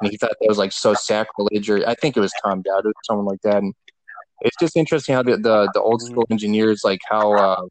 and 0.00 0.10
he 0.10 0.16
thought 0.16 0.30
that 0.40 0.48
was 0.48 0.58
like 0.58 0.72
so 0.72 0.94
sacrilege. 0.94 1.68
Or 1.68 1.86
I 1.88 1.94
think 1.94 2.16
it 2.16 2.20
was 2.20 2.32
Tom 2.44 2.62
Dowd 2.62 2.86
or 2.86 2.92
someone 3.04 3.26
like 3.26 3.42
that. 3.42 3.56
And 3.56 3.74
it's 4.42 4.56
just 4.60 4.76
interesting 4.76 5.14
how 5.14 5.22
the 5.24 5.36
the, 5.36 5.70
the 5.74 5.82
old 5.82 6.02
school 6.02 6.24
engineers 6.30 6.82
like 6.84 7.00
how 7.08 7.32
uh, 7.32 7.66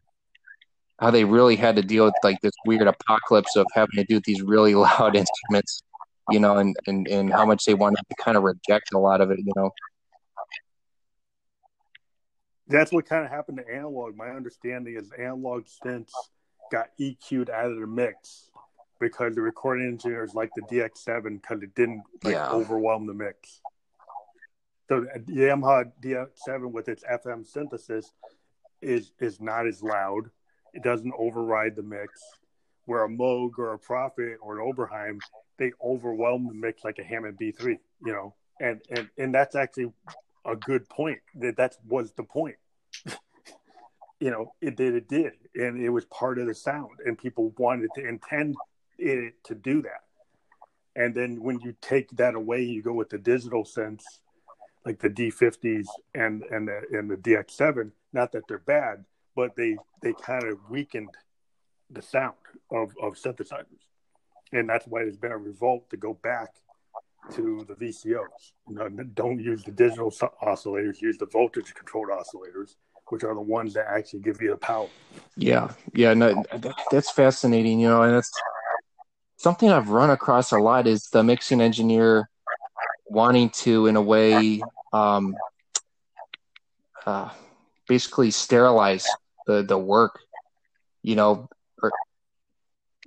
how 1.00 1.12
they 1.12 1.24
really 1.24 1.56
had 1.56 1.78
to 1.78 1.82
deal 1.82 2.06
with 2.06 2.16
like 2.24 2.42
this 2.42 2.54
weird 2.66 2.88
apocalypse 2.88 3.56
of 3.56 3.66
having 3.74 3.96
to 3.96 4.04
do 4.04 4.16
with 4.16 4.26
these 4.26 4.42
really 4.42 4.76
loud 4.76 5.16
instruments, 5.16 5.84
you 6.30 6.42
know, 6.42 6.58
and 6.58 6.76
and 6.86 7.08
and 7.08 7.32
how 7.32 7.46
much 7.46 7.64
they 7.64 7.74
wanted 7.74 8.04
to 8.10 8.16
kind 8.22 8.36
of 8.36 8.44
reject 8.44 8.94
a 8.94 9.00
lot 9.00 9.22
of 9.22 9.32
it, 9.32 9.40
you 9.40 9.54
know 9.56 9.72
that's 12.68 12.92
what 12.92 13.06
kind 13.06 13.26
of 13.26 13.32
happened 13.32 13.58
to 13.58 13.74
analog. 13.74 14.16
My 14.16 14.30
understanding 14.30 14.96
is 14.96 15.12
analog 15.18 15.66
synths 15.66 16.12
got 16.72 16.90
EQ'd 17.00 17.50
out 17.50 17.72
of 17.72 17.80
the 17.80 17.88
mix 17.88 18.50
because 19.00 19.36
the 19.36 19.42
recording 19.42 19.88
engineers 19.88 20.34
liked 20.34 20.54
the 20.56 20.62
DX7 20.64 21.42
because 21.42 21.62
it 21.64 21.76
didn't 21.76 22.04
like 22.24 22.34
yeah. 22.34 22.50
overwhelm 22.50 23.08
the 23.08 23.14
mix. 23.14 23.62
So 24.90 25.02
the 25.02 25.34
Yamaha 25.34 25.92
DX7 26.02 26.72
with 26.72 26.88
its 26.88 27.04
FM 27.04 27.46
synthesis 27.46 28.12
is 28.82 29.12
is 29.20 29.42
not 29.42 29.68
as 29.68 29.84
loud. 29.84 30.30
It 30.74 30.84
doesn't 30.84 31.14
override 31.18 31.76
the 31.76 31.84
mix. 31.84 32.22
Where 32.86 33.04
a 33.04 33.10
Moog 33.10 33.58
or 33.58 33.74
a 33.74 33.80
Prophet 33.80 34.38
or 34.42 34.58
an 34.58 34.74
Oberheim, 34.74 35.20
they 35.58 35.74
overwhelm 35.84 36.48
the 36.48 36.54
mix 36.54 36.86
like 36.86 37.00
a 37.00 37.04
Hammond 37.04 37.38
B3, 37.38 37.78
you 38.06 38.14
know. 38.14 38.34
And 38.62 38.82
and 38.90 39.10
and 39.18 39.36
that's 39.36 39.56
actually 39.56 39.92
a 40.48 40.56
good 40.56 40.88
point. 40.90 41.20
That 41.36 41.58
that 41.58 41.76
was 41.88 42.14
the 42.14 42.24
point. 42.24 42.56
you 44.20 44.32
know, 44.32 44.54
it 44.62 44.76
did. 44.76 44.96
It 44.96 45.08
did, 45.08 45.34
and 45.56 45.80
it 45.82 45.90
was 45.90 46.06
part 46.06 46.40
of 46.40 46.48
the 46.48 46.56
sound, 46.56 46.92
and 47.06 47.18
people 47.18 47.54
wanted 47.58 47.90
to 47.96 48.08
intend 48.08 48.56
it 48.98 49.44
to 49.44 49.56
do 49.56 49.82
that. 49.84 50.04
And 50.96 51.14
then 51.14 51.44
when 51.44 51.60
you 51.60 51.76
take 51.80 52.10
that 52.18 52.34
away, 52.34 52.64
you 52.64 52.82
go 52.82 52.94
with 52.94 53.10
the 53.10 53.20
digital 53.20 53.64
synths, 53.64 54.06
like 54.86 55.00
the 55.00 55.10
D50s 55.10 55.86
and 56.16 56.44
and 56.44 56.68
the 56.68 56.82
and 56.92 57.10
the 57.10 57.18
DX7. 57.18 57.92
Not 58.14 58.32
that 58.32 58.44
they're 58.48 58.58
bad, 58.60 59.06
but 59.36 59.56
they 59.56 59.78
they 60.02 60.14
kind 60.14 60.46
of 60.46 60.58
weakened 60.70 61.10
the 61.92 62.02
sound 62.02 62.36
of 62.72 62.94
of 63.02 63.14
synthesizers, 63.14 63.86
and 64.52 64.68
that's 64.68 64.88
why 64.88 65.04
there's 65.04 65.18
been 65.18 65.32
a 65.32 65.38
revolt 65.38 65.90
to 65.92 65.98
go 65.98 66.14
back 66.14 66.56
to 67.32 67.66
the 67.68 67.76
VCOs. 67.76 69.14
Don't 69.14 69.40
use 69.40 69.64
the 69.64 69.72
digital 69.72 70.12
oscillators. 70.44 71.02
Use 71.02 71.18
the 71.18 71.26
voltage 71.26 71.74
controlled 71.74 72.10
oscillators, 72.10 72.76
which 73.08 73.24
are 73.24 73.34
the 73.34 73.42
ones 73.42 73.74
that 73.74 73.86
actually 73.90 74.22
give 74.22 74.42
you 74.42 74.52
the 74.52 74.58
power. 74.58 74.88
Yeah, 75.36 75.72
yeah, 75.94 76.14
no, 76.14 76.44
that's 76.92 77.12
fascinating. 77.12 77.80
You 77.80 77.90
know, 77.90 78.02
and 78.04 78.16
that's 78.16 78.32
something 79.38 79.70
I've 79.70 79.90
run 79.90 80.10
across 80.10 80.52
a 80.52 80.58
lot 80.58 80.88
is 80.88 81.10
the 81.12 81.24
mixing 81.24 81.62
engineer 81.62 82.30
wanting 83.10 83.50
to, 83.50 83.88
in 83.88 83.96
a 83.96 84.02
way, 84.02 84.62
um, 84.94 85.36
uh, 87.06 87.30
basically 87.88 88.32
sterilize 88.32 89.06
the 89.46 89.64
the 89.64 89.78
work. 89.78 90.20
You 91.04 91.16
know, 91.16 91.50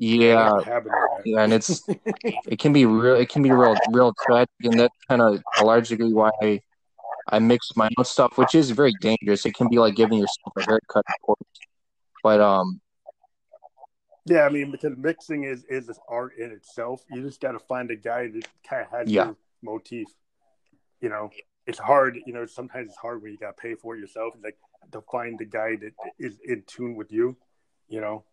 yeah, 0.00 0.58
yeah, 1.26 1.42
and 1.42 1.52
it's 1.52 1.82
it 2.48 2.58
can 2.58 2.72
be 2.72 2.86
real. 2.86 3.16
It 3.16 3.28
can 3.28 3.42
be 3.42 3.50
real, 3.50 3.76
real 3.90 4.14
tragic, 4.24 4.48
and 4.62 4.80
that's 4.80 4.96
kind 5.06 5.20
of 5.20 5.42
largely 5.62 6.14
why 6.14 6.30
I, 6.40 6.60
I 7.28 7.38
mix 7.38 7.68
my 7.76 7.90
own 7.98 8.06
stuff, 8.06 8.38
which 8.38 8.54
is 8.54 8.70
very 8.70 8.94
dangerous. 9.02 9.44
It 9.44 9.52
can 9.52 9.68
be 9.68 9.78
like 9.78 9.96
giving 9.96 10.16
yourself 10.16 10.54
a 10.56 10.62
haircut, 10.62 11.04
of 11.06 11.14
course. 11.22 11.40
But 12.22 12.40
um, 12.40 12.80
yeah, 14.24 14.46
I 14.46 14.48
mean, 14.48 14.70
because 14.70 14.96
mixing 14.96 15.44
is 15.44 15.64
is 15.64 15.86
this 15.86 15.98
art 16.08 16.32
in 16.38 16.50
itself. 16.50 17.04
You 17.10 17.20
just 17.20 17.42
got 17.42 17.52
to 17.52 17.58
find 17.58 17.90
a 17.90 17.96
guy 17.96 18.28
that 18.28 18.48
kind 18.66 18.86
of 18.86 18.90
has 18.98 19.10
yeah. 19.10 19.26
your 19.26 19.36
motif. 19.62 20.06
You 21.02 21.10
know, 21.10 21.28
it's 21.66 21.78
hard. 21.78 22.18
You 22.24 22.32
know, 22.32 22.46
sometimes 22.46 22.88
it's 22.88 22.96
hard 22.96 23.20
when 23.20 23.32
you 23.32 23.38
got 23.38 23.54
to 23.54 23.60
pay 23.60 23.74
for 23.74 23.96
it 23.96 24.00
yourself. 24.00 24.32
It's 24.34 24.44
like 24.44 24.56
to 24.92 25.02
find 25.12 25.38
the 25.38 25.44
guy 25.44 25.76
that 25.76 25.92
is 26.18 26.38
in 26.42 26.62
tune 26.66 26.96
with 26.96 27.12
you. 27.12 27.36
You 27.90 28.00
know, 28.00 28.24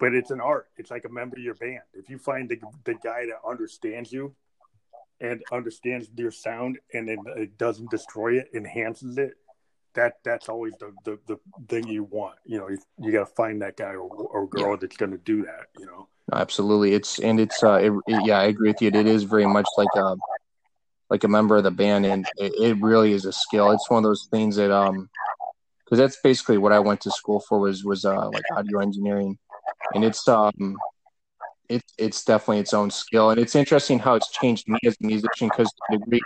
but 0.00 0.14
it's 0.14 0.30
an 0.30 0.40
art. 0.40 0.68
It's 0.76 0.90
like 0.90 1.04
a 1.04 1.08
member 1.08 1.36
of 1.36 1.42
your 1.42 1.54
band. 1.54 1.82
If 1.94 2.10
you 2.10 2.18
find 2.18 2.48
the 2.48 2.58
the 2.84 2.94
guy 2.94 3.26
that 3.26 3.48
understands 3.48 4.12
you 4.12 4.34
and 5.20 5.42
understands 5.50 6.08
your 6.16 6.30
sound 6.30 6.78
and 6.92 7.08
then 7.08 7.18
it 7.36 7.56
doesn't 7.56 7.90
destroy 7.90 8.38
it, 8.38 8.50
enhances 8.54 9.16
it, 9.16 9.34
that 9.94 10.18
that's 10.24 10.48
always 10.48 10.74
the, 10.78 10.92
the, 11.04 11.18
the 11.26 11.38
thing 11.68 11.88
you 11.88 12.04
want. 12.04 12.36
You 12.44 12.58
know, 12.58 12.68
you, 12.68 12.78
you 13.00 13.12
got 13.12 13.28
to 13.28 13.34
find 13.34 13.62
that 13.62 13.76
guy 13.76 13.94
or, 13.94 14.08
or 14.08 14.46
girl 14.46 14.70
yeah. 14.70 14.76
that's 14.80 14.96
going 14.96 15.12
to 15.12 15.18
do 15.18 15.44
that. 15.44 15.66
You 15.78 15.86
know, 15.86 16.08
absolutely. 16.32 16.94
It's 16.94 17.18
and 17.18 17.40
it's 17.40 17.62
uh, 17.62 17.80
it, 17.82 17.92
it, 18.06 18.26
yeah, 18.26 18.38
I 18.38 18.44
agree 18.44 18.70
with 18.70 18.80
you. 18.80 18.88
It 18.88 18.94
is 18.94 19.24
very 19.24 19.46
much 19.46 19.66
like 19.76 19.88
a 19.96 20.04
um, 20.04 20.20
like 21.10 21.24
a 21.24 21.28
member 21.28 21.56
of 21.56 21.64
the 21.64 21.70
band, 21.70 22.06
and 22.06 22.26
it, 22.36 22.52
it 22.58 22.80
really 22.80 23.12
is 23.12 23.24
a 23.24 23.32
skill. 23.32 23.70
It's 23.72 23.90
one 23.90 23.98
of 23.98 24.04
those 24.04 24.28
things 24.30 24.56
that 24.56 24.70
um, 24.70 25.08
because 25.84 25.98
that's 25.98 26.20
basically 26.22 26.58
what 26.58 26.72
I 26.72 26.78
went 26.80 27.00
to 27.02 27.10
school 27.10 27.40
for 27.40 27.58
was 27.58 27.84
was 27.84 28.04
uh 28.04 28.28
like 28.28 28.44
audio 28.54 28.80
engineering, 28.80 29.38
and 29.94 30.04
it's 30.04 30.26
um. 30.28 30.76
It's 31.68 31.94
it's 31.98 32.24
definitely 32.24 32.60
its 32.60 32.72
own 32.72 32.92
skill, 32.92 33.30
and 33.30 33.40
it's 33.40 33.56
interesting 33.56 33.98
how 33.98 34.14
it's 34.14 34.30
changed 34.30 34.68
me 34.68 34.78
as 34.86 34.96
a 35.02 35.04
musician 35.04 35.48
because 35.48 35.68
the 35.90 35.98
degrees, 35.98 36.22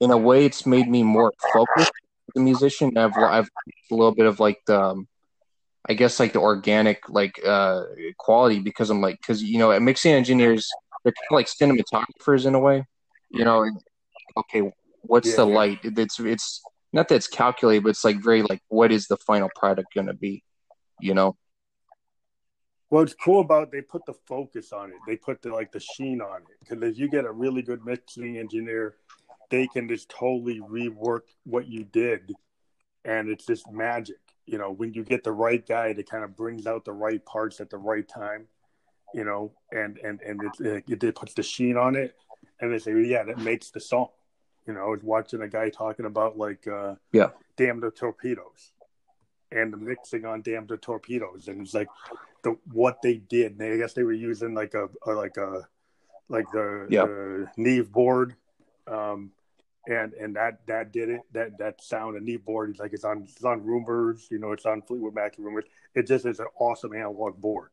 in 0.00 0.10
a 0.10 0.18
way, 0.18 0.44
it's 0.44 0.66
made 0.66 0.88
me 0.88 1.04
more 1.04 1.32
focused 1.52 1.92
as 2.28 2.40
a 2.40 2.40
musician. 2.40 2.98
I've 2.98 3.16
I've 3.16 3.48
a 3.92 3.94
little 3.94 4.12
bit 4.12 4.26
of 4.26 4.40
like 4.40 4.58
the, 4.66 4.80
um, 4.80 5.06
I 5.88 5.94
guess 5.94 6.18
like 6.18 6.32
the 6.32 6.40
organic 6.40 7.08
like 7.08 7.38
uh 7.46 7.84
quality 8.18 8.58
because 8.58 8.90
I'm 8.90 9.00
like 9.00 9.20
because 9.20 9.40
you 9.40 9.58
know 9.58 9.78
mixing 9.78 10.12
engineers 10.12 10.68
they're 11.04 11.12
kind 11.12 11.26
of 11.30 11.34
like 11.36 11.46
cinematographers 11.46 12.44
in 12.44 12.56
a 12.56 12.58
way. 12.58 12.84
You 13.30 13.44
know, 13.44 13.70
okay, 14.36 14.72
what's 15.02 15.28
yeah, 15.28 15.36
the 15.36 15.46
yeah. 15.46 15.54
light? 15.54 15.78
It's 15.84 16.18
it's 16.18 16.62
not 16.92 17.06
that 17.08 17.14
it's 17.16 17.28
calculated, 17.28 17.84
but 17.84 17.90
it's 17.90 18.04
like 18.04 18.20
very 18.20 18.42
like 18.42 18.62
what 18.66 18.90
is 18.90 19.06
the 19.06 19.16
final 19.18 19.50
product 19.54 19.94
going 19.94 20.08
to 20.08 20.14
be? 20.14 20.42
You 21.00 21.14
know. 21.14 21.36
What's 22.94 23.14
cool 23.14 23.40
about 23.40 23.64
it, 23.64 23.72
they 23.72 23.80
put 23.80 24.06
the 24.06 24.14
focus 24.26 24.72
on 24.72 24.90
it. 24.90 24.96
They 25.06 25.16
put 25.16 25.42
the 25.42 25.50
like 25.50 25.72
the 25.72 25.80
sheen 25.80 26.20
on 26.20 26.42
it. 26.42 26.58
Because 26.60 26.82
if 26.82 26.98
you 26.98 27.08
get 27.08 27.24
a 27.24 27.32
really 27.32 27.62
good 27.62 27.84
mixing 27.84 28.38
engineer 28.38 28.96
they 29.50 29.66
can 29.66 29.88
just 29.88 30.08
totally 30.08 30.60
rework 30.60 31.20
what 31.44 31.68
you 31.68 31.84
did. 31.84 32.32
And 33.04 33.28
it's 33.28 33.46
just 33.46 33.70
magic 33.70 34.16
you 34.46 34.58
know 34.58 34.70
when 34.70 34.92
you 34.92 35.02
get 35.02 35.24
the 35.24 35.32
right 35.32 35.66
guy 35.66 35.92
that 35.92 36.08
kind 36.08 36.22
of 36.22 36.36
brings 36.36 36.66
out 36.66 36.84
the 36.84 36.92
right 36.92 37.24
parts 37.24 37.60
at 37.60 37.70
the 37.70 37.78
right 37.78 38.06
time 38.06 38.46
you 39.14 39.24
know 39.24 39.52
and 39.72 39.96
and 39.98 40.20
and 40.20 40.42
it, 40.60 40.84
it, 40.86 41.02
it 41.02 41.14
puts 41.14 41.32
the 41.32 41.42
sheen 41.42 41.78
on 41.78 41.96
it 41.96 42.14
and 42.60 42.70
they 42.70 42.78
say 42.78 42.92
yeah 43.04 43.22
that 43.22 43.38
makes 43.38 43.70
the 43.70 43.80
song. 43.80 44.08
You 44.66 44.74
know 44.74 44.80
i 44.80 44.88
was 44.88 45.02
watching 45.02 45.40
a 45.40 45.48
guy 45.48 45.70
talking 45.70 46.04
about 46.04 46.36
like 46.36 46.66
uh 46.66 46.96
yeah. 47.12 47.30
Damn 47.56 47.80
the 47.80 47.90
torpedoes 47.90 48.72
and 49.50 49.72
the 49.72 49.76
mixing 49.76 50.24
on 50.24 50.42
damn 50.42 50.66
the 50.66 50.76
torpedoes. 50.76 51.48
And 51.48 51.62
it's 51.62 51.74
like 51.74 51.88
the 52.44 52.56
what 52.72 53.02
they 53.02 53.16
did 53.16 53.58
they, 53.58 53.72
i 53.72 53.76
guess 53.76 53.94
they 53.94 54.04
were 54.04 54.12
using 54.12 54.54
like 54.54 54.74
a, 54.74 54.88
a 55.06 55.12
like 55.12 55.36
a 55.36 55.66
like 56.28 56.46
the, 56.52 56.86
yeah. 56.88 57.04
the 57.04 57.46
neve 57.56 57.90
board 57.90 58.36
um, 58.86 59.30
and 59.86 60.14
and 60.14 60.36
that 60.36 60.60
that 60.66 60.92
did 60.92 61.08
it. 61.10 61.20
That 61.32 61.58
that 61.58 61.82
sound 61.82 62.16
and 62.16 62.24
Neve 62.24 62.44
board 62.44 62.70
is 62.70 62.78
like 62.78 62.92
it's 62.92 63.04
on 63.04 63.22
it's 63.24 63.44
on 63.44 63.62
Rumors, 63.64 64.28
you 64.30 64.38
know, 64.38 64.52
it's 64.52 64.66
on 64.66 64.82
Fleetwood 64.82 65.14
Mac 65.14 65.34
Rumors. 65.38 65.64
It 65.94 66.06
just 66.06 66.26
is 66.26 66.40
an 66.40 66.46
awesome 66.58 66.94
analog 66.94 67.40
board. 67.40 67.70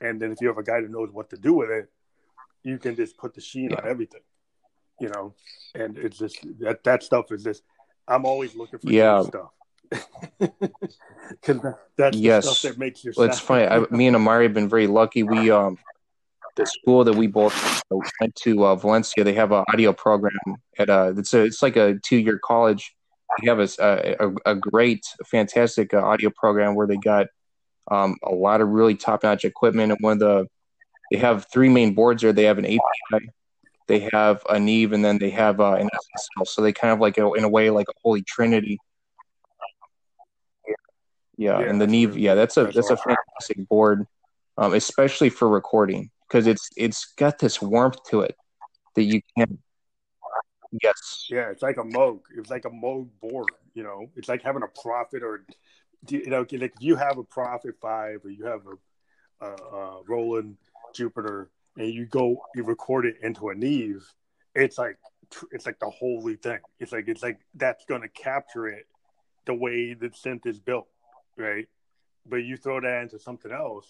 And 0.00 0.20
then 0.20 0.32
if 0.32 0.40
you 0.40 0.48
have 0.48 0.58
a 0.58 0.62
guy 0.62 0.80
that 0.80 0.90
knows 0.90 1.10
what 1.12 1.30
to 1.30 1.36
do 1.36 1.54
with 1.54 1.70
it, 1.70 1.90
you 2.64 2.78
can 2.78 2.96
just 2.96 3.16
put 3.16 3.34
the 3.34 3.40
sheen 3.40 3.70
yeah. 3.70 3.76
on 3.76 3.88
everything, 3.88 4.22
you 5.00 5.08
know. 5.08 5.34
And 5.74 5.96
it's 5.96 6.18
just 6.18 6.44
that 6.60 6.82
that 6.84 7.02
stuff 7.02 7.30
is 7.30 7.44
just. 7.44 7.62
I'm 8.08 8.26
always 8.26 8.56
looking 8.56 8.80
for 8.80 8.90
yeah. 8.90 9.22
stuff. 9.22 9.50
Because 10.38 11.60
that's 11.96 12.16
yes. 12.16 12.62
that 12.62 12.78
makes 12.78 13.04
your. 13.04 13.14
Well, 13.16 13.28
it's 13.28 13.38
funny. 13.38 13.66
I, 13.66 13.80
me 13.90 14.06
and 14.06 14.16
Amari 14.16 14.44
have 14.46 14.54
been 14.54 14.68
very 14.68 14.86
lucky. 14.86 15.22
We 15.22 15.50
um 15.50 15.78
the 16.56 16.66
school 16.66 17.04
that 17.04 17.14
we 17.14 17.26
both 17.26 17.82
went 17.90 18.34
to, 18.36 18.66
uh, 18.66 18.76
Valencia, 18.76 19.24
they 19.24 19.32
have 19.34 19.52
an 19.52 19.64
audio 19.72 19.92
program 19.92 20.34
at. 20.78 20.90
Uh, 20.90 21.14
it's 21.16 21.32
a 21.34 21.42
it's 21.42 21.62
like 21.62 21.76
a 21.76 21.98
two 22.02 22.16
year 22.16 22.38
college. 22.38 22.94
They 23.40 23.48
have 23.48 23.60
a 23.60 23.68
a, 24.20 24.52
a 24.52 24.54
great, 24.54 25.06
fantastic 25.26 25.94
uh, 25.94 25.98
audio 25.98 26.30
program 26.30 26.74
where 26.74 26.86
they 26.86 26.96
got 26.96 27.28
um, 27.90 28.16
a 28.22 28.34
lot 28.34 28.60
of 28.60 28.68
really 28.68 28.94
top 28.94 29.22
notch 29.22 29.44
equipment. 29.44 29.92
And 29.92 30.00
one 30.00 30.14
of 30.14 30.18
the 30.18 30.46
they 31.10 31.18
have 31.18 31.46
three 31.52 31.68
main 31.68 31.94
boards 31.94 32.22
there. 32.22 32.32
They 32.32 32.44
have 32.44 32.58
an 32.58 32.66
API, 32.66 33.30
they 33.86 34.08
have 34.12 34.42
a 34.48 34.58
Neve, 34.58 34.92
and 34.92 35.04
then 35.04 35.18
they 35.18 35.30
have 35.30 35.60
uh, 35.60 35.74
an 35.74 35.88
SSL. 35.88 36.46
So 36.46 36.62
they 36.62 36.72
kind 36.72 36.92
of 36.92 37.00
like 37.00 37.18
a, 37.18 37.32
in 37.32 37.44
a 37.44 37.48
way 37.48 37.70
like 37.70 37.88
a 37.88 37.94
holy 38.02 38.22
trinity. 38.22 38.78
Yeah, 41.42 41.60
yeah 41.60 41.68
and 41.68 41.80
the 41.80 41.86
Neve, 41.86 42.16
yeah, 42.16 42.34
that's 42.34 42.56
a 42.56 42.64
that's 42.64 42.90
a 42.90 42.96
fantastic 42.96 43.68
board, 43.68 44.06
um, 44.56 44.74
especially 44.74 45.28
for 45.28 45.48
recording 45.48 46.10
because 46.28 46.46
it's 46.46 46.68
it's 46.76 47.12
got 47.16 47.38
this 47.38 47.60
warmth 47.60 47.98
to 48.10 48.20
it 48.20 48.36
that 48.94 49.02
you 49.02 49.20
can't. 49.36 49.58
Yes. 50.82 51.26
Yeah, 51.28 51.50
it's 51.50 51.62
like 51.62 51.76
a 51.76 51.82
Moog. 51.82 52.20
It's 52.36 52.50
like 52.50 52.64
a 52.64 52.70
Moog 52.70 53.08
board. 53.20 53.50
You 53.74 53.82
know, 53.82 54.06
it's 54.16 54.28
like 54.28 54.42
having 54.42 54.62
a 54.62 54.80
Prophet 54.80 55.22
or 55.22 55.44
you 56.08 56.30
know, 56.30 56.40
like 56.40 56.52
if 56.52 56.72
you 56.80 56.96
have 56.96 57.18
a 57.18 57.24
Prophet 57.24 57.74
Five 57.80 58.24
or 58.24 58.30
you 58.30 58.44
have 58.46 58.62
a, 58.66 59.46
a, 59.46 59.50
a 59.50 60.02
Roland 60.08 60.56
Jupiter 60.94 61.50
and 61.76 61.88
you 61.88 62.06
go 62.06 62.42
you 62.54 62.62
record 62.62 63.06
it 63.06 63.16
into 63.22 63.48
a 63.48 63.54
Neve, 63.54 64.06
it's 64.54 64.78
like 64.78 64.96
it's 65.50 65.66
like 65.66 65.78
the 65.80 65.90
holy 65.90 66.36
thing. 66.36 66.58
It's 66.78 66.92
like 66.92 67.08
it's 67.08 67.22
like 67.22 67.40
that's 67.54 67.84
going 67.86 68.02
to 68.02 68.08
capture 68.08 68.68
it 68.68 68.86
the 69.44 69.54
way 69.54 69.94
the 69.94 70.08
synth 70.08 70.46
is 70.46 70.58
built, 70.58 70.86
right? 71.36 71.68
But 72.26 72.44
you 72.44 72.56
throw 72.56 72.80
that 72.80 73.02
into 73.02 73.18
something 73.18 73.50
else, 73.50 73.86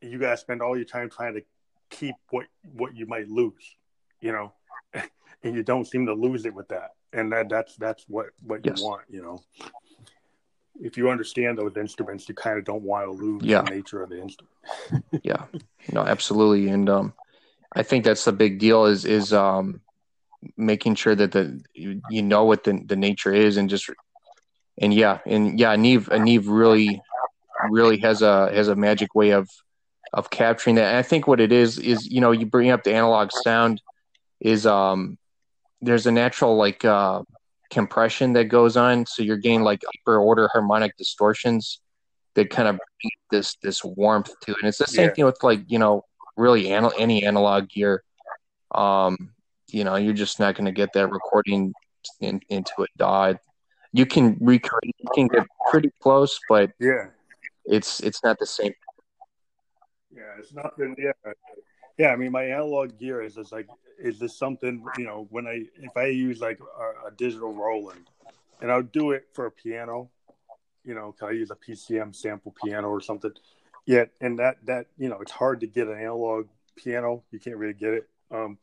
you 0.00 0.18
gotta 0.18 0.36
spend 0.36 0.62
all 0.62 0.76
your 0.76 0.84
time 0.84 1.10
trying 1.10 1.34
to 1.34 1.42
keep 1.90 2.14
what 2.30 2.46
what 2.62 2.96
you 2.96 3.06
might 3.06 3.28
lose, 3.28 3.76
you 4.20 4.32
know, 4.32 4.52
and 5.42 5.54
you 5.54 5.62
don't 5.62 5.86
seem 5.86 6.06
to 6.06 6.14
lose 6.14 6.44
it 6.44 6.54
with 6.54 6.68
that, 6.68 6.90
and 7.12 7.32
that 7.32 7.48
that's 7.48 7.76
that's 7.76 8.04
what 8.08 8.26
what 8.42 8.60
yes. 8.64 8.78
you 8.78 8.84
want, 8.84 9.02
you 9.08 9.22
know. 9.22 9.40
If 10.80 10.96
you 10.96 11.10
understand 11.10 11.58
those 11.58 11.76
instruments, 11.76 12.28
you 12.28 12.36
kind 12.36 12.56
of 12.56 12.64
don't 12.64 12.82
want 12.82 13.06
to 13.06 13.10
lose 13.10 13.42
yeah. 13.42 13.62
the 13.62 13.70
nature 13.70 14.00
of 14.00 14.10
the 14.10 14.22
instrument. 14.22 14.54
yeah, 15.24 15.44
no, 15.92 16.02
absolutely, 16.02 16.68
and 16.68 16.88
um, 16.88 17.14
I 17.74 17.82
think 17.82 18.04
that's 18.04 18.24
the 18.24 18.32
big 18.32 18.58
deal 18.58 18.84
is 18.84 19.04
is 19.04 19.32
um, 19.32 19.80
making 20.56 20.94
sure 20.94 21.14
that 21.14 21.32
the 21.32 21.60
you, 21.74 22.00
you 22.10 22.22
know 22.22 22.44
what 22.44 22.64
the 22.64 22.80
the 22.84 22.96
nature 22.96 23.32
is, 23.32 23.56
and 23.56 23.68
just 23.68 23.90
and 24.80 24.94
yeah, 24.94 25.18
and 25.26 25.58
yeah, 25.58 25.74
Neve 25.76 26.08
Neve 26.10 26.48
really 26.48 27.00
really 27.70 27.98
has 27.98 28.22
a 28.22 28.52
has 28.52 28.68
a 28.68 28.76
magic 28.76 29.14
way 29.14 29.30
of 29.30 29.48
of 30.12 30.30
capturing 30.30 30.76
that. 30.76 30.88
And 30.88 30.96
I 30.96 31.02
think 31.02 31.26
what 31.26 31.40
it 31.40 31.52
is 31.52 31.78
is 31.78 32.06
you 32.06 32.20
know 32.20 32.30
you 32.30 32.46
bring 32.46 32.70
up 32.70 32.84
the 32.84 32.94
analog 32.94 33.30
sound 33.32 33.82
is 34.40 34.66
um 34.66 35.18
there's 35.80 36.06
a 36.06 36.12
natural 36.12 36.56
like 36.56 36.84
uh 36.84 37.22
compression 37.70 38.32
that 38.34 38.44
goes 38.44 38.76
on, 38.76 39.06
so 39.06 39.22
you're 39.22 39.36
getting 39.36 39.62
like 39.62 39.82
upper 39.86 40.18
order 40.18 40.48
harmonic 40.52 40.96
distortions 40.96 41.80
that 42.34 42.50
kind 42.50 42.68
of 42.68 42.78
this 43.30 43.56
this 43.62 43.84
warmth 43.84 44.32
to 44.42 44.52
it. 44.52 44.58
And 44.60 44.68
it's 44.68 44.78
the 44.78 44.86
same 44.86 45.08
yeah. 45.08 45.14
thing 45.14 45.24
with 45.24 45.42
like 45.42 45.60
you 45.66 45.78
know 45.78 46.04
really 46.36 46.68
anal- 46.68 46.92
any 46.98 47.24
analog 47.24 47.68
gear. 47.68 48.02
Um, 48.72 49.32
you 49.68 49.84
know, 49.84 49.96
you're 49.96 50.14
just 50.14 50.40
not 50.40 50.54
going 50.54 50.66
to 50.66 50.72
get 50.72 50.92
that 50.94 51.10
recording 51.10 51.74
in, 52.20 52.40
into 52.48 52.72
a 52.78 52.86
DAW. 52.96 53.34
You 53.98 54.06
can 54.06 54.36
recreate, 54.40 54.96
you 54.98 55.10
can 55.14 55.26
get 55.26 55.44
pretty 55.70 55.90
close, 56.00 56.38
but 56.48 56.70
yeah, 56.78 57.06
it's 57.64 58.00
it's 58.00 58.22
not 58.22 58.38
the 58.38 58.46
same 58.46 58.72
yeah, 60.18 60.34
it's 60.38 60.52
nothing. 60.52 60.96
Yeah, 60.98 61.32
yeah. 61.96 62.08
I 62.08 62.16
mean, 62.16 62.32
my 62.32 62.44
analog 62.44 62.98
gear 62.98 63.22
is 63.22 63.34
just 63.34 63.52
like 63.52 63.68
is 63.98 64.18
this 64.18 64.36
something 64.36 64.84
you 64.96 65.04
know 65.04 65.26
when 65.30 65.46
I 65.46 65.64
if 65.80 65.96
I 65.96 66.06
use 66.06 66.40
like 66.40 66.60
a, 66.60 67.08
a 67.08 67.10
digital 67.12 67.52
Roland, 67.52 68.10
and 68.60 68.70
I'll 68.70 68.82
do 68.82 69.12
it 69.12 69.28
for 69.32 69.46
a 69.46 69.50
piano, 69.50 70.10
you 70.84 70.94
know, 70.94 71.12
can 71.12 71.28
I 71.28 71.32
use 71.32 71.50
a 71.50 71.56
PCM 71.56 72.14
sample 72.14 72.54
piano 72.64 72.88
or 72.88 73.00
something. 73.00 73.32
Yet, 73.86 74.10
and 74.20 74.38
that 74.38 74.58
that 74.66 74.86
you 74.98 75.08
know, 75.08 75.20
it's 75.20 75.32
hard 75.32 75.60
to 75.60 75.66
get 75.66 75.88
an 75.88 75.98
analog 75.98 76.48
piano. 76.76 77.22
You 77.30 77.38
can't 77.38 77.56
really 77.56 77.74
get 77.74 77.94
it. 77.94 78.08
Um, 78.30 78.58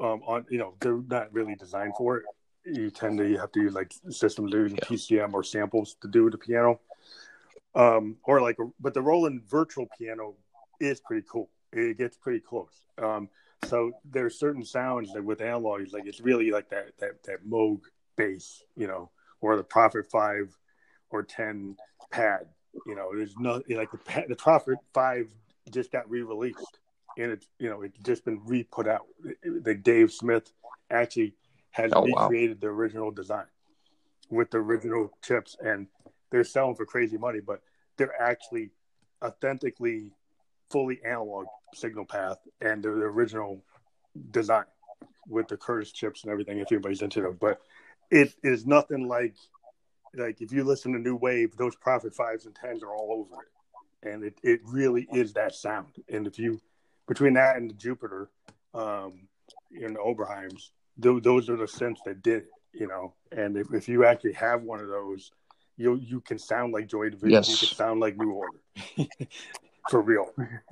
um, 0.00 0.22
on 0.26 0.46
you 0.48 0.58
know 0.58 0.74
they're 0.80 1.02
not 1.08 1.32
really 1.32 1.54
designed 1.54 1.94
for 1.96 2.18
it. 2.18 2.24
You 2.64 2.90
tend 2.90 3.18
to 3.18 3.28
you 3.28 3.38
have 3.38 3.52
to 3.52 3.60
use 3.60 3.74
like 3.74 3.92
system 4.10 4.48
using 4.48 4.78
yeah. 4.78 4.84
PCM 4.84 5.34
or 5.34 5.42
samples 5.42 5.96
to 6.00 6.08
do 6.08 6.30
the 6.30 6.38
piano. 6.38 6.80
Um, 7.74 8.16
or 8.24 8.40
like, 8.40 8.56
but 8.80 8.94
the 8.94 9.02
Roland 9.02 9.42
virtual 9.48 9.86
piano 9.98 10.34
is 10.80 11.00
pretty 11.00 11.26
cool. 11.28 11.50
It 11.72 11.98
gets 11.98 12.16
pretty 12.16 12.40
close. 12.40 12.86
Um, 12.98 13.28
so 13.64 13.92
there's 14.04 14.38
certain 14.38 14.64
sounds 14.64 15.12
that 15.12 15.24
with 15.24 15.40
analog, 15.40 15.92
like 15.92 16.06
it's 16.06 16.20
really 16.20 16.50
like 16.50 16.68
that 16.70 16.96
that 16.98 17.22
that 17.24 17.46
Moog 17.48 17.80
bass, 18.16 18.62
you 18.76 18.86
know, 18.86 19.10
or 19.40 19.56
the 19.56 19.64
Prophet 19.64 20.06
Five 20.10 20.56
or 21.10 21.22
Ten 21.22 21.76
pad. 22.10 22.46
You 22.86 22.94
know, 22.94 23.10
there's 23.14 23.36
no 23.38 23.62
like 23.68 23.90
the 23.90 24.24
the 24.28 24.36
Prophet 24.36 24.78
Five 24.92 25.28
just 25.70 25.90
got 25.92 26.08
re-released, 26.08 26.78
and 27.18 27.32
it's 27.32 27.46
you 27.58 27.68
know 27.68 27.82
it's 27.82 27.98
just 27.98 28.24
been 28.24 28.40
re-put 28.44 28.86
out. 28.86 29.06
The 29.42 29.74
Dave 29.74 30.12
Smith 30.12 30.52
actually 30.90 31.34
has 31.74 31.90
oh, 31.92 32.04
recreated 32.04 32.58
wow. 32.58 32.60
the 32.60 32.66
original 32.68 33.10
design 33.10 33.46
with 34.30 34.50
the 34.50 34.58
original 34.58 35.10
chips, 35.22 35.56
and 35.60 35.88
they're 36.30 36.44
selling 36.44 36.76
for 36.76 36.86
crazy 36.86 37.18
money, 37.18 37.40
but 37.40 37.60
they're 37.96 38.20
actually 38.22 38.70
authentically 39.22 40.12
fully 40.70 41.00
analog 41.04 41.46
signal 41.74 42.04
path 42.04 42.38
and 42.60 42.84
the, 42.84 42.88
original 42.88 43.60
design 44.30 44.64
with 45.28 45.48
the 45.48 45.56
Curtis 45.56 45.90
chips 45.90 46.22
and 46.22 46.30
everything. 46.30 46.58
If 46.58 46.70
anybody's 46.70 47.02
into 47.02 47.22
them, 47.22 47.38
but 47.40 47.60
it 48.10 48.32
is 48.44 48.66
nothing 48.66 49.08
like 49.08 49.34
like 50.16 50.40
if 50.40 50.52
you 50.52 50.62
listen 50.62 50.92
to 50.92 50.98
New 51.00 51.16
Wave, 51.16 51.56
those 51.56 51.74
Prophet 51.74 52.14
fives 52.14 52.46
and 52.46 52.54
tens 52.54 52.84
are 52.84 52.94
all 52.94 53.26
over 53.26 53.42
it, 53.42 54.08
and 54.08 54.22
it 54.22 54.38
it 54.44 54.60
really 54.64 55.08
is 55.12 55.32
that 55.32 55.56
sound. 55.56 55.96
And 56.08 56.28
if 56.28 56.38
you 56.38 56.60
between 57.08 57.34
that 57.34 57.56
and 57.56 57.68
the 57.68 57.74
Jupiter, 57.74 58.30
um, 58.74 59.26
in 59.72 59.94
the 59.94 59.98
Oberheims, 59.98 60.70
th- 61.00 61.22
those 61.22 61.48
are 61.48 61.56
the 61.56 61.64
synths 61.64 62.02
that 62.04 62.22
did 62.22 62.42
it. 62.42 62.48
You 62.72 62.88
know, 62.88 63.14
and 63.30 63.56
if, 63.56 63.72
if 63.72 63.88
you 63.88 64.04
actually 64.04 64.32
have 64.32 64.62
one 64.62 64.80
of 64.80 64.88
those, 64.88 65.30
you 65.76 65.94
you 65.96 66.20
can 66.20 66.38
sound 66.38 66.72
like 66.72 66.88
Joy 66.88 67.10
Division. 67.10 67.30
Yes. 67.30 67.62
You 67.62 67.68
can 67.68 67.76
sound 67.76 68.00
like 68.00 68.16
New 68.16 68.32
Order. 68.32 68.58
For 69.90 70.00
real. 70.00 70.32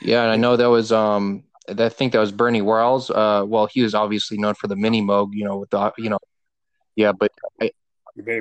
yeah, 0.00 0.22
and 0.22 0.32
I 0.32 0.36
know 0.36 0.56
that 0.56 0.66
was 0.66 0.90
um 0.90 1.44
I 1.68 1.88
think 1.90 2.12
that 2.12 2.18
was 2.18 2.32
Bernie 2.32 2.62
Worrell's. 2.62 3.10
Uh 3.10 3.44
well 3.46 3.66
he 3.66 3.82
was 3.82 3.94
obviously 3.94 4.38
known 4.38 4.54
for 4.54 4.68
the 4.68 4.76
mini 4.76 5.02
Moog, 5.02 5.28
you 5.32 5.44
know, 5.44 5.58
with 5.58 5.70
the 5.70 5.92
you 5.98 6.08
know 6.08 6.18
yeah, 6.96 7.12
but 7.12 7.32
I, 7.60 7.70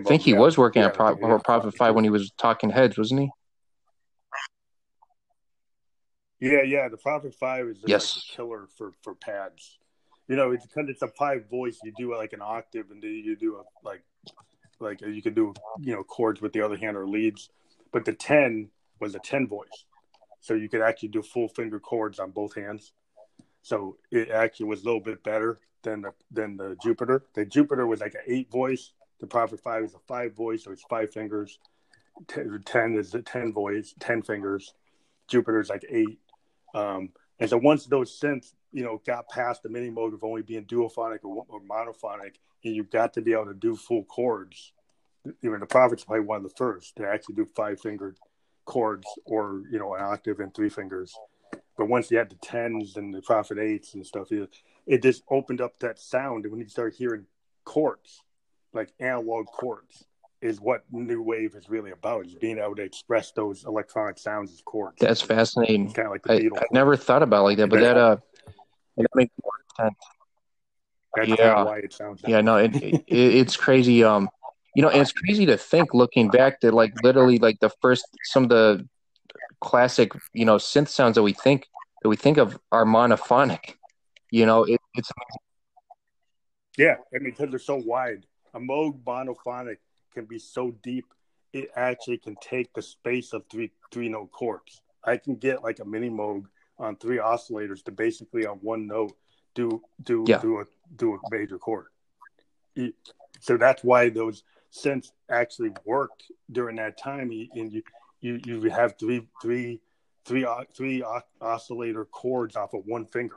think 0.05 0.23
he 0.23 0.31
yeah. 0.31 0.39
was 0.39 0.57
working 0.57 0.81
yeah, 0.81 0.89
at 0.89 0.93
Pro- 0.93 1.17
yeah, 1.17 1.37
Prophet 1.43 1.75
Five 1.77 1.95
when 1.95 2.03
he 2.03 2.09
was 2.09 2.31
talking 2.37 2.69
heads, 2.69 2.97
wasn't 2.97 3.21
he? 3.21 3.29
Yeah, 6.39 6.63
yeah. 6.63 6.89
The 6.89 6.97
Prophet 6.97 7.33
Five 7.33 7.67
is 7.67 7.77
yes. 7.85 8.17
like 8.17 8.23
a 8.23 8.35
killer 8.35 8.67
for 8.77 8.91
for 9.03 9.15
pads. 9.15 9.77
You 10.31 10.37
know, 10.37 10.51
it's 10.51 10.65
because 10.65 10.87
it's 10.87 11.01
a 11.01 11.09
five 11.09 11.49
voice. 11.49 11.77
You 11.83 11.91
do 11.97 12.15
like 12.15 12.31
an 12.31 12.39
octave, 12.41 12.89
and 12.89 13.03
you 13.03 13.35
do 13.35 13.57
a 13.57 13.63
like 13.85 14.01
like 14.79 15.01
you 15.01 15.21
can 15.21 15.33
do 15.33 15.53
you 15.81 15.93
know 15.93 16.03
chords 16.05 16.39
with 16.39 16.53
the 16.53 16.61
other 16.61 16.77
hand 16.77 16.95
or 16.95 17.05
leads. 17.05 17.49
But 17.91 18.05
the 18.05 18.13
ten 18.13 18.69
was 19.01 19.13
a 19.13 19.19
ten 19.19 19.45
voice, 19.45 19.83
so 20.39 20.53
you 20.53 20.69
could 20.69 20.79
actually 20.79 21.09
do 21.09 21.21
full 21.21 21.49
finger 21.49 21.81
chords 21.81 22.17
on 22.17 22.31
both 22.31 22.55
hands. 22.55 22.93
So 23.61 23.97
it 24.09 24.29
actually 24.29 24.67
was 24.67 24.83
a 24.83 24.85
little 24.85 25.01
bit 25.01 25.21
better 25.21 25.59
than 25.83 26.03
the 26.03 26.13
than 26.31 26.55
the 26.55 26.77
Jupiter. 26.81 27.25
The 27.33 27.43
Jupiter 27.43 27.85
was 27.85 27.99
like 27.99 28.13
an 28.13 28.21
eight 28.25 28.49
voice. 28.49 28.93
The 29.19 29.27
Prophet 29.27 29.59
Five 29.59 29.83
is 29.83 29.95
a 29.95 29.99
five 30.07 30.33
voice, 30.33 30.63
so 30.63 30.71
it's 30.71 30.85
five 30.89 31.11
fingers. 31.11 31.59
Ten 32.65 32.95
is 32.95 33.13
a 33.15 33.21
ten 33.21 33.51
voice, 33.51 33.93
ten 33.99 34.21
fingers. 34.21 34.75
Jupiter's 35.27 35.67
like 35.67 35.83
eight. 35.89 36.19
Um, 36.73 37.09
and 37.41 37.49
so 37.49 37.57
once 37.57 37.87
those 37.87 38.17
synths, 38.17 38.53
you 38.71 38.83
know, 38.83 39.01
got 39.05 39.27
past 39.27 39.63
the 39.63 39.69
mini 39.69 39.89
Moog 39.89 40.13
of 40.13 40.23
only 40.23 40.43
being 40.43 40.63
duophonic 40.65 41.23
or, 41.23 41.43
or 41.49 41.59
monophonic, 41.61 42.35
and 42.63 42.75
you've 42.75 42.91
got 42.91 43.13
to 43.15 43.21
be 43.21 43.33
able 43.33 43.47
to 43.47 43.55
do 43.55 43.75
full 43.75 44.03
chords. 44.03 44.73
Even 45.41 45.59
the 45.59 45.65
Prophet's 45.65 46.03
probably 46.03 46.25
one 46.25 46.37
of 46.37 46.43
the 46.43 46.55
first 46.55 46.95
to 46.97 47.07
actually 47.07 47.35
do 47.35 47.45
five 47.55 47.81
fingered 47.81 48.17
chords 48.65 49.07
or 49.25 49.63
you 49.71 49.79
know 49.79 49.95
an 49.95 50.03
octave 50.03 50.39
and 50.39 50.53
three 50.53 50.69
fingers. 50.69 51.15
But 51.77 51.89
once 51.89 52.11
you 52.11 52.19
had 52.19 52.29
the 52.29 52.35
tens 52.35 52.95
and 52.95 53.11
the 53.11 53.23
Prophet 53.23 53.57
eights 53.57 53.95
and 53.95 54.05
stuff, 54.05 54.31
it, 54.31 54.49
it 54.85 55.01
just 55.01 55.23
opened 55.27 55.61
up 55.61 55.79
that 55.79 55.97
sound. 55.97 56.45
And 56.45 56.51
when 56.51 56.61
you 56.61 56.67
start 56.67 56.93
hearing 56.93 57.25
chords, 57.65 58.21
like 58.71 58.89
analog 58.99 59.47
chords, 59.47 60.05
is 60.41 60.59
what 60.59 60.83
new 60.91 61.21
wave 61.21 61.55
is 61.55 61.69
really 61.69 61.91
about 61.91 62.25
is 62.25 62.35
being 62.35 62.57
able 62.57 62.75
to 62.75 62.81
express 62.81 63.31
those 63.31 63.63
electronic 63.65 64.17
sounds 64.17 64.51
as 64.51 64.61
chords. 64.61 64.97
That's 64.99 65.21
fascinating. 65.21 65.91
Kind 65.93 66.07
of 66.07 66.11
like 66.11 66.23
the 66.23 66.51
I, 66.55 66.59
I, 66.59 66.65
never 66.71 66.95
thought 66.95 67.23
about 67.23 67.43
like 67.43 67.57
that 67.57 67.69
but 67.69 67.79
that 67.79 67.97
uh 67.97 68.17
that 68.97 69.07
makes 69.15 69.33
more 69.43 69.53
sense. 69.85 69.97
That's 71.15 71.29
yeah. 71.29 71.63
why 71.63 71.79
it 71.79 71.93
sounds 71.93 72.21
yeah 72.25 72.41
no 72.41 72.57
it, 72.57 72.75
it, 72.75 73.03
it's 73.07 73.57
crazy 73.57 74.03
um 74.03 74.29
you 74.75 74.81
know 74.81 74.87
it's 74.87 75.11
crazy 75.11 75.45
to 75.45 75.57
think 75.57 75.93
looking 75.93 76.29
back 76.29 76.61
that 76.61 76.73
like 76.73 76.93
literally 77.03 77.37
like 77.37 77.59
the 77.59 77.69
first 77.81 78.05
some 78.23 78.43
of 78.43 78.49
the 78.49 78.87
classic 79.59 80.13
you 80.33 80.45
know 80.45 80.55
synth 80.55 80.87
sounds 80.87 81.15
that 81.15 81.23
we 81.23 81.33
think 81.33 81.67
that 82.01 82.09
we 82.09 82.15
think 82.15 82.37
of 82.37 82.57
are 82.71 82.85
monophonic 82.85 83.75
you 84.31 84.45
know 84.45 84.63
it, 84.63 84.79
it's 84.95 85.11
yeah 86.77 86.95
i 87.13 87.19
mean 87.19 87.31
because 87.31 87.49
they're 87.49 87.59
so 87.59 87.75
wide. 87.75 88.25
A 88.53 88.59
moog 88.59 89.01
monophonic 89.03 89.77
can 90.13 90.25
be 90.25 90.39
so 90.39 90.71
deep 90.83 91.05
it 91.53 91.69
actually 91.75 92.17
can 92.17 92.35
take 92.41 92.73
the 92.73 92.81
space 92.81 93.33
of 93.33 93.43
three 93.49 93.71
three 93.91 94.09
note 94.09 94.31
chords. 94.31 94.81
I 95.03 95.17
can 95.17 95.35
get 95.35 95.63
like 95.63 95.79
a 95.79 95.85
mini 95.85 96.09
Moog 96.09 96.45
on 96.77 96.95
three 96.95 97.17
oscillators 97.17 97.83
to 97.85 97.91
basically 97.91 98.45
on 98.45 98.57
one 98.57 98.87
note 98.87 99.13
do 99.53 99.81
do 100.03 100.23
yeah. 100.27 100.39
do 100.39 100.61
a 100.61 100.65
do 100.95 101.15
a 101.15 101.17
major 101.29 101.57
chord. 101.57 101.87
So 103.39 103.57
that's 103.57 103.83
why 103.83 104.09
those 104.09 104.43
synths 104.71 105.11
actually 105.29 105.71
worked 105.85 106.31
during 106.51 106.77
that 106.77 106.97
time. 106.97 107.31
And 107.53 107.71
you 107.71 107.83
you 108.21 108.39
you 108.45 108.69
have 108.69 108.95
three 108.97 109.27
three 109.41 109.81
three 110.25 110.47
three 110.75 111.03
oscillator 111.41 112.05
chords 112.05 112.55
off 112.55 112.73
of 112.73 112.85
one 112.85 113.05
finger, 113.07 113.35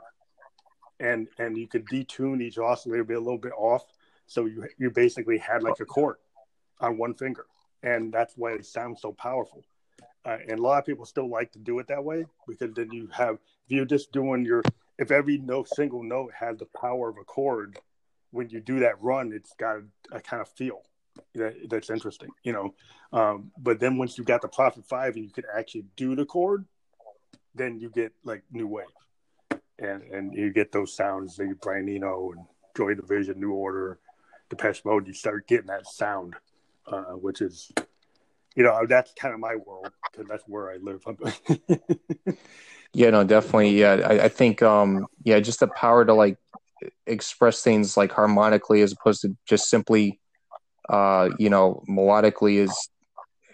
and 0.99 1.27
and 1.37 1.57
you 1.57 1.67
could 1.67 1.85
detune 1.87 2.41
each 2.41 2.57
oscillator 2.57 3.03
be 3.03 3.15
a 3.15 3.19
little 3.19 3.37
bit 3.37 3.53
off, 3.57 3.83
so 4.25 4.45
you 4.45 4.65
you 4.77 4.89
basically 4.89 5.37
had 5.37 5.63
like 5.63 5.81
a 5.81 5.85
chord 5.85 6.15
on 6.79 6.97
one 6.97 7.13
finger, 7.13 7.45
and 7.83 8.13
that's 8.13 8.33
why 8.35 8.53
it 8.53 8.65
sounds 8.65 9.01
so 9.01 9.11
powerful. 9.13 9.63
Uh, 10.25 10.37
and 10.47 10.59
a 10.59 10.61
lot 10.61 10.79
of 10.79 10.85
people 10.85 11.05
still 11.05 11.29
like 11.29 11.51
to 11.51 11.59
do 11.59 11.77
it 11.79 11.87
that 11.87 12.03
way 12.03 12.25
because 12.47 12.73
then 12.73 12.89
you 12.91 13.07
have 13.11 13.35
if 13.35 13.71
you're 13.71 13.85
just 13.85 14.11
doing 14.11 14.43
your 14.43 14.63
if 14.97 15.11
every 15.11 15.37
note 15.37 15.67
single 15.69 16.01
note 16.01 16.31
has 16.33 16.57
the 16.57 16.67
power 16.79 17.09
of 17.09 17.17
a 17.17 17.23
chord 17.23 17.77
when 18.31 18.49
you 18.49 18.59
do 18.59 18.79
that 18.79 18.99
run 19.03 19.31
it's 19.31 19.53
got 19.59 19.75
a, 19.75 19.83
a 20.15 20.19
kind 20.19 20.41
of 20.41 20.49
feel 20.49 20.81
that, 21.35 21.53
that's 21.69 21.91
interesting 21.91 22.29
you 22.43 22.51
know 22.51 22.73
um, 23.13 23.51
but 23.59 23.79
then 23.79 23.97
once 23.97 24.17
you've 24.17 24.25
got 24.25 24.41
the 24.41 24.47
prophet 24.47 24.83
five 24.83 25.15
and 25.15 25.23
you 25.23 25.29
could 25.29 25.45
actually 25.55 25.85
do 25.95 26.15
the 26.15 26.25
chord 26.25 26.65
then 27.53 27.79
you 27.79 27.91
get 27.91 28.11
like 28.23 28.41
new 28.51 28.65
wave 28.65 28.87
and 29.79 30.03
and 30.03 30.33
you 30.33 30.51
get 30.51 30.71
those 30.71 30.95
sounds 30.95 31.37
like 31.37 31.49
Brian 31.61 31.89
Eno 31.89 32.31
and 32.31 32.45
Joy 32.75 32.93
Division, 32.93 33.39
New 33.39 33.51
Order, 33.51 33.99
Depeche 34.49 34.83
Mode. 34.85 35.07
You 35.07 35.13
start 35.13 35.47
getting 35.47 35.67
that 35.67 35.87
sound 35.87 36.35
uh, 36.87 37.13
which 37.13 37.41
is, 37.41 37.71
you 38.55 38.63
know, 38.63 38.85
that's 38.87 39.13
kind 39.13 39.33
of 39.33 39.39
my 39.39 39.55
world 39.55 39.91
because 40.11 40.27
that's 40.27 40.43
where 40.47 40.71
I 40.71 40.77
live. 40.77 41.03
yeah, 42.93 43.09
no, 43.09 43.23
definitely. 43.23 43.79
Yeah, 43.79 43.93
I, 44.05 44.25
I 44.25 44.29
think, 44.29 44.61
um, 44.61 45.07
yeah, 45.23 45.39
just 45.39 45.59
the 45.59 45.67
power 45.67 46.05
to 46.05 46.13
like 46.13 46.37
express 47.07 47.61
things 47.61 47.97
like 47.97 48.11
harmonically 48.11 48.81
as 48.81 48.91
opposed 48.93 49.21
to 49.21 49.35
just 49.45 49.69
simply, 49.69 50.19
uh, 50.89 51.29
you 51.39 51.49
know, 51.49 51.83
melodically 51.89 52.57
is 52.57 52.89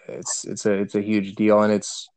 it's 0.08 0.44
it's 0.44 0.66
a 0.66 0.72
it's 0.72 0.94
a 0.94 1.02
huge 1.02 1.34
deal, 1.34 1.62
and 1.62 1.72
it's. 1.72 2.08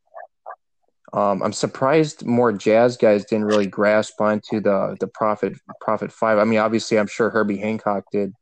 Um, 1.13 1.43
I'm 1.43 1.53
surprised 1.53 2.25
more 2.25 2.51
jazz 2.51 2.97
guys 2.97 3.23
didn't 3.25 3.45
really 3.45 3.67
grasp 3.67 4.19
onto 4.19 4.59
the 4.59 4.97
the 4.99 5.07
Prophet 5.07 5.53
Prophet 5.79 6.11
Five. 6.11 6.39
I 6.39 6.43
mean, 6.43 6.59
obviously, 6.59 6.97
I'm 6.97 7.07
sure 7.07 7.29
Herbie 7.29 7.57
Hancock 7.57 8.05
did, 8.11 8.33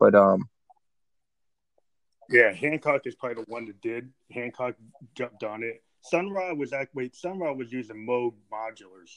but 0.00 0.14
um, 0.14 0.48
yeah, 2.28 2.52
Hancock 2.52 3.02
is 3.06 3.14
probably 3.14 3.42
the 3.44 3.50
one 3.50 3.66
that 3.66 3.80
did. 3.80 4.10
Hancock 4.30 4.74
jumped 5.14 5.44
on 5.44 5.62
it. 5.62 5.82
Sun 6.02 6.30
Ra 6.30 6.52
was 6.52 6.72
actually 6.72 7.10
Sun 7.14 7.38
Ra 7.38 7.52
was 7.52 7.72
using 7.72 8.06
Moog 8.06 8.34
modulars, 8.52 9.10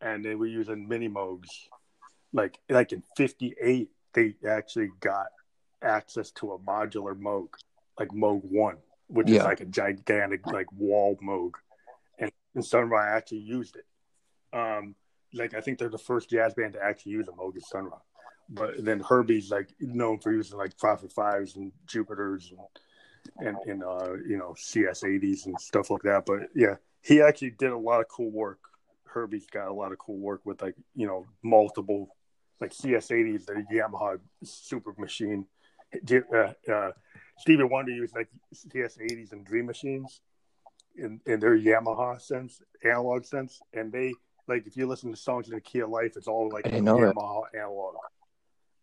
and 0.00 0.24
they 0.24 0.34
were 0.34 0.46
using 0.46 0.88
mini 0.88 1.08
Moogs. 1.08 1.48
Like 2.32 2.58
like 2.68 2.92
in 2.92 3.02
'58, 3.16 3.90
they 4.14 4.34
actually 4.48 4.90
got 5.00 5.26
access 5.82 6.30
to 6.32 6.52
a 6.52 6.58
modular 6.58 7.18
Moog, 7.18 7.48
like 7.98 8.08
Moog 8.08 8.42
One, 8.44 8.78
which 9.08 9.28
yeah. 9.28 9.40
is 9.40 9.44
like 9.44 9.60
a 9.60 9.66
gigantic 9.66 10.46
like 10.46 10.70
wall 10.72 11.18
Moog, 11.22 11.52
and, 12.18 12.32
and 12.54 12.64
Sun 12.64 12.88
Ra 12.88 13.16
actually 13.16 13.38
used 13.38 13.76
it. 13.76 13.86
Um, 14.56 14.94
like 15.34 15.54
I 15.54 15.60
think 15.60 15.78
they're 15.78 15.88
the 15.88 15.98
first 15.98 16.30
jazz 16.30 16.54
band 16.54 16.74
to 16.74 16.82
actually 16.82 17.12
use 17.12 17.28
a 17.28 17.32
Moog 17.32 17.56
as 17.56 17.68
Sun 17.68 17.84
Ra 17.84 17.98
but 18.52 18.84
then 18.84 19.00
Herbie's 19.00 19.50
like 19.50 19.70
known 19.80 20.18
for 20.18 20.32
using 20.32 20.58
like 20.58 20.76
Prophet 20.78 21.12
Fives 21.12 21.56
and 21.56 21.72
Jupiters 21.86 22.52
and 22.52 23.46
and, 23.46 23.56
and 23.66 23.84
uh, 23.84 24.14
you 24.26 24.36
know 24.36 24.54
CS 24.56 25.04
eighties 25.04 25.46
and 25.46 25.58
stuff 25.60 25.90
like 25.90 26.02
that. 26.02 26.26
But 26.26 26.48
yeah, 26.54 26.76
he 27.00 27.22
actually 27.22 27.50
did 27.50 27.70
a 27.70 27.78
lot 27.78 28.00
of 28.00 28.08
cool 28.08 28.30
work. 28.30 28.60
Herbie's 29.04 29.46
got 29.46 29.68
a 29.68 29.72
lot 29.72 29.92
of 29.92 29.98
cool 29.98 30.18
work 30.18 30.42
with 30.44 30.62
like 30.62 30.74
you 30.94 31.06
know 31.06 31.26
multiple 31.42 32.14
like 32.60 32.72
CS80s, 32.72 33.46
the 33.46 33.64
Yamaha 33.72 34.18
super 34.44 34.94
machine. 34.98 35.46
Uh, 36.10 36.52
uh, 36.72 36.92
Stevie 37.38 37.64
Wonder 37.64 37.92
used 37.92 38.14
like 38.14 38.28
CS80s 38.54 39.32
and 39.32 39.44
Dream 39.44 39.66
machines 39.66 40.20
in, 40.96 41.20
in 41.26 41.40
their 41.40 41.58
Yamaha 41.58 42.16
synths, 42.16 42.62
analog 42.84 43.24
synths, 43.24 43.58
and 43.74 43.92
they 43.92 44.12
like 44.48 44.66
if 44.66 44.76
you 44.76 44.86
listen 44.86 45.10
to 45.10 45.16
songs 45.16 45.48
in 45.48 45.54
the 45.54 45.60
key 45.60 45.80
of 45.80 45.90
life, 45.90 46.16
it's 46.16 46.28
all 46.28 46.48
like 46.50 46.64
Yamaha 46.64 47.42
that. 47.52 47.58
analog, 47.58 47.94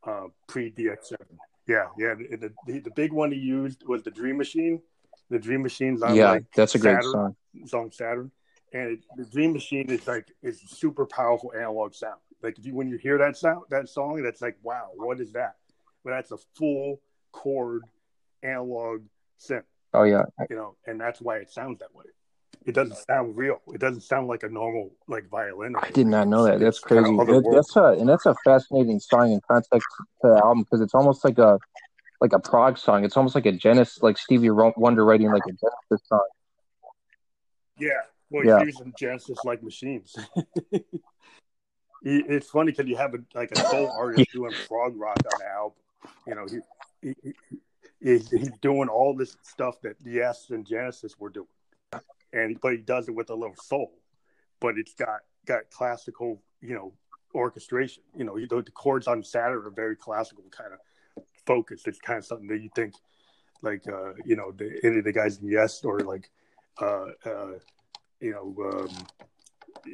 uh, 0.05 0.27
pre 0.47 0.71
DX7. 0.71 1.15
Yeah, 1.67 1.85
yeah. 1.97 2.15
The, 2.15 2.51
the, 2.65 2.79
the 2.79 2.91
big 2.91 3.13
one 3.13 3.31
he 3.31 3.37
used 3.37 3.83
was 3.85 4.03
the 4.03 4.11
Dream 4.11 4.37
Machine. 4.37 4.81
The 5.29 5.39
Dream 5.39 5.61
Machine's 5.61 6.01
on 6.01 6.15
yeah, 6.15 6.31
like 6.31 6.45
that's 6.55 6.73
a 6.73 6.79
Saturn, 6.79 7.01
great 7.01 7.11
song. 7.11 7.35
Song 7.65 7.91
Saturn, 7.91 8.31
and 8.73 8.93
it, 8.93 8.99
the 9.15 9.25
Dream 9.25 9.53
Machine 9.53 9.89
is 9.89 10.07
like 10.07 10.27
is 10.41 10.59
super 10.65 11.05
powerful 11.05 11.53
analog 11.55 11.93
sound. 11.93 12.19
Like 12.41 12.57
if 12.57 12.65
you 12.65 12.73
when 12.73 12.89
you 12.89 12.97
hear 12.97 13.19
that 13.19 13.37
sound 13.37 13.65
that 13.69 13.89
song, 13.89 14.23
that's 14.23 14.41
like 14.41 14.57
wow, 14.63 14.89
what 14.95 15.19
is 15.19 15.31
that? 15.33 15.57
But 16.03 16.11
that's 16.11 16.31
a 16.31 16.37
full 16.55 16.99
chord 17.31 17.83
analog 18.41 19.01
synth. 19.39 19.63
Oh 19.93 20.03
yeah, 20.03 20.23
you 20.49 20.55
know, 20.55 20.75
and 20.87 20.99
that's 20.99 21.21
why 21.21 21.37
it 21.37 21.51
sounds 21.51 21.79
that 21.79 21.93
way. 21.93 22.05
It 22.69 22.75
doesn't 22.75 22.97
sound 22.97 23.35
real. 23.35 23.59
It 23.73 23.79
doesn't 23.79 24.01
sound 24.01 24.27
like 24.27 24.43
a 24.43 24.47
normal 24.47 24.91
like 25.07 25.27
violin. 25.27 25.75
I 25.75 25.89
did 25.89 26.05
not 26.05 26.27
know 26.27 26.43
that. 26.43 26.59
That's 26.59 26.77
crazy. 26.77 27.01
That, 27.01 27.51
that's 27.51 27.75
a 27.75 27.99
and 27.99 28.07
that's 28.07 28.27
a 28.27 28.35
fascinating 28.45 28.99
song 28.99 29.31
in 29.31 29.41
context 29.49 29.87
to 30.21 30.27
the 30.27 30.35
album 30.35 30.65
because 30.65 30.79
it's 30.79 30.93
almost 30.93 31.25
like 31.25 31.39
a 31.39 31.57
like 32.21 32.31
a 32.31 32.37
prog 32.37 32.77
song. 32.77 33.05
It's 33.05 33.17
almost 33.17 33.33
like 33.33 33.47
a 33.47 33.51
Genesis, 33.51 34.03
like 34.03 34.19
Stevie 34.19 34.51
Wonder 34.51 35.03
writing 35.03 35.31
like 35.31 35.41
a 35.49 35.51
Genesis 35.51 36.07
song. 36.07 36.27
Yeah, 37.79 37.89
well, 38.29 38.45
yeah. 38.45 38.61
using 38.61 38.93
Genesis 38.99 39.39
like 39.43 39.63
machines. 39.63 40.15
it's 42.03 42.51
funny 42.51 42.71
because 42.71 42.85
you 42.85 42.97
have 42.97 43.15
a, 43.15 43.19
like 43.33 43.49
a 43.49 43.55
soul 43.55 43.91
artist 43.97 44.31
doing 44.31 44.53
prog 44.67 44.95
rock 44.95 45.17
on 45.17 45.39
the 45.39 45.47
album. 45.47 45.77
You 46.27 46.35
know, 46.35 46.45
he, 47.01 47.15
he, 47.23 47.33
he, 47.99 48.17
he's 48.37 48.51
doing 48.61 48.89
all 48.89 49.15
this 49.15 49.37
stuff 49.41 49.81
that 49.81 49.95
Yes 50.05 50.51
and 50.51 50.67
Genesis 50.67 51.17
were 51.17 51.29
doing 51.29 51.47
and 52.33 52.59
but 52.61 52.71
he 52.73 52.77
does 52.77 53.07
it 53.07 53.15
with 53.15 53.29
a 53.29 53.35
little 53.35 53.55
soul. 53.55 53.91
But 54.59 54.77
it's 54.77 54.93
got 54.93 55.21
got 55.45 55.69
classical, 55.71 56.41
you 56.61 56.75
know, 56.75 56.93
orchestration. 57.33 58.03
You 58.15 58.25
know, 58.25 58.37
the, 58.37 58.61
the 58.61 58.71
chords 58.71 59.07
on 59.07 59.23
Saturn 59.23 59.65
are 59.65 59.69
very 59.69 59.95
classical 59.95 60.43
kind 60.51 60.73
of 60.73 61.23
focused. 61.45 61.87
It's 61.87 61.99
kind 61.99 62.19
of 62.19 62.25
something 62.25 62.47
that 62.47 62.61
you 62.61 62.69
think, 62.75 62.93
like, 63.61 63.87
uh, 63.87 64.13
you 64.25 64.35
know, 64.35 64.51
the, 64.51 64.79
any 64.83 64.99
of 64.99 65.05
the 65.05 65.13
guys 65.13 65.37
in 65.37 65.47
Yes 65.47 65.83
or 65.83 65.99
like, 66.01 66.29
uh, 66.81 67.05
uh, 67.25 67.51
you 68.19 68.31
know, 68.31 68.55
um, 68.69 68.89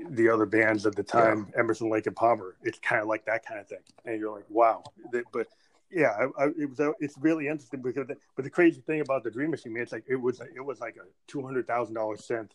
the 0.09 0.29
other 0.29 0.45
bands 0.45 0.85
at 0.85 0.95
the 0.95 1.03
time, 1.03 1.47
yeah. 1.53 1.59
Emerson, 1.59 1.89
Lake 1.89 2.07
and 2.07 2.15
Palmer. 2.15 2.55
It's 2.63 2.79
kind 2.79 3.01
of 3.01 3.07
like 3.07 3.25
that 3.25 3.45
kind 3.45 3.59
of 3.59 3.67
thing, 3.67 3.83
and 4.05 4.19
you're 4.19 4.35
like, 4.35 4.49
wow. 4.49 4.83
But 5.31 5.47
yeah, 5.91 6.09
I, 6.09 6.43
I, 6.43 6.47
it 6.57 6.69
was. 6.69 6.79
A, 6.79 6.93
It's 6.99 7.15
really 7.19 7.47
interesting 7.47 7.81
because, 7.81 8.07
the, 8.07 8.15
but 8.35 8.43
the 8.43 8.49
crazy 8.49 8.81
thing 8.81 9.01
about 9.01 9.23
the 9.23 9.31
Dream 9.31 9.51
Machine, 9.51 9.73
man, 9.73 9.83
it's 9.83 9.91
like 9.91 10.05
it 10.07 10.15
was. 10.15 10.41
It 10.55 10.63
was 10.63 10.79
like 10.79 10.95
a 10.97 11.05
two 11.27 11.43
hundred 11.43 11.67
thousand 11.67 11.95
dollars 11.95 12.25
synth 12.27 12.51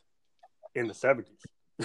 in 0.74 0.88
the 0.88 0.94
seventies. 0.94 1.40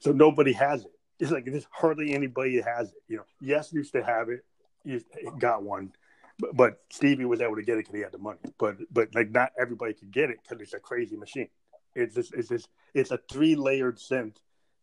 so 0.00 0.12
nobody 0.12 0.52
has 0.52 0.84
it. 0.84 0.92
It's 1.18 1.30
like 1.30 1.44
there's 1.44 1.66
hardly 1.70 2.14
anybody 2.14 2.60
has 2.60 2.88
it. 2.88 3.02
You 3.08 3.18
know, 3.18 3.24
Yes 3.40 3.72
used 3.72 3.92
to 3.92 4.02
have 4.02 4.28
it. 4.30 4.44
You 4.84 5.02
got 5.38 5.62
one, 5.62 5.92
but, 6.38 6.56
but 6.56 6.80
Stevie 6.90 7.26
was 7.26 7.40
able 7.42 7.56
to 7.56 7.62
get 7.62 7.74
it 7.74 7.80
because 7.80 7.94
he 7.94 8.00
had 8.00 8.12
the 8.12 8.18
money. 8.18 8.38
But 8.58 8.76
but 8.90 9.14
like 9.14 9.30
not 9.30 9.52
everybody 9.60 9.92
could 9.92 10.10
get 10.10 10.30
it 10.30 10.38
because 10.42 10.62
it's 10.62 10.72
a 10.72 10.80
crazy 10.80 11.16
machine. 11.16 11.48
It's 11.94 12.14
just 12.14 12.34
it's 12.34 12.48
just 12.48 12.68
it's 12.94 13.10
a 13.10 13.20
three 13.30 13.54
layered 13.54 13.98
synth 13.98 14.36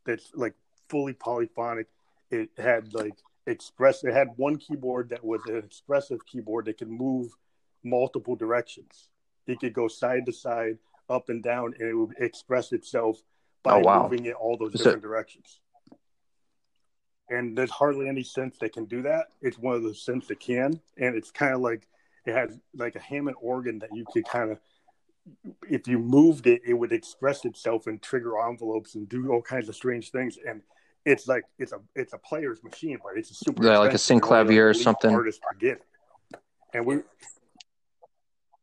that's 0.05 0.29
like 0.35 0.53
fully 0.87 1.13
polyphonic. 1.13 1.87
It 2.29 2.49
had 2.57 2.93
like 2.93 3.15
express 3.47 4.03
it 4.03 4.13
had 4.13 4.29
one 4.35 4.57
keyboard 4.57 5.09
that 5.09 5.23
was 5.23 5.41
an 5.47 5.57
expressive 5.57 6.25
keyboard 6.25 6.65
that 6.65 6.77
could 6.77 6.89
move 6.89 7.31
multiple 7.83 8.35
directions. 8.35 9.09
It 9.47 9.59
could 9.59 9.73
go 9.73 9.87
side 9.87 10.25
to 10.25 10.33
side 10.33 10.77
up 11.09 11.29
and 11.29 11.41
down 11.41 11.73
and 11.79 11.89
it 11.89 11.93
would 11.93 12.15
express 12.19 12.73
itself 12.73 13.21
by 13.63 13.75
oh, 13.75 13.79
wow. 13.79 14.03
moving 14.03 14.25
it 14.25 14.35
all 14.35 14.57
those 14.57 14.73
different 14.73 15.01
directions. 15.01 15.61
And 17.29 17.57
there's 17.57 17.71
hardly 17.71 18.07
any 18.07 18.23
synths 18.23 18.59
that 18.59 18.73
can 18.73 18.85
do 18.85 19.01
that. 19.03 19.27
It's 19.41 19.57
one 19.57 19.75
of 19.75 19.83
those 19.83 20.05
synths 20.05 20.27
that 20.27 20.39
can 20.39 20.79
and 20.97 21.15
it's 21.15 21.31
kind 21.31 21.53
of 21.53 21.61
like 21.61 21.87
it 22.25 22.33
has 22.33 22.59
like 22.75 22.95
a 22.95 22.99
hammond 22.99 23.37
organ 23.41 23.79
that 23.79 23.89
you 23.93 24.05
could 24.11 24.25
kind 24.25 24.51
of 24.51 24.59
if 25.69 25.87
you 25.87 25.99
moved 25.99 26.47
it 26.47 26.61
it 26.65 26.73
would 26.73 26.91
express 26.91 27.43
itself 27.45 27.87
and 27.87 28.01
trigger 28.01 28.39
envelopes 28.39 28.95
and 28.95 29.09
do 29.09 29.31
all 29.31 29.41
kinds 29.41 29.69
of 29.69 29.75
strange 29.75 30.11
things. 30.11 30.37
And 30.45 30.61
it's 31.07 31.25
like 31.27 31.45
it's 31.57 31.71
a 31.71 31.79
it's 31.95 32.11
a 32.11 32.17
player's 32.17 32.61
machine, 32.63 32.99
but 33.01 33.17
it's 33.17 33.31
a 33.31 33.33
super 33.33 33.63
yeah, 33.63 33.77
like 33.77 33.93
a 33.93 33.97
synclavier 33.97 34.69
or 34.69 34.73
something. 34.73 35.15
Artists 35.15 35.41
forget, 35.49 35.79
and 36.73 36.85
we 36.85 36.97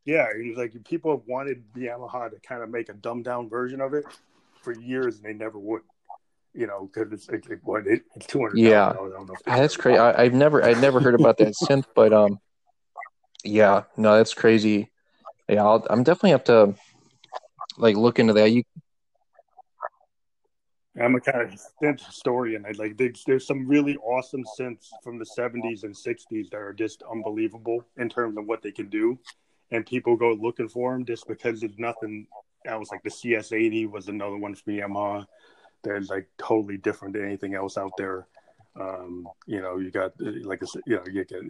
yeah, 0.05 0.27
he's 0.41 0.57
like 0.57 0.73
people 0.85 1.17
have 1.17 1.27
wanted 1.27 1.65
the 1.75 1.87
Yamaha 1.87 2.31
to 2.31 2.37
kind 2.47 2.63
of 2.63 2.69
make 2.69 2.91
a 2.91 2.93
dumbed 2.93 3.25
down 3.25 3.49
version 3.49 3.81
of 3.81 3.95
it 3.95 4.05
for 4.61 4.79
years, 4.79 5.17
and 5.17 5.25
they 5.25 5.33
never 5.33 5.59
would. 5.59 5.81
You 6.53 6.69
know, 6.69 6.89
because 6.93 7.13
it's 7.13 7.29
like, 7.29 7.61
what 7.65 7.87
it, 7.87 8.03
it's 8.15 8.27
two 8.27 8.41
hundred. 8.41 8.59
Yeah, 8.59 8.93
that's 9.47 9.77
crazy. 9.77 9.99
I, 9.99 10.25
have 10.25 10.35
never 10.35 10.63
I've 10.63 10.81
never 10.81 11.01
heard 11.01 11.19
about 11.19 11.39
that 11.39 11.55
synth, 11.63 11.87
but 11.97 12.13
um, 12.13 12.39
yeah, 13.43 13.85
no, 13.97 14.19
that's 14.19 14.35
crazy. 14.35 14.93
Yeah, 15.49 15.65
I'll, 15.65 15.85
I'm 15.89 16.05
definitely 16.05 16.31
have 16.31 16.45
to 16.45 16.75
like 17.79 17.97
look 17.97 18.19
into 18.19 18.35
that. 18.35 18.53
You 18.53 18.63
I'm 21.01 21.15
a 21.17 21.21
kind 21.21 21.53
of 21.53 21.61
synth 21.83 22.07
historian. 22.07 22.65
I 22.67 22.73
like 22.79 22.97
there's, 22.97 23.25
there's 23.27 23.47
some 23.47 23.67
really 23.67 23.97
awesome 23.97 24.45
synths 24.59 24.89
from 25.03 25.19
the 25.19 25.25
70s 25.25 25.83
and 25.83 25.95
60s 25.95 26.51
that 26.51 26.57
are 26.57 26.73
just 26.73 27.03
unbelievable 27.11 27.85
in 27.97 28.09
terms 28.09 28.39
of 28.39 28.47
what 28.47 28.63
they 28.63 28.71
can 28.71 28.89
do, 28.89 29.19
and 29.71 29.85
people 29.85 30.17
go 30.17 30.33
looking 30.33 30.69
for 30.69 30.93
them 30.93 31.05
just 31.05 31.27
because 31.27 31.61
there's 31.61 31.79
nothing 31.79 32.27
else. 32.65 32.91
Like 32.93 33.03
the 33.03 33.11
CS80 33.11 33.91
was 33.91 34.09
another 34.09 34.37
one 34.37 34.55
from 34.55 34.75
Yamaha. 34.75 35.27
That's 35.83 36.11
like 36.11 36.29
totally 36.39 36.77
different 36.77 37.15
than 37.15 37.25
anything 37.25 37.55
else 37.55 37.77
out 37.77 37.93
there. 37.99 38.27
Um, 38.81 39.29
you 39.47 39.61
know, 39.61 39.79
you 39.79 39.91
got 39.91 40.13
like 40.21 40.63
I 40.63 40.67
said, 40.67 40.83
you 40.87 40.97
know, 40.97 41.03
you 41.11 41.25
get 41.25 41.43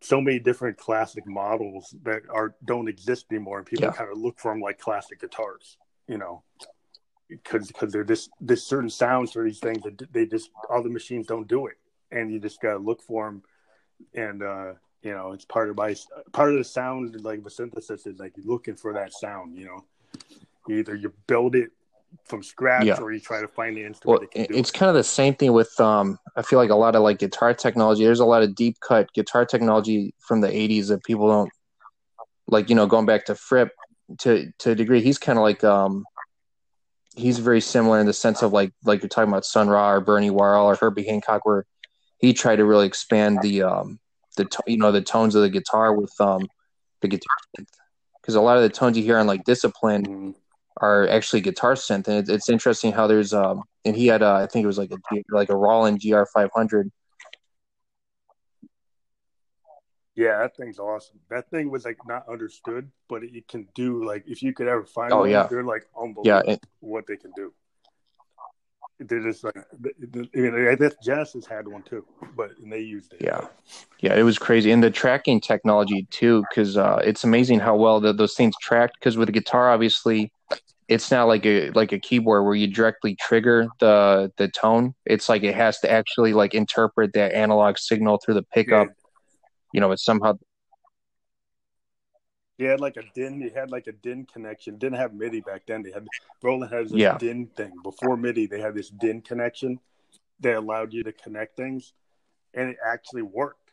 so 0.00 0.20
many 0.20 0.38
different 0.38 0.76
classic 0.76 1.26
models 1.26 1.94
that 2.02 2.22
are 2.30 2.54
don't 2.64 2.88
exist 2.88 3.26
anymore, 3.30 3.58
and 3.58 3.66
people 3.66 3.86
yeah. 3.86 3.92
kind 3.92 4.10
of 4.10 4.18
look 4.18 4.38
for 4.38 4.52
them 4.52 4.60
like 4.60 4.78
classic 4.78 5.20
guitars. 5.20 5.78
You 6.06 6.18
know, 6.18 6.42
because 7.28 7.68
because 7.68 7.92
they're 7.92 8.04
this 8.04 8.28
this 8.40 8.64
certain 8.64 8.90
sounds 8.90 9.32
for 9.32 9.44
these 9.44 9.58
things 9.58 9.82
that 9.82 10.12
they 10.12 10.26
just 10.26 10.50
all 10.70 10.82
the 10.82 10.88
machines 10.88 11.26
don't 11.26 11.48
do 11.48 11.66
it, 11.66 11.76
and 12.10 12.32
you 12.32 12.40
just 12.40 12.60
gotta 12.60 12.78
look 12.78 13.02
for 13.02 13.26
them, 13.26 13.42
and 14.14 14.42
uh, 14.42 14.72
you 15.02 15.12
know 15.12 15.32
it's 15.32 15.44
part 15.44 15.68
of 15.70 15.76
my 15.76 15.94
part 16.32 16.52
of 16.52 16.58
the 16.58 16.64
sound 16.64 17.14
like 17.22 17.44
the 17.44 17.50
synthesis 17.50 18.06
is 18.06 18.18
like 18.18 18.32
looking 18.44 18.76
for 18.76 18.92
that 18.94 19.12
sound. 19.12 19.56
You 19.56 19.66
know, 19.66 19.84
either 20.68 20.94
you 20.94 21.12
build 21.26 21.54
it 21.54 21.70
from 22.24 22.42
scratch 22.42 22.84
yeah. 22.84 22.98
or 23.00 23.12
you 23.12 23.20
try 23.20 23.40
to 23.40 23.48
find 23.48 23.76
the 23.76 23.84
instrument. 23.84 24.20
Well, 24.20 24.28
it's 24.34 24.70
it. 24.70 24.72
kind 24.72 24.88
of 24.88 24.94
the 24.94 25.04
same 25.04 25.34
thing 25.34 25.52
with 25.52 25.78
um. 25.80 26.18
I 26.36 26.42
feel 26.42 26.58
like 26.58 26.70
a 26.70 26.76
lot 26.76 26.94
of 26.94 27.02
like 27.02 27.18
guitar 27.18 27.54
technology. 27.54 28.04
There's 28.04 28.20
a 28.20 28.24
lot 28.24 28.42
of 28.42 28.54
deep 28.54 28.78
cut 28.80 29.12
guitar 29.12 29.44
technology 29.44 30.14
from 30.18 30.40
the 30.40 30.48
'80s 30.48 30.88
that 30.88 31.04
people 31.04 31.28
don't 31.28 31.50
like. 32.46 32.68
You 32.68 32.74
know, 32.76 32.86
going 32.86 33.06
back 33.06 33.26
to 33.26 33.34
Fripp 33.34 33.70
to 34.18 34.50
to 34.60 34.70
a 34.70 34.74
degree, 34.74 35.02
he's 35.02 35.18
kind 35.18 35.38
of 35.38 35.42
like 35.42 35.62
um 35.64 36.04
he's 37.18 37.38
very 37.38 37.60
similar 37.60 37.98
in 37.98 38.06
the 38.06 38.12
sense 38.12 38.42
of 38.42 38.52
like 38.52 38.72
like 38.84 39.02
you're 39.02 39.08
talking 39.08 39.30
about 39.30 39.44
Sun 39.44 39.68
Ra 39.68 39.92
or 39.92 40.00
Bernie 40.00 40.30
Worrell 40.30 40.66
or 40.66 40.76
Herbie 40.76 41.04
Hancock, 41.04 41.44
where 41.44 41.66
he 42.18 42.32
tried 42.32 42.56
to 42.56 42.64
really 42.64 42.86
expand 42.86 43.40
the 43.42 43.62
um 43.62 43.98
the 44.36 44.44
to- 44.44 44.62
you 44.66 44.78
know 44.78 44.92
the 44.92 45.02
tones 45.02 45.34
of 45.34 45.42
the 45.42 45.50
guitar 45.50 45.92
with 45.92 46.12
um 46.20 46.48
the 47.02 47.08
guitar 47.08 47.36
synth 47.56 47.66
because 48.20 48.34
a 48.34 48.40
lot 48.40 48.56
of 48.56 48.62
the 48.62 48.68
tones 48.68 48.96
you 48.96 49.04
hear 49.04 49.18
on 49.18 49.26
like 49.26 49.44
Discipline 49.44 50.04
mm-hmm. 50.04 50.30
are 50.78 51.08
actually 51.08 51.40
guitar 51.40 51.74
synth, 51.74 52.08
and 52.08 52.28
it, 52.28 52.32
it's 52.32 52.48
interesting 52.48 52.92
how 52.92 53.06
there's 53.06 53.34
um 53.34 53.62
and 53.84 53.96
he 53.96 54.06
had 54.06 54.22
a, 54.22 54.28
I 54.28 54.46
think 54.46 54.64
it 54.64 54.68
was 54.68 54.78
like 54.78 54.92
a 54.92 54.98
like 55.30 55.50
a 55.50 55.56
Roland 55.56 56.00
GR500 56.00 56.90
Yeah, 60.18 60.38
that 60.38 60.56
thing's 60.56 60.80
awesome. 60.80 61.20
That 61.30 61.48
thing 61.48 61.70
was 61.70 61.84
like 61.84 61.98
not 62.08 62.28
understood, 62.28 62.90
but 63.08 63.22
it 63.22 63.46
can 63.46 63.68
do 63.76 64.04
like 64.04 64.24
if 64.26 64.42
you 64.42 64.52
could 64.52 64.66
ever 64.66 64.84
find 64.84 65.12
oh, 65.12 65.22
them, 65.22 65.30
yeah. 65.30 65.46
they're 65.46 65.62
like 65.62 65.86
unbelievable 65.96 66.22
yeah, 66.24 66.54
it, 66.54 66.60
what 66.80 67.06
they 67.06 67.16
can 67.16 67.30
do. 67.36 67.52
They're 68.98 69.22
just 69.22 69.44
like 69.44 69.56
I 69.56 70.18
mean, 70.34 70.68
I 70.68 70.74
guess 70.74 70.96
Genesis 71.04 71.46
had 71.46 71.68
one 71.68 71.84
too, 71.84 72.04
but 72.36 72.50
and 72.58 72.72
they 72.72 72.80
used 72.80 73.12
it. 73.12 73.22
Yeah, 73.22 73.46
yeah, 74.00 74.16
it 74.16 74.24
was 74.24 74.38
crazy, 74.38 74.72
and 74.72 74.82
the 74.82 74.90
tracking 74.90 75.40
technology 75.40 76.08
too, 76.10 76.42
because 76.50 76.76
uh, 76.76 77.00
it's 77.04 77.22
amazing 77.22 77.60
how 77.60 77.76
well 77.76 78.00
the, 78.00 78.12
those 78.12 78.34
things 78.34 78.56
tracked. 78.60 78.96
Because 78.98 79.16
with 79.16 79.28
a 79.28 79.32
guitar, 79.32 79.70
obviously, 79.70 80.32
it's 80.88 81.12
not 81.12 81.28
like 81.28 81.46
a 81.46 81.70
like 81.70 81.92
a 81.92 81.98
keyboard 82.00 82.44
where 82.44 82.56
you 82.56 82.66
directly 82.66 83.14
trigger 83.20 83.68
the 83.78 84.32
the 84.36 84.48
tone. 84.48 84.96
It's 85.06 85.28
like 85.28 85.44
it 85.44 85.54
has 85.54 85.78
to 85.78 85.88
actually 85.88 86.32
like 86.32 86.54
interpret 86.54 87.12
that 87.12 87.34
analog 87.34 87.78
signal 87.78 88.18
through 88.18 88.34
the 88.34 88.42
pickup. 88.42 88.88
Yeah 88.88 88.94
you 89.72 89.80
know, 89.80 89.92
it's 89.92 90.04
somehow 90.04 90.38
He 92.58 92.64
had 92.64 92.80
like 92.80 92.96
a 92.96 93.02
DIN. 93.14 93.40
He 93.40 93.50
had 93.50 93.70
like 93.70 93.86
a 93.86 93.92
DIN 93.92 94.26
connection. 94.26 94.78
Didn't 94.78 94.98
have 94.98 95.14
MIDI 95.14 95.40
back 95.40 95.62
then. 95.66 95.82
They 95.82 95.92
had 95.92 96.06
Roland 96.42 96.72
had 96.72 96.86
this 96.86 96.92
yeah. 96.92 97.16
DIN 97.16 97.46
thing 97.56 97.72
before 97.84 98.16
MIDI. 98.16 98.46
They 98.46 98.60
had 98.60 98.74
this 98.74 98.90
DIN 98.90 99.22
connection 99.22 99.78
that 100.40 100.56
allowed 100.56 100.92
you 100.92 101.04
to 101.04 101.12
connect 101.12 101.56
things, 101.56 101.92
and 102.54 102.70
it 102.70 102.76
actually 102.84 103.22
worked. 103.22 103.72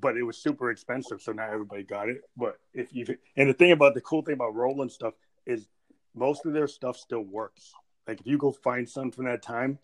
But 0.00 0.16
it 0.16 0.24
was 0.24 0.38
super 0.38 0.72
expensive, 0.72 1.22
so 1.22 1.30
not 1.30 1.50
everybody 1.50 1.84
got 1.84 2.08
it. 2.08 2.22
But 2.36 2.58
if 2.72 2.92
you 2.92 3.06
and 3.36 3.48
the 3.48 3.54
thing 3.54 3.70
about 3.70 3.94
the 3.94 4.00
cool 4.00 4.22
thing 4.22 4.34
about 4.34 4.56
Roland 4.56 4.90
stuff 4.90 5.14
is 5.46 5.68
most 6.16 6.46
of 6.46 6.52
their 6.52 6.66
stuff 6.66 6.96
still 6.96 7.22
works. 7.22 7.72
Like 8.08 8.20
if 8.20 8.26
you 8.26 8.38
go 8.38 8.50
find 8.50 8.88
some 8.88 9.12
from 9.12 9.26
that 9.26 9.42
time, 9.42 9.78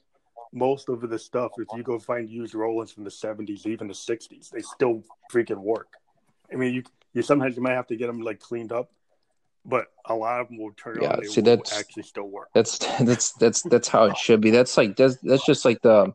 most 0.53 0.89
of 0.89 1.09
the 1.09 1.19
stuff, 1.19 1.53
if 1.59 1.69
you 1.77 1.83
go 1.83 1.99
find 1.99 2.29
used 2.29 2.55
Rolands 2.55 2.93
from 2.93 3.05
the 3.05 3.11
'70s, 3.11 3.67
even 3.67 3.87
the 3.87 3.95
'60s, 3.95 4.51
they 4.51 4.61
still 4.61 5.03
freaking 5.33 5.61
work. 5.61 5.89
I 6.53 6.57
mean, 6.57 6.75
you 6.75 6.83
you 7.13 7.23
sometimes 7.23 7.57
you 7.57 7.63
might 7.63 7.75
have 7.75 7.87
to 7.89 7.97
get 7.97 8.07
them 8.07 8.21
like 8.21 8.41
cleaned 8.41 8.73
up, 8.73 8.91
but 9.65 9.87
a 10.07 10.15
lot 10.15 10.41
of 10.41 10.49
them 10.49 10.59
will 10.59 10.73
turn 10.73 10.99
yeah, 11.01 11.13
on. 11.13 11.25
see, 11.25 11.41
that's 11.41 11.77
actually 11.77 12.03
still 12.03 12.29
work. 12.29 12.49
That's 12.55 12.79
that's 13.01 13.33
that's 13.35 13.63
that's 13.63 13.89
how 13.89 14.05
it 14.05 14.17
should 14.17 14.41
be. 14.41 14.51
That's 14.51 14.77
like 14.77 14.97
that's 14.97 15.17
that's 15.23 15.45
just 15.45 15.65
like 15.65 15.81
the, 15.83 16.13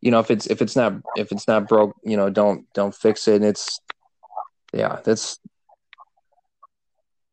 you 0.00 0.10
know, 0.10 0.20
if 0.20 0.30
it's 0.30 0.46
if 0.46 0.62
it's 0.62 0.76
not 0.76 0.94
if 1.16 1.32
it's 1.32 1.48
not 1.48 1.68
broke, 1.68 1.96
you 2.02 2.16
know, 2.16 2.30
don't 2.30 2.66
don't 2.72 2.94
fix 2.94 3.28
it. 3.28 3.36
And 3.36 3.44
it's, 3.44 3.80
yeah, 4.72 5.00
that's. 5.04 5.38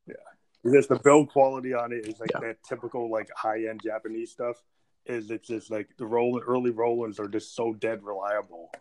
Yeah, 0.07 0.15
because 0.63 0.87
the 0.87 0.99
build 0.99 1.29
quality 1.29 1.73
on 1.73 1.91
it 1.91 2.07
is 2.07 2.19
like 2.19 2.31
yeah. 2.33 2.39
that 2.41 2.57
typical 2.67 3.09
like 3.09 3.29
high 3.35 3.65
end 3.65 3.81
Japanese 3.83 4.31
stuff. 4.31 4.57
Is 5.05 5.31
it's 5.31 5.47
just 5.47 5.71
like 5.71 5.89
the 5.97 6.05
roll 6.05 6.41
early 6.45 6.71
Rolands 6.71 7.19
are 7.19 7.27
just 7.27 7.55
so 7.55 7.73
dead 7.73 8.03
reliable. 8.03 8.71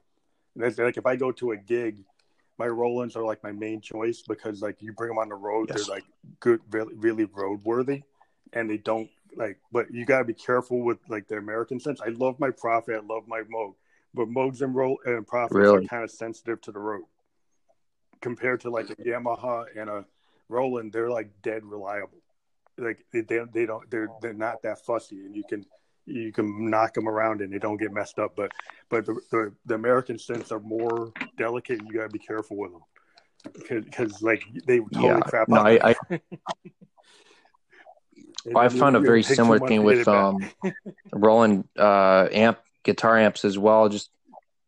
And 0.54 0.64
it's 0.64 0.78
like 0.78 0.96
if 0.96 1.06
I 1.06 1.16
go 1.16 1.32
to 1.32 1.52
a 1.52 1.56
gig 1.56 2.04
my 2.60 2.66
Rolands 2.66 3.16
are 3.16 3.24
like 3.24 3.42
my 3.42 3.52
main 3.52 3.80
choice 3.80 4.20
because 4.20 4.60
like 4.60 4.82
you 4.82 4.92
bring 4.92 5.08
them 5.08 5.18
on 5.18 5.30
the 5.30 5.34
road, 5.34 5.70
yes. 5.70 5.86
they're 5.86 5.94
like 5.96 6.04
good, 6.40 6.60
really, 6.70 6.94
really 6.94 7.26
roadworthy, 7.26 8.02
and 8.52 8.68
they 8.68 8.76
don't 8.76 9.08
like. 9.34 9.58
But 9.72 9.90
you 9.90 10.04
gotta 10.04 10.24
be 10.24 10.34
careful 10.34 10.82
with 10.82 10.98
like 11.08 11.26
the 11.26 11.38
American 11.38 11.80
synths. 11.80 12.06
I 12.06 12.10
love 12.10 12.38
my 12.38 12.50
Prophet, 12.50 12.96
I 13.02 13.14
love 13.14 13.26
my 13.26 13.40
Moog, 13.40 13.76
but 14.12 14.28
Moogs 14.28 14.60
and 14.60 14.74
roll 14.74 15.00
and 15.06 15.26
Prophets 15.26 15.56
really? 15.56 15.86
are 15.86 15.88
kind 15.88 16.04
of 16.04 16.10
sensitive 16.10 16.60
to 16.60 16.72
the 16.72 16.78
road 16.78 17.04
compared 18.20 18.60
to 18.60 18.70
like 18.70 18.90
a 18.90 18.96
Yamaha 18.96 19.64
and 19.74 19.88
a 19.88 20.04
Roland. 20.50 20.92
They're 20.92 21.10
like 21.10 21.30
dead 21.40 21.64
reliable. 21.64 22.18
Like 22.76 23.06
they 23.10 23.22
they 23.22 23.64
don't 23.64 23.90
they're 23.90 24.08
they're 24.20 24.34
not 24.34 24.60
that 24.64 24.84
fussy, 24.84 25.24
and 25.24 25.34
you 25.34 25.44
can 25.48 25.64
you 26.06 26.32
can 26.32 26.70
knock 26.70 26.94
them 26.94 27.08
around 27.08 27.40
and 27.40 27.52
they 27.52 27.58
don't 27.58 27.76
get 27.76 27.92
messed 27.92 28.18
up. 28.18 28.34
But 28.36 28.52
but 28.88 29.06
the 29.06 29.20
the, 29.30 29.52
the 29.66 29.74
American 29.74 30.16
synths 30.16 30.52
are 30.52 30.60
more 30.60 31.12
delicate. 31.36 31.80
You 31.84 31.92
got 31.92 32.04
to 32.04 32.08
be 32.08 32.18
careful 32.18 32.56
with 32.56 32.72
them 32.72 32.82
because 33.86 34.22
like 34.22 34.42
they 34.66 34.78
totally 34.78 35.02
yeah, 35.02 35.20
crap 35.20 35.48
no, 35.48 35.60
I, 35.60 35.94
I, 36.10 36.20
I 38.54 38.68
found 38.68 38.96
a 38.96 39.00
very 39.00 39.22
similar 39.22 39.58
thing 39.58 39.82
with 39.82 40.06
um 40.08 40.38
Roland 41.12 41.68
uh, 41.78 42.28
amp 42.30 42.58
guitar 42.84 43.18
amps 43.18 43.44
as 43.44 43.58
well. 43.58 43.88
Just 43.88 44.10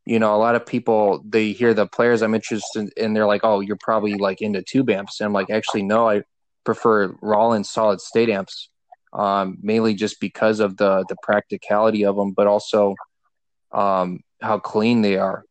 you 0.04 0.18
know, 0.18 0.34
a 0.34 0.38
lot 0.38 0.54
of 0.54 0.66
people 0.66 1.22
they 1.24 1.52
hear 1.52 1.74
the 1.74 1.86
players 1.86 2.22
I'm 2.22 2.34
interested 2.34 2.80
in, 2.80 3.04
and 3.04 3.16
they're 3.16 3.26
like, 3.26 3.42
"Oh, 3.44 3.60
you're 3.60 3.76
probably 3.76 4.14
like 4.14 4.40
into 4.42 4.62
tube 4.62 4.90
amps." 4.90 5.20
And 5.20 5.26
I'm 5.26 5.32
like, 5.32 5.50
actually, 5.50 5.82
no, 5.82 6.08
I 6.08 6.22
prefer 6.64 7.14
Roland 7.20 7.66
solid 7.66 8.00
state 8.00 8.28
amps 8.28 8.68
um, 9.12 9.58
mainly 9.62 9.94
just 9.94 10.20
because 10.20 10.60
of 10.60 10.76
the 10.76 11.04
the 11.08 11.16
practicality 11.22 12.04
of 12.04 12.16
them, 12.16 12.32
but 12.32 12.46
also 12.46 12.94
um, 13.72 14.20
how 14.40 14.58
clean 14.58 15.02
they 15.02 15.16
are, 15.16 15.44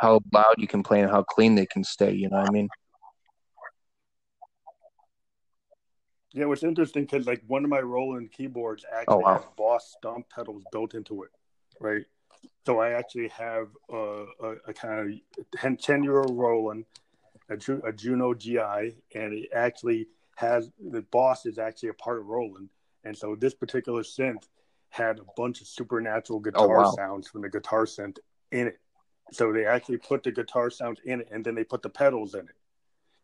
how 0.00 0.20
loud 0.32 0.54
you 0.58 0.66
can 0.66 0.82
play, 0.82 1.00
and 1.00 1.10
how 1.10 1.22
clean 1.22 1.54
they 1.54 1.66
can 1.66 1.84
stay. 1.84 2.12
You 2.12 2.28
know 2.28 2.38
what 2.38 2.48
I 2.48 2.52
mean? 2.52 2.68
Yeah, 6.32 6.44
what's 6.44 6.62
interesting 6.62 7.04
because 7.04 7.26
like 7.26 7.42
one 7.48 7.64
of 7.64 7.70
my 7.70 7.80
Roland 7.80 8.30
keyboards 8.30 8.84
oh, 8.90 8.96
actually 8.96 9.14
oh, 9.14 9.18
wow. 9.18 9.34
has 9.34 9.44
Boss 9.56 9.94
stomp 9.98 10.28
pedals 10.30 10.62
built 10.70 10.94
into 10.94 11.24
it, 11.24 11.30
right? 11.80 12.04
So 12.64 12.78
I 12.78 12.90
actually 12.90 13.28
have 13.28 13.68
a, 13.90 14.24
a, 14.40 14.50
a 14.68 14.72
kind 14.72 15.20
of 15.62 15.78
ten 15.78 16.04
year 16.04 16.20
old 16.20 16.38
Roland, 16.38 16.84
a, 17.48 17.54
a 17.84 17.92
Juno 17.92 18.34
GI, 18.34 18.94
and 19.14 19.32
it 19.32 19.48
actually 19.52 20.06
has 20.36 20.70
the 20.78 21.02
Boss 21.02 21.46
is 21.46 21.58
actually 21.58 21.88
a 21.88 21.94
part 21.94 22.18
of 22.18 22.26
Roland, 22.26 22.68
and 23.04 23.16
so 23.16 23.34
this 23.34 23.54
particular 23.54 24.02
synth 24.02 24.44
had 24.90 25.18
a 25.20 25.24
bunch 25.36 25.60
of 25.60 25.66
supernatural 25.66 26.38
oh, 26.38 26.42
guitar 26.42 26.80
oh, 26.80 26.82
wow. 26.82 26.94
sounds 26.96 27.28
from 27.28 27.42
the 27.42 27.48
guitar 27.48 27.84
synth 27.84 28.18
in 28.50 28.68
it. 28.68 28.78
So 29.32 29.52
they 29.52 29.64
actually 29.64 29.98
put 29.98 30.24
the 30.24 30.32
guitar 30.32 30.70
sounds 30.70 31.00
in 31.04 31.20
it 31.20 31.28
and 31.30 31.44
then 31.44 31.54
they 31.54 31.64
put 31.64 31.82
the 31.82 31.88
pedals 31.88 32.34
in 32.34 32.40
it. 32.40 32.56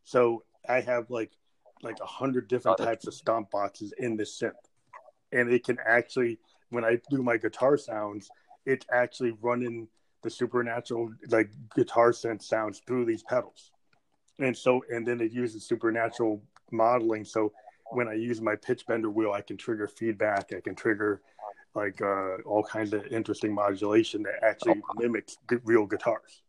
So 0.05 0.45
I 0.69 0.81
have 0.81 1.11
like 1.11 1.33
like 1.83 1.99
a 2.01 2.07
hundred 2.07 2.49
different 2.49 2.79
types 2.79 3.07
of 3.07 3.13
stomp 3.15 3.51
boxes 3.51 3.93
in 3.99 4.17
this 4.17 4.41
synth. 4.41 4.53
And 5.33 5.53
it 5.53 5.65
can 5.65 5.79
actually 5.85 6.39
when 6.71 6.85
I 6.85 7.01
do 7.11 7.23
my 7.23 7.37
guitar 7.37 7.77
sounds, 7.77 8.31
it's 8.65 8.87
actually 8.91 9.37
running 9.43 9.89
the 10.23 10.31
supernatural 10.31 11.13
like 11.29 11.51
guitar 11.75 12.13
synth 12.13 12.43
sounds 12.43 12.81
through 12.87 13.05
these 13.05 13.25
pedals. 13.25 13.73
And 14.39 14.57
so 14.57 14.85
and 14.89 15.07
then 15.07 15.21
it 15.21 15.33
uses 15.33 15.67
supernatural 15.67 16.41
modeling. 16.71 17.25
So 17.25 17.53
when 17.91 18.09
I 18.09 18.15
use 18.15 18.41
my 18.41 18.57
pitch 18.57 18.87
bender 18.87 19.11
wheel, 19.11 19.33
I 19.33 19.41
can 19.41 19.57
trigger 19.57 19.87
feedback. 19.87 20.53
I 20.57 20.61
can 20.61 20.75
trigger 20.75 21.23
like 21.75 22.01
uh, 22.01 22.37
all 22.47 22.63
kinds 22.63 22.93
of 22.93 23.07
interesting 23.09 23.55
modulation 23.55 24.23
that 24.23 24.43
actually 24.43 24.81
mimics 24.97 25.37
real 25.65 25.87
guitars. 25.87 26.43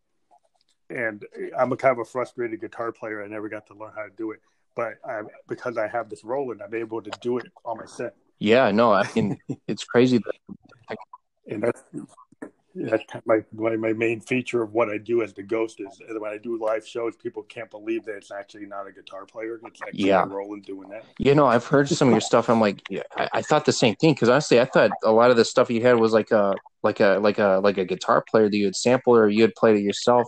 And 0.89 1.26
I'm 1.57 1.72
a 1.73 1.77
kind 1.77 1.91
of 1.91 1.99
a 1.99 2.05
frustrated 2.05 2.61
guitar 2.61 2.91
player. 2.93 3.23
I 3.23 3.27
never 3.27 3.49
got 3.49 3.68
to 3.68 3.73
learn 3.73 3.91
how 3.93 4.03
to 4.03 4.09
do 4.18 4.31
it, 4.31 4.39
but 4.76 4.93
I, 5.05 5.22
because 5.49 5.77
I 5.77 5.88
have 5.88 6.09
this 6.09 6.23
Roland, 6.23 6.61
I'm 6.64 6.73
able 6.73 7.01
to 7.01 7.11
do 7.22 7.38
it 7.38 7.51
on 7.65 7.77
my 7.77 7.85
set. 7.85 8.15
Yeah, 8.39 8.72
no, 8.72 8.93
I 8.93 9.07
mean 9.15 9.38
it's 9.68 9.84
crazy. 9.84 10.19
That... 10.19 10.97
and 11.47 11.61
that's 11.61 11.84
that's 12.78 13.04
my, 13.26 13.40
my, 13.54 13.76
my 13.76 13.94
main 13.94 14.20
feature 14.20 14.62
of 14.62 14.74
what 14.74 14.90
I 14.90 14.98
do 14.98 15.22
as 15.24 15.34
the 15.34 15.44
ghost 15.44 15.80
is 15.80 16.02
when 16.20 16.32
I 16.32 16.38
do 16.38 16.62
live 16.62 16.88
shows, 16.88 17.16
people 17.16 17.44
can't 17.44 17.70
believe 17.70 18.06
that 18.06 18.16
it's 18.16 18.32
actually 18.32 18.66
not 18.66 18.88
a 18.88 18.91
guitar 18.91 19.26
player. 19.26 19.60
It's 19.66 19.82
actually 19.82 20.08
yeah. 20.08 20.26
Roland 20.28 20.66
doing 20.66 20.90
that. 20.90 21.06
You 21.18 21.36
know, 21.36 21.45
I've 21.45 21.66
heard 21.66 21.90
some 21.90 22.10
of 22.10 22.14
your 22.14 22.22
stuff. 22.22 22.49
I'm 22.49 22.60
like, 22.60 22.82
yeah, 22.90 23.04
I, 23.16 23.30
I, 23.34 23.41
thought 23.41 23.66
the 23.66 23.72
same 23.72 23.95
thing 23.95 24.14
because 24.14 24.30
honestly, 24.30 24.60
I 24.60 24.66
thought 24.66 24.91
a 25.04 25.12
lot 25.12 25.32
of 25.32 25.38
the 25.38 25.45
stuff 25.45 25.70
you 25.70 25.82
had 25.82 25.94
was 25.94 26.14
like 26.14 26.32
a 26.32 26.56
like 26.84 26.99
a 26.99 27.20
like 27.22 27.40
a 27.40 27.60
like 27.64 27.78
a 27.78 27.86
guitar 27.86 28.24
player 28.30 28.49
that 28.49 28.58
you 28.58 28.66
had 28.66 28.76
sampled 28.76 29.18
or 29.18 29.30
you 29.30 29.41
had 29.41 29.56
played 29.56 29.78
it 29.78 29.82
yourself. 29.82 30.28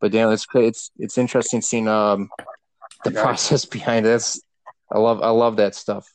But 0.00 0.12
damn, 0.12 0.30
it's 0.32 0.46
it's 0.54 0.90
it's 0.98 1.18
interesting 1.18 1.62
seeing 1.62 1.88
um 1.88 2.28
the 3.04 3.10
process 3.12 3.64
behind 3.76 4.04
this. 4.04 4.40
I 4.92 4.98
love 4.98 5.22
I 5.22 5.30
love 5.30 5.56
that 5.56 5.74
stuff. 5.74 6.06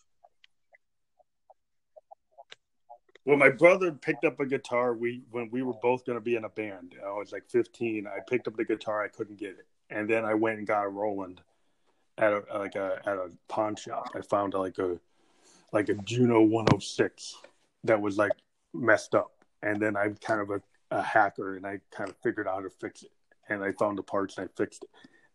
Well, 3.26 3.38
my 3.38 3.50
brother 3.50 3.92
picked 3.92 4.26
up 4.26 4.40
a 4.40 4.46
guitar. 4.46 4.94
We 4.94 5.24
when 5.30 5.50
we 5.52 5.62
were 5.62 5.76
both 5.82 6.06
going 6.06 6.18
to 6.18 6.24
be 6.24 6.36
in 6.36 6.46
a 6.46 6.50
band. 6.50 6.96
I 7.06 7.12
was 7.12 7.32
like 7.32 7.50
15. 7.50 8.08
I 8.08 8.20
picked 8.28 8.48
up 8.48 8.58
the 8.58 8.66
guitar. 8.66 9.04
I 9.04 9.10
couldn't 9.10 9.38
get 9.38 9.52
it, 9.52 9.68
and 9.90 10.10
then 10.10 10.26
I 10.26 10.34
went 10.34 10.58
and 10.58 10.68
got 10.68 10.86
a 10.86 10.90
Roland 10.90 11.42
at 12.18 12.34
a 12.34 12.44
like 12.54 12.76
a 12.76 13.00
at 13.06 13.18
a 13.18 13.30
pawn 13.48 13.76
shop. 13.76 14.10
I 14.16 14.22
found 14.22 14.54
like 14.54 14.80
a 14.80 15.00
like 15.72 15.90
a 15.90 15.94
Juno 15.96 16.42
106 16.42 17.38
that 17.84 18.02
was 18.02 18.18
like 18.18 18.32
messed 18.74 19.16
up, 19.16 19.32
and 19.62 19.82
then 19.82 19.96
I'm 19.96 20.16
kind 20.16 20.42
of 20.42 20.50
a, 20.50 20.62
a 20.90 21.02
hacker, 21.02 21.56
and 21.58 21.66
I 21.66 21.80
kind 21.92 22.10
of 22.10 22.16
figured 22.24 22.48
out 22.48 22.56
how 22.56 22.62
to 22.62 22.70
fix 22.70 23.04
it. 23.04 23.12
And 23.50 23.64
I 23.64 23.72
found 23.74 23.98
the 23.98 24.04
parts 24.04 24.38
and 24.38 24.48
I 24.48 24.50
fixed 24.56 24.84
it. 24.84 24.90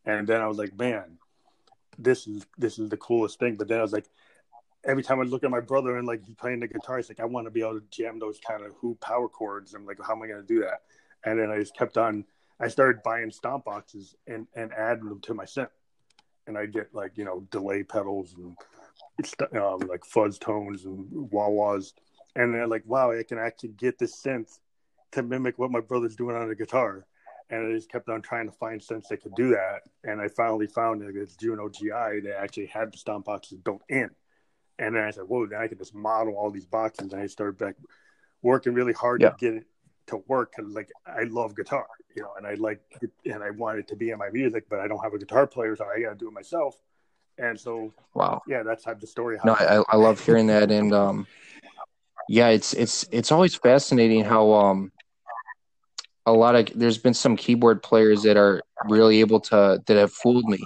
And 0.07 0.27
then 0.27 0.41
I 0.41 0.47
was 0.47 0.57
like, 0.57 0.79
man, 0.79 1.19
this 1.99 2.27
is 2.27 2.47
this 2.57 2.79
is 2.79 2.89
the 2.89 2.97
coolest 2.97 3.39
thing. 3.39 3.57
But 3.57 3.69
then 3.69 3.79
I 3.79 3.83
was 3.83 3.93
like, 3.93 4.07
every 4.87 5.03
time 5.03 5.21
I 5.21 5.25
look 5.25 5.45
at 5.45 5.51
my 5.51 5.61
brother 5.61 5.99
and 5.99 6.07
like 6.07 6.25
he's 6.25 6.35
playing 6.35 6.61
the 6.61 6.69
guitar, 6.69 6.97
he's 6.97 7.09
like, 7.09 7.21
I 7.21 7.25
want 7.25 7.47
to 7.47 7.51
be 7.51 7.61
able 7.61 7.81
to 7.81 7.87
jam 7.91 8.19
those 8.19 8.39
kind 8.39 8.65
of 8.65 8.73
hoop 8.81 9.01
power 9.01 9.29
chords. 9.29 9.75
I'm 9.75 9.85
like, 9.85 9.99
how 10.03 10.15
am 10.15 10.23
I 10.23 10.29
going 10.29 10.41
to 10.41 10.47
do 10.47 10.61
that? 10.61 10.83
And 11.25 11.39
then 11.39 11.51
I 11.51 11.59
just 11.59 11.77
kept 11.77 11.99
on. 11.99 12.25
I 12.59 12.69
started 12.69 13.03
buying 13.03 13.31
stomp 13.31 13.65
boxes 13.65 14.15
and 14.27 14.47
and 14.55 14.73
adding 14.73 15.09
them 15.09 15.21
to 15.23 15.35
my 15.35 15.45
synth, 15.45 15.69
and 16.47 16.57
I 16.57 16.67
get 16.67 16.95
like 16.95 17.13
you 17.17 17.25
know 17.25 17.41
delay 17.51 17.83
pedals 17.83 18.35
and 18.35 18.57
um, 19.61 19.81
like 19.89 20.05
fuzz 20.05 20.39
tones 20.39 20.85
and 20.85 21.07
wah 21.11 21.49
wahs, 21.49 21.93
and 22.35 22.55
they're 22.55 22.67
like, 22.67 22.85
wow, 22.87 23.13
I 23.13 23.25
can 23.25 23.39
actually 23.39 23.71
get 23.71 23.99
this 23.99 24.23
synth 24.23 24.59
to 25.13 25.23
mimic 25.23 25.59
what 25.59 25.71
my 25.71 25.81
brother's 25.81 26.17
doing 26.17 26.37
on 26.37 26.49
the 26.49 26.55
guitar. 26.55 27.07
And 27.49 27.67
I 27.67 27.77
just 27.77 27.91
kept 27.91 28.09
on 28.09 28.23
trying 28.23 28.47
to 28.47 28.53
find 28.53 28.81
synths 28.81 29.09
that 29.09 29.23
could 29.23 29.35
do 29.37 29.51
that, 29.51 29.83
and 30.05 30.21
I 30.21 30.29
finally 30.29 30.67
found 30.67 31.05
like, 31.05 31.15
this 31.15 31.37
Juno 31.37 31.69
GI 31.69 31.91
that 31.91 32.39
actually 32.41 32.67
had 32.67 32.93
the 32.93 32.99
stomp 32.99 33.27
boxes 33.27 33.59
built 33.59 33.83
in 33.89 34.11
and 34.79 34.95
then 34.95 35.03
I 35.03 35.11
said, 35.11 35.25
whoa, 35.25 35.47
then 35.47 35.61
I 35.61 35.69
can 35.69 35.79
just 35.79 35.95
model 35.95 36.35
all 36.35 36.51
these 36.51 36.67
boxes. 36.67 37.13
And 37.13 37.23
I 37.23 37.27
started 37.27 37.59
back 37.59 37.77
working 38.43 38.75
really 38.75 38.93
hard 38.93 39.23
yeah. 39.23 39.31
to 39.31 39.37
get 39.39 39.55
it 39.55 39.65
to 40.09 40.23
work 40.29 40.53
because 40.57 40.73
like 40.73 40.91
I 41.07 41.25
love 41.25 41.57
guitar, 41.57 41.87
you 42.15 42.23
know, 42.23 42.31
and 42.37 42.47
I 42.47 42.55
like 42.55 42.81
and 43.25 43.43
I 43.43 43.51
wanted 43.51 43.89
to 43.89 43.97
be 43.97 44.11
in 44.11 44.19
my 44.19 44.29
music, 44.31 44.69
but 44.69 44.81
I 44.81 44.89
don't 44.89 45.03
have 45.03 45.15
a 45.15 45.19
guitar 45.19 45.47
player, 45.47 45.75
so 45.77 45.85
I 45.85 46.01
got 46.01 46.11
to 46.11 46.17
do 46.17 46.29
it 46.29 46.33
myself. 46.33 46.77
And 47.39 47.59
so, 47.59 47.93
wow, 48.15 48.41
yeah, 48.47 48.63
that's 48.63 48.85
how 48.85 48.95
the 48.95 49.07
story. 49.07 49.39
No, 49.45 49.53
I, 49.53 49.83
I 49.89 49.97
love 49.97 50.25
hearing 50.25 50.47
that, 50.47 50.71
and 50.71 50.95
um, 50.95 51.27
yeah, 52.29 52.49
it's 52.49 52.73
it's 52.73 53.07
it's 53.11 53.31
always 53.31 53.55
fascinating 53.55 54.25
how 54.25 54.53
um, 54.53 54.91
a 56.25 56.33
lot 56.33 56.55
of 56.55 56.69
there's 56.75 56.97
been 56.97 57.13
some 57.13 57.37
keyboard 57.37 57.83
players 57.83 58.23
that 58.23 58.39
are 58.39 58.63
really 58.89 59.21
able 59.21 59.41
to 59.41 59.83
that 59.87 59.97
have 59.97 60.13
fooled 60.13 60.47
me 60.47 60.59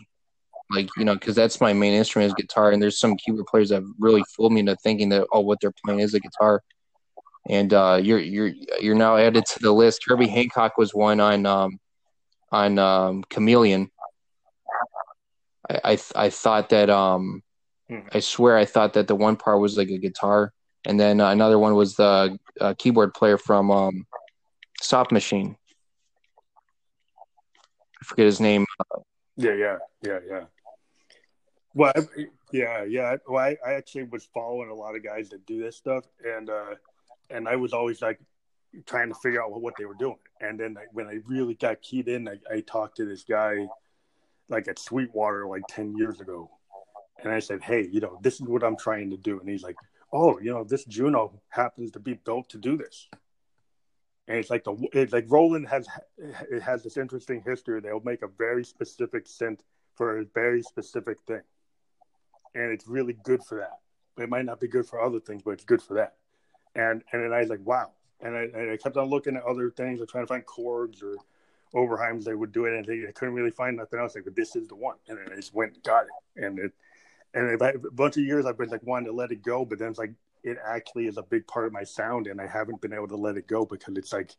like 0.71 0.89
you 0.97 1.05
know 1.05 1.15
because 1.15 1.35
that's 1.35 1.61
my 1.61 1.73
main 1.73 1.93
instrument 1.93 2.29
is 2.29 2.35
guitar 2.35 2.71
and 2.71 2.83
there's 2.83 2.99
some 2.99 3.17
keyboard 3.17 3.47
players 3.47 3.71
that 3.71 3.83
really 3.99 4.23
fooled 4.35 4.53
me 4.53 4.61
into 4.61 4.77
thinking 4.77 5.09
that 5.11 5.27
oh 5.33 5.41
what 5.41 5.59
they're 5.61 5.73
playing 5.85 6.01
is 6.01 6.15
a 6.15 6.21
guitar. 6.21 6.63
And 7.49 7.73
uh, 7.73 7.99
you're 8.03 8.19
you're 8.19 8.53
you're 8.81 8.95
now 8.95 9.17
added 9.17 9.47
to 9.47 9.61
the 9.61 9.73
list. 9.73 10.03
Herbie 10.07 10.29
hancock 10.29 10.77
was 10.77 10.95
one 10.95 11.21
on 11.21 11.47
um, 11.47 11.79
on 12.53 12.79
um, 12.79 13.25
chameleon. 13.31 13.91
I, 15.69 15.93
I, 15.93 15.99
I 16.17 16.31
thought 16.31 16.71
that 16.71 16.91
um 16.91 17.43
hmm. 17.89 18.01
i 18.13 18.19
swear 18.19 18.57
i 18.57 18.65
thought 18.65 18.95
that 18.95 19.07
the 19.07 19.15
one 19.15 19.37
part 19.37 19.61
was 19.61 19.77
like 19.77 19.89
a 19.89 19.99
guitar 19.99 20.53
and 20.87 20.99
then 20.99 21.21
uh, 21.21 21.31
another 21.31 21.59
one 21.59 21.75
was 21.75 21.97
the 21.97 22.39
uh, 22.61 22.75
keyboard 22.79 23.15
player 23.15 23.37
from 23.37 23.71
um, 23.71 24.07
soft 24.81 25.13
machine. 25.13 25.57
I 28.01 28.05
forget 28.05 28.27
his 28.27 28.41
name. 28.41 28.65
Yeah 29.37 29.53
yeah 29.53 29.79
yeah 30.03 30.19
yeah 30.29 30.45
well, 31.75 31.93
I, 31.97 32.27
yeah, 32.53 32.85
yeah. 32.85 33.17
Well, 33.29 33.45
I, 33.45 33.57
I 33.65 33.75
actually 33.75 34.05
was 34.05 34.29
following 34.35 34.71
a 34.71 34.75
lot 34.75 34.97
of 34.97 35.05
guys 35.05 35.29
that 35.31 35.47
do 35.47 35.63
this 35.63 35.77
stuff, 35.77 36.05
and 36.25 36.51
uh, 36.51 36.75
and 37.31 37.49
I 37.49 37.57
was 37.57 37.73
always 37.73 38.03
like 38.03 38.21
trying 38.87 39.09
to 39.09 39.15
figure 39.15 39.43
out 39.43 39.61
what 39.61 39.75
they 39.79 39.85
were 39.85 39.95
doing. 39.95 40.19
And 40.41 40.59
then 40.59 40.77
when 40.93 41.07
I 41.07 41.19
really 41.27 41.55
got 41.55 41.83
keyed 41.83 42.09
in, 42.09 42.29
I, 42.29 42.39
I 42.51 42.61
talked 42.61 42.97
to 42.97 43.05
this 43.05 43.25
guy 43.25 43.67
like 44.49 44.69
at 44.69 44.79
Sweetwater 44.79 45.47
like 45.47 45.63
ten 45.69 45.97
years 45.97 46.21
ago, 46.21 46.51
and 47.23 47.33
I 47.33 47.39
said, 47.39 47.63
"Hey, 47.63 47.89
you 47.91 48.01
know, 48.01 48.19
this 48.23 48.35
is 48.35 48.43
what 48.43 48.65
I'm 48.65 48.77
trying 48.77 49.11
to 49.11 49.17
do." 49.17 49.39
And 49.39 49.49
he's 49.49 49.63
like, 49.63 49.77
"Oh, 50.13 50.41
you 50.41 50.53
know, 50.53 50.65
this 50.65 50.85
Juno 50.85 51.41
happens 51.51 51.93
to 51.93 52.01
be 52.01 52.15
built 52.15 52.49
to 52.51 52.59
do 52.59 52.77
this." 52.77 53.09
And 54.27 54.39
it's 54.39 54.51
like 54.51 54.65
the 54.65 54.77
it's 54.93 55.13
like 55.13 55.27
Roland 55.29 55.69
has 55.69 55.87
it 56.19 56.63
has 56.63 56.83
this 56.83 56.97
interesting 56.97 57.43
history. 57.47 57.81
They'll 57.81 58.01
make 58.01 58.23
a 58.23 58.29
very 58.29 58.65
specific 58.65 59.29
scent 59.29 59.63
for 59.95 60.19
a 60.19 60.25
very 60.35 60.63
specific 60.63 61.21
thing 61.29 61.43
and 62.55 62.73
it's 62.73 62.87
really 62.87 63.17
good 63.25 63.43
for 63.43 63.59
that. 63.59 64.23
It 64.23 64.29
might 64.29 64.45
not 64.45 64.61
be 64.61 64.69
good 64.69 64.87
for 64.87 65.01
other 65.01 65.21
things, 65.21 65.43
but 65.43 65.53
it's 65.53 65.65
good 65.65 65.83
for 65.83 65.95
that. 65.95 66.15
And 66.75 67.03
and 67.13 67.25
then 67.25 67.33
I 67.33 67.41
was 67.41 67.51
like, 67.51 67.65
wow. 67.65 67.91
And 68.23 68.37
I, 68.37 68.43
and 68.43 68.71
I 68.71 68.77
kept 68.77 68.99
on 68.99 69.09
looking 69.09 69.37
at 69.37 69.45
other 69.45 69.71
things, 69.71 70.01
and 70.01 70.09
trying 70.09 70.25
to 70.25 70.29
find 70.29 70.45
Korgs 70.45 71.03
or 71.03 71.17
Oberheims 71.75 72.25
they 72.25 72.35
would 72.35 72.53
do 72.53 72.67
it, 72.67 72.75
and 72.75 72.85
they, 72.85 73.09
I 73.09 73.13
couldn't 73.13 73.35
really 73.35 73.51
find 73.51 73.77
nothing 73.77 73.99
else. 73.99 74.03
I 74.03 74.05
was 74.05 74.15
like, 74.17 74.25
but 74.27 74.37
this 74.37 74.57
is 74.57 74.69
the 74.69 74.75
one, 74.75 74.97
and 75.09 75.19
I 75.33 75.37
just 75.37 75.55
went 75.55 75.75
and 75.75 75.83
got 75.83 76.05
it. 76.05 76.45
And 76.45 76.59
it 76.59 76.73
and 77.33 77.61
a 77.61 77.79
bunch 77.93 78.17
of 78.17 78.25
years 78.25 78.45
I've 78.45 78.59
been 78.59 78.71
like 78.71 78.83
wanting 78.83 79.07
to 79.07 79.13
let 79.13 79.31
it 79.31 79.43
go, 79.43 79.65
but 79.65 79.79
then 79.79 79.89
it's 79.89 79.99
like 79.99 80.13
it 80.43 80.59
actually 80.67 81.07
is 81.07 81.17
a 81.17 81.23
big 81.23 81.47
part 81.47 81.67
of 81.67 81.73
my 81.73 81.85
sound, 81.85 82.27
and 82.27 82.41
I 82.41 82.47
haven't 82.47 82.81
been 82.81 82.93
able 82.93 83.09
to 83.09 83.17
let 83.17 83.37
it 83.37 83.47
go 83.47 83.65
because 83.65 83.97
it's 83.97 84.13
like 84.13 84.35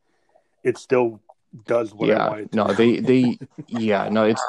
it 0.63 0.77
still 0.77 1.21
does 1.65 1.93
what 1.93 2.09
yeah, 2.09 2.27
I. 2.27 2.45
No, 2.53 2.73
they 2.73 2.99
they 2.99 3.38
yeah, 3.67 4.09
no, 4.09 4.25
it's 4.25 4.43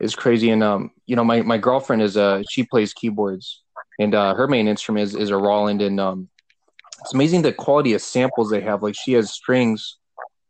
is 0.00 0.14
crazy. 0.14 0.50
And 0.50 0.62
um, 0.62 0.90
you 1.06 1.16
know, 1.16 1.24
my 1.24 1.42
my 1.42 1.58
girlfriend 1.58 2.02
is 2.02 2.16
uh 2.16 2.42
she 2.48 2.64
plays 2.64 2.92
keyboards, 2.92 3.62
and 3.98 4.14
uh, 4.14 4.34
her 4.34 4.46
main 4.46 4.68
instrument 4.68 5.04
is, 5.04 5.14
is 5.14 5.30
a 5.30 5.36
Roland, 5.36 5.82
and 5.82 6.00
um, 6.00 6.28
it's 7.00 7.14
amazing 7.14 7.42
the 7.42 7.52
quality 7.52 7.92
of 7.94 8.02
samples 8.02 8.50
they 8.50 8.60
have. 8.60 8.82
Like 8.82 8.94
she 8.94 9.12
has 9.12 9.32
strings, 9.32 9.98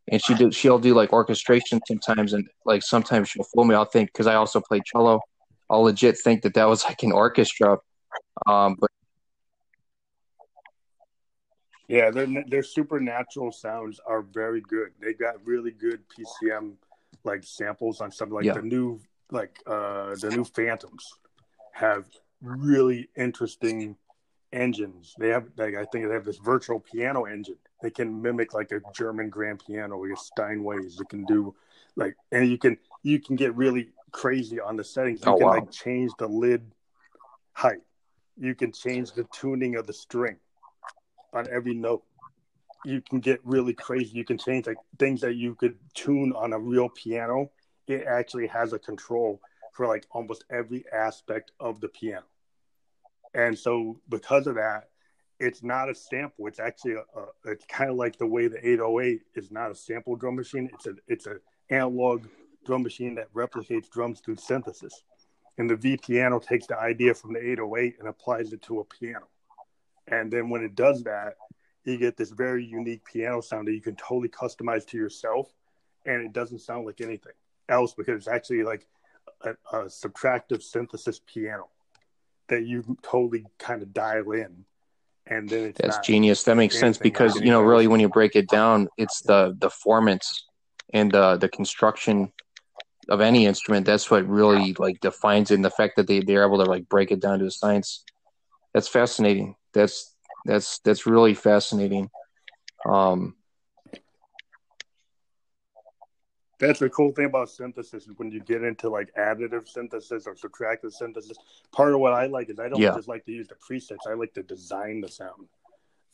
and 0.07 0.21
she 0.23 0.33
do 0.33 0.51
she'll 0.51 0.79
do 0.79 0.93
like 0.93 1.13
orchestration 1.13 1.79
sometimes, 1.87 2.33
and 2.33 2.47
like 2.65 2.83
sometimes 2.83 3.29
she'll 3.29 3.43
fool 3.43 3.65
me. 3.65 3.75
I'll 3.75 3.85
think 3.85 4.11
because 4.11 4.27
I 4.27 4.35
also 4.35 4.61
play 4.61 4.81
cello, 4.85 5.21
I'll 5.69 5.83
legit 5.83 6.17
think 6.17 6.43
that 6.43 6.53
that 6.55 6.65
was 6.65 6.83
like 6.83 7.03
an 7.03 7.11
orchestra, 7.11 7.77
um, 8.45 8.77
but 8.79 8.89
yeah, 11.87 12.09
their 12.09 12.27
their 12.47 12.63
supernatural 12.63 13.51
sounds 13.51 13.99
are 14.05 14.21
very 14.21 14.61
good. 14.61 14.91
They 14.99 15.13
got 15.13 15.45
really 15.45 15.71
good 15.71 16.01
PCM 16.09 16.73
like 17.23 17.43
samples 17.43 18.01
on 18.01 18.11
something 18.11 18.35
like 18.35 18.45
yeah. 18.45 18.53
the 18.53 18.61
new 18.61 18.99
like 19.31 19.59
uh, 19.65 20.15
the 20.15 20.29
new 20.29 20.43
Fantoms 20.43 21.03
have 21.73 22.05
really 22.41 23.09
interesting 23.15 23.95
engines. 24.53 25.13
They 25.19 25.29
have 25.29 25.47
like 25.57 25.75
I 25.75 25.85
think 25.85 26.07
they 26.07 26.13
have 26.13 26.25
this 26.25 26.37
virtual 26.37 26.79
piano 26.79 27.25
engine. 27.25 27.57
They 27.81 27.89
can 27.89 28.21
mimic 28.21 28.53
like 28.53 28.71
a 28.71 28.81
German 28.93 29.29
grand 29.29 29.61
piano, 29.65 29.97
like 29.97 30.11
a 30.11 30.41
Steinways. 30.41 30.99
It 30.99 31.09
can 31.09 31.25
do 31.25 31.55
like 31.95 32.15
and 32.31 32.49
you 32.49 32.57
can 32.57 32.77
you 33.03 33.19
can 33.19 33.35
get 33.35 33.55
really 33.55 33.89
crazy 34.11 34.59
on 34.59 34.75
the 34.75 34.83
settings. 34.83 35.21
You 35.25 35.33
oh, 35.33 35.37
can 35.37 35.47
wow. 35.47 35.53
like 35.55 35.71
change 35.71 36.11
the 36.17 36.27
lid 36.27 36.71
height. 37.53 37.81
You 38.37 38.55
can 38.55 38.71
change 38.71 39.13
the 39.13 39.25
tuning 39.33 39.75
of 39.75 39.87
the 39.87 39.93
string 39.93 40.37
on 41.33 41.47
every 41.51 41.73
note. 41.73 42.03
You 42.83 43.01
can 43.01 43.19
get 43.19 43.39
really 43.43 43.73
crazy. 43.73 44.11
You 44.17 44.25
can 44.25 44.37
change 44.37 44.67
like 44.67 44.77
things 44.99 45.21
that 45.21 45.35
you 45.35 45.55
could 45.55 45.75
tune 45.93 46.33
on 46.33 46.53
a 46.53 46.59
real 46.59 46.89
piano 46.89 47.49
it 47.87 48.05
actually 48.07 48.47
has 48.47 48.73
a 48.73 48.79
control 48.79 49.41
for 49.73 49.87
like 49.87 50.05
almost 50.11 50.45
every 50.49 50.85
aspect 50.91 51.51
of 51.59 51.81
the 51.81 51.89
piano. 51.89 52.25
And 53.33 53.57
so 53.57 53.99
because 54.09 54.47
of 54.47 54.55
that, 54.55 54.89
it's 55.39 55.61
not 55.61 55.89
a 55.89 55.95
sample. 55.95 56.47
It's 56.47 56.59
actually 56.59 56.93
a, 56.93 56.99
a 57.19 57.51
it's 57.51 57.65
kind 57.65 57.89
of 57.89 57.97
like 57.97 58.17
the 58.17 58.25
way 58.25 58.47
the 58.47 58.65
808 58.65 59.21
is 59.35 59.51
not 59.51 59.69
a 59.69 59.75
sample 59.75 60.15
drum 60.15 60.37
machine. 60.37 60.69
It's 60.73 60.87
a 60.87 60.93
it's 61.07 61.25
an 61.25 61.39
analog 61.69 62.25
drum 62.65 62.83
machine 62.83 63.15
that 63.15 63.33
replicates 63.33 63.89
drums 63.89 64.21
through 64.21 64.37
synthesis. 64.37 65.03
And 65.57 65.69
the 65.69 65.75
V 65.75 65.97
piano 65.97 66.39
takes 66.39 66.67
the 66.67 66.77
idea 66.77 67.13
from 67.13 67.33
the 67.33 67.39
808 67.39 67.95
and 67.99 68.07
applies 68.07 68.53
it 68.53 68.61
to 68.63 68.79
a 68.79 68.85
piano. 68.85 69.27
And 70.07 70.31
then 70.31 70.49
when 70.49 70.63
it 70.63 70.75
does 70.75 71.03
that, 71.03 71.35
you 71.83 71.97
get 71.97 72.17
this 72.17 72.31
very 72.31 72.65
unique 72.65 73.03
piano 73.05 73.41
sound 73.41 73.67
that 73.67 73.73
you 73.73 73.81
can 73.81 73.95
totally 73.95 74.29
customize 74.29 74.85
to 74.87 74.97
yourself, 74.97 75.53
and 76.05 76.23
it 76.23 76.33
doesn't 76.33 76.59
sound 76.59 76.85
like 76.85 77.01
anything 77.01 77.33
else 77.69 77.93
because 77.93 78.17
it's 78.17 78.27
actually 78.27 78.63
like 78.63 78.87
a, 79.41 79.51
a 79.71 79.85
subtractive 79.85 80.61
synthesis 80.61 81.19
piano 81.25 81.67
that 82.47 82.65
you 82.65 82.97
totally 83.01 83.45
kind 83.57 83.81
of 83.81 83.93
dial 83.93 84.31
in 84.31 84.65
and 85.27 85.49
then 85.49 85.73
that's 85.75 85.97
genius. 85.99 86.43
That 86.43 86.55
makes 86.55 86.79
sense 86.79 86.97
because 86.97 87.39
you 87.41 87.49
know 87.49 87.61
really 87.61 87.87
when 87.87 87.99
you 87.99 88.09
break 88.09 88.35
it 88.35 88.47
down 88.47 88.87
it's 88.97 89.21
the 89.21 89.55
the 89.59 89.69
formants 89.69 90.43
and 90.93 91.11
the 91.11 91.37
the 91.37 91.49
construction 91.49 92.31
of 93.09 93.21
any 93.21 93.45
instrument 93.45 93.85
that's 93.85 94.09
what 94.09 94.27
really 94.27 94.73
like 94.77 94.99
defines 94.99 95.51
it. 95.51 95.55
And 95.55 95.65
the 95.65 95.69
fact 95.69 95.95
that 95.95 96.07
they, 96.07 96.19
they're 96.21 96.45
able 96.45 96.63
to 96.63 96.69
like 96.69 96.87
break 96.89 97.11
it 97.11 97.19
down 97.19 97.39
to 97.39 97.45
a 97.45 97.51
science 97.51 98.03
that's 98.73 98.87
fascinating. 98.87 99.55
That's 99.73 100.15
that's 100.45 100.79
that's 100.79 101.05
really 101.07 101.33
fascinating. 101.33 102.09
Um 102.87 103.35
that's 106.59 106.79
the 106.79 106.89
cool 106.89 107.11
thing 107.11 107.25
about 107.25 107.49
synthesis 107.49 108.07
is 108.07 108.13
when 108.17 108.31
you 108.31 108.39
get 108.39 108.63
into 108.63 108.89
like 108.89 109.13
additive 109.15 109.67
synthesis 109.67 110.25
or 110.25 110.35
subtractive 110.35 110.93
synthesis. 110.93 111.37
Part 111.71 111.93
of 111.93 111.99
what 111.99 112.13
I 112.13 112.27
like 112.27 112.49
is 112.49 112.59
I 112.59 112.69
don't 112.69 112.79
yeah. 112.79 112.95
just 112.95 113.07
like 113.07 113.25
to 113.25 113.31
use 113.31 113.47
the 113.47 113.55
presets. 113.55 114.09
I 114.09 114.13
like 114.13 114.33
to 114.35 114.43
design 114.43 115.01
the 115.01 115.09
sound. 115.09 115.47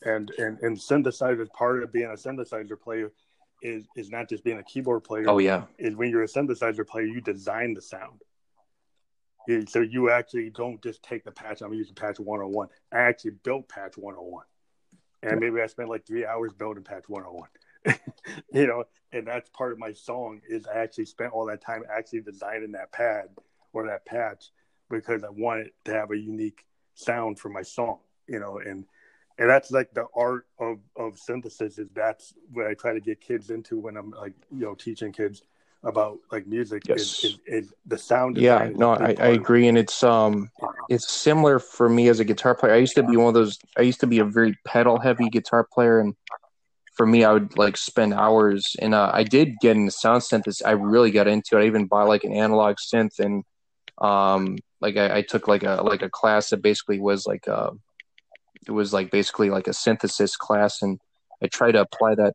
And 0.04 0.32
and 0.38 0.58
and 0.60 0.76
synthesizers 0.76 1.50
part 1.52 1.82
of 1.82 1.92
being 1.92 2.06
a 2.06 2.14
synthesizer 2.14 2.80
player 2.80 3.12
is 3.62 3.86
is 3.96 4.10
not 4.10 4.28
just 4.28 4.42
being 4.42 4.58
a 4.58 4.64
keyboard 4.64 5.04
player. 5.04 5.24
Oh 5.28 5.38
yeah. 5.38 5.64
Is 5.78 5.94
when 5.94 6.10
you're 6.10 6.24
a 6.24 6.28
synthesizer 6.28 6.86
player, 6.86 7.04
you 7.04 7.20
design 7.20 7.74
the 7.74 7.82
sound. 7.82 8.20
So 9.68 9.80
you 9.80 10.10
actually 10.10 10.50
don't 10.50 10.80
just 10.82 11.02
take 11.02 11.24
the 11.24 11.32
patch. 11.32 11.62
I'm 11.62 11.74
using 11.74 11.96
patch 11.96 12.20
101. 12.20 12.68
I 12.92 12.98
actually 12.98 13.32
built 13.42 13.68
patch 13.68 13.96
101, 13.96 14.44
and 15.24 15.40
maybe 15.40 15.60
I 15.60 15.66
spent 15.66 15.88
like 15.88 16.06
three 16.06 16.24
hours 16.24 16.52
building 16.52 16.84
patch 16.84 17.08
101. 17.08 17.48
you 18.52 18.66
know, 18.66 18.84
and 19.12 19.26
that's 19.26 19.50
part 19.50 19.72
of 19.72 19.78
my 19.78 19.92
song 19.92 20.40
is 20.48 20.66
I 20.66 20.78
actually 20.78 21.06
spent 21.06 21.32
all 21.32 21.46
that 21.46 21.60
time 21.60 21.82
actually 21.94 22.20
designing 22.20 22.72
that 22.72 22.92
pad 22.92 23.28
or 23.72 23.86
that 23.86 24.06
patch 24.06 24.50
because 24.90 25.24
I 25.24 25.30
wanted 25.30 25.70
to 25.84 25.92
have 25.92 26.10
a 26.10 26.16
unique 26.16 26.64
sound 26.94 27.38
for 27.38 27.48
my 27.48 27.62
song, 27.62 27.98
you 28.26 28.38
know, 28.38 28.58
and 28.58 28.84
and 29.38 29.48
that's 29.48 29.70
like 29.70 29.92
the 29.94 30.06
art 30.14 30.46
of 30.58 30.78
of 30.96 31.18
synthesis 31.18 31.78
is 31.78 31.88
that's 31.94 32.34
what 32.52 32.66
I 32.66 32.74
try 32.74 32.92
to 32.92 33.00
get 33.00 33.20
kids 33.20 33.50
into 33.50 33.78
when 33.78 33.96
I'm 33.96 34.10
like 34.10 34.34
you 34.50 34.64
know 34.64 34.74
teaching 34.74 35.12
kids 35.12 35.42
about 35.84 36.18
like 36.30 36.46
music 36.46 36.82
yes. 36.86 37.00
is, 37.00 37.24
is, 37.24 37.38
is 37.46 37.74
the 37.86 37.98
sound 37.98 38.36
yeah 38.36 38.70
no 38.72 38.92
I, 38.92 39.16
I 39.18 39.28
agree 39.28 39.66
and 39.66 39.76
it's 39.76 40.04
um 40.04 40.48
it's 40.88 41.10
similar 41.10 41.58
for 41.58 41.88
me 41.88 42.08
as 42.08 42.20
a 42.20 42.24
guitar 42.24 42.54
player 42.54 42.74
i 42.74 42.76
used 42.76 42.94
to 42.94 43.02
be 43.02 43.16
one 43.16 43.26
of 43.28 43.34
those 43.34 43.58
i 43.76 43.82
used 43.82 43.98
to 44.00 44.06
be 44.06 44.20
a 44.20 44.24
very 44.24 44.56
pedal 44.64 45.00
heavy 45.00 45.28
guitar 45.28 45.64
player 45.64 45.98
and 45.98 46.14
for 46.94 47.06
me, 47.06 47.24
I 47.24 47.32
would 47.32 47.56
like 47.56 47.76
spend 47.76 48.12
hours, 48.14 48.76
and 48.80 48.94
uh, 48.94 49.10
I 49.12 49.24
did 49.24 49.58
get 49.60 49.76
into 49.76 49.90
sound 49.90 50.22
synthesis. 50.22 50.64
I 50.64 50.72
really 50.72 51.10
got 51.10 51.26
into 51.26 51.56
it. 51.56 51.62
I 51.62 51.66
even 51.66 51.86
bought 51.86 52.08
like 52.08 52.24
an 52.24 52.32
analog 52.32 52.76
synth, 52.76 53.18
and 53.18 53.44
um, 53.98 54.58
like 54.80 54.96
I, 54.96 55.18
I 55.18 55.22
took 55.22 55.48
like 55.48 55.62
a 55.62 55.82
like 55.82 56.02
a 56.02 56.10
class 56.10 56.50
that 56.50 56.62
basically 56.62 57.00
was 57.00 57.26
like 57.26 57.46
a, 57.46 57.56
uh, 57.56 57.70
it 58.66 58.72
was 58.72 58.92
like 58.92 59.10
basically 59.10 59.48
like 59.48 59.68
a 59.68 59.72
synthesis 59.72 60.36
class, 60.36 60.82
and 60.82 60.98
I 61.42 61.46
tried 61.46 61.72
to 61.72 61.80
apply 61.80 62.16
that. 62.16 62.34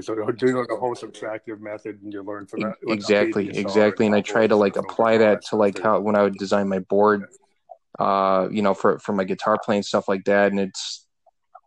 So 0.00 0.14
doing 0.32 0.56
like 0.56 0.70
a 0.70 0.76
whole 0.76 0.94
subtractive 0.94 1.60
method, 1.60 2.00
and 2.02 2.12
you 2.12 2.22
learn 2.22 2.46
from 2.46 2.60
that. 2.60 2.76
Like 2.82 2.98
exactly, 2.98 3.48
exactly, 3.58 4.06
and 4.06 4.14
I 4.14 4.20
try 4.20 4.46
to 4.46 4.56
like 4.56 4.76
apply 4.76 5.18
that 5.18 5.44
to 5.46 5.56
like 5.56 5.80
how 5.80 6.00
when 6.00 6.14
I 6.14 6.22
would 6.22 6.34
design 6.34 6.68
my 6.68 6.78
board, 6.78 7.24
uh, 7.98 8.48
you 8.50 8.60
know, 8.60 8.74
for 8.74 8.98
for 8.98 9.12
my 9.12 9.24
guitar 9.24 9.58
playing 9.62 9.82
stuff 9.82 10.08
like 10.08 10.24
that, 10.24 10.50
and 10.50 10.60
it's 10.60 11.01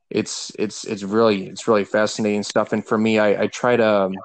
it's 0.09 0.51
it's 0.59 0.83
it's 0.85 1.03
really 1.03 1.47
it's 1.47 1.67
really 1.67 1.85
fascinating 1.85 2.43
stuff. 2.43 2.73
And 2.73 2.85
for 2.85 2.97
me, 2.97 3.19
I, 3.19 3.43
I 3.43 3.47
try 3.47 3.75
to 3.75 3.87
um, 3.87 4.15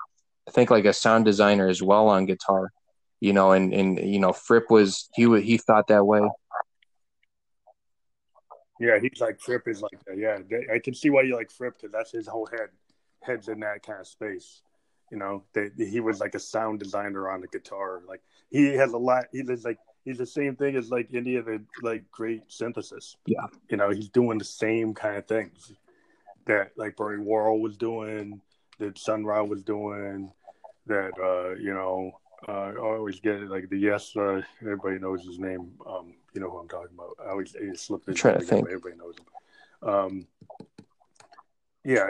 think 0.50 0.70
like 0.70 0.84
a 0.84 0.92
sound 0.92 1.24
designer 1.24 1.68
as 1.68 1.82
well 1.82 2.08
on 2.08 2.26
guitar. 2.26 2.72
you 3.20 3.32
know, 3.32 3.52
and 3.52 3.72
and 3.72 3.98
you 3.98 4.18
know, 4.18 4.32
Fripp 4.32 4.70
was 4.70 5.08
he 5.14 5.40
he 5.40 5.58
thought 5.58 5.88
that 5.88 6.04
way. 6.04 6.22
Yeah, 8.80 8.98
he's 8.98 9.20
like 9.20 9.40
Fripp 9.40 9.68
is 9.68 9.82
like 9.82 10.04
that. 10.06 10.16
Yeah, 10.16 10.38
I 10.72 10.78
can 10.78 10.94
see 10.94 11.10
why 11.10 11.22
you 11.22 11.36
like 11.36 11.50
Fripp 11.50 11.76
because 11.76 11.92
that's 11.92 12.12
his 12.12 12.26
whole 12.26 12.46
head. 12.46 12.70
Heads 13.22 13.48
in 13.48 13.60
that 13.60 13.82
kind 13.82 14.00
of 14.00 14.06
space. 14.06 14.62
You 15.10 15.18
know, 15.18 15.44
that 15.54 15.72
he 15.76 16.00
was 16.00 16.20
like 16.20 16.34
a 16.34 16.38
sound 16.38 16.78
designer 16.78 17.28
on 17.28 17.40
the 17.42 17.48
guitar. 17.48 18.00
Like 18.08 18.22
he 18.48 18.74
has 18.76 18.92
a 18.92 18.98
lot. 18.98 19.24
He 19.32 19.42
was 19.42 19.64
like 19.64 19.78
he's 20.04 20.18
the 20.18 20.26
same 20.26 20.56
thing 20.56 20.76
as 20.76 20.90
like 20.90 21.08
any 21.14 21.36
of 21.36 21.46
the 21.46 21.62
like 21.82 22.10
great 22.10 22.42
synthesis. 22.48 23.16
Yeah, 23.26 23.46
you 23.68 23.76
know, 23.76 23.90
he's 23.90 24.08
doing 24.08 24.38
the 24.38 24.44
same 24.44 24.94
kind 24.94 25.16
of 25.16 25.26
things 25.26 25.72
that 26.46 26.72
like 26.76 26.96
Bernie 26.96 27.22
Worrell 27.22 27.60
was 27.60 27.76
doing, 27.76 28.40
that 28.78 28.98
Sun 28.98 29.24
Ra 29.24 29.42
was 29.42 29.62
doing, 29.62 30.32
that 30.86 31.12
uh, 31.22 31.54
you 31.54 31.74
know, 31.74 32.12
uh, 32.48 32.72
I 32.74 32.76
always 32.76 33.20
get 33.20 33.36
it 33.36 33.50
like 33.50 33.68
the 33.68 33.78
yes, 33.78 34.16
uh, 34.16 34.42
everybody 34.62 34.98
knows 34.98 35.24
his 35.24 35.38
name. 35.38 35.72
Um, 35.86 36.14
you 36.32 36.40
know 36.40 36.50
who 36.50 36.58
I'm 36.58 36.68
talking 36.68 36.94
about. 36.94 37.16
I 37.24 37.30
always 37.30 37.54
slip 37.74 38.06
his 38.06 38.24
name, 38.24 38.36
again, 38.36 38.58
everybody 38.60 38.96
knows 38.96 39.14
him. 39.16 39.88
Um, 39.88 40.26
yeah, 41.84 42.08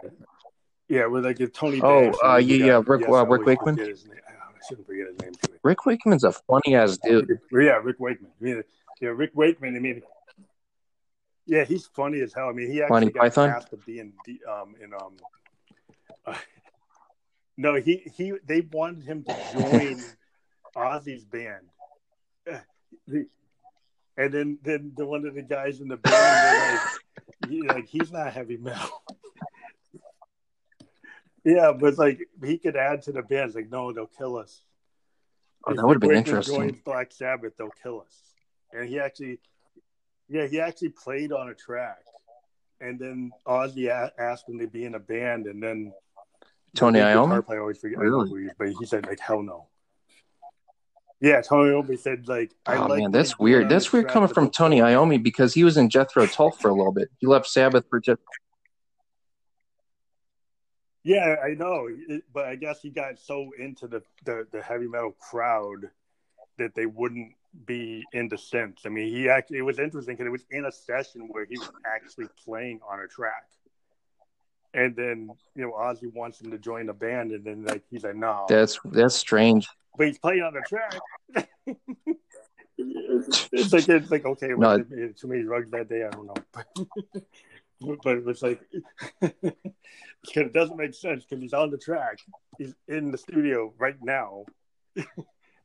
yeah, 0.89 1.07
with 1.07 1.25
like 1.25 1.39
Tony. 1.53 1.81
Oh, 1.83 2.13
uh, 2.25 2.37
yeah, 2.37 2.67
yeah, 2.67 2.83
Rick, 2.85 3.03
yes, 3.03 3.11
uh, 3.11 3.27
Rick 3.27 3.47
Wakeman. 3.47 3.79
I 4.71 4.73
shouldn't 4.73 4.87
forget 4.87 5.07
his 5.09 5.19
name. 5.21 5.33
too. 5.33 5.59
Rick 5.65 5.85
Wakeman's 5.85 6.25
a 6.25 6.33
funny 6.33 6.77
ass 6.77 6.99
dude. 6.99 7.41
Yeah, 7.51 7.81
Rick 7.83 7.99
Wakeman. 7.99 8.31
I 8.41 8.45
mean, 8.45 8.63
yeah, 9.01 9.09
Rick 9.09 9.33
Wakeman. 9.35 9.75
I 9.75 9.81
mean, 9.81 10.03
yeah, 11.47 11.65
he's 11.65 11.87
funny 11.87 12.21
as 12.21 12.33
hell. 12.33 12.49
I 12.49 12.53
mean, 12.53 12.71
he 12.71 12.81
actually 12.81 13.07
Monty 13.07 13.13
got 13.13 13.21
Python? 13.23 13.51
asked 13.51 13.71
to 13.71 13.77
be 13.79 13.99
in 13.99 14.13
um 14.49 14.77
in 14.81 14.95
um. 14.95 15.17
Uh, 16.25 16.35
no, 17.57 17.75
he 17.75 18.03
he 18.17 18.35
they 18.47 18.61
wanted 18.61 19.03
him 19.03 19.25
to 19.25 19.37
join 19.53 20.01
Ozzy's 20.77 21.25
band, 21.25 21.67
and 23.07 23.27
then 24.33 24.59
then 24.63 24.93
the, 24.97 25.05
one 25.05 25.27
of 25.27 25.35
the 25.35 25.43
guys 25.43 25.81
in 25.81 25.89
the 25.89 25.97
band 25.97 26.81
like, 27.43 27.51
he, 27.51 27.63
like 27.63 27.87
he's 27.89 28.13
not 28.13 28.33
heavy 28.33 28.57
metal. 28.57 29.03
Yeah, 31.45 31.73
but 31.73 31.99
like 31.99 32.29
he 32.45 32.59
could 32.59 32.77
add 32.77 33.03
to 33.03 33.13
the 33.13 33.23
band. 33.23 33.55
Like 33.55 33.71
no, 33.71 33.93
they'll 33.93 34.07
kill 34.07 34.37
us. 34.37 34.63
Oh, 35.67 35.75
that 35.75 35.87
would 35.87 35.95
have 35.95 36.01
been 36.01 36.17
interesting. 36.17 36.81
Black 36.85 37.13
Sabbath, 37.13 37.53
they'll 37.59 37.71
kill 37.83 38.01
us. 38.01 38.17
And 38.73 38.89
he 38.89 38.99
actually 38.99 39.41
yeah, 40.31 40.47
he 40.47 40.61
actually 40.61 40.91
played 40.91 41.33
on 41.33 41.49
a 41.49 41.55
track, 41.55 42.05
and 42.81 42.99
then 42.99 43.33
Ozzy 43.47 43.91
asked 44.19 44.49
him 44.49 44.61
to 44.61 44.69
be 44.69 44.85
in 44.85 44.95
a 44.95 45.01
band, 45.01 45.47
and 45.47 45.61
then 45.61 45.93
Tony 46.77 47.01
Iommi. 47.01 47.45
I 47.49 47.59
always 47.59 47.79
forget, 47.79 47.99
really? 47.99 48.49
but 48.57 48.69
he 48.69 48.87
said 48.87 49.07
like 49.07 49.19
hell 49.19 49.43
no. 49.43 49.67
Yeah, 51.21 51.43
Tony 51.43 51.71
Iommi 51.71 51.99
said 51.99 52.29
like. 52.29 52.53
I 52.65 52.77
oh 52.77 52.87
like 52.87 53.01
man, 53.01 53.11
that's 53.11 53.39
weird. 53.39 53.69
That's 53.69 53.93
weird 53.93 54.09
coming 54.09 54.29
from 54.29 54.51
Tony 54.51 54.79
Iommi 54.79 55.21
because 55.21 55.53
he 55.53 55.65
was 55.65 55.77
in 55.77 55.91
Jethro 55.91 56.27
Tull 56.27 56.53
for 56.53 56.69
a 56.69 56.75
little 56.75 56.93
bit. 56.93 57.11
He 57.19 57.27
left 57.27 57.49
Sabbath 57.49 57.87
for 57.91 57.99
Jethro. 57.99 58.25
Yeah, 61.03 61.37
I 61.43 61.55
know, 61.55 61.89
but 62.33 62.45
I 62.47 62.57
guess 62.57 62.81
he 62.83 62.91
got 62.91 63.19
so 63.19 63.51
into 63.59 63.87
the, 63.87 64.03
the, 64.25 64.47
the 64.53 64.61
heavy 64.61 64.87
metal 64.87 65.13
crowd 65.13 65.91
that 66.59 66.75
they 66.75 66.87
wouldn't 66.87 67.33
be 67.65 68.05
into 68.13 68.37
synths. 68.37 68.87
I 68.87 68.91
mean, 68.91 69.13
he 69.13 69.29
actually 69.29 69.59
it 69.59 69.63
was 69.63 69.79
interesting 69.79 70.15
because 70.15 70.27
it 70.27 70.31
was 70.31 70.45
in 70.51 70.67
a 70.67 70.73
session 70.73 71.29
where 71.29 71.47
he 71.47 71.59
was 71.59 71.71
actually 71.87 72.27
playing 72.45 72.81
on 72.89 73.01
a 73.01 73.09
track, 73.09 73.47
and 74.75 74.95
then 74.95 75.31
you 75.55 75.63
know 75.63 75.73
Ozzy 75.73 76.13
wants 76.13 76.41
him 76.41 76.51
to 76.51 76.59
join 76.59 76.87
the 76.87 76.93
band, 76.93 77.33
and 77.33 77.45
then 77.45 77.65
like 77.65 77.83
he's 77.91 78.05
like, 78.05 78.17
no, 78.17 78.45
that's 78.49 78.79
that's 78.85 79.15
strange. 79.15 79.69
But 79.97 80.09
he's 80.09 80.19
playing 80.19 80.43
on 80.43 80.55
the 80.55 80.61
track. 80.61 81.01
it's 82.79 83.53
like 83.73 83.89
it's 83.89 84.11
like 84.11 84.25
okay, 84.25 84.55
well, 84.55 84.79
no. 84.79 84.85
too 84.85 85.29
many 85.29 85.43
drugs 85.43 85.71
that 85.71 85.89
day. 85.89 86.05
I 86.05 86.11
don't 86.11 86.27
know, 86.27 86.35
but 87.81 88.17
it 88.17 88.25
was 88.25 88.43
like 88.43 88.61
it 89.23 90.53
doesn't 90.53 90.77
make 90.77 90.95
sense 90.95 91.25
because 91.25 91.43
he's 91.43 91.55
on 91.55 91.71
the 91.71 91.79
track. 91.79 92.19
He's 92.59 92.75
in 92.89 93.11
the 93.11 93.19
studio 93.19 93.73
right 93.79 93.97
now. 94.03 94.45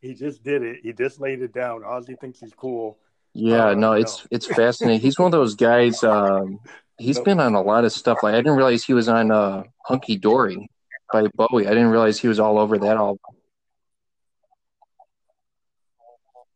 He 0.06 0.14
just 0.14 0.44
did 0.44 0.62
it. 0.62 0.82
He 0.84 0.94
just 0.94 1.20
laid 1.20 1.42
it 1.42 1.52
down. 1.52 1.82
Ozzy 1.82 2.20
thinks 2.20 2.40
he's 2.40 2.54
cool. 2.54 3.00
Yeah, 3.34 3.70
uh, 3.70 3.74
no, 3.74 3.94
it's 3.94 4.28
it's 4.30 4.46
fascinating. 4.46 5.02
He's 5.02 5.18
one 5.18 5.26
of 5.26 5.32
those 5.32 5.56
guys. 5.56 6.04
Um, 6.04 6.60
he's 7.00 7.16
nope. 7.16 7.26
been 7.26 7.40
on 7.40 7.56
a 7.56 7.62
lot 7.62 7.86
of 7.86 7.92
stuff. 7.92 8.20
Like 8.22 8.36
I 8.36 8.38
didn't 8.38 8.56
realize 8.56 8.84
he 8.84 8.94
was 8.94 9.10
on 9.10 9.32
uh, 9.32 9.64
"Hunky 9.84 10.18
Dory" 10.18 10.70
by 11.12 11.26
Bowie. 11.34 11.66
I 11.66 11.72
didn't 11.72 11.90
realize 11.90 12.20
he 12.20 12.28
was 12.28 12.40
all 12.40 12.60
over 12.60 12.78
that 12.78 12.98
album. 12.98 13.18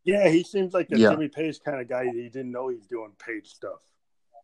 Yeah, 0.03 0.29
he 0.29 0.43
seems 0.43 0.73
like 0.73 0.89
a 0.91 0.99
yeah. 0.99 1.09
Jimmy 1.09 1.27
Page 1.27 1.59
kind 1.65 1.81
of 1.81 1.89
guy. 1.89 2.05
He 2.05 2.29
didn't 2.29 2.51
know 2.51 2.67
he's 2.67 2.85
doing 2.85 3.13
Page 3.17 3.47
stuff. 3.47 3.79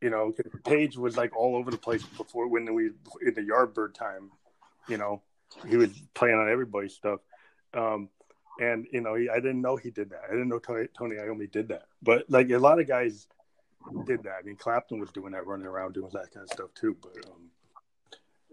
You 0.05 0.11
know, 0.11 0.31
Page 0.63 0.97
was 0.97 1.17
like 1.17 1.35
all 1.35 1.55
over 1.55 1.71
the 1.71 1.79
place 1.79 2.03
before 2.03 2.47
when 2.47 2.71
we 2.75 2.91
in 3.25 3.33
the 3.33 3.41
Yardbird 3.41 3.95
time. 3.95 4.29
You 4.87 4.97
know, 4.97 5.23
he 5.67 5.77
was 5.77 5.89
playing 6.13 6.35
on 6.35 6.47
everybody's 6.47 6.93
stuff. 6.93 7.21
Um, 7.73 8.09
and 8.59 8.85
you 8.91 9.01
know, 9.01 9.15
he, 9.15 9.31
I 9.31 9.37
didn't 9.37 9.61
know 9.61 9.77
he 9.77 9.89
did 9.89 10.11
that. 10.11 10.21
I 10.29 10.33
didn't 10.33 10.49
know 10.49 10.59
Tony, 10.59 10.85
Tony 10.95 11.15
Iommi 11.15 11.51
did 11.51 11.69
that. 11.69 11.87
But 12.03 12.25
like 12.29 12.51
a 12.51 12.59
lot 12.59 12.79
of 12.79 12.87
guys 12.87 13.25
did 14.05 14.21
that. 14.25 14.35
I 14.39 14.43
mean, 14.43 14.57
Clapton 14.57 14.99
was 14.99 15.09
doing 15.09 15.31
that, 15.31 15.47
running 15.47 15.65
around 15.65 15.95
doing 15.95 16.11
that 16.13 16.31
kind 16.31 16.43
of 16.43 16.53
stuff 16.53 16.69
too. 16.75 16.95
But 17.01 17.25
um, 17.25 17.49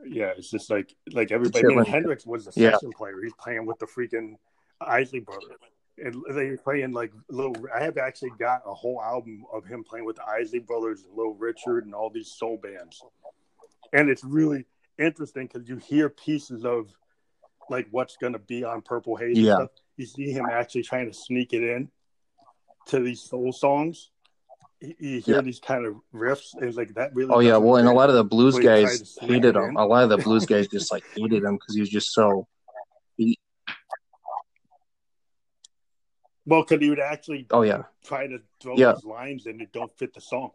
yeah, 0.06 0.32
it's 0.34 0.50
just 0.50 0.70
like 0.70 0.96
like 1.12 1.32
everybody. 1.32 1.66
I 1.66 1.76
mean, 1.76 1.84
Hendrix 1.84 2.24
was 2.24 2.46
a 2.46 2.52
session 2.52 2.78
yeah. 2.92 2.96
player. 2.96 3.16
He's 3.22 3.34
playing 3.34 3.66
with 3.66 3.78
the 3.78 3.86
freaking 3.86 4.36
Isley 4.80 5.20
brothers. 5.20 5.58
And 5.98 6.22
they 6.30 6.50
were 6.50 6.56
playing 6.56 6.92
like 6.92 7.12
little. 7.28 7.54
I 7.74 7.82
have 7.82 7.98
actually 7.98 8.32
got 8.38 8.62
a 8.66 8.72
whole 8.72 9.00
album 9.02 9.44
of 9.52 9.66
him 9.66 9.84
playing 9.84 10.06
with 10.06 10.16
the 10.16 10.26
Isley 10.26 10.58
Brothers 10.58 11.04
and 11.04 11.14
Little 11.14 11.34
Richard 11.34 11.84
and 11.84 11.94
all 11.94 12.08
these 12.08 12.28
soul 12.28 12.56
bands, 12.56 13.02
and 13.92 14.08
it's 14.08 14.24
really 14.24 14.64
interesting 14.98 15.46
because 15.46 15.68
you 15.68 15.76
hear 15.76 16.08
pieces 16.08 16.64
of 16.64 16.90
like 17.68 17.88
what's 17.90 18.16
going 18.16 18.32
to 18.32 18.38
be 18.38 18.64
on 18.64 18.80
Purple 18.80 19.16
Haze. 19.16 19.38
Yeah, 19.38 19.66
you 19.96 20.06
see 20.06 20.32
him 20.32 20.46
actually 20.50 20.82
trying 20.82 21.10
to 21.10 21.14
sneak 21.14 21.52
it 21.52 21.62
in 21.62 21.90
to 22.86 23.00
these 23.00 23.20
soul 23.20 23.52
songs. 23.52 24.10
You, 24.80 25.20
hear 25.20 25.36
yeah. 25.36 25.40
these 25.42 25.60
kind 25.60 25.86
of 25.86 25.96
riffs, 26.12 26.54
and 26.60 26.74
like 26.74 26.94
that 26.94 27.14
really. 27.14 27.30
Oh 27.32 27.38
yeah, 27.40 27.56
well, 27.56 27.76
and 27.76 27.86
a 27.86 27.92
lot 27.92 28.08
of 28.08 28.16
the 28.16 28.24
blues 28.24 28.58
guys 28.58 29.16
hated 29.20 29.54
him. 29.54 29.76
A 29.76 29.86
lot 29.86 30.02
of 30.04 30.10
the 30.10 30.18
blues 30.18 30.44
guys 30.44 30.66
just 30.66 30.90
like 30.90 31.04
hated 31.14 31.44
him 31.44 31.54
because 31.54 31.74
he 31.74 31.80
was 31.80 31.90
just 31.90 32.12
so. 32.12 32.48
He... 33.16 33.38
Well, 36.46 36.62
because 36.62 36.80
he 36.80 36.90
would 36.90 37.00
actually. 37.00 37.46
Oh 37.50 37.62
yeah. 37.62 37.82
Try 38.04 38.26
to 38.26 38.38
throw 38.60 38.76
yeah. 38.76 38.92
those 38.92 39.04
lines 39.04 39.46
and 39.46 39.60
it 39.60 39.72
don't 39.72 39.96
fit 39.98 40.14
the 40.14 40.20
song. 40.20 40.50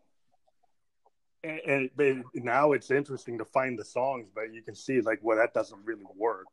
And, 1.43 1.89
and 1.97 2.23
now 2.33 2.73
it's 2.73 2.91
interesting 2.91 3.37
to 3.37 3.45
find 3.45 3.79
the 3.79 3.85
songs, 3.85 4.27
but 4.33 4.53
you 4.53 4.61
can 4.61 4.75
see 4.75 4.99
like, 5.01 5.19
well, 5.21 5.37
that 5.37 5.53
doesn't 5.53 5.79
really 5.85 6.03
work 6.15 6.47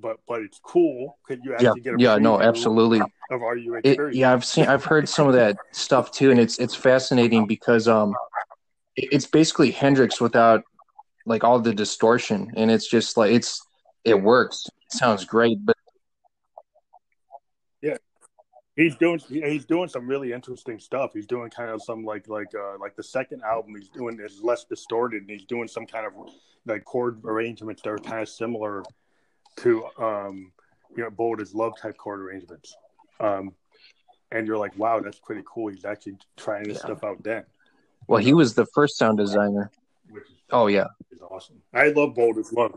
but 0.00 0.18
but 0.26 0.42
it's 0.42 0.60
cool. 0.62 1.18
Could 1.24 1.44
you 1.44 1.54
actually 1.54 1.66
yeah, 1.66 1.92
get 1.92 1.94
a 1.94 1.98
yeah, 1.98 2.16
no, 2.16 2.40
absolutely. 2.40 3.00
Of 3.30 3.42
are 3.42 3.56
you 3.56 3.80
yeah, 4.12 4.32
I've 4.32 4.44
seen, 4.44 4.66
I've 4.66 4.84
heard 4.84 5.08
some 5.08 5.28
of 5.28 5.34
that 5.34 5.56
stuff 5.72 6.10
too, 6.10 6.30
and 6.30 6.40
it's 6.40 6.58
it's 6.58 6.74
fascinating 6.74 7.46
because 7.46 7.88
um, 7.88 8.14
it's 8.96 9.26
basically 9.26 9.70
Hendrix 9.70 10.20
without 10.20 10.64
like 11.26 11.44
all 11.44 11.58
the 11.58 11.74
distortion, 11.74 12.50
and 12.56 12.70
it's 12.70 12.88
just 12.88 13.16
like 13.16 13.32
it's 13.32 13.64
it 14.04 14.20
works. 14.20 14.66
It 14.66 14.96
sounds 14.98 15.24
great, 15.24 15.58
but 15.64 15.76
he's 18.76 18.96
doing 18.96 19.20
he's 19.28 19.64
doing 19.64 19.88
some 19.88 20.06
really 20.06 20.32
interesting 20.32 20.78
stuff. 20.78 21.10
He's 21.14 21.26
doing 21.26 21.50
kind 21.50 21.70
of 21.70 21.82
some 21.82 22.04
like 22.04 22.28
like 22.28 22.54
uh 22.54 22.78
like 22.78 22.96
the 22.96 23.02
second 23.02 23.42
album 23.42 23.74
he's 23.76 23.88
doing 23.88 24.18
is 24.20 24.42
less 24.42 24.64
distorted, 24.64 25.22
and 25.22 25.30
he's 25.30 25.44
doing 25.44 25.68
some 25.68 25.86
kind 25.86 26.06
of 26.06 26.12
like 26.66 26.84
chord 26.84 27.20
arrangements 27.24 27.82
that 27.82 27.90
are 27.90 27.98
kind 27.98 28.22
of 28.22 28.28
similar 28.28 28.82
to 29.56 29.84
um, 29.98 30.52
you 30.96 31.02
know 31.02 31.10
bold 31.10 31.40
as 31.40 31.54
love 31.54 31.74
type 31.80 31.96
chord 31.96 32.20
arrangements. 32.20 32.76
Um, 33.20 33.52
and 34.30 34.46
you're 34.46 34.58
like, 34.58 34.76
wow, 34.78 35.00
that's 35.00 35.18
pretty 35.18 35.42
cool. 35.44 35.68
He's 35.68 35.84
actually 35.84 36.16
trying 36.36 36.64
this 36.64 36.78
yeah. 36.78 36.84
stuff 36.84 37.04
out 37.04 37.22
then. 37.22 37.44
Well, 38.08 38.20
he 38.20 38.32
was 38.32 38.54
the 38.54 38.66
first 38.66 38.96
sound 38.96 39.18
designer. 39.18 39.70
Is, 40.14 40.22
oh 40.50 40.66
yeah, 40.66 40.86
is 41.10 41.20
awesome. 41.20 41.60
I 41.74 41.88
love 41.88 42.14
bold 42.14 42.38
as 42.38 42.52
love. 42.52 42.74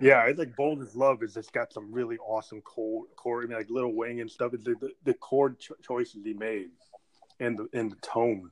Yeah, 0.00 0.22
I 0.22 0.32
think 0.32 0.56
bold 0.56 0.80
as 0.82 0.96
love 0.96 1.22
is 1.22 1.36
it's 1.36 1.50
got 1.50 1.72
some 1.72 1.92
really 1.92 2.16
awesome 2.18 2.62
chord, 2.62 3.08
chord 3.16 3.44
I 3.44 3.48
mean, 3.48 3.58
like 3.58 3.70
Little 3.70 3.94
Wing 3.94 4.20
and 4.20 4.30
stuff. 4.30 4.52
The, 4.52 4.58
the, 4.58 4.90
the 5.04 5.14
chord 5.14 5.58
cho- 5.58 5.76
choices 5.82 6.24
he 6.24 6.32
made 6.32 6.70
and 7.38 7.58
the 7.58 7.68
and 7.72 7.90
the 7.90 7.96
tone 7.96 8.50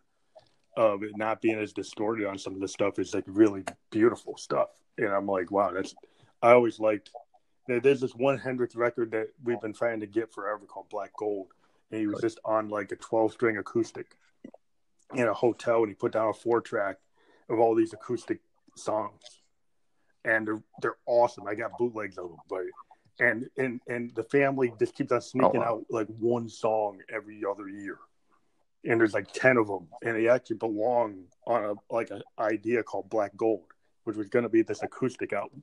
of 0.77 1.03
it 1.03 1.16
not 1.16 1.41
being 1.41 1.59
as 1.59 1.73
distorted 1.73 2.27
on 2.27 2.39
some 2.39 2.55
of 2.55 2.61
the 2.61 2.69
stuff 2.69 2.99
is 2.99 3.15
like 3.15 3.25
really 3.27 3.65
beautiful 3.91 4.37
stuff. 4.37 4.69
And 4.97 5.09
I'm 5.09 5.27
like, 5.27 5.51
wow, 5.51 5.73
that's 5.73 5.95
I 6.43 6.53
always 6.53 6.79
liked. 6.79 7.11
There's 7.66 8.01
this 8.01 8.15
one 8.15 8.39
Hendrix 8.39 8.75
record 8.75 9.11
that 9.11 9.29
we've 9.45 9.61
been 9.61 9.75
trying 9.75 10.01
to 10.01 10.07
get 10.07 10.33
forever 10.33 10.65
called 10.65 10.89
Black 10.89 11.12
Gold, 11.19 11.49
and 11.91 12.01
he 12.01 12.07
was 12.07 12.20
just 12.20 12.41
on 12.45 12.70
like 12.70 12.93
a 12.93 12.97
12 12.97 13.33
string 13.33 13.59
acoustic 13.59 14.16
in 15.15 15.29
a 15.29 15.35
hotel, 15.35 15.81
and 15.81 15.89
he 15.89 15.95
put 15.95 16.12
down 16.12 16.29
a 16.29 16.33
four 16.33 16.61
track 16.62 16.97
of 17.51 17.59
all 17.59 17.75
these 17.75 17.93
acoustic 17.93 18.41
songs, 18.75 19.38
and 20.28 20.46
they're 20.46 20.62
they're 20.82 20.96
awesome. 21.06 21.46
I 21.46 21.55
got 21.55 21.78
bootlegs 21.78 22.18
of 22.18 22.28
them, 22.28 22.38
but 22.48 22.62
and 23.20 23.48
and 23.56 23.80
and 23.88 24.14
the 24.14 24.24
family 24.24 24.72
just 24.78 24.94
keeps 24.94 25.12
on 25.12 25.20
sneaking 25.20 25.50
oh, 25.56 25.60
wow. 25.60 25.66
out 25.66 25.84
like 25.90 26.06
one 26.18 26.48
song 26.48 27.00
every 27.12 27.42
other 27.48 27.68
year 27.68 27.98
and 28.84 29.00
there's 29.00 29.14
like 29.14 29.32
10 29.32 29.56
of 29.56 29.66
them 29.66 29.88
and 30.02 30.16
they 30.16 30.28
actually 30.28 30.56
belong 30.56 31.24
on 31.46 31.64
a 31.64 31.74
like 31.94 32.10
an 32.10 32.22
idea 32.38 32.82
called 32.82 33.10
black 33.10 33.36
gold 33.36 33.64
which 34.05 34.16
was 34.16 34.28
going 34.28 34.44
to 34.44 34.48
be 34.48 34.62
this 34.62 34.82
acoustic 34.82 35.32
album 35.32 35.62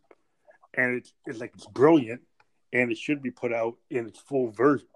and 0.76 0.98
it's, 0.98 1.14
it's 1.26 1.40
like 1.40 1.52
it's 1.56 1.68
brilliant 1.68 2.22
and 2.74 2.92
it 2.92 2.98
should 2.98 3.22
be 3.22 3.32
put 3.32 3.54
out 3.54 3.76
in 3.90 4.06
its 4.06 4.20
full 4.20 4.52
version 4.52 4.88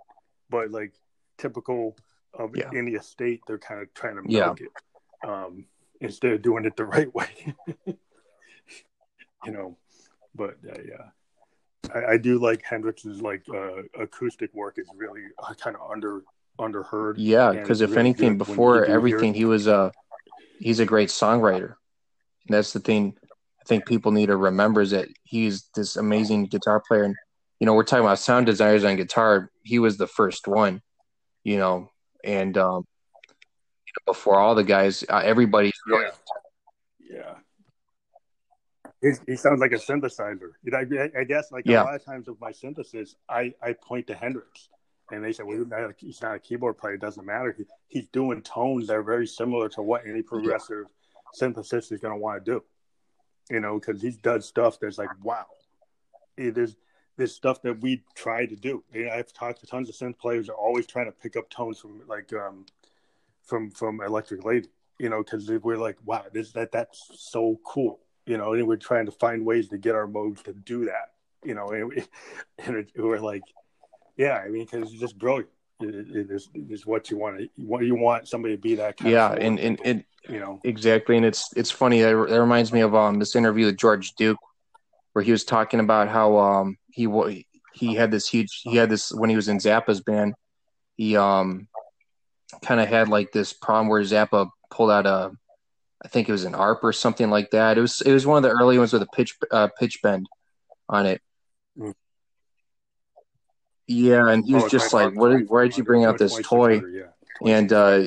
but 0.49 0.69
like 0.71 0.93
typical 1.37 1.95
of 2.33 2.55
yeah. 2.55 2.69
any 2.75 2.91
estate 2.91 3.41
they're 3.47 3.57
kind 3.57 3.81
of 3.81 3.93
trying 3.93 4.15
to 4.15 4.21
milk 4.21 4.59
yeah. 4.59 4.65
it 4.65 5.29
um, 5.29 5.65
instead 6.01 6.33
of 6.33 6.41
doing 6.41 6.65
it 6.65 6.75
the 6.75 6.85
right 6.85 7.13
way 7.15 7.55
you 9.45 9.51
know 9.51 9.77
but 10.35 10.57
uh, 10.69 10.79
yeah 10.87 11.09
I, 11.93 12.13
I, 12.13 12.17
do 12.17 12.39
like 12.39 12.61
Hendrix's 12.63 13.21
like 13.21 13.43
uh, 13.53 13.83
acoustic 13.97 14.53
work 14.53 14.77
is 14.77 14.87
really 14.95 15.23
uh, 15.41 15.53
kind 15.53 15.75
of 15.75 15.89
under 15.89 16.23
underheard. 16.59 17.15
Yeah, 17.17 17.51
because 17.51 17.81
if 17.81 17.91
really 17.91 18.01
anything, 18.01 18.37
before 18.37 18.85
everything, 18.85 19.33
he 19.33 19.45
was 19.45 19.67
a 19.67 19.91
he's 20.59 20.79
a 20.79 20.85
great 20.85 21.09
songwriter. 21.09 21.75
And 22.47 22.55
that's 22.55 22.73
the 22.73 22.79
thing 22.79 23.15
I 23.23 23.65
think 23.65 23.85
people 23.85 24.11
need 24.11 24.27
to 24.27 24.35
remember 24.35 24.81
is 24.81 24.91
that 24.91 25.07
he's 25.23 25.69
this 25.75 25.95
amazing 25.95 26.45
guitar 26.45 26.81
player. 26.85 27.03
And 27.03 27.15
you 27.59 27.65
know, 27.65 27.73
we're 27.73 27.83
talking 27.83 28.05
about 28.05 28.19
sound 28.19 28.45
designers 28.45 28.83
on 28.83 28.95
guitar. 28.97 29.49
He 29.63 29.79
was 29.79 29.97
the 29.97 30.07
first 30.07 30.47
one, 30.47 30.81
you 31.43 31.57
know, 31.57 31.91
and 32.23 32.57
um, 32.57 32.85
before 34.05 34.35
all 34.35 34.55
the 34.55 34.63
guys, 34.63 35.03
uh, 35.09 35.21
everybody's 35.23 35.79
really 35.87 36.05
yeah. 36.05 36.11
He, 39.01 39.11
he 39.27 39.35
sounds 39.35 39.61
like 39.61 39.71
a 39.71 39.75
synthesizer. 39.75 40.51
You 40.63 40.71
know, 40.71 40.77
I, 40.77 41.19
I 41.21 41.23
guess 41.23 41.51
like 41.51 41.65
yeah. 41.65 41.83
a 41.83 41.85
lot 41.85 41.95
of 41.95 42.03
times 42.03 42.27
with 42.27 42.39
my 42.41 42.51
synthesis, 42.51 43.15
I, 43.29 43.53
I 43.61 43.73
point 43.73 44.07
to 44.07 44.13
Hendrix 44.13 44.69
and 45.11 45.23
they 45.23 45.31
say, 45.31 45.43
"Well, 45.43 45.65
he's 45.97 46.21
not 46.21 46.35
a 46.35 46.39
keyboard 46.39 46.77
player. 46.77 46.95
It 46.95 47.01
doesn't 47.01 47.25
matter. 47.25 47.53
He, 47.57 47.65
he's 47.87 48.07
doing 48.09 48.41
tones 48.41 48.87
that 48.87 48.95
are 48.95 49.03
very 49.03 49.27
similar 49.27 49.69
to 49.69 49.81
what 49.81 50.05
any 50.05 50.21
progressive 50.21 50.85
yeah. 51.39 51.47
synthesist 51.47 51.91
is 51.91 51.99
going 51.99 52.13
to 52.13 52.19
want 52.19 52.43
to 52.43 52.51
do." 52.51 52.63
You 53.49 53.59
know, 53.59 53.79
because 53.79 54.01
he 54.01 54.11
does 54.11 54.45
stuff 54.47 54.79
that's 54.79 54.97
like, 54.97 55.09
"Wow!" 55.23 55.45
It 56.37 56.57
is 56.57 56.75
this 57.17 57.35
stuff 57.35 57.61
that 57.63 57.81
we 57.81 58.03
try 58.15 58.45
to 58.45 58.55
do. 58.55 58.83
You 58.93 59.05
know, 59.05 59.11
I've 59.11 59.33
talked 59.33 59.61
to 59.61 59.67
tons 59.67 59.89
of 59.89 59.95
synth 59.95 60.17
players 60.19 60.49
are 60.49 60.55
always 60.55 60.87
trying 60.87 61.05
to 61.05 61.11
pick 61.11 61.35
up 61.35 61.49
tones 61.49 61.79
from 61.79 62.01
like 62.07 62.31
um, 62.33 62.65
from 63.43 63.71
from 63.71 64.01
Electric 64.01 64.45
Lady. 64.45 64.69
You 64.99 65.09
know, 65.09 65.23
because 65.23 65.49
we're 65.49 65.77
like, 65.77 65.97
"Wow, 66.05 66.25
this 66.31 66.51
that 66.51 66.71
that's 66.71 67.09
so 67.15 67.59
cool." 67.65 67.99
You 68.29 68.37
know, 68.37 68.53
and 68.53 68.67
we're 68.67 68.77
trying 68.77 69.07
to 69.07 69.11
find 69.11 69.45
ways 69.45 69.69
to 69.69 69.77
get 69.77 69.95
our 69.95 70.07
modes 70.07 70.43
to 70.43 70.53
do 70.53 70.85
that. 70.85 71.13
You 71.43 71.55
know, 71.55 71.69
and, 71.69 71.89
we, 71.89 72.03
and 72.59 72.85
we're 72.95 73.19
like 73.19 73.43
yeah, 74.19 74.43
I 74.45 74.49
mean, 74.49 74.67
because 74.69 74.91
it's 74.91 74.99
just 74.99 75.17
brilliant. 75.17 75.47
It, 75.79 75.95
it 75.95 76.29
is 76.29 76.49
is 76.69 76.85
what 76.85 77.09
you 77.09 77.17
want 77.17 77.39
to 77.39 77.49
what 77.55 77.85
you 77.85 77.95
want 77.95 78.27
somebody 78.27 78.53
to 78.53 78.61
be 78.61 78.75
that 78.75 78.97
kind 78.97 79.11
yeah, 79.11 79.31
and 79.31 79.57
and, 79.57 79.79
and 79.85 80.03
you 80.27 80.41
know 80.41 80.59
exactly, 80.65 81.15
and 81.15 81.25
it's 81.25 81.53
it's 81.55 81.71
funny. 81.71 82.01
That, 82.01 82.27
that 82.29 82.41
reminds 82.41 82.73
me 82.73 82.81
of 82.81 82.93
um 82.93 83.17
this 83.17 83.37
interview 83.37 83.67
with 83.67 83.77
George 83.77 84.11
Duke, 84.15 84.37
where 85.13 85.23
he 85.23 85.31
was 85.31 85.45
talking 85.45 85.79
about 85.79 86.09
how 86.09 86.37
um 86.37 86.77
he 86.91 87.45
he 87.73 87.95
had 87.95 88.11
this 88.11 88.27
huge 88.27 88.59
he 88.63 88.75
had 88.75 88.89
this 88.89 89.09
when 89.13 89.29
he 89.29 89.37
was 89.37 89.47
in 89.47 89.57
Zappa's 89.57 90.01
band, 90.01 90.33
he 90.97 91.15
um 91.15 91.69
kind 92.61 92.81
of 92.81 92.89
had 92.89 93.07
like 93.07 93.31
this 93.31 93.53
problem 93.53 93.87
where 93.87 94.01
Zappa 94.01 94.49
pulled 94.69 94.91
out 94.91 95.05
a 95.05 95.31
I 96.03 96.07
think 96.07 96.29
it 96.29 96.31
was 96.31 96.45
an 96.45 96.55
ARP 96.55 96.83
or 96.83 96.93
something 96.93 97.29
like 97.29 97.51
that. 97.51 97.77
It 97.77 97.81
was 97.81 98.01
it 98.01 98.13
was 98.13 98.25
one 98.25 98.43
of 98.43 98.49
the 98.49 98.55
early 98.55 98.77
ones 98.77 98.93
with 98.93 99.01
a 99.01 99.07
pitch 99.07 99.37
uh, 99.51 99.67
pitch 99.77 100.01
bend 100.01 100.27
on 100.87 101.05
it. 101.05 101.21
Mm. 101.77 101.93
Yeah, 103.87 104.29
and 104.29 104.45
he 104.45 104.53
was 104.53 104.65
oh, 104.65 104.69
just 104.69 104.93
like, 104.93 105.15
"What? 105.15 105.41
Why 105.47 105.63
did 105.63 105.77
you 105.77 105.83
bring 105.83 106.05
out 106.05 106.17
this 106.17 106.39
toy?" 106.43 106.81
And 107.45 107.73
uh, 107.73 108.03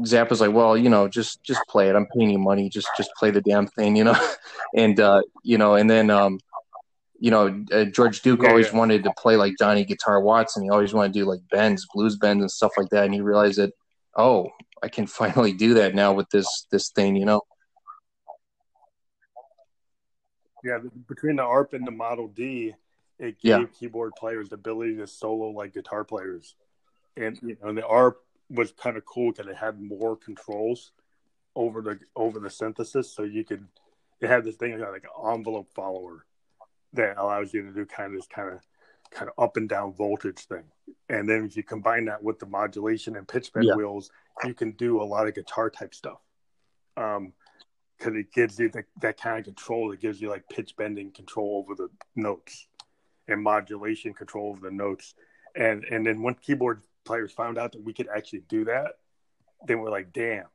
Zappa's 0.00 0.40
like, 0.40 0.52
"Well, 0.52 0.76
you 0.76 0.90
know, 0.90 1.08
just 1.08 1.42
just 1.42 1.60
play 1.68 1.88
it. 1.88 1.96
I'm 1.96 2.06
paying 2.06 2.30
you 2.30 2.38
money. 2.38 2.68
Just 2.68 2.88
just 2.96 3.10
play 3.18 3.30
the 3.30 3.40
damn 3.40 3.66
thing, 3.66 3.96
you 3.96 4.04
know." 4.04 4.16
and 4.76 5.00
uh, 5.00 5.22
you 5.42 5.58
know, 5.58 5.74
and 5.74 5.88
then 5.88 6.10
um, 6.10 6.38
you 7.18 7.30
know, 7.30 7.64
uh, 7.72 7.84
George 7.84 8.22
Duke 8.22 8.42
yeah, 8.42 8.50
always 8.50 8.66
yeah. 8.66 8.78
wanted 8.78 9.02
to 9.04 9.12
play 9.18 9.36
like 9.36 9.54
Johnny 9.58 9.84
Guitar 9.84 10.20
Watson. 10.20 10.62
He 10.62 10.70
always 10.70 10.94
wanted 10.94 11.12
to 11.14 11.20
do 11.20 11.24
like 11.24 11.40
bends, 11.50 11.86
blues 11.92 12.16
bends, 12.16 12.42
and 12.42 12.50
stuff 12.50 12.72
like 12.76 12.90
that. 12.90 13.04
And 13.04 13.14
he 13.14 13.20
realized 13.20 13.58
that, 13.58 13.72
oh, 14.16 14.50
I 14.82 14.88
can 14.88 15.06
finally 15.06 15.52
do 15.52 15.74
that 15.74 15.94
now 15.94 16.12
with 16.12 16.30
this 16.30 16.66
this 16.70 16.90
thing, 16.90 17.16
you 17.16 17.24
know. 17.24 17.42
Yeah, 20.64 20.78
between 21.08 21.36
the 21.36 21.44
ARP 21.44 21.72
and 21.72 21.86
the 21.86 21.92
Model 21.92 22.28
D, 22.28 22.74
it 23.18 23.40
gave 23.40 23.60
yeah. 23.60 23.64
keyboard 23.78 24.12
players 24.18 24.48
the 24.48 24.56
ability 24.56 24.96
to 24.96 25.06
solo 25.06 25.50
like 25.50 25.72
guitar 25.72 26.04
players, 26.04 26.56
and 27.16 27.38
you 27.42 27.56
know 27.62 27.72
the 27.72 27.86
ARP 27.86 28.22
was 28.50 28.72
kind 28.72 28.96
of 28.96 29.04
cool 29.04 29.32
because 29.32 29.46
it 29.46 29.56
had 29.56 29.80
more 29.80 30.16
controls 30.16 30.92
over 31.54 31.80
the 31.80 31.98
over 32.16 32.40
the 32.40 32.50
synthesis, 32.50 33.12
so 33.12 33.22
you 33.22 33.44
could 33.44 33.66
it 34.20 34.28
had 34.28 34.44
this 34.44 34.56
thing 34.56 34.78
like 34.78 35.04
an 35.04 35.32
envelope 35.32 35.68
follower 35.74 36.24
that 36.92 37.18
allows 37.18 37.52
you 37.52 37.62
to 37.62 37.72
do 37.72 37.84
kind 37.84 38.12
of 38.12 38.18
this 38.18 38.26
kind 38.26 38.52
of 38.52 38.60
kind 39.10 39.30
of 39.30 39.42
up 39.42 39.56
and 39.56 39.68
down 39.68 39.94
voltage 39.94 40.40
thing, 40.40 40.64
and 41.08 41.28
then 41.28 41.44
if 41.44 41.56
you 41.56 41.62
combine 41.62 42.06
that 42.06 42.22
with 42.22 42.38
the 42.38 42.46
modulation 42.46 43.16
and 43.16 43.26
pitch 43.26 43.52
bend 43.52 43.66
yeah. 43.66 43.74
wheels, 43.74 44.10
you 44.44 44.54
can 44.54 44.72
do 44.72 45.00
a 45.00 45.04
lot 45.04 45.26
of 45.26 45.34
guitar 45.34 45.70
type 45.70 45.94
stuff. 45.94 46.18
Um, 46.96 47.32
because 47.98 48.14
it 48.14 48.32
gives 48.32 48.58
you 48.58 48.68
the, 48.68 48.84
that 49.00 49.20
kind 49.20 49.38
of 49.38 49.44
control. 49.44 49.92
It 49.92 50.00
gives 50.00 50.20
you 50.20 50.30
like 50.30 50.48
pitch 50.48 50.76
bending 50.76 51.10
control 51.10 51.64
over 51.64 51.74
the 51.74 51.88
notes 52.14 52.68
and 53.26 53.42
modulation 53.42 54.14
control 54.14 54.50
over 54.50 54.60
the 54.60 54.74
notes. 54.74 55.14
And 55.56 55.84
and 55.84 56.06
then 56.06 56.22
when 56.22 56.34
keyboard 56.34 56.82
players 57.04 57.32
found 57.32 57.58
out 57.58 57.72
that 57.72 57.82
we 57.82 57.92
could 57.92 58.08
actually 58.14 58.42
do 58.48 58.64
that, 58.66 58.98
they 59.66 59.74
were 59.74 59.90
like, 59.90 60.12
"Damn, 60.12 60.46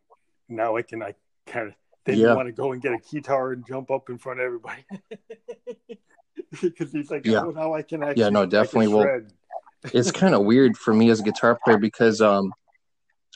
now 0.47 0.77
I 0.77 0.81
can 0.81 1.03
I 1.03 1.15
kind 1.45 1.69
of." 1.69 1.73
They 2.05 2.15
yeah. 2.15 2.33
want 2.33 2.47
to 2.47 2.51
go 2.51 2.73
and 2.73 2.81
get 2.81 2.91
a 2.91 2.97
guitar 2.97 3.53
and 3.53 3.65
jump 3.65 3.89
up 3.89 4.09
in 4.09 4.17
front 4.17 4.41
of 4.41 4.45
everybody 4.45 4.83
because 6.61 6.91
he's 6.91 7.11
like, 7.11 7.25
yeah. 7.25 7.43
"Oh, 7.45 7.51
now 7.51 7.73
I 7.73 7.81
can 7.81 8.03
actually." 8.03 8.23
Yeah, 8.23 8.29
no, 8.29 8.45
definitely. 8.45 8.87
Well, 8.87 9.21
it's 9.93 10.11
kind 10.11 10.33
of 10.33 10.43
weird 10.43 10.77
for 10.77 10.93
me 10.93 11.09
as 11.09 11.19
a 11.19 11.23
guitar 11.23 11.59
player 11.63 11.77
because 11.77 12.21
um, 12.21 12.53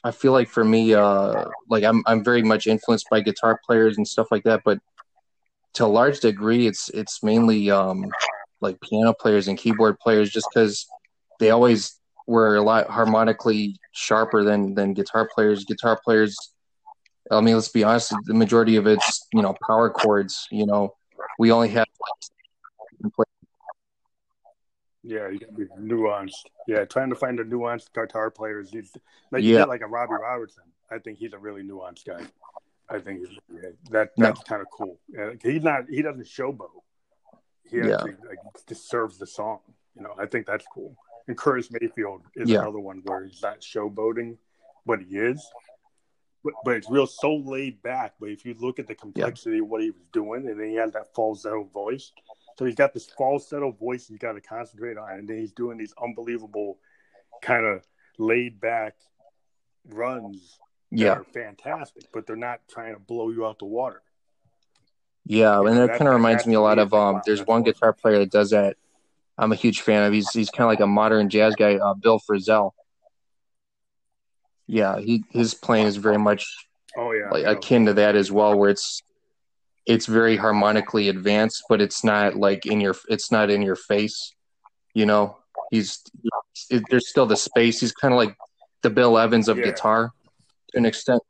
I 0.03 0.11
feel 0.11 0.31
like 0.31 0.49
for 0.49 0.63
me, 0.63 0.93
uh, 0.93 1.45
like 1.69 1.83
I'm 1.83 2.03
I'm 2.05 2.23
very 2.23 2.43
much 2.43 2.67
influenced 2.67 3.07
by 3.09 3.21
guitar 3.21 3.59
players 3.65 3.97
and 3.97 4.07
stuff 4.07 4.27
like 4.31 4.43
that, 4.43 4.61
but 4.63 4.79
to 5.73 5.85
a 5.85 5.87
large 5.87 6.19
degree, 6.19 6.67
it's 6.67 6.89
it's 6.89 7.21
mainly 7.21 7.69
um, 7.69 8.05
like 8.61 8.79
piano 8.81 9.13
players 9.13 9.47
and 9.47 9.57
keyboard 9.57 9.99
players 9.99 10.29
just 10.29 10.47
because 10.53 10.87
they 11.39 11.51
always 11.51 11.99
were 12.25 12.55
a 12.55 12.61
lot 12.61 12.89
harmonically 12.89 13.77
sharper 13.91 14.43
than 14.43 14.73
than 14.75 14.93
guitar 14.93 15.29
players. 15.33 15.65
Guitar 15.65 15.99
players, 16.03 16.35
I 17.31 17.41
mean, 17.41 17.55
let's 17.55 17.69
be 17.69 17.83
honest, 17.83 18.13
the 18.25 18.33
majority 18.33 18.75
of 18.75 18.87
it's 18.87 19.27
you 19.33 19.41
know 19.41 19.55
power 19.67 19.89
chords. 19.89 20.47
You 20.51 20.65
know, 20.65 20.95
we 21.39 21.51
only 21.51 21.69
have. 21.69 21.87
Yeah, 25.03 25.29
you 25.29 25.39
got 25.39 25.49
to 25.49 25.53
be 25.55 25.65
nuanced. 25.79 26.33
Yeah, 26.67 26.83
trying 26.85 27.09
to 27.09 27.15
find 27.15 27.39
a 27.39 27.45
nuanced 27.45 27.93
guitar 27.93 28.29
players. 28.29 28.73
Like 29.31 29.43
yeah. 29.43 29.63
like 29.63 29.81
a 29.81 29.87
Robbie 29.87 30.15
Robertson. 30.21 30.63
I 30.91 30.97
think 30.99 31.17
he's 31.17 31.33
a 31.33 31.37
really 31.37 31.63
nuanced 31.63 32.05
guy. 32.05 32.25
I 32.89 32.99
think 32.99 33.27
yeah, 33.53 33.69
that 33.91 34.11
that's 34.17 34.43
kind 34.43 34.61
of 34.61 34.67
cool. 34.71 34.99
Yeah, 35.07 35.31
he's 35.41 35.63
not. 35.63 35.83
He 35.89 36.01
doesn't 36.01 36.25
showboat 36.25 36.69
he 37.69 37.79
actually 37.79 38.11
yeah. 38.11 38.29
like, 38.29 38.39
just 38.67 38.89
serves 38.89 39.17
the 39.17 39.27
song. 39.27 39.59
You 39.95 40.03
know, 40.03 40.13
I 40.17 40.25
think 40.25 40.45
that's 40.45 40.65
cool. 40.73 40.95
And 41.27 41.37
Curtis 41.37 41.69
Mayfield 41.71 42.21
is 42.35 42.49
another 42.49 42.79
one 42.79 43.01
where 43.03 43.25
he's 43.25 43.41
not 43.41 43.61
showboating, 43.61 44.37
but 44.85 44.99
he 45.01 45.17
is. 45.17 45.45
But, 46.43 46.53
but 46.63 46.75
it's 46.75 46.89
real 46.89 47.07
so 47.07 47.35
laid 47.35 47.81
back. 47.81 48.13
But 48.19 48.29
if 48.29 48.45
you 48.45 48.55
look 48.57 48.79
at 48.79 48.87
the 48.87 48.95
complexity 48.95 49.59
of 49.59 49.67
what 49.67 49.81
he 49.81 49.91
was 49.91 50.05
doing, 50.13 50.47
and 50.47 50.59
then 50.59 50.69
he 50.69 50.75
has 50.75 50.93
that 50.93 51.13
falsetto 51.13 51.65
voice. 51.65 52.11
So 52.57 52.65
he's 52.65 52.75
got 52.75 52.93
this 52.93 53.05
falsetto 53.05 53.71
voice 53.71 54.07
he's 54.07 54.17
got 54.17 54.33
to 54.33 54.41
concentrate 54.41 54.97
on, 54.97 55.11
and 55.11 55.27
then 55.27 55.37
he's 55.37 55.51
doing 55.51 55.77
these 55.77 55.93
unbelievable 56.01 56.79
kind 57.41 57.65
of 57.65 57.85
laid 58.17 58.59
back 58.59 58.95
runs 59.89 60.57
yeah. 60.91 61.13
are 61.13 61.23
fantastic, 61.23 62.05
but 62.11 62.25
they're 62.25 62.35
not 62.35 62.61
trying 62.69 62.93
to 62.93 62.99
blow 62.99 63.29
you 63.29 63.45
out 63.45 63.59
the 63.59 63.65
water. 63.65 64.01
Yeah, 65.25 65.59
and 65.59 65.77
that 65.77 65.97
kind 65.97 66.07
of 66.07 66.13
reminds 66.13 66.47
me 66.47 66.53
a 66.53 66.61
lot 66.61 66.79
of 66.79 66.93
um. 66.93 67.21
There's 67.25 67.45
one 67.45 67.63
guitar 67.63 67.91
player 67.91 68.19
that 68.19 68.31
does 68.31 68.51
that. 68.51 68.77
I'm 69.37 69.51
a 69.51 69.55
huge 69.55 69.81
fan 69.81 70.03
of. 70.03 70.13
He's 70.13 70.31
he's 70.31 70.49
kind 70.49 70.63
of 70.63 70.69
like 70.69 70.79
a 70.79 70.87
modern 70.87 71.29
jazz 71.29 71.55
guy, 71.55 71.75
uh, 71.75 71.93
Bill 71.93 72.19
Frisell. 72.19 72.71
Yeah, 74.67 74.99
he 74.99 75.25
his 75.31 75.53
playing 75.53 75.87
is 75.87 75.97
very 75.97 76.17
much 76.17 76.47
oh 76.97 77.11
yeah 77.11 77.29
like 77.29 77.45
akin 77.45 77.87
to 77.87 77.93
that 77.95 78.15
as 78.15 78.31
well, 78.31 78.57
where 78.57 78.69
it's 78.69 79.03
it's 79.87 80.05
very 80.05 80.35
harmonically 80.35 81.07
advanced, 81.07 81.63
but 81.69 81.81
it's 81.81 82.03
not 82.03 82.35
like 82.35 82.65
in 82.65 82.81
your 82.81 82.95
it's 83.07 83.31
not 83.31 83.49
in 83.49 83.61
your 83.61 83.77
face. 83.77 84.33
You 84.93 85.05
know, 85.05 85.37
he's 85.71 86.03
it, 86.69 86.83
there's 86.89 87.09
still 87.09 87.25
the 87.25 87.37
space. 87.37 87.79
He's 87.79 87.93
kind 87.93 88.13
of 88.13 88.17
like 88.17 88.35
the 88.83 88.89
Bill 88.89 89.17
Evans 89.17 89.47
of 89.47 89.57
yeah. 89.57 89.65
guitar 89.65 90.11
to 90.71 90.77
an 90.77 90.85
extent. 90.85 91.21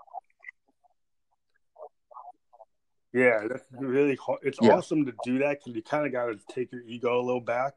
Yeah, 3.14 3.48
that's 3.50 3.64
really 3.72 4.16
hard. 4.16 4.40
It's 4.44 4.58
yeah. 4.62 4.72
awesome 4.72 5.06
to 5.06 5.14
do 5.24 5.40
that 5.40 5.60
because 5.60 5.76
you 5.76 5.84
kind 5.84 6.06
of 6.06 6.12
got 6.12 6.26
to 6.26 6.38
take 6.54 6.72
your 6.72 6.82
ego 6.82 7.20
a 7.20 7.24
little 7.24 7.42
back 7.42 7.76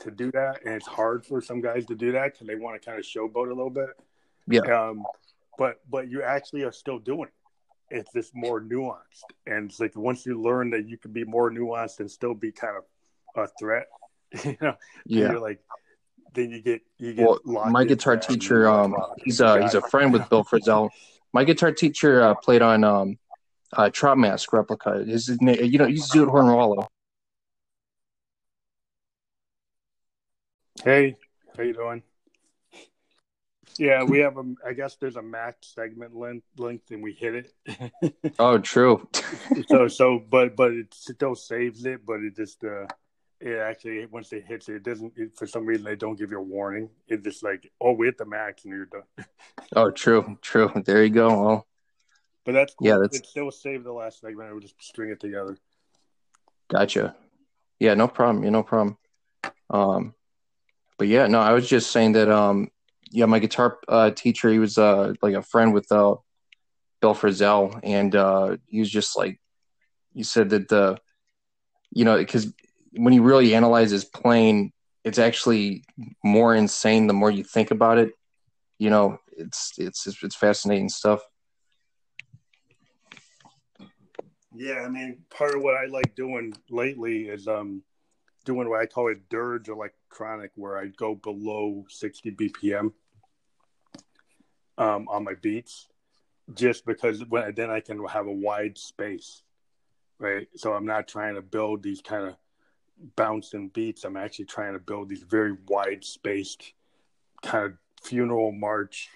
to 0.00 0.10
do 0.10 0.30
that, 0.32 0.60
and 0.64 0.74
it's 0.74 0.86
hard 0.86 1.24
for 1.24 1.40
some 1.40 1.60
guys 1.60 1.86
to 1.86 1.94
do 1.94 2.12
that 2.12 2.32
because 2.32 2.46
they 2.46 2.56
want 2.56 2.80
to 2.80 2.84
kind 2.84 2.98
of 2.98 3.04
showboat 3.04 3.46
a 3.46 3.54
little 3.54 3.70
bit. 3.70 3.90
Yeah. 4.48 4.60
Um, 4.60 5.04
but 5.56 5.80
but 5.88 6.10
you 6.10 6.22
actually 6.22 6.64
are 6.64 6.72
still 6.72 6.98
doing 6.98 7.28
it. 7.28 7.32
It's 7.90 8.12
just 8.12 8.34
more 8.34 8.60
nuanced, 8.60 9.30
and 9.46 9.70
it's 9.70 9.78
like 9.78 9.94
once 9.96 10.26
you 10.26 10.40
learn 10.40 10.70
that 10.70 10.88
you 10.88 10.98
can 10.98 11.12
be 11.12 11.24
more 11.24 11.50
nuanced 11.50 12.00
and 12.00 12.10
still 12.10 12.34
be 12.34 12.50
kind 12.50 12.76
of 12.76 12.84
a 13.44 13.48
threat, 13.58 13.86
you 14.44 14.56
know, 14.60 14.74
yeah. 15.06 15.30
you're 15.30 15.40
like 15.40 15.60
then 16.36 16.50
you 16.50 16.62
get 16.62 16.82
you 16.98 17.14
get. 17.14 17.26
Well, 17.44 17.70
my 17.70 17.84
guitar 17.84 18.16
teacher, 18.16 18.68
um, 18.68 18.94
he's 19.24 19.40
a 19.40 19.62
he's 19.62 19.74
a 19.74 19.80
friend 19.80 20.12
with 20.12 20.28
Bill 20.28 20.44
Frisell. 20.44 20.90
My 21.32 21.42
guitar 21.42 21.72
teacher 21.72 22.22
uh, 22.22 22.34
played 22.34 22.62
on 22.62 22.84
um, 22.84 23.18
uh, 23.72 23.90
Trout 23.90 24.18
Mask 24.18 24.52
replica. 24.52 25.04
His 25.04 25.28
name, 25.40 25.64
you 25.64 25.78
know, 25.78 25.86
he's 25.86 26.10
Zoot 26.10 26.28
Horn 26.28 26.46
Rollo. 26.46 26.86
Hey, 30.84 31.16
how 31.56 31.62
you 31.64 31.72
doing? 31.72 32.02
Yeah, 33.78 34.04
we 34.04 34.20
have 34.20 34.38
a. 34.38 34.44
I 34.66 34.72
guess 34.72 34.96
there's 34.96 35.16
a 35.16 35.22
max 35.22 35.74
segment 35.74 36.16
length, 36.16 36.46
length 36.56 36.90
and 36.90 37.02
we 37.02 37.12
hit 37.12 37.46
it. 37.68 38.34
oh, 38.38 38.58
true. 38.58 39.08
so, 39.68 39.88
so, 39.88 40.22
but, 40.30 40.56
but 40.56 40.72
it 40.72 40.94
still 40.94 41.34
saves 41.34 41.84
it, 41.84 42.06
but 42.06 42.20
it 42.20 42.36
just, 42.36 42.64
uh, 42.64 42.86
it 43.40 43.58
actually 43.58 44.06
once 44.06 44.32
it 44.32 44.44
hits 44.46 44.68
it, 44.68 44.76
it 44.76 44.82
doesn't. 44.82 45.12
It, 45.16 45.36
for 45.36 45.46
some 45.46 45.66
reason, 45.66 45.84
they 45.84 45.96
don't 45.96 46.18
give 46.18 46.30
you 46.30 46.38
a 46.38 46.42
warning. 46.42 46.88
It's 47.08 47.22
just 47.22 47.42
like, 47.42 47.70
oh, 47.80 47.92
we 47.92 48.06
hit 48.06 48.18
the 48.18 48.24
max 48.24 48.64
and 48.64 48.72
you're 48.72 48.86
done. 48.86 49.26
oh, 49.76 49.90
true, 49.90 50.38
true. 50.40 50.70
There 50.84 51.04
you 51.04 51.10
go. 51.10 51.28
Well, 51.28 51.66
but 52.44 52.52
that's 52.52 52.74
cool. 52.74 52.88
yeah, 52.88 52.98
that's 53.00 53.18
it. 53.18 53.26
Still 53.26 53.50
save 53.50 53.84
the 53.84 53.92
last 53.92 54.20
segment. 54.20 54.50
We'll 54.52 54.60
just 54.60 54.82
string 54.82 55.10
it 55.10 55.20
together. 55.20 55.58
Gotcha. 56.68 57.14
Yeah, 57.78 57.94
no 57.94 58.08
problem. 58.08 58.42
Yeah, 58.42 58.50
no 58.50 58.62
problem. 58.62 58.96
Um, 59.68 60.14
but 60.96 61.08
yeah, 61.08 61.26
no, 61.26 61.40
I 61.40 61.52
was 61.52 61.68
just 61.68 61.90
saying 61.90 62.12
that. 62.12 62.30
Um, 62.30 62.70
yeah, 63.10 63.26
my 63.26 63.38
guitar 63.38 63.78
uh, 63.88 64.10
teacher, 64.10 64.50
he 64.50 64.58
was 64.58 64.78
uh 64.78 65.14
like 65.22 65.34
a 65.34 65.42
friend 65.42 65.72
with 65.72 65.90
uh 65.92 66.16
Bill 67.00 67.14
Frisell, 67.14 67.78
and 67.82 68.14
uh, 68.14 68.56
he 68.66 68.80
was 68.80 68.90
just 68.90 69.16
like, 69.16 69.40
he 70.14 70.22
said 70.22 70.50
that 70.50 70.68
the, 70.68 70.98
you 71.90 72.04
know, 72.04 72.16
because 72.16 72.52
when 72.92 73.12
you 73.12 73.22
really 73.22 73.54
analyze 73.54 73.90
his 73.90 74.04
playing, 74.04 74.72
it's 75.04 75.18
actually 75.18 75.84
more 76.24 76.54
insane 76.54 77.06
the 77.06 77.12
more 77.12 77.30
you 77.30 77.44
think 77.44 77.70
about 77.70 77.98
it. 77.98 78.12
You 78.78 78.90
know, 78.90 79.18
it's 79.36 79.72
it's 79.78 80.06
it's 80.22 80.36
fascinating 80.36 80.88
stuff. 80.88 81.20
Yeah, 84.54 84.84
I 84.86 84.88
mean, 84.88 85.18
part 85.30 85.54
of 85.54 85.62
what 85.62 85.76
I 85.76 85.86
like 85.86 86.14
doing 86.14 86.54
lately 86.70 87.28
is 87.28 87.46
um 87.46 87.82
doing 88.46 88.70
what 88.70 88.80
I 88.80 88.86
call 88.86 89.10
a 89.10 89.14
dirge 89.28 89.68
electronic, 89.68 90.52
where 90.54 90.78
I 90.78 90.86
go 90.86 91.14
below 91.14 91.84
60 91.90 92.30
BPM 92.30 92.92
um, 94.78 95.06
on 95.08 95.24
my 95.24 95.34
beats, 95.34 95.88
just 96.54 96.86
because 96.86 97.22
when 97.26 97.54
then 97.54 97.70
I 97.70 97.80
can 97.80 98.02
have 98.06 98.26
a 98.26 98.32
wide 98.32 98.78
space, 98.78 99.42
right? 100.18 100.48
So 100.56 100.72
I'm 100.72 100.86
not 100.86 101.08
trying 101.08 101.34
to 101.34 101.42
build 101.42 101.82
these 101.82 102.00
kind 102.00 102.28
of 102.28 102.36
bouncing 103.16 103.68
beats. 103.68 104.04
I'm 104.04 104.16
actually 104.16 104.46
trying 104.46 104.72
to 104.72 104.78
build 104.78 105.08
these 105.08 105.24
very 105.24 105.56
wide 105.66 106.04
spaced 106.04 106.72
kind 107.42 107.66
of 107.66 107.72
funeral 108.02 108.52
march 108.52 109.10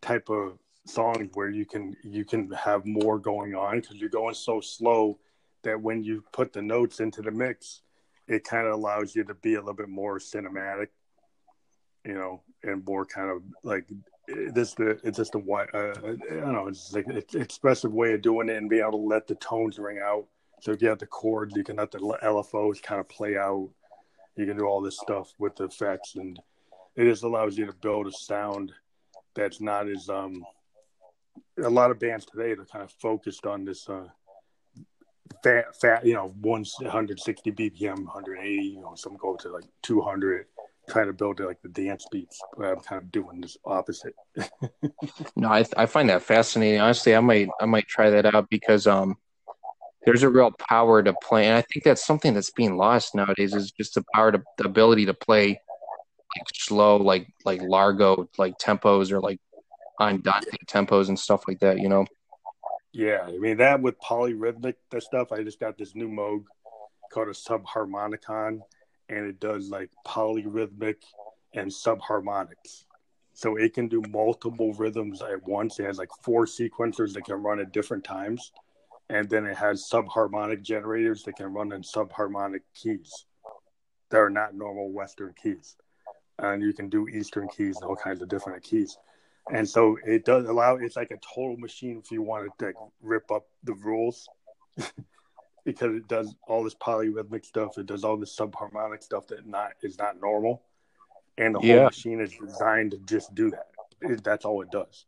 type 0.00 0.30
of 0.30 0.58
songs 0.86 1.28
where 1.34 1.50
you 1.50 1.66
can 1.66 1.94
you 2.02 2.24
can 2.24 2.50
have 2.52 2.86
more 2.86 3.18
going 3.18 3.54
on 3.54 3.80
because 3.80 3.96
you're 3.96 4.08
going 4.08 4.34
so 4.34 4.60
slow 4.60 5.18
that 5.62 5.80
when 5.80 6.02
you 6.02 6.24
put 6.32 6.52
the 6.52 6.62
notes 6.62 7.00
into 7.00 7.20
the 7.20 7.30
mix 7.30 7.82
it 8.30 8.44
kind 8.44 8.66
of 8.66 8.72
allows 8.74 9.14
you 9.14 9.24
to 9.24 9.34
be 9.34 9.54
a 9.54 9.58
little 9.58 9.74
bit 9.74 9.88
more 9.88 10.18
cinematic 10.18 10.88
you 12.04 12.14
know 12.14 12.40
and 12.62 12.84
more 12.86 13.04
kind 13.04 13.30
of 13.30 13.42
like 13.62 13.84
this 14.52 14.74
it's 14.78 15.18
just 15.18 15.34
a 15.34 15.38
white 15.38 15.68
uh, 15.74 15.92
i 16.04 16.34
don't 16.34 16.52
know 16.52 16.68
it's 16.68 16.92
like 16.92 17.06
expressive 17.34 17.92
way 17.92 18.14
of 18.14 18.22
doing 18.22 18.48
it 18.48 18.56
and 18.56 18.70
being 18.70 18.82
able 18.82 18.92
to 18.92 18.96
let 18.98 19.26
the 19.26 19.34
tones 19.36 19.78
ring 19.78 19.98
out 19.98 20.26
so 20.60 20.72
if 20.72 20.82
you 20.82 20.88
have 20.88 20.98
the 20.98 21.06
chords, 21.06 21.56
you 21.56 21.64
can 21.64 21.76
let 21.76 21.90
the 21.90 21.98
LFOs 21.98 22.82
kind 22.82 23.00
of 23.00 23.08
play 23.08 23.36
out. 23.36 23.70
You 24.36 24.46
can 24.46 24.58
do 24.58 24.64
all 24.64 24.82
this 24.82 24.98
stuff 24.98 25.32
with 25.38 25.56
the 25.56 25.64
effects, 25.64 26.16
and 26.16 26.38
it 26.96 27.04
just 27.04 27.24
allows 27.24 27.56
you 27.56 27.66
to 27.66 27.72
build 27.72 28.06
a 28.06 28.12
sound 28.12 28.72
that's 29.34 29.60
not 29.60 29.88
as 29.88 30.08
um. 30.08 30.44
A 31.62 31.68
lot 31.68 31.90
of 31.90 31.98
bands 31.98 32.26
today 32.26 32.52
are 32.52 32.64
kind 32.64 32.84
of 32.84 32.92
focused 32.92 33.46
on 33.46 33.64
this 33.64 33.88
uh, 33.88 34.06
fat, 35.42 35.80
fat, 35.80 36.06
you 36.06 36.14
know, 36.14 36.34
160 36.40 37.52
BPM, 37.52 38.04
180. 38.04 38.52
You 38.52 38.80
know, 38.80 38.94
some 38.94 39.16
go 39.16 39.36
to 39.36 39.48
like 39.50 39.64
200 39.82 40.46
trying 40.88 41.06
to 41.06 41.12
build 41.12 41.40
like 41.40 41.62
the 41.62 41.68
dance 41.68 42.04
beats, 42.10 42.40
but 42.56 42.66
I'm 42.66 42.80
kind 42.80 43.02
of 43.02 43.12
doing 43.12 43.40
this 43.40 43.56
opposite. 43.64 44.14
no, 45.36 45.48
I 45.48 45.64
I 45.76 45.86
find 45.86 46.08
that 46.08 46.22
fascinating. 46.22 46.80
Honestly, 46.80 47.14
I 47.14 47.20
might 47.20 47.48
I 47.60 47.66
might 47.66 47.86
try 47.86 48.10
that 48.10 48.34
out 48.34 48.50
because 48.50 48.86
um 48.86 49.16
there's 50.04 50.22
a 50.22 50.28
real 50.28 50.50
power 50.68 51.02
to 51.02 51.14
play, 51.22 51.46
and 51.46 51.56
I 51.56 51.62
think 51.62 51.84
that's 51.84 52.04
something 52.04 52.34
that's 52.34 52.50
being 52.50 52.76
lost 52.76 53.14
nowadays. 53.14 53.54
Is 53.54 53.70
just 53.70 53.94
the 53.94 54.04
power 54.14 54.32
to 54.32 54.42
the 54.58 54.64
ability 54.64 55.06
to 55.06 55.14
play 55.14 55.60
like 56.36 56.46
slow, 56.54 56.96
like 56.96 57.28
like 57.44 57.60
Largo, 57.62 58.28
like 58.38 58.58
tempos 58.58 59.12
or 59.12 59.20
like 59.20 59.40
on 59.98 60.14
Andante 60.14 60.56
tempos 60.66 61.08
and 61.08 61.18
stuff 61.18 61.44
like 61.46 61.60
that. 61.60 61.78
You 61.78 61.88
know. 61.88 62.06
Yeah, 62.92 63.24
I 63.26 63.38
mean 63.38 63.58
that 63.58 63.80
with 63.80 64.00
polyrhythmic 64.00 64.74
that 64.90 65.02
stuff. 65.02 65.32
I 65.32 65.42
just 65.42 65.60
got 65.60 65.78
this 65.78 65.94
new 65.94 66.08
Moog 66.08 66.44
called 67.12 67.28
a 67.28 67.32
subharmonicon, 67.32 68.60
and 69.08 69.26
it 69.26 69.40
does 69.40 69.70
like 69.70 69.90
polyrhythmic 70.06 70.96
and 71.54 71.70
subharmonics. 71.70 72.84
So 73.32 73.56
it 73.56 73.74
can 73.74 73.88
do 73.88 74.02
multiple 74.10 74.72
rhythms 74.74 75.22
at 75.22 75.46
once. 75.46 75.78
It 75.78 75.86
has 75.86 75.98
like 75.98 76.10
four 76.22 76.46
sequencers 76.46 77.14
that 77.14 77.24
can 77.24 77.36
run 77.36 77.60
at 77.60 77.72
different 77.72 78.04
times 78.04 78.52
and 79.10 79.28
then 79.28 79.44
it 79.44 79.56
has 79.56 79.90
subharmonic 79.90 80.62
generators 80.62 81.24
that 81.24 81.34
can 81.34 81.52
run 81.52 81.72
in 81.72 81.82
subharmonic 81.82 82.60
keys 82.74 83.26
that 84.10 84.18
are 84.18 84.30
not 84.30 84.54
normal 84.54 84.92
Western 84.92 85.34
keys. 85.40 85.76
And 86.38 86.62
you 86.62 86.72
can 86.72 86.88
do 86.88 87.08
Eastern 87.08 87.48
keys 87.48 87.76
and 87.76 87.84
all 87.90 87.96
kinds 87.96 88.22
of 88.22 88.28
different 88.28 88.62
keys. 88.62 88.96
And 89.52 89.68
so 89.68 89.98
it 90.06 90.24
does 90.24 90.46
allow 90.46 90.76
it's 90.76 90.96
like 90.96 91.10
a 91.10 91.18
total 91.18 91.56
machine 91.56 92.00
if 92.04 92.10
you 92.10 92.22
want 92.22 92.50
to 92.58 92.72
rip 93.02 93.30
up 93.30 93.46
the 93.64 93.74
rules 93.74 94.28
because 95.64 95.94
it 95.94 96.08
does 96.08 96.34
all 96.46 96.62
this 96.62 96.74
polyrhythmic 96.74 97.44
stuff, 97.44 97.78
it 97.78 97.86
does 97.86 98.04
all 98.04 98.16
this 98.16 98.36
subharmonic 98.36 99.02
stuff 99.02 99.26
that 99.28 99.46
not 99.46 99.72
is 99.82 99.98
not 99.98 100.20
normal. 100.20 100.62
And 101.38 101.54
the 101.54 101.60
whole 101.60 101.68
yeah. 101.68 101.84
machine 101.84 102.20
is 102.20 102.32
designed 102.36 102.92
to 102.92 102.98
just 102.98 103.34
do 103.34 103.50
that. 103.50 103.68
It, 104.02 104.22
that's 104.22 104.44
all 104.44 104.62
it 104.62 104.70
does. 104.70 105.06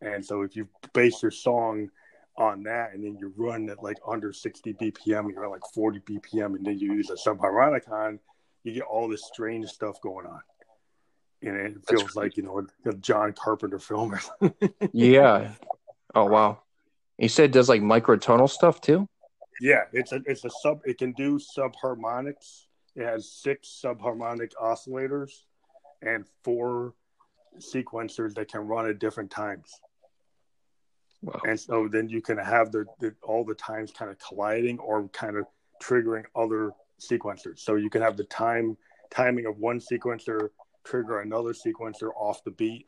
And 0.00 0.24
so 0.24 0.42
if 0.42 0.56
you 0.56 0.68
base 0.92 1.22
your 1.22 1.30
song 1.30 1.90
on 2.36 2.62
that, 2.64 2.94
and 2.94 3.04
then 3.04 3.16
you 3.18 3.32
run 3.36 3.68
at 3.68 3.82
like 3.82 3.98
under 4.06 4.32
60 4.32 4.74
BPM, 4.74 5.30
you're 5.30 5.44
at 5.44 5.50
like 5.50 5.62
40 5.74 6.00
BPM, 6.00 6.56
and 6.56 6.64
then 6.64 6.78
you 6.78 6.92
use 6.94 7.10
a 7.10 7.14
subharmonicon, 7.14 8.18
you 8.62 8.72
get 8.72 8.82
all 8.82 9.08
this 9.08 9.26
strange 9.26 9.68
stuff 9.68 10.00
going 10.00 10.26
on. 10.26 10.40
And 11.42 11.56
it 11.56 11.74
feels 11.88 12.02
That's 12.02 12.16
like, 12.16 12.36
you 12.36 12.42
know, 12.42 12.66
a, 12.84 12.92
John 12.94 13.32
Carpenter 13.32 13.78
film. 13.78 14.18
yeah. 14.92 15.52
Oh, 16.12 16.24
wow. 16.24 16.58
You 17.18 17.28
said 17.28 17.44
it 17.44 17.52
does 17.52 17.68
like 17.68 17.82
microtonal 17.82 18.50
stuff 18.50 18.80
too? 18.80 19.06
Yeah, 19.60 19.84
it's 19.92 20.10
a 20.10 20.20
it's 20.26 20.44
a 20.44 20.50
sub 20.50 20.80
it 20.84 20.98
can 20.98 21.12
do 21.12 21.38
subharmonics. 21.38 22.64
It 22.96 23.04
has 23.04 23.30
six 23.30 23.80
subharmonic 23.84 24.50
oscillators 24.60 25.30
and 26.02 26.24
four 26.42 26.94
sequencers 27.58 28.34
that 28.34 28.50
can 28.50 28.62
run 28.62 28.88
at 28.88 28.98
different 28.98 29.30
times. 29.30 29.70
Wow. 31.22 31.40
And 31.46 31.60
so 31.60 31.88
then 31.88 32.08
you 32.08 32.22
can 32.22 32.38
have 32.38 32.72
the, 32.72 32.86
the 32.98 33.14
all 33.22 33.44
the 33.44 33.54
times 33.54 33.92
kind 33.92 34.10
of 34.10 34.18
colliding 34.18 34.78
or 34.78 35.08
kind 35.08 35.36
of 35.36 35.44
triggering 35.82 36.24
other 36.34 36.72
sequencers. 37.00 37.58
So 37.60 37.76
you 37.76 37.90
can 37.90 38.02
have 38.02 38.16
the 38.16 38.24
time 38.24 38.76
timing 39.10 39.46
of 39.46 39.58
one 39.58 39.80
sequencer 39.80 40.50
trigger 40.84 41.20
another 41.20 41.52
sequencer 41.52 42.10
off 42.16 42.44
the 42.44 42.50
beat. 42.50 42.86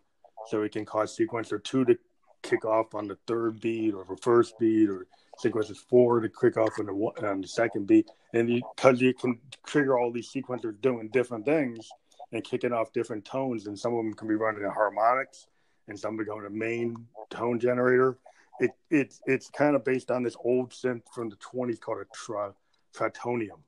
So 0.49 0.63
it 0.63 0.73
can 0.73 0.85
cause 0.85 1.17
sequencer 1.17 1.63
two 1.63 1.85
to 1.85 1.99
kick 2.43 2.65
off 2.65 2.95
on 2.95 3.07
the 3.07 3.17
third 3.27 3.61
beat 3.61 3.95
or 3.95 4.05
the 4.09 4.17
first 4.17 4.59
beat 4.59 4.89
or 4.89 5.07
sequencer 5.43 5.77
four 5.77 6.21
to 6.21 6.29
kick 6.29 6.57
off 6.57 6.79
on 6.79 6.87
the 6.87 6.95
one, 6.95 7.25
on 7.25 7.41
the 7.41 7.49
second 7.49 7.87
beat. 7.87 8.09
And 8.33 8.49
because 8.49 9.01
you, 9.01 9.09
you 9.09 9.15
can 9.15 9.39
trigger 9.67 9.99
all 9.99 10.11
these 10.11 10.31
sequencers 10.31 10.81
doing 10.81 11.09
different 11.13 11.45
things 11.45 11.89
and 12.33 12.43
kicking 12.43 12.73
off 12.73 12.93
different 12.93 13.25
tones, 13.25 13.67
and 13.67 13.79
some 13.79 13.93
of 13.95 13.99
them 13.99 14.15
can 14.15 14.27
be 14.27 14.35
running 14.35 14.63
in 14.63 14.71
harmonics 14.71 15.47
and 15.89 15.99
some 15.99 16.17
going 16.17 16.45
to 16.45 16.51
main 16.51 16.97
tone 17.31 17.59
generator. 17.59 18.19
It, 18.61 18.71
it's 18.91 19.21
it's 19.27 19.51
kind 19.51 19.75
of 19.75 19.85
based 19.85 20.11
on 20.11 20.23
this 20.23 20.37
old 20.45 20.71
synth 20.71 21.03
from 21.13 21.29
the 21.29 21.37
20s 21.37 21.81
called 21.81 21.99
a 21.99 22.05
tri- 22.15 22.51
Trautonium, 22.95 23.61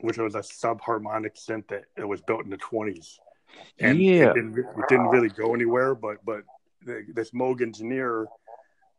which 0.00 0.18
was 0.18 0.34
a 0.34 0.40
subharmonic 0.40 1.36
synth 1.36 1.68
that 1.68 1.84
it 1.96 2.06
was 2.06 2.20
built 2.20 2.44
in 2.44 2.50
the 2.50 2.58
20s. 2.58 3.18
And 3.78 4.00
yeah. 4.00 4.30
it, 4.30 4.34
didn't, 4.34 4.58
it 4.58 4.88
didn't 4.88 5.08
really 5.08 5.28
go 5.28 5.54
anywhere, 5.54 5.94
but 5.94 6.24
but 6.24 6.42
this 7.14 7.30
Moog 7.30 7.60
engineer 7.60 8.26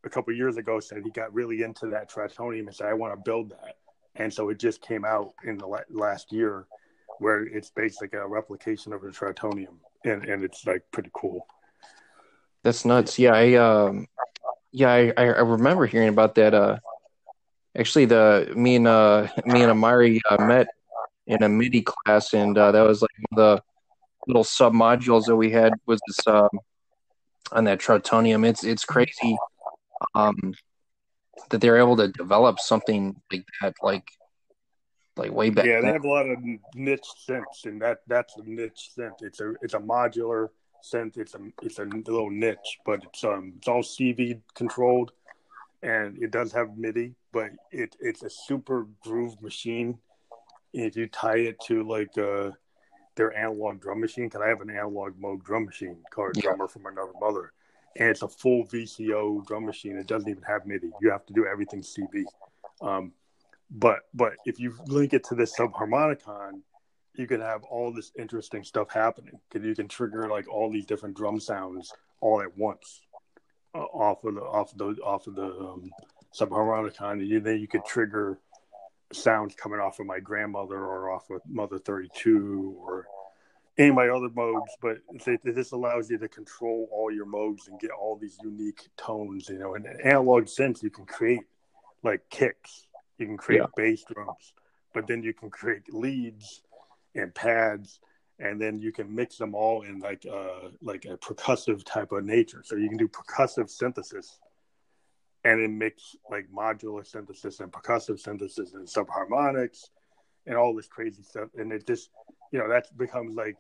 a 0.04 0.10
couple 0.10 0.34
years 0.34 0.58
ago 0.58 0.80
said 0.80 1.04
he 1.04 1.12
got 1.12 1.34
really 1.34 1.64
into 1.64 1.88
that 1.88 2.10
Trautonium 2.10 2.68
and 2.68 2.76
said, 2.76 2.88
I 2.88 2.94
want 2.94 3.14
to 3.14 3.22
build 3.24 3.52
that. 3.52 3.78
And 4.16 4.34
so 4.34 4.50
it 4.50 4.60
just 4.60 4.82
came 4.82 5.04
out 5.04 5.34
in 5.44 5.58
the 5.58 5.68
last 5.90 6.32
year 6.32 6.68
where 7.20 7.44
it's 7.44 7.70
basically 7.70 8.20
a 8.20 8.28
replication 8.28 8.94
of 8.94 9.04
a 9.04 9.08
Trautonium, 9.08 9.78
and 10.04 10.24
and 10.26 10.44
it's 10.44 10.66
like 10.66 10.84
pretty 10.92 11.12
cool. 11.14 11.48
That's 12.64 12.86
nuts. 12.86 13.20
Yeah, 13.20 13.34
I 13.34 13.54
um, 13.56 14.08
yeah, 14.72 14.92
I, 14.92 15.14
I 15.18 15.24
remember 15.24 15.86
hearing 15.86 16.10
about 16.10 16.36
that. 16.36 16.54
Uh, 16.54 16.80
actually, 17.78 18.06
the 18.06 18.52
me 18.56 18.76
and 18.76 18.88
uh 18.88 19.28
me 19.46 19.62
and 19.62 19.72
Amari 19.72 20.22
uh, 20.30 20.44
met 20.46 20.68
in 21.28 21.44
a 21.44 21.50
MIDI 21.50 21.82
class, 21.82 22.34
and 22.34 22.58
uh, 22.58 22.72
that 22.72 22.82
was 22.82 23.02
like 23.02 23.12
the 23.32 23.62
little 24.28 24.44
sub 24.44 24.74
modules 24.74 25.26
that 25.26 25.36
we 25.36 25.52
had 25.52 25.74
was 25.86 26.00
this 26.08 26.28
um, 26.28 26.50
on 27.52 27.64
that 27.66 27.80
Trautonium. 27.80 28.46
It's 28.46 28.64
it's 28.64 28.86
crazy 28.86 29.38
um, 30.14 30.54
that 31.50 31.62
they're 31.62 31.78
able 31.78 31.98
to 31.98 32.08
develop 32.08 32.60
something 32.60 33.16
like 33.32 33.46
that, 33.62 33.76
like 33.82 34.08
like 35.18 35.32
way 35.32 35.50
back. 35.50 35.66
Yeah, 35.66 35.82
they 35.82 35.88
have 35.88 36.04
a 36.04 36.10
lot 36.10 36.30
of 36.30 36.40
niche 36.76 37.08
synths, 37.28 37.66
and 37.66 37.82
that 37.82 38.00
that's 38.08 38.36
a 38.38 38.44
niche 38.44 38.92
synth. 38.98 39.22
It's 39.22 39.40
a 39.40 39.54
it's 39.62 39.74
a 39.74 39.80
modular 39.80 40.50
synth. 40.84 41.18
It's 41.18 41.36
a 41.36 41.40
it's 41.62 41.80
a 41.80 41.84
little 41.84 42.30
niche, 42.30 42.80
but 42.86 43.04
it's 43.04 43.24
um 43.24 43.54
it's 43.58 43.68
all 43.68 43.84
CV 43.84 44.42
controlled, 44.54 45.12
and 45.84 46.18
it 46.22 46.32
does 46.32 46.52
have 46.52 46.78
MIDI, 46.78 47.16
but 47.32 47.52
it 47.72 47.96
it's 48.00 48.24
a 48.24 48.30
super 48.30 48.88
groove 49.02 49.42
machine. 49.42 49.98
If 50.74 50.98
you 50.98 51.08
tie 51.08 51.38
it 51.38 51.60
to 51.68 51.88
like 51.88 52.18
uh 52.18 52.52
their 53.16 53.36
analog 53.36 53.82
drum 53.82 54.02
machine, 54.02 54.26
because 54.26 54.42
I 54.42 54.50
have 54.50 54.62
an 54.62 54.70
analog 54.70 55.20
Moog 55.20 55.44
drum 55.44 55.66
machine 55.66 55.98
called 56.10 56.36
yeah. 56.36 56.44
Drummer 56.44 56.68
from 56.68 56.86
Another 56.86 57.14
Mother, 57.20 57.54
and 57.96 58.10
it's 58.10 58.22
a 58.22 58.28
full 58.28 58.66
VCO 58.66 59.46
drum 59.46 59.66
machine. 59.66 59.98
It 59.98 60.08
doesn't 60.08 60.30
even 60.30 60.44
have 60.44 60.66
MIDI. 60.66 60.92
You 61.02 61.12
have 61.12 61.26
to 61.28 61.34
do 61.34 61.46
everything 61.46 61.82
CV. 61.82 62.26
Um, 62.82 63.14
but 63.72 64.02
but 64.14 64.34
if 64.46 64.60
you 64.60 64.76
link 64.88 65.14
it 65.14 65.24
to 65.26 65.36
this 65.36 65.58
subharmonicon, 65.58 66.62
you 67.16 67.28
can 67.28 67.42
have 67.42 67.64
all 67.64 67.94
this 67.94 68.12
interesting 68.18 68.64
stuff 68.64 68.92
happening. 68.92 69.40
Because 69.50 69.66
you 69.66 69.76
can 69.76 69.88
trigger 69.88 70.28
like 70.30 70.48
all 70.48 70.70
these 70.70 70.86
different 70.86 71.16
drum 71.16 71.40
sounds 71.40 71.92
all 72.22 72.42
at 72.42 72.56
once 72.58 73.02
uh, 73.74 73.80
off 73.80 74.24
of 74.24 74.36
the 74.36 74.42
off 74.42 74.72
of 74.74 74.78
the 74.78 75.02
off 75.02 75.28
of 75.28 75.36
the 75.36 75.46
um, 75.46 75.92
subharmonicon. 76.38 77.14
And 77.22 77.46
then 77.46 77.60
you 77.60 77.68
could 77.68 77.86
trigger 77.86 78.40
sounds 79.14 79.56
coming 79.56 79.80
off 79.80 80.00
of 80.00 80.06
my 80.06 80.20
grandmother 80.20 80.78
or 80.78 81.12
off 81.12 81.30
of 81.30 81.42
Mother 81.48 81.80
Thirty 81.80 82.10
Two 82.14 82.76
or 82.80 83.08
any 83.78 83.90
of 83.90 83.96
my 83.96 84.08
other 84.08 84.30
Moogs, 84.30 84.72
but 84.82 84.98
this 85.44 85.72
allows 85.74 86.10
you 86.10 86.18
to 86.18 86.30
control 86.30 86.88
all 86.92 87.12
your 87.12 87.26
Moogs 87.26 87.68
and 87.68 87.80
get 87.80 87.92
all 87.92 88.16
these 88.16 88.38
unique 88.42 88.88
tones. 88.98 89.50
You 89.50 89.60
know, 89.60 89.76
in 89.76 89.86
an 89.86 89.98
analog 90.04 90.48
sense, 90.48 90.82
you 90.82 90.90
can 90.90 91.06
create 91.06 91.42
like 92.04 92.22
kicks, 92.30 92.88
you 93.18 93.26
can 93.26 93.38
create 93.38 93.62
yeah. 93.62 93.68
bass 93.76 94.04
drums, 94.14 94.54
but 94.94 95.08
then 95.08 95.24
you 95.24 95.34
can 95.34 95.50
create 95.50 95.94
leads 95.94 96.64
and 97.16 97.34
pads, 97.34 98.00
and 98.40 98.62
then 98.62 98.80
you 98.80 98.92
can 98.92 99.14
mix 99.14 99.38
them 99.38 99.54
all 99.56 99.82
in 99.82 100.00
like 100.00 100.26
uh 100.26 100.70
like 100.82 101.06
a 101.06 101.18
percussive 101.18 101.84
type 101.84 102.12
of 102.12 102.24
nature. 102.24 102.62
So 102.64 102.76
you 102.76 102.88
can 102.88 102.98
do 102.98 103.08
percussive 103.08 103.70
synthesis, 103.70 104.40
and 105.46 105.62
it 105.62 105.70
mix 105.70 106.16
like 106.30 106.48
modular 106.52 107.06
synthesis 107.06 107.60
and 107.62 107.72
percussive 107.72 108.20
synthesis 108.20 108.74
and 108.74 108.88
subharmonics 108.88 109.90
and 110.48 110.58
all 110.58 110.76
this 110.76 110.88
crazy 110.88 111.24
stuff, 111.24 111.50
and 111.56 111.72
it 111.72 111.88
just 111.88 112.10
you 112.52 112.60
know 112.60 112.68
that 112.68 112.86
becomes 112.98 113.36
like 113.36 113.56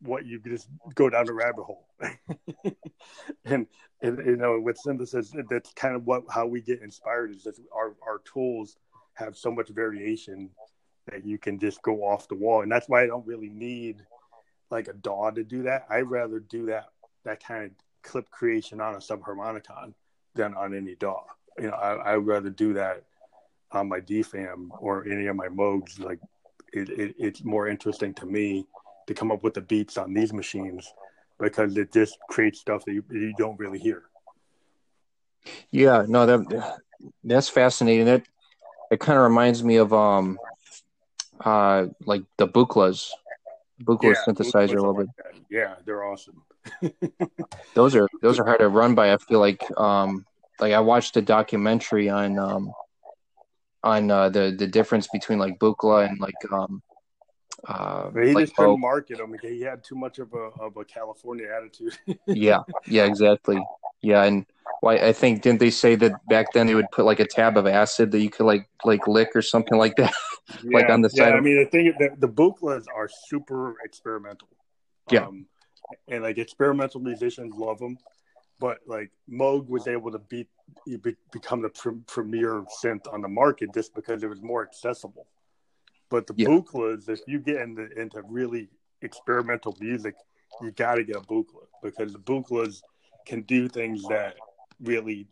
what 0.00 0.26
you 0.26 0.40
just 0.40 0.68
go 0.94 1.08
down 1.08 1.24
the 1.24 1.32
rabbit 1.32 1.64
hole. 1.64 1.86
And, 3.44 3.66
and, 4.02 4.18
you 4.26 4.36
know 4.36 4.60
with 4.60 4.76
synthesis 4.76 5.32
that's 5.48 5.72
kind 5.72 5.96
of 5.96 6.04
what 6.04 6.24
how 6.30 6.46
we 6.46 6.60
get 6.60 6.82
inspired 6.82 7.30
is 7.30 7.44
that 7.44 7.58
our, 7.74 7.94
our 8.06 8.20
tools 8.30 8.76
have 9.14 9.36
so 9.36 9.50
much 9.50 9.68
variation 9.70 10.50
that 11.10 11.24
you 11.24 11.38
can 11.38 11.58
just 11.58 11.80
go 11.82 12.04
off 12.04 12.28
the 12.28 12.34
wall. 12.34 12.62
And 12.62 12.70
that's 12.70 12.88
why 12.88 13.02
i 13.02 13.06
don't 13.06 13.26
really 13.26 13.48
need 13.48 14.04
like 14.70 14.88
a 14.88 14.92
daw 14.92 15.30
to 15.30 15.42
do 15.42 15.62
that. 15.62 15.86
I'd 15.88 16.10
rather 16.10 16.40
do 16.40 16.66
that 16.66 16.88
that 17.24 17.42
kind 17.42 17.64
of 17.64 17.70
clip 18.02 18.30
creation 18.30 18.80
on 18.80 18.94
a 18.94 18.98
subharmonicon 18.98 19.94
than 20.38 20.54
on 20.54 20.74
any 20.74 20.94
daw 20.94 21.22
you 21.58 21.68
know 21.68 21.74
I, 21.74 22.12
i'd 22.12 22.26
rather 22.26 22.50
do 22.50 22.72
that 22.74 23.04
on 23.72 23.88
my 23.88 24.00
dfam 24.00 24.68
or 24.80 25.06
any 25.06 25.26
of 25.26 25.36
my 25.36 25.48
moogs 25.48 26.00
like 26.00 26.20
it, 26.72 26.88
it, 26.90 27.14
it's 27.18 27.44
more 27.44 27.68
interesting 27.68 28.14
to 28.14 28.26
me 28.26 28.66
to 29.06 29.14
come 29.14 29.32
up 29.32 29.42
with 29.42 29.54
the 29.54 29.60
beats 29.60 29.96
on 29.96 30.12
these 30.12 30.32
machines 30.32 30.92
because 31.38 31.76
it 31.76 31.92
just 31.92 32.18
creates 32.28 32.60
stuff 32.60 32.84
that 32.84 32.92
you, 32.92 33.04
you 33.10 33.32
don't 33.38 33.58
really 33.58 33.78
hear. 33.78 34.02
Yeah, 35.70 36.04
no, 36.06 36.26
that 36.26 36.80
that's 37.24 37.48
fascinating. 37.48 38.06
That 38.06 38.22
it 38.90 39.00
kind 39.00 39.18
of 39.18 39.24
reminds 39.24 39.62
me 39.62 39.76
of 39.76 39.92
um, 39.92 40.38
uh, 41.40 41.86
like 42.04 42.22
the 42.36 42.48
Buchlas, 42.48 43.10
Buchla 43.82 44.14
yeah, 44.14 44.24
synthesizer 44.26 44.76
a 44.76 44.82
little 44.82 44.94
bit. 44.94 45.06
Like 45.24 45.42
yeah, 45.48 45.76
they're 45.84 46.04
awesome. 46.04 46.42
those 47.74 47.94
are 47.94 48.08
those 48.20 48.38
are 48.38 48.44
hard 48.44 48.60
to 48.60 48.68
run 48.68 48.94
by. 48.94 49.12
I 49.12 49.16
feel 49.16 49.40
like 49.40 49.64
um, 49.78 50.26
like 50.60 50.72
I 50.72 50.80
watched 50.80 51.16
a 51.16 51.22
documentary 51.22 52.08
on 52.08 52.38
um, 52.38 52.72
on 53.82 54.10
uh, 54.10 54.28
the 54.28 54.54
the 54.56 54.66
difference 54.66 55.08
between 55.08 55.38
like 55.38 55.58
Buchla 55.58 56.08
and 56.08 56.18
like 56.20 56.34
um, 56.52 56.82
uh, 57.66 58.10
he 58.10 58.32
like, 58.32 58.44
just 58.44 58.56
couldn't 58.56 58.72
oh, 58.72 58.76
market 58.76 59.18
him. 59.18 59.34
He 59.40 59.62
had 59.62 59.82
too 59.82 59.96
much 59.96 60.18
of 60.18 60.32
a 60.32 60.50
of 60.60 60.76
a 60.76 60.84
California 60.84 61.46
attitude. 61.54 61.96
yeah, 62.26 62.60
yeah, 62.86 63.04
exactly. 63.04 63.58
Yeah, 64.00 64.22
and 64.24 64.46
why 64.80 64.96
I 64.98 65.12
think 65.12 65.42
didn't 65.42 65.60
they 65.60 65.70
say 65.70 65.96
that 65.96 66.12
back 66.28 66.52
then 66.52 66.66
they 66.66 66.74
would 66.74 66.90
put 66.92 67.04
like 67.04 67.20
a 67.20 67.26
tab 67.26 67.56
of 67.56 67.66
acid 67.66 68.12
that 68.12 68.20
you 68.20 68.30
could 68.30 68.46
like 68.46 68.68
like 68.84 69.06
lick 69.08 69.30
or 69.34 69.42
something 69.42 69.76
like 69.76 69.96
that, 69.96 70.12
yeah, 70.62 70.70
like 70.72 70.88
on 70.88 71.02
the 71.02 71.10
side. 71.10 71.18
Yeah, 71.18 71.28
of- 71.28 71.34
I 71.34 71.40
mean 71.40 71.58
the 71.58 71.66
thing 71.66 71.92
the, 71.98 72.10
the 72.18 72.28
Buchlas 72.28 72.84
are 72.94 73.08
super 73.08 73.74
experimental. 73.84 74.48
Yeah, 75.10 75.26
um, 75.26 75.46
and 76.06 76.22
like 76.22 76.38
experimental 76.38 77.00
musicians 77.00 77.54
love 77.56 77.78
them, 77.78 77.98
but 78.58 78.78
like 78.86 79.10
Moog 79.30 79.68
was 79.68 79.86
able 79.86 80.10
to 80.10 80.18
beat 80.18 80.48
become 81.32 81.62
the 81.62 81.68
pre- 81.70 82.00
premier 82.06 82.64
synth 82.82 83.12
on 83.12 83.22
the 83.22 83.28
market 83.28 83.72
just 83.72 83.94
because 83.94 84.22
it 84.22 84.28
was 84.28 84.42
more 84.42 84.62
accessible. 84.62 85.26
But 86.10 86.26
the 86.26 86.34
yeah. 86.36 86.48
Buchlas, 86.48 87.08
if 87.08 87.20
you 87.26 87.38
get 87.38 87.60
into, 87.60 87.88
into 88.00 88.22
really 88.22 88.68
experimental 89.02 89.76
music, 89.80 90.14
you 90.62 90.70
got 90.72 90.96
to 90.96 91.04
get 91.04 91.16
a 91.16 91.20
Buchla 91.20 91.66
because 91.82 92.12
the 92.12 92.18
Buchlas 92.18 92.82
can 93.26 93.42
do 93.42 93.68
things 93.68 94.02
that 94.08 94.36
really 94.80 95.26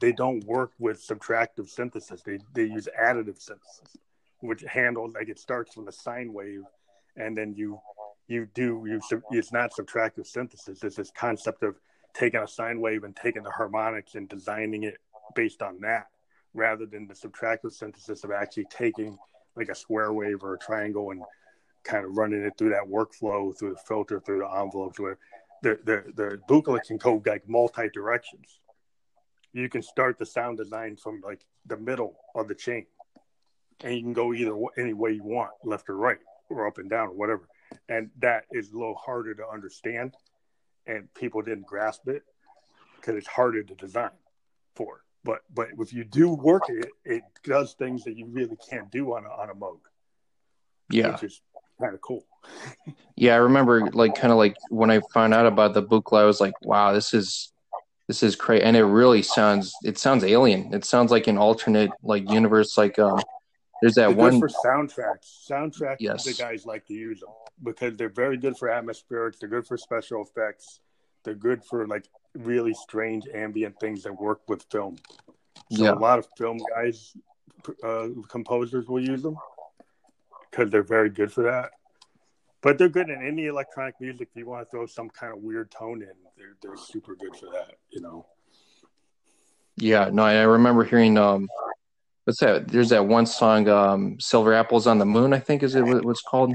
they 0.00 0.12
don't 0.12 0.44
work 0.44 0.72
with 0.78 1.04
subtractive 1.06 1.68
synthesis. 1.68 2.22
They 2.22 2.38
they 2.54 2.64
use 2.64 2.88
additive 3.00 3.40
synthesis, 3.40 3.96
which 4.40 4.62
handles 4.62 5.14
like 5.14 5.28
it 5.28 5.38
starts 5.38 5.74
from 5.74 5.88
a 5.88 5.92
sine 5.92 6.32
wave, 6.32 6.62
and 7.16 7.36
then 7.36 7.54
you 7.54 7.80
you 8.28 8.46
do 8.54 8.84
you 8.86 9.00
it's 9.30 9.52
not 9.52 9.72
subtractive 9.72 10.26
synthesis. 10.26 10.82
It's 10.82 10.96
this 10.96 11.10
concept 11.10 11.62
of 11.62 11.76
taking 12.14 12.40
a 12.40 12.48
sine 12.48 12.80
wave 12.80 13.04
and 13.04 13.16
taking 13.16 13.42
the 13.42 13.50
harmonics 13.50 14.14
and 14.14 14.28
designing 14.28 14.84
it 14.84 14.98
based 15.34 15.62
on 15.62 15.80
that, 15.80 16.06
rather 16.54 16.86
than 16.86 17.06
the 17.06 17.14
subtractive 17.14 17.72
synthesis 17.72 18.24
of 18.24 18.30
actually 18.30 18.66
taking 18.66 19.18
like 19.56 19.68
a 19.68 19.74
square 19.74 20.12
wave 20.12 20.42
or 20.42 20.54
a 20.54 20.58
triangle 20.58 21.10
and 21.10 21.22
kind 21.84 22.04
of 22.04 22.16
running 22.16 22.42
it 22.42 22.52
through 22.56 22.70
that 22.70 22.88
workflow, 22.88 23.56
through 23.58 23.70
the 23.70 23.80
filter, 23.86 24.20
through 24.20 24.38
the 24.38 24.60
envelopes, 24.60 24.98
where 25.00 25.18
the 25.62 25.78
the 25.84 26.04
the 26.14 26.40
Buchla 26.48 26.82
can 26.82 26.96
go 26.96 27.22
like 27.24 27.48
multi 27.48 27.88
directions. 27.92 28.60
You 29.52 29.68
can 29.68 29.82
start 29.82 30.18
the 30.18 30.26
sound 30.26 30.58
design 30.58 30.96
from 30.96 31.20
like 31.24 31.44
the 31.66 31.76
middle 31.76 32.16
of 32.34 32.48
the 32.48 32.54
chain, 32.54 32.86
and 33.82 33.94
you 33.94 34.02
can 34.02 34.12
go 34.12 34.32
either 34.32 34.56
any 34.78 34.92
way 34.92 35.12
you 35.12 35.22
want, 35.22 35.50
left 35.64 35.88
or 35.88 35.96
right, 35.96 36.18
or 36.48 36.66
up 36.66 36.78
and 36.78 36.88
down, 36.88 37.08
or 37.08 37.12
whatever. 37.12 37.48
And 37.88 38.10
that 38.18 38.44
is 38.50 38.72
a 38.72 38.78
little 38.78 38.94
harder 38.94 39.34
to 39.34 39.48
understand, 39.48 40.14
and 40.86 41.12
people 41.14 41.42
didn't 41.42 41.66
grasp 41.66 42.08
it 42.08 42.22
because 42.96 43.16
it's 43.16 43.26
harder 43.26 43.62
to 43.62 43.74
design 43.74 44.10
for. 44.74 45.02
But 45.24 45.40
but 45.54 45.68
if 45.78 45.92
you 45.92 46.04
do 46.04 46.34
work 46.34 46.64
it, 46.68 46.90
it 47.04 47.22
does 47.44 47.74
things 47.74 48.04
that 48.04 48.16
you 48.16 48.26
really 48.26 48.56
can't 48.68 48.90
do 48.90 49.14
on 49.14 49.24
a 49.24 49.28
on 49.28 49.50
a 49.50 49.54
Moog. 49.54 49.78
Yeah, 50.90 51.12
which 51.12 51.22
is 51.22 51.40
kind 51.80 51.94
of 51.94 52.00
cool. 52.00 52.26
yeah, 53.16 53.34
I 53.34 53.38
remember 53.38 53.90
like 53.92 54.14
kind 54.14 54.32
of 54.32 54.38
like 54.38 54.56
when 54.70 54.90
I 54.90 55.00
found 55.14 55.32
out 55.32 55.46
about 55.46 55.74
the 55.74 55.82
Buchla, 55.82 56.20
I 56.20 56.24
was 56.24 56.40
like, 56.40 56.54
wow, 56.62 56.92
this 56.92 57.14
is 57.14 57.52
this 58.08 58.22
is 58.22 58.34
crazy, 58.34 58.64
and 58.64 58.76
it 58.76 58.84
really 58.84 59.22
sounds 59.22 59.72
it 59.84 59.96
sounds 59.96 60.24
alien. 60.24 60.74
It 60.74 60.84
sounds 60.84 61.10
like 61.10 61.28
an 61.28 61.38
alternate 61.38 61.90
like 62.02 62.28
universe. 62.28 62.76
Like 62.76 62.98
um, 62.98 63.20
there's 63.82 63.96
that 63.96 64.08
they're 64.08 64.16
one 64.16 64.38
for 64.38 64.48
soundtracks. 64.48 65.48
Soundtracks, 65.50 65.96
yes. 65.98 66.24
the 66.24 66.34
guys 66.34 66.64
like 66.64 66.86
to 66.86 66.94
use 66.94 67.20
them 67.20 67.30
because 67.62 67.96
they're 67.96 68.08
very 68.08 68.36
good 68.36 68.56
for 68.56 68.68
atmospherics. 68.68 69.40
They're 69.40 69.48
good 69.48 69.66
for 69.66 69.76
special 69.76 70.22
effects. 70.22 70.80
They're 71.24 71.34
good 71.34 71.64
for 71.64 71.86
like 71.88 72.08
really 72.34 72.74
strange 72.74 73.24
ambient 73.34 73.78
things 73.80 74.04
that 74.04 74.18
work 74.18 74.40
with 74.48 74.64
film. 74.70 74.98
So 75.72 75.82
yeah. 75.82 75.92
a 75.92 75.94
lot 75.94 76.20
of 76.20 76.28
film 76.38 76.60
guys, 76.74 77.12
uh, 77.82 78.08
composers 78.28 78.86
will 78.86 79.00
use 79.00 79.22
them 79.22 79.36
because 80.50 80.70
they're 80.70 80.84
very 80.84 81.10
good 81.10 81.32
for 81.32 81.42
that. 81.42 81.72
But 82.60 82.78
they're 82.78 82.88
good 82.88 83.10
in 83.10 83.20
any 83.20 83.46
electronic 83.46 84.00
music. 84.00 84.28
If 84.30 84.36
you 84.36 84.46
want 84.46 84.64
to 84.64 84.70
throw 84.70 84.86
some 84.86 85.10
kind 85.10 85.32
of 85.32 85.42
weird 85.42 85.72
tone 85.72 86.02
in, 86.02 86.12
they're 86.36 86.54
they're 86.62 86.76
super 86.76 87.16
good 87.16 87.34
for 87.34 87.46
that. 87.46 87.74
You 87.90 88.00
know. 88.00 88.26
Yeah, 89.76 90.10
no, 90.12 90.22
I 90.22 90.42
remember 90.42 90.84
hearing 90.84 91.18
um, 91.18 91.48
what's 92.24 92.40
that? 92.40 92.68
There's 92.68 92.90
that 92.90 93.06
one 93.06 93.26
song, 93.26 93.68
um, 93.68 94.20
"Silver 94.20 94.54
Apples 94.54 94.86
on 94.86 94.98
the 94.98 95.06
Moon." 95.06 95.32
I 95.32 95.38
think 95.38 95.62
is 95.62 95.74
it 95.74 95.82
what's 95.82 96.22
called. 96.22 96.54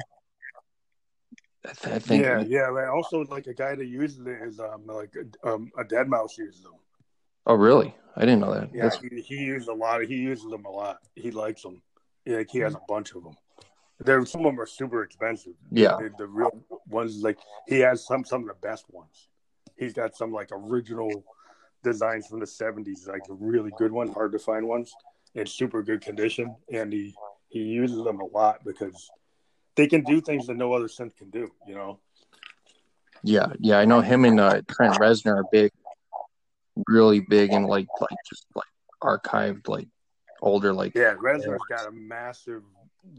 I 1.65 1.99
think. 1.99 2.23
Yeah, 2.23 2.43
yeah. 2.47 2.89
Also, 2.89 3.25
like 3.25 3.47
a 3.47 3.53
guy 3.53 3.75
that 3.75 3.85
uses 3.85 4.25
it 4.25 4.41
is 4.43 4.59
um 4.59 4.85
like 4.85 5.13
um, 5.43 5.71
a 5.77 5.83
deadmau5 5.83 6.37
uses 6.37 6.63
them. 6.63 6.73
Oh, 7.45 7.55
really? 7.55 7.95
I 8.15 8.21
didn't 8.21 8.39
know 8.39 8.53
that. 8.53 8.69
Yeah, 8.73 8.89
he, 9.01 9.21
he 9.21 9.35
used 9.35 9.69
a 9.69 9.73
lot. 9.73 10.01
Of, 10.01 10.09
he 10.09 10.15
uses 10.15 10.49
them 10.49 10.65
a 10.65 10.69
lot. 10.69 10.97
He 11.15 11.31
likes 11.31 11.61
them. 11.61 11.81
Like 12.25 12.49
he 12.49 12.59
has 12.59 12.73
a 12.73 12.81
bunch 12.87 13.13
of 13.15 13.23
them. 13.23 13.35
There, 13.99 14.23
some 14.25 14.41
of 14.41 14.51
them 14.51 14.59
are 14.59 14.65
super 14.65 15.03
expensive. 15.03 15.53
Yeah, 15.71 15.97
the, 15.99 16.11
the, 16.17 16.27
real 16.27 16.51
ones, 16.87 17.23
like 17.23 17.37
he 17.67 17.79
has 17.79 18.05
some 18.05 18.25
some 18.25 18.41
of 18.41 18.47
the 18.47 18.67
best 18.67 18.85
ones. 18.89 19.27
He's 19.77 19.93
got 19.93 20.15
some 20.15 20.31
like 20.31 20.49
original 20.51 21.23
designs 21.83 22.27
from 22.27 22.39
the 22.39 22.45
'70s, 22.45 23.07
like 23.07 23.21
a 23.29 23.33
really 23.33 23.71
good 23.77 23.91
ones, 23.91 24.13
hard 24.13 24.33
to 24.33 24.39
find 24.39 24.67
ones, 24.67 24.93
in 25.37 25.45
super 25.45 25.83
good 25.83 26.01
condition, 26.01 26.55
and 26.71 26.91
he 26.91 27.15
he 27.49 27.59
uses 27.59 28.03
them 28.03 28.19
a 28.19 28.25
lot 28.25 28.65
because 28.65 29.09
they 29.75 29.87
can 29.87 30.03
do 30.03 30.19
things 30.19 30.47
that 30.47 30.57
no 30.57 30.73
other 30.73 30.87
synth 30.87 31.15
can 31.15 31.29
do. 31.29 31.49
You 31.67 31.75
know. 31.75 31.99
Yeah, 33.23 33.47
yeah, 33.59 33.79
I 33.79 33.85
know 33.85 34.01
him 34.01 34.25
and 34.25 34.39
uh, 34.39 34.61
Trent 34.69 34.95
Reznor 34.95 35.37
are 35.37 35.45
big, 35.51 35.71
really 36.87 37.19
big, 37.21 37.53
and 37.53 37.65
like 37.65 37.87
like 38.01 38.17
just 38.27 38.45
like 38.55 38.65
archived 39.01 39.67
like 39.67 39.87
older 40.41 40.73
like. 40.73 40.93
Yeah, 40.95 41.15
Reznor's 41.15 41.61
got 41.69 41.87
a 41.87 41.91
massive 41.91 42.63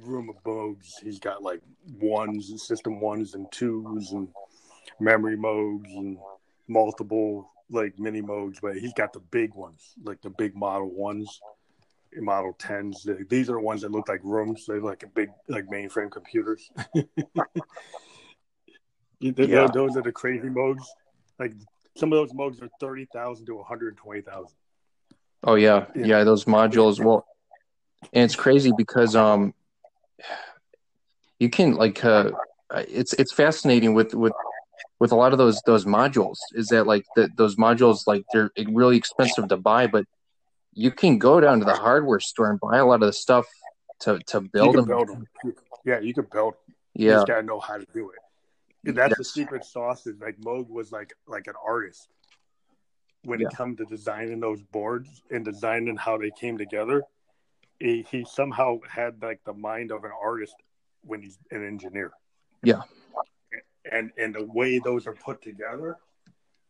room 0.00 0.28
of 0.28 0.42
Moogs. 0.44 0.94
He's 1.02 1.18
got 1.18 1.42
like 1.42 1.60
ones, 2.00 2.50
and 2.50 2.60
system 2.60 3.00
ones 3.00 3.34
and 3.34 3.50
twos, 3.52 4.12
and 4.12 4.28
Memorymoogs 5.00 5.96
and 5.96 6.18
multiple 6.66 7.50
like 7.70 7.98
mini 7.98 8.22
Moogs, 8.22 8.58
But 8.62 8.78
he's 8.78 8.94
got 8.94 9.12
the 9.12 9.20
big 9.20 9.54
ones, 9.54 9.94
like 10.02 10.22
the 10.22 10.30
big 10.30 10.56
model 10.56 10.90
ones, 10.90 11.40
model 12.16 12.54
tens. 12.58 13.06
These 13.28 13.50
are 13.50 13.54
the 13.54 13.60
ones 13.60 13.82
that 13.82 13.90
look 13.90 14.08
like 14.08 14.20
rooms. 14.22 14.66
They 14.66 14.74
look 14.74 14.84
like 14.84 15.02
a 15.02 15.08
big 15.08 15.30
like 15.48 15.66
mainframe 15.66 16.10
computers. 16.10 16.70
yeah. 19.20 19.66
Those 19.72 19.96
are 19.96 20.02
the 20.02 20.12
crazy 20.12 20.48
Moogs. 20.48 20.84
Like 21.38 21.52
some 21.96 22.12
of 22.12 22.18
those 22.18 22.32
Moogs 22.32 22.62
are 22.62 22.68
thirty 22.80 23.06
thousand 23.12 23.46
to 23.46 23.56
one 23.56 23.64
hundred 23.64 23.96
twenty 23.96 24.22
thousand. 24.22 24.56
Oh 25.44 25.54
yeah. 25.54 25.86
yeah, 25.94 26.06
yeah, 26.06 26.24
those 26.24 26.46
modules. 26.46 27.02
Well, 27.02 27.26
and 28.12 28.24
it's 28.24 28.36
crazy 28.36 28.72
because 28.76 29.14
um, 29.14 29.54
you 31.38 31.48
can 31.50 31.74
like 31.74 32.04
uh, 32.04 32.32
it's 32.70 33.12
it's 33.14 33.32
fascinating 33.32 33.94
with 33.94 34.14
with 34.14 34.32
with 35.00 35.12
a 35.12 35.16
lot 35.16 35.32
of 35.32 35.38
those 35.38 35.60
those 35.62 35.84
modules 35.84 36.36
is 36.54 36.68
that 36.68 36.86
like 36.86 37.04
the, 37.14 37.30
those 37.36 37.56
modules 37.56 38.06
like 38.06 38.24
they're 38.32 38.50
really 38.68 38.96
expensive 38.96 39.48
to 39.48 39.56
buy, 39.56 39.86
but 39.86 40.04
you 40.78 40.90
can 40.90 41.18
go 41.18 41.40
down 41.40 41.58
to 41.58 41.64
the 41.64 41.74
hardware 41.74 42.20
store 42.20 42.50
and 42.50 42.60
buy 42.60 42.78
a 42.78 42.86
lot 42.86 43.02
of 43.02 43.08
the 43.08 43.12
stuff 43.12 43.46
to 44.00 44.18
to 44.26 44.40
build 44.40 44.76
them. 44.76 44.86
build 44.86 45.08
them. 45.08 45.26
Yeah, 45.84 46.00
you 46.00 46.14
can 46.14 46.26
build. 46.30 46.54
Them. 46.54 46.74
Yeah, 46.94 47.06
you 47.06 47.14
just 47.16 47.26
gotta 47.26 47.42
know 47.42 47.60
how 47.60 47.78
to 47.78 47.86
do 47.92 48.10
it. 48.10 48.94
That's 48.94 49.10
yes. 49.10 49.18
the 49.18 49.24
secret 49.24 49.64
sauce. 49.64 50.06
Is 50.06 50.20
like 50.20 50.38
Moog 50.38 50.68
was 50.68 50.92
like 50.92 51.12
like 51.26 51.46
an 51.46 51.54
artist 51.64 52.08
when 53.24 53.40
yeah. 53.40 53.48
it 53.48 53.54
comes 53.54 53.78
to 53.78 53.84
designing 53.84 54.40
those 54.40 54.62
boards 54.62 55.22
and 55.30 55.44
designing 55.44 55.96
how 55.96 56.16
they 56.16 56.30
came 56.30 56.56
together 56.56 57.02
he, 57.78 58.06
he 58.10 58.24
somehow 58.24 58.78
had 58.88 59.22
like 59.22 59.40
the 59.44 59.52
mind 59.52 59.92
of 59.92 60.04
an 60.04 60.10
artist 60.20 60.54
when 61.02 61.22
he's 61.22 61.38
an 61.50 61.66
engineer. 61.66 62.12
Yeah. 62.62 62.82
And 63.90 64.10
and 64.18 64.34
the 64.34 64.44
way 64.44 64.78
those 64.78 65.06
are 65.06 65.14
put 65.14 65.40
together, 65.40 65.96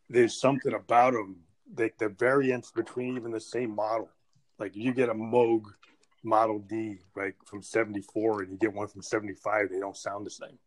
there's 0.09 0.39
something 0.39 0.73
about 0.73 1.13
them, 1.13 1.37
like 1.77 1.97
the 1.97 2.09
variance 2.09 2.71
between 2.71 3.17
even 3.17 3.31
the 3.31 3.39
same 3.39 3.75
model. 3.75 4.09
Like 4.57 4.75
you 4.75 4.93
get 4.93 5.09
a 5.09 5.13
Moog 5.13 5.63
Model 6.23 6.59
D, 6.59 6.97
like 7.15 7.35
from 7.45 7.61
74 7.61 8.43
and 8.43 8.51
you 8.51 8.57
get 8.57 8.73
one 8.73 8.87
from 8.87 9.01
75, 9.01 9.69
they 9.69 9.79
don't 9.79 9.95
sound 9.95 10.25
the 10.25 10.31
same. 10.31 10.57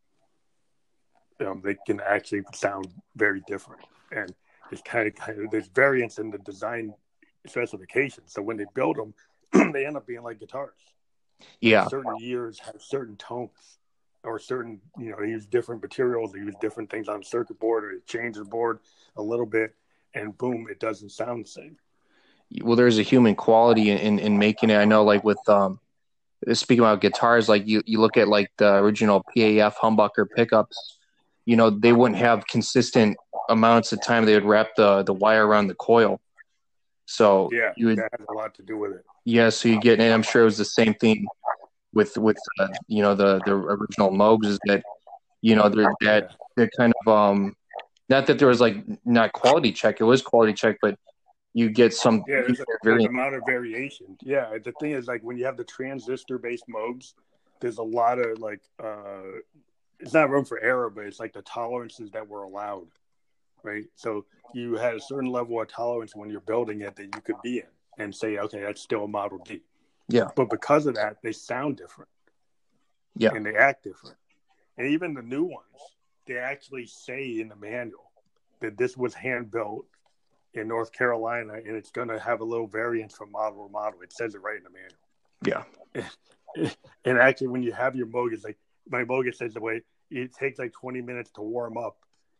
Um, 1.47 1.61
they 1.65 1.77
can 1.87 2.01
actually 2.01 2.43
sound 2.55 2.89
very 3.17 3.43
different. 3.47 3.83
And 4.11 4.33
it's 4.71 4.83
kind 4.83 5.09
of, 5.09 5.15
kind 5.15 5.41
of 5.41 5.51
there's 5.51 5.69
variance 5.69 6.19
in 6.19 6.31
the 6.31 6.39
design 6.39 6.95
specifications. 7.47 8.33
So 8.33 8.43
when 8.43 8.57
they 8.57 8.67
build 8.75 8.97
them, 8.97 9.15
they 9.73 9.85
end 9.85 9.97
up 9.97 10.07
being 10.07 10.23
like 10.23 10.39
guitars. 10.39 10.73
Yeah. 11.61 11.89
Certain 11.89 12.17
years 12.19 12.61
have 12.61 12.81
certain 12.81 13.17
tones 13.17 13.79
or 14.23 14.39
certain, 14.39 14.81
you 14.99 15.11
know, 15.11 15.17
they 15.21 15.29
use 15.29 15.47
different 15.47 15.83
materials, 15.83 16.33
they 16.33 16.39
use 16.39 16.55
different 16.61 16.89
things 16.89 17.09
on 17.09 17.21
the 17.21 17.27
circuit 17.27 17.59
board 17.59 17.85
or 17.85 17.93
they 17.93 18.01
change 18.07 18.37
the 18.37 18.45
board 18.45 18.79
a 19.17 19.23
little 19.23 19.47
bit 19.47 19.75
and 20.15 20.37
boom, 20.37 20.67
it 20.71 20.81
doesn't 20.81 21.11
sound 21.11 21.45
the 21.45 21.49
same. 21.49 21.77
Well, 22.63 22.77
there's 22.77 22.99
a 22.99 23.03
human 23.03 23.35
quality 23.35 23.91
in, 23.91 23.99
in, 23.99 24.19
in 24.19 24.39
making 24.39 24.71
it. 24.71 24.77
I 24.77 24.85
know 24.85 25.05
like 25.05 25.25
with, 25.25 25.39
um, 25.49 25.81
speaking 26.53 26.81
about 26.81 27.01
guitars, 27.01 27.49
like 27.49 27.67
you, 27.67 27.83
you 27.87 28.01
look 28.01 28.17
at 28.17 28.29
like 28.29 28.51
the 28.59 28.77
original 28.77 29.25
PAF 29.35 29.75
humbucker 29.77 30.27
pickups, 30.37 30.99
you 31.47 31.57
know, 31.57 31.71
they 31.71 31.93
wouldn't 31.93 32.19
have 32.21 32.47
consistent 32.47 33.17
amounts 33.49 33.93
of 33.93 34.03
time 34.03 34.25
they 34.27 34.35
would 34.35 34.45
wrap 34.45 34.69
the, 34.77 35.03
the 35.03 35.15
wire 35.15 35.47
around 35.47 35.69
the 35.69 35.75
coil. 35.75 36.21
So 37.07 37.51
yeah, 37.53 37.73
you 37.77 37.87
would, 37.87 37.99
that 37.99 38.11
has 38.19 38.27
a 38.29 38.33
lot 38.33 38.55
to 38.57 38.63
do 38.63 38.79
with 38.79 38.93
it. 38.93 39.05
Yeah, 39.25 39.51
so 39.51 39.69
you 39.69 39.81
get, 39.81 40.01
and 40.01 40.13
I'm 40.13 40.23
sure 40.23 40.43
it 40.43 40.47
was 40.47 40.59
the 40.59 40.65
same 40.65 40.95
thing 40.95 41.27
with 41.93 42.17
with 42.17 42.39
uh, 42.59 42.69
you 42.89 43.03
know 43.03 43.15
the 43.15 43.41
the 43.45 43.53
original 43.53 44.11
Moogs 44.11 44.47
is 44.47 44.59
that 44.65 44.83
you 45.43 45.55
know 45.55 45.69
they're 45.69 45.93
that 46.01 46.35
that 46.57 46.71
kind 46.77 46.93
of 47.05 47.13
um 47.13 47.57
not 48.13 48.27
that 48.27 48.39
there 48.39 48.49
was 48.49 48.61
like 48.61 48.77
not 49.05 49.33
quality 49.33 49.73
check, 49.73 50.01
it 50.01 50.05
was 50.05 50.23
quality 50.23 50.53
check, 50.53 50.79
but 50.81 50.99
you 51.55 51.69
get 51.71 51.93
some 51.93 52.25
yeah, 52.27 52.43
there's 52.47 52.61
a, 52.61 52.65
there's 52.83 53.05
amount 53.05 53.35
of 53.35 53.43
variation. 53.47 54.17
Yeah, 54.23 54.57
the 54.63 54.73
thing 54.81 54.93
is 54.93 55.07
like 55.07 55.23
when 55.23 55.37
you 55.37 55.45
have 55.45 55.57
the 55.57 55.65
transistor 55.65 56.39
based 56.39 56.65
Moogs, 56.69 57.15
there's 57.61 57.79
a 57.79 57.83
lot 57.83 58.19
of 58.19 58.39
like 58.39 58.61
uh 58.83 59.41
it's 59.99 60.15
not 60.15 60.31
room 60.31 60.45
for 60.45 60.59
error, 60.61 60.91
but 60.91 61.05
it's 61.07 61.21
like 61.21 61.33
the 61.33 61.43
tolerances 61.43 62.11
that 62.13 62.27
were 62.29 62.43
allowed 62.43 62.89
right? 63.63 63.85
So 63.95 64.25
you 64.55 64.77
had 64.77 64.95
a 64.95 65.01
certain 65.01 65.31
level 65.31 65.61
of 65.61 65.69
tolerance 65.69 66.15
when 66.15 66.31
you're 66.31 66.41
building 66.41 66.83
it 66.83 66.97
that 66.97 67.05
you 67.05 67.21
could 67.25 67.41
be 67.43 67.59
in 67.59 67.67
and 67.99 68.15
say, 68.15 68.39
okay, 68.39 68.61
that's 68.61 68.81
still 68.81 69.05
a 69.05 69.09
Model 69.09 69.39
D. 69.39 69.61
Yeah. 70.09 70.29
But 70.35 70.51
because 70.51 70.87
of 70.87 70.95
that, 70.97 71.17
they 71.23 71.33
sound 71.33 71.77
different. 71.77 72.11
Yeah. 73.17 73.35
And 73.35 73.45
they 73.45 73.55
act 73.55 73.85
different. 73.85 74.17
And 74.79 74.89
even 74.89 75.15
the 75.15 75.23
new 75.23 75.45
ones, 75.45 75.67
they 76.27 76.37
actually 76.37 76.87
say 76.87 77.41
in 77.41 77.49
the 77.49 77.57
manual 77.57 78.11
that 78.61 78.77
this 78.77 78.97
was 78.97 79.15
hand 79.15 79.51
built 79.51 79.87
in 80.55 80.69
North 80.69 80.93
Carolina 80.93 81.55
and 81.55 81.77
it's 81.77 81.91
going 81.91 82.09
to 82.09 82.19
have 82.19 82.41
a 82.41 82.45
little 82.45 82.67
variance 82.67 83.15
from 83.15 83.33
model 83.33 83.67
to 83.67 83.73
model. 83.73 84.01
It 84.03 84.13
says 84.13 84.35
it 84.35 84.43
right 84.43 84.59
in 84.59 84.65
the 84.65 84.71
manual. 84.71 85.67
Yeah. 86.57 86.71
and 87.05 87.19
actually, 87.19 87.49
when 87.49 87.63
you 87.63 87.73
have 87.73 87.97
your 87.97 88.07
Moog, 88.07 88.33
it's 88.33 88.45
like 88.45 88.59
my 88.89 89.05
Moog 89.05 89.35
says 89.35 89.55
the 89.55 89.61
way 89.61 89.83
it 90.11 90.33
takes 90.35 90.59
like 90.59 90.73
20 90.73 91.01
minutes 91.01 91.31
to 91.33 91.43
warm 91.43 91.77
up 91.77 91.97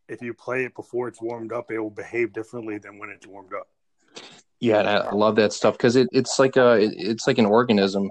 if 0.09 0.23
you 0.23 0.35
play 0.35 0.65
it 0.65 0.75
before 0.75 1.09
it's 1.09 1.21
warmed 1.21 1.53
up, 1.53 1.71
it 1.71 1.79
will 1.79 1.91
behave 1.91 2.33
differently 2.33 2.79
than 2.79 2.99
when 2.99 3.11
it's 3.11 3.27
warmed 3.27 3.53
up. 3.55 3.69
Yeah, 4.61 4.81
I 4.81 5.15
love 5.15 5.37
that 5.37 5.53
stuff 5.53 5.77
because 5.77 5.97
it, 5.97 6.09
it's 6.13 6.39
like 6.39 6.57
a 6.57 6.79
it's 6.81 7.27
like 7.27 7.39
an 7.39 7.47
organism. 7.47 8.11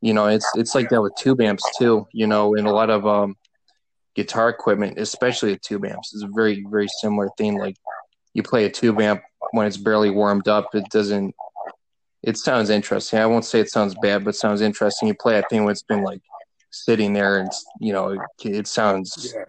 You 0.00 0.14
know, 0.14 0.26
it's 0.26 0.46
it's 0.54 0.74
like 0.74 0.88
that 0.90 1.02
with 1.02 1.14
tube 1.16 1.40
amps 1.40 1.64
too. 1.76 2.06
You 2.12 2.26
know, 2.26 2.54
in 2.54 2.66
a 2.66 2.72
lot 2.72 2.88
of 2.88 3.06
um, 3.06 3.36
guitar 4.14 4.48
equipment, 4.48 4.98
especially 4.98 5.52
a 5.52 5.58
tube 5.58 5.84
amps, 5.84 6.14
is 6.14 6.22
a 6.22 6.28
very 6.28 6.64
very 6.68 6.88
similar 7.00 7.30
thing. 7.36 7.58
Like 7.58 7.76
you 8.32 8.42
play 8.42 8.64
a 8.64 8.70
tube 8.70 9.00
amp 9.00 9.22
when 9.52 9.66
it's 9.66 9.76
barely 9.76 10.10
warmed 10.10 10.48
up, 10.48 10.74
it 10.74 10.88
doesn't. 10.90 11.34
It 12.22 12.38
sounds 12.38 12.70
interesting. 12.70 13.18
I 13.18 13.26
won't 13.26 13.44
say 13.44 13.60
it 13.60 13.70
sounds 13.70 13.94
bad, 14.00 14.24
but 14.24 14.34
sounds 14.34 14.62
interesting. 14.62 15.08
You 15.08 15.14
play 15.14 15.38
a 15.38 15.42
thing 15.50 15.64
when 15.64 15.72
it's 15.72 15.82
been 15.82 16.02
like 16.02 16.22
sitting 16.70 17.12
there, 17.12 17.38
and 17.38 17.50
you 17.80 17.92
know, 17.92 18.10
it, 18.10 18.20
it 18.42 18.66
sounds. 18.66 19.32
Yeah 19.34 19.44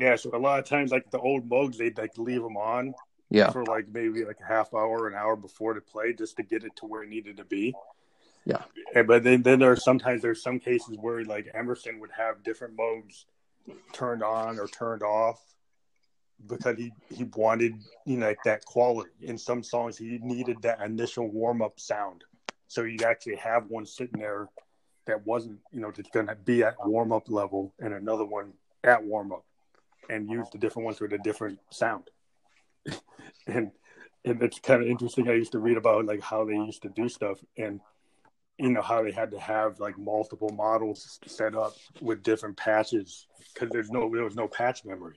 yeah, 0.00 0.16
so 0.16 0.30
a 0.34 0.38
lot 0.38 0.58
of 0.58 0.64
times, 0.64 0.90
like 0.90 1.10
the 1.10 1.18
old 1.18 1.48
Moogs, 1.48 1.76
they'd 1.76 1.96
like 1.96 2.18
leave 2.18 2.42
them 2.42 2.56
on, 2.56 2.94
yeah, 3.30 3.50
for 3.50 3.64
like 3.64 3.86
maybe 3.92 4.24
like 4.24 4.38
a 4.40 4.46
half 4.46 4.74
hour, 4.74 5.06
an 5.06 5.14
hour 5.14 5.36
before 5.36 5.74
to 5.74 5.80
play, 5.80 6.12
just 6.12 6.36
to 6.36 6.42
get 6.42 6.64
it 6.64 6.74
to 6.76 6.86
where 6.86 7.02
it 7.02 7.08
needed 7.08 7.36
to 7.36 7.44
be. 7.44 7.74
Yeah, 8.44 8.62
and, 8.94 9.06
but 9.06 9.22
then 9.22 9.42
then 9.42 9.60
there 9.60 9.70
are 9.70 9.76
sometimes 9.76 10.20
there's 10.20 10.42
some 10.42 10.58
cases 10.58 10.96
where 11.00 11.24
like 11.24 11.50
Emerson 11.54 12.00
would 12.00 12.10
have 12.16 12.42
different 12.42 12.76
Moogs 12.76 13.24
turned 13.92 14.22
on 14.22 14.58
or 14.58 14.66
turned 14.66 15.02
off 15.02 15.40
because 16.46 16.76
he 16.76 16.92
he 17.10 17.24
wanted 17.36 17.74
you 18.06 18.16
know 18.16 18.26
like 18.26 18.42
that 18.44 18.64
quality. 18.64 19.10
In 19.20 19.38
some 19.38 19.62
songs, 19.62 19.96
he 19.96 20.18
needed 20.22 20.62
that 20.62 20.80
initial 20.82 21.28
warm 21.28 21.62
up 21.62 21.80
sound, 21.80 22.24
so 22.68 22.82
you'd 22.82 23.02
actually 23.02 23.36
have 23.36 23.66
one 23.68 23.86
sitting 23.86 24.20
there 24.20 24.48
that 25.06 25.26
wasn't 25.26 25.58
you 25.72 25.80
know 25.80 25.90
just 25.90 26.12
going 26.12 26.26
to 26.26 26.34
be 26.34 26.62
at 26.62 26.74
warm 26.84 27.12
up 27.12 27.30
level, 27.30 27.72
and 27.80 27.94
another 27.94 28.24
one 28.24 28.52
at 28.82 29.02
warm 29.02 29.32
up 29.32 29.44
and 30.10 30.30
use 30.30 30.46
the 30.52 30.58
different 30.58 30.84
ones 30.84 31.00
with 31.00 31.12
a 31.12 31.18
different 31.18 31.58
sound. 31.70 32.10
and 33.46 33.70
and 34.24 34.42
it's 34.42 34.58
kind 34.58 34.82
of 34.82 34.88
interesting. 34.88 35.28
I 35.28 35.34
used 35.34 35.52
to 35.52 35.58
read 35.58 35.76
about 35.76 36.06
like 36.06 36.20
how 36.20 36.44
they 36.44 36.54
used 36.54 36.82
to 36.82 36.88
do 36.88 37.08
stuff 37.08 37.38
and 37.56 37.80
you 38.58 38.70
know 38.70 38.82
how 38.82 39.02
they 39.02 39.10
had 39.10 39.30
to 39.32 39.40
have 39.40 39.80
like 39.80 39.98
multiple 39.98 40.50
models 40.50 41.18
set 41.26 41.54
up 41.54 41.74
with 42.00 42.22
different 42.22 42.56
patches 42.56 43.26
because 43.52 43.70
there's 43.70 43.90
no 43.90 44.10
there 44.12 44.24
was 44.24 44.36
no 44.36 44.48
patch 44.48 44.84
memory. 44.84 45.16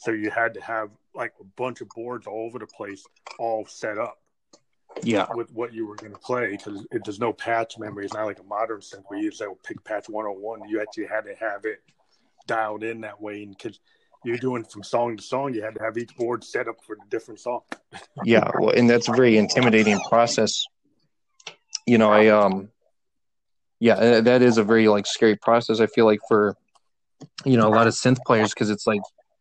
So 0.00 0.12
you 0.12 0.30
had 0.30 0.54
to 0.54 0.60
have 0.60 0.90
like 1.14 1.32
a 1.40 1.44
bunch 1.56 1.80
of 1.80 1.88
boards 1.88 2.26
all 2.26 2.46
over 2.46 2.58
the 2.58 2.66
place, 2.66 3.02
all 3.38 3.66
set 3.66 3.98
up. 3.98 4.18
Yeah, 5.02 5.26
with 5.34 5.52
what 5.52 5.72
you 5.72 5.86
were 5.86 5.94
going 5.94 6.12
to 6.12 6.18
play 6.18 6.50
because 6.50 6.84
there's 6.90 7.20
no 7.20 7.32
patch 7.32 7.78
memory. 7.78 8.06
It's 8.06 8.14
not 8.14 8.24
like 8.24 8.40
a 8.40 8.44
modern 8.44 8.80
synth 8.80 9.04
where 9.06 9.20
you 9.20 9.30
say 9.30 9.44
pick 9.62 9.84
patch 9.84 10.08
101. 10.08 10.68
You 10.68 10.80
actually 10.80 11.06
had 11.06 11.24
to 11.26 11.34
have 11.34 11.64
it 11.66 11.82
dialed 12.46 12.82
in 12.82 13.02
that 13.02 13.20
way, 13.20 13.42
and 13.42 13.56
because 13.56 13.78
you're 14.24 14.38
doing 14.38 14.64
from 14.64 14.82
song 14.82 15.16
to 15.16 15.22
song, 15.22 15.54
you 15.54 15.62
had 15.62 15.74
to 15.74 15.82
have 15.82 15.96
each 15.98 16.16
board 16.16 16.42
set 16.42 16.68
up 16.68 16.82
for 16.84 16.94
a 16.94 17.10
different 17.10 17.38
song. 17.38 17.60
yeah, 18.24 18.50
well, 18.58 18.70
and 18.70 18.88
that's 18.90 19.08
a 19.08 19.12
very 19.12 19.36
intimidating 19.36 20.00
process. 20.08 20.64
You 21.88 21.96
know, 21.96 22.12
I 22.12 22.26
um, 22.28 22.68
yeah, 23.80 23.94
uh, 23.94 24.20
that 24.20 24.42
is 24.42 24.58
a 24.58 24.64
very 24.64 24.88
like 24.88 25.06
scary 25.06 25.36
process. 25.36 25.80
I 25.80 25.86
feel 25.86 26.04
like 26.04 26.20
for 26.28 26.54
you 27.46 27.56
know 27.56 27.66
a 27.66 27.74
lot 27.74 27.86
of 27.86 27.94
synth 27.94 28.18
players 28.26 28.52
because 28.52 28.68
it's 28.68 28.86
like 28.86 29.00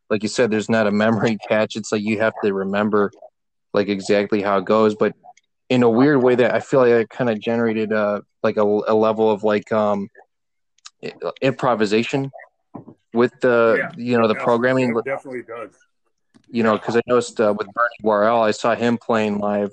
like 0.09 0.23
you 0.23 0.29
said, 0.29 0.49
there's 0.49 0.69
not 0.69 0.87
a 0.87 0.91
memory 0.91 1.37
catch. 1.49 1.75
It's 1.75 1.91
like 1.91 2.01
you 2.03 2.19
have 2.19 2.33
to 2.43 2.53
remember 2.53 3.11
like 3.73 3.89
exactly 3.89 4.41
how 4.41 4.59
it 4.59 4.65
goes, 4.65 4.95
but 4.95 5.13
in 5.67 5.83
a 5.83 5.89
weird 5.89 6.23
way 6.23 6.35
that 6.35 6.55
I 6.55 6.61
feel 6.61 6.79
like 6.79 6.91
it 6.91 7.09
kind 7.09 7.29
of 7.29 7.41
generated 7.41 7.91
uh 7.91 8.21
like 8.43 8.55
a, 8.55 8.63
a 8.63 8.95
level 8.95 9.29
of 9.29 9.43
like 9.43 9.69
um 9.73 10.07
improvisation 11.41 12.31
with 13.13 13.33
the 13.41 13.75
yeah, 13.77 13.91
you 13.97 14.17
know 14.17 14.27
the 14.29 14.35
programming. 14.35 14.93
definitely 15.03 15.43
does. 15.43 15.71
You 16.49 16.63
know, 16.63 16.77
because 16.77 16.95
I 16.95 17.01
noticed 17.07 17.41
uh, 17.41 17.53
with 17.57 17.67
Bernie 17.73 18.03
Worrell, 18.03 18.41
I 18.41 18.51
saw 18.51 18.73
him 18.73 18.97
playing 18.97 19.39
live 19.39 19.71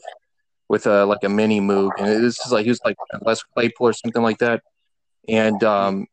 with 0.69 0.87
a 0.87 1.05
like 1.05 1.25
a 1.25 1.29
mini 1.29 1.61
Moog, 1.61 1.91
and 1.99 2.07
this 2.07 2.45
is 2.45 2.53
like 2.53 2.65
he 2.65 2.71
was 2.71 2.81
like 2.85 2.97
Les 3.23 3.43
Claypool 3.43 3.89
or 3.89 3.93
something 3.93 4.23
like 4.23 4.39
that, 4.39 4.63
and 5.29 5.63
um, 5.65 6.07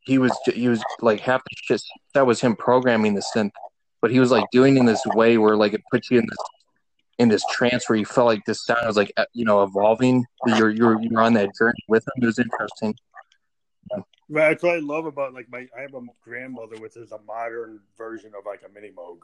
he 0.00 0.18
was 0.18 0.32
he 0.46 0.68
was 0.68 0.82
like 1.00 1.20
half 1.20 1.42
the 1.44 1.56
shit 1.56 1.82
that 2.14 2.26
was 2.26 2.40
him 2.40 2.56
programming 2.56 3.14
the 3.14 3.22
synth, 3.34 3.52
but 4.00 4.10
he 4.10 4.20
was 4.20 4.30
like 4.30 4.44
doing 4.52 4.76
in 4.76 4.86
this 4.86 5.02
way 5.14 5.38
where 5.38 5.56
like 5.56 5.74
it 5.74 5.82
puts 5.90 6.10
you 6.10 6.18
in 6.18 6.26
this 6.26 6.38
in 7.18 7.28
this 7.28 7.42
trance 7.50 7.88
where 7.88 7.98
you 7.98 8.04
felt 8.04 8.26
like 8.26 8.44
this 8.44 8.64
sound 8.64 8.86
was 8.86 8.96
like 8.96 9.12
you 9.32 9.44
know 9.44 9.62
evolving. 9.62 10.24
You're 10.46 10.70
you're 10.70 11.00
you're 11.02 11.20
on 11.20 11.32
that 11.34 11.50
journey 11.58 11.84
with 11.88 12.04
him. 12.04 12.22
It 12.22 12.26
was 12.26 12.38
interesting. 12.38 12.94
That's 14.28 14.62
what 14.62 14.74
I 14.74 14.78
love 14.78 15.06
about 15.06 15.34
like 15.34 15.48
my 15.50 15.66
I 15.76 15.82
have 15.82 15.94
a 15.94 16.00
grandmother 16.22 16.76
which 16.78 16.96
is 16.96 17.12
a 17.12 17.20
modern 17.26 17.80
version 17.96 18.32
of 18.36 18.44
like 18.44 18.62
a 18.68 18.72
mini 18.72 18.92
Moog. 18.92 19.18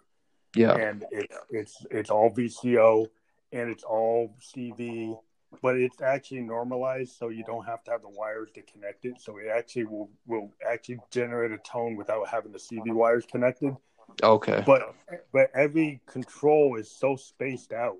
Yeah. 0.54 0.76
And 0.76 1.04
it's 1.10 1.36
it's 1.50 1.86
it's 1.90 2.10
all 2.10 2.30
VCO 2.30 3.08
and 3.52 3.70
it's 3.70 3.84
all 3.84 4.34
CV, 4.40 5.18
but 5.60 5.76
it's 5.76 6.00
actually 6.00 6.40
normalized 6.40 7.16
so 7.16 7.28
you 7.28 7.44
don't 7.44 7.64
have 7.66 7.84
to 7.84 7.90
have 7.90 8.02
the 8.02 8.08
wires 8.08 8.50
to 8.54 8.62
connect 8.62 9.04
it. 9.04 9.20
So 9.20 9.38
it 9.38 9.46
actually 9.54 9.84
will 9.84 10.10
will 10.26 10.52
actually 10.68 10.98
generate 11.10 11.52
a 11.52 11.58
tone 11.58 11.96
without 11.96 12.28
having 12.28 12.52
the 12.52 12.58
CV 12.58 12.92
wires 12.92 13.26
connected. 13.30 13.76
Okay. 14.22 14.62
But 14.66 14.94
but 15.32 15.50
every 15.54 16.00
control 16.06 16.76
is 16.76 16.90
so 16.90 17.16
spaced 17.16 17.72
out. 17.72 17.98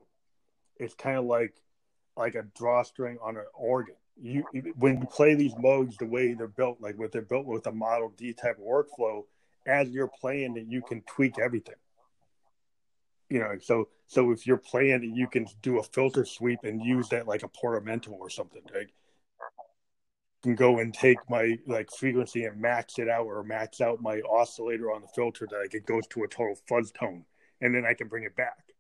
It's 0.76 0.94
kind 0.94 1.18
of 1.18 1.24
like 1.24 1.54
like 2.16 2.34
a 2.34 2.42
drawstring 2.54 3.18
on 3.22 3.36
an 3.36 3.44
organ 3.54 3.94
you 4.20 4.44
when 4.78 5.00
you 5.00 5.06
play 5.06 5.34
these 5.34 5.54
Moogs 5.54 5.96
the 5.98 6.06
way 6.06 6.34
they're 6.34 6.48
built, 6.48 6.80
like 6.80 6.98
what 6.98 7.12
they're 7.12 7.22
built 7.22 7.46
with 7.46 7.66
a 7.66 7.72
Model 7.72 8.12
D 8.16 8.32
type 8.32 8.58
of 8.58 8.64
workflow, 8.64 9.24
as 9.66 9.88
you're 9.90 10.10
playing 10.20 10.56
it, 10.56 10.66
you 10.68 10.82
can 10.82 11.02
tweak 11.02 11.38
everything. 11.38 11.74
You 13.28 13.40
know, 13.40 13.58
so 13.60 13.88
so 14.12 14.30
if 14.30 14.47
you're 14.47 14.59
playing 14.59 15.14
you 15.16 15.26
can 15.26 15.47
do 15.62 15.78
a 15.78 15.82
filter 15.82 16.26
sweep 16.26 16.59
and 16.64 16.84
use 16.84 17.09
that 17.09 17.26
like 17.26 17.43
a 17.43 17.48
portamento 17.48 18.10
or 18.10 18.28
something. 18.28 18.60
Like 18.74 18.93
can 20.43 20.55
go 20.55 20.80
and 20.80 20.93
take 20.93 21.16
my 21.30 21.56
like 21.66 21.89
frequency 21.90 22.44
and 22.44 22.60
max 22.60 22.98
it 22.98 23.09
out 23.09 23.24
or 23.24 23.43
max 23.43 23.80
out 23.80 24.02
my 24.02 24.20
oscillator 24.30 24.93
on 24.93 25.01
the 25.01 25.09
filter 25.09 25.48
that 25.51 25.56
like 25.56 25.72
it 25.72 25.86
goes 25.86 26.06
to 26.09 26.24
a 26.24 26.28
total 26.28 26.56
fuzz 26.68 26.93
tone 26.93 27.24
and 27.62 27.74
then 27.74 27.86
I 27.86 27.94
can 27.94 28.09
bring 28.09 28.24
it 28.24 28.36
back. 28.36 28.74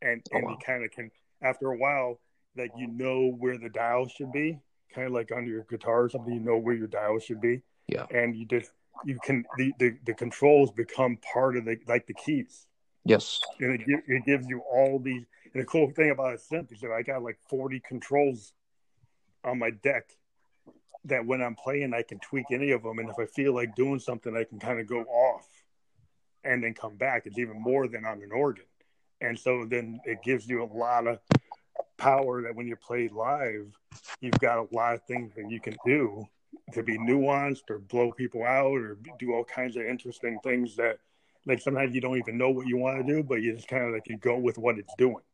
And 0.00 0.22
oh, 0.32 0.36
and 0.36 0.46
wow. 0.46 0.52
you 0.52 0.58
kind 0.64 0.84
of 0.84 0.92
can 0.92 1.10
after 1.42 1.72
a 1.72 1.76
while 1.76 2.20
that 2.54 2.68
you 2.76 2.86
know 2.86 3.34
where 3.38 3.58
the 3.58 3.68
dial 3.68 4.06
should 4.06 4.30
be, 4.30 4.60
kind 4.94 5.08
of 5.08 5.12
like 5.12 5.32
on 5.32 5.44
your 5.44 5.64
guitar 5.64 6.04
or 6.04 6.08
something, 6.08 6.32
you 6.32 6.40
know 6.40 6.58
where 6.58 6.76
your 6.76 6.86
dial 6.86 7.18
should 7.18 7.40
be. 7.40 7.62
Yeah. 7.88 8.06
And 8.10 8.36
you 8.36 8.46
just 8.46 8.70
you 9.04 9.18
can 9.24 9.44
the 9.56 9.72
the, 9.80 9.96
the 10.06 10.14
controls 10.14 10.70
become 10.70 11.18
part 11.32 11.56
of 11.56 11.64
the 11.64 11.78
like 11.88 12.06
the 12.06 12.14
keys. 12.14 12.68
Yes. 13.04 13.40
And 13.58 13.80
it, 13.80 14.04
it 14.06 14.24
gives 14.24 14.46
you 14.46 14.60
all 14.60 14.98
these. 14.98 15.24
And 15.54 15.62
the 15.62 15.66
cool 15.66 15.90
thing 15.90 16.10
about 16.10 16.34
a 16.34 16.36
synth 16.36 16.72
is 16.72 16.80
that 16.80 16.92
I 16.92 17.02
got 17.02 17.22
like 17.22 17.38
40 17.48 17.80
controls 17.80 18.52
on 19.44 19.58
my 19.58 19.70
deck 19.70 20.04
that 21.04 21.26
when 21.26 21.42
I'm 21.42 21.56
playing, 21.56 21.94
I 21.94 22.02
can 22.02 22.20
tweak 22.20 22.46
any 22.52 22.70
of 22.70 22.82
them. 22.82 22.98
And 22.98 23.10
if 23.10 23.16
I 23.18 23.26
feel 23.26 23.54
like 23.54 23.74
doing 23.74 23.98
something, 23.98 24.36
I 24.36 24.44
can 24.44 24.58
kind 24.58 24.78
of 24.78 24.86
go 24.86 25.02
off 25.02 25.46
and 26.44 26.62
then 26.62 26.74
come 26.74 26.96
back. 26.96 27.26
It's 27.26 27.38
even 27.38 27.60
more 27.60 27.88
than 27.88 28.04
on 28.04 28.22
an 28.22 28.30
organ. 28.32 28.64
And 29.20 29.38
so 29.38 29.64
then 29.64 30.00
it 30.04 30.22
gives 30.22 30.48
you 30.48 30.62
a 30.62 30.70
lot 30.72 31.06
of 31.06 31.18
power 31.96 32.42
that 32.42 32.54
when 32.54 32.66
you 32.66 32.76
play 32.76 33.08
live, 33.08 33.72
you've 34.20 34.38
got 34.40 34.58
a 34.58 34.66
lot 34.74 34.94
of 34.94 35.02
things 35.04 35.32
that 35.36 35.50
you 35.50 35.60
can 35.60 35.76
do 35.84 36.24
to 36.72 36.82
be 36.82 36.98
nuanced 36.98 37.70
or 37.70 37.78
blow 37.78 38.12
people 38.12 38.44
out 38.44 38.72
or 38.72 38.98
do 39.18 39.32
all 39.32 39.44
kinds 39.44 39.76
of 39.76 39.82
interesting 39.82 40.38
things 40.42 40.76
that 40.76 40.98
like 41.46 41.60
sometimes 41.60 41.94
you 41.94 42.00
don't 42.00 42.18
even 42.18 42.38
know 42.38 42.50
what 42.50 42.66
you 42.66 42.76
want 42.76 43.04
to 43.04 43.12
do, 43.12 43.22
but 43.22 43.42
you 43.42 43.54
just 43.54 43.68
kind 43.68 43.84
of 43.84 43.92
like 43.92 44.08
you 44.08 44.16
go 44.16 44.38
with 44.38 44.58
what 44.58 44.78
it's 44.78 44.94
doing. 44.96 45.24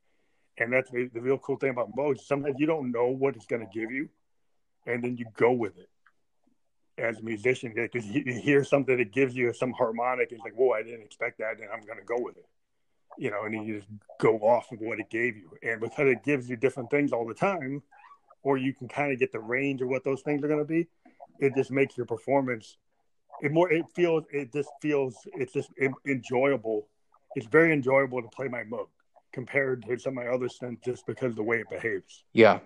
And 0.58 0.72
that's 0.72 0.90
the, 0.90 1.08
the 1.12 1.20
real 1.20 1.38
cool 1.38 1.56
thing 1.56 1.70
about 1.70 1.94
Moog. 1.96 2.18
Sometimes 2.20 2.56
you 2.58 2.66
don't 2.66 2.90
know 2.90 3.08
what 3.08 3.36
it's 3.36 3.46
going 3.46 3.66
to 3.66 3.72
give 3.72 3.90
you, 3.90 4.08
and 4.86 5.02
then 5.02 5.16
you 5.16 5.26
go 5.36 5.52
with 5.52 5.78
it 5.78 5.88
as 6.96 7.18
a 7.18 7.22
musician 7.22 7.72
because 7.74 8.06
you, 8.06 8.22
you 8.26 8.40
hear 8.40 8.64
something 8.64 8.96
that 8.96 9.12
gives 9.12 9.36
you 9.36 9.52
some 9.52 9.72
harmonic. 9.72 10.32
It's 10.32 10.42
like, 10.42 10.54
whoa, 10.54 10.72
I 10.72 10.82
didn't 10.82 11.02
expect 11.02 11.38
that, 11.38 11.58
and 11.60 11.68
I'm 11.72 11.84
going 11.86 11.98
to 11.98 12.04
go 12.04 12.16
with 12.18 12.36
it 12.36 12.46
you 13.18 13.30
know, 13.30 13.44
and 13.44 13.54
then 13.54 13.64
you 13.64 13.76
just 13.76 13.88
go 14.20 14.38
off 14.38 14.70
of 14.70 14.80
what 14.80 15.00
it 15.00 15.10
gave 15.10 15.36
you. 15.36 15.50
And 15.62 15.80
because 15.80 16.08
it 16.08 16.22
gives 16.22 16.48
you 16.48 16.56
different 16.56 16.90
things 16.90 17.12
all 17.12 17.26
the 17.26 17.34
time, 17.34 17.82
or 18.42 18.56
you 18.56 18.72
can 18.72 18.88
kind 18.88 19.12
of 19.12 19.18
get 19.18 19.32
the 19.32 19.40
range 19.40 19.82
of 19.82 19.88
what 19.88 20.04
those 20.04 20.22
things 20.22 20.42
are 20.42 20.48
going 20.48 20.60
to 20.60 20.64
be, 20.64 20.86
it 21.40 21.54
just 21.56 21.70
makes 21.70 21.96
your 21.96 22.06
performance 22.06 22.76
it 23.42 23.52
more 23.52 23.70
it 23.72 23.84
feels 23.94 24.24
it 24.30 24.52
just 24.52 24.70
feels 24.80 25.16
it's 25.34 25.52
just 25.52 25.70
enjoyable 26.06 26.86
it's 27.36 27.46
very 27.46 27.72
enjoyable 27.72 28.22
to 28.22 28.28
play 28.28 28.48
my 28.48 28.62
Moog 28.64 28.88
compared 29.32 29.84
to 29.86 29.98
some 29.98 30.16
of 30.16 30.24
my 30.24 30.30
other 30.30 30.48
stunts 30.48 30.84
just 30.84 31.06
because 31.06 31.30
of 31.30 31.36
the 31.36 31.42
way 31.42 31.60
it 31.60 31.68
behaves 31.68 32.24
yeah 32.32 32.58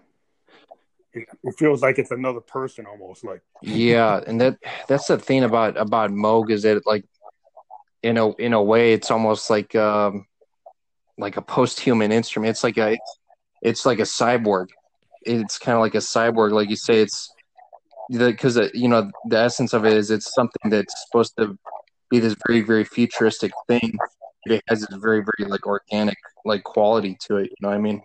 it, 1.13 1.29
it, 1.43 1.55
feels 1.59 1.83
like 1.83 1.99
it's 1.99 2.11
another 2.11 2.41
person 2.41 2.87
almost 2.87 3.25
like 3.25 3.43
yeah 3.61 4.21
and 4.27 4.41
that 4.41 4.59
that's 4.89 5.09
the 5.09 5.19
thing 5.19 5.45
about 5.45 5.77
about 5.77 6.11
moog 6.11 6.51
is 6.51 6.63
that 6.63 6.87
like 6.87 7.05
in 8.03 8.17
a 8.17 8.33
in 8.37 8.53
a 8.53 8.63
way 8.63 8.93
it's 8.93 9.11
almost 9.11 9.51
like 9.51 9.75
um 9.75 10.27
like 11.19 11.37
a 11.37 11.43
post-human 11.43 12.13
instrument. 12.13 12.51
It's 12.51 12.65
like 12.65 12.79
a 12.79 12.99
it's 13.63 13.87
like 13.87 13.99
a 13.99 14.03
cyborg. 14.03 14.69
It's 15.23 15.59
kind 15.59 15.77
of 15.77 15.81
like 15.81 15.95
a 15.95 15.99
cyborg, 15.99 16.53
like 16.53 16.69
you 16.69 16.77
say. 16.77 17.01
It's 17.01 17.33
because 18.11 18.59
uh, 18.59 18.69
you 18.75 18.89
know 18.89 19.11
the 19.29 19.39
essence 19.39 19.73
of 19.73 19.85
it 19.85 19.93
is 19.93 20.11
it's 20.11 20.35
something 20.35 20.71
that's 20.71 20.95
supposed 21.07 21.35
to 21.39 21.59
be 22.11 22.19
this 22.19 22.37
very 22.47 22.61
very 22.61 22.85
futuristic 22.85 23.53
thing. 23.69 23.97
It 24.45 24.63
has 24.69 24.81
this 24.81 24.99
very 24.99 25.23
very 25.23 25.49
like 25.49 25.67
organic 25.67 26.19
like 26.45 26.65
quality 26.65 27.17
to 27.27 27.37
it. 27.37 27.51
You 27.51 27.57
know 27.61 27.69
what 27.69 27.77
I 27.77 27.81
mean? 27.81 28.03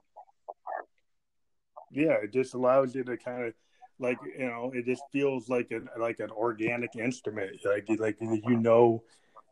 Yeah, 1.91 2.17
it 2.23 2.31
just 2.31 2.53
allows 2.53 2.93
you 2.95 3.03
to 3.05 3.17
kind 3.17 3.45
of 3.45 3.53
like 3.99 4.17
you 4.37 4.47
know 4.47 4.71
it 4.73 4.85
just 4.85 5.03
feels 5.11 5.49
like 5.49 5.71
an 5.71 5.89
like 5.97 6.19
an 6.19 6.31
organic 6.31 6.95
instrument. 6.95 7.57
Like 7.65 7.87
like 7.99 8.17
you 8.21 8.57
know 8.57 9.03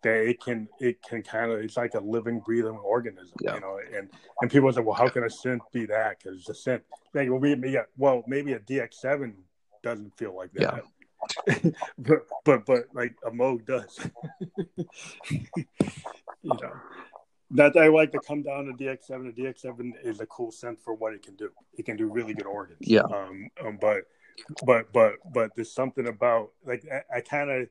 that 0.06 0.30
it 0.30 0.40
can 0.40 0.68
it 0.80 1.02
can 1.02 1.24
kind 1.24 1.52
of 1.52 1.60
it's 1.60 1.76
like 1.76 1.96
a 1.96 2.00
living 2.00 2.40
breathing 2.40 2.78
organism 2.78 3.36
yeah. 3.42 3.56
you 3.56 3.60
know 3.60 3.80
and 3.98 4.10
and 4.40 4.52
people 4.52 4.72
say 4.72 4.80
well 4.80 4.94
how 4.94 5.10
can 5.10 5.24
a 5.24 5.28
synth 5.28 5.60
be 5.74 5.88
that 5.88 6.18
because 6.20 6.48
a 6.48 6.54
synth 6.54 6.82
like, 7.16 7.30
well, 7.30 7.40
maybe, 7.40 7.72
yeah, 7.72 7.82
well 7.98 8.24
maybe 8.28 8.54
a 8.54 8.60
dx7 8.60 9.34
doesn't 9.86 10.18
feel 10.18 10.36
like 10.36 10.52
that 10.54 10.84
yeah. 11.54 11.72
but 11.98 12.28
but 12.44 12.66
but 12.66 12.84
like 12.94 13.16
a 13.26 13.32
Moog 13.32 13.66
does 13.66 14.00
you 15.30 15.46
know 16.44 16.74
not 17.52 17.74
that 17.74 17.84
I 17.84 17.88
like 17.88 18.12
to 18.12 18.20
come 18.20 18.42
down 18.42 18.66
to 18.66 18.74
DX7. 18.74 19.36
The 19.36 19.44
DX7 19.44 19.92
is 20.04 20.20
a 20.20 20.26
cool 20.26 20.52
synth 20.52 20.82
for 20.84 20.96
what 20.96 21.14
it 21.14 21.24
can 21.24 21.36
do. 21.36 21.52
It 21.78 21.86
can 21.86 21.96
do 21.96 22.08
really 22.08 22.34
good 22.34 22.48
organs. 22.48 22.80
Yeah. 22.82 23.04
Um, 23.04 23.50
um 23.64 23.78
but 23.80 24.06
but 24.66 24.92
but 24.92 25.14
but 25.32 25.52
there's 25.56 25.72
something 25.74 26.08
about 26.08 26.50
like 26.66 26.84
I, 26.92 27.18
I 27.18 27.22
kind 27.22 27.50
of 27.50 27.68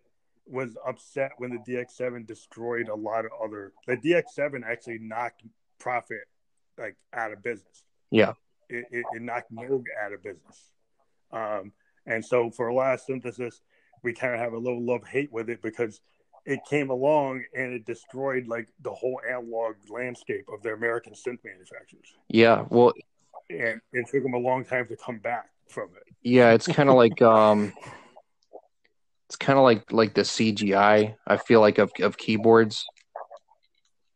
was 0.47 0.77
upset 0.87 1.33
when 1.39 1.51
the 1.51 1.59
DX7 1.59 2.27
destroyed 2.27 2.89
a 2.89 2.95
lot 2.95 3.25
of 3.25 3.33
other. 3.43 3.73
The 3.87 3.97
DX7 3.97 4.63
actually 4.65 4.99
knocked 5.01 5.43
Prophet 5.79 6.23
like 6.79 6.97
out 7.13 7.33
of 7.33 7.43
business. 7.43 7.85
Yeah, 8.11 8.33
it, 8.69 8.87
it, 8.91 9.05
it 9.13 9.23
knocked 9.23 9.53
Moog 9.53 9.85
out 10.03 10.13
of 10.13 10.23
business. 10.23 10.71
Um, 11.33 11.73
and 12.07 12.25
so 12.25 12.51
for 12.51 12.69
a 12.69 12.75
lot 12.75 12.95
of 12.95 13.01
synthesis, 13.01 13.61
we 14.03 14.13
kind 14.13 14.35
of 14.35 14.41
have 14.41 14.53
a 14.53 14.59
little 14.59 14.85
love 14.85 15.07
hate 15.07 15.33
with 15.33 15.49
it 15.49 15.63
because 15.63 16.01
it 16.47 16.61
came 16.69 16.91
along 16.91 17.43
and 17.55 17.73
it 17.73 17.87
destroyed 17.87 18.47
like 18.47 18.69
the 18.83 18.93
whole 18.93 19.21
analog 19.29 19.77
landscape 19.89 20.45
of 20.53 20.63
the 20.63 20.73
American 20.73 21.15
synth 21.15 21.39
manufacturers. 21.45 22.15
Yeah, 22.29 22.65
well, 22.69 22.93
and 23.51 23.81
it 23.93 24.07
took 24.11 24.23
them 24.23 24.35
a 24.35 24.39
long 24.39 24.65
time 24.65 24.87
to 24.89 24.97
come 24.97 25.19
back 25.19 25.49
from 25.69 25.89
it. 25.97 26.15
Yeah, 26.23 26.53
it's 26.53 26.67
kind 26.67 26.89
of 26.89 26.97
like 26.97 27.21
um 27.23 27.73
it's 29.29 29.37
kind 29.37 29.59
of 29.59 29.65
like 29.65 29.91
like 29.91 30.15
the 30.15 30.23
CGI. 30.23 31.15
I 31.27 31.37
feel 31.39 31.61
like 31.61 31.79
of 31.79 31.93
of 32.01 32.17
keyboards. 32.17 32.85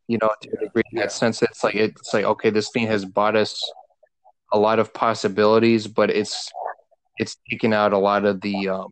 You 0.07 0.19
know, 0.23 0.31
to 0.41 0.51
a 0.51 0.65
degree, 0.65 0.83
in 0.93 0.99
that 0.99 1.13
sense, 1.13 1.43
it's 1.43 1.63
like 1.65 1.75
it's 1.75 2.15
like 2.15 2.25
okay, 2.25 2.51
this 2.51 2.71
thing 2.71 2.87
has 2.87 3.05
bought 3.05 3.37
us 3.37 3.61
a 4.53 4.59
lot 4.59 4.79
of 4.79 4.95
possibilities, 4.95 5.87
but 5.87 6.11
it's 6.11 6.51
it's 7.19 7.37
taken 7.51 7.73
out 7.73 7.93
a 7.93 7.99
lot 7.99 8.25
of 8.25 8.41
the 8.41 8.69
um, 8.69 8.91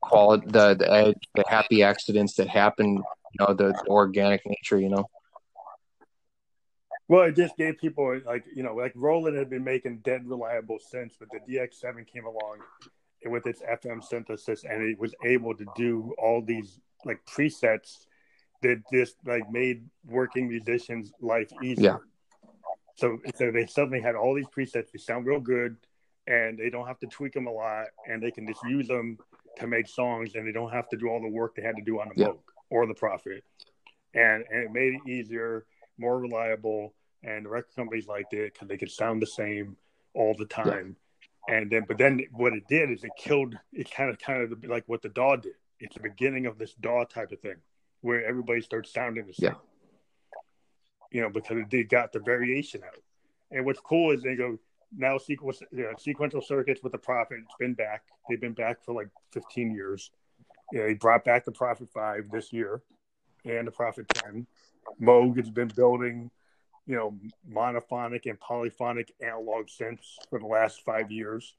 quality, 0.00 0.46
the 0.48 0.74
the 0.74 0.92
edge, 0.92 1.16
the 1.34 1.44
happy 1.48 1.82
accidents 1.82 2.34
that 2.34 2.48
happen, 2.48 2.96
you 2.96 3.46
know, 3.46 3.54
the, 3.54 3.68
the 3.68 3.84
organic 3.88 4.42
nature, 4.46 4.78
you 4.78 4.88
know. 4.88 5.08
Well, 7.08 7.22
it 7.22 7.36
just 7.36 7.56
gave 7.56 7.78
people 7.78 8.20
like 8.26 8.44
you 8.54 8.62
know, 8.62 8.74
like 8.74 8.92
Roland 8.94 9.36
had 9.36 9.48
been 9.48 9.64
making 9.64 9.98
dead 9.98 10.28
reliable 10.28 10.78
synths, 10.92 11.14
but 11.18 11.28
the 11.30 11.40
DX7 11.40 12.06
came 12.06 12.26
along 12.26 12.58
with 13.24 13.46
its 13.46 13.62
FM 13.62 14.02
synthesis, 14.04 14.64
and 14.64 14.82
it 14.82 14.98
was 14.98 15.14
able 15.24 15.54
to 15.56 15.64
do 15.76 16.14
all 16.18 16.42
these 16.42 16.78
like 17.04 17.24
presets 17.26 18.06
that 18.62 18.82
just 18.92 19.16
like 19.24 19.50
made 19.50 19.84
working 20.06 20.48
musicians' 20.48 21.12
life 21.20 21.50
easier. 21.62 21.84
Yeah. 21.84 22.50
So, 22.96 23.18
so 23.36 23.52
they 23.52 23.66
suddenly 23.66 24.00
had 24.00 24.16
all 24.16 24.34
these 24.34 24.48
presets. 24.48 24.90
They 24.90 24.98
sound 24.98 25.26
real 25.26 25.40
good, 25.40 25.76
and 26.28 26.58
they 26.58 26.68
don't 26.68 26.86
have 26.86 26.98
to 26.98 27.06
tweak 27.06 27.32
them 27.32 27.46
a 27.46 27.50
lot, 27.50 27.86
and 28.06 28.22
they 28.22 28.30
can 28.30 28.46
just 28.46 28.62
use 28.64 28.86
them 28.86 29.18
to 29.58 29.66
make 29.66 29.88
songs, 29.88 30.34
and 30.34 30.46
they 30.46 30.52
don't 30.52 30.70
have 30.70 30.88
to 30.90 30.96
do 30.96 31.08
all 31.08 31.20
the 31.20 31.28
work 31.28 31.56
they 31.56 31.62
had 31.62 31.76
to 31.76 31.82
do 31.82 32.00
on 32.00 32.10
the 32.14 32.20
yeah. 32.20 32.28
Moog 32.28 32.38
or 32.70 32.86
the 32.86 32.94
Prophet. 32.94 33.42
And 34.14 34.44
and 34.50 34.64
it 34.64 34.72
made 34.72 34.94
it 34.94 35.10
easier, 35.10 35.64
more 35.96 36.18
reliable, 36.18 36.94
and 37.24 37.46
the 37.46 37.48
record 37.48 37.74
companies 37.74 38.06
liked 38.06 38.34
it 38.34 38.52
because 38.52 38.68
they 38.68 38.76
could 38.76 38.90
sound 38.90 39.22
the 39.22 39.26
same 39.26 39.76
all 40.14 40.34
the 40.38 40.44
time. 40.44 40.96
Yeah. 41.48 41.56
And 41.56 41.70
then, 41.70 41.86
but 41.88 41.96
then 41.96 42.20
what 42.32 42.52
it 42.52 42.68
did 42.68 42.90
is 42.90 43.04
it 43.04 43.10
killed. 43.16 43.54
It 43.72 43.90
kind 43.90 44.10
of, 44.10 44.18
kind 44.18 44.42
of 44.42 44.64
like 44.64 44.84
what 44.86 45.00
the 45.00 45.08
DAW 45.08 45.36
did. 45.36 45.54
It's 45.80 45.94
the 45.94 46.02
beginning 46.02 46.44
of 46.44 46.58
this 46.58 46.74
DAW 46.74 47.04
type 47.04 47.32
of 47.32 47.40
thing, 47.40 47.56
where 48.02 48.26
everybody 48.26 48.60
starts 48.60 48.92
sounding 48.92 49.26
the 49.26 49.32
same. 49.32 49.52
Yeah. 49.52 49.56
You 51.10 51.22
know, 51.22 51.30
because 51.30 51.64
they 51.70 51.84
got 51.84 52.12
the 52.12 52.18
variation 52.18 52.82
out. 52.84 53.02
And 53.50 53.64
what's 53.64 53.80
cool 53.80 54.10
is 54.10 54.22
they 54.22 54.36
go 54.36 54.58
now 54.96 55.18
sequence, 55.18 55.62
sequential 55.98 56.40
circuits 56.40 56.82
with 56.82 56.92
the 56.92 56.98
Prophet. 56.98 57.38
It's 57.44 57.54
been 57.58 57.74
back. 57.74 58.02
They've 58.28 58.40
been 58.40 58.54
back 58.54 58.84
for 58.84 58.94
like 58.94 59.08
15 59.32 59.74
years. 59.74 60.10
They 60.72 60.94
brought 60.94 61.24
back 61.24 61.44
the 61.44 61.52
Prophet 61.52 61.88
Five 61.92 62.30
this 62.30 62.52
year, 62.52 62.82
and 63.44 63.66
the 63.66 63.72
Prophet 63.72 64.08
Ten. 64.08 64.46
Moog 65.00 65.36
has 65.36 65.50
been 65.50 65.68
building 65.68 66.30
you 66.88 66.96
know, 66.96 67.14
monophonic 67.48 68.24
and 68.24 68.40
polyphonic 68.40 69.12
analog 69.20 69.66
synths 69.66 70.14
for 70.30 70.38
the 70.38 70.46
last 70.46 70.82
five 70.86 71.12
years, 71.12 71.54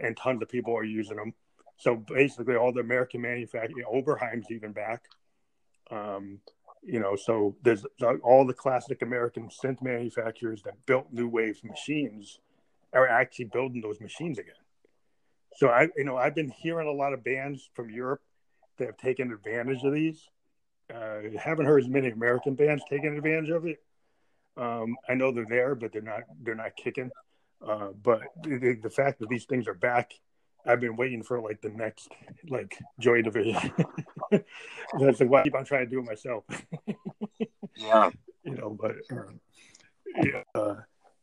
and 0.00 0.16
tons 0.16 0.42
of 0.42 0.48
people 0.48 0.76
are 0.76 0.84
using 0.84 1.16
them. 1.16 1.32
So 1.76 1.94
basically, 1.94 2.56
all 2.56 2.72
the 2.72 2.80
American 2.80 3.22
manufacturing, 3.22 3.84
Oberheim's 3.86 4.50
even 4.50 4.72
back. 4.72 5.04
Um, 5.92 6.40
you 6.82 6.98
know, 6.98 7.14
so 7.14 7.56
there's 7.62 7.86
all 8.22 8.44
the 8.44 8.52
classic 8.52 9.00
American 9.00 9.48
synth 9.48 9.80
manufacturers 9.80 10.62
that 10.64 10.84
built 10.86 11.06
new 11.12 11.28
wave 11.28 11.62
machines 11.62 12.40
are 12.94 13.08
actually 13.08 13.46
building 13.46 13.80
those 13.80 14.00
machines 14.00 14.38
again. 14.38 14.54
So 15.56 15.68
I, 15.68 15.88
you 15.96 16.04
know, 16.04 16.16
I've 16.16 16.34
been 16.34 16.50
hearing 16.50 16.88
a 16.88 16.92
lot 16.92 17.12
of 17.12 17.22
bands 17.22 17.68
from 17.74 17.90
Europe 17.90 18.22
that 18.78 18.86
have 18.86 18.96
taken 18.96 19.32
advantage 19.32 19.84
of 19.84 19.92
these. 19.92 20.28
Uh, 20.92 21.20
haven't 21.38 21.66
heard 21.66 21.82
as 21.82 21.88
many 21.88 22.10
American 22.10 22.54
bands 22.54 22.82
taking 22.88 23.16
advantage 23.16 23.50
of 23.50 23.66
it. 23.66 23.82
Um, 24.56 24.96
I 25.08 25.14
know 25.14 25.32
they're 25.32 25.46
there, 25.48 25.74
but 25.74 25.92
they're 25.92 26.02
not 26.02 26.22
they're 26.42 26.54
not 26.54 26.76
kicking. 26.76 27.10
Uh, 27.66 27.88
but 28.02 28.20
the, 28.42 28.78
the, 28.82 28.90
fact 28.90 29.18
that 29.20 29.28
these 29.30 29.46
things 29.46 29.66
are 29.66 29.74
back, 29.74 30.12
I've 30.66 30.80
been 30.80 30.96
waiting 30.96 31.22
for 31.22 31.40
like 31.40 31.62
the 31.62 31.70
next 31.70 32.08
like 32.48 32.78
Joy 33.00 33.22
Division. 33.22 33.72
That's 34.30 35.20
like 35.20 35.30
why 35.30 35.40
I 35.40 35.44
keep 35.44 35.54
on 35.54 35.64
trying 35.64 35.86
to 35.86 35.90
do 35.90 36.00
it 36.00 36.04
myself. 36.04 36.44
yeah, 37.76 38.10
you 38.44 38.54
know, 38.54 38.76
but 38.78 38.96
uh, 39.10 39.32
yeah, 40.22 40.42
uh, 40.54 40.74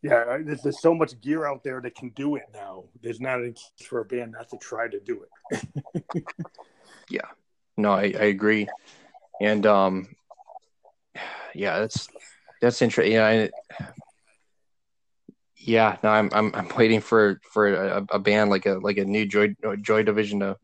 yeah, 0.01 0.37
there's, 0.43 0.61
there's 0.63 0.81
so 0.81 0.95
much 0.95 1.19
gear 1.21 1.45
out 1.45 1.63
there 1.63 1.79
that 1.81 1.95
can 1.95 2.09
do 2.09 2.35
it 2.35 2.43
now. 2.53 2.85
There's 3.01 3.21
not 3.21 3.39
a 3.39 3.53
for 3.85 4.01
a 4.01 4.05
band 4.05 4.31
not 4.31 4.49
to 4.49 4.57
try 4.57 4.87
to 4.87 4.99
do 4.99 5.23
it. 5.51 5.63
yeah, 7.09 7.27
no, 7.77 7.91
I, 7.91 8.13
I 8.19 8.25
agree, 8.25 8.67
and 9.39 9.65
um, 9.67 10.07
yeah, 11.53 11.79
that's 11.79 12.07
that's 12.61 12.81
interesting. 12.81 13.13
Yeah, 13.13 13.27
I, 13.27 13.49
yeah. 15.55 15.97
No, 16.03 16.09
I'm 16.09 16.29
I'm 16.33 16.55
I'm 16.55 16.69
waiting 16.75 16.99
for 16.99 17.39
for 17.53 17.67
a, 17.67 18.05
a, 18.09 18.19
band 18.19 18.49
like 18.49 18.65
a 18.65 18.73
like 18.73 18.97
a 18.97 19.05
new 19.05 19.27
Joy 19.27 19.55
Joy 19.81 20.01
Division 20.01 20.39
to 20.39 20.57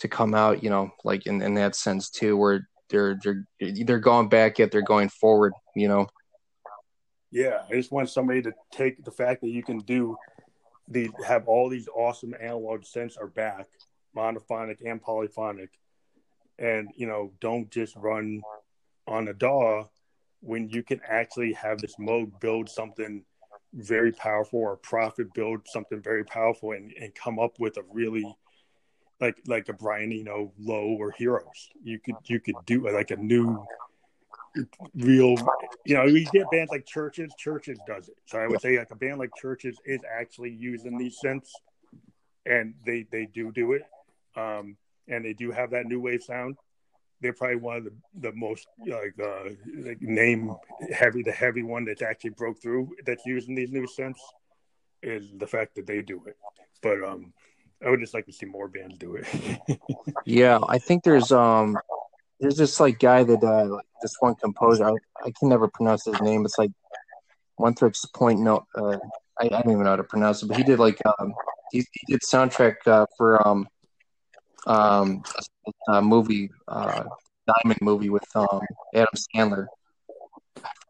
to 0.00 0.08
come 0.08 0.34
out. 0.34 0.62
You 0.62 0.70
know, 0.70 0.90
like 1.04 1.26
in 1.26 1.42
in 1.42 1.54
that 1.54 1.74
sense 1.74 2.10
too, 2.10 2.36
where 2.36 2.68
they're 2.90 3.18
they're 3.24 3.44
they're 3.60 3.98
going 3.98 4.28
back 4.28 4.60
yet 4.60 4.70
they're 4.70 4.82
going 4.82 5.08
forward. 5.08 5.52
You 5.74 5.88
know. 5.88 6.06
Yeah, 7.30 7.62
I 7.68 7.74
just 7.74 7.92
want 7.92 8.08
somebody 8.08 8.42
to 8.42 8.52
take 8.72 9.04
the 9.04 9.10
fact 9.10 9.40
that 9.42 9.50
you 9.50 9.62
can 9.62 9.78
do 9.78 10.16
the 10.88 11.10
have 11.26 11.48
all 11.48 11.68
these 11.68 11.88
awesome 11.88 12.34
analog 12.40 12.82
synths 12.82 13.20
are 13.20 13.26
back, 13.26 13.66
monophonic 14.16 14.78
and 14.84 15.02
polyphonic, 15.02 15.70
and 16.58 16.88
you 16.94 17.06
know 17.06 17.32
don't 17.40 17.70
just 17.70 17.96
run 17.96 18.40
on 19.06 19.28
a 19.28 19.34
DAW 19.34 19.84
when 20.40 20.68
you 20.68 20.82
can 20.82 21.00
actually 21.08 21.52
have 21.54 21.78
this 21.78 21.96
Moog 21.96 22.38
build 22.40 22.68
something 22.68 23.24
very 23.74 24.12
powerful 24.12 24.60
or 24.60 24.76
Prophet 24.76 25.32
build 25.34 25.60
something 25.66 26.00
very 26.00 26.24
powerful 26.24 26.72
and, 26.72 26.92
and 27.00 27.14
come 27.14 27.38
up 27.38 27.58
with 27.58 27.76
a 27.76 27.82
really 27.92 28.36
like 29.20 29.36
like 29.46 29.68
a 29.68 29.72
Brian 29.72 30.12
you 30.12 30.24
know 30.24 30.52
low 30.58 30.96
or 30.98 31.10
heroes. 31.10 31.68
You 31.82 31.98
could 31.98 32.16
you 32.26 32.40
could 32.40 32.56
do 32.64 32.88
like 32.88 33.10
a 33.10 33.16
new 33.16 33.64
real 34.94 35.34
you 35.84 35.94
know 35.94 36.04
we 36.04 36.24
get 36.32 36.50
bands 36.50 36.70
like 36.70 36.86
CHVRCHES 36.86 37.30
CHVRCHES 37.44 37.78
does 37.86 38.08
it 38.08 38.16
so 38.26 38.38
i 38.38 38.46
would 38.46 38.60
say 38.60 38.78
like 38.78 38.90
a 38.90 38.96
band 38.96 39.18
like 39.18 39.30
CHVRCHES 39.42 39.76
is 39.84 40.00
actually 40.10 40.50
using 40.50 40.96
these 40.96 41.18
synths 41.22 41.50
and 42.44 42.74
they 42.84 43.06
they 43.10 43.26
do 43.26 43.52
do 43.52 43.72
it 43.72 43.82
um 44.36 44.76
and 45.08 45.24
they 45.24 45.32
do 45.32 45.50
have 45.50 45.70
that 45.70 45.86
new 45.86 46.00
wave 46.00 46.22
sound 46.22 46.56
they're 47.20 47.32
probably 47.32 47.56
one 47.56 47.76
of 47.78 47.84
the, 47.84 47.92
the 48.20 48.32
most 48.32 48.66
like 48.86 49.14
uh, 49.22 49.50
like 49.78 50.00
name 50.02 50.54
heavy 50.92 51.22
the 51.22 51.32
heavy 51.32 51.62
one 51.62 51.84
that's 51.84 52.02
actually 52.02 52.30
broke 52.30 52.60
through 52.60 52.94
that's 53.04 53.24
using 53.24 53.54
these 53.54 53.72
new 53.72 53.86
synths 53.86 54.20
is 55.02 55.30
the 55.38 55.46
fact 55.46 55.74
that 55.76 55.86
they 55.86 56.02
do 56.02 56.22
it. 56.26 56.36
But 56.82 57.02
um, 57.02 57.32
I 57.84 57.90
would 57.90 58.00
just 58.00 58.14
like 58.14 58.26
to 58.26 58.32
see 58.32 58.46
more 58.46 58.68
bands 58.68 58.98
do 58.98 59.16
it. 59.16 59.78
yeah, 60.24 60.58
I 60.68 60.78
think 60.78 61.04
there's 61.04 61.32
um 61.32 61.78
there's 62.40 62.56
this 62.56 62.80
like 62.80 62.98
guy 62.98 63.22
that 63.24 63.42
uh 63.42 63.78
this 64.02 64.14
one 64.20 64.34
composer 64.34 64.84
I, 64.84 64.94
I 65.24 65.32
can 65.38 65.48
never 65.48 65.68
pronounce 65.68 66.04
his 66.04 66.20
name. 66.20 66.44
It's 66.44 66.58
like 66.58 66.70
Oneohtrix 67.58 68.12
Point. 68.12 68.40
No, 68.40 68.66
uh, 68.76 68.98
I, 69.40 69.46
I 69.46 69.48
don't 69.48 69.70
even 69.70 69.84
know 69.84 69.90
how 69.90 69.96
to 69.96 70.04
pronounce 70.04 70.42
it. 70.42 70.46
But 70.46 70.56
he 70.58 70.62
did 70.62 70.78
like 70.78 71.00
um 71.18 71.34
he, 71.72 71.78
he 71.78 72.12
did 72.12 72.20
soundtrack 72.20 72.74
uh, 72.86 73.06
for 73.16 73.46
um 73.46 73.66
um, 74.66 75.22
a, 75.88 76.02
movie, 76.02 76.50
uh, 76.68 77.04
Diamond 77.46 77.80
movie 77.80 78.10
with 78.10 78.24
um, 78.34 78.60
Adam 78.94 79.06
Sandler. 79.14 79.66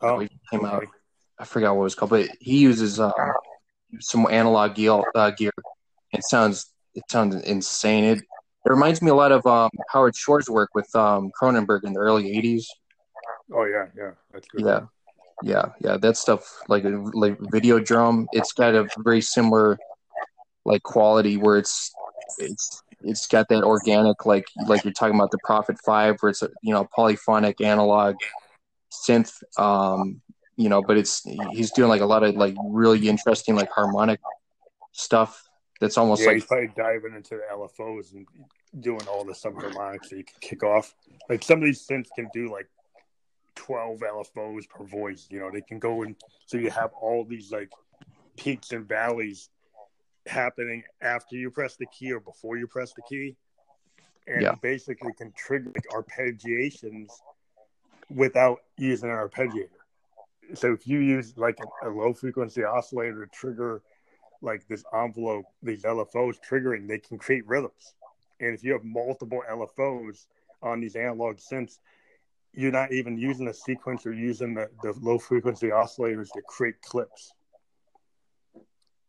Oh, 0.00 0.26
came 0.50 0.65
out. 0.65 0.86
I 1.39 1.44
forgot 1.44 1.75
what 1.75 1.83
it 1.83 1.84
was 1.84 1.94
called, 1.94 2.10
but 2.10 2.28
he 2.41 2.58
uses 2.58 2.99
uh, 2.99 3.12
some 4.00 4.26
analog 4.31 4.75
gear, 4.75 5.02
uh, 5.15 5.31
gear. 5.31 5.52
It 6.12 6.25
sounds 6.25 6.73
it 6.94 7.05
sounds 7.10 7.34
insane. 7.34 8.05
It 8.05 8.23
it 8.67 8.70
reminds 8.70 9.01
me 9.01 9.11
a 9.11 9.15
lot 9.15 9.33
of 9.33 9.47
um, 9.47 9.70
Howard 9.91 10.17
Shore's 10.17 10.51
work 10.51 10.70
with 10.75 10.95
um, 10.97 11.31
Cronenberg 11.41 11.85
in 11.85 11.93
the 11.93 12.01
early 12.01 12.25
'80s. 12.36 12.65
Oh 13.53 13.65
yeah, 13.65 13.86
yeah, 13.97 14.11
that's 14.33 14.49
good. 14.49 14.65
Yeah, 14.65 14.81
yeah, 15.43 15.67
yeah. 15.81 15.97
That 15.97 16.17
stuff 16.17 16.62
like 16.69 16.85
like 16.85 17.39
Videodrome. 17.39 18.27
It's 18.33 18.53
got 18.53 18.75
a 18.75 18.89
very 18.99 19.20
similar 19.20 19.78
like 20.65 20.83
quality 20.83 21.36
where 21.36 21.59
it's 21.59 21.93
it's 22.39 22.83
it's 23.03 23.28
got 23.28 23.49
that 23.51 23.62
organic 23.62 24.27
like 24.27 24.47
like 24.67 24.83
you're 24.85 24.93
talking 24.93 25.15
about 25.15 25.31
the 25.31 25.39
Prophet 25.45 25.77
Five, 25.85 26.17
where 26.20 26.31
it's 26.31 26.43
a, 26.43 26.51
you 26.62 26.75
know 26.75 26.89
polyphonic 26.93 27.61
analog 27.61 28.17
synth, 28.93 29.33
um, 29.59 30.20
you 30.57 30.69
know, 30.69 30.83
but 30.83 30.97
it's 30.97 31.23
he's 31.53 31.70
doing 31.70 31.89
like 31.89 32.01
a 32.01 32.07
lot 32.07 32.25
of 32.25 32.35
like 32.35 32.57
really 32.65 33.09
interesting 33.09 33.55
like 33.55 33.70
harmonic 33.70 34.20
stuff. 34.93 35.45
That's 35.81 35.99
almost 35.99 36.23
yeah, 36.23 36.29
like 36.29 36.37
he's 36.37 36.47
probably 36.47 36.71
diving 36.77 37.15
into 37.15 37.37
the 37.37 37.43
LFOs 37.53 38.13
and 38.15 38.27
doing 38.81 39.07
all 39.09 39.25
the 39.25 39.33
subharmonics 39.33 40.07
so 40.07 40.17
you 40.17 40.25
can 40.25 40.37
kick 40.41 40.63
off. 40.63 40.95
Like 41.29 41.43
some 41.43 41.59
of 41.59 41.65
these 41.65 41.87
synths 41.87 42.09
can 42.15 42.29
do 42.33 42.51
like 42.51 42.69
12 43.57 44.01
LFOs 44.01 44.69
per 44.69 44.85
voice. 44.85 45.27
You 45.31 45.41
know, 45.41 45.51
they 45.53 45.61
can 45.61 45.79
go 45.79 46.03
in 46.03 46.17
so 46.47 46.57
you 46.57 46.71
have 46.71 46.93
all 47.01 47.25
these 47.25 47.53
like 47.53 47.71
peaks 48.37 48.73
and 48.73 48.89
valleys 48.89 49.51
happening 50.27 50.83
after 51.01 51.37
you 51.37 51.51
press 51.51 51.77
the 51.77 51.87
key 51.87 52.13
or 52.13 52.21
before 52.21 52.57
you 52.57 52.67
press 52.67 52.93
the 52.95 53.03
key, 53.03 53.37
and 54.27 54.43
yeah. 54.43 54.55
basically 54.63 55.13
can 55.13 55.33
trigger 55.37 55.73
like 55.75 55.87
arpeggiations 55.93 57.09
without 58.11 58.61
using 58.79 59.11
an 59.11 59.17
arpeggiator. 59.17 59.69
So 60.55 60.73
if 60.73 60.87
you 60.87 61.01
use 61.01 61.37
like 61.37 61.59
a, 61.83 61.89
a 61.89 61.91
low 61.91 62.15
frequency 62.15 62.63
oscillator 62.65 63.27
to 63.27 63.33
trigger 63.33 63.83
like 64.47 64.66
this 64.66 64.84
envelope, 64.94 65.47
these 65.62 65.83
LFOs 65.83 66.36
triggering, 66.49 66.89
they 66.89 66.99
can 66.99 67.18
create 67.18 67.47
rhythms. 67.47 67.94
And 68.41 68.55
if 68.55 68.65
you 68.65 68.73
have 68.73 68.84
multiple 68.84 69.42
LFOs 69.50 70.26
on 70.62 70.81
these 70.81 70.97
analog 70.97 71.36
synths, 71.36 71.78
you're 72.55 72.73
not 72.73 72.92
even 72.92 73.18
using 73.18 73.49
a 73.49 73.50
sequencer, 73.50 74.16
using 74.16 74.55
the, 74.55 74.70
the 74.83 74.94
low 75.00 75.18
frequency 75.18 75.68
oscillators 75.68 76.31
to 76.33 76.41
create 76.49 76.81
clips 76.81 77.34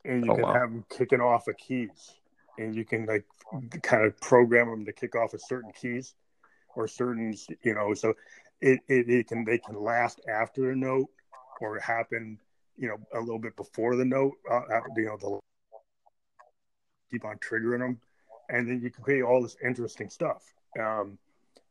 and 0.08 0.26
you 0.26 0.32
oh, 0.32 0.36
can 0.36 0.44
wow. 0.44 0.54
have 0.54 0.72
them 0.72 0.86
kicking 0.90 1.22
off 1.22 1.48
of 1.48 1.58
keys. 1.58 2.16
and 2.58 2.76
you 2.76 2.84
can 2.84 3.06
like 3.06 3.26
kind 3.84 4.06
of 4.06 4.20
program 4.20 4.70
them 4.70 4.86
to 4.86 4.94
kick 4.94 5.16
off 5.16 5.34
at 5.34 5.42
certain 5.42 5.72
keys 5.80 6.16
or 6.76 6.88
certain, 6.88 7.36
you 7.64 7.76
know, 7.76 7.94
so 7.94 8.14
it, 8.62 8.80
it, 8.88 9.10
it 9.10 9.28
can 9.28 9.46
they 9.46 9.58
can 9.60 9.76
last 9.76 10.22
after 10.28 10.72
a 10.72 10.76
note 10.76 11.10
or 11.62 11.80
happen, 11.80 12.40
you 12.78 12.88
know, 12.88 12.98
a 13.14 13.20
little 13.20 13.40
bit 13.40 13.56
before 13.56 13.96
the 13.96 14.06
note, 14.06 14.34
uh, 14.50 14.62
you 14.96 15.06
know, 15.06 15.18
the 15.20 15.40
keep 17.10 17.26
on 17.26 17.38
triggering 17.38 17.80
them, 17.80 18.00
and 18.50 18.68
then 18.68 18.82
you 18.82 18.90
can 18.90 19.04
create 19.04 19.24
all 19.24 19.42
this 19.42 19.58
interesting 19.64 20.10
stuff. 20.10 20.44
Um, 20.80 21.18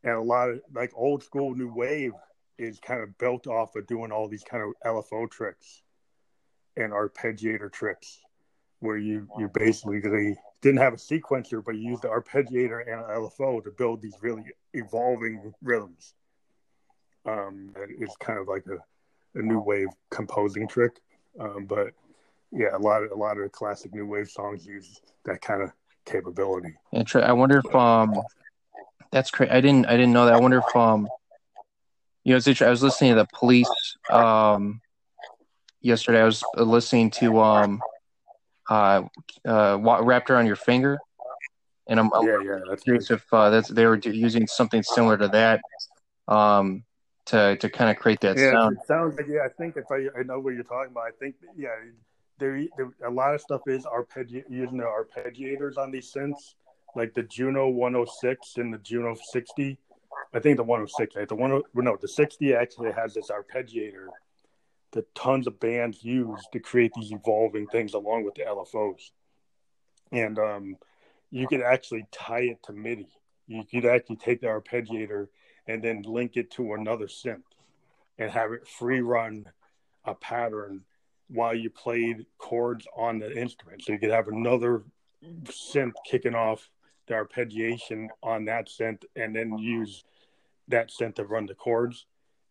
and 0.02 0.14
a 0.14 0.20
lot 0.20 0.50
of 0.50 0.60
like 0.74 0.92
old 0.94 1.22
school 1.22 1.54
new 1.54 1.72
wave 1.72 2.12
is 2.58 2.78
kind 2.80 3.02
of 3.02 3.16
built 3.18 3.46
off 3.46 3.76
of 3.76 3.86
doing 3.86 4.12
all 4.12 4.28
these 4.28 4.44
kind 4.44 4.62
of 4.62 4.72
LFO 4.84 5.30
tricks 5.30 5.82
and 6.76 6.92
arpeggiator 6.92 7.72
tricks, 7.72 8.20
where 8.80 8.96
you 8.96 9.28
you 9.38 9.48
basically 9.52 10.00
didn't 10.62 10.80
have 10.80 10.94
a 10.94 10.96
sequencer, 10.96 11.64
but 11.64 11.76
you 11.76 11.90
used 11.90 12.02
the 12.02 12.08
arpeggiator 12.08 12.80
and 12.80 13.04
LFO 13.04 13.62
to 13.62 13.70
build 13.70 14.02
these 14.02 14.16
really 14.20 14.44
evolving 14.74 15.52
rhythms. 15.62 16.14
Um, 17.24 17.74
it's 17.76 18.16
kind 18.16 18.38
of 18.38 18.46
like 18.46 18.64
a, 18.66 18.78
a 19.36 19.42
new 19.42 19.60
wave 19.60 19.88
composing 20.10 20.66
trick, 20.66 21.00
um, 21.38 21.66
but 21.66 21.88
yeah, 22.52 22.76
a 22.76 22.78
lot 22.78 23.02
of 23.02 23.10
a 23.10 23.14
lot 23.14 23.38
of 23.38 23.52
classic 23.52 23.94
new 23.94 24.06
wave 24.06 24.28
songs 24.28 24.66
use 24.66 25.00
that 25.24 25.40
kind 25.40 25.62
of 25.62 25.70
capability. 26.04 26.74
I 27.14 27.32
wonder 27.32 27.58
if 27.58 27.74
um, 27.74 28.14
that's 29.12 29.30
crazy. 29.30 29.50
I 29.50 29.60
didn't 29.60 29.86
I 29.86 29.92
didn't 29.92 30.12
know 30.12 30.26
that. 30.26 30.34
I 30.34 30.40
wonder 30.40 30.58
if 30.58 30.76
um, 30.76 31.08
you 32.24 32.32
know, 32.34 32.40
I 32.60 32.70
was 32.70 32.82
listening 32.82 33.12
to 33.12 33.16
the 33.16 33.28
police 33.32 33.70
um 34.10 34.80
yesterday. 35.80 36.20
I 36.20 36.24
was 36.24 36.42
listening 36.56 37.10
to 37.12 37.40
um, 37.40 37.82
uh, 38.68 39.02
uh, 39.46 39.78
Wrapped 39.80 40.30
Around 40.30 40.46
Your 40.46 40.56
Finger, 40.56 40.98
and 41.86 42.00
I'm, 42.00 42.10
yeah, 42.22 42.38
yeah, 42.44 42.58
that's 42.68 42.82
curious 42.82 43.10
if 43.10 43.24
uh, 43.32 43.50
that's 43.50 43.68
they 43.68 43.86
were 43.86 43.96
using 43.96 44.46
something 44.46 44.82
similar 44.82 45.16
to 45.18 45.28
that. 45.28 45.60
Um, 46.28 46.84
to 47.26 47.56
to 47.56 47.68
kind 47.68 47.90
of 47.90 47.96
create 47.96 48.20
that 48.20 48.38
yeah, 48.38 48.52
sound. 48.52 48.78
It 48.80 48.86
sounds 48.86 49.16
like 49.16 49.26
yeah. 49.28 49.44
I 49.44 49.48
think 49.48 49.76
if 49.76 49.84
I 49.90 50.08
I 50.18 50.22
know 50.22 50.40
what 50.40 50.54
you're 50.54 50.62
talking 50.62 50.92
about. 50.92 51.04
I 51.04 51.10
think 51.18 51.36
yeah, 51.56 51.68
there, 52.38 52.64
there 52.76 52.90
a 53.04 53.10
lot 53.10 53.34
of 53.34 53.40
stuff 53.40 53.62
is 53.66 53.84
arpeggi 53.84 54.44
using 54.48 54.78
the 54.78 54.84
arpeggiators 54.84 55.76
on 55.76 55.90
these 55.90 56.12
synths, 56.12 56.54
like 56.94 57.14
the 57.14 57.22
Juno 57.22 57.68
106 57.68 58.56
and 58.56 58.72
the 58.72 58.78
Juno 58.78 59.16
60. 59.32 59.78
I 60.32 60.38
think 60.38 60.56
the 60.56 60.62
106, 60.62 61.16
right? 61.16 61.28
The 61.28 61.34
one 61.34 61.62
no, 61.74 61.96
the 62.00 62.08
60 62.08 62.54
actually 62.54 62.92
has 62.92 63.14
this 63.14 63.30
arpeggiator 63.30 64.06
that 64.92 65.14
tons 65.14 65.46
of 65.46 65.60
bands 65.60 66.02
use 66.02 66.40
to 66.52 66.60
create 66.60 66.92
these 66.94 67.12
evolving 67.12 67.66
things 67.66 67.94
along 67.94 68.24
with 68.24 68.34
the 68.34 68.42
LFOs. 68.42 69.10
And 70.12 70.38
um, 70.38 70.76
you 71.30 71.46
could 71.48 71.60
actually 71.60 72.06
tie 72.12 72.42
it 72.42 72.62
to 72.64 72.72
MIDI. 72.72 73.08
You 73.46 73.64
could 73.64 73.84
actually 73.84 74.16
take 74.16 74.40
the 74.40 74.46
arpeggiator 74.46 75.28
and 75.66 75.82
then 75.82 76.02
link 76.02 76.36
it 76.36 76.50
to 76.52 76.74
another 76.74 77.06
synth 77.06 77.42
and 78.18 78.30
have 78.30 78.52
it 78.52 78.66
free 78.66 79.00
run 79.00 79.46
a 80.04 80.14
pattern 80.14 80.82
while 81.28 81.54
you 81.54 81.68
played 81.68 82.26
chords 82.38 82.86
on 82.96 83.18
the 83.18 83.36
instrument. 83.36 83.82
So 83.82 83.92
you 83.92 83.98
could 83.98 84.10
have 84.10 84.28
another 84.28 84.84
synth 85.44 85.94
kicking 86.08 86.34
off 86.34 86.70
the 87.08 87.14
arpeggiation 87.14 88.08
on 88.22 88.44
that 88.44 88.68
synth 88.68 89.04
and 89.16 89.34
then 89.34 89.58
use 89.58 90.04
that 90.68 90.90
synth 90.90 91.16
to 91.16 91.24
run 91.24 91.46
the 91.46 91.54
chords. 91.54 92.06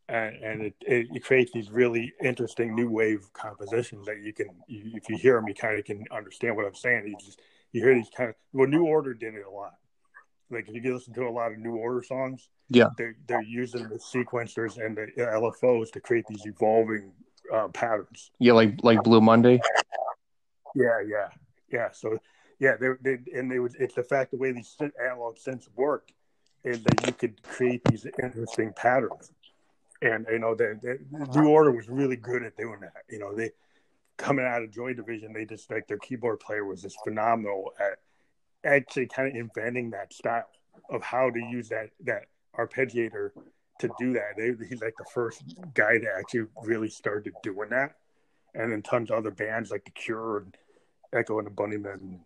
And, 0.07 0.35
and 0.35 0.61
it, 0.61 0.75
it, 0.81 1.07
it, 1.15 1.23
creates 1.23 1.51
these 1.51 1.71
really 1.71 2.13
interesting 2.21 2.75
new 2.75 2.91
wave 2.91 3.27
compositions 3.33 4.05
that 4.05 4.21
you 4.21 4.33
can, 4.33 4.49
you, 4.67 4.91
if 4.93 5.09
you 5.09 5.17
hear 5.17 5.33
them, 5.33 5.47
you 5.47 5.55
kind 5.55 5.79
of 5.79 5.85
can 5.85 6.03
understand 6.11 6.55
what 6.55 6.65
I'm 6.65 6.75
saying. 6.75 7.07
You 7.07 7.15
just, 7.19 7.41
you 7.71 7.81
hear 7.81 7.95
these 7.95 8.11
kind 8.15 8.29
of, 8.29 8.35
well, 8.53 8.67
New 8.67 8.85
Order 8.85 9.15
did 9.15 9.33
it 9.33 9.43
a 9.47 9.49
lot 9.49 9.73
like 10.51 10.69
if 10.69 10.83
you 10.83 10.93
listen 10.93 11.13
to 11.13 11.27
a 11.27 11.29
lot 11.29 11.51
of 11.51 11.57
New 11.57 11.75
Order 11.75 12.03
songs, 12.03 12.49
yeah, 12.69 12.89
they're 12.97 13.15
they're 13.27 13.41
using 13.41 13.87
the 13.89 13.97
sequencers 13.97 14.83
and 14.83 14.97
the 14.97 15.07
LFOs 15.17 15.91
to 15.91 15.99
create 15.99 16.25
these 16.27 16.45
evolving 16.45 17.11
uh, 17.53 17.67
patterns. 17.69 18.31
Yeah, 18.39 18.53
like 18.53 18.79
like 18.83 19.03
Blue 19.03 19.21
Monday. 19.21 19.59
Yeah, 20.75 21.01
yeah, 21.07 21.27
yeah. 21.71 21.89
So 21.91 22.17
yeah, 22.59 22.75
they, 22.79 22.89
they 23.01 23.17
and 23.37 23.51
they 23.51 23.59
would. 23.59 23.75
It's 23.79 23.95
the 23.95 24.03
fact 24.03 24.31
the 24.31 24.37
way 24.37 24.51
these 24.51 24.75
analog 25.03 25.37
synths 25.37 25.67
work 25.75 26.09
is 26.63 26.83
that 26.83 27.05
you 27.05 27.13
could 27.13 27.41
create 27.43 27.81
these 27.85 28.07
interesting 28.21 28.73
patterns. 28.73 29.31
And 30.01 30.25
you 30.29 30.39
know, 30.39 30.55
the, 30.55 30.77
the 30.81 31.39
New 31.39 31.49
Order 31.49 31.71
was 31.71 31.89
really 31.89 32.17
good 32.17 32.43
at 32.43 32.57
doing 32.57 32.79
that. 32.81 33.03
You 33.09 33.19
know, 33.19 33.35
they 33.35 33.51
coming 34.17 34.45
out 34.45 34.61
of 34.61 34.71
Joy 34.71 34.93
Division, 34.93 35.33
they 35.33 35.45
just 35.45 35.69
like 35.71 35.87
their 35.87 35.97
keyboard 35.97 36.39
player 36.39 36.65
was 36.65 36.81
just 36.81 36.97
phenomenal 37.03 37.73
at 37.79 37.99
actually 38.65 39.07
kind 39.07 39.29
of 39.29 39.35
inventing 39.35 39.91
that 39.91 40.13
style 40.13 40.49
of 40.89 41.01
how 41.03 41.29
to 41.29 41.39
use 41.39 41.69
that 41.69 41.89
that 42.03 42.25
arpeggiator 42.57 43.31
to 43.79 43.89
do 43.99 44.13
that. 44.13 44.37
They, 44.37 44.53
he's 44.67 44.81
like 44.81 44.95
the 44.97 45.05
first 45.13 45.43
guy 45.73 45.97
that 45.99 46.11
actually 46.17 46.45
really 46.63 46.89
started 46.89 47.33
doing 47.43 47.69
that, 47.69 47.95
and 48.53 48.71
then 48.71 48.81
tons 48.81 49.11
of 49.11 49.17
other 49.17 49.31
bands 49.31 49.71
like 49.71 49.85
The 49.85 49.91
Cure 49.91 50.37
and 50.37 50.57
Echo 51.13 51.39
and 51.39 51.47
the 51.47 51.51
Bunnymen, 51.51 51.93
and, 51.93 52.19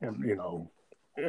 and 0.00 0.24
you 0.24 0.36
know 0.36 0.70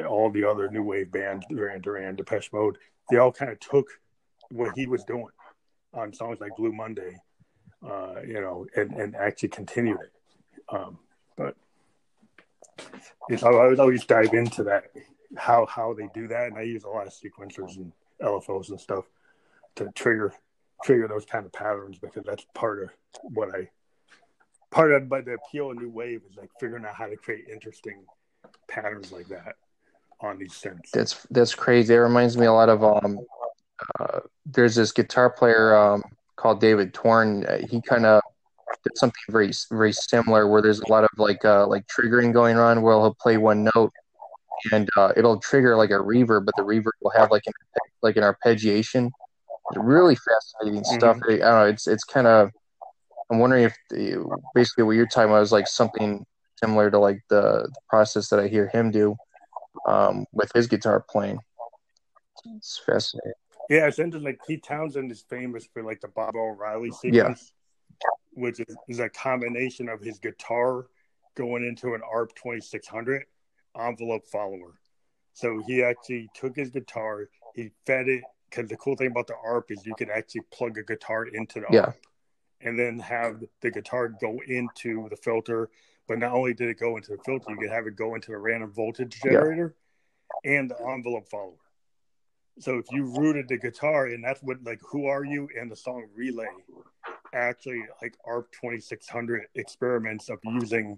all 0.08 0.32
the 0.32 0.43
other 0.43 0.69
new 0.69 0.84
wave 0.84 1.11
bands, 1.11 1.45
Duran 1.50 1.82
Duran, 1.82 2.16
Depeche 2.16 2.51
Mode. 2.51 2.77
They 3.09 3.17
all 3.17 3.32
kind 3.32 3.51
of 3.51 3.59
took 3.59 3.88
what 4.50 4.74
he 4.75 4.88
was 4.88 5.03
doing 5.03 5.27
on 5.93 6.14
songs 6.14 6.40
like 6.40 6.56
Blue 6.58 6.74
Monday, 6.74 7.17
uh, 7.88 8.22
you 8.25 8.42
know, 8.42 8.66
and, 8.75 8.92
and 8.93 9.16
actually 9.16 9.50
continued 9.50 10.00
it. 10.01 10.11
Um, 10.75 10.98
it's, 13.30 13.44
I 13.44 13.50
would 13.50 13.80
always 13.80 14.06
dive 14.06 14.34
into 14.34 14.64
that 14.64 14.86
how 15.38 15.66
how 15.66 15.94
they 15.94 16.10
do 16.14 16.28
that, 16.28 16.48
and 16.48 16.58
I 16.58 16.62
use 16.62 16.84
a 16.84 16.90
lot 16.90 17.08
of 17.08 17.14
sequencers 17.14 17.78
and 17.78 17.92
LFOs 18.22 18.70
and 18.70 18.80
stuff 18.80 19.06
to 19.76 19.92
trigger 19.92 20.34
trigger 20.84 21.08
those 21.08 21.26
kind 21.26 21.45
of 21.45 21.54
patterns 21.54 21.98
because 22.00 22.24
that's 22.26 22.45
part 22.54 22.84
of 22.84 22.90
what 23.22 23.50
I 23.54 23.70
part 24.72 24.92
of 24.92 25.10
by 25.10 25.22
the 25.22 25.34
appeal 25.34 25.72
of 25.72 25.78
new 25.78 25.90
wave 25.90 26.22
is 26.30 26.38
like 26.38 26.52
figuring 26.60 26.86
out 26.86 26.95
how 26.95 27.08
to 27.08 27.16
create 27.16 27.45
interesting 27.52 28.06
patterns 28.68 29.12
like 29.12 29.28
that 29.28 29.56
on 30.22 30.38
these 30.38 30.54
synths. 30.54 30.92
That's 30.92 31.26
that's 31.32 31.56
crazy. 31.56 31.94
It 31.94 31.98
reminds 31.98 32.38
me 32.38 32.45
a 32.45 32.54
lot 32.54 32.70
of 32.70 32.84
um 32.84 33.20
uh, 34.00 34.22
there's 34.45 34.76
this 34.76 34.92
guitar 34.92 35.30
player 35.30 35.76
um 35.76 36.04
called 36.36 36.60
David 36.62 36.94
Torn. 36.94 37.45
He 37.70 37.82
kind 37.82 38.06
of 38.06 38.22
did 38.86 38.98
something 38.98 39.22
very 39.30 39.52
very 39.72 39.92
similar 39.92 40.48
where 40.48 40.62
there's 40.62 40.80
a 40.80 40.90
lot 40.90 41.04
of 41.04 41.10
like 41.18 41.44
uh 41.44 41.68
like 41.68 41.86
triggering 41.88 42.32
going 42.32 42.58
on 42.58 42.82
where 42.82 42.94
he'll 42.94 43.16
play 43.16 43.38
one 43.38 43.68
note 43.76 43.92
and 44.72 44.90
uh, 44.98 45.12
it'll 45.16 45.40
trigger 45.40 45.76
like 45.76 45.90
a 45.90 45.94
reverb, 45.94 46.46
but 46.46 46.56
the 46.56 46.64
reverb 46.64 46.92
will 47.02 47.12
have 47.12 47.32
like 47.32 47.44
an 47.46 47.54
like 48.02 48.18
an 48.18 48.24
arpeggiation. 48.24 49.12
It's 49.70 49.78
really 49.78 50.16
fascinating 50.16 50.82
mm-hmm. 50.84 50.96
stuff. 50.96 51.18
I 51.26 51.38
don't 51.38 51.40
know. 51.40 51.66
It's 51.66 51.88
it's 51.88 52.04
kind 52.04 52.28
of. 52.28 52.52
I'm 53.32 53.40
wondering 53.40 53.64
if 53.64 53.76
the, 53.90 54.24
basically 54.54 54.84
what 54.84 54.92
you're 54.92 55.08
talking 55.08 55.32
about 55.32 55.42
is 55.42 55.52
like 55.52 55.68
something 55.68 56.24
similar 56.64 56.92
to 56.92 57.00
like 57.00 57.22
the, 57.30 57.68
the 57.74 57.82
process 57.90 58.30
that 58.30 58.40
I 58.40 58.48
hear 58.48 58.68
him 58.68 58.92
do 58.92 59.16
um, 59.88 60.26
with 60.32 60.52
his 60.54 60.68
guitar 60.68 61.04
playing. 61.10 61.40
It's 62.58 62.80
fascinating. 62.86 63.34
Yeah, 63.68 63.88
it's 63.88 63.98
interesting. 63.98 64.26
Like 64.26 64.42
Pete 64.48 64.64
Townshend 64.64 65.12
is 65.12 65.26
famous 65.28 65.68
for 65.74 65.82
like 65.82 66.02
the 66.02 66.08
Baba 66.08 66.38
O'Riley 66.38 66.92
sequence. 66.92 67.52
Which 68.34 68.60
is, 68.60 68.76
is 68.88 69.00
a 69.00 69.10
combination 69.10 69.90
of 69.90 70.02
his 70.02 70.20
guitar 70.20 70.88
going 71.36 71.66
into 71.66 71.94
an 71.94 72.02
ARP 72.02 72.34
2600 72.36 73.26
envelope 73.80 74.26
follower. 74.28 74.80
So 75.34 75.62
he 75.68 75.84
actually 75.84 76.30
took 76.34 76.56
his 76.56 76.70
guitar, 76.70 77.30
he 77.54 77.72
fed 77.86 78.08
it 78.08 78.24
because 78.50 78.70
the 78.70 78.78
cool 78.78 78.96
thing 78.96 79.12
about 79.12 79.28
the 79.28 79.36
ARP 79.36 79.72
is 79.72 79.86
you 79.86 79.96
can 79.96 80.10
actually 80.10 80.42
plug 80.52 80.78
a 80.78 80.84
guitar 80.84 81.26
into 81.26 81.60
the 81.60 81.68
yeah. 81.72 81.82
ARP 81.82 81.98
and 82.62 82.80
then 82.80 83.00
have 83.00 83.44
the 83.62 83.72
guitar 83.72 84.08
go 84.08 84.40
into 84.48 85.08
the 85.10 85.18
filter. 85.18 85.70
But 86.08 86.20
not 86.20 86.34
only 86.34 86.54
did 86.54 86.70
it 86.70 86.80
go 86.80 86.98
into 86.98 87.12
the 87.12 87.18
filter, 87.26 87.48
you 87.50 87.58
could 87.58 87.70
have 87.70 87.88
it 87.88 87.96
go 87.96 88.16
into 88.16 88.32
a 88.32 88.38
random 88.38 88.72
voltage 88.72 89.20
generator 89.22 89.76
yeah. 90.44 90.60
and 90.60 90.70
the 90.70 90.78
envelope 90.88 91.28
follower. 91.30 91.54
So 92.59 92.77
if 92.77 92.85
you 92.92 93.06
rooted 93.06 93.50
the 93.50 93.58
guitar, 93.58 94.08
and 94.08 94.24
that's 94.24 94.42
what 94.42 94.64
like 94.64 94.80
"Who 94.90 95.08
Are 95.08 95.25
You" 95.25 95.50
and 95.59 95.69
the 95.69 95.75
song 95.75 96.06
"Relay," 96.16 96.48
actually 97.34 97.84
like 98.01 98.16
ARP 98.25 98.51
2600 98.53 99.48
experiments 99.56 100.30
of 100.30 100.40
using 100.43 100.98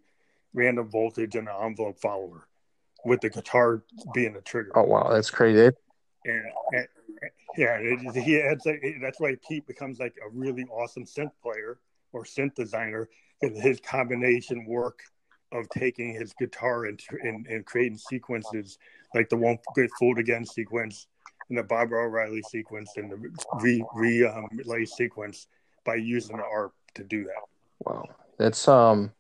random 0.53 0.87
voltage 0.89 1.35
and 1.35 1.47
an 1.47 1.55
envelope 1.61 1.99
follower 1.99 2.47
with 3.05 3.21
the 3.21 3.29
guitar 3.29 3.83
being 4.13 4.33
the 4.33 4.41
trigger. 4.41 4.71
Oh 4.75 4.83
wow, 4.83 5.09
that's 5.11 5.31
crazy. 5.31 5.71
And, 6.25 6.43
and 6.73 6.87
yeah, 7.57 7.77
it, 7.79 8.23
he 8.23 8.39
adds 8.39 8.67
that's 9.01 9.19
why 9.19 9.35
Pete 9.47 9.65
becomes 9.65 9.99
like 9.99 10.15
a 10.23 10.29
really 10.29 10.65
awesome 10.65 11.05
synth 11.05 11.31
player 11.41 11.79
or 12.13 12.23
synth 12.23 12.53
designer. 12.53 13.09
His 13.41 13.79
combination 13.79 14.65
work 14.65 15.01
of 15.51 15.69
taking 15.69 16.13
his 16.13 16.33
guitar 16.33 16.85
and, 16.85 16.99
and, 17.23 17.47
and 17.47 17.65
creating 17.65 17.97
sequences 17.97 18.77
like 19.15 19.29
the 19.29 19.37
"Won't 19.37 19.59
Get 19.75 19.89
Fooled 19.99 20.19
Again" 20.19 20.45
sequence 20.45 21.07
and 21.50 21.58
the 21.58 21.64
Baba 21.64 21.95
O'Riley 21.95 22.42
sequence 22.43 22.92
and 22.98 23.11
the 23.11 23.17
re 23.61 23.84
re 23.95 24.26
um, 24.26 24.48
relay 24.51 24.85
sequence 24.85 25.48
by 25.85 25.95
using 25.95 26.38
the 26.38 26.43
ARP 26.43 26.74
to 26.95 27.03
do 27.03 27.24
that. 27.24 27.42
Wow, 27.85 28.06
that's 28.38 28.67
um 28.67 29.11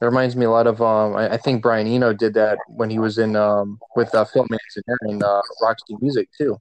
that 0.00 0.06
reminds 0.06 0.36
me 0.36 0.44
a 0.44 0.50
lot 0.50 0.66
of 0.66 0.80
um. 0.82 1.16
I, 1.16 1.34
I 1.34 1.36
think 1.36 1.62
Brian 1.62 1.86
Eno 1.86 2.12
did 2.12 2.34
that 2.34 2.58
when 2.68 2.90
he 2.90 2.98
was 2.98 3.18
in 3.18 3.36
um 3.36 3.78
with 3.94 4.14
uh, 4.14 4.24
Phil 4.24 4.44
Manzanera 4.44 4.96
and 5.02 5.22
uh, 5.22 5.42
Roxy 5.62 5.96
Music 6.00 6.28
too. 6.36 6.60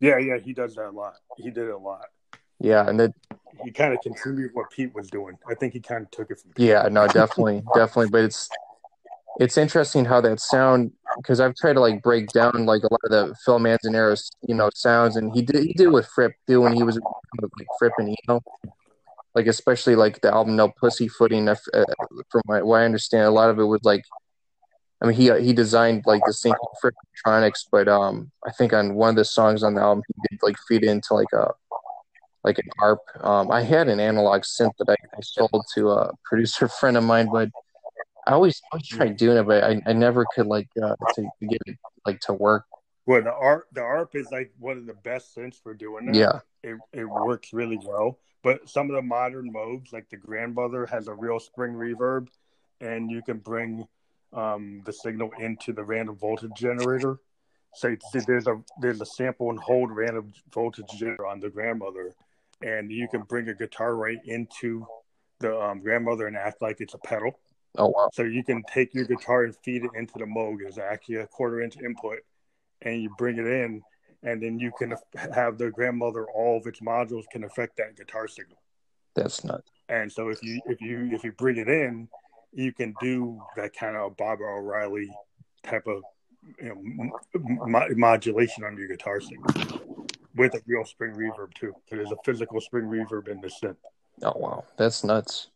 Yeah, 0.00 0.18
yeah, 0.18 0.38
he 0.38 0.52
does 0.52 0.74
that 0.74 0.88
a 0.88 0.90
lot. 0.90 1.14
He 1.38 1.50
did 1.50 1.68
it 1.68 1.70
a 1.70 1.78
lot. 1.78 2.06
Yeah, 2.58 2.88
and 2.88 2.98
that 2.98 3.12
he 3.62 3.70
kind 3.70 3.92
of 3.92 4.00
continued 4.02 4.50
what 4.54 4.70
Pete 4.70 4.94
was 4.94 5.08
doing. 5.08 5.36
I 5.48 5.54
think 5.54 5.72
he 5.72 5.80
kind 5.80 6.02
of 6.02 6.10
took 6.10 6.30
it 6.30 6.40
from. 6.40 6.52
Pete. 6.52 6.66
Yeah, 6.66 6.88
no, 6.90 7.06
definitely, 7.06 7.62
definitely. 7.74 8.10
But 8.10 8.24
it's 8.24 8.48
it's 9.38 9.58
interesting 9.58 10.04
how 10.04 10.20
that 10.22 10.40
sound 10.40 10.92
because 11.18 11.40
I've 11.40 11.54
tried 11.54 11.74
to 11.74 11.80
like 11.80 12.02
break 12.02 12.28
down 12.28 12.66
like 12.66 12.82
a 12.82 12.92
lot 12.92 13.00
of 13.04 13.10
the 13.10 13.34
Phil 13.44 13.58
Manzanera's 13.58 14.30
you 14.46 14.54
know 14.54 14.70
sounds, 14.74 15.16
and 15.16 15.34
he 15.34 15.42
did 15.42 15.64
he 15.64 15.72
did 15.72 15.88
with 15.88 16.06
Fripp 16.14 16.32
too 16.46 16.62
when 16.62 16.72
he 16.72 16.82
was 16.82 16.96
with, 16.96 17.50
like 17.58 17.68
Fripp 17.78 17.92
and 17.98 18.16
Eno 18.28 18.42
like 19.36 19.46
especially 19.46 19.94
like 19.94 20.22
the 20.22 20.32
album 20.32 20.56
No 20.56 20.70
Pussyfooting. 20.80 21.46
Uh, 21.48 21.54
from 22.30 22.42
what 22.46 22.80
I 22.80 22.84
understand, 22.84 23.24
a 23.24 23.30
lot 23.30 23.50
of 23.50 23.58
it 23.58 23.64
was 23.64 23.84
like, 23.84 24.02
I 25.02 25.06
mean, 25.06 25.14
he 25.14 25.30
he 25.40 25.52
designed 25.52 26.04
like 26.06 26.22
the 26.26 26.32
sync 26.32 26.56
for 26.80 26.90
electronics, 26.90 27.66
but 27.70 27.86
um, 27.86 28.32
I 28.46 28.50
think 28.50 28.72
on 28.72 28.94
one 28.94 29.10
of 29.10 29.16
the 29.16 29.26
songs 29.26 29.62
on 29.62 29.74
the 29.74 29.82
album, 29.82 30.02
he 30.08 30.14
did 30.30 30.42
like 30.42 30.56
feed 30.66 30.82
into 30.82 31.12
like 31.12 31.32
a 31.34 31.50
like 32.44 32.58
an 32.58 32.68
ARP. 32.80 33.00
Um, 33.20 33.50
I 33.50 33.60
had 33.60 33.88
an 33.88 34.00
analog 34.00 34.40
synth 34.40 34.72
that 34.78 34.88
I, 34.88 34.94
I 34.94 35.20
sold 35.20 35.66
to 35.74 35.90
a 35.90 36.12
producer 36.24 36.66
friend 36.80 36.96
of 36.96 37.04
mine, 37.04 37.28
but 37.30 37.50
I 38.26 38.32
always 38.32 38.60
always 38.72 38.88
tried 38.88 39.16
doing 39.16 39.38
it, 39.38 39.46
but 39.46 39.62
I, 39.62 39.80
I 39.86 39.92
never 39.92 40.26
could 40.34 40.46
like 40.46 40.68
uh, 40.82 40.96
to 41.14 41.28
get 41.48 41.60
it 41.66 41.76
like 42.04 42.20
to 42.20 42.32
work. 42.32 42.64
Well, 43.06 43.22
the 43.22 43.32
ARP 43.32 43.66
the 43.72 43.82
ARP 43.82 44.16
is 44.16 44.28
like 44.32 44.52
one 44.58 44.78
of 44.78 44.86
the 44.86 44.94
best 44.94 45.36
synths 45.36 45.62
for 45.62 45.74
doing 45.74 46.06
that. 46.06 46.16
Yeah, 46.16 46.40
it 46.62 46.76
it 46.92 47.04
works 47.04 47.52
really 47.52 47.78
well. 47.82 48.18
But 48.42 48.68
some 48.68 48.90
of 48.90 48.96
the 48.96 49.02
modern 49.02 49.52
Moogs, 49.52 49.92
like 49.92 50.08
the 50.10 50.16
grandmother, 50.16 50.86
has 50.86 51.08
a 51.08 51.14
real 51.14 51.38
spring 51.38 51.72
reverb, 51.72 52.28
and 52.80 53.10
you 53.10 53.22
can 53.22 53.38
bring 53.38 53.86
um, 54.32 54.82
the 54.84 54.92
signal 54.92 55.30
into 55.38 55.72
the 55.72 55.84
random 55.84 56.16
voltage 56.16 56.52
generator. 56.56 57.18
So 57.74 57.94
there's 58.26 58.46
a 58.46 58.60
there's 58.80 59.00
a 59.00 59.06
sample 59.06 59.50
and 59.50 59.58
hold 59.58 59.90
random 59.90 60.32
voltage 60.52 60.86
generator 60.96 61.26
on 61.26 61.40
the 61.40 61.50
grandmother, 61.50 62.14
and 62.62 62.90
you 62.90 63.06
can 63.08 63.22
bring 63.22 63.48
a 63.48 63.54
guitar 63.54 63.94
right 63.94 64.18
into 64.24 64.86
the 65.40 65.60
um, 65.60 65.80
grandmother 65.80 66.26
and 66.26 66.36
act 66.36 66.62
like 66.62 66.80
it's 66.80 66.94
a 66.94 66.98
pedal. 66.98 67.38
Oh 67.76 67.88
wow! 67.88 68.08
So 68.12 68.22
you 68.22 68.42
can 68.42 68.62
take 68.64 68.94
your 68.94 69.04
guitar 69.04 69.44
and 69.44 69.54
feed 69.64 69.84
it 69.84 69.90
into 69.94 70.14
the 70.18 70.24
Moog 70.24 70.66
as 70.66 70.78
actually 70.78 71.16
a 71.16 71.26
quarter 71.26 71.60
inch 71.60 71.76
input, 71.76 72.18
and 72.82 73.02
you 73.02 73.10
bring 73.18 73.38
it 73.38 73.46
in, 73.46 73.82
and 74.22 74.42
then 74.42 74.58
you 74.58 74.72
can 74.78 74.94
have 75.34 75.58
the 75.58 75.70
grandmother 75.70 76.26
all 76.34 76.58
of 76.58 76.66
its 76.66 76.80
modules 76.80 77.24
can 77.30 77.44
affect 77.44 77.76
that 77.76 77.96
guitar 77.96 78.28
signal. 78.28 78.58
That's 79.14 79.44
nuts. 79.44 79.70
And 79.88 80.10
so 80.10 80.28
if 80.28 80.42
you 80.42 80.60
if 80.66 80.80
you 80.80 81.10
if 81.12 81.24
you 81.24 81.32
bring 81.32 81.56
it 81.58 81.68
in 81.68 82.08
you 82.56 82.72
can 82.72 82.94
do 83.00 83.40
that 83.54 83.76
kind 83.76 83.96
of 83.96 84.16
Baba 84.16 84.42
O'Riley 84.42 85.10
type 85.62 85.86
of 85.86 86.02
you 86.60 86.68
know 86.68 87.16
mo- 87.66 87.88
modulation 87.94 88.64
on 88.64 88.76
your 88.76 88.88
guitar 88.88 89.20
signal 89.20 90.06
with 90.34 90.54
a 90.54 90.60
real 90.66 90.84
spring 90.84 91.12
reverb 91.12 91.52
too 91.54 91.72
so 91.88 91.96
there's 91.96 92.12
a 92.12 92.16
physical 92.24 92.60
spring 92.60 92.84
reverb 92.84 93.28
in 93.28 93.40
the 93.40 93.48
synth. 93.48 93.76
Oh 94.22 94.32
wow. 94.36 94.64
That's 94.76 95.04
nuts 95.04 95.48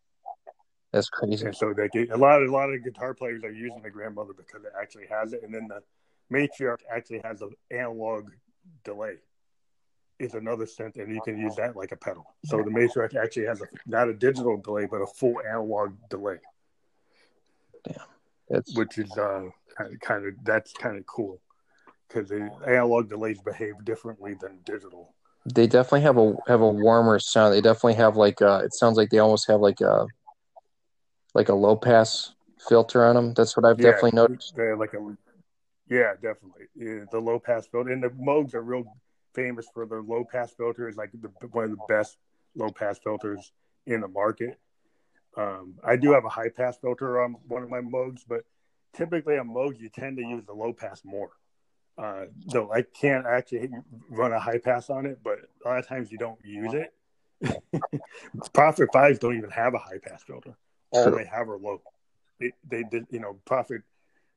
that's 0.92 1.08
crazy 1.08 1.46
and 1.46 1.56
so 1.56 1.72
they 1.72 1.88
get, 1.88 2.10
a 2.10 2.16
lot 2.16 2.42
a 2.42 2.50
lot 2.50 2.72
of 2.72 2.82
guitar 2.82 3.14
players 3.14 3.44
are 3.44 3.52
using 3.52 3.80
the 3.82 3.90
grandmother 3.90 4.32
because 4.36 4.64
it 4.64 4.72
actually 4.80 5.06
has 5.06 5.32
it 5.32 5.42
and 5.42 5.54
then 5.54 5.68
the 5.68 5.80
matriarch 6.32 6.80
actually 6.92 7.20
has 7.24 7.42
an 7.42 7.50
analog 7.70 8.30
delay 8.84 9.14
is 10.20 10.34
another 10.34 10.66
synth, 10.66 10.96
and 10.96 11.12
you 11.12 11.20
can 11.22 11.38
use 11.38 11.56
that 11.56 11.74
like 11.74 11.92
a 11.92 11.96
pedal. 11.96 12.26
So 12.44 12.58
the 12.58 12.70
Matriarch 12.70 13.16
actually 13.16 13.46
has 13.46 13.60
a 13.62 13.64
not 13.86 14.08
a 14.08 14.14
digital 14.14 14.58
delay, 14.58 14.86
but 14.86 14.98
a 14.98 15.06
full 15.06 15.40
analog 15.40 15.94
delay. 16.10 16.36
Damn, 17.84 17.96
that's 18.48 18.76
which 18.76 18.98
is 18.98 19.10
uh 19.16 19.48
kind 19.76 19.94
of, 19.94 20.00
kind 20.00 20.26
of 20.26 20.34
that's 20.44 20.72
kind 20.74 20.98
of 20.98 21.06
cool 21.06 21.40
because 22.06 22.28
the 22.28 22.50
analog 22.66 23.08
delays 23.08 23.40
behave 23.40 23.82
differently 23.84 24.34
than 24.40 24.58
digital. 24.64 25.14
They 25.46 25.66
definitely 25.66 26.02
have 26.02 26.18
a 26.18 26.36
have 26.46 26.60
a 26.60 26.68
warmer 26.68 27.18
sound. 27.18 27.54
They 27.54 27.62
definitely 27.62 27.94
have 27.94 28.16
like 28.16 28.42
uh 28.42 28.60
it 28.64 28.74
sounds 28.74 28.98
like 28.98 29.08
they 29.08 29.18
almost 29.18 29.48
have 29.48 29.60
like 29.60 29.80
a 29.80 30.06
like 31.34 31.48
a 31.48 31.54
low 31.54 31.76
pass 31.76 32.34
filter 32.68 33.04
on 33.04 33.14
them. 33.14 33.34
That's 33.34 33.56
what 33.56 33.66
I've 33.66 33.78
yeah, 33.78 33.92
definitely 33.92 34.12
noticed. 34.12 34.56
Like 34.56 34.94
a 34.94 35.16
yeah, 35.88 36.12
definitely. 36.14 36.66
Yeah, 36.76 37.04
the 37.10 37.18
low 37.18 37.38
pass 37.40 37.66
filter 37.66 37.90
and 37.90 38.02
the 38.02 38.10
Moogs 38.10 38.54
are 38.54 38.62
real 38.62 38.84
famous 39.34 39.66
for 39.72 39.86
their 39.86 40.02
low 40.02 40.24
pass 40.24 40.52
filters, 40.52 40.96
like 40.96 41.10
the, 41.12 41.28
one 41.48 41.64
of 41.64 41.70
the 41.70 41.84
best 41.88 42.16
low 42.56 42.70
pass 42.70 42.98
filters 42.98 43.52
in 43.86 44.00
the 44.00 44.08
market. 44.08 44.58
Um, 45.36 45.74
I 45.84 45.96
do 45.96 46.12
have 46.12 46.24
a 46.24 46.28
high 46.28 46.48
pass 46.48 46.76
filter 46.76 47.22
on 47.22 47.36
one 47.46 47.62
of 47.62 47.70
my 47.70 47.80
Moogs, 47.80 48.22
but 48.28 48.44
typically 48.94 49.38
on 49.38 49.48
Moogs 49.48 49.80
you 49.80 49.88
tend 49.88 50.16
to 50.18 50.22
use 50.22 50.44
the 50.44 50.52
low 50.52 50.72
pass 50.72 51.02
more. 51.04 51.30
Uh, 51.98 52.26
though 52.46 52.72
I 52.72 52.82
can't 52.82 53.26
actually 53.26 53.70
run 54.08 54.32
a 54.32 54.40
high 54.40 54.58
pass 54.58 54.90
on 54.90 55.06
it, 55.06 55.18
but 55.22 55.38
a 55.64 55.68
lot 55.68 55.78
of 55.78 55.86
times 55.86 56.10
you 56.10 56.18
don't 56.18 56.38
use 56.44 56.72
it. 56.72 56.94
Prophet 58.52 58.88
fives 58.92 59.18
don't 59.18 59.36
even 59.36 59.50
have 59.50 59.74
a 59.74 59.78
high 59.78 59.98
pass 60.02 60.22
filter. 60.22 60.56
All 60.92 61.10
they 61.10 61.24
have 61.24 61.48
are 61.48 61.58
low. 61.58 61.80
They, 62.38 62.52
they 62.68 62.82
did, 62.82 63.06
you 63.10 63.20
know, 63.20 63.38
Prophet 63.44 63.82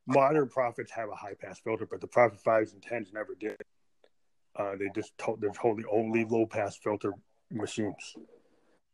modern 0.06 0.50
Prophets 0.50 0.92
have 0.92 1.10
a 1.10 1.16
high 1.16 1.34
pass 1.40 1.60
filter, 1.60 1.88
but 1.90 2.02
the 2.02 2.08
Prophet 2.08 2.40
fives 2.40 2.74
and 2.74 2.82
tens 2.82 3.12
never 3.14 3.36
did. 3.40 3.58
Uh, 4.56 4.76
they 4.78 4.90
just 4.94 5.18
told 5.18 5.42
they're 5.42 5.50
totally 5.52 5.86
only 5.92 6.26
low 6.26 6.46
pass 6.46 6.78
filter 6.78 7.14
machines, 7.50 8.16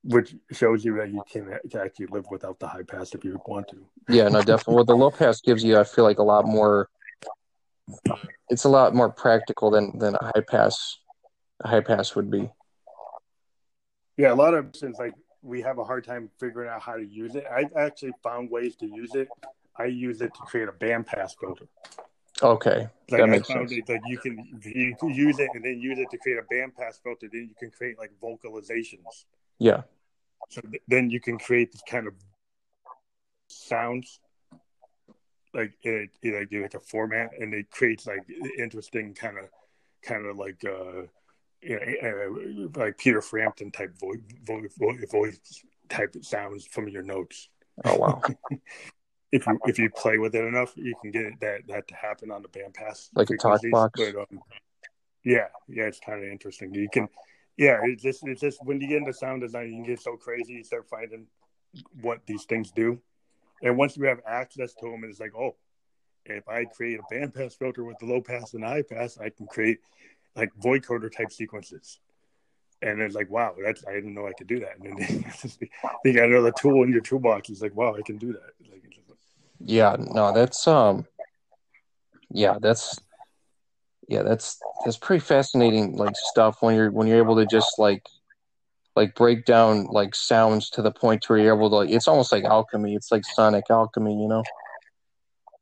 which 0.03 0.35
shows 0.51 0.85
you 0.85 0.95
that 0.97 1.09
you 1.09 1.21
can 1.29 1.51
actually 1.77 2.05
live 2.07 2.25
without 2.31 2.59
the 2.59 2.67
high 2.67 2.83
pass 2.83 3.13
if 3.13 3.25
you 3.25 3.39
want 3.45 3.67
to. 3.67 3.85
Yeah, 4.07 4.29
no, 4.29 4.41
definitely. 4.41 4.75
Well, 4.75 4.85
the 4.85 4.95
low 4.95 5.11
pass 5.11 5.41
gives 5.41 5.63
you, 5.63 5.77
I 5.77 5.83
feel 5.83 6.05
like, 6.05 6.19
a 6.19 6.23
lot 6.23 6.45
more. 6.45 6.89
It's 8.49 8.63
a 8.63 8.69
lot 8.69 8.95
more 8.95 9.09
practical 9.09 9.69
than 9.69 9.97
than 9.99 10.15
a 10.15 10.25
high 10.25 10.43
pass. 10.47 10.97
A 11.61 11.67
high 11.67 11.81
pass 11.81 12.15
would 12.15 12.31
be. 12.31 12.49
Yeah, 14.15 14.31
a 14.31 14.35
lot 14.35 14.53
of 14.53 14.75
since 14.75 14.97
like 14.97 15.13
we 15.41 15.61
have 15.61 15.77
a 15.77 15.83
hard 15.83 16.03
time 16.03 16.29
figuring 16.39 16.69
out 16.69 16.81
how 16.81 16.95
to 16.95 17.05
use 17.05 17.35
it. 17.35 17.45
I've 17.51 17.73
actually 17.75 18.13
found 18.23 18.49
ways 18.51 18.75
to 18.77 18.85
use 18.85 19.15
it. 19.15 19.29
I 19.77 19.85
use 19.85 20.21
it 20.21 20.33
to 20.33 20.39
create 20.41 20.67
a 20.67 20.73
bandpass 20.73 21.37
filter. 21.39 21.65
Okay, 22.41 22.87
like 23.09 23.21
that 23.21 23.27
makes 23.27 23.47
sense. 23.47 23.71
It, 23.71 23.89
like 23.89 24.01
you 24.05 24.17
can 24.17 24.61
you 24.63 24.95
use 25.09 25.39
it 25.39 25.49
and 25.53 25.63
then 25.63 25.79
use 25.79 25.99
it 25.99 26.09
to 26.11 26.17
create 26.17 26.37
a 26.37 26.53
bandpass 26.53 27.01
filter. 27.01 27.27
Then 27.31 27.47
you 27.49 27.55
can 27.59 27.71
create 27.71 27.97
like 27.97 28.11
vocalizations. 28.21 29.25
Yeah. 29.57 29.81
So 30.49 30.61
th- 30.61 30.81
then 30.87 31.09
you 31.09 31.19
can 31.19 31.37
create 31.37 31.71
this 31.71 31.81
kind 31.89 32.07
of 32.07 32.13
sounds, 33.47 34.19
like 35.53 35.73
it, 35.83 36.09
it 36.21 36.33
like 36.33 36.61
like 36.61 36.73
a 36.75 36.79
formant, 36.79 37.29
and 37.39 37.53
it 37.53 37.69
creates 37.71 38.07
like 38.07 38.25
interesting 38.57 39.13
kind 39.13 39.37
of 39.37 39.45
kind 40.01 40.25
of 40.25 40.37
like 40.37 40.63
uh, 40.63 41.03
you 41.61 41.99
know, 42.01 42.69
like 42.75 42.97
Peter 42.97 43.21
Frampton 43.21 43.71
type 43.71 43.97
voice, 43.99 44.19
voice, 44.45 45.05
voice 45.11 45.39
type 45.89 46.15
sounds 46.21 46.65
from 46.65 46.87
your 46.87 47.03
notes. 47.03 47.49
Oh 47.85 47.97
wow! 47.97 48.21
if 49.31 49.45
you 49.45 49.59
if 49.65 49.79
you 49.79 49.89
play 49.89 50.17
with 50.17 50.35
it 50.35 50.43
enough, 50.43 50.73
you 50.75 50.95
can 51.01 51.11
get 51.11 51.39
that 51.41 51.67
that 51.67 51.87
to 51.87 51.95
happen 51.95 52.31
on 52.31 52.41
the 52.41 52.49
bandpass, 52.49 53.09
like 53.13 53.29
a 53.29 53.37
talk 53.37 53.61
box. 53.71 53.99
But, 53.99 54.15
um, 54.15 54.39
yeah, 55.23 55.47
yeah, 55.67 55.83
it's 55.83 55.99
kind 55.99 56.23
of 56.23 56.29
interesting. 56.29 56.73
You 56.73 56.89
can, 56.91 57.07
yeah, 57.57 57.79
it's 57.83 58.01
just 58.01 58.25
it's 58.25 58.41
just 58.41 58.63
when 58.63 58.79
you 58.81 58.87
get 58.87 58.97
into 58.97 59.13
sound 59.13 59.41
design, 59.41 59.67
you 59.67 59.75
can 59.75 59.83
get 59.83 60.01
so 60.01 60.15
crazy. 60.15 60.53
You 60.53 60.63
start 60.63 60.87
finding 60.89 61.27
what 62.01 62.25
these 62.25 62.45
things 62.45 62.71
do, 62.71 62.99
and 63.61 63.77
once 63.77 63.97
you 63.97 64.05
have 64.05 64.19
access 64.25 64.73
to 64.75 64.89
them, 64.89 65.03
it's 65.03 65.19
like, 65.19 65.35
oh, 65.35 65.55
if 66.25 66.47
I 66.47 66.65
create 66.65 66.99
a 66.99 67.13
bandpass 67.13 67.57
filter 67.57 67.83
with 67.83 67.97
the 67.99 68.05
low 68.05 68.21
pass 68.21 68.53
and 68.53 68.63
high 68.63 68.83
pass, 68.83 69.17
I 69.17 69.29
can 69.29 69.47
create 69.47 69.79
like 70.35 70.51
vocoder 70.61 71.11
type 71.15 71.31
sequences. 71.31 71.99
And 72.81 73.01
it's 73.01 73.15
like, 73.15 73.29
wow, 73.29 73.55
that's 73.61 73.85
I 73.85 73.93
didn't 73.93 74.13
know 74.13 74.27
I 74.27 74.33
could 74.33 74.47
do 74.47 74.59
that. 74.61 74.79
And 74.79 74.97
then 74.97 75.69
you 76.05 76.13
got 76.13 76.29
another 76.29 76.53
tool 76.57 76.83
in 76.83 76.91
your 76.91 77.01
toolbox. 77.01 77.49
It's 77.49 77.61
like, 77.61 77.75
wow, 77.75 77.95
I 77.95 78.01
can 78.01 78.17
do 78.17 78.33
that. 78.33 78.51
Like, 78.71 78.83
yeah, 79.59 79.97
no, 79.99 80.33
that's 80.33 80.65
um, 80.67 81.05
yeah, 82.31 82.57
that's 82.61 82.99
yeah, 84.07 84.23
that's 84.23 84.57
that's 84.83 84.97
pretty 84.97 85.19
fascinating 85.19 85.97
like 85.97 86.15
stuff 86.15 86.61
when 86.61 86.75
you're 86.75 86.91
when 86.91 87.07
you're 87.07 87.17
able 87.17 87.35
to 87.35 87.45
just 87.45 87.77
like 87.77 88.07
like 88.95 89.13
break 89.15 89.45
down 89.45 89.85
like 89.85 90.15
sounds 90.15 90.69
to 90.71 90.81
the 90.81 90.91
point 90.91 91.29
where 91.29 91.39
you're 91.39 91.55
able 91.55 91.69
to 91.69 91.75
like, 91.77 91.89
it's 91.89 92.07
almost 92.07 92.31
like 92.31 92.43
alchemy. 92.43 92.95
It's 92.95 93.11
like 93.11 93.23
sonic 93.25 93.65
alchemy, 93.69 94.19
you 94.19 94.27
know. 94.27 94.43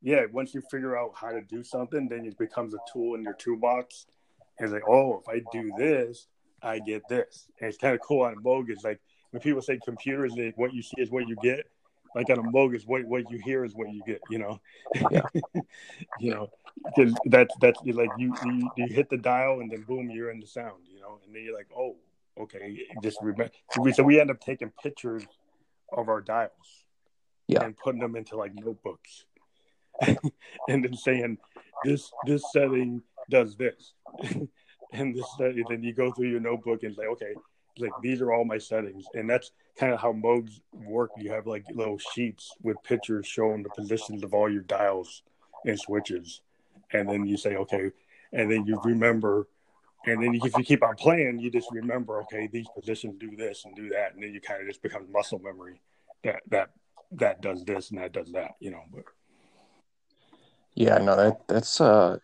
Yeah, 0.01 0.25
once 0.31 0.53
you 0.53 0.61
figure 0.69 0.97
out 0.97 1.11
how 1.15 1.31
to 1.31 1.41
do 1.41 1.63
something, 1.63 2.07
then 2.07 2.25
it 2.25 2.37
becomes 2.37 2.73
a 2.73 2.77
tool 2.91 3.15
in 3.15 3.23
your 3.23 3.33
toolbox. 3.33 4.05
It's 4.59 4.71
like, 4.71 4.87
oh, 4.87 5.21
if 5.21 5.29
I 5.29 5.41
do 5.51 5.71
this, 5.77 6.27
I 6.61 6.79
get 6.79 7.07
this. 7.07 7.47
And 7.59 7.69
it's 7.69 7.77
kind 7.77 7.93
of 7.93 8.01
cool 8.01 8.23
on. 8.23 8.35
It's 8.69 8.83
like 8.83 8.99
when 9.31 9.41
people 9.41 9.61
say 9.61 9.79
computers, 9.83 10.33
what 10.55 10.73
you 10.73 10.81
see 10.81 11.01
is 11.01 11.11
what 11.11 11.27
you 11.27 11.35
get 11.41 11.67
like 12.15 12.29
on 12.29 12.39
a 12.39 12.51
bogus 12.51 12.83
what 12.85 13.03
what 13.03 13.29
you 13.29 13.37
hear 13.37 13.65
is 13.65 13.75
what 13.75 13.93
you 13.93 14.01
get 14.07 14.21
you 14.29 14.39
know 14.39 14.59
yeah. 15.11 15.21
you 16.19 16.31
know 16.31 16.49
because 16.95 17.13
that's 17.25 17.53
that's 17.59 17.77
like 17.83 18.09
you, 18.17 18.33
you 18.45 18.71
you 18.77 18.87
hit 18.87 19.09
the 19.09 19.17
dial 19.17 19.59
and 19.59 19.69
then 19.69 19.81
boom 19.81 20.09
you're 20.09 20.31
in 20.31 20.39
the 20.39 20.47
sound 20.47 20.81
you 20.89 21.01
know 21.01 21.19
and 21.25 21.35
then 21.35 21.43
you're 21.43 21.53
like 21.53 21.67
oh 21.77 21.97
okay 22.39 22.79
just 23.03 23.17
remember 23.21 23.51
so 23.93 24.01
we 24.03 24.21
end 24.21 24.31
up 24.31 24.39
taking 24.39 24.71
pictures 24.81 25.25
of 25.91 26.07
our 26.07 26.21
dials 26.21 26.87
yeah, 27.47 27.63
and 27.63 27.75
putting 27.75 28.01
them 28.01 28.15
into 28.15 28.35
like 28.35 28.53
notebooks, 28.53 29.25
and 30.01 30.17
then 30.67 30.93
saying 30.93 31.37
this 31.83 32.11
this 32.25 32.43
setting 32.51 33.01
does 33.29 33.55
this, 33.55 33.93
and 34.93 35.15
this 35.15 35.25
setting, 35.37 35.65
then 35.69 35.83
you 35.83 35.93
go 35.93 36.11
through 36.11 36.29
your 36.29 36.39
notebook 36.39 36.83
and 36.83 36.95
say, 36.95 37.03
okay, 37.03 37.33
like 37.79 37.91
these 38.01 38.21
are 38.21 38.31
all 38.33 38.45
my 38.45 38.57
settings, 38.57 39.05
and 39.13 39.29
that's 39.29 39.51
kind 39.77 39.93
of 39.93 39.99
how 39.99 40.11
modes 40.11 40.61
work. 40.73 41.11
You 41.17 41.31
have 41.31 41.45
like 41.45 41.65
little 41.73 41.97
sheets 41.97 42.55
with 42.63 42.77
pictures 42.83 43.27
showing 43.27 43.63
the 43.63 43.69
positions 43.69 44.23
of 44.23 44.33
all 44.33 44.51
your 44.51 44.63
dials 44.63 45.21
and 45.65 45.79
switches, 45.79 46.41
and 46.91 47.07
then 47.07 47.25
you 47.25 47.37
say, 47.37 47.55
okay, 47.55 47.91
and 48.33 48.51
then 48.51 48.65
you 48.65 48.79
remember 48.83 49.47
and 50.07 50.23
then 50.23 50.35
if 50.35 50.57
you 50.57 50.63
keep 50.63 50.83
on 50.83 50.95
playing, 50.95 51.39
you 51.39 51.51
just 51.51 51.67
remember, 51.71 52.21
okay, 52.21 52.47
these 52.47 52.67
positions 52.73 53.15
do 53.19 53.35
this 53.35 53.65
and 53.65 53.75
do 53.75 53.89
that, 53.89 54.13
and 54.13 54.23
then 54.23 54.33
you 54.33 54.39
kind 54.39 54.61
of 54.61 54.67
just 54.67 54.81
become 54.81 55.11
muscle 55.11 55.39
memory 55.39 55.81
that 56.23 56.41
that 56.49 56.69
that 57.11 57.41
does 57.41 57.63
this 57.65 57.89
and 57.89 57.99
that 57.99 58.13
does 58.13 58.31
that, 58.31 58.51
you 58.59 58.71
know. 58.71 58.83
But 58.93 59.03
yeah, 60.75 60.97
no, 60.99 61.15
that 61.15 61.47
that's 61.47 61.81
uh 61.81 62.17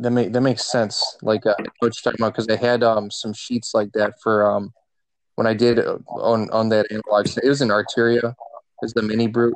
that 0.00 0.10
make 0.10 0.32
that 0.32 0.40
makes 0.40 0.70
sense. 0.70 1.16
Like 1.22 1.46
uh, 1.46 1.54
what 1.58 1.94
you're 1.94 2.12
talking 2.12 2.20
about 2.20 2.34
because 2.34 2.48
I 2.48 2.56
had 2.56 2.82
um 2.82 3.10
some 3.10 3.32
sheets 3.32 3.72
like 3.74 3.92
that 3.92 4.14
for 4.22 4.50
um 4.50 4.72
when 5.36 5.46
I 5.46 5.54
did 5.54 5.78
uh, 5.78 5.98
on 6.08 6.50
on 6.50 6.68
that 6.70 6.86
analog. 6.90 7.26
It 7.26 7.48
was 7.48 7.60
an 7.60 7.68
Arturia, 7.68 8.34
is 8.82 8.92
the 8.92 9.02
mini 9.02 9.26
brute. 9.26 9.54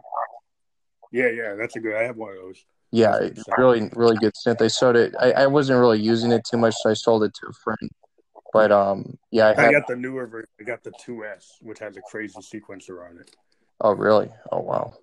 Yeah, 1.13 1.29
yeah, 1.29 1.55
that's 1.55 1.77
a 1.77 1.81
good. 1.81 1.97
I 1.97 2.03
have 2.03 2.17
one 2.17 2.33
of 2.33 2.39
those. 2.39 2.65
Yeah, 2.91 3.19
really, 3.57 3.91
really 3.95 4.17
good 4.17 4.35
synth. 4.35 4.63
I 4.63 4.69
sold 4.69 4.97
it. 4.97 5.15
I, 5.19 5.33
I 5.33 5.47
wasn't 5.49 5.81
really 5.81 6.01
using 6.01 6.31
it 6.31 6.45
too 6.49 6.57
much, 6.57 6.75
so 6.77 6.91
I 6.91 6.95
sold 6.95 7.25
it 7.25 7.35
to 7.35 7.49
a 7.49 7.53
friend. 7.53 7.91
But 8.53 8.71
um, 8.71 9.19
yeah, 9.33 9.53
I, 9.57 9.67
I 9.67 9.73
got 9.73 9.89
the 9.89 9.97
newer 9.97 10.29
version. 10.29 10.49
I 10.61 10.63
got 10.63 10.85
the 10.85 10.93
2S, 10.93 11.61
which 11.61 11.81
has 11.81 11.97
a 11.97 12.01
crazy 12.03 12.41
sequencer 12.41 13.09
on 13.09 13.19
it. 13.19 13.35
Oh, 13.81 13.93
really? 13.93 14.31
Oh, 14.53 14.61
wow. 14.61 14.95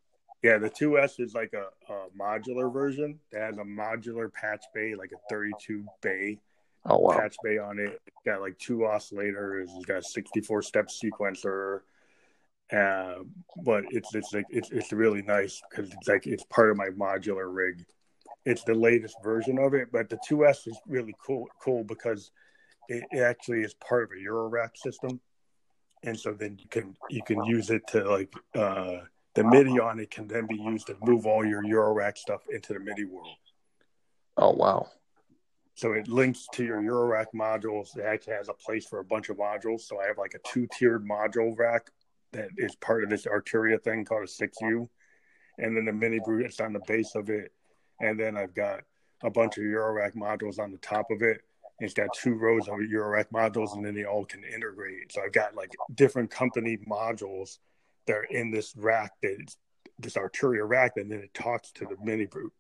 Yeah, 0.44 0.58
the 0.58 0.70
2S 0.70 1.20
is 1.20 1.34
like 1.36 1.54
a, 1.54 1.68
a 1.94 2.08
modular 2.20 2.72
version. 2.74 3.20
that 3.32 3.42
has 3.42 3.58
a 3.58 3.64
modular 3.64 4.32
patch 4.34 4.66
bay, 4.74 4.96
like 4.96 5.12
a 5.12 5.20
32 5.30 5.86
bay 6.02 6.40
oh, 6.86 7.00
wow. 7.00 7.18
patch 7.18 7.36
bay 7.44 7.58
on 7.58 7.80
it. 7.80 8.00
It's 8.08 8.26
got 8.26 8.42
like 8.42 8.58
two 8.58 8.80
oscillators. 8.80 9.68
It's 9.76 9.86
got 9.86 10.00
a 10.00 10.04
64 10.04 10.62
step 10.64 10.88
sequencer. 10.88 11.82
Uh, 12.72 13.24
but 13.66 13.84
it's 13.90 14.16
it's 14.16 14.34
like 14.34 14.46
it's 14.50 14.72
it's 14.72 14.94
really 14.94 15.22
nice 15.22 15.62
because 15.70 15.92
it's 15.92 16.08
like 16.08 16.26
it's 16.26 16.46
part 16.46 16.72
of 16.72 16.78
my 16.78 16.88
modular 16.88 17.54
rig. 17.54 17.86
It's 18.46 18.64
the 18.64 18.74
latest 18.74 19.18
version 19.22 19.60
of 19.60 19.74
it, 19.74 19.90
but 19.92 20.10
the 20.10 20.18
2S 20.30 20.68
is 20.68 20.80
really 20.88 21.14
cool 21.24 21.48
cool 21.62 21.84
because 21.84 22.32
it, 22.88 23.04
it 23.12 23.20
actually 23.20 23.62
is 23.62 23.74
part 23.74 24.04
of 24.04 24.12
a 24.12 24.26
Eurorack 24.26 24.78
system, 24.78 25.20
and 26.04 26.18
so 26.18 26.32
then 26.32 26.58
you 26.62 26.70
can 26.70 26.96
you 27.10 27.22
can 27.24 27.44
use 27.44 27.70
it 27.70 27.86
to 27.88 28.10
like 28.10 28.34
uh, 28.56 29.00
the 29.36 29.44
MIDI 29.44 29.80
on 29.80 30.00
it 30.00 30.12
can 30.12 30.28
then 30.28 30.46
be 30.46 30.58
used 30.58 30.88
to 30.88 30.98
move 31.02 31.26
all 31.26 31.46
your 31.46 31.64
Eurorack 31.64 32.18
stuff 32.18 32.42
into 32.50 32.74
the 32.74 32.80
MIDI 32.80 33.06
world. 33.06 33.38
Oh 34.38 34.52
wow! 34.52 34.90
So 35.76 35.94
it 35.94 36.08
links 36.08 36.48
to 36.54 36.64
your 36.64 36.82
Eurorack 36.82 37.28
modules. 37.34 37.98
It 37.98 38.06
actually 38.06 38.34
has 38.34 38.50
a 38.50 38.54
place 38.54 38.86
for 38.86 39.00
a 39.00 39.06
bunch 39.06 39.30
of 39.30 39.38
modules. 39.38 39.82
So 39.82 40.00
I 40.00 40.08
have 40.08 40.18
like 40.18 40.34
a 40.34 40.50
two 40.50 40.68
tiered 40.78 41.08
module 41.08 41.58
rack 41.58 41.90
that 42.34 42.50
is 42.58 42.76
part 42.76 43.04
of 43.04 43.10
this 43.10 43.26
Arturia 43.26 43.82
thing 43.82 44.06
called 44.06 44.24
a 44.24 44.28
6U. 44.28 44.88
And 45.58 45.76
then 45.76 45.86
the 45.86 45.94
mini 45.94 46.20
brute 46.24 46.46
it's 46.46 46.60
on 46.60 46.74
the 46.74 46.82
base 46.88 47.16
of 47.16 47.30
it. 47.30 47.52
And 48.00 48.20
then 48.20 48.38
I've 48.38 48.54
got 48.54 48.82
a 49.24 49.30
bunch 49.30 49.58
of 49.58 49.64
Eurorack 49.64 50.16
modules 50.16 50.60
on 50.60 50.72
the 50.72 50.78
top 50.78 51.08
of 51.12 51.22
it. 51.22 51.42
It's 51.80 51.94
got 51.94 52.10
two 52.16 52.36
rows 52.36 52.68
of 52.68 52.76
Eurorack 52.76 53.32
modules, 53.34 53.76
and 53.76 53.84
then 53.84 53.96
they 53.96 54.06
all 54.06 54.24
can 54.24 54.44
integrate. 54.44 55.12
So 55.12 55.22
I've 55.24 55.32
got 55.32 55.56
like 55.56 55.72
different 55.96 56.30
company 56.30 56.78
modules 56.88 57.58
that 58.12 58.18
are 58.18 58.24
in 58.24 58.52
this 58.52 58.74
rack 58.76 59.14
that 59.22 59.36
is 59.40 59.58
this 60.00 60.16
Arturia 60.16 60.68
rack, 60.68 60.94
and 60.96 61.12
then 61.12 61.20
it 61.20 61.34
talks 61.34 61.72
to 61.74 61.86
the 61.86 61.96
mini 62.04 62.26
brute. 62.26 62.54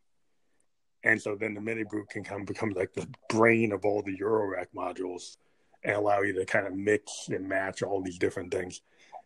And 1.04 1.20
so 1.20 1.36
then 1.36 1.56
the 1.56 1.62
mini 1.62 1.84
brute 1.84 2.10
can 2.10 2.24
come 2.24 2.46
become 2.46 2.70
like 2.70 2.94
the 2.94 3.08
brain 3.30 3.72
of 3.72 3.86
all 3.86 4.04
the 4.04 4.18
Eurorack 4.18 4.68
modules 4.76 5.38
and 5.84 5.96
allow 5.96 6.22
you 6.22 6.34
to 6.34 6.46
kind 6.46 6.68
of 6.68 6.76
mix 6.76 7.30
and 7.30 7.50
match 7.50 7.82
all 7.82 8.02
these 8.02 8.20
different 8.20 8.54
things 8.54 8.82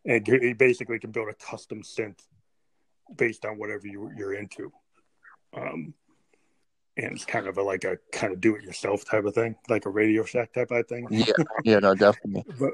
and 0.06 0.28
you 0.28 0.56
basically 0.56 1.00
can 1.00 1.12
build 1.12 1.30
a 1.30 1.34
custom 1.34 1.82
synth 1.82 2.20
based 3.18 3.46
on 3.46 3.58
whatever 3.58 3.88
you, 3.88 4.12
you're 4.16 4.34
into. 4.34 4.72
Um, 5.56 5.94
and 6.98 7.12
it's 7.12 7.26
kind 7.26 7.48
of 7.48 7.58
a, 7.58 7.64
like 7.64 7.84
a 7.84 7.98
kind 8.12 8.32
of 8.32 8.40
do 8.40 8.56
it 8.56 8.64
yourself 8.64 9.04
type 9.04 9.26
of 9.26 9.34
thing, 9.34 9.56
like 9.68 9.86
a 9.86 9.90
Radio 9.90 10.24
Shack 10.24 10.54
type 10.54 10.72
of 10.72 10.88
thing. 10.88 11.08
Yeah, 11.10 11.34
yeah, 11.64 11.80
no, 11.80 11.96
definitely. 11.96 12.46
but 12.60 12.74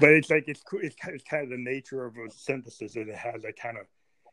but 0.00 0.10
it's 0.10 0.30
like 0.30 0.44
it's 0.46 0.62
it's 0.72 0.96
kind, 0.96 1.14
of, 1.14 1.20
it's 1.20 1.28
kind 1.28 1.44
of 1.44 1.50
the 1.50 1.58
nature 1.58 2.04
of 2.04 2.16
a 2.16 2.30
synthesis 2.30 2.94
that 2.94 3.08
it 3.08 3.14
has 3.14 3.44
a 3.44 3.52
kind 3.52 3.78
of 3.78 3.86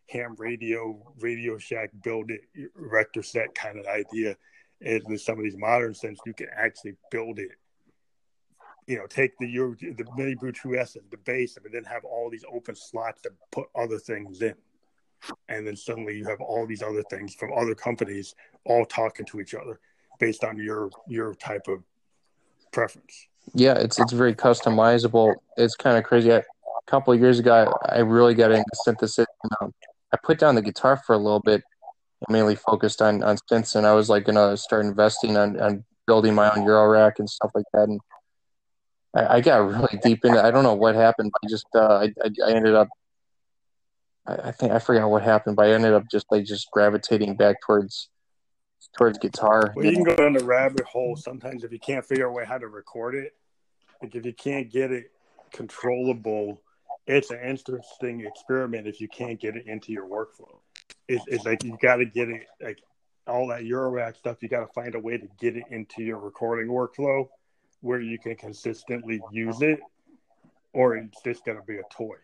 ham 0.09 0.35
radio, 0.37 0.97
Radio 1.19 1.57
Shack 1.57 1.91
build 2.03 2.31
it 2.31 2.41
Erector 2.79 3.23
set 3.23 3.53
kind 3.53 3.77
of 3.77 3.85
idea. 3.85 4.35
And 4.81 5.01
with 5.07 5.21
some 5.21 5.37
of 5.37 5.43
these 5.43 5.57
modern 5.57 5.93
synths, 5.93 6.19
you 6.25 6.33
can 6.33 6.47
actually 6.55 6.95
build 7.11 7.39
it 7.39 7.51
you 8.87 8.97
know, 8.97 9.05
take 9.05 9.37
the 9.37 9.47
your 9.47 9.75
the 9.75 10.05
mini 10.15 10.33
2S 10.35 10.95
as 10.95 11.03
the 11.11 11.17
base, 11.17 11.57
and 11.57 11.65
then 11.73 11.83
have 11.83 12.05
all 12.05 12.29
these 12.29 12.45
open 12.51 12.75
slots 12.75 13.21
to 13.21 13.31
put 13.51 13.67
other 13.75 13.99
things 13.99 14.41
in, 14.41 14.55
and 15.49 15.67
then 15.67 15.75
suddenly 15.75 16.17
you 16.17 16.25
have 16.25 16.39
all 16.39 16.65
these 16.65 16.81
other 16.81 17.03
things 17.09 17.35
from 17.35 17.51
other 17.53 17.75
companies 17.75 18.33
all 18.63 18.85
talking 18.85 19.25
to 19.25 19.41
each 19.41 19.53
other 19.53 19.81
based 20.19 20.45
on 20.45 20.57
your 20.57 20.89
your 21.05 21.35
type 21.35 21.67
of 21.67 21.83
preference. 22.71 23.27
Yeah, 23.53 23.73
it's 23.73 23.99
it's 23.99 24.11
very 24.13 24.35
customizable. 24.35 25.35
It's 25.55 25.75
kind 25.75 25.97
of 25.97 26.03
crazy. 26.03 26.31
I, 26.31 26.37
a 26.37 26.43
couple 26.87 27.13
of 27.13 27.19
years 27.19 27.39
ago, 27.39 27.73
I 27.85 27.99
really 27.99 28.33
got 28.35 28.51
into 28.51 28.65
synthesis. 28.83 29.25
Um, 29.61 29.73
I 30.13 30.17
put 30.23 30.39
down 30.39 30.55
the 30.55 30.61
guitar 30.61 30.97
for 30.97 31.13
a 31.13 31.17
little 31.17 31.39
bit, 31.39 31.63
mainly 32.29 32.55
focused 32.55 33.01
on 33.01 33.23
on 33.23 33.37
synths, 33.51 33.75
and 33.75 33.85
I 33.85 33.93
was 33.93 34.09
like 34.09 34.25
gonna 34.25 34.57
start 34.57 34.85
investing 34.85 35.37
on 35.37 35.59
on 35.59 35.85
building 36.05 36.33
my 36.35 36.49
own 36.49 36.65
Eurorack 36.65 37.19
and 37.19 37.29
stuff 37.29 37.51
like 37.53 37.65
that. 37.73 37.89
And 37.89 37.99
I, 39.13 39.37
I 39.37 39.41
got 39.41 39.67
really 39.69 39.99
deep 40.03 40.23
into. 40.23 40.43
I 40.43 40.51
don't 40.51 40.63
know 40.63 40.73
what 40.75 40.95
happened. 40.95 41.31
I 41.43 41.47
just 41.49 41.67
uh, 41.75 41.79
I, 41.79 42.13
I, 42.23 42.29
I 42.45 42.51
ended 42.51 42.75
up. 42.75 42.89
I, 44.25 44.35
I 44.35 44.51
think 44.51 44.71
I 44.71 44.79
forgot 44.79 45.09
what 45.09 45.23
happened, 45.23 45.55
but 45.55 45.65
I 45.65 45.73
ended 45.73 45.93
up 45.93 46.03
just 46.11 46.25
like 46.31 46.45
just 46.45 46.69
gravitating 46.71 47.35
back 47.37 47.57
towards 47.65 48.09
towards 48.97 49.17
guitar. 49.17 49.73
Well, 49.75 49.85
you 49.85 49.93
can 49.93 50.03
go 50.03 50.15
down 50.15 50.33
the 50.33 50.43
rabbit 50.43 50.85
hole 50.85 51.15
sometimes 51.15 51.63
if 51.63 51.71
you 51.71 51.79
can't 51.79 52.05
figure 52.05 52.29
out 52.29 52.47
how 52.47 52.57
to 52.57 52.67
record 52.67 53.15
it. 53.15 53.33
Like 54.01 54.15
if 54.15 54.25
you 54.25 54.33
can't 54.33 54.71
get 54.71 54.91
it 54.91 55.11
controllable, 55.51 56.61
it's 57.07 57.31
an 57.31 57.39
interesting 57.39 58.25
experiment 58.25 58.87
if 58.87 59.01
you 59.01 59.07
can't 59.07 59.39
get 59.39 59.55
it 59.55 59.65
into 59.65 59.91
your 59.91 60.07
workflow. 60.07 60.59
It's, 61.07 61.23
it's 61.27 61.45
like 61.45 61.63
you 61.63 61.77
got 61.81 61.97
to 61.97 62.05
get 62.05 62.29
it 62.29 62.47
like 62.61 62.81
all 63.27 63.47
that 63.47 63.61
Eurorack 63.61 64.17
stuff. 64.17 64.37
You 64.41 64.49
got 64.49 64.61
to 64.61 64.73
find 64.73 64.93
a 64.95 64.99
way 64.99 65.17
to 65.17 65.27
get 65.39 65.55
it 65.55 65.63
into 65.69 66.03
your 66.03 66.19
recording 66.19 66.67
workflow 66.67 67.27
where 67.81 68.01
you 68.01 68.17
can 68.19 68.35
consistently 68.35 69.21
use 69.31 69.61
it, 69.61 69.79
or 70.73 70.97
it's 70.97 71.21
just 71.23 71.45
going 71.45 71.57
to 71.57 71.63
be 71.63 71.77
a 71.77 71.83
toy. 71.91 72.15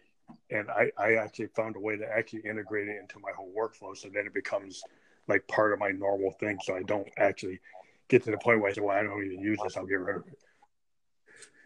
And 0.49 0.69
I, 0.69 0.91
I 0.97 1.15
actually 1.15 1.47
found 1.47 1.75
a 1.75 1.79
way 1.79 1.95
to 1.95 2.05
actually 2.05 2.41
integrate 2.41 2.87
it 2.87 2.97
into 2.99 3.19
my 3.19 3.31
whole 3.35 3.51
workflow 3.55 3.95
so 3.95 4.09
then 4.09 4.25
it 4.25 4.33
becomes 4.33 4.83
like 5.27 5.47
part 5.47 5.73
of 5.73 5.79
my 5.79 5.89
normal 5.89 6.31
thing. 6.39 6.57
So 6.63 6.75
I 6.75 6.83
don't 6.83 7.07
actually 7.17 7.59
get 8.07 8.23
to 8.23 8.31
the 8.31 8.37
point 8.37 8.61
where 8.61 8.69
I 8.69 8.73
say, 8.73 8.81
well, 8.81 8.97
I 8.97 9.03
don't 9.03 9.23
even 9.23 9.39
use 9.39 9.59
this, 9.63 9.77
I'll 9.77 9.85
get 9.85 9.99
rid 9.99 10.17
of 10.17 10.27
it. 10.27 10.37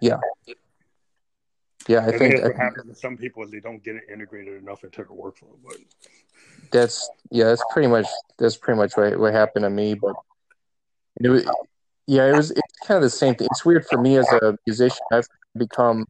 Yeah. 0.01 0.17
Yeah, 1.87 1.99
I, 1.99 2.07
I 2.07 2.17
think, 2.17 2.35
that's 2.35 2.47
what 2.47 2.55
happens 2.57 2.93
to 2.93 2.95
some 2.95 3.15
people 3.15 3.43
is 3.43 3.51
they 3.51 3.61
don't 3.61 3.81
get 3.81 3.95
it 3.95 4.03
integrated 4.11 4.61
enough 4.61 4.83
into 4.83 4.97
their 4.97 5.05
workflow. 5.07 5.55
But 5.63 5.77
that's 6.71 7.09
yeah, 7.31 7.45
that's 7.45 7.63
pretty 7.71 7.87
much 7.87 8.07
that's 8.37 8.57
pretty 8.57 8.77
much 8.77 8.91
what, 8.95 9.17
what 9.17 9.33
happened 9.33 9.63
to 9.63 9.69
me. 9.69 9.93
But 9.93 10.15
it 11.21 11.29
was, 11.29 11.45
yeah, 12.05 12.27
it 12.27 12.35
was 12.35 12.51
it's 12.51 12.79
kind 12.85 12.97
of 12.97 13.03
the 13.03 13.09
same 13.09 13.35
thing. 13.35 13.47
It's 13.51 13.63
weird 13.63 13.85
for 13.85 14.01
me 14.01 14.17
as 14.17 14.27
a 14.27 14.57
musician. 14.65 14.99
I've 15.13 15.27
become, 15.55 16.05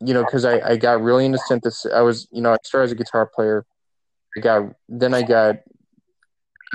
you 0.00 0.12
know, 0.12 0.24
because 0.24 0.44
I, 0.44 0.60
I 0.60 0.76
got 0.76 1.00
really 1.00 1.24
into 1.24 1.38
synthesis. 1.38 1.90
I 1.90 2.02
was, 2.02 2.28
you 2.30 2.42
know, 2.42 2.52
I 2.52 2.56
started 2.64 2.84
as 2.86 2.92
a 2.92 2.96
guitar 2.96 3.30
player. 3.34 3.64
I 4.36 4.40
got 4.40 4.74
then 4.90 5.14
I 5.14 5.22
got 5.22 5.56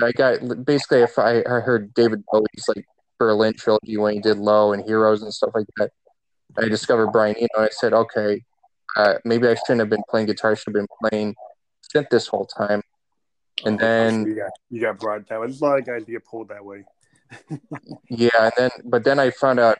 I 0.02 0.12
got 0.12 0.64
basically 0.64 1.02
if 1.02 1.18
I, 1.18 1.38
I 1.40 1.60
heard 1.60 1.94
David 1.94 2.24
Bowie's 2.30 2.68
like 2.68 2.84
Berlin 3.18 3.54
trilogy 3.54 3.96
when 3.96 4.14
he 4.14 4.20
did 4.20 4.38
Low 4.38 4.72
and 4.72 4.84
Heroes 4.84 5.22
and 5.22 5.32
stuff 5.32 5.50
like 5.54 5.66
that. 5.76 5.90
I 6.56 6.68
discovered 6.68 7.08
Brian 7.08 7.36
Eno 7.36 7.48
and 7.56 7.66
I 7.66 7.68
said, 7.70 7.92
okay, 7.92 8.42
uh, 8.96 9.14
maybe 9.24 9.48
I 9.48 9.54
shouldn't 9.54 9.80
have 9.80 9.90
been 9.90 10.04
playing 10.08 10.26
guitar. 10.26 10.52
I 10.52 10.54
should 10.54 10.74
have 10.74 10.74
been 10.74 11.10
playing 11.10 11.34
synth 11.94 12.10
this 12.10 12.28
whole 12.28 12.46
time. 12.46 12.82
And 13.64 13.76
oh, 13.76 13.84
then 13.84 14.26
you 14.26 14.36
got, 14.36 14.50
you 14.70 14.80
got 14.80 14.98
brought 14.98 15.28
that 15.28 15.40
way. 15.40 15.46
There's 15.46 15.60
a 15.60 15.64
lot 15.64 15.78
of 15.78 15.86
guys 15.86 16.04
get 16.04 16.24
pulled 16.24 16.48
that 16.48 16.64
way 16.64 16.84
yeah, 18.10 18.30
and 18.34 18.52
then 18.56 18.70
but 18.84 19.04
then 19.04 19.18
I 19.18 19.30
found 19.30 19.60
out 19.60 19.78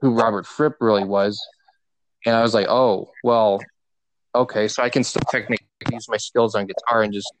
who 0.00 0.14
Robert 0.14 0.46
Fripp 0.46 0.76
really 0.80 1.04
was, 1.04 1.40
and 2.26 2.34
I 2.34 2.42
was 2.42 2.54
like, 2.54 2.66
oh 2.68 3.10
well, 3.24 3.60
okay, 4.34 4.68
so 4.68 4.82
I 4.82 4.88
can 4.88 5.04
still 5.04 5.22
technically 5.30 5.66
use 5.90 6.08
my 6.08 6.16
skills 6.16 6.54
on 6.54 6.66
guitar 6.66 7.02
and 7.02 7.12
just 7.12 7.32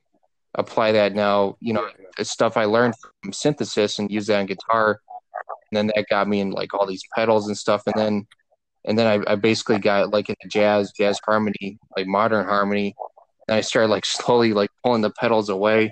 apply 0.54 0.92
that 0.92 1.14
now. 1.14 1.56
You 1.60 1.74
know, 1.74 1.88
stuff 2.22 2.56
I 2.56 2.64
learned 2.64 2.94
from 3.22 3.32
synthesis 3.32 3.98
and 3.98 4.10
use 4.10 4.26
that 4.26 4.40
on 4.40 4.46
guitar. 4.46 5.00
And 5.70 5.76
then 5.76 5.92
that 5.94 6.06
got 6.10 6.28
me 6.28 6.40
in 6.40 6.50
like 6.50 6.74
all 6.74 6.86
these 6.86 7.04
pedals 7.14 7.48
and 7.48 7.56
stuff, 7.56 7.82
and 7.86 7.94
then 7.96 8.26
and 8.84 8.98
then 8.98 9.06
I, 9.06 9.32
I 9.32 9.36
basically 9.36 9.78
got 9.78 10.10
like 10.10 10.28
into 10.28 10.48
jazz, 10.48 10.92
jazz 10.92 11.20
harmony, 11.24 11.78
like 11.96 12.06
modern 12.06 12.44
harmony, 12.46 12.94
and 13.48 13.56
I 13.56 13.60
started 13.60 13.88
like 13.88 14.04
slowly 14.04 14.52
like 14.52 14.70
pulling 14.82 15.02
the 15.02 15.10
pedals 15.10 15.48
away. 15.48 15.90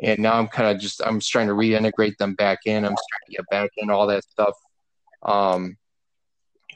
And 0.00 0.20
now 0.20 0.34
I'm 0.34 0.48
kind 0.48 0.74
of 0.74 0.80
just 0.80 1.00
I'm 1.04 1.20
trying 1.20 1.48
to 1.48 1.54
reintegrate 1.54 2.16
them 2.18 2.34
back 2.34 2.60
in. 2.66 2.84
I'm 2.84 2.96
starting 2.96 3.26
to 3.26 3.36
get 3.36 3.44
back 3.50 3.70
in 3.78 3.90
all 3.90 4.06
that 4.08 4.24
stuff. 4.24 4.54
Um, 5.22 5.76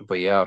but 0.07 0.21
yeah. 0.21 0.47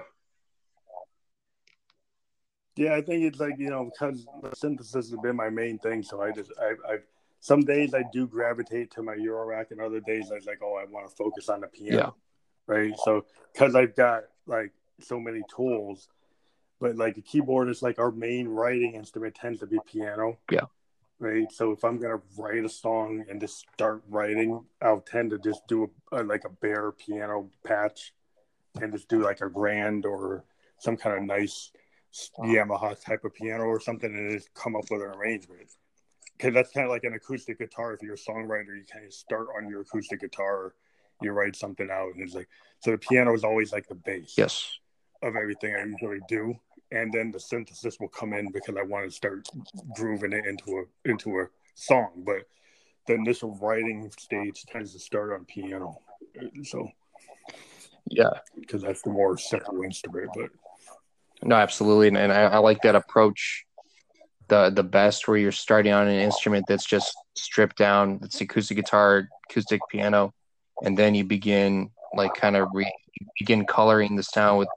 Yeah, 2.76 2.96
I 2.96 3.02
think 3.02 3.24
it's 3.24 3.40
like 3.40 3.56
you 3.58 3.70
know 3.70 3.86
because 3.86 4.26
the 4.42 4.56
synthesis 4.56 5.10
has 5.10 5.20
been 5.22 5.36
my 5.36 5.50
main 5.50 5.80
thing. 5.80 6.04
So 6.04 6.22
I 6.22 6.32
just 6.32 6.52
I, 6.60 6.94
I 6.94 6.98
some 7.40 7.62
days 7.62 7.94
I 7.94 8.04
do 8.12 8.28
gravitate 8.28 8.92
to 8.92 9.04
my 9.04 9.16
Eurorack, 9.16 9.72
and 9.72 9.80
other 9.80 10.00
days 10.00 10.32
I 10.32 10.36
was 10.36 10.46
like, 10.46 10.60
oh, 10.64 10.80
I 10.82 10.86
want 10.92 11.10
to 11.10 11.16
focus 11.16 11.48
on 11.48 11.62
the 11.62 11.68
piano, 11.68 12.16
yeah. 12.68 12.74
right? 12.76 12.94
So 13.04 13.26
because 13.54 13.76
I've 13.76 13.96
got 13.96 14.24
like 14.46 14.74
so 15.00 15.20
many 15.20 15.42
tools, 15.56 16.08
but 16.80 16.96
like 16.96 17.18
a 17.18 17.22
keyboard 17.22 17.70
is 17.70 17.82
like 17.82 18.00
our 18.00 18.12
main 18.12 18.48
writing 18.48 18.96
instrument 18.96 19.36
tends 19.36 19.60
to 19.60 19.68
be 19.68 19.80
piano. 19.86 20.40
Yeah. 20.52 20.66
Right. 21.18 21.50
So 21.50 21.72
if 21.72 21.86
I'm 21.86 21.98
gonna 21.98 22.22
write 22.38 22.66
a 22.66 22.70
song 22.70 23.24
and 23.30 23.40
just 23.40 23.66
start 23.74 24.04
writing, 24.10 24.66
I'll 24.82 25.00
tend 25.00 25.30
to 25.30 25.40
just 25.40 25.66
do 25.68 25.90
a, 26.12 26.22
a 26.22 26.24
like 26.24 26.44
a 26.44 26.50
bare 26.50 26.92
piano 26.92 27.50
patch, 27.64 28.14
and 28.82 28.92
just 28.92 29.08
do 29.08 29.22
like 29.22 29.40
a 29.40 29.50
grand 29.50 30.06
or 30.06 30.44
some 30.80 30.98
kind 30.98 31.18
of 31.18 31.24
nice 31.24 31.72
Um, 32.40 32.50
Yamaha 32.50 33.00
type 33.04 33.24
of 33.26 33.34
piano 33.34 33.64
or 33.64 33.80
something, 33.80 34.14
and 34.14 34.32
just 34.32 34.54
come 34.54 34.76
up 34.76 34.86
with 34.90 35.02
an 35.02 35.10
arrangement. 35.10 35.70
Because 36.38 36.54
that's 36.54 36.72
kind 36.72 36.86
of 36.86 36.92
like 36.92 37.04
an 37.04 37.14
acoustic 37.14 37.60
guitar. 37.60 37.94
If 37.94 38.02
you're 38.02 38.16
a 38.16 38.18
songwriter, 38.18 38.76
you 38.76 38.84
kind 38.92 39.06
of 39.06 39.14
start 39.14 39.48
on 39.58 39.70
your 39.70 39.82
acoustic 39.82 40.20
guitar, 40.22 40.74
you 41.22 41.32
write 41.32 41.56
something 41.56 41.90
out, 41.90 42.14
and 42.14 42.22
it's 42.22 42.36
like 42.36 42.50
so. 42.80 42.92
The 42.92 42.98
piano 42.98 43.34
is 43.34 43.44
always 43.44 43.72
like 43.72 43.88
the 43.88 43.96
base. 43.96 44.34
Yes. 44.38 44.80
Of 45.24 45.36
everything 45.36 45.76
I 45.76 45.86
usually 45.86 46.20
do, 46.28 46.54
and 46.92 47.12
then 47.12 47.32
the 47.32 47.40
synthesis 47.40 48.00
will 48.00 48.10
come 48.10 48.34
in 48.34 48.52
because 48.52 48.76
I 48.78 48.84
want 48.84 49.06
to 49.06 49.12
start 49.12 49.48
grooving 49.96 50.34
it 50.34 50.46
into 50.46 50.84
a 50.84 51.10
into 51.10 51.40
a 51.40 51.46
song. 51.74 52.24
But 52.26 52.44
the 53.08 53.14
initial 53.14 53.58
writing 53.62 54.12
stage 54.20 54.66
tends 54.66 54.94
to 54.94 55.00
start 55.00 55.34
on 55.34 55.46
piano, 55.46 56.00
so 56.64 56.90
yeah, 58.08 58.30
because 58.60 58.82
that's 58.82 59.02
the 59.02 59.10
more 59.10 59.38
simple 59.38 59.82
instrument. 59.84 60.30
But 60.36 60.52
no, 61.44 61.56
absolutely, 61.56 62.08
and, 62.08 62.18
and 62.18 62.32
I, 62.32 62.44
I 62.44 62.58
like 62.58 62.82
that 62.82 62.96
approach 62.96 63.66
the 64.48 64.70
the 64.70 64.84
best 64.84 65.28
where 65.28 65.38
you're 65.38 65.52
starting 65.52 65.92
on 65.92 66.08
an 66.08 66.20
instrument 66.20 66.66
that's 66.68 66.86
just 66.86 67.12
stripped 67.36 67.80
down 67.80 68.20
it's 68.22 68.40
acoustic 68.40 68.78
guitar 68.78 69.28
acoustic 69.50 69.82
piano 69.90 70.32
and 70.84 70.96
then 70.96 71.16
you 71.16 71.24
begin 71.24 71.90
like 72.14 72.34
kind 72.36 72.56
of 72.56 72.68
re- 72.74 72.94
begin 73.40 73.66
coloring 73.66 74.16
the 74.16 74.24
sound 74.24 74.60
with 74.60 74.70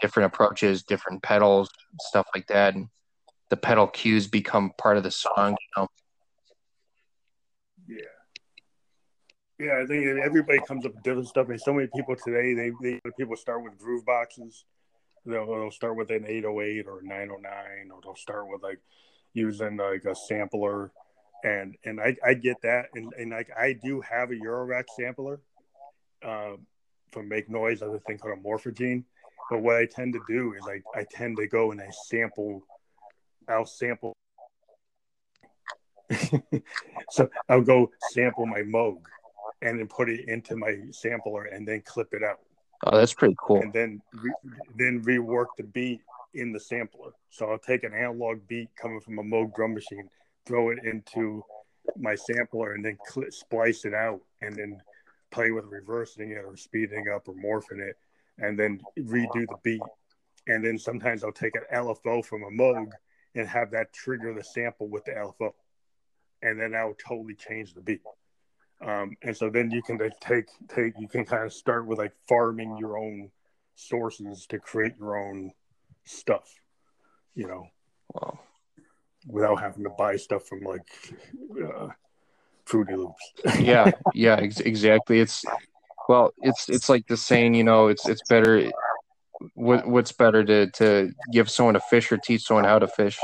different 0.00 0.32
approaches, 0.32 0.82
different 0.82 1.22
pedals, 1.22 1.70
stuff 2.00 2.26
like 2.34 2.46
that. 2.48 2.74
And 2.74 2.88
the 3.50 3.56
pedal 3.56 3.86
cues 3.86 4.26
become 4.26 4.72
part 4.78 4.96
of 4.96 5.02
the 5.02 5.10
song, 5.10 5.52
you 5.52 5.68
know. 5.76 5.88
Yeah. 7.88 7.96
Yeah, 9.58 9.82
I 9.82 9.86
think 9.86 10.04
everybody 10.24 10.58
comes 10.66 10.84
up 10.84 10.94
with 10.94 11.04
different 11.04 11.28
stuff. 11.28 11.46
Mean, 11.46 11.58
so 11.58 11.72
many 11.72 11.88
people 11.94 12.16
today, 12.16 12.54
they, 12.54 12.72
they 12.82 13.00
people 13.16 13.36
start 13.36 13.62
with 13.62 13.78
groove 13.78 14.04
boxes. 14.04 14.64
They'll, 15.26 15.46
they'll 15.46 15.70
start 15.70 15.96
with 15.96 16.10
an 16.10 16.24
808 16.26 16.86
or 16.86 17.02
909, 17.02 17.90
or 17.90 18.00
they'll 18.02 18.16
start 18.16 18.48
with 18.48 18.62
like 18.62 18.80
using 19.32 19.76
like 19.76 20.04
a 20.04 20.14
sampler. 20.14 20.92
And 21.42 21.76
and 21.84 22.00
I, 22.00 22.16
I 22.24 22.34
get 22.34 22.56
that. 22.62 22.86
And, 22.94 23.12
and 23.18 23.30
like 23.30 23.50
I 23.58 23.74
do 23.74 24.00
have 24.00 24.30
a 24.30 24.34
Eurorack 24.34 24.84
sampler 24.96 25.40
um, 26.24 26.66
from 27.12 27.28
Make 27.28 27.50
Noise, 27.50 27.82
I 27.82 27.88
think 28.06 28.20
called 28.20 28.38
a 28.38 28.42
Morphogene 28.42 29.04
but 29.50 29.62
what 29.62 29.76
I 29.76 29.86
tend 29.86 30.14
to 30.14 30.20
do 30.28 30.54
is 30.54 30.62
I, 30.66 30.98
I 30.98 31.04
tend 31.10 31.36
to 31.36 31.46
go 31.46 31.70
and 31.70 31.80
I 31.80 31.88
sample, 32.06 32.62
I'll 33.48 33.66
sample. 33.66 34.16
so 37.10 37.28
I'll 37.48 37.62
go 37.62 37.90
sample 38.12 38.46
my 38.46 38.60
Moog 38.60 38.98
and 39.62 39.78
then 39.78 39.88
put 39.88 40.08
it 40.08 40.28
into 40.28 40.56
my 40.56 40.76
sampler 40.90 41.44
and 41.44 41.66
then 41.66 41.82
clip 41.84 42.08
it 42.12 42.22
out. 42.22 42.40
Oh, 42.84 42.98
that's 42.98 43.14
pretty 43.14 43.36
cool. 43.38 43.60
And 43.60 43.72
then 43.72 44.02
re- 44.12 44.32
then 44.76 45.02
rework 45.02 45.46
the 45.56 45.64
beat 45.64 46.00
in 46.34 46.52
the 46.52 46.60
sampler. 46.60 47.12
So 47.30 47.50
I'll 47.50 47.58
take 47.58 47.82
an 47.84 47.94
analog 47.94 48.46
beat 48.46 48.68
coming 48.76 49.00
from 49.00 49.18
a 49.18 49.22
Moog 49.22 49.54
drum 49.54 49.74
machine, 49.74 50.08
throw 50.46 50.70
it 50.70 50.78
into 50.84 51.42
my 51.96 52.14
sampler, 52.14 52.74
and 52.74 52.84
then 52.84 52.98
cl- 53.06 53.30
splice 53.30 53.84
it 53.84 53.94
out, 53.94 54.20
and 54.42 54.54
then 54.54 54.80
play 55.30 55.50
with 55.50 55.64
reversing 55.66 56.32
it 56.32 56.44
or 56.44 56.56
speeding 56.56 57.06
up 57.14 57.28
or 57.28 57.34
morphing 57.34 57.80
it, 57.80 57.96
and 58.38 58.58
then 58.58 58.80
redo 58.98 59.46
the 59.48 59.56
beat. 59.62 59.82
And 60.46 60.64
then 60.64 60.78
sometimes 60.78 61.24
I'll 61.24 61.32
take 61.32 61.54
an 61.56 61.64
LFO 61.72 62.24
from 62.24 62.42
a 62.42 62.50
Moog 62.50 62.90
and 63.34 63.48
have 63.48 63.70
that 63.70 63.92
trigger 63.92 64.34
the 64.34 64.44
sample 64.44 64.88
with 64.88 65.04
the 65.04 65.12
LFO. 65.12 65.52
And 66.42 66.60
then 66.60 66.72
will 66.72 66.94
totally 66.94 67.34
change 67.34 67.72
the 67.72 67.80
beat. 67.80 68.02
Um, 68.86 69.16
and 69.22 69.36
so 69.36 69.48
then 69.48 69.70
you 69.70 69.82
can 69.82 69.98
take 70.20 70.46
take 70.68 70.92
you 70.98 71.08
can 71.08 71.24
kind 71.24 71.44
of 71.44 71.52
start 71.52 71.86
with 71.86 71.98
like 71.98 72.12
farming 72.28 72.76
your 72.78 72.98
own 72.98 73.30
sources 73.74 74.46
to 74.46 74.58
create 74.58 74.94
your 74.98 75.16
own 75.16 75.52
stuff, 76.04 76.54
you 77.34 77.46
know, 77.46 77.66
wow. 78.12 78.38
without 79.26 79.56
having 79.56 79.84
to 79.84 79.90
buy 79.90 80.16
stuff 80.16 80.46
from 80.46 80.60
like 80.60 80.86
uh, 81.66 81.88
Fruity 82.66 82.96
Loops. 82.96 83.32
yeah, 83.58 83.90
yeah, 84.12 84.36
ex- 84.36 84.60
exactly. 84.60 85.20
It's 85.20 85.44
well, 86.08 86.34
it's 86.42 86.68
it's 86.68 86.88
like 86.88 87.06
the 87.06 87.16
saying, 87.16 87.54
you 87.54 87.64
know, 87.64 87.88
it's 87.88 88.06
it's 88.06 88.22
better. 88.28 88.70
What 89.54 89.88
what's 89.88 90.12
better 90.12 90.44
to 90.44 90.70
to 90.72 91.12
give 91.32 91.50
someone 91.50 91.76
a 91.76 91.80
fish 91.80 92.12
or 92.12 92.18
teach 92.18 92.42
someone 92.42 92.64
how 92.64 92.78
to 92.78 92.88
fish? 92.88 93.18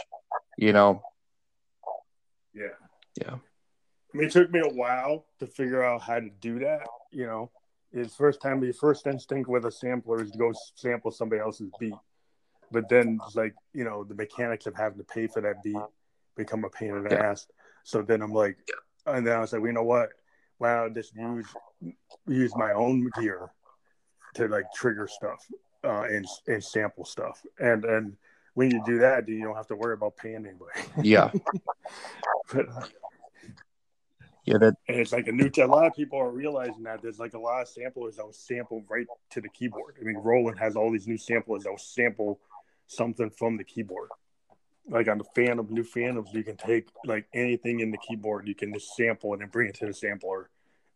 You 0.57 0.73
know. 0.73 1.03
Yeah. 2.55 2.77
Yeah. 3.21 3.37
I 4.13 4.17
mean, 4.17 4.27
it 4.27 4.33
took 4.33 4.51
me 4.51 4.61
a 4.61 4.69
while 4.69 5.27
to 5.39 5.47
figure 5.47 5.85
out 5.85 6.03
how 6.03 6.19
to 6.19 6.31
do 6.41 6.59
that. 6.61 6.87
You 7.13 7.27
know, 7.27 7.51
it's 7.93 8.15
first 8.15 8.41
time 8.41 8.63
your 8.63 8.73
first 8.73 9.07
instinct 9.07 9.49
with 9.49 9.65
a 9.65 9.71
sampler 9.71 10.23
is 10.23 10.31
to 10.33 10.39
go 10.39 10.53
sample 10.75 11.11
somebody 11.11 11.41
else's 11.41 11.71
beat, 11.79 11.95
but 12.71 12.89
then 12.89 13.19
it's 13.25 13.37
like 13.37 13.55
you 13.73 13.85
know 13.85 14.05
the 14.05 14.15
mechanics 14.15 14.67
of 14.67 14.75
having 14.75 14.99
to 14.99 15.05
pay 15.05 15.27
for 15.27 15.41
that 15.43 15.63
beat 15.63 15.77
become 16.37 16.65
a 16.65 16.71
pain 16.71 16.97
in 16.97 17.05
the 17.05 17.11
yeah. 17.11 17.31
ass. 17.31 17.47
So 17.85 18.03
then 18.03 18.23
I'm 18.23 18.33
like, 18.33 18.59
and 19.07 19.27
then 19.27 19.37
I 19.37 19.41
was 19.41 19.53
like, 19.53 19.61
well, 19.61 19.69
you 19.69 19.75
know 19.75 19.83
what? 19.83 20.11
Wow, 20.59 20.89
just 20.89 21.15
use 21.15 21.47
use 22.27 22.55
my 22.57 22.73
own 22.73 23.09
gear 23.19 23.51
to 24.35 24.49
like 24.49 24.65
trigger 24.75 25.09
stuff 25.09 25.47
uh, 25.85 26.03
and 26.03 26.27
and 26.47 26.63
sample 26.63 27.05
stuff. 27.05 27.43
And 27.59 27.85
and 27.85 28.17
when 28.55 28.71
you 28.71 28.83
do 28.85 28.99
that, 28.99 29.27
then 29.27 29.37
you 29.37 29.45
don't 29.45 29.57
have 29.57 29.69
to 29.69 29.77
worry 29.77 29.95
about 29.95 30.17
paying 30.17 30.47
anybody. 30.47 30.81
Yeah. 31.03 31.31
but, 32.53 32.69
uh, 32.69 32.87
yeah, 34.45 34.59
that 34.59 34.75
and 34.89 34.99
it's 34.99 35.13
like 35.13 35.29
a 35.29 35.33
new. 35.33 35.51
A 35.59 35.67
lot 35.67 35.87
of 35.87 35.95
people 35.95 36.19
are 36.19 36.31
realizing 36.31 36.83
that 36.85 37.03
there's 37.03 37.19
like 37.19 37.35
a 37.35 37.39
lot 37.39 37.63
of 37.63 37.69
samplers 37.69 38.17
that 38.17 38.25
will 38.25 38.33
sample 38.33 38.83
right 38.89 39.07
to 39.31 39.41
the 39.41 39.49
keyboard. 39.49 39.97
I 40.01 40.05
mean, 40.05 40.17
Roland 40.17 40.59
has 40.59 40.77
all 40.77 40.91
these 40.91 41.07
new 41.07 41.19
samplers 41.19 41.65
that 41.65 41.71
will 41.71 41.79
sample 41.79 42.41
something 42.87 43.31
from 43.31 43.57
the 43.57 43.65
keyboard. 43.65 44.09
Like 44.89 45.09
on 45.09 45.19
the 45.19 45.25
Fantom, 45.37 45.69
new 45.71 45.85
Fantoms, 45.85 46.33
you 46.33 46.43
can 46.43 46.57
take 46.57 46.89
like 47.05 47.27
anything 47.35 47.81
in 47.81 47.91
the 47.91 47.99
keyboard, 47.99 48.49
you 48.49 48.55
can 48.55 48.73
just 48.73 48.97
sample 48.97 49.35
it 49.35 49.41
and 49.41 49.53
bring 49.53 49.69
it 49.69 49.75
to 49.77 49.87
the 49.87 49.95
sampler 49.95 50.49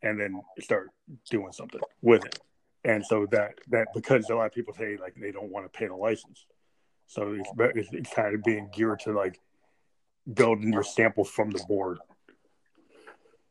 and 0.03 0.19
then 0.19 0.41
start 0.61 0.91
doing 1.31 1.53
something 1.53 1.81
with 2.03 2.25
it. 2.25 2.41
And 2.85 3.05
so 3.05 3.27
that 3.31 3.55
that 3.69 3.89
because 3.95 4.29
a 4.31 4.35
lot 4.35 4.47
of 4.47 4.53
people 4.53 4.75
say 4.75 4.97
like 5.01 5.15
they 5.15 5.33
don't 5.33 5.51
want 5.51 5.71
to 5.71 5.79
pay 5.79 5.87
the 5.87 5.95
license, 5.95 6.47
so 7.07 7.37
it's, 7.57 7.89
it's 7.93 8.13
kind 8.13 8.35
of 8.35 8.43
being 8.43 8.69
geared 8.73 9.01
to 9.01 9.13
like 9.13 9.41
building 10.33 10.73
your 10.73 10.83
sample 10.83 11.25
from 11.25 11.51
the 11.51 11.63
board. 11.67 11.99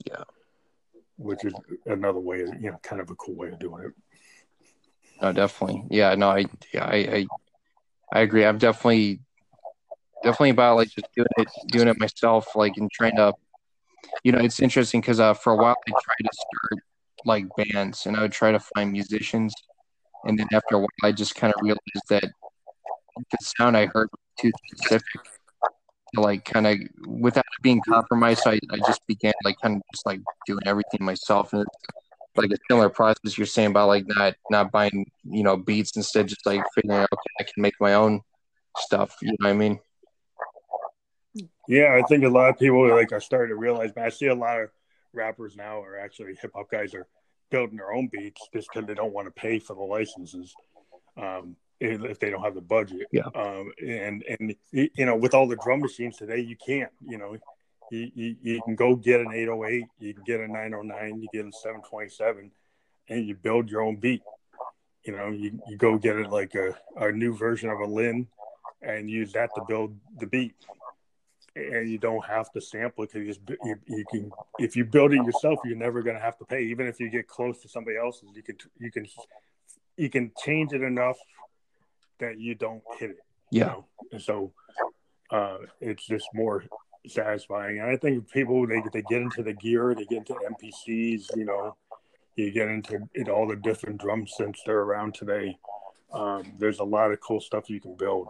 Yeah, 0.05 0.23
which 1.17 1.45
is 1.45 1.53
another 1.85 2.19
way, 2.19 2.39
you 2.39 2.71
know, 2.71 2.79
kind 2.83 3.01
of 3.01 3.09
a 3.09 3.15
cool 3.15 3.35
way 3.35 3.49
of 3.49 3.59
doing 3.59 3.85
it. 3.85 3.91
No, 5.21 5.31
definitely. 5.31 5.83
Yeah, 5.89 6.15
no, 6.15 6.29
I, 6.29 6.45
yeah, 6.73 6.85
I, 6.85 6.95
I, 6.95 7.25
I 8.11 8.19
agree. 8.21 8.45
I'm 8.45 8.57
definitely, 8.57 9.21
definitely 10.23 10.49
about 10.49 10.75
like 10.77 10.89
just 10.89 11.07
doing 11.15 11.27
it, 11.37 11.47
doing 11.67 11.87
it 11.87 11.99
myself, 11.99 12.55
like 12.55 12.75
and 12.77 12.91
trying 12.91 13.15
to 13.15 13.33
you 14.23 14.31
know, 14.31 14.39
it's 14.39 14.59
interesting 14.61 15.01
because 15.01 15.19
uh, 15.19 15.33
for 15.33 15.53
a 15.53 15.55
while 15.55 15.75
I 15.87 15.91
tried 15.91 16.23
to 16.23 16.29
start 16.33 16.83
like 17.25 17.45
bands 17.55 18.05
and 18.05 18.15
I 18.15 18.21
would 18.21 18.31
try 18.31 18.51
to 18.51 18.59
find 18.59 18.91
musicians. 18.91 19.53
And 20.25 20.39
then 20.39 20.47
after 20.53 20.75
a 20.75 20.79
while, 20.79 20.87
I 21.03 21.11
just 21.11 21.35
kind 21.35 21.53
of 21.53 21.61
realized 21.61 22.07
that 22.09 22.23
the 22.23 23.37
sound 23.57 23.75
I 23.75 23.87
heard 23.87 24.09
was 24.11 24.19
too 24.39 24.51
specific 24.71 25.21
like 26.21 26.45
kind 26.45 26.67
of 26.67 26.77
without 27.07 27.45
being 27.61 27.81
compromised. 27.87 28.43
I, 28.45 28.59
I 28.71 28.77
just 28.77 29.05
began 29.07 29.33
like 29.43 29.57
kind 29.61 29.77
of 29.77 29.81
just 29.93 30.05
like 30.05 30.21
doing 30.45 30.61
everything 30.65 31.03
myself. 31.03 31.53
And 31.53 31.65
like 32.35 32.51
a 32.51 32.57
similar 32.69 32.89
process 32.89 33.37
you're 33.37 33.45
saying 33.45 33.71
about 33.71 33.87
like 33.87 34.05
not 34.07 34.35
not 34.49 34.71
buying 34.71 35.05
you 35.23 35.43
know 35.43 35.55
beats 35.55 35.95
instead 35.95 36.27
just 36.27 36.45
like 36.45 36.63
figuring 36.73 36.99
out 36.99 37.09
okay 37.13 37.29
I 37.39 37.43
can 37.43 37.61
make 37.61 37.75
my 37.79 37.93
own 37.93 38.21
stuff. 38.77 39.17
You 39.21 39.29
know 39.31 39.35
what 39.39 39.49
I 39.49 39.53
mean? 39.53 39.79
Yeah, 41.67 41.99
I 41.99 42.05
think 42.07 42.23
a 42.23 42.29
lot 42.29 42.49
of 42.49 42.59
people 42.59 42.89
like 42.89 43.11
are 43.11 43.21
starting 43.21 43.49
to 43.49 43.59
realize. 43.59 43.91
But 43.93 44.05
I 44.05 44.09
see 44.09 44.27
a 44.27 44.35
lot 44.35 44.59
of 44.59 44.69
rappers 45.13 45.55
now 45.55 45.81
are 45.81 45.97
actually 45.97 46.35
hip 46.41 46.51
hop 46.55 46.69
guys 46.71 46.93
are 46.93 47.07
building 47.51 47.77
their 47.77 47.93
own 47.93 48.09
beats 48.11 48.41
just 48.53 48.67
because 48.73 48.87
they 48.87 48.95
don't 48.95 49.13
want 49.13 49.27
to 49.27 49.31
pay 49.31 49.59
for 49.59 49.75
the 49.75 49.81
licenses. 49.81 50.53
Um, 51.15 51.55
if 51.83 52.19
they 52.19 52.29
don't 52.29 52.43
have 52.43 52.55
the 52.55 52.61
budget. 52.61 53.07
Yeah. 53.11 53.27
Um, 53.35 53.71
and 53.85 54.23
and 54.23 54.55
you 54.71 55.05
know, 55.05 55.15
with 55.15 55.33
all 55.33 55.47
the 55.47 55.57
drum 55.57 55.81
machines 55.81 56.17
today, 56.17 56.39
you 56.39 56.55
can't. 56.55 56.91
You 57.05 57.17
know, 57.17 57.37
you, 57.91 58.11
you, 58.15 58.35
you 58.41 58.61
can 58.63 58.75
go 58.75 58.95
get 58.95 59.21
an 59.21 59.33
808, 59.33 59.85
you 59.99 60.13
can 60.13 60.23
get 60.23 60.39
a 60.39 60.47
909, 60.47 61.21
you 61.21 61.27
get 61.33 61.45
a 61.45 61.51
727, 61.51 62.51
and 63.09 63.27
you 63.27 63.35
build 63.35 63.69
your 63.69 63.81
own 63.81 63.97
beat. 63.97 64.23
You 65.05 65.15
know, 65.15 65.29
you, 65.29 65.59
you 65.67 65.77
go 65.77 65.97
get 65.97 66.15
it 66.15 66.29
like 66.29 66.55
a, 66.55 66.75
a 66.95 67.11
new 67.11 67.35
version 67.35 67.69
of 67.69 67.79
a 67.79 67.85
Linn 67.85 68.27
and 68.81 69.09
use 69.09 69.33
that 69.33 69.49
to 69.55 69.61
build 69.67 69.95
the 70.17 70.27
beat. 70.27 70.55
And 71.55 71.89
you 71.89 71.99
don't 71.99 72.25
have 72.25 72.51
to 72.53 72.61
sample 72.61 73.03
it 73.03 73.11
because 73.13 73.37
you, 73.63 73.75
you, 73.85 74.05
can. 74.09 74.31
If 74.57 74.75
you 74.75 74.85
build 74.85 75.13
it 75.13 75.23
yourself, 75.23 75.59
you're 75.63 75.77
never 75.77 76.01
going 76.01 76.15
to 76.15 76.21
have 76.21 76.37
to 76.39 76.45
pay. 76.45 76.63
Even 76.63 76.87
if 76.87 76.99
you 76.99 77.11
get 77.11 77.27
close 77.27 77.61
to 77.61 77.69
somebody 77.69 77.95
else's, 77.95 78.29
you 78.33 78.41
can 78.41 78.57
you 78.79 78.89
can 78.89 79.05
you 79.95 80.09
can 80.09 80.31
change 80.43 80.73
it 80.73 80.81
enough 80.81 81.17
that 82.19 82.39
you 82.39 82.55
don't 82.55 82.83
hit 82.99 83.11
it. 83.11 83.17
Yeah. 83.51 83.59
You 83.59 83.65
know? 83.65 83.85
And 84.13 84.21
so 84.21 84.53
uh, 85.31 85.57
it's 85.81 86.05
just 86.05 86.27
more 86.33 86.63
satisfying. 87.07 87.79
And 87.79 87.89
I 87.89 87.97
think 87.97 88.29
people 88.31 88.65
they 88.67 88.81
they 88.91 89.01
get 89.03 89.21
into 89.21 89.43
the 89.43 89.53
gear, 89.53 89.93
they 89.95 90.05
get 90.05 90.19
into 90.19 90.33
MPCs, 90.33 91.35
you 91.35 91.45
know, 91.45 91.75
you 92.35 92.51
get 92.51 92.69
into 92.69 93.07
it, 93.13 93.29
all 93.29 93.47
the 93.47 93.55
different 93.55 93.99
drum 93.99 94.25
synths 94.25 94.59
that 94.65 94.71
are 94.71 94.83
around 94.83 95.13
today. 95.13 95.57
Um, 96.13 96.53
there's 96.59 96.79
a 96.79 96.83
lot 96.83 97.11
of 97.11 97.19
cool 97.21 97.41
stuff 97.41 97.69
you 97.69 97.79
can 97.79 97.95
build, 97.95 98.29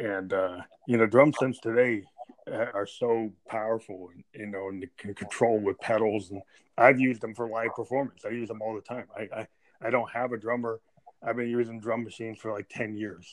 and 0.00 0.32
uh, 0.32 0.58
you 0.88 0.96
know, 0.96 1.06
drum 1.06 1.32
synths 1.32 1.60
today 1.60 2.04
are 2.46 2.86
so 2.86 3.32
powerful, 3.48 4.10
you 4.34 4.46
know, 4.46 4.68
and 4.68 4.84
can 4.98 5.14
control 5.14 5.58
with 5.58 5.78
pedals. 5.80 6.30
And 6.30 6.42
I've 6.76 7.00
used 7.00 7.20
them 7.20 7.34
for 7.34 7.48
live 7.48 7.74
performance. 7.74 8.24
I 8.24 8.30
use 8.30 8.48
them 8.48 8.62
all 8.62 8.74
the 8.74 8.80
time. 8.80 9.06
I 9.16 9.40
I, 9.40 9.46
I 9.82 9.90
don't 9.90 10.10
have 10.10 10.32
a 10.32 10.38
drummer. 10.38 10.80
I've 11.26 11.36
been 11.36 11.48
using 11.48 11.80
drum 11.80 12.04
machines 12.04 12.38
for 12.38 12.52
like 12.52 12.68
ten 12.68 12.96
years, 12.96 13.30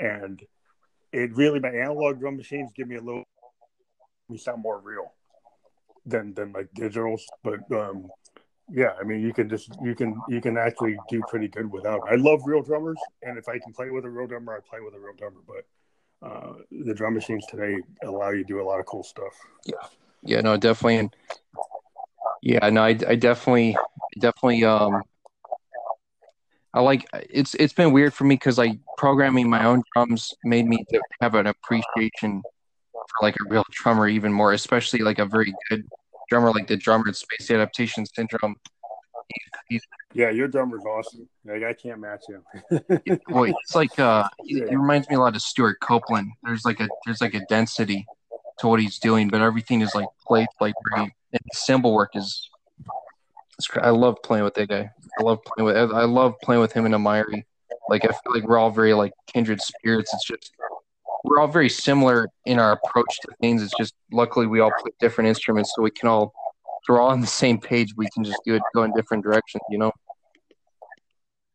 and 0.00 0.42
it 1.12 1.36
really 1.36 1.60
my 1.60 1.68
analog 1.68 2.20
drum 2.20 2.36
machines 2.36 2.70
give 2.74 2.88
me 2.88 2.96
a 2.96 3.00
little 3.00 3.24
me 4.28 4.38
sound 4.38 4.62
more 4.62 4.80
real 4.80 5.12
than 6.06 6.34
than 6.34 6.52
like 6.52 6.68
digitals. 6.74 7.20
But 7.44 7.60
um, 7.72 8.10
yeah, 8.70 8.92
I 8.98 9.04
mean, 9.04 9.20
you 9.20 9.32
can 9.32 9.48
just 9.48 9.70
you 9.82 9.94
can 9.94 10.20
you 10.28 10.40
can 10.40 10.56
actually 10.56 10.96
do 11.08 11.22
pretty 11.28 11.48
good 11.48 11.70
without. 11.70 12.00
I 12.10 12.16
love 12.16 12.40
real 12.46 12.62
drummers, 12.62 12.98
and 13.22 13.38
if 13.38 13.48
I 13.48 13.58
can 13.58 13.72
play 13.72 13.90
with 13.90 14.04
a 14.04 14.10
real 14.10 14.26
drummer, 14.26 14.54
I 14.54 14.60
play 14.68 14.80
with 14.80 14.94
a 14.94 14.98
real 14.98 15.14
drummer. 15.16 15.40
But 15.46 16.26
uh, 16.26 16.54
the 16.70 16.94
drum 16.94 17.14
machines 17.14 17.44
today 17.46 17.76
allow 18.02 18.30
you 18.30 18.38
to 18.38 18.44
do 18.44 18.60
a 18.60 18.64
lot 18.64 18.80
of 18.80 18.86
cool 18.86 19.02
stuff. 19.02 19.34
Yeah, 19.66 19.74
yeah, 20.22 20.40
no, 20.40 20.56
definitely, 20.56 20.96
and 20.96 21.16
yeah, 22.42 22.68
no, 22.70 22.82
I, 22.82 22.98
I 23.06 23.14
definitely, 23.16 23.76
definitely, 24.18 24.64
um, 24.64 25.02
I 26.74 26.80
like 26.80 27.06
it's 27.28 27.54
it's 27.54 27.72
been 27.72 27.92
weird 27.92 28.14
for 28.14 28.24
me 28.24 28.34
because 28.34 28.58
like 28.58 28.78
programming 28.96 29.48
my 29.50 29.64
own 29.64 29.82
drums 29.94 30.32
made 30.44 30.66
me 30.66 30.84
to 30.90 31.00
have 31.20 31.34
an 31.34 31.46
appreciation 31.46 32.42
for 32.92 33.22
like 33.22 33.36
a 33.40 33.44
real 33.48 33.64
drummer 33.70 34.08
even 34.08 34.32
more, 34.32 34.52
especially 34.52 35.00
like 35.00 35.18
a 35.18 35.26
very 35.26 35.54
good 35.68 35.84
drummer 36.30 36.50
like 36.50 36.66
the 36.66 36.76
drummer 36.76 37.08
in 37.08 37.14
Space 37.14 37.50
Adaptation 37.50 38.06
Syndrome. 38.06 38.56
He's, 39.28 39.50
he's, 39.68 39.82
yeah, 40.14 40.30
your 40.30 40.48
drummer's 40.48 40.84
awesome. 40.84 41.28
Like 41.44 41.62
I 41.62 41.74
can't 41.74 42.00
match 42.00 42.22
him. 42.28 42.42
well, 43.28 43.44
it's 43.62 43.74
like 43.74 43.98
uh, 43.98 44.28
it, 44.40 44.70
it 44.70 44.76
reminds 44.76 45.08
me 45.10 45.16
a 45.16 45.20
lot 45.20 45.36
of 45.36 45.42
Stewart 45.42 45.78
Copeland. 45.80 46.32
There's 46.42 46.64
like 46.64 46.80
a 46.80 46.88
there's 47.04 47.20
like 47.20 47.34
a 47.34 47.44
density 47.50 48.06
to 48.58 48.68
what 48.68 48.80
he's 48.80 48.98
doing, 48.98 49.28
but 49.28 49.42
everything 49.42 49.82
is 49.82 49.94
like 49.94 50.08
played 50.26 50.48
like 50.60 50.74
very. 50.90 51.14
And 51.34 51.40
the 51.50 51.56
cymbal 51.56 51.94
work 51.94 52.10
is. 52.14 52.48
I 53.76 53.90
love 53.90 54.16
playing 54.22 54.44
with 54.44 54.54
that 54.54 54.68
guy. 54.68 54.90
I 55.18 55.22
love 55.22 55.40
playing 55.44 55.66
with. 55.66 55.76
I 55.76 56.04
love 56.04 56.34
playing 56.42 56.60
with 56.60 56.72
him 56.72 56.86
and 56.86 56.94
Amari. 56.94 57.46
Like 57.88 58.04
I 58.04 58.08
feel 58.08 58.32
like 58.34 58.44
we're 58.44 58.58
all 58.58 58.70
very 58.70 58.94
like 58.94 59.12
kindred 59.26 59.60
spirits. 59.60 60.12
It's 60.14 60.26
just 60.26 60.52
we're 61.24 61.40
all 61.40 61.48
very 61.48 61.68
similar 61.68 62.28
in 62.46 62.58
our 62.58 62.72
approach 62.72 63.20
to 63.22 63.28
things. 63.40 63.62
It's 63.62 63.74
just 63.78 63.94
luckily 64.10 64.46
we 64.46 64.60
all 64.60 64.72
play 64.80 64.92
different 65.00 65.28
instruments, 65.28 65.72
so 65.74 65.82
we 65.82 65.90
can 65.90 66.08
all 66.08 66.32
we're 66.88 67.00
all 67.00 67.10
on 67.10 67.20
the 67.20 67.26
same 67.26 67.58
page. 67.58 67.94
We 67.96 68.08
can 68.14 68.24
just 68.24 68.40
do 68.44 68.54
it, 68.54 68.62
go 68.74 68.82
in 68.82 68.92
different 68.94 69.22
directions, 69.22 69.62
you 69.70 69.78
know. 69.78 69.92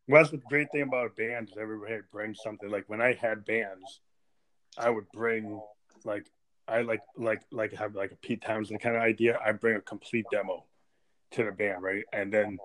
Well, 0.06 0.22
that's 0.22 0.30
the 0.30 0.38
great 0.48 0.70
thing 0.72 0.82
about 0.82 1.06
a 1.06 1.10
band 1.10 1.50
is 1.50 1.58
everybody 1.58 1.98
brings 2.10 2.38
something. 2.42 2.70
Like 2.70 2.84
when 2.88 3.02
I 3.02 3.12
had 3.12 3.44
bands, 3.44 4.00
I 4.78 4.88
would 4.88 5.04
bring 5.12 5.60
like 6.04 6.30
I 6.66 6.80
like 6.82 7.02
like 7.16 7.42
like 7.50 7.72
have 7.74 7.94
like 7.94 8.12
a 8.12 8.16
Pete 8.16 8.42
Townshend 8.42 8.80
kind 8.80 8.96
of 8.96 9.02
idea. 9.02 9.38
I 9.44 9.52
bring 9.52 9.76
a 9.76 9.80
complete 9.80 10.26
demo 10.30 10.64
to 11.32 11.44
the 11.44 11.52
band, 11.52 11.82
right? 11.82 12.04
And 12.12 12.32
then 12.32 12.58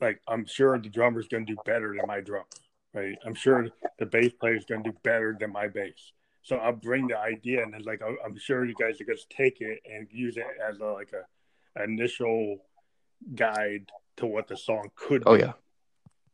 like 0.00 0.20
I'm 0.28 0.46
sure 0.46 0.78
the 0.78 0.88
drummer's 0.88 1.28
gonna 1.28 1.44
do 1.44 1.56
better 1.64 1.94
than 1.96 2.06
my 2.06 2.20
drum, 2.20 2.44
right? 2.94 3.16
I'm 3.24 3.34
sure 3.34 3.68
the 3.98 4.06
bass 4.06 4.32
player's 4.40 4.64
gonna 4.64 4.82
do 4.82 4.94
better 5.02 5.36
than 5.38 5.52
my 5.52 5.68
bass. 5.68 6.12
So 6.42 6.56
I'll 6.56 6.72
bring 6.72 7.08
the 7.08 7.18
idea, 7.18 7.62
and 7.62 7.74
then 7.74 7.82
like 7.82 8.00
I'm 8.02 8.38
sure 8.38 8.64
you 8.64 8.74
guys 8.74 9.00
are 9.00 9.04
to 9.04 9.16
take 9.28 9.60
it 9.60 9.80
and 9.90 10.08
use 10.10 10.36
it 10.36 10.46
as 10.66 10.78
a, 10.80 10.84
like 10.84 11.12
a 11.12 11.82
initial 11.82 12.58
guide 13.34 13.90
to 14.16 14.26
what 14.26 14.48
the 14.48 14.56
song 14.56 14.90
could. 14.94 15.22
Oh 15.26 15.34
be. 15.34 15.42
yeah. 15.42 15.52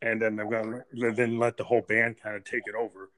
And 0.03 0.21
then 0.23 0.39
I'm 0.39 0.51
gonna 0.51 0.85
then 1.13 1.39
let 1.39 1.57
the 1.57 1.65
whole 1.65 1.83
band 1.83 2.17
kind 2.23 2.37
of 2.37 2.45
take 2.45 2.63
it 2.67 2.75
over. 2.75 3.11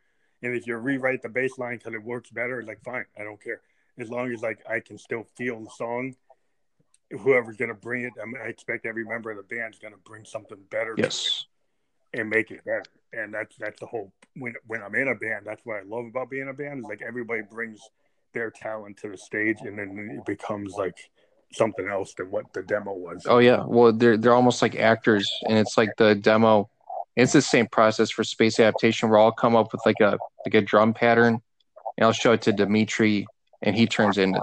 And 0.42 0.56
if 0.56 0.66
you 0.66 0.76
rewrite 0.76 1.22
the 1.22 1.28
bass 1.28 1.58
line 1.58 1.78
because 1.78 1.94
it 1.94 2.02
works 2.02 2.30
better, 2.30 2.62
like 2.62 2.82
fine, 2.84 3.04
I 3.18 3.24
don't 3.24 3.42
care. 3.42 3.60
As 3.98 4.08
long 4.08 4.32
as 4.32 4.42
like 4.42 4.60
I 4.68 4.80
can 4.80 4.96
still 4.96 5.26
feel 5.36 5.62
the 5.62 5.70
song, 5.70 6.14
whoever's 7.10 7.56
gonna 7.56 7.74
bring 7.74 8.04
it, 8.04 8.12
I, 8.20 8.26
mean, 8.26 8.38
I 8.42 8.48
expect 8.48 8.86
every 8.86 9.04
member 9.04 9.30
of 9.30 9.36
the 9.36 9.54
band's 9.54 9.78
gonna 9.78 9.96
bring 10.04 10.24
something 10.24 10.58
better. 10.70 10.94
Yes. 10.96 11.46
And 12.14 12.30
make 12.30 12.50
it 12.50 12.64
better 12.64 12.84
and 13.12 13.32
that's 13.32 13.56
that's 13.56 13.80
the 13.80 13.86
whole 13.86 14.12
when 14.36 14.54
when 14.66 14.82
I'm 14.82 14.94
in 14.94 15.08
a 15.08 15.14
band, 15.14 15.46
that's 15.46 15.60
what 15.64 15.78
I 15.78 15.82
love 15.82 16.06
about 16.06 16.30
being 16.30 16.48
a 16.48 16.52
band 16.52 16.80
is 16.80 16.84
like 16.84 17.02
everybody 17.02 17.42
brings 17.42 17.80
their 18.34 18.50
talent 18.50 18.98
to 18.98 19.10
the 19.10 19.16
stage, 19.16 19.58
and 19.62 19.78
then 19.78 20.16
it 20.18 20.26
becomes 20.26 20.74
like 20.74 20.96
something 21.52 21.88
else 21.88 22.14
than 22.14 22.30
what 22.30 22.52
the 22.52 22.62
demo 22.62 22.92
was. 22.92 23.26
Oh 23.26 23.38
yeah, 23.38 23.64
well 23.66 23.92
they're 23.92 24.16
they're 24.16 24.34
almost 24.34 24.62
like 24.62 24.76
actors, 24.76 25.28
and 25.48 25.58
it's 25.58 25.76
like 25.76 25.90
the 25.96 26.14
demo. 26.14 26.68
It's 27.16 27.32
the 27.32 27.42
same 27.42 27.66
process 27.66 28.10
for 28.10 28.22
space 28.22 28.60
adaptation. 28.60 29.08
Where 29.08 29.18
I'll 29.18 29.32
come 29.32 29.56
up 29.56 29.72
with 29.72 29.84
like 29.84 30.00
a 30.00 30.18
like 30.44 30.54
a 30.54 30.60
drum 30.60 30.94
pattern, 30.94 31.40
and 31.96 32.04
I'll 32.04 32.12
show 32.12 32.32
it 32.32 32.42
to 32.42 32.52
Dimitri, 32.52 33.26
and 33.62 33.74
he 33.74 33.86
turns 33.86 34.18
into 34.18 34.42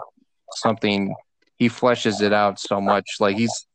something. 0.51 1.13
He 1.57 1.69
fleshes 1.69 2.21
it 2.21 2.33
out 2.33 2.59
so 2.59 2.81
much. 2.81 3.05
Like 3.19 3.37
he's 3.37 3.65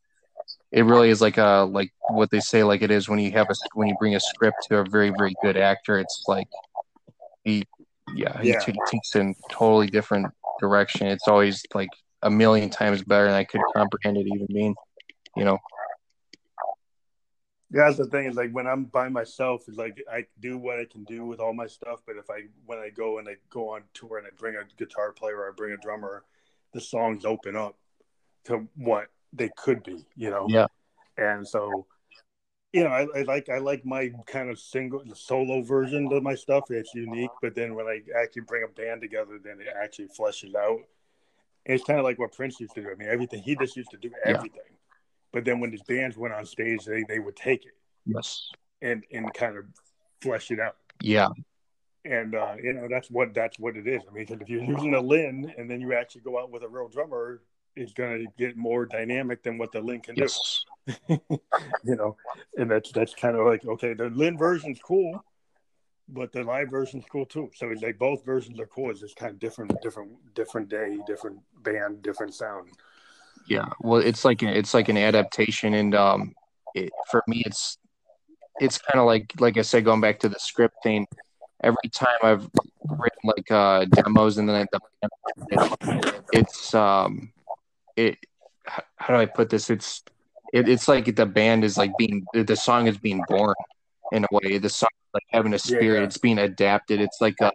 it 0.73 0.83
really 0.83 1.11
is 1.11 1.21
like 1.21 1.39
a 1.39 1.69
like 1.71 1.93
what 2.09 2.31
they 2.31 2.41
say 2.41 2.63
like 2.63 2.83
it 2.83 2.91
is 2.91 3.09
when 3.09 3.19
you 3.19 3.31
have 3.33 3.49
a 3.51 3.55
when 3.75 3.89
you 3.89 3.95
bring 3.99 4.15
a 4.15 4.21
script 4.21 4.57
to 4.69 4.79
a 4.79 4.85
very 4.85 5.11
very 5.11 5.35
good 5.43 5.57
actor 5.57 5.99
it's 5.99 6.25
like 6.29 6.49
he 7.45 7.65
yeah, 8.15 8.41
yeah. 8.43 8.61
he 8.65 8.75
takes 8.89 9.15
in 9.15 9.35
totally 9.51 9.87
different 9.87 10.27
direction 10.61 11.07
it's 11.07 11.29
always 11.29 11.65
like 11.75 11.89
a 12.23 12.31
million 12.31 12.69
times 12.71 13.03
better 13.03 13.27
than 13.27 13.35
i 13.35 13.45
could 13.45 13.61
comprehend 13.75 14.17
it 14.17 14.27
even 14.27 14.47
being 14.47 14.75
you 15.37 15.45
know 15.45 15.59
yeah, 17.73 17.85
that's 17.85 17.99
the 17.99 18.07
thing 18.07 18.27
is 18.27 18.35
like 18.35 18.51
when 18.51 18.67
I'm 18.67 18.87
by 18.87 19.09
myself, 19.09 19.69
it's 19.69 19.79
like 19.79 20.03
I 20.13 20.27
do 20.41 20.59
what 20.59 20.81
I 20.81 20.87
can 20.87 21.05
do 21.05 21.25
with 21.25 21.39
all 21.39 21.55
my 21.55 21.69
stuff. 21.69 22.01
But 22.05 22.17
if 22.17 22.29
I 22.29 22.47
when 22.67 22.79
I 22.81 22.89
go 22.91 23.19
and 23.19 23.29
I 23.29 23.37
go 23.49 23.69
on 23.69 23.85
tour 23.95 24.19
and 24.19 24.27
I 24.27 24.31
bring 24.37 24.57
a 24.57 24.65
guitar 24.77 25.13
player 25.13 25.37
or 25.37 25.49
I 25.49 25.53
bring 25.57 25.73
a 25.73 25.77
drummer, 25.77 26.25
the 26.73 26.81
songs 26.81 27.25
open 27.25 27.57
up 27.57 27.77
to 28.45 28.69
what 28.77 29.07
they 29.33 29.51
could 29.57 29.83
be, 29.83 30.05
you 30.17 30.31
know. 30.31 30.47
Yeah. 30.49 30.67
And 31.17 31.47
so, 31.47 31.87
you 32.73 32.85
know, 32.85 32.91
I, 32.91 33.07
I, 33.17 33.23
like 33.23 33.49
I 33.49 33.59
like 33.59 33.85
my 33.85 34.13
kind 34.27 34.51
of 34.51 34.59
single 34.59 35.03
solo 35.15 35.63
version 35.63 36.11
of 36.13 36.23
my 36.23 36.35
stuff. 36.35 36.71
It's 36.71 36.95
unique, 36.95 37.31
but 37.43 37.55
then 37.55 37.75
when 37.75 37.87
I 37.87 38.01
actually 38.21 38.43
bring 38.43 38.65
a 38.65 38.69
band 38.69 39.01
together, 39.01 39.39
then 39.43 39.61
it 39.61 39.69
actually 39.81 40.09
fleshes 40.09 40.55
out. 40.55 40.81
And 41.67 41.75
it's 41.75 41.85
kind 41.85 41.99
of 41.99 42.05
like 42.05 42.19
what 42.19 42.33
Prince 42.33 42.59
used 42.61 42.75
to 42.75 42.83
do. 42.83 42.91
I 42.91 42.95
mean, 42.95 43.09
everything 43.09 43.43
he 43.43 43.55
just 43.57 43.77
used 43.77 43.91
to 43.91 43.99
do 43.99 44.11
everything, 44.25 44.51
yeah. 44.55 44.77
but 45.33 45.45
then 45.45 45.61
when 45.61 45.71
his 45.71 45.83
bands 45.83 46.17
went 46.17 46.33
on 46.33 46.47
stage, 46.47 46.85
they 46.87 47.05
they 47.07 47.19
would 47.19 47.37
take 47.37 47.67
it, 47.67 47.75
yes, 48.07 48.51
and 48.81 49.05
and 49.13 49.33
kind 49.35 49.59
of 49.59 49.65
flesh 50.23 50.51
it 50.51 50.59
out. 50.59 50.77
Yeah. 51.03 51.29
And 52.05 52.35
uh, 52.35 52.55
you 52.63 52.73
know 52.73 52.89
that's 52.89 53.11
what 53.11 53.35
that's 53.35 53.59
what 53.59 53.77
it 53.77 53.87
is. 53.87 54.03
I 54.09 54.13
mean, 54.13 54.27
if 54.29 54.49
you're 54.49 54.65
using 54.65 54.95
a 54.95 55.01
Linn 55.01 55.53
and 55.59 55.71
then 55.71 55.81
you 55.81 55.93
actually 55.93 56.23
go 56.23 56.41
out 56.41 56.51
with 56.51 56.63
a 56.63 56.69
real 56.69 56.89
drummer, 56.89 57.43
it's 57.77 57.93
going 57.93 58.25
to 58.25 58.33
get 58.39 58.57
more 58.57 58.87
dynamic 58.87 59.43
than 59.43 59.59
what 59.59 59.73
the 59.73 59.81
Linn 59.81 60.01
can 60.01 60.17
yes. 60.17 60.65
do. 60.87 60.95
you 61.85 61.97
know, 61.97 62.17
and 62.57 62.71
that's 62.71 62.91
that's 62.93 63.15
kind 63.15 63.37
of 63.37 63.47
like 63.47 63.67
okay, 63.67 63.93
the 63.93 64.09
Linn 64.09 64.39
version's 64.39 64.79
cool, 64.81 65.23
but 66.13 66.33
the 66.33 66.43
live 66.43 66.71
version's 66.71 67.05
cool 67.11 67.27
too. 67.27 67.51
So 67.55 67.71
it's 67.71 67.83
like 67.83 67.99
both 67.99 68.25
versions 68.25 68.59
are 68.61 68.67
cool. 68.67 68.91
It's 68.91 69.01
just 69.01 69.17
kind 69.17 69.31
of 69.31 69.39
different, 69.39 69.73
different, 69.83 70.13
different 70.35 70.69
day, 70.69 70.99
different 71.07 71.39
band, 71.63 72.03
different 72.03 72.35
sound. 72.35 72.69
Yeah, 73.47 73.69
well, 73.81 74.01
it's 74.01 74.25
like 74.25 74.43
it's 74.43 74.75
like 74.75 74.89
an 74.89 74.97
adaptation, 74.97 75.75
and 75.75 75.95
um, 75.95 76.35
it, 76.75 76.91
for 77.11 77.23
me, 77.27 77.43
it's 77.47 77.79
it's 78.61 78.79
kind 78.79 79.01
of 79.01 79.07
like 79.07 79.33
like 79.39 79.57
I 79.57 79.63
said, 79.63 79.85
going 79.85 80.01
back 80.01 80.19
to 80.21 80.29
the 80.29 80.39
script 80.39 80.77
thing. 80.83 81.07
Every 81.63 81.89
time 81.95 82.19
I've 82.23 82.49
written 82.89 83.21
like 83.25 83.51
uh, 83.51 83.85
demos, 83.85 84.39
and 84.39 84.49
then 84.49 84.67
I, 84.73 85.59
it's 86.33 86.75
um, 86.75 87.33
it 87.97 88.19
how 88.97 89.15
do 89.15 89.21
I 89.21 89.27
put 89.27 89.51
this? 89.51 89.71
It's 89.71 90.03
it, 90.53 90.69
it's 90.69 90.89
like 90.89 91.15
the 91.15 91.27
band 91.27 91.65
is 91.65 91.77
like 91.77 91.97
being 91.99 92.25
the 92.33 92.57
song 92.57 92.87
is 92.87 92.99
being 92.99 93.23
born. 93.29 93.55
in 94.13 94.25
a 94.25 94.29
way. 94.33 94.59
The 94.59 94.69
song 94.69 94.89
like 95.15 95.25
having 95.31 95.55
a 95.55 95.59
spirit. 95.59 95.85
Yeah, 95.85 95.93
yeah. 96.01 96.05
It's 96.05 96.19
being 96.19 96.39
adapted. 96.39 97.01
It's 97.01 97.21
like 97.21 97.37
a 97.41 97.53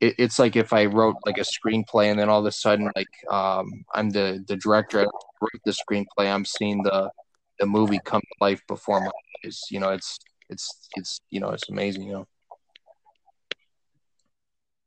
it, 0.00 0.14
it's 0.18 0.38
like 0.38 0.56
if 0.56 0.72
I 0.72 0.86
wrote 0.86 1.16
like 1.24 1.38
a 1.38 1.44
screenplay 1.44 2.10
and 2.10 2.18
then 2.18 2.28
all 2.28 2.40
of 2.40 2.46
a 2.46 2.52
sudden 2.52 2.90
like 2.94 3.08
um, 3.30 3.84
I'm 3.94 4.10
the 4.10 4.44
the 4.46 4.56
director 4.56 5.00
I 5.00 5.04
wrote 5.04 5.62
the 5.64 5.72
screenplay. 5.72 6.32
I'm 6.32 6.44
seeing 6.44 6.82
the 6.82 7.10
the 7.60 7.66
movie 7.66 8.00
come 8.04 8.20
to 8.20 8.44
life 8.44 8.60
before 8.66 9.00
my 9.00 9.10
eyes. 9.44 9.62
You 9.70 9.80
know, 9.80 9.90
it's 9.90 10.18
it's 10.50 10.88
it's 10.96 11.20
you 11.30 11.40
know 11.40 11.50
it's 11.50 11.68
amazing. 11.68 12.04
You 12.04 12.12
know. 12.12 12.28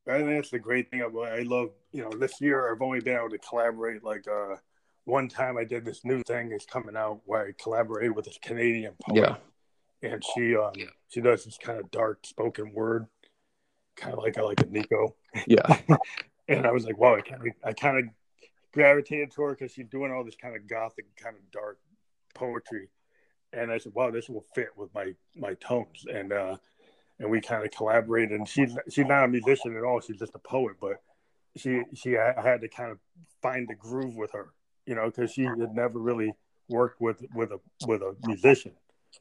I 0.08 0.19
think 0.19 0.30
that's 0.30 0.52
the 0.52 0.60
great 0.60 0.90
thing 0.90 1.02
about 1.02 1.27
I 1.27 1.42
love 1.42 1.69
you 1.92 2.03
know 2.03 2.10
this 2.10 2.40
year 2.40 2.72
I've 2.72 2.82
only 2.82 3.00
been 3.00 3.18
able 3.18 3.30
to 3.30 3.38
collaborate 3.38 4.03
like 4.03 4.26
uh 4.27 4.56
one 5.06 5.30
time 5.30 5.58
I 5.58 5.64
did 5.64 5.86
this 5.86 6.03
new 6.03 6.22
thing 6.24 6.52
is 6.52 6.66
coming 6.66 6.98
out 6.98 7.22
where 7.26 7.48
I 7.48 7.52
collaborated 7.61 8.16
with 8.16 8.26
this 8.26 8.38
Canadian 8.42 8.94
poet. 9.02 9.18
Yeah. 10.02 10.10
And 10.10 10.24
she 10.24 10.56
um 10.56 10.72
yeah. 10.76 10.86
she 11.10 11.22
does 11.22 11.45
this 11.45 11.58
kind 11.58 11.80
of 11.80 11.90
dark 11.92 12.26
spoken 12.26 12.74
word 12.74 13.08
kind 13.98 14.14
of 14.14 14.24
like 14.24 14.38
I 14.38 14.42
like 14.42 14.61
a 14.61 14.66
Nico. 14.66 15.16
Yeah. 15.48 15.80
and 16.48 16.66
I 16.66 16.72
was 16.72 16.86
like, 16.86 16.98
wow, 16.98 17.16
I 17.16 17.22
kind 17.22 17.42
of 17.42 17.53
I 17.64 17.74
kind 17.74 17.98
of 17.98 18.06
gravitated 18.74 19.32
to 19.32 19.42
her 19.42 19.56
because 19.56 19.72
she's 19.72 19.88
doing 19.88 20.11
all 20.11 20.24
this 20.24 20.36
kind 20.36 20.56
of 20.56 20.68
gothic, 20.68 21.06
kind 21.16 21.36
of 21.36 21.52
dark 21.52 21.80
poetry. 22.34 22.90
And 23.53 23.72
I 23.72 23.77
said, 23.77 23.94
wow, 23.94 24.11
this 24.11 24.30
will 24.30 24.45
fit 24.53 24.69
with 24.77 24.94
my 24.94 25.14
my 25.36 25.56
tones. 25.56 26.06
And 26.11 26.32
uh, 26.32 26.58
and 27.20 27.30
we 27.30 27.42
kind 27.42 27.66
of 27.66 27.72
collaborated. 27.72 28.38
And 28.38 28.48
she's 28.48 28.78
she's 28.90 29.06
not 29.06 29.26
a 29.26 29.28
musician 29.28 29.76
at 29.76 29.84
all. 29.84 30.00
She's 30.00 30.20
just 30.20 30.36
a 30.36 30.40
poet, 30.40 30.76
but 30.80 31.02
she 31.56 31.82
she 31.94 32.18
I 32.18 32.42
had 32.42 32.62
to 32.62 32.68
kind 32.68 32.92
of 32.92 33.00
find 33.42 33.68
the 33.68 33.76
groove 33.76 34.16
with 34.16 34.32
her, 34.32 34.54
you 34.86 34.96
know, 34.96 35.06
because 35.06 35.32
she 35.32 35.44
had 35.44 35.74
never 35.74 36.00
really 36.00 36.34
worked 36.70 37.02
with 37.02 37.24
with 37.34 37.52
a 37.52 37.60
with 37.88 38.02
a 38.02 38.16
musician. 38.26 38.74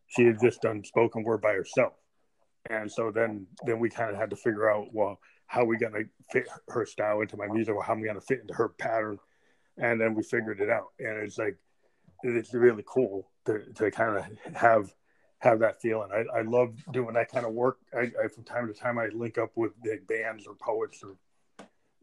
She 0.08 0.24
had 0.24 0.40
just 0.40 0.62
done 0.62 0.84
spoken 0.84 1.22
word 1.22 1.40
by 1.40 1.52
herself 1.52 1.94
and 2.70 2.90
so 2.90 3.10
then 3.10 3.46
then 3.64 3.78
we 3.78 3.88
kind 3.88 4.10
of 4.10 4.16
had 4.16 4.30
to 4.30 4.36
figure 4.36 4.70
out 4.70 4.88
well 4.92 5.18
how 5.46 5.62
are 5.62 5.66
we 5.66 5.78
to 5.78 6.04
fit 6.32 6.48
her 6.68 6.84
style 6.84 7.20
into 7.20 7.36
my 7.36 7.46
music 7.46 7.74
or 7.74 7.82
how 7.82 7.94
going 7.94 8.14
to 8.14 8.20
fit 8.20 8.40
into 8.40 8.54
her 8.54 8.68
pattern 8.68 9.18
and 9.78 10.00
then 10.00 10.14
we 10.14 10.22
figured 10.22 10.60
it 10.60 10.70
out 10.70 10.88
and 10.98 11.22
it's 11.22 11.38
like 11.38 11.56
it's 12.22 12.54
really 12.54 12.84
cool 12.86 13.30
to, 13.44 13.60
to 13.74 13.90
kind 13.90 14.16
of 14.16 14.54
have 14.54 14.92
have 15.46 15.60
that 15.60 15.80
feeling. 15.80 16.10
I, 16.12 16.38
I 16.38 16.42
love 16.42 16.74
doing 16.92 17.14
that 17.14 17.30
kind 17.30 17.46
of 17.46 17.52
work. 17.52 17.78
I, 17.94 18.10
I 18.22 18.28
from 18.28 18.44
time 18.44 18.66
to 18.68 18.74
time 18.74 18.98
i 18.98 19.06
link 19.06 19.38
up 19.38 19.52
with 19.54 19.80
big 19.82 20.06
bands 20.06 20.46
or 20.46 20.54
poets 20.54 21.02
or 21.02 21.16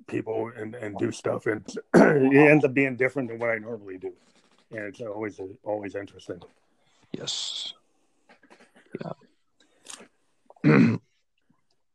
people 0.07 0.51
and, 0.57 0.75
and 0.75 0.97
do 0.97 1.11
stuff. 1.11 1.45
And 1.45 1.65
it 1.93 2.51
ends 2.51 2.65
up 2.65 2.73
being 2.73 2.95
different 2.95 3.29
than 3.29 3.39
what 3.39 3.49
i 3.49 3.57
normally 3.57 3.97
do. 3.97 4.13
And 4.71 4.85
it's 4.85 5.01
always 5.01 5.39
always 5.63 5.95
interesting. 5.95 6.41
Yes. 7.11 7.73
Yeah. 10.65 10.97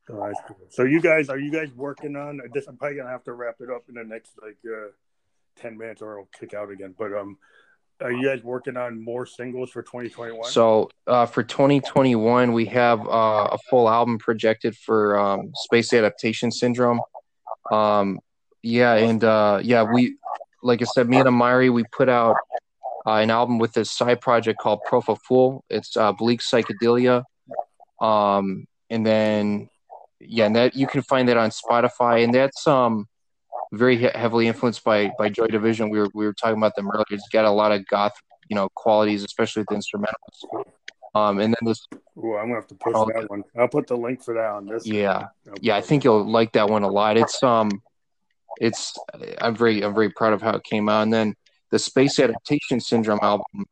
So, 0.09 0.33
so 0.71 0.83
you 0.85 1.03
guys, 1.03 1.29
are 1.29 1.39
you 1.39 1.51
guys 1.51 1.71
working 1.77 2.17
on 2.17 2.41
this? 2.55 2.67
I'm 2.67 2.79
probably 2.79 2.97
gonna 2.97 3.11
have 3.11 3.25
to 3.25 3.35
wrap 3.35 3.57
it 3.61 3.69
up 3.69 3.85
in 3.91 3.95
the 3.95 4.05
next 4.05 4.33
like 4.43 4.57
uh, 4.65 4.89
ten 5.55 5.77
minutes, 5.77 6.01
or 6.01 6.19
I'll 6.19 6.29
kick 6.39 6.55
out 6.55 6.71
again. 6.71 6.95
But 6.97 7.13
um, 7.13 7.37
are 8.01 8.13
you 8.13 8.29
guys 8.29 8.43
working 8.43 8.77
on 8.77 9.03
more 9.03 9.27
singles 9.27 9.71
for 9.71 9.83
2021? 9.83 10.51
So 10.51 10.91
uh, 11.07 11.27
for 11.27 11.43
2021, 11.43 12.53
we 12.53 12.67
have 12.67 13.01
uh, 13.01 13.49
a 13.53 13.59
full 13.69 13.89
album 13.89 14.19
projected 14.19 14.77
for 14.77 15.19
um, 15.19 15.53
Space 15.55 15.93
Adaptation 15.93 16.51
Syndrome. 16.51 17.01
Um, 17.71 18.21
yeah, 18.63 18.95
and 18.95 19.23
uh, 19.23 19.61
yeah, 19.63 19.83
we 19.83 20.17
like 20.63 20.83
I 20.83 20.85
said, 20.85 21.09
me 21.09 21.19
and 21.19 21.29
Amari, 21.29 21.71
we 21.71 21.85
put 21.93 22.09
out 22.09 22.37
uh, 23.07 23.15
an 23.15 23.31
album 23.31 23.59
with 23.59 23.73
this 23.73 23.91
side 23.91 24.21
project 24.21 24.59
called 24.59 24.81
Prophefool. 24.89 25.61
It's 25.71 25.97
uh, 25.97 26.13
Bleak 26.13 26.41
Psychedelia. 26.41 27.25
Um, 28.01 28.67
and 28.91 29.05
then 29.05 29.69
yeah, 30.21 30.47
and 30.47 30.57
that 30.57 30.75
you 30.75 30.87
can 30.87 31.03
find 31.03 31.29
that 31.29 31.37
on 31.37 31.51
Spotify, 31.51 32.25
and 32.25 32.35
that's 32.35 32.67
um 32.67 33.07
very 33.73 33.97
heavily 33.97 34.49
influenced 34.49 34.85
by 34.85 35.11
by 35.19 35.29
Joy 35.29 35.47
Division. 35.47 35.91
We 35.91 35.99
were 35.99 36.09
we 36.15 36.27
were 36.27 36.35
talking 36.35 36.57
about 36.57 36.75
them 36.77 36.91
earlier. 36.91 37.05
It's 37.11 37.29
got 37.33 37.45
a 37.45 37.51
lot 37.51 37.73
of 37.73 37.87
goth 37.87 38.13
you 38.49 38.57
know 38.57 38.69
qualities, 38.75 39.25
especially 39.25 39.63
with 39.63 39.69
the 39.69 39.77
instrumentals. 39.77 40.65
Um, 41.15 41.39
and 41.41 41.55
then 41.55 41.67
this. 41.67 41.87
Oh, 42.17 42.35
I'm 42.35 42.49
gonna 42.49 42.57
have 42.57 42.67
to 42.69 42.75
push 42.75 42.93
oh, 42.97 43.11
that 43.15 43.31
one. 43.31 43.43
I'll 43.59 43.69
put 43.69 43.87
the 43.87 43.97
link 43.97 44.23
for 44.23 44.35
that 44.35 44.51
on 44.51 44.67
this. 44.67 44.87
Yeah, 44.87 45.29
yeah, 45.61 45.77
I 45.77 45.81
think 45.81 46.05
you'll 46.05 46.29
like 46.29 46.53
that 46.53 46.69
one 46.69 46.83
a 46.83 46.89
lot. 46.89 47.17
It's 47.17 47.43
um, 47.43 47.71
it's 48.61 48.95
I'm 49.41 49.55
very 49.55 49.85
I'm 49.85 49.95
very 49.95 50.11
proud 50.11 50.33
of 50.33 50.43
how 50.43 50.53
it 50.53 50.65
came 50.65 50.89
out. 50.89 51.03
And 51.03 51.13
then 51.13 51.35
the 51.71 51.79
Space 51.79 52.19
Adaptation 52.19 52.81
Syndrome 52.81 53.21
album 53.23 53.67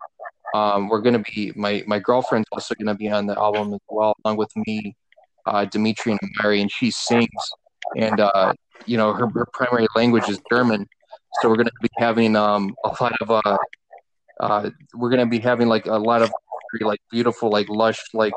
um, 0.56 0.88
we're 0.88 1.00
gonna 1.00 1.22
be 1.34 1.52
my 1.54 1.84
my 1.86 1.98
girlfriend's 1.98 2.48
also 2.52 2.74
gonna 2.74 2.94
be 2.94 3.10
on 3.10 3.26
the 3.26 3.38
album 3.38 3.74
as 3.74 3.80
well, 3.88 4.14
along 4.24 4.38
with 4.38 4.50
me, 4.56 4.96
uh, 5.44 5.64
Dimitri 5.66 6.12
and 6.12 6.20
Mary, 6.40 6.60
and 6.60 6.70
she 6.70 6.90
sings, 6.90 7.28
and 7.96 8.20
uh, 8.20 8.54
you 8.84 8.96
know 8.96 9.12
her, 9.12 9.28
her 9.28 9.46
primary 9.52 9.86
language 9.94 10.28
is 10.28 10.40
German, 10.50 10.86
so 11.40 11.48
we're 11.48 11.56
gonna 11.56 11.70
be 11.80 11.88
having 11.98 12.36
um, 12.36 12.74
a 12.84 12.88
lot 13.00 13.12
of 13.20 13.30
uh, 13.30 13.58
uh, 14.40 14.70
we're 14.94 15.10
gonna 15.10 15.26
be 15.26 15.38
having 15.38 15.68
like 15.68 15.86
a 15.86 15.98
lot 15.98 16.22
of 16.22 16.32
like 16.80 17.00
beautiful 17.10 17.50
like 17.50 17.68
lush 17.70 18.00
like 18.12 18.34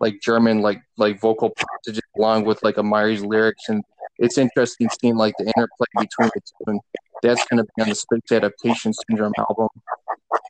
like 0.00 0.20
German 0.20 0.60
like 0.60 0.80
like 0.96 1.20
vocal 1.20 1.50
passages 1.50 2.02
along 2.16 2.44
with 2.44 2.62
like 2.62 2.76
Amari's 2.76 3.22
lyrics, 3.22 3.68
and 3.68 3.82
it's 4.18 4.38
interesting 4.38 4.88
seeing 5.00 5.16
like 5.16 5.34
the 5.38 5.44
interplay 5.44 5.86
between 6.00 6.30
the 6.34 6.40
two, 6.40 6.70
and 6.72 6.80
that's 7.22 7.44
gonna 7.46 7.64
be 7.64 7.82
on 7.82 7.88
the 7.88 7.94
Space 7.94 8.32
Adaptation 8.32 8.92
Syndrome 8.92 9.32
album. 9.38 9.68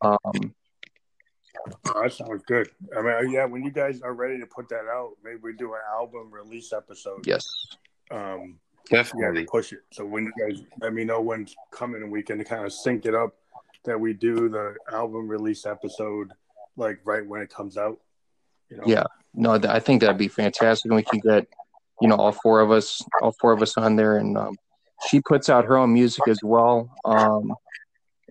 Um, 0.03 0.55
Oh, 1.87 2.03
that 2.03 2.13
sounds 2.13 2.43
good. 2.47 2.71
I 2.97 3.03
mean, 3.03 3.33
yeah, 3.33 3.45
when 3.45 3.63
you 3.63 3.71
guys 3.71 4.01
are 4.03 4.15
ready 4.15 4.39
to 4.41 4.47
put 4.47 4.69
that 4.69 4.87
out, 4.91 5.13
maybe 5.23 5.39
we 5.43 5.55
do 5.55 5.75
an 5.75 5.81
album 5.91 6.31
release 6.31 6.73
episode. 6.73 7.27
Yes. 7.27 7.45
Um, 8.11 8.59
Definitely. 8.91 9.41
Yeah, 9.41 9.47
push 9.51 9.73
it. 9.73 9.81
So 9.93 10.05
when 10.05 10.25
you 10.25 10.33
guys 10.39 10.63
let 10.81 10.95
me 10.95 11.05
know 11.05 11.21
when's 11.21 11.55
coming 11.71 12.03
and 12.03 12.11
we 12.11 12.23
can 12.23 12.43
kind 12.45 12.65
of 12.65 12.73
sync 12.73 13.07
it 13.07 13.15
up 13.15 13.35
that 13.85 13.99
we 13.99 14.13
do 14.13 14.49
the 14.49 14.75
album 14.93 15.29
release 15.29 15.67
episode 15.67 16.33
like 16.77 17.01
right 17.05 17.27
when 17.27 17.43
it 17.43 17.51
comes 17.51 17.77
out. 17.77 17.99
You 18.71 18.79
know? 18.79 18.85
Yeah. 18.87 19.05
No, 19.35 19.53
I 19.53 19.81
think 19.81 20.01
that'd 20.01 20.19
be 20.19 20.29
fantastic. 20.29 20.87
And 20.87 20.97
we 20.97 21.03
can 21.03 21.21
get, 21.21 21.47
you 22.01 22.09
know, 22.09 22.17
all 22.17 22.33
four 22.33 22.61
of 22.61 22.71
us, 22.71 23.03
all 23.23 23.33
four 23.41 23.53
of 23.53 23.63
us 23.63 23.77
on 23.77 23.97
there. 23.97 24.17
And 24.17 24.37
um, 24.37 24.57
she 25.09 25.21
puts 25.21 25.49
out 25.49 25.65
her 25.65 25.77
own 25.77 25.93
music 25.93 26.27
as 26.29 26.41
well. 26.43 26.91
Um, 27.05 27.55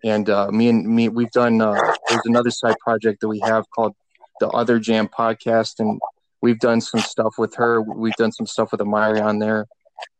and 0.03 0.29
uh, 0.29 0.51
me 0.51 0.69
and 0.69 0.85
me 0.87 1.09
we've 1.09 1.31
done 1.31 1.61
uh, 1.61 1.73
there's 2.09 2.21
another 2.25 2.51
side 2.51 2.75
project 2.79 3.21
that 3.21 3.27
we 3.27 3.39
have 3.39 3.65
called 3.71 3.95
the 4.39 4.47
other 4.49 4.79
jam 4.79 5.07
podcast 5.07 5.79
and 5.79 5.99
we've 6.41 6.59
done 6.59 6.79
some 6.81 7.01
stuff 7.01 7.35
with 7.37 7.55
her 7.55 7.81
we've 7.81 8.15
done 8.15 8.31
some 8.31 8.45
stuff 8.45 8.71
with 8.71 8.81
amari 8.81 9.19
on 9.19 9.39
there 9.39 9.65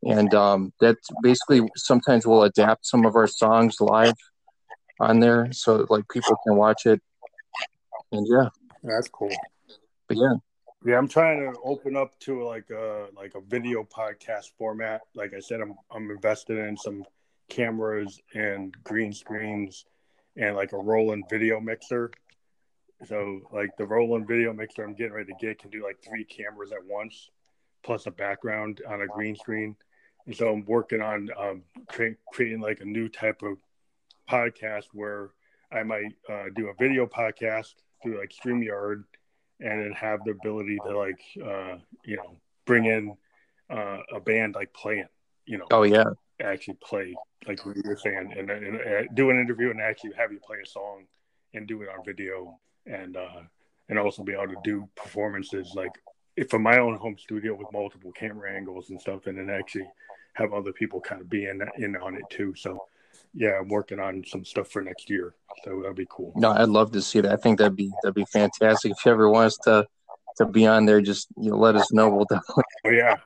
and 0.03 0.33
um, 0.33 0.73
that's 0.79 1.09
basically 1.21 1.61
sometimes 1.75 2.25
we'll 2.25 2.43
adapt 2.43 2.85
some 2.85 3.05
of 3.05 3.15
our 3.15 3.27
songs 3.27 3.77
live 3.79 4.13
on 4.99 5.19
there 5.19 5.51
so 5.51 5.85
like 5.89 6.07
people 6.09 6.35
can 6.45 6.55
watch 6.55 6.85
it. 6.85 7.01
And 8.11 8.25
yeah. 8.29 8.49
That's 8.83 9.09
cool. 9.09 9.35
But 10.07 10.17
yeah. 10.17 10.33
Yeah 10.85 10.97
i'm 10.97 11.07
trying 11.07 11.39
to 11.39 11.59
open 11.63 11.97
up 11.97 12.17
to 12.21 12.43
like 12.43 12.69
a 12.69 13.07
like 13.15 13.33
a 13.35 13.41
video 13.41 13.83
podcast 13.83 14.51
format. 14.57 15.01
Like 15.15 15.33
i 15.33 15.39
said 15.39 15.59
i'm 15.61 15.75
i'm 15.91 16.09
invested 16.11 16.57
in 16.57 16.77
some 16.77 17.03
cameras 17.49 18.21
and 18.33 18.75
green 18.83 19.13
screens 19.13 19.85
and 20.35 20.55
like 20.55 20.73
a 20.73 20.77
rolling 20.77 21.23
video 21.29 21.59
mixer. 21.59 22.11
So 23.05 23.41
like 23.51 23.75
the 23.77 23.85
rolling 23.85 24.25
video 24.25 24.53
mixer 24.53 24.83
I'm 24.83 24.93
getting 24.93 25.13
ready 25.13 25.33
to 25.33 25.45
get 25.45 25.59
can 25.59 25.69
do 25.69 25.83
like 25.83 25.97
three 26.07 26.23
cameras 26.23 26.71
at 26.71 26.85
once, 26.85 27.29
plus 27.87 28.05
a 28.05 28.11
background 28.11 28.81
on 28.87 29.01
a 29.01 29.07
green 29.07 29.35
screen. 29.35 29.73
And 30.25 30.35
so 30.35 30.49
I'm 30.49 30.65
working 30.65 31.01
on 31.01 31.29
um, 31.39 31.63
cre- 31.87 32.19
creating 32.33 32.59
like 32.59 32.81
a 32.81 32.85
new 32.85 33.07
type 33.07 33.41
of 33.41 33.57
podcast 34.29 34.87
where 34.91 35.29
I 35.71 35.83
might 35.83 36.13
uh, 36.29 36.45
do 36.53 36.67
a 36.67 36.73
video 36.77 37.07
podcast 37.07 37.73
through 38.03 38.19
like 38.19 38.33
StreamYard 38.43 39.05
and 39.61 39.81
then 39.81 39.93
have 39.93 40.19
the 40.25 40.31
ability 40.31 40.77
to 40.85 40.97
like 40.97 41.21
uh, 41.41 41.77
you 42.03 42.17
know 42.17 42.35
bring 42.65 42.85
in 42.85 43.15
uh, 43.69 43.99
a 44.13 44.19
band 44.19 44.55
like 44.55 44.73
playing 44.73 45.07
you 45.45 45.57
know. 45.57 45.65
Oh 45.71 45.83
yeah. 45.83 46.03
Actually 46.43 46.77
play 46.83 47.15
like 47.47 47.59
you 47.65 47.81
were 47.83 47.97
saying, 47.97 48.33
and, 48.37 48.51
and, 48.51 48.79
and, 48.79 49.15
do 49.15 49.31
an 49.31 49.39
interview 49.39 49.71
and 49.71 49.81
actually 49.81 50.11
have 50.15 50.31
you 50.31 50.39
play 50.39 50.57
a 50.61 50.67
song 50.67 51.05
and 51.53 51.67
do 51.67 51.81
it 51.81 51.89
on 51.89 52.05
video, 52.05 52.59
and 52.85 53.17
uh, 53.17 53.41
and 53.89 53.97
also 53.97 54.23
be 54.23 54.33
able 54.33 54.47
to 54.49 54.61
do 54.63 54.87
performances 54.95 55.71
like 55.73 55.93
from 56.49 56.63
my 56.63 56.77
own 56.77 56.95
home 56.97 57.17
studio 57.17 57.55
with 57.55 57.67
multiple 57.73 58.11
camera 58.11 58.53
angles 58.53 58.89
and 58.89 59.01
stuff, 59.01 59.27
and 59.27 59.37
then 59.37 59.49
actually 59.49 59.87
have 60.33 60.53
other 60.53 60.71
people 60.71 61.01
kind 61.01 61.21
of 61.21 61.29
be 61.29 61.45
in 61.45 61.61
in 61.77 61.95
on 61.97 62.15
it 62.15 62.23
too. 62.29 62.53
So 62.55 62.85
yeah, 63.33 63.59
I'm 63.59 63.67
working 63.67 63.99
on 63.99 64.23
some 64.25 64.45
stuff 64.45 64.69
for 64.69 64.81
next 64.81 65.09
year, 65.09 65.33
so 65.63 65.81
that'd 65.81 65.95
be 65.95 66.07
cool. 66.09 66.33
No, 66.35 66.51
I'd 66.51 66.69
love 66.69 66.91
to 66.91 67.01
see 67.01 67.21
that. 67.21 67.31
I 67.31 67.35
think 67.35 67.59
that'd 67.59 67.75
be 67.75 67.91
that'd 68.03 68.15
be 68.15 68.25
fantastic. 68.25 68.91
If 68.91 69.05
you 69.05 69.11
ever 69.11 69.29
wants 69.29 69.57
to 69.59 69.87
to 70.37 70.45
be 70.45 70.67
on 70.67 70.85
there, 70.85 71.01
just 71.01 71.27
you 71.37 71.51
know, 71.51 71.57
let 71.57 71.75
us 71.75 71.91
know. 71.91 72.09
We'll 72.09 72.25
definitely. 72.25 72.63
Oh 72.85 72.89
yeah, 72.91 73.17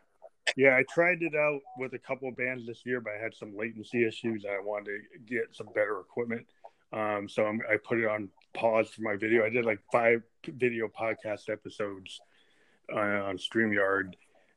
yeah, 0.55 0.77
I 0.77 0.83
tried 0.89 1.21
it 1.21 1.35
out 1.35 1.59
with 1.77 1.93
a 1.93 1.99
couple 1.99 2.29
of 2.29 2.37
bands 2.37 2.65
this 2.65 2.81
year, 2.85 3.01
but 3.01 3.13
I 3.13 3.21
had 3.21 3.35
some 3.35 3.55
latency 3.57 4.05
issues. 4.05 4.45
I 4.45 4.61
wanted 4.63 4.85
to 4.85 5.19
get 5.25 5.53
some 5.53 5.67
better 5.67 5.99
equipment. 5.99 6.45
Um, 6.93 7.29
so 7.29 7.45
I'm, 7.45 7.61
i 7.71 7.77
put 7.77 7.99
it 7.99 8.07
on 8.07 8.29
pause 8.53 8.89
for 8.89 9.01
my 9.01 9.15
video. 9.15 9.45
I 9.45 9.49
did 9.49 9.65
like 9.65 9.79
five 9.91 10.23
video 10.45 10.89
podcast 10.89 11.49
episodes 11.49 12.19
on 12.93 13.37
Streamyard, 13.37 14.13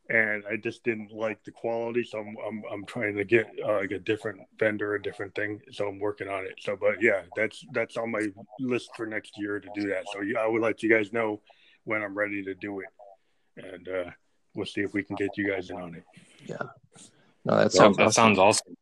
and 0.09 0.45
I 0.51 0.57
just 0.57 0.85
didn't 0.85 1.13
like 1.13 1.43
the 1.45 1.51
quality. 1.51 2.05
So 2.05 2.19
I'm 2.19 2.37
I'm, 2.47 2.63
I'm 2.73 2.85
trying 2.87 3.17
to 3.17 3.25
get 3.25 3.47
uh, 3.65 3.79
like 3.79 3.91
a 3.91 3.99
different 3.99 4.41
vendor, 4.59 4.95
a 4.95 5.03
different 5.03 5.35
thing. 5.35 5.61
So 5.73 5.89
I'm 5.89 5.99
working 5.99 6.29
on 6.29 6.45
it. 6.45 6.55
So, 6.61 6.77
but 6.77 7.01
yeah, 7.01 7.23
that's 7.37 7.65
that's 7.73 7.97
on 7.97 8.11
my 8.11 8.29
list 8.61 8.91
for 8.97 9.07
next 9.07 9.39
year 9.39 9.61
to 9.61 9.69
do 9.75 9.89
that. 9.89 10.05
So 10.13 10.21
yeah, 10.21 10.41
I 10.41 10.47
would 10.47 10.63
let 10.63 10.83
you 10.83 10.91
guys 10.91 11.13
know 11.13 11.41
when 11.85 12.03
I'm 12.03 12.17
ready 12.17 12.43
to 12.45 12.55
do 12.55 12.81
it, 12.81 12.89
and 13.57 13.89
uh, 13.89 14.11
we'll 14.55 14.67
see 14.67 14.83
if 14.83 14.93
we 14.93 15.03
can 15.03 15.17
get 15.17 15.37
you 15.37 15.49
guys 15.49 15.71
in 15.71 15.77
on 15.77 15.95
it. 15.95 16.05
Yeah, 16.47 16.57
no, 17.45 17.57
that 17.57 17.73
sounds 17.73 17.97
that 17.97 18.13
sounds 18.13 18.39
awesome. 18.39 18.77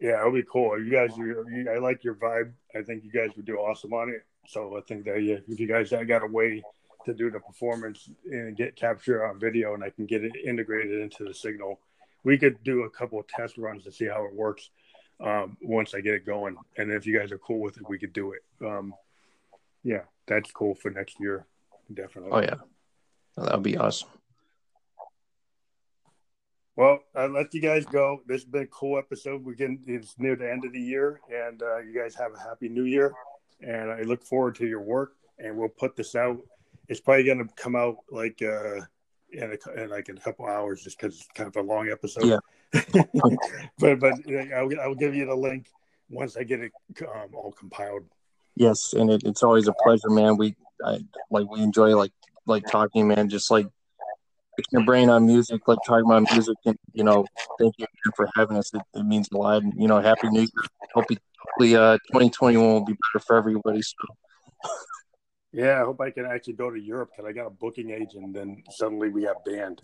Yeah, 0.00 0.18
it'll 0.18 0.32
be 0.32 0.42
cool. 0.42 0.82
You 0.82 0.90
guys, 0.90 1.16
you, 1.16 1.68
I 1.72 1.78
like 1.78 2.02
your 2.02 2.16
vibe. 2.16 2.52
I 2.74 2.82
think 2.82 3.04
you 3.04 3.12
guys 3.12 3.36
would 3.36 3.46
do 3.46 3.58
awesome 3.58 3.92
on 3.92 4.08
it. 4.08 4.26
So 4.48 4.76
I 4.76 4.80
think 4.80 5.04
that 5.04 5.22
yeah, 5.22 5.36
if 5.46 5.60
you 5.60 5.68
guys 5.68 5.92
I 5.92 6.02
got 6.02 6.24
a 6.24 6.26
way 6.26 6.62
to 7.04 7.14
do 7.14 7.30
the 7.30 7.40
performance 7.40 8.08
and 8.24 8.56
get 8.56 8.76
capture 8.76 9.26
on 9.26 9.38
video, 9.38 9.74
and 9.74 9.82
I 9.82 9.90
can 9.90 10.06
get 10.06 10.24
it 10.24 10.32
integrated 10.44 11.00
into 11.00 11.24
the 11.24 11.34
signal, 11.34 11.80
we 12.24 12.38
could 12.38 12.62
do 12.64 12.82
a 12.82 12.90
couple 12.90 13.18
of 13.18 13.26
test 13.28 13.58
runs 13.58 13.84
to 13.84 13.92
see 13.92 14.06
how 14.06 14.24
it 14.24 14.34
works 14.34 14.70
um, 15.20 15.56
once 15.62 15.94
I 15.94 16.00
get 16.00 16.14
it 16.14 16.26
going. 16.26 16.56
And 16.76 16.92
if 16.92 17.06
you 17.06 17.18
guys 17.18 17.32
are 17.32 17.38
cool 17.38 17.60
with 17.60 17.76
it, 17.76 17.88
we 17.88 17.98
could 17.98 18.12
do 18.12 18.32
it. 18.32 18.42
Um, 18.64 18.94
yeah, 19.82 20.02
that's 20.26 20.50
cool 20.50 20.74
for 20.74 20.90
next 20.90 21.18
year, 21.20 21.46
definitely. 21.92 22.30
Oh 22.32 22.40
yeah, 22.40 22.56
that 23.36 23.54
would 23.54 23.62
be 23.62 23.76
awesome. 23.76 24.08
Well, 26.74 27.00
I'll 27.14 27.28
let 27.28 27.52
you 27.52 27.60
guys 27.60 27.84
go. 27.84 28.22
This 28.26 28.42
has 28.42 28.50
been 28.50 28.62
a 28.62 28.66
cool 28.66 28.98
episode. 28.98 29.44
We're 29.44 29.54
getting 29.54 29.80
it's 29.86 30.14
near 30.18 30.36
the 30.36 30.50
end 30.50 30.64
of 30.64 30.72
the 30.72 30.80
year, 30.80 31.20
and 31.30 31.62
uh, 31.62 31.78
you 31.78 31.94
guys 31.94 32.14
have 32.14 32.32
a 32.34 32.38
happy 32.38 32.68
new 32.68 32.84
year. 32.84 33.12
And 33.60 33.90
I 33.92 34.02
look 34.02 34.24
forward 34.24 34.54
to 34.56 34.66
your 34.66 34.80
work. 34.80 35.12
And 35.38 35.56
we'll 35.56 35.68
put 35.70 35.96
this 35.96 36.14
out. 36.14 36.38
It's 36.88 37.00
probably 37.00 37.24
going 37.24 37.46
to 37.46 37.54
come 37.54 37.76
out 37.76 37.96
like 38.10 38.42
uh, 38.42 38.80
in, 39.30 39.56
a, 39.56 39.82
in 39.82 39.90
like 39.90 40.08
in 40.08 40.16
a 40.16 40.20
couple 40.20 40.46
hours, 40.46 40.82
just 40.82 40.98
because 40.98 41.16
it's 41.16 41.28
kind 41.34 41.48
of 41.48 41.56
a 41.56 41.62
long 41.62 41.88
episode. 41.90 42.24
Yeah. 42.24 42.38
but 43.78 44.00
but 44.00 44.14
I'll, 44.54 44.80
I'll 44.80 44.94
give 44.94 45.14
you 45.14 45.26
the 45.26 45.34
link 45.34 45.66
once 46.10 46.36
I 46.36 46.44
get 46.44 46.60
it 46.60 46.72
um, 47.02 47.34
all 47.34 47.52
compiled. 47.52 48.04
Yes, 48.56 48.92
and 48.92 49.10
it, 49.10 49.22
it's 49.24 49.42
always 49.42 49.68
a 49.68 49.74
pleasure, 49.82 50.10
man. 50.10 50.36
We 50.36 50.54
I, 50.84 51.00
like 51.30 51.48
we 51.50 51.60
enjoy 51.60 51.96
like 51.96 52.12
like 52.46 52.64
talking, 52.66 53.08
man. 53.08 53.28
Just 53.28 53.50
like 53.50 53.66
picking 54.56 54.78
your 54.78 54.84
brain 54.84 55.08
on 55.08 55.26
music, 55.26 55.66
like 55.66 55.78
talking 55.86 56.04
about 56.06 56.30
music, 56.30 56.56
and 56.64 56.78
you 56.92 57.04
know, 57.04 57.26
thank 57.58 57.74
you 57.78 57.86
for 58.14 58.28
having 58.36 58.56
us. 58.56 58.72
It, 58.74 58.82
it 58.94 59.04
means 59.04 59.28
a 59.32 59.36
lot. 59.36 59.62
And, 59.62 59.72
you 59.76 59.88
know, 59.88 60.00
happy 60.00 60.28
New 60.28 60.40
Year. 60.40 60.48
Hope 60.94 61.06
hopefully, 61.38 61.76
uh, 61.76 61.98
2021 62.08 62.64
will 62.64 62.84
be 62.84 62.92
better 62.92 63.24
for 63.24 63.36
everybody. 63.36 63.82
So. 63.82 63.96
Yeah, 65.52 65.80
I 65.80 65.84
hope 65.84 66.00
I 66.00 66.10
can 66.10 66.26
actually 66.26 66.54
go 66.54 66.70
to 66.70 66.80
Europe 66.80 67.10
because 67.12 67.28
I 67.28 67.32
got 67.32 67.46
a 67.46 67.50
booking 67.50 67.90
agent. 67.90 68.24
And 68.24 68.34
then 68.34 68.62
suddenly 68.70 69.10
we 69.10 69.22
got 69.24 69.44
banned. 69.44 69.82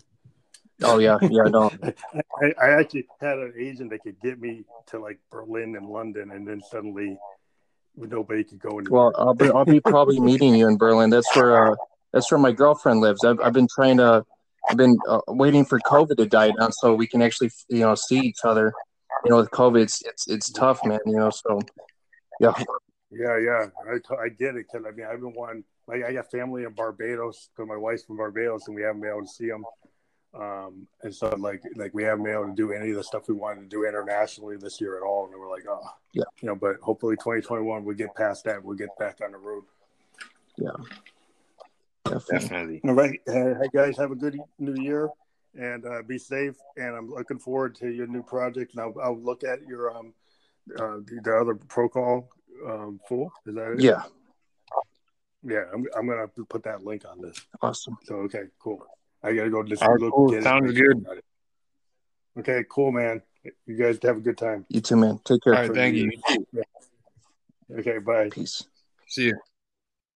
Oh 0.81 0.97
yeah, 0.97 1.17
yeah, 1.21 1.43
I 1.45 1.49
know. 1.49 1.71
I, 2.41 2.53
I 2.61 2.69
actually 2.79 3.05
had 3.19 3.37
an 3.37 3.53
agent 3.59 3.89
that 3.89 3.99
could 3.99 4.19
get 4.21 4.39
me 4.39 4.63
to 4.87 4.99
like 4.99 5.19
Berlin 5.29 5.75
and 5.75 5.87
London, 5.89 6.31
and 6.31 6.47
then 6.47 6.61
suddenly 6.61 7.17
nobody 7.97 8.45
could 8.45 8.59
go. 8.59 8.79
Anywhere. 8.79 8.89
Well, 8.89 9.11
I'll 9.17 9.33
be 9.33 9.49
I'll 9.49 9.65
be 9.65 9.81
probably 9.81 10.19
meeting 10.31 10.55
you 10.55 10.69
in 10.69 10.77
Berlin. 10.77 11.09
That's 11.09 11.35
where 11.35 11.73
uh, 11.73 11.75
that's 12.13 12.31
where 12.31 12.39
my 12.39 12.53
girlfriend 12.53 13.01
lives. 13.01 13.25
I've 13.25 13.41
I've 13.41 13.53
been 13.53 13.67
trying 13.67 13.97
to 13.97 14.25
I've 14.69 14.77
been 14.77 14.97
uh, 15.07 15.21
waiting 15.27 15.65
for 15.65 15.79
COVID 15.79 16.15
to 16.17 16.25
die 16.25 16.51
down 16.51 16.71
so 16.71 16.93
we 16.93 17.07
can 17.07 17.21
actually, 17.21 17.51
you 17.69 17.79
know, 17.79 17.95
see 17.95 18.19
each 18.19 18.39
other. 18.43 18.73
You 19.25 19.31
know, 19.31 19.37
with 19.37 19.51
COVID, 19.51 19.81
it's 19.81 20.01
it's, 20.05 20.27
it's 20.29 20.49
tough, 20.51 20.79
man. 20.85 20.99
You 21.05 21.17
know, 21.17 21.29
so 21.29 21.59
yeah. 22.39 22.53
Yeah, 23.11 23.37
yeah, 23.37 23.67
I, 23.87 24.15
I 24.23 24.29
get 24.29 24.55
it 24.55 24.67
because 24.71 24.85
I 24.87 24.91
mean 24.91 25.07
I've 25.09 25.19
been 25.19 25.33
one 25.33 25.63
like 25.87 26.03
I 26.03 26.13
got 26.13 26.29
family 26.29 26.63
in 26.63 26.73
Barbados 26.73 27.49
because 27.51 27.67
my 27.67 27.75
wife's 27.75 28.03
from 28.03 28.17
Barbados 28.17 28.67
and 28.67 28.75
we 28.75 28.83
haven't 28.83 29.01
been 29.01 29.09
able 29.09 29.21
to 29.21 29.27
see 29.27 29.47
them, 29.47 29.65
um, 30.39 30.87
and 31.01 31.13
so 31.13 31.29
like 31.39 31.63
like 31.75 31.93
we 31.93 32.03
haven't 32.03 32.23
been 32.23 32.33
able 32.33 32.47
to 32.47 32.55
do 32.55 32.71
any 32.71 32.91
of 32.91 32.97
the 32.97 33.03
stuff 33.03 33.27
we 33.27 33.33
wanted 33.33 33.61
to 33.61 33.67
do 33.67 33.85
internationally 33.85 34.57
this 34.57 34.79
year 34.79 34.95
at 34.95 35.03
all, 35.03 35.25
and 35.25 35.39
we're 35.39 35.49
like, 35.49 35.65
oh, 35.67 35.81
yeah, 36.13 36.23
you 36.41 36.47
know, 36.47 36.55
but 36.55 36.75
hopefully 36.81 37.15
2021 37.15 37.83
we 37.83 37.95
get 37.95 38.13
past 38.15 38.43
that, 38.43 38.63
we'll 38.63 38.77
get 38.77 38.95
back 38.99 39.19
on 39.23 39.31
the 39.31 39.37
road. 39.37 39.63
Yeah. 40.57 40.71
Definitely. 42.05 42.81
All 42.83 42.93
right. 42.93 43.19
Uh, 43.27 43.55
hey, 43.61 43.69
guys, 43.73 43.97
have 43.97 44.11
a 44.11 44.15
good 44.15 44.39
new 44.57 44.81
year 44.81 45.09
and 45.57 45.85
uh, 45.85 46.01
be 46.01 46.17
safe. 46.17 46.55
And 46.77 46.95
I'm 46.95 47.09
looking 47.09 47.39
forward 47.39 47.75
to 47.75 47.89
your 47.89 48.07
new 48.07 48.23
project. 48.23 48.73
And 48.73 48.81
I'll, 48.81 48.95
I'll 49.01 49.19
look 49.19 49.43
at 49.43 49.61
your 49.67 49.95
um 49.95 50.13
uh, 50.77 50.97
the, 51.05 51.19
the 51.23 51.35
other 51.35 51.55
Procol 51.55 52.27
um, 52.67 52.99
full. 53.07 53.31
Is 53.45 53.55
that 53.55 53.73
it? 53.73 53.81
Yeah. 53.81 54.03
Yeah, 55.43 55.63
I'm, 55.73 55.85
I'm 55.97 56.07
gonna 56.07 56.27
put 56.27 56.63
that 56.63 56.83
link 56.83 57.03
on 57.09 57.21
this. 57.21 57.39
Awesome. 57.61 57.97
So 58.03 58.15
okay, 58.15 58.43
cool. 58.59 58.85
I 59.23 59.33
gotta 59.33 59.49
go 59.49 59.63
just 59.63 59.81
look. 59.81 60.13
Cool. 60.13 60.41
Sounds 60.41 60.73
good. 60.73 61.05
Okay, 62.37 62.63
cool, 62.69 62.91
man. 62.91 63.21
You 63.65 63.75
guys 63.77 63.99
have 64.03 64.17
a 64.17 64.21
good 64.21 64.37
time. 64.37 64.65
You 64.69 64.81
too, 64.81 64.97
man. 64.97 65.19
Take 65.23 65.41
care. 65.43 65.55
All 65.55 65.61
right, 65.61 65.73
thank 65.73 65.95
you. 65.95 66.11
Yeah. 66.51 66.63
Okay, 67.77 67.99
bye. 67.99 68.29
Peace. 68.29 68.63
See 69.07 69.27
you. 69.27 69.39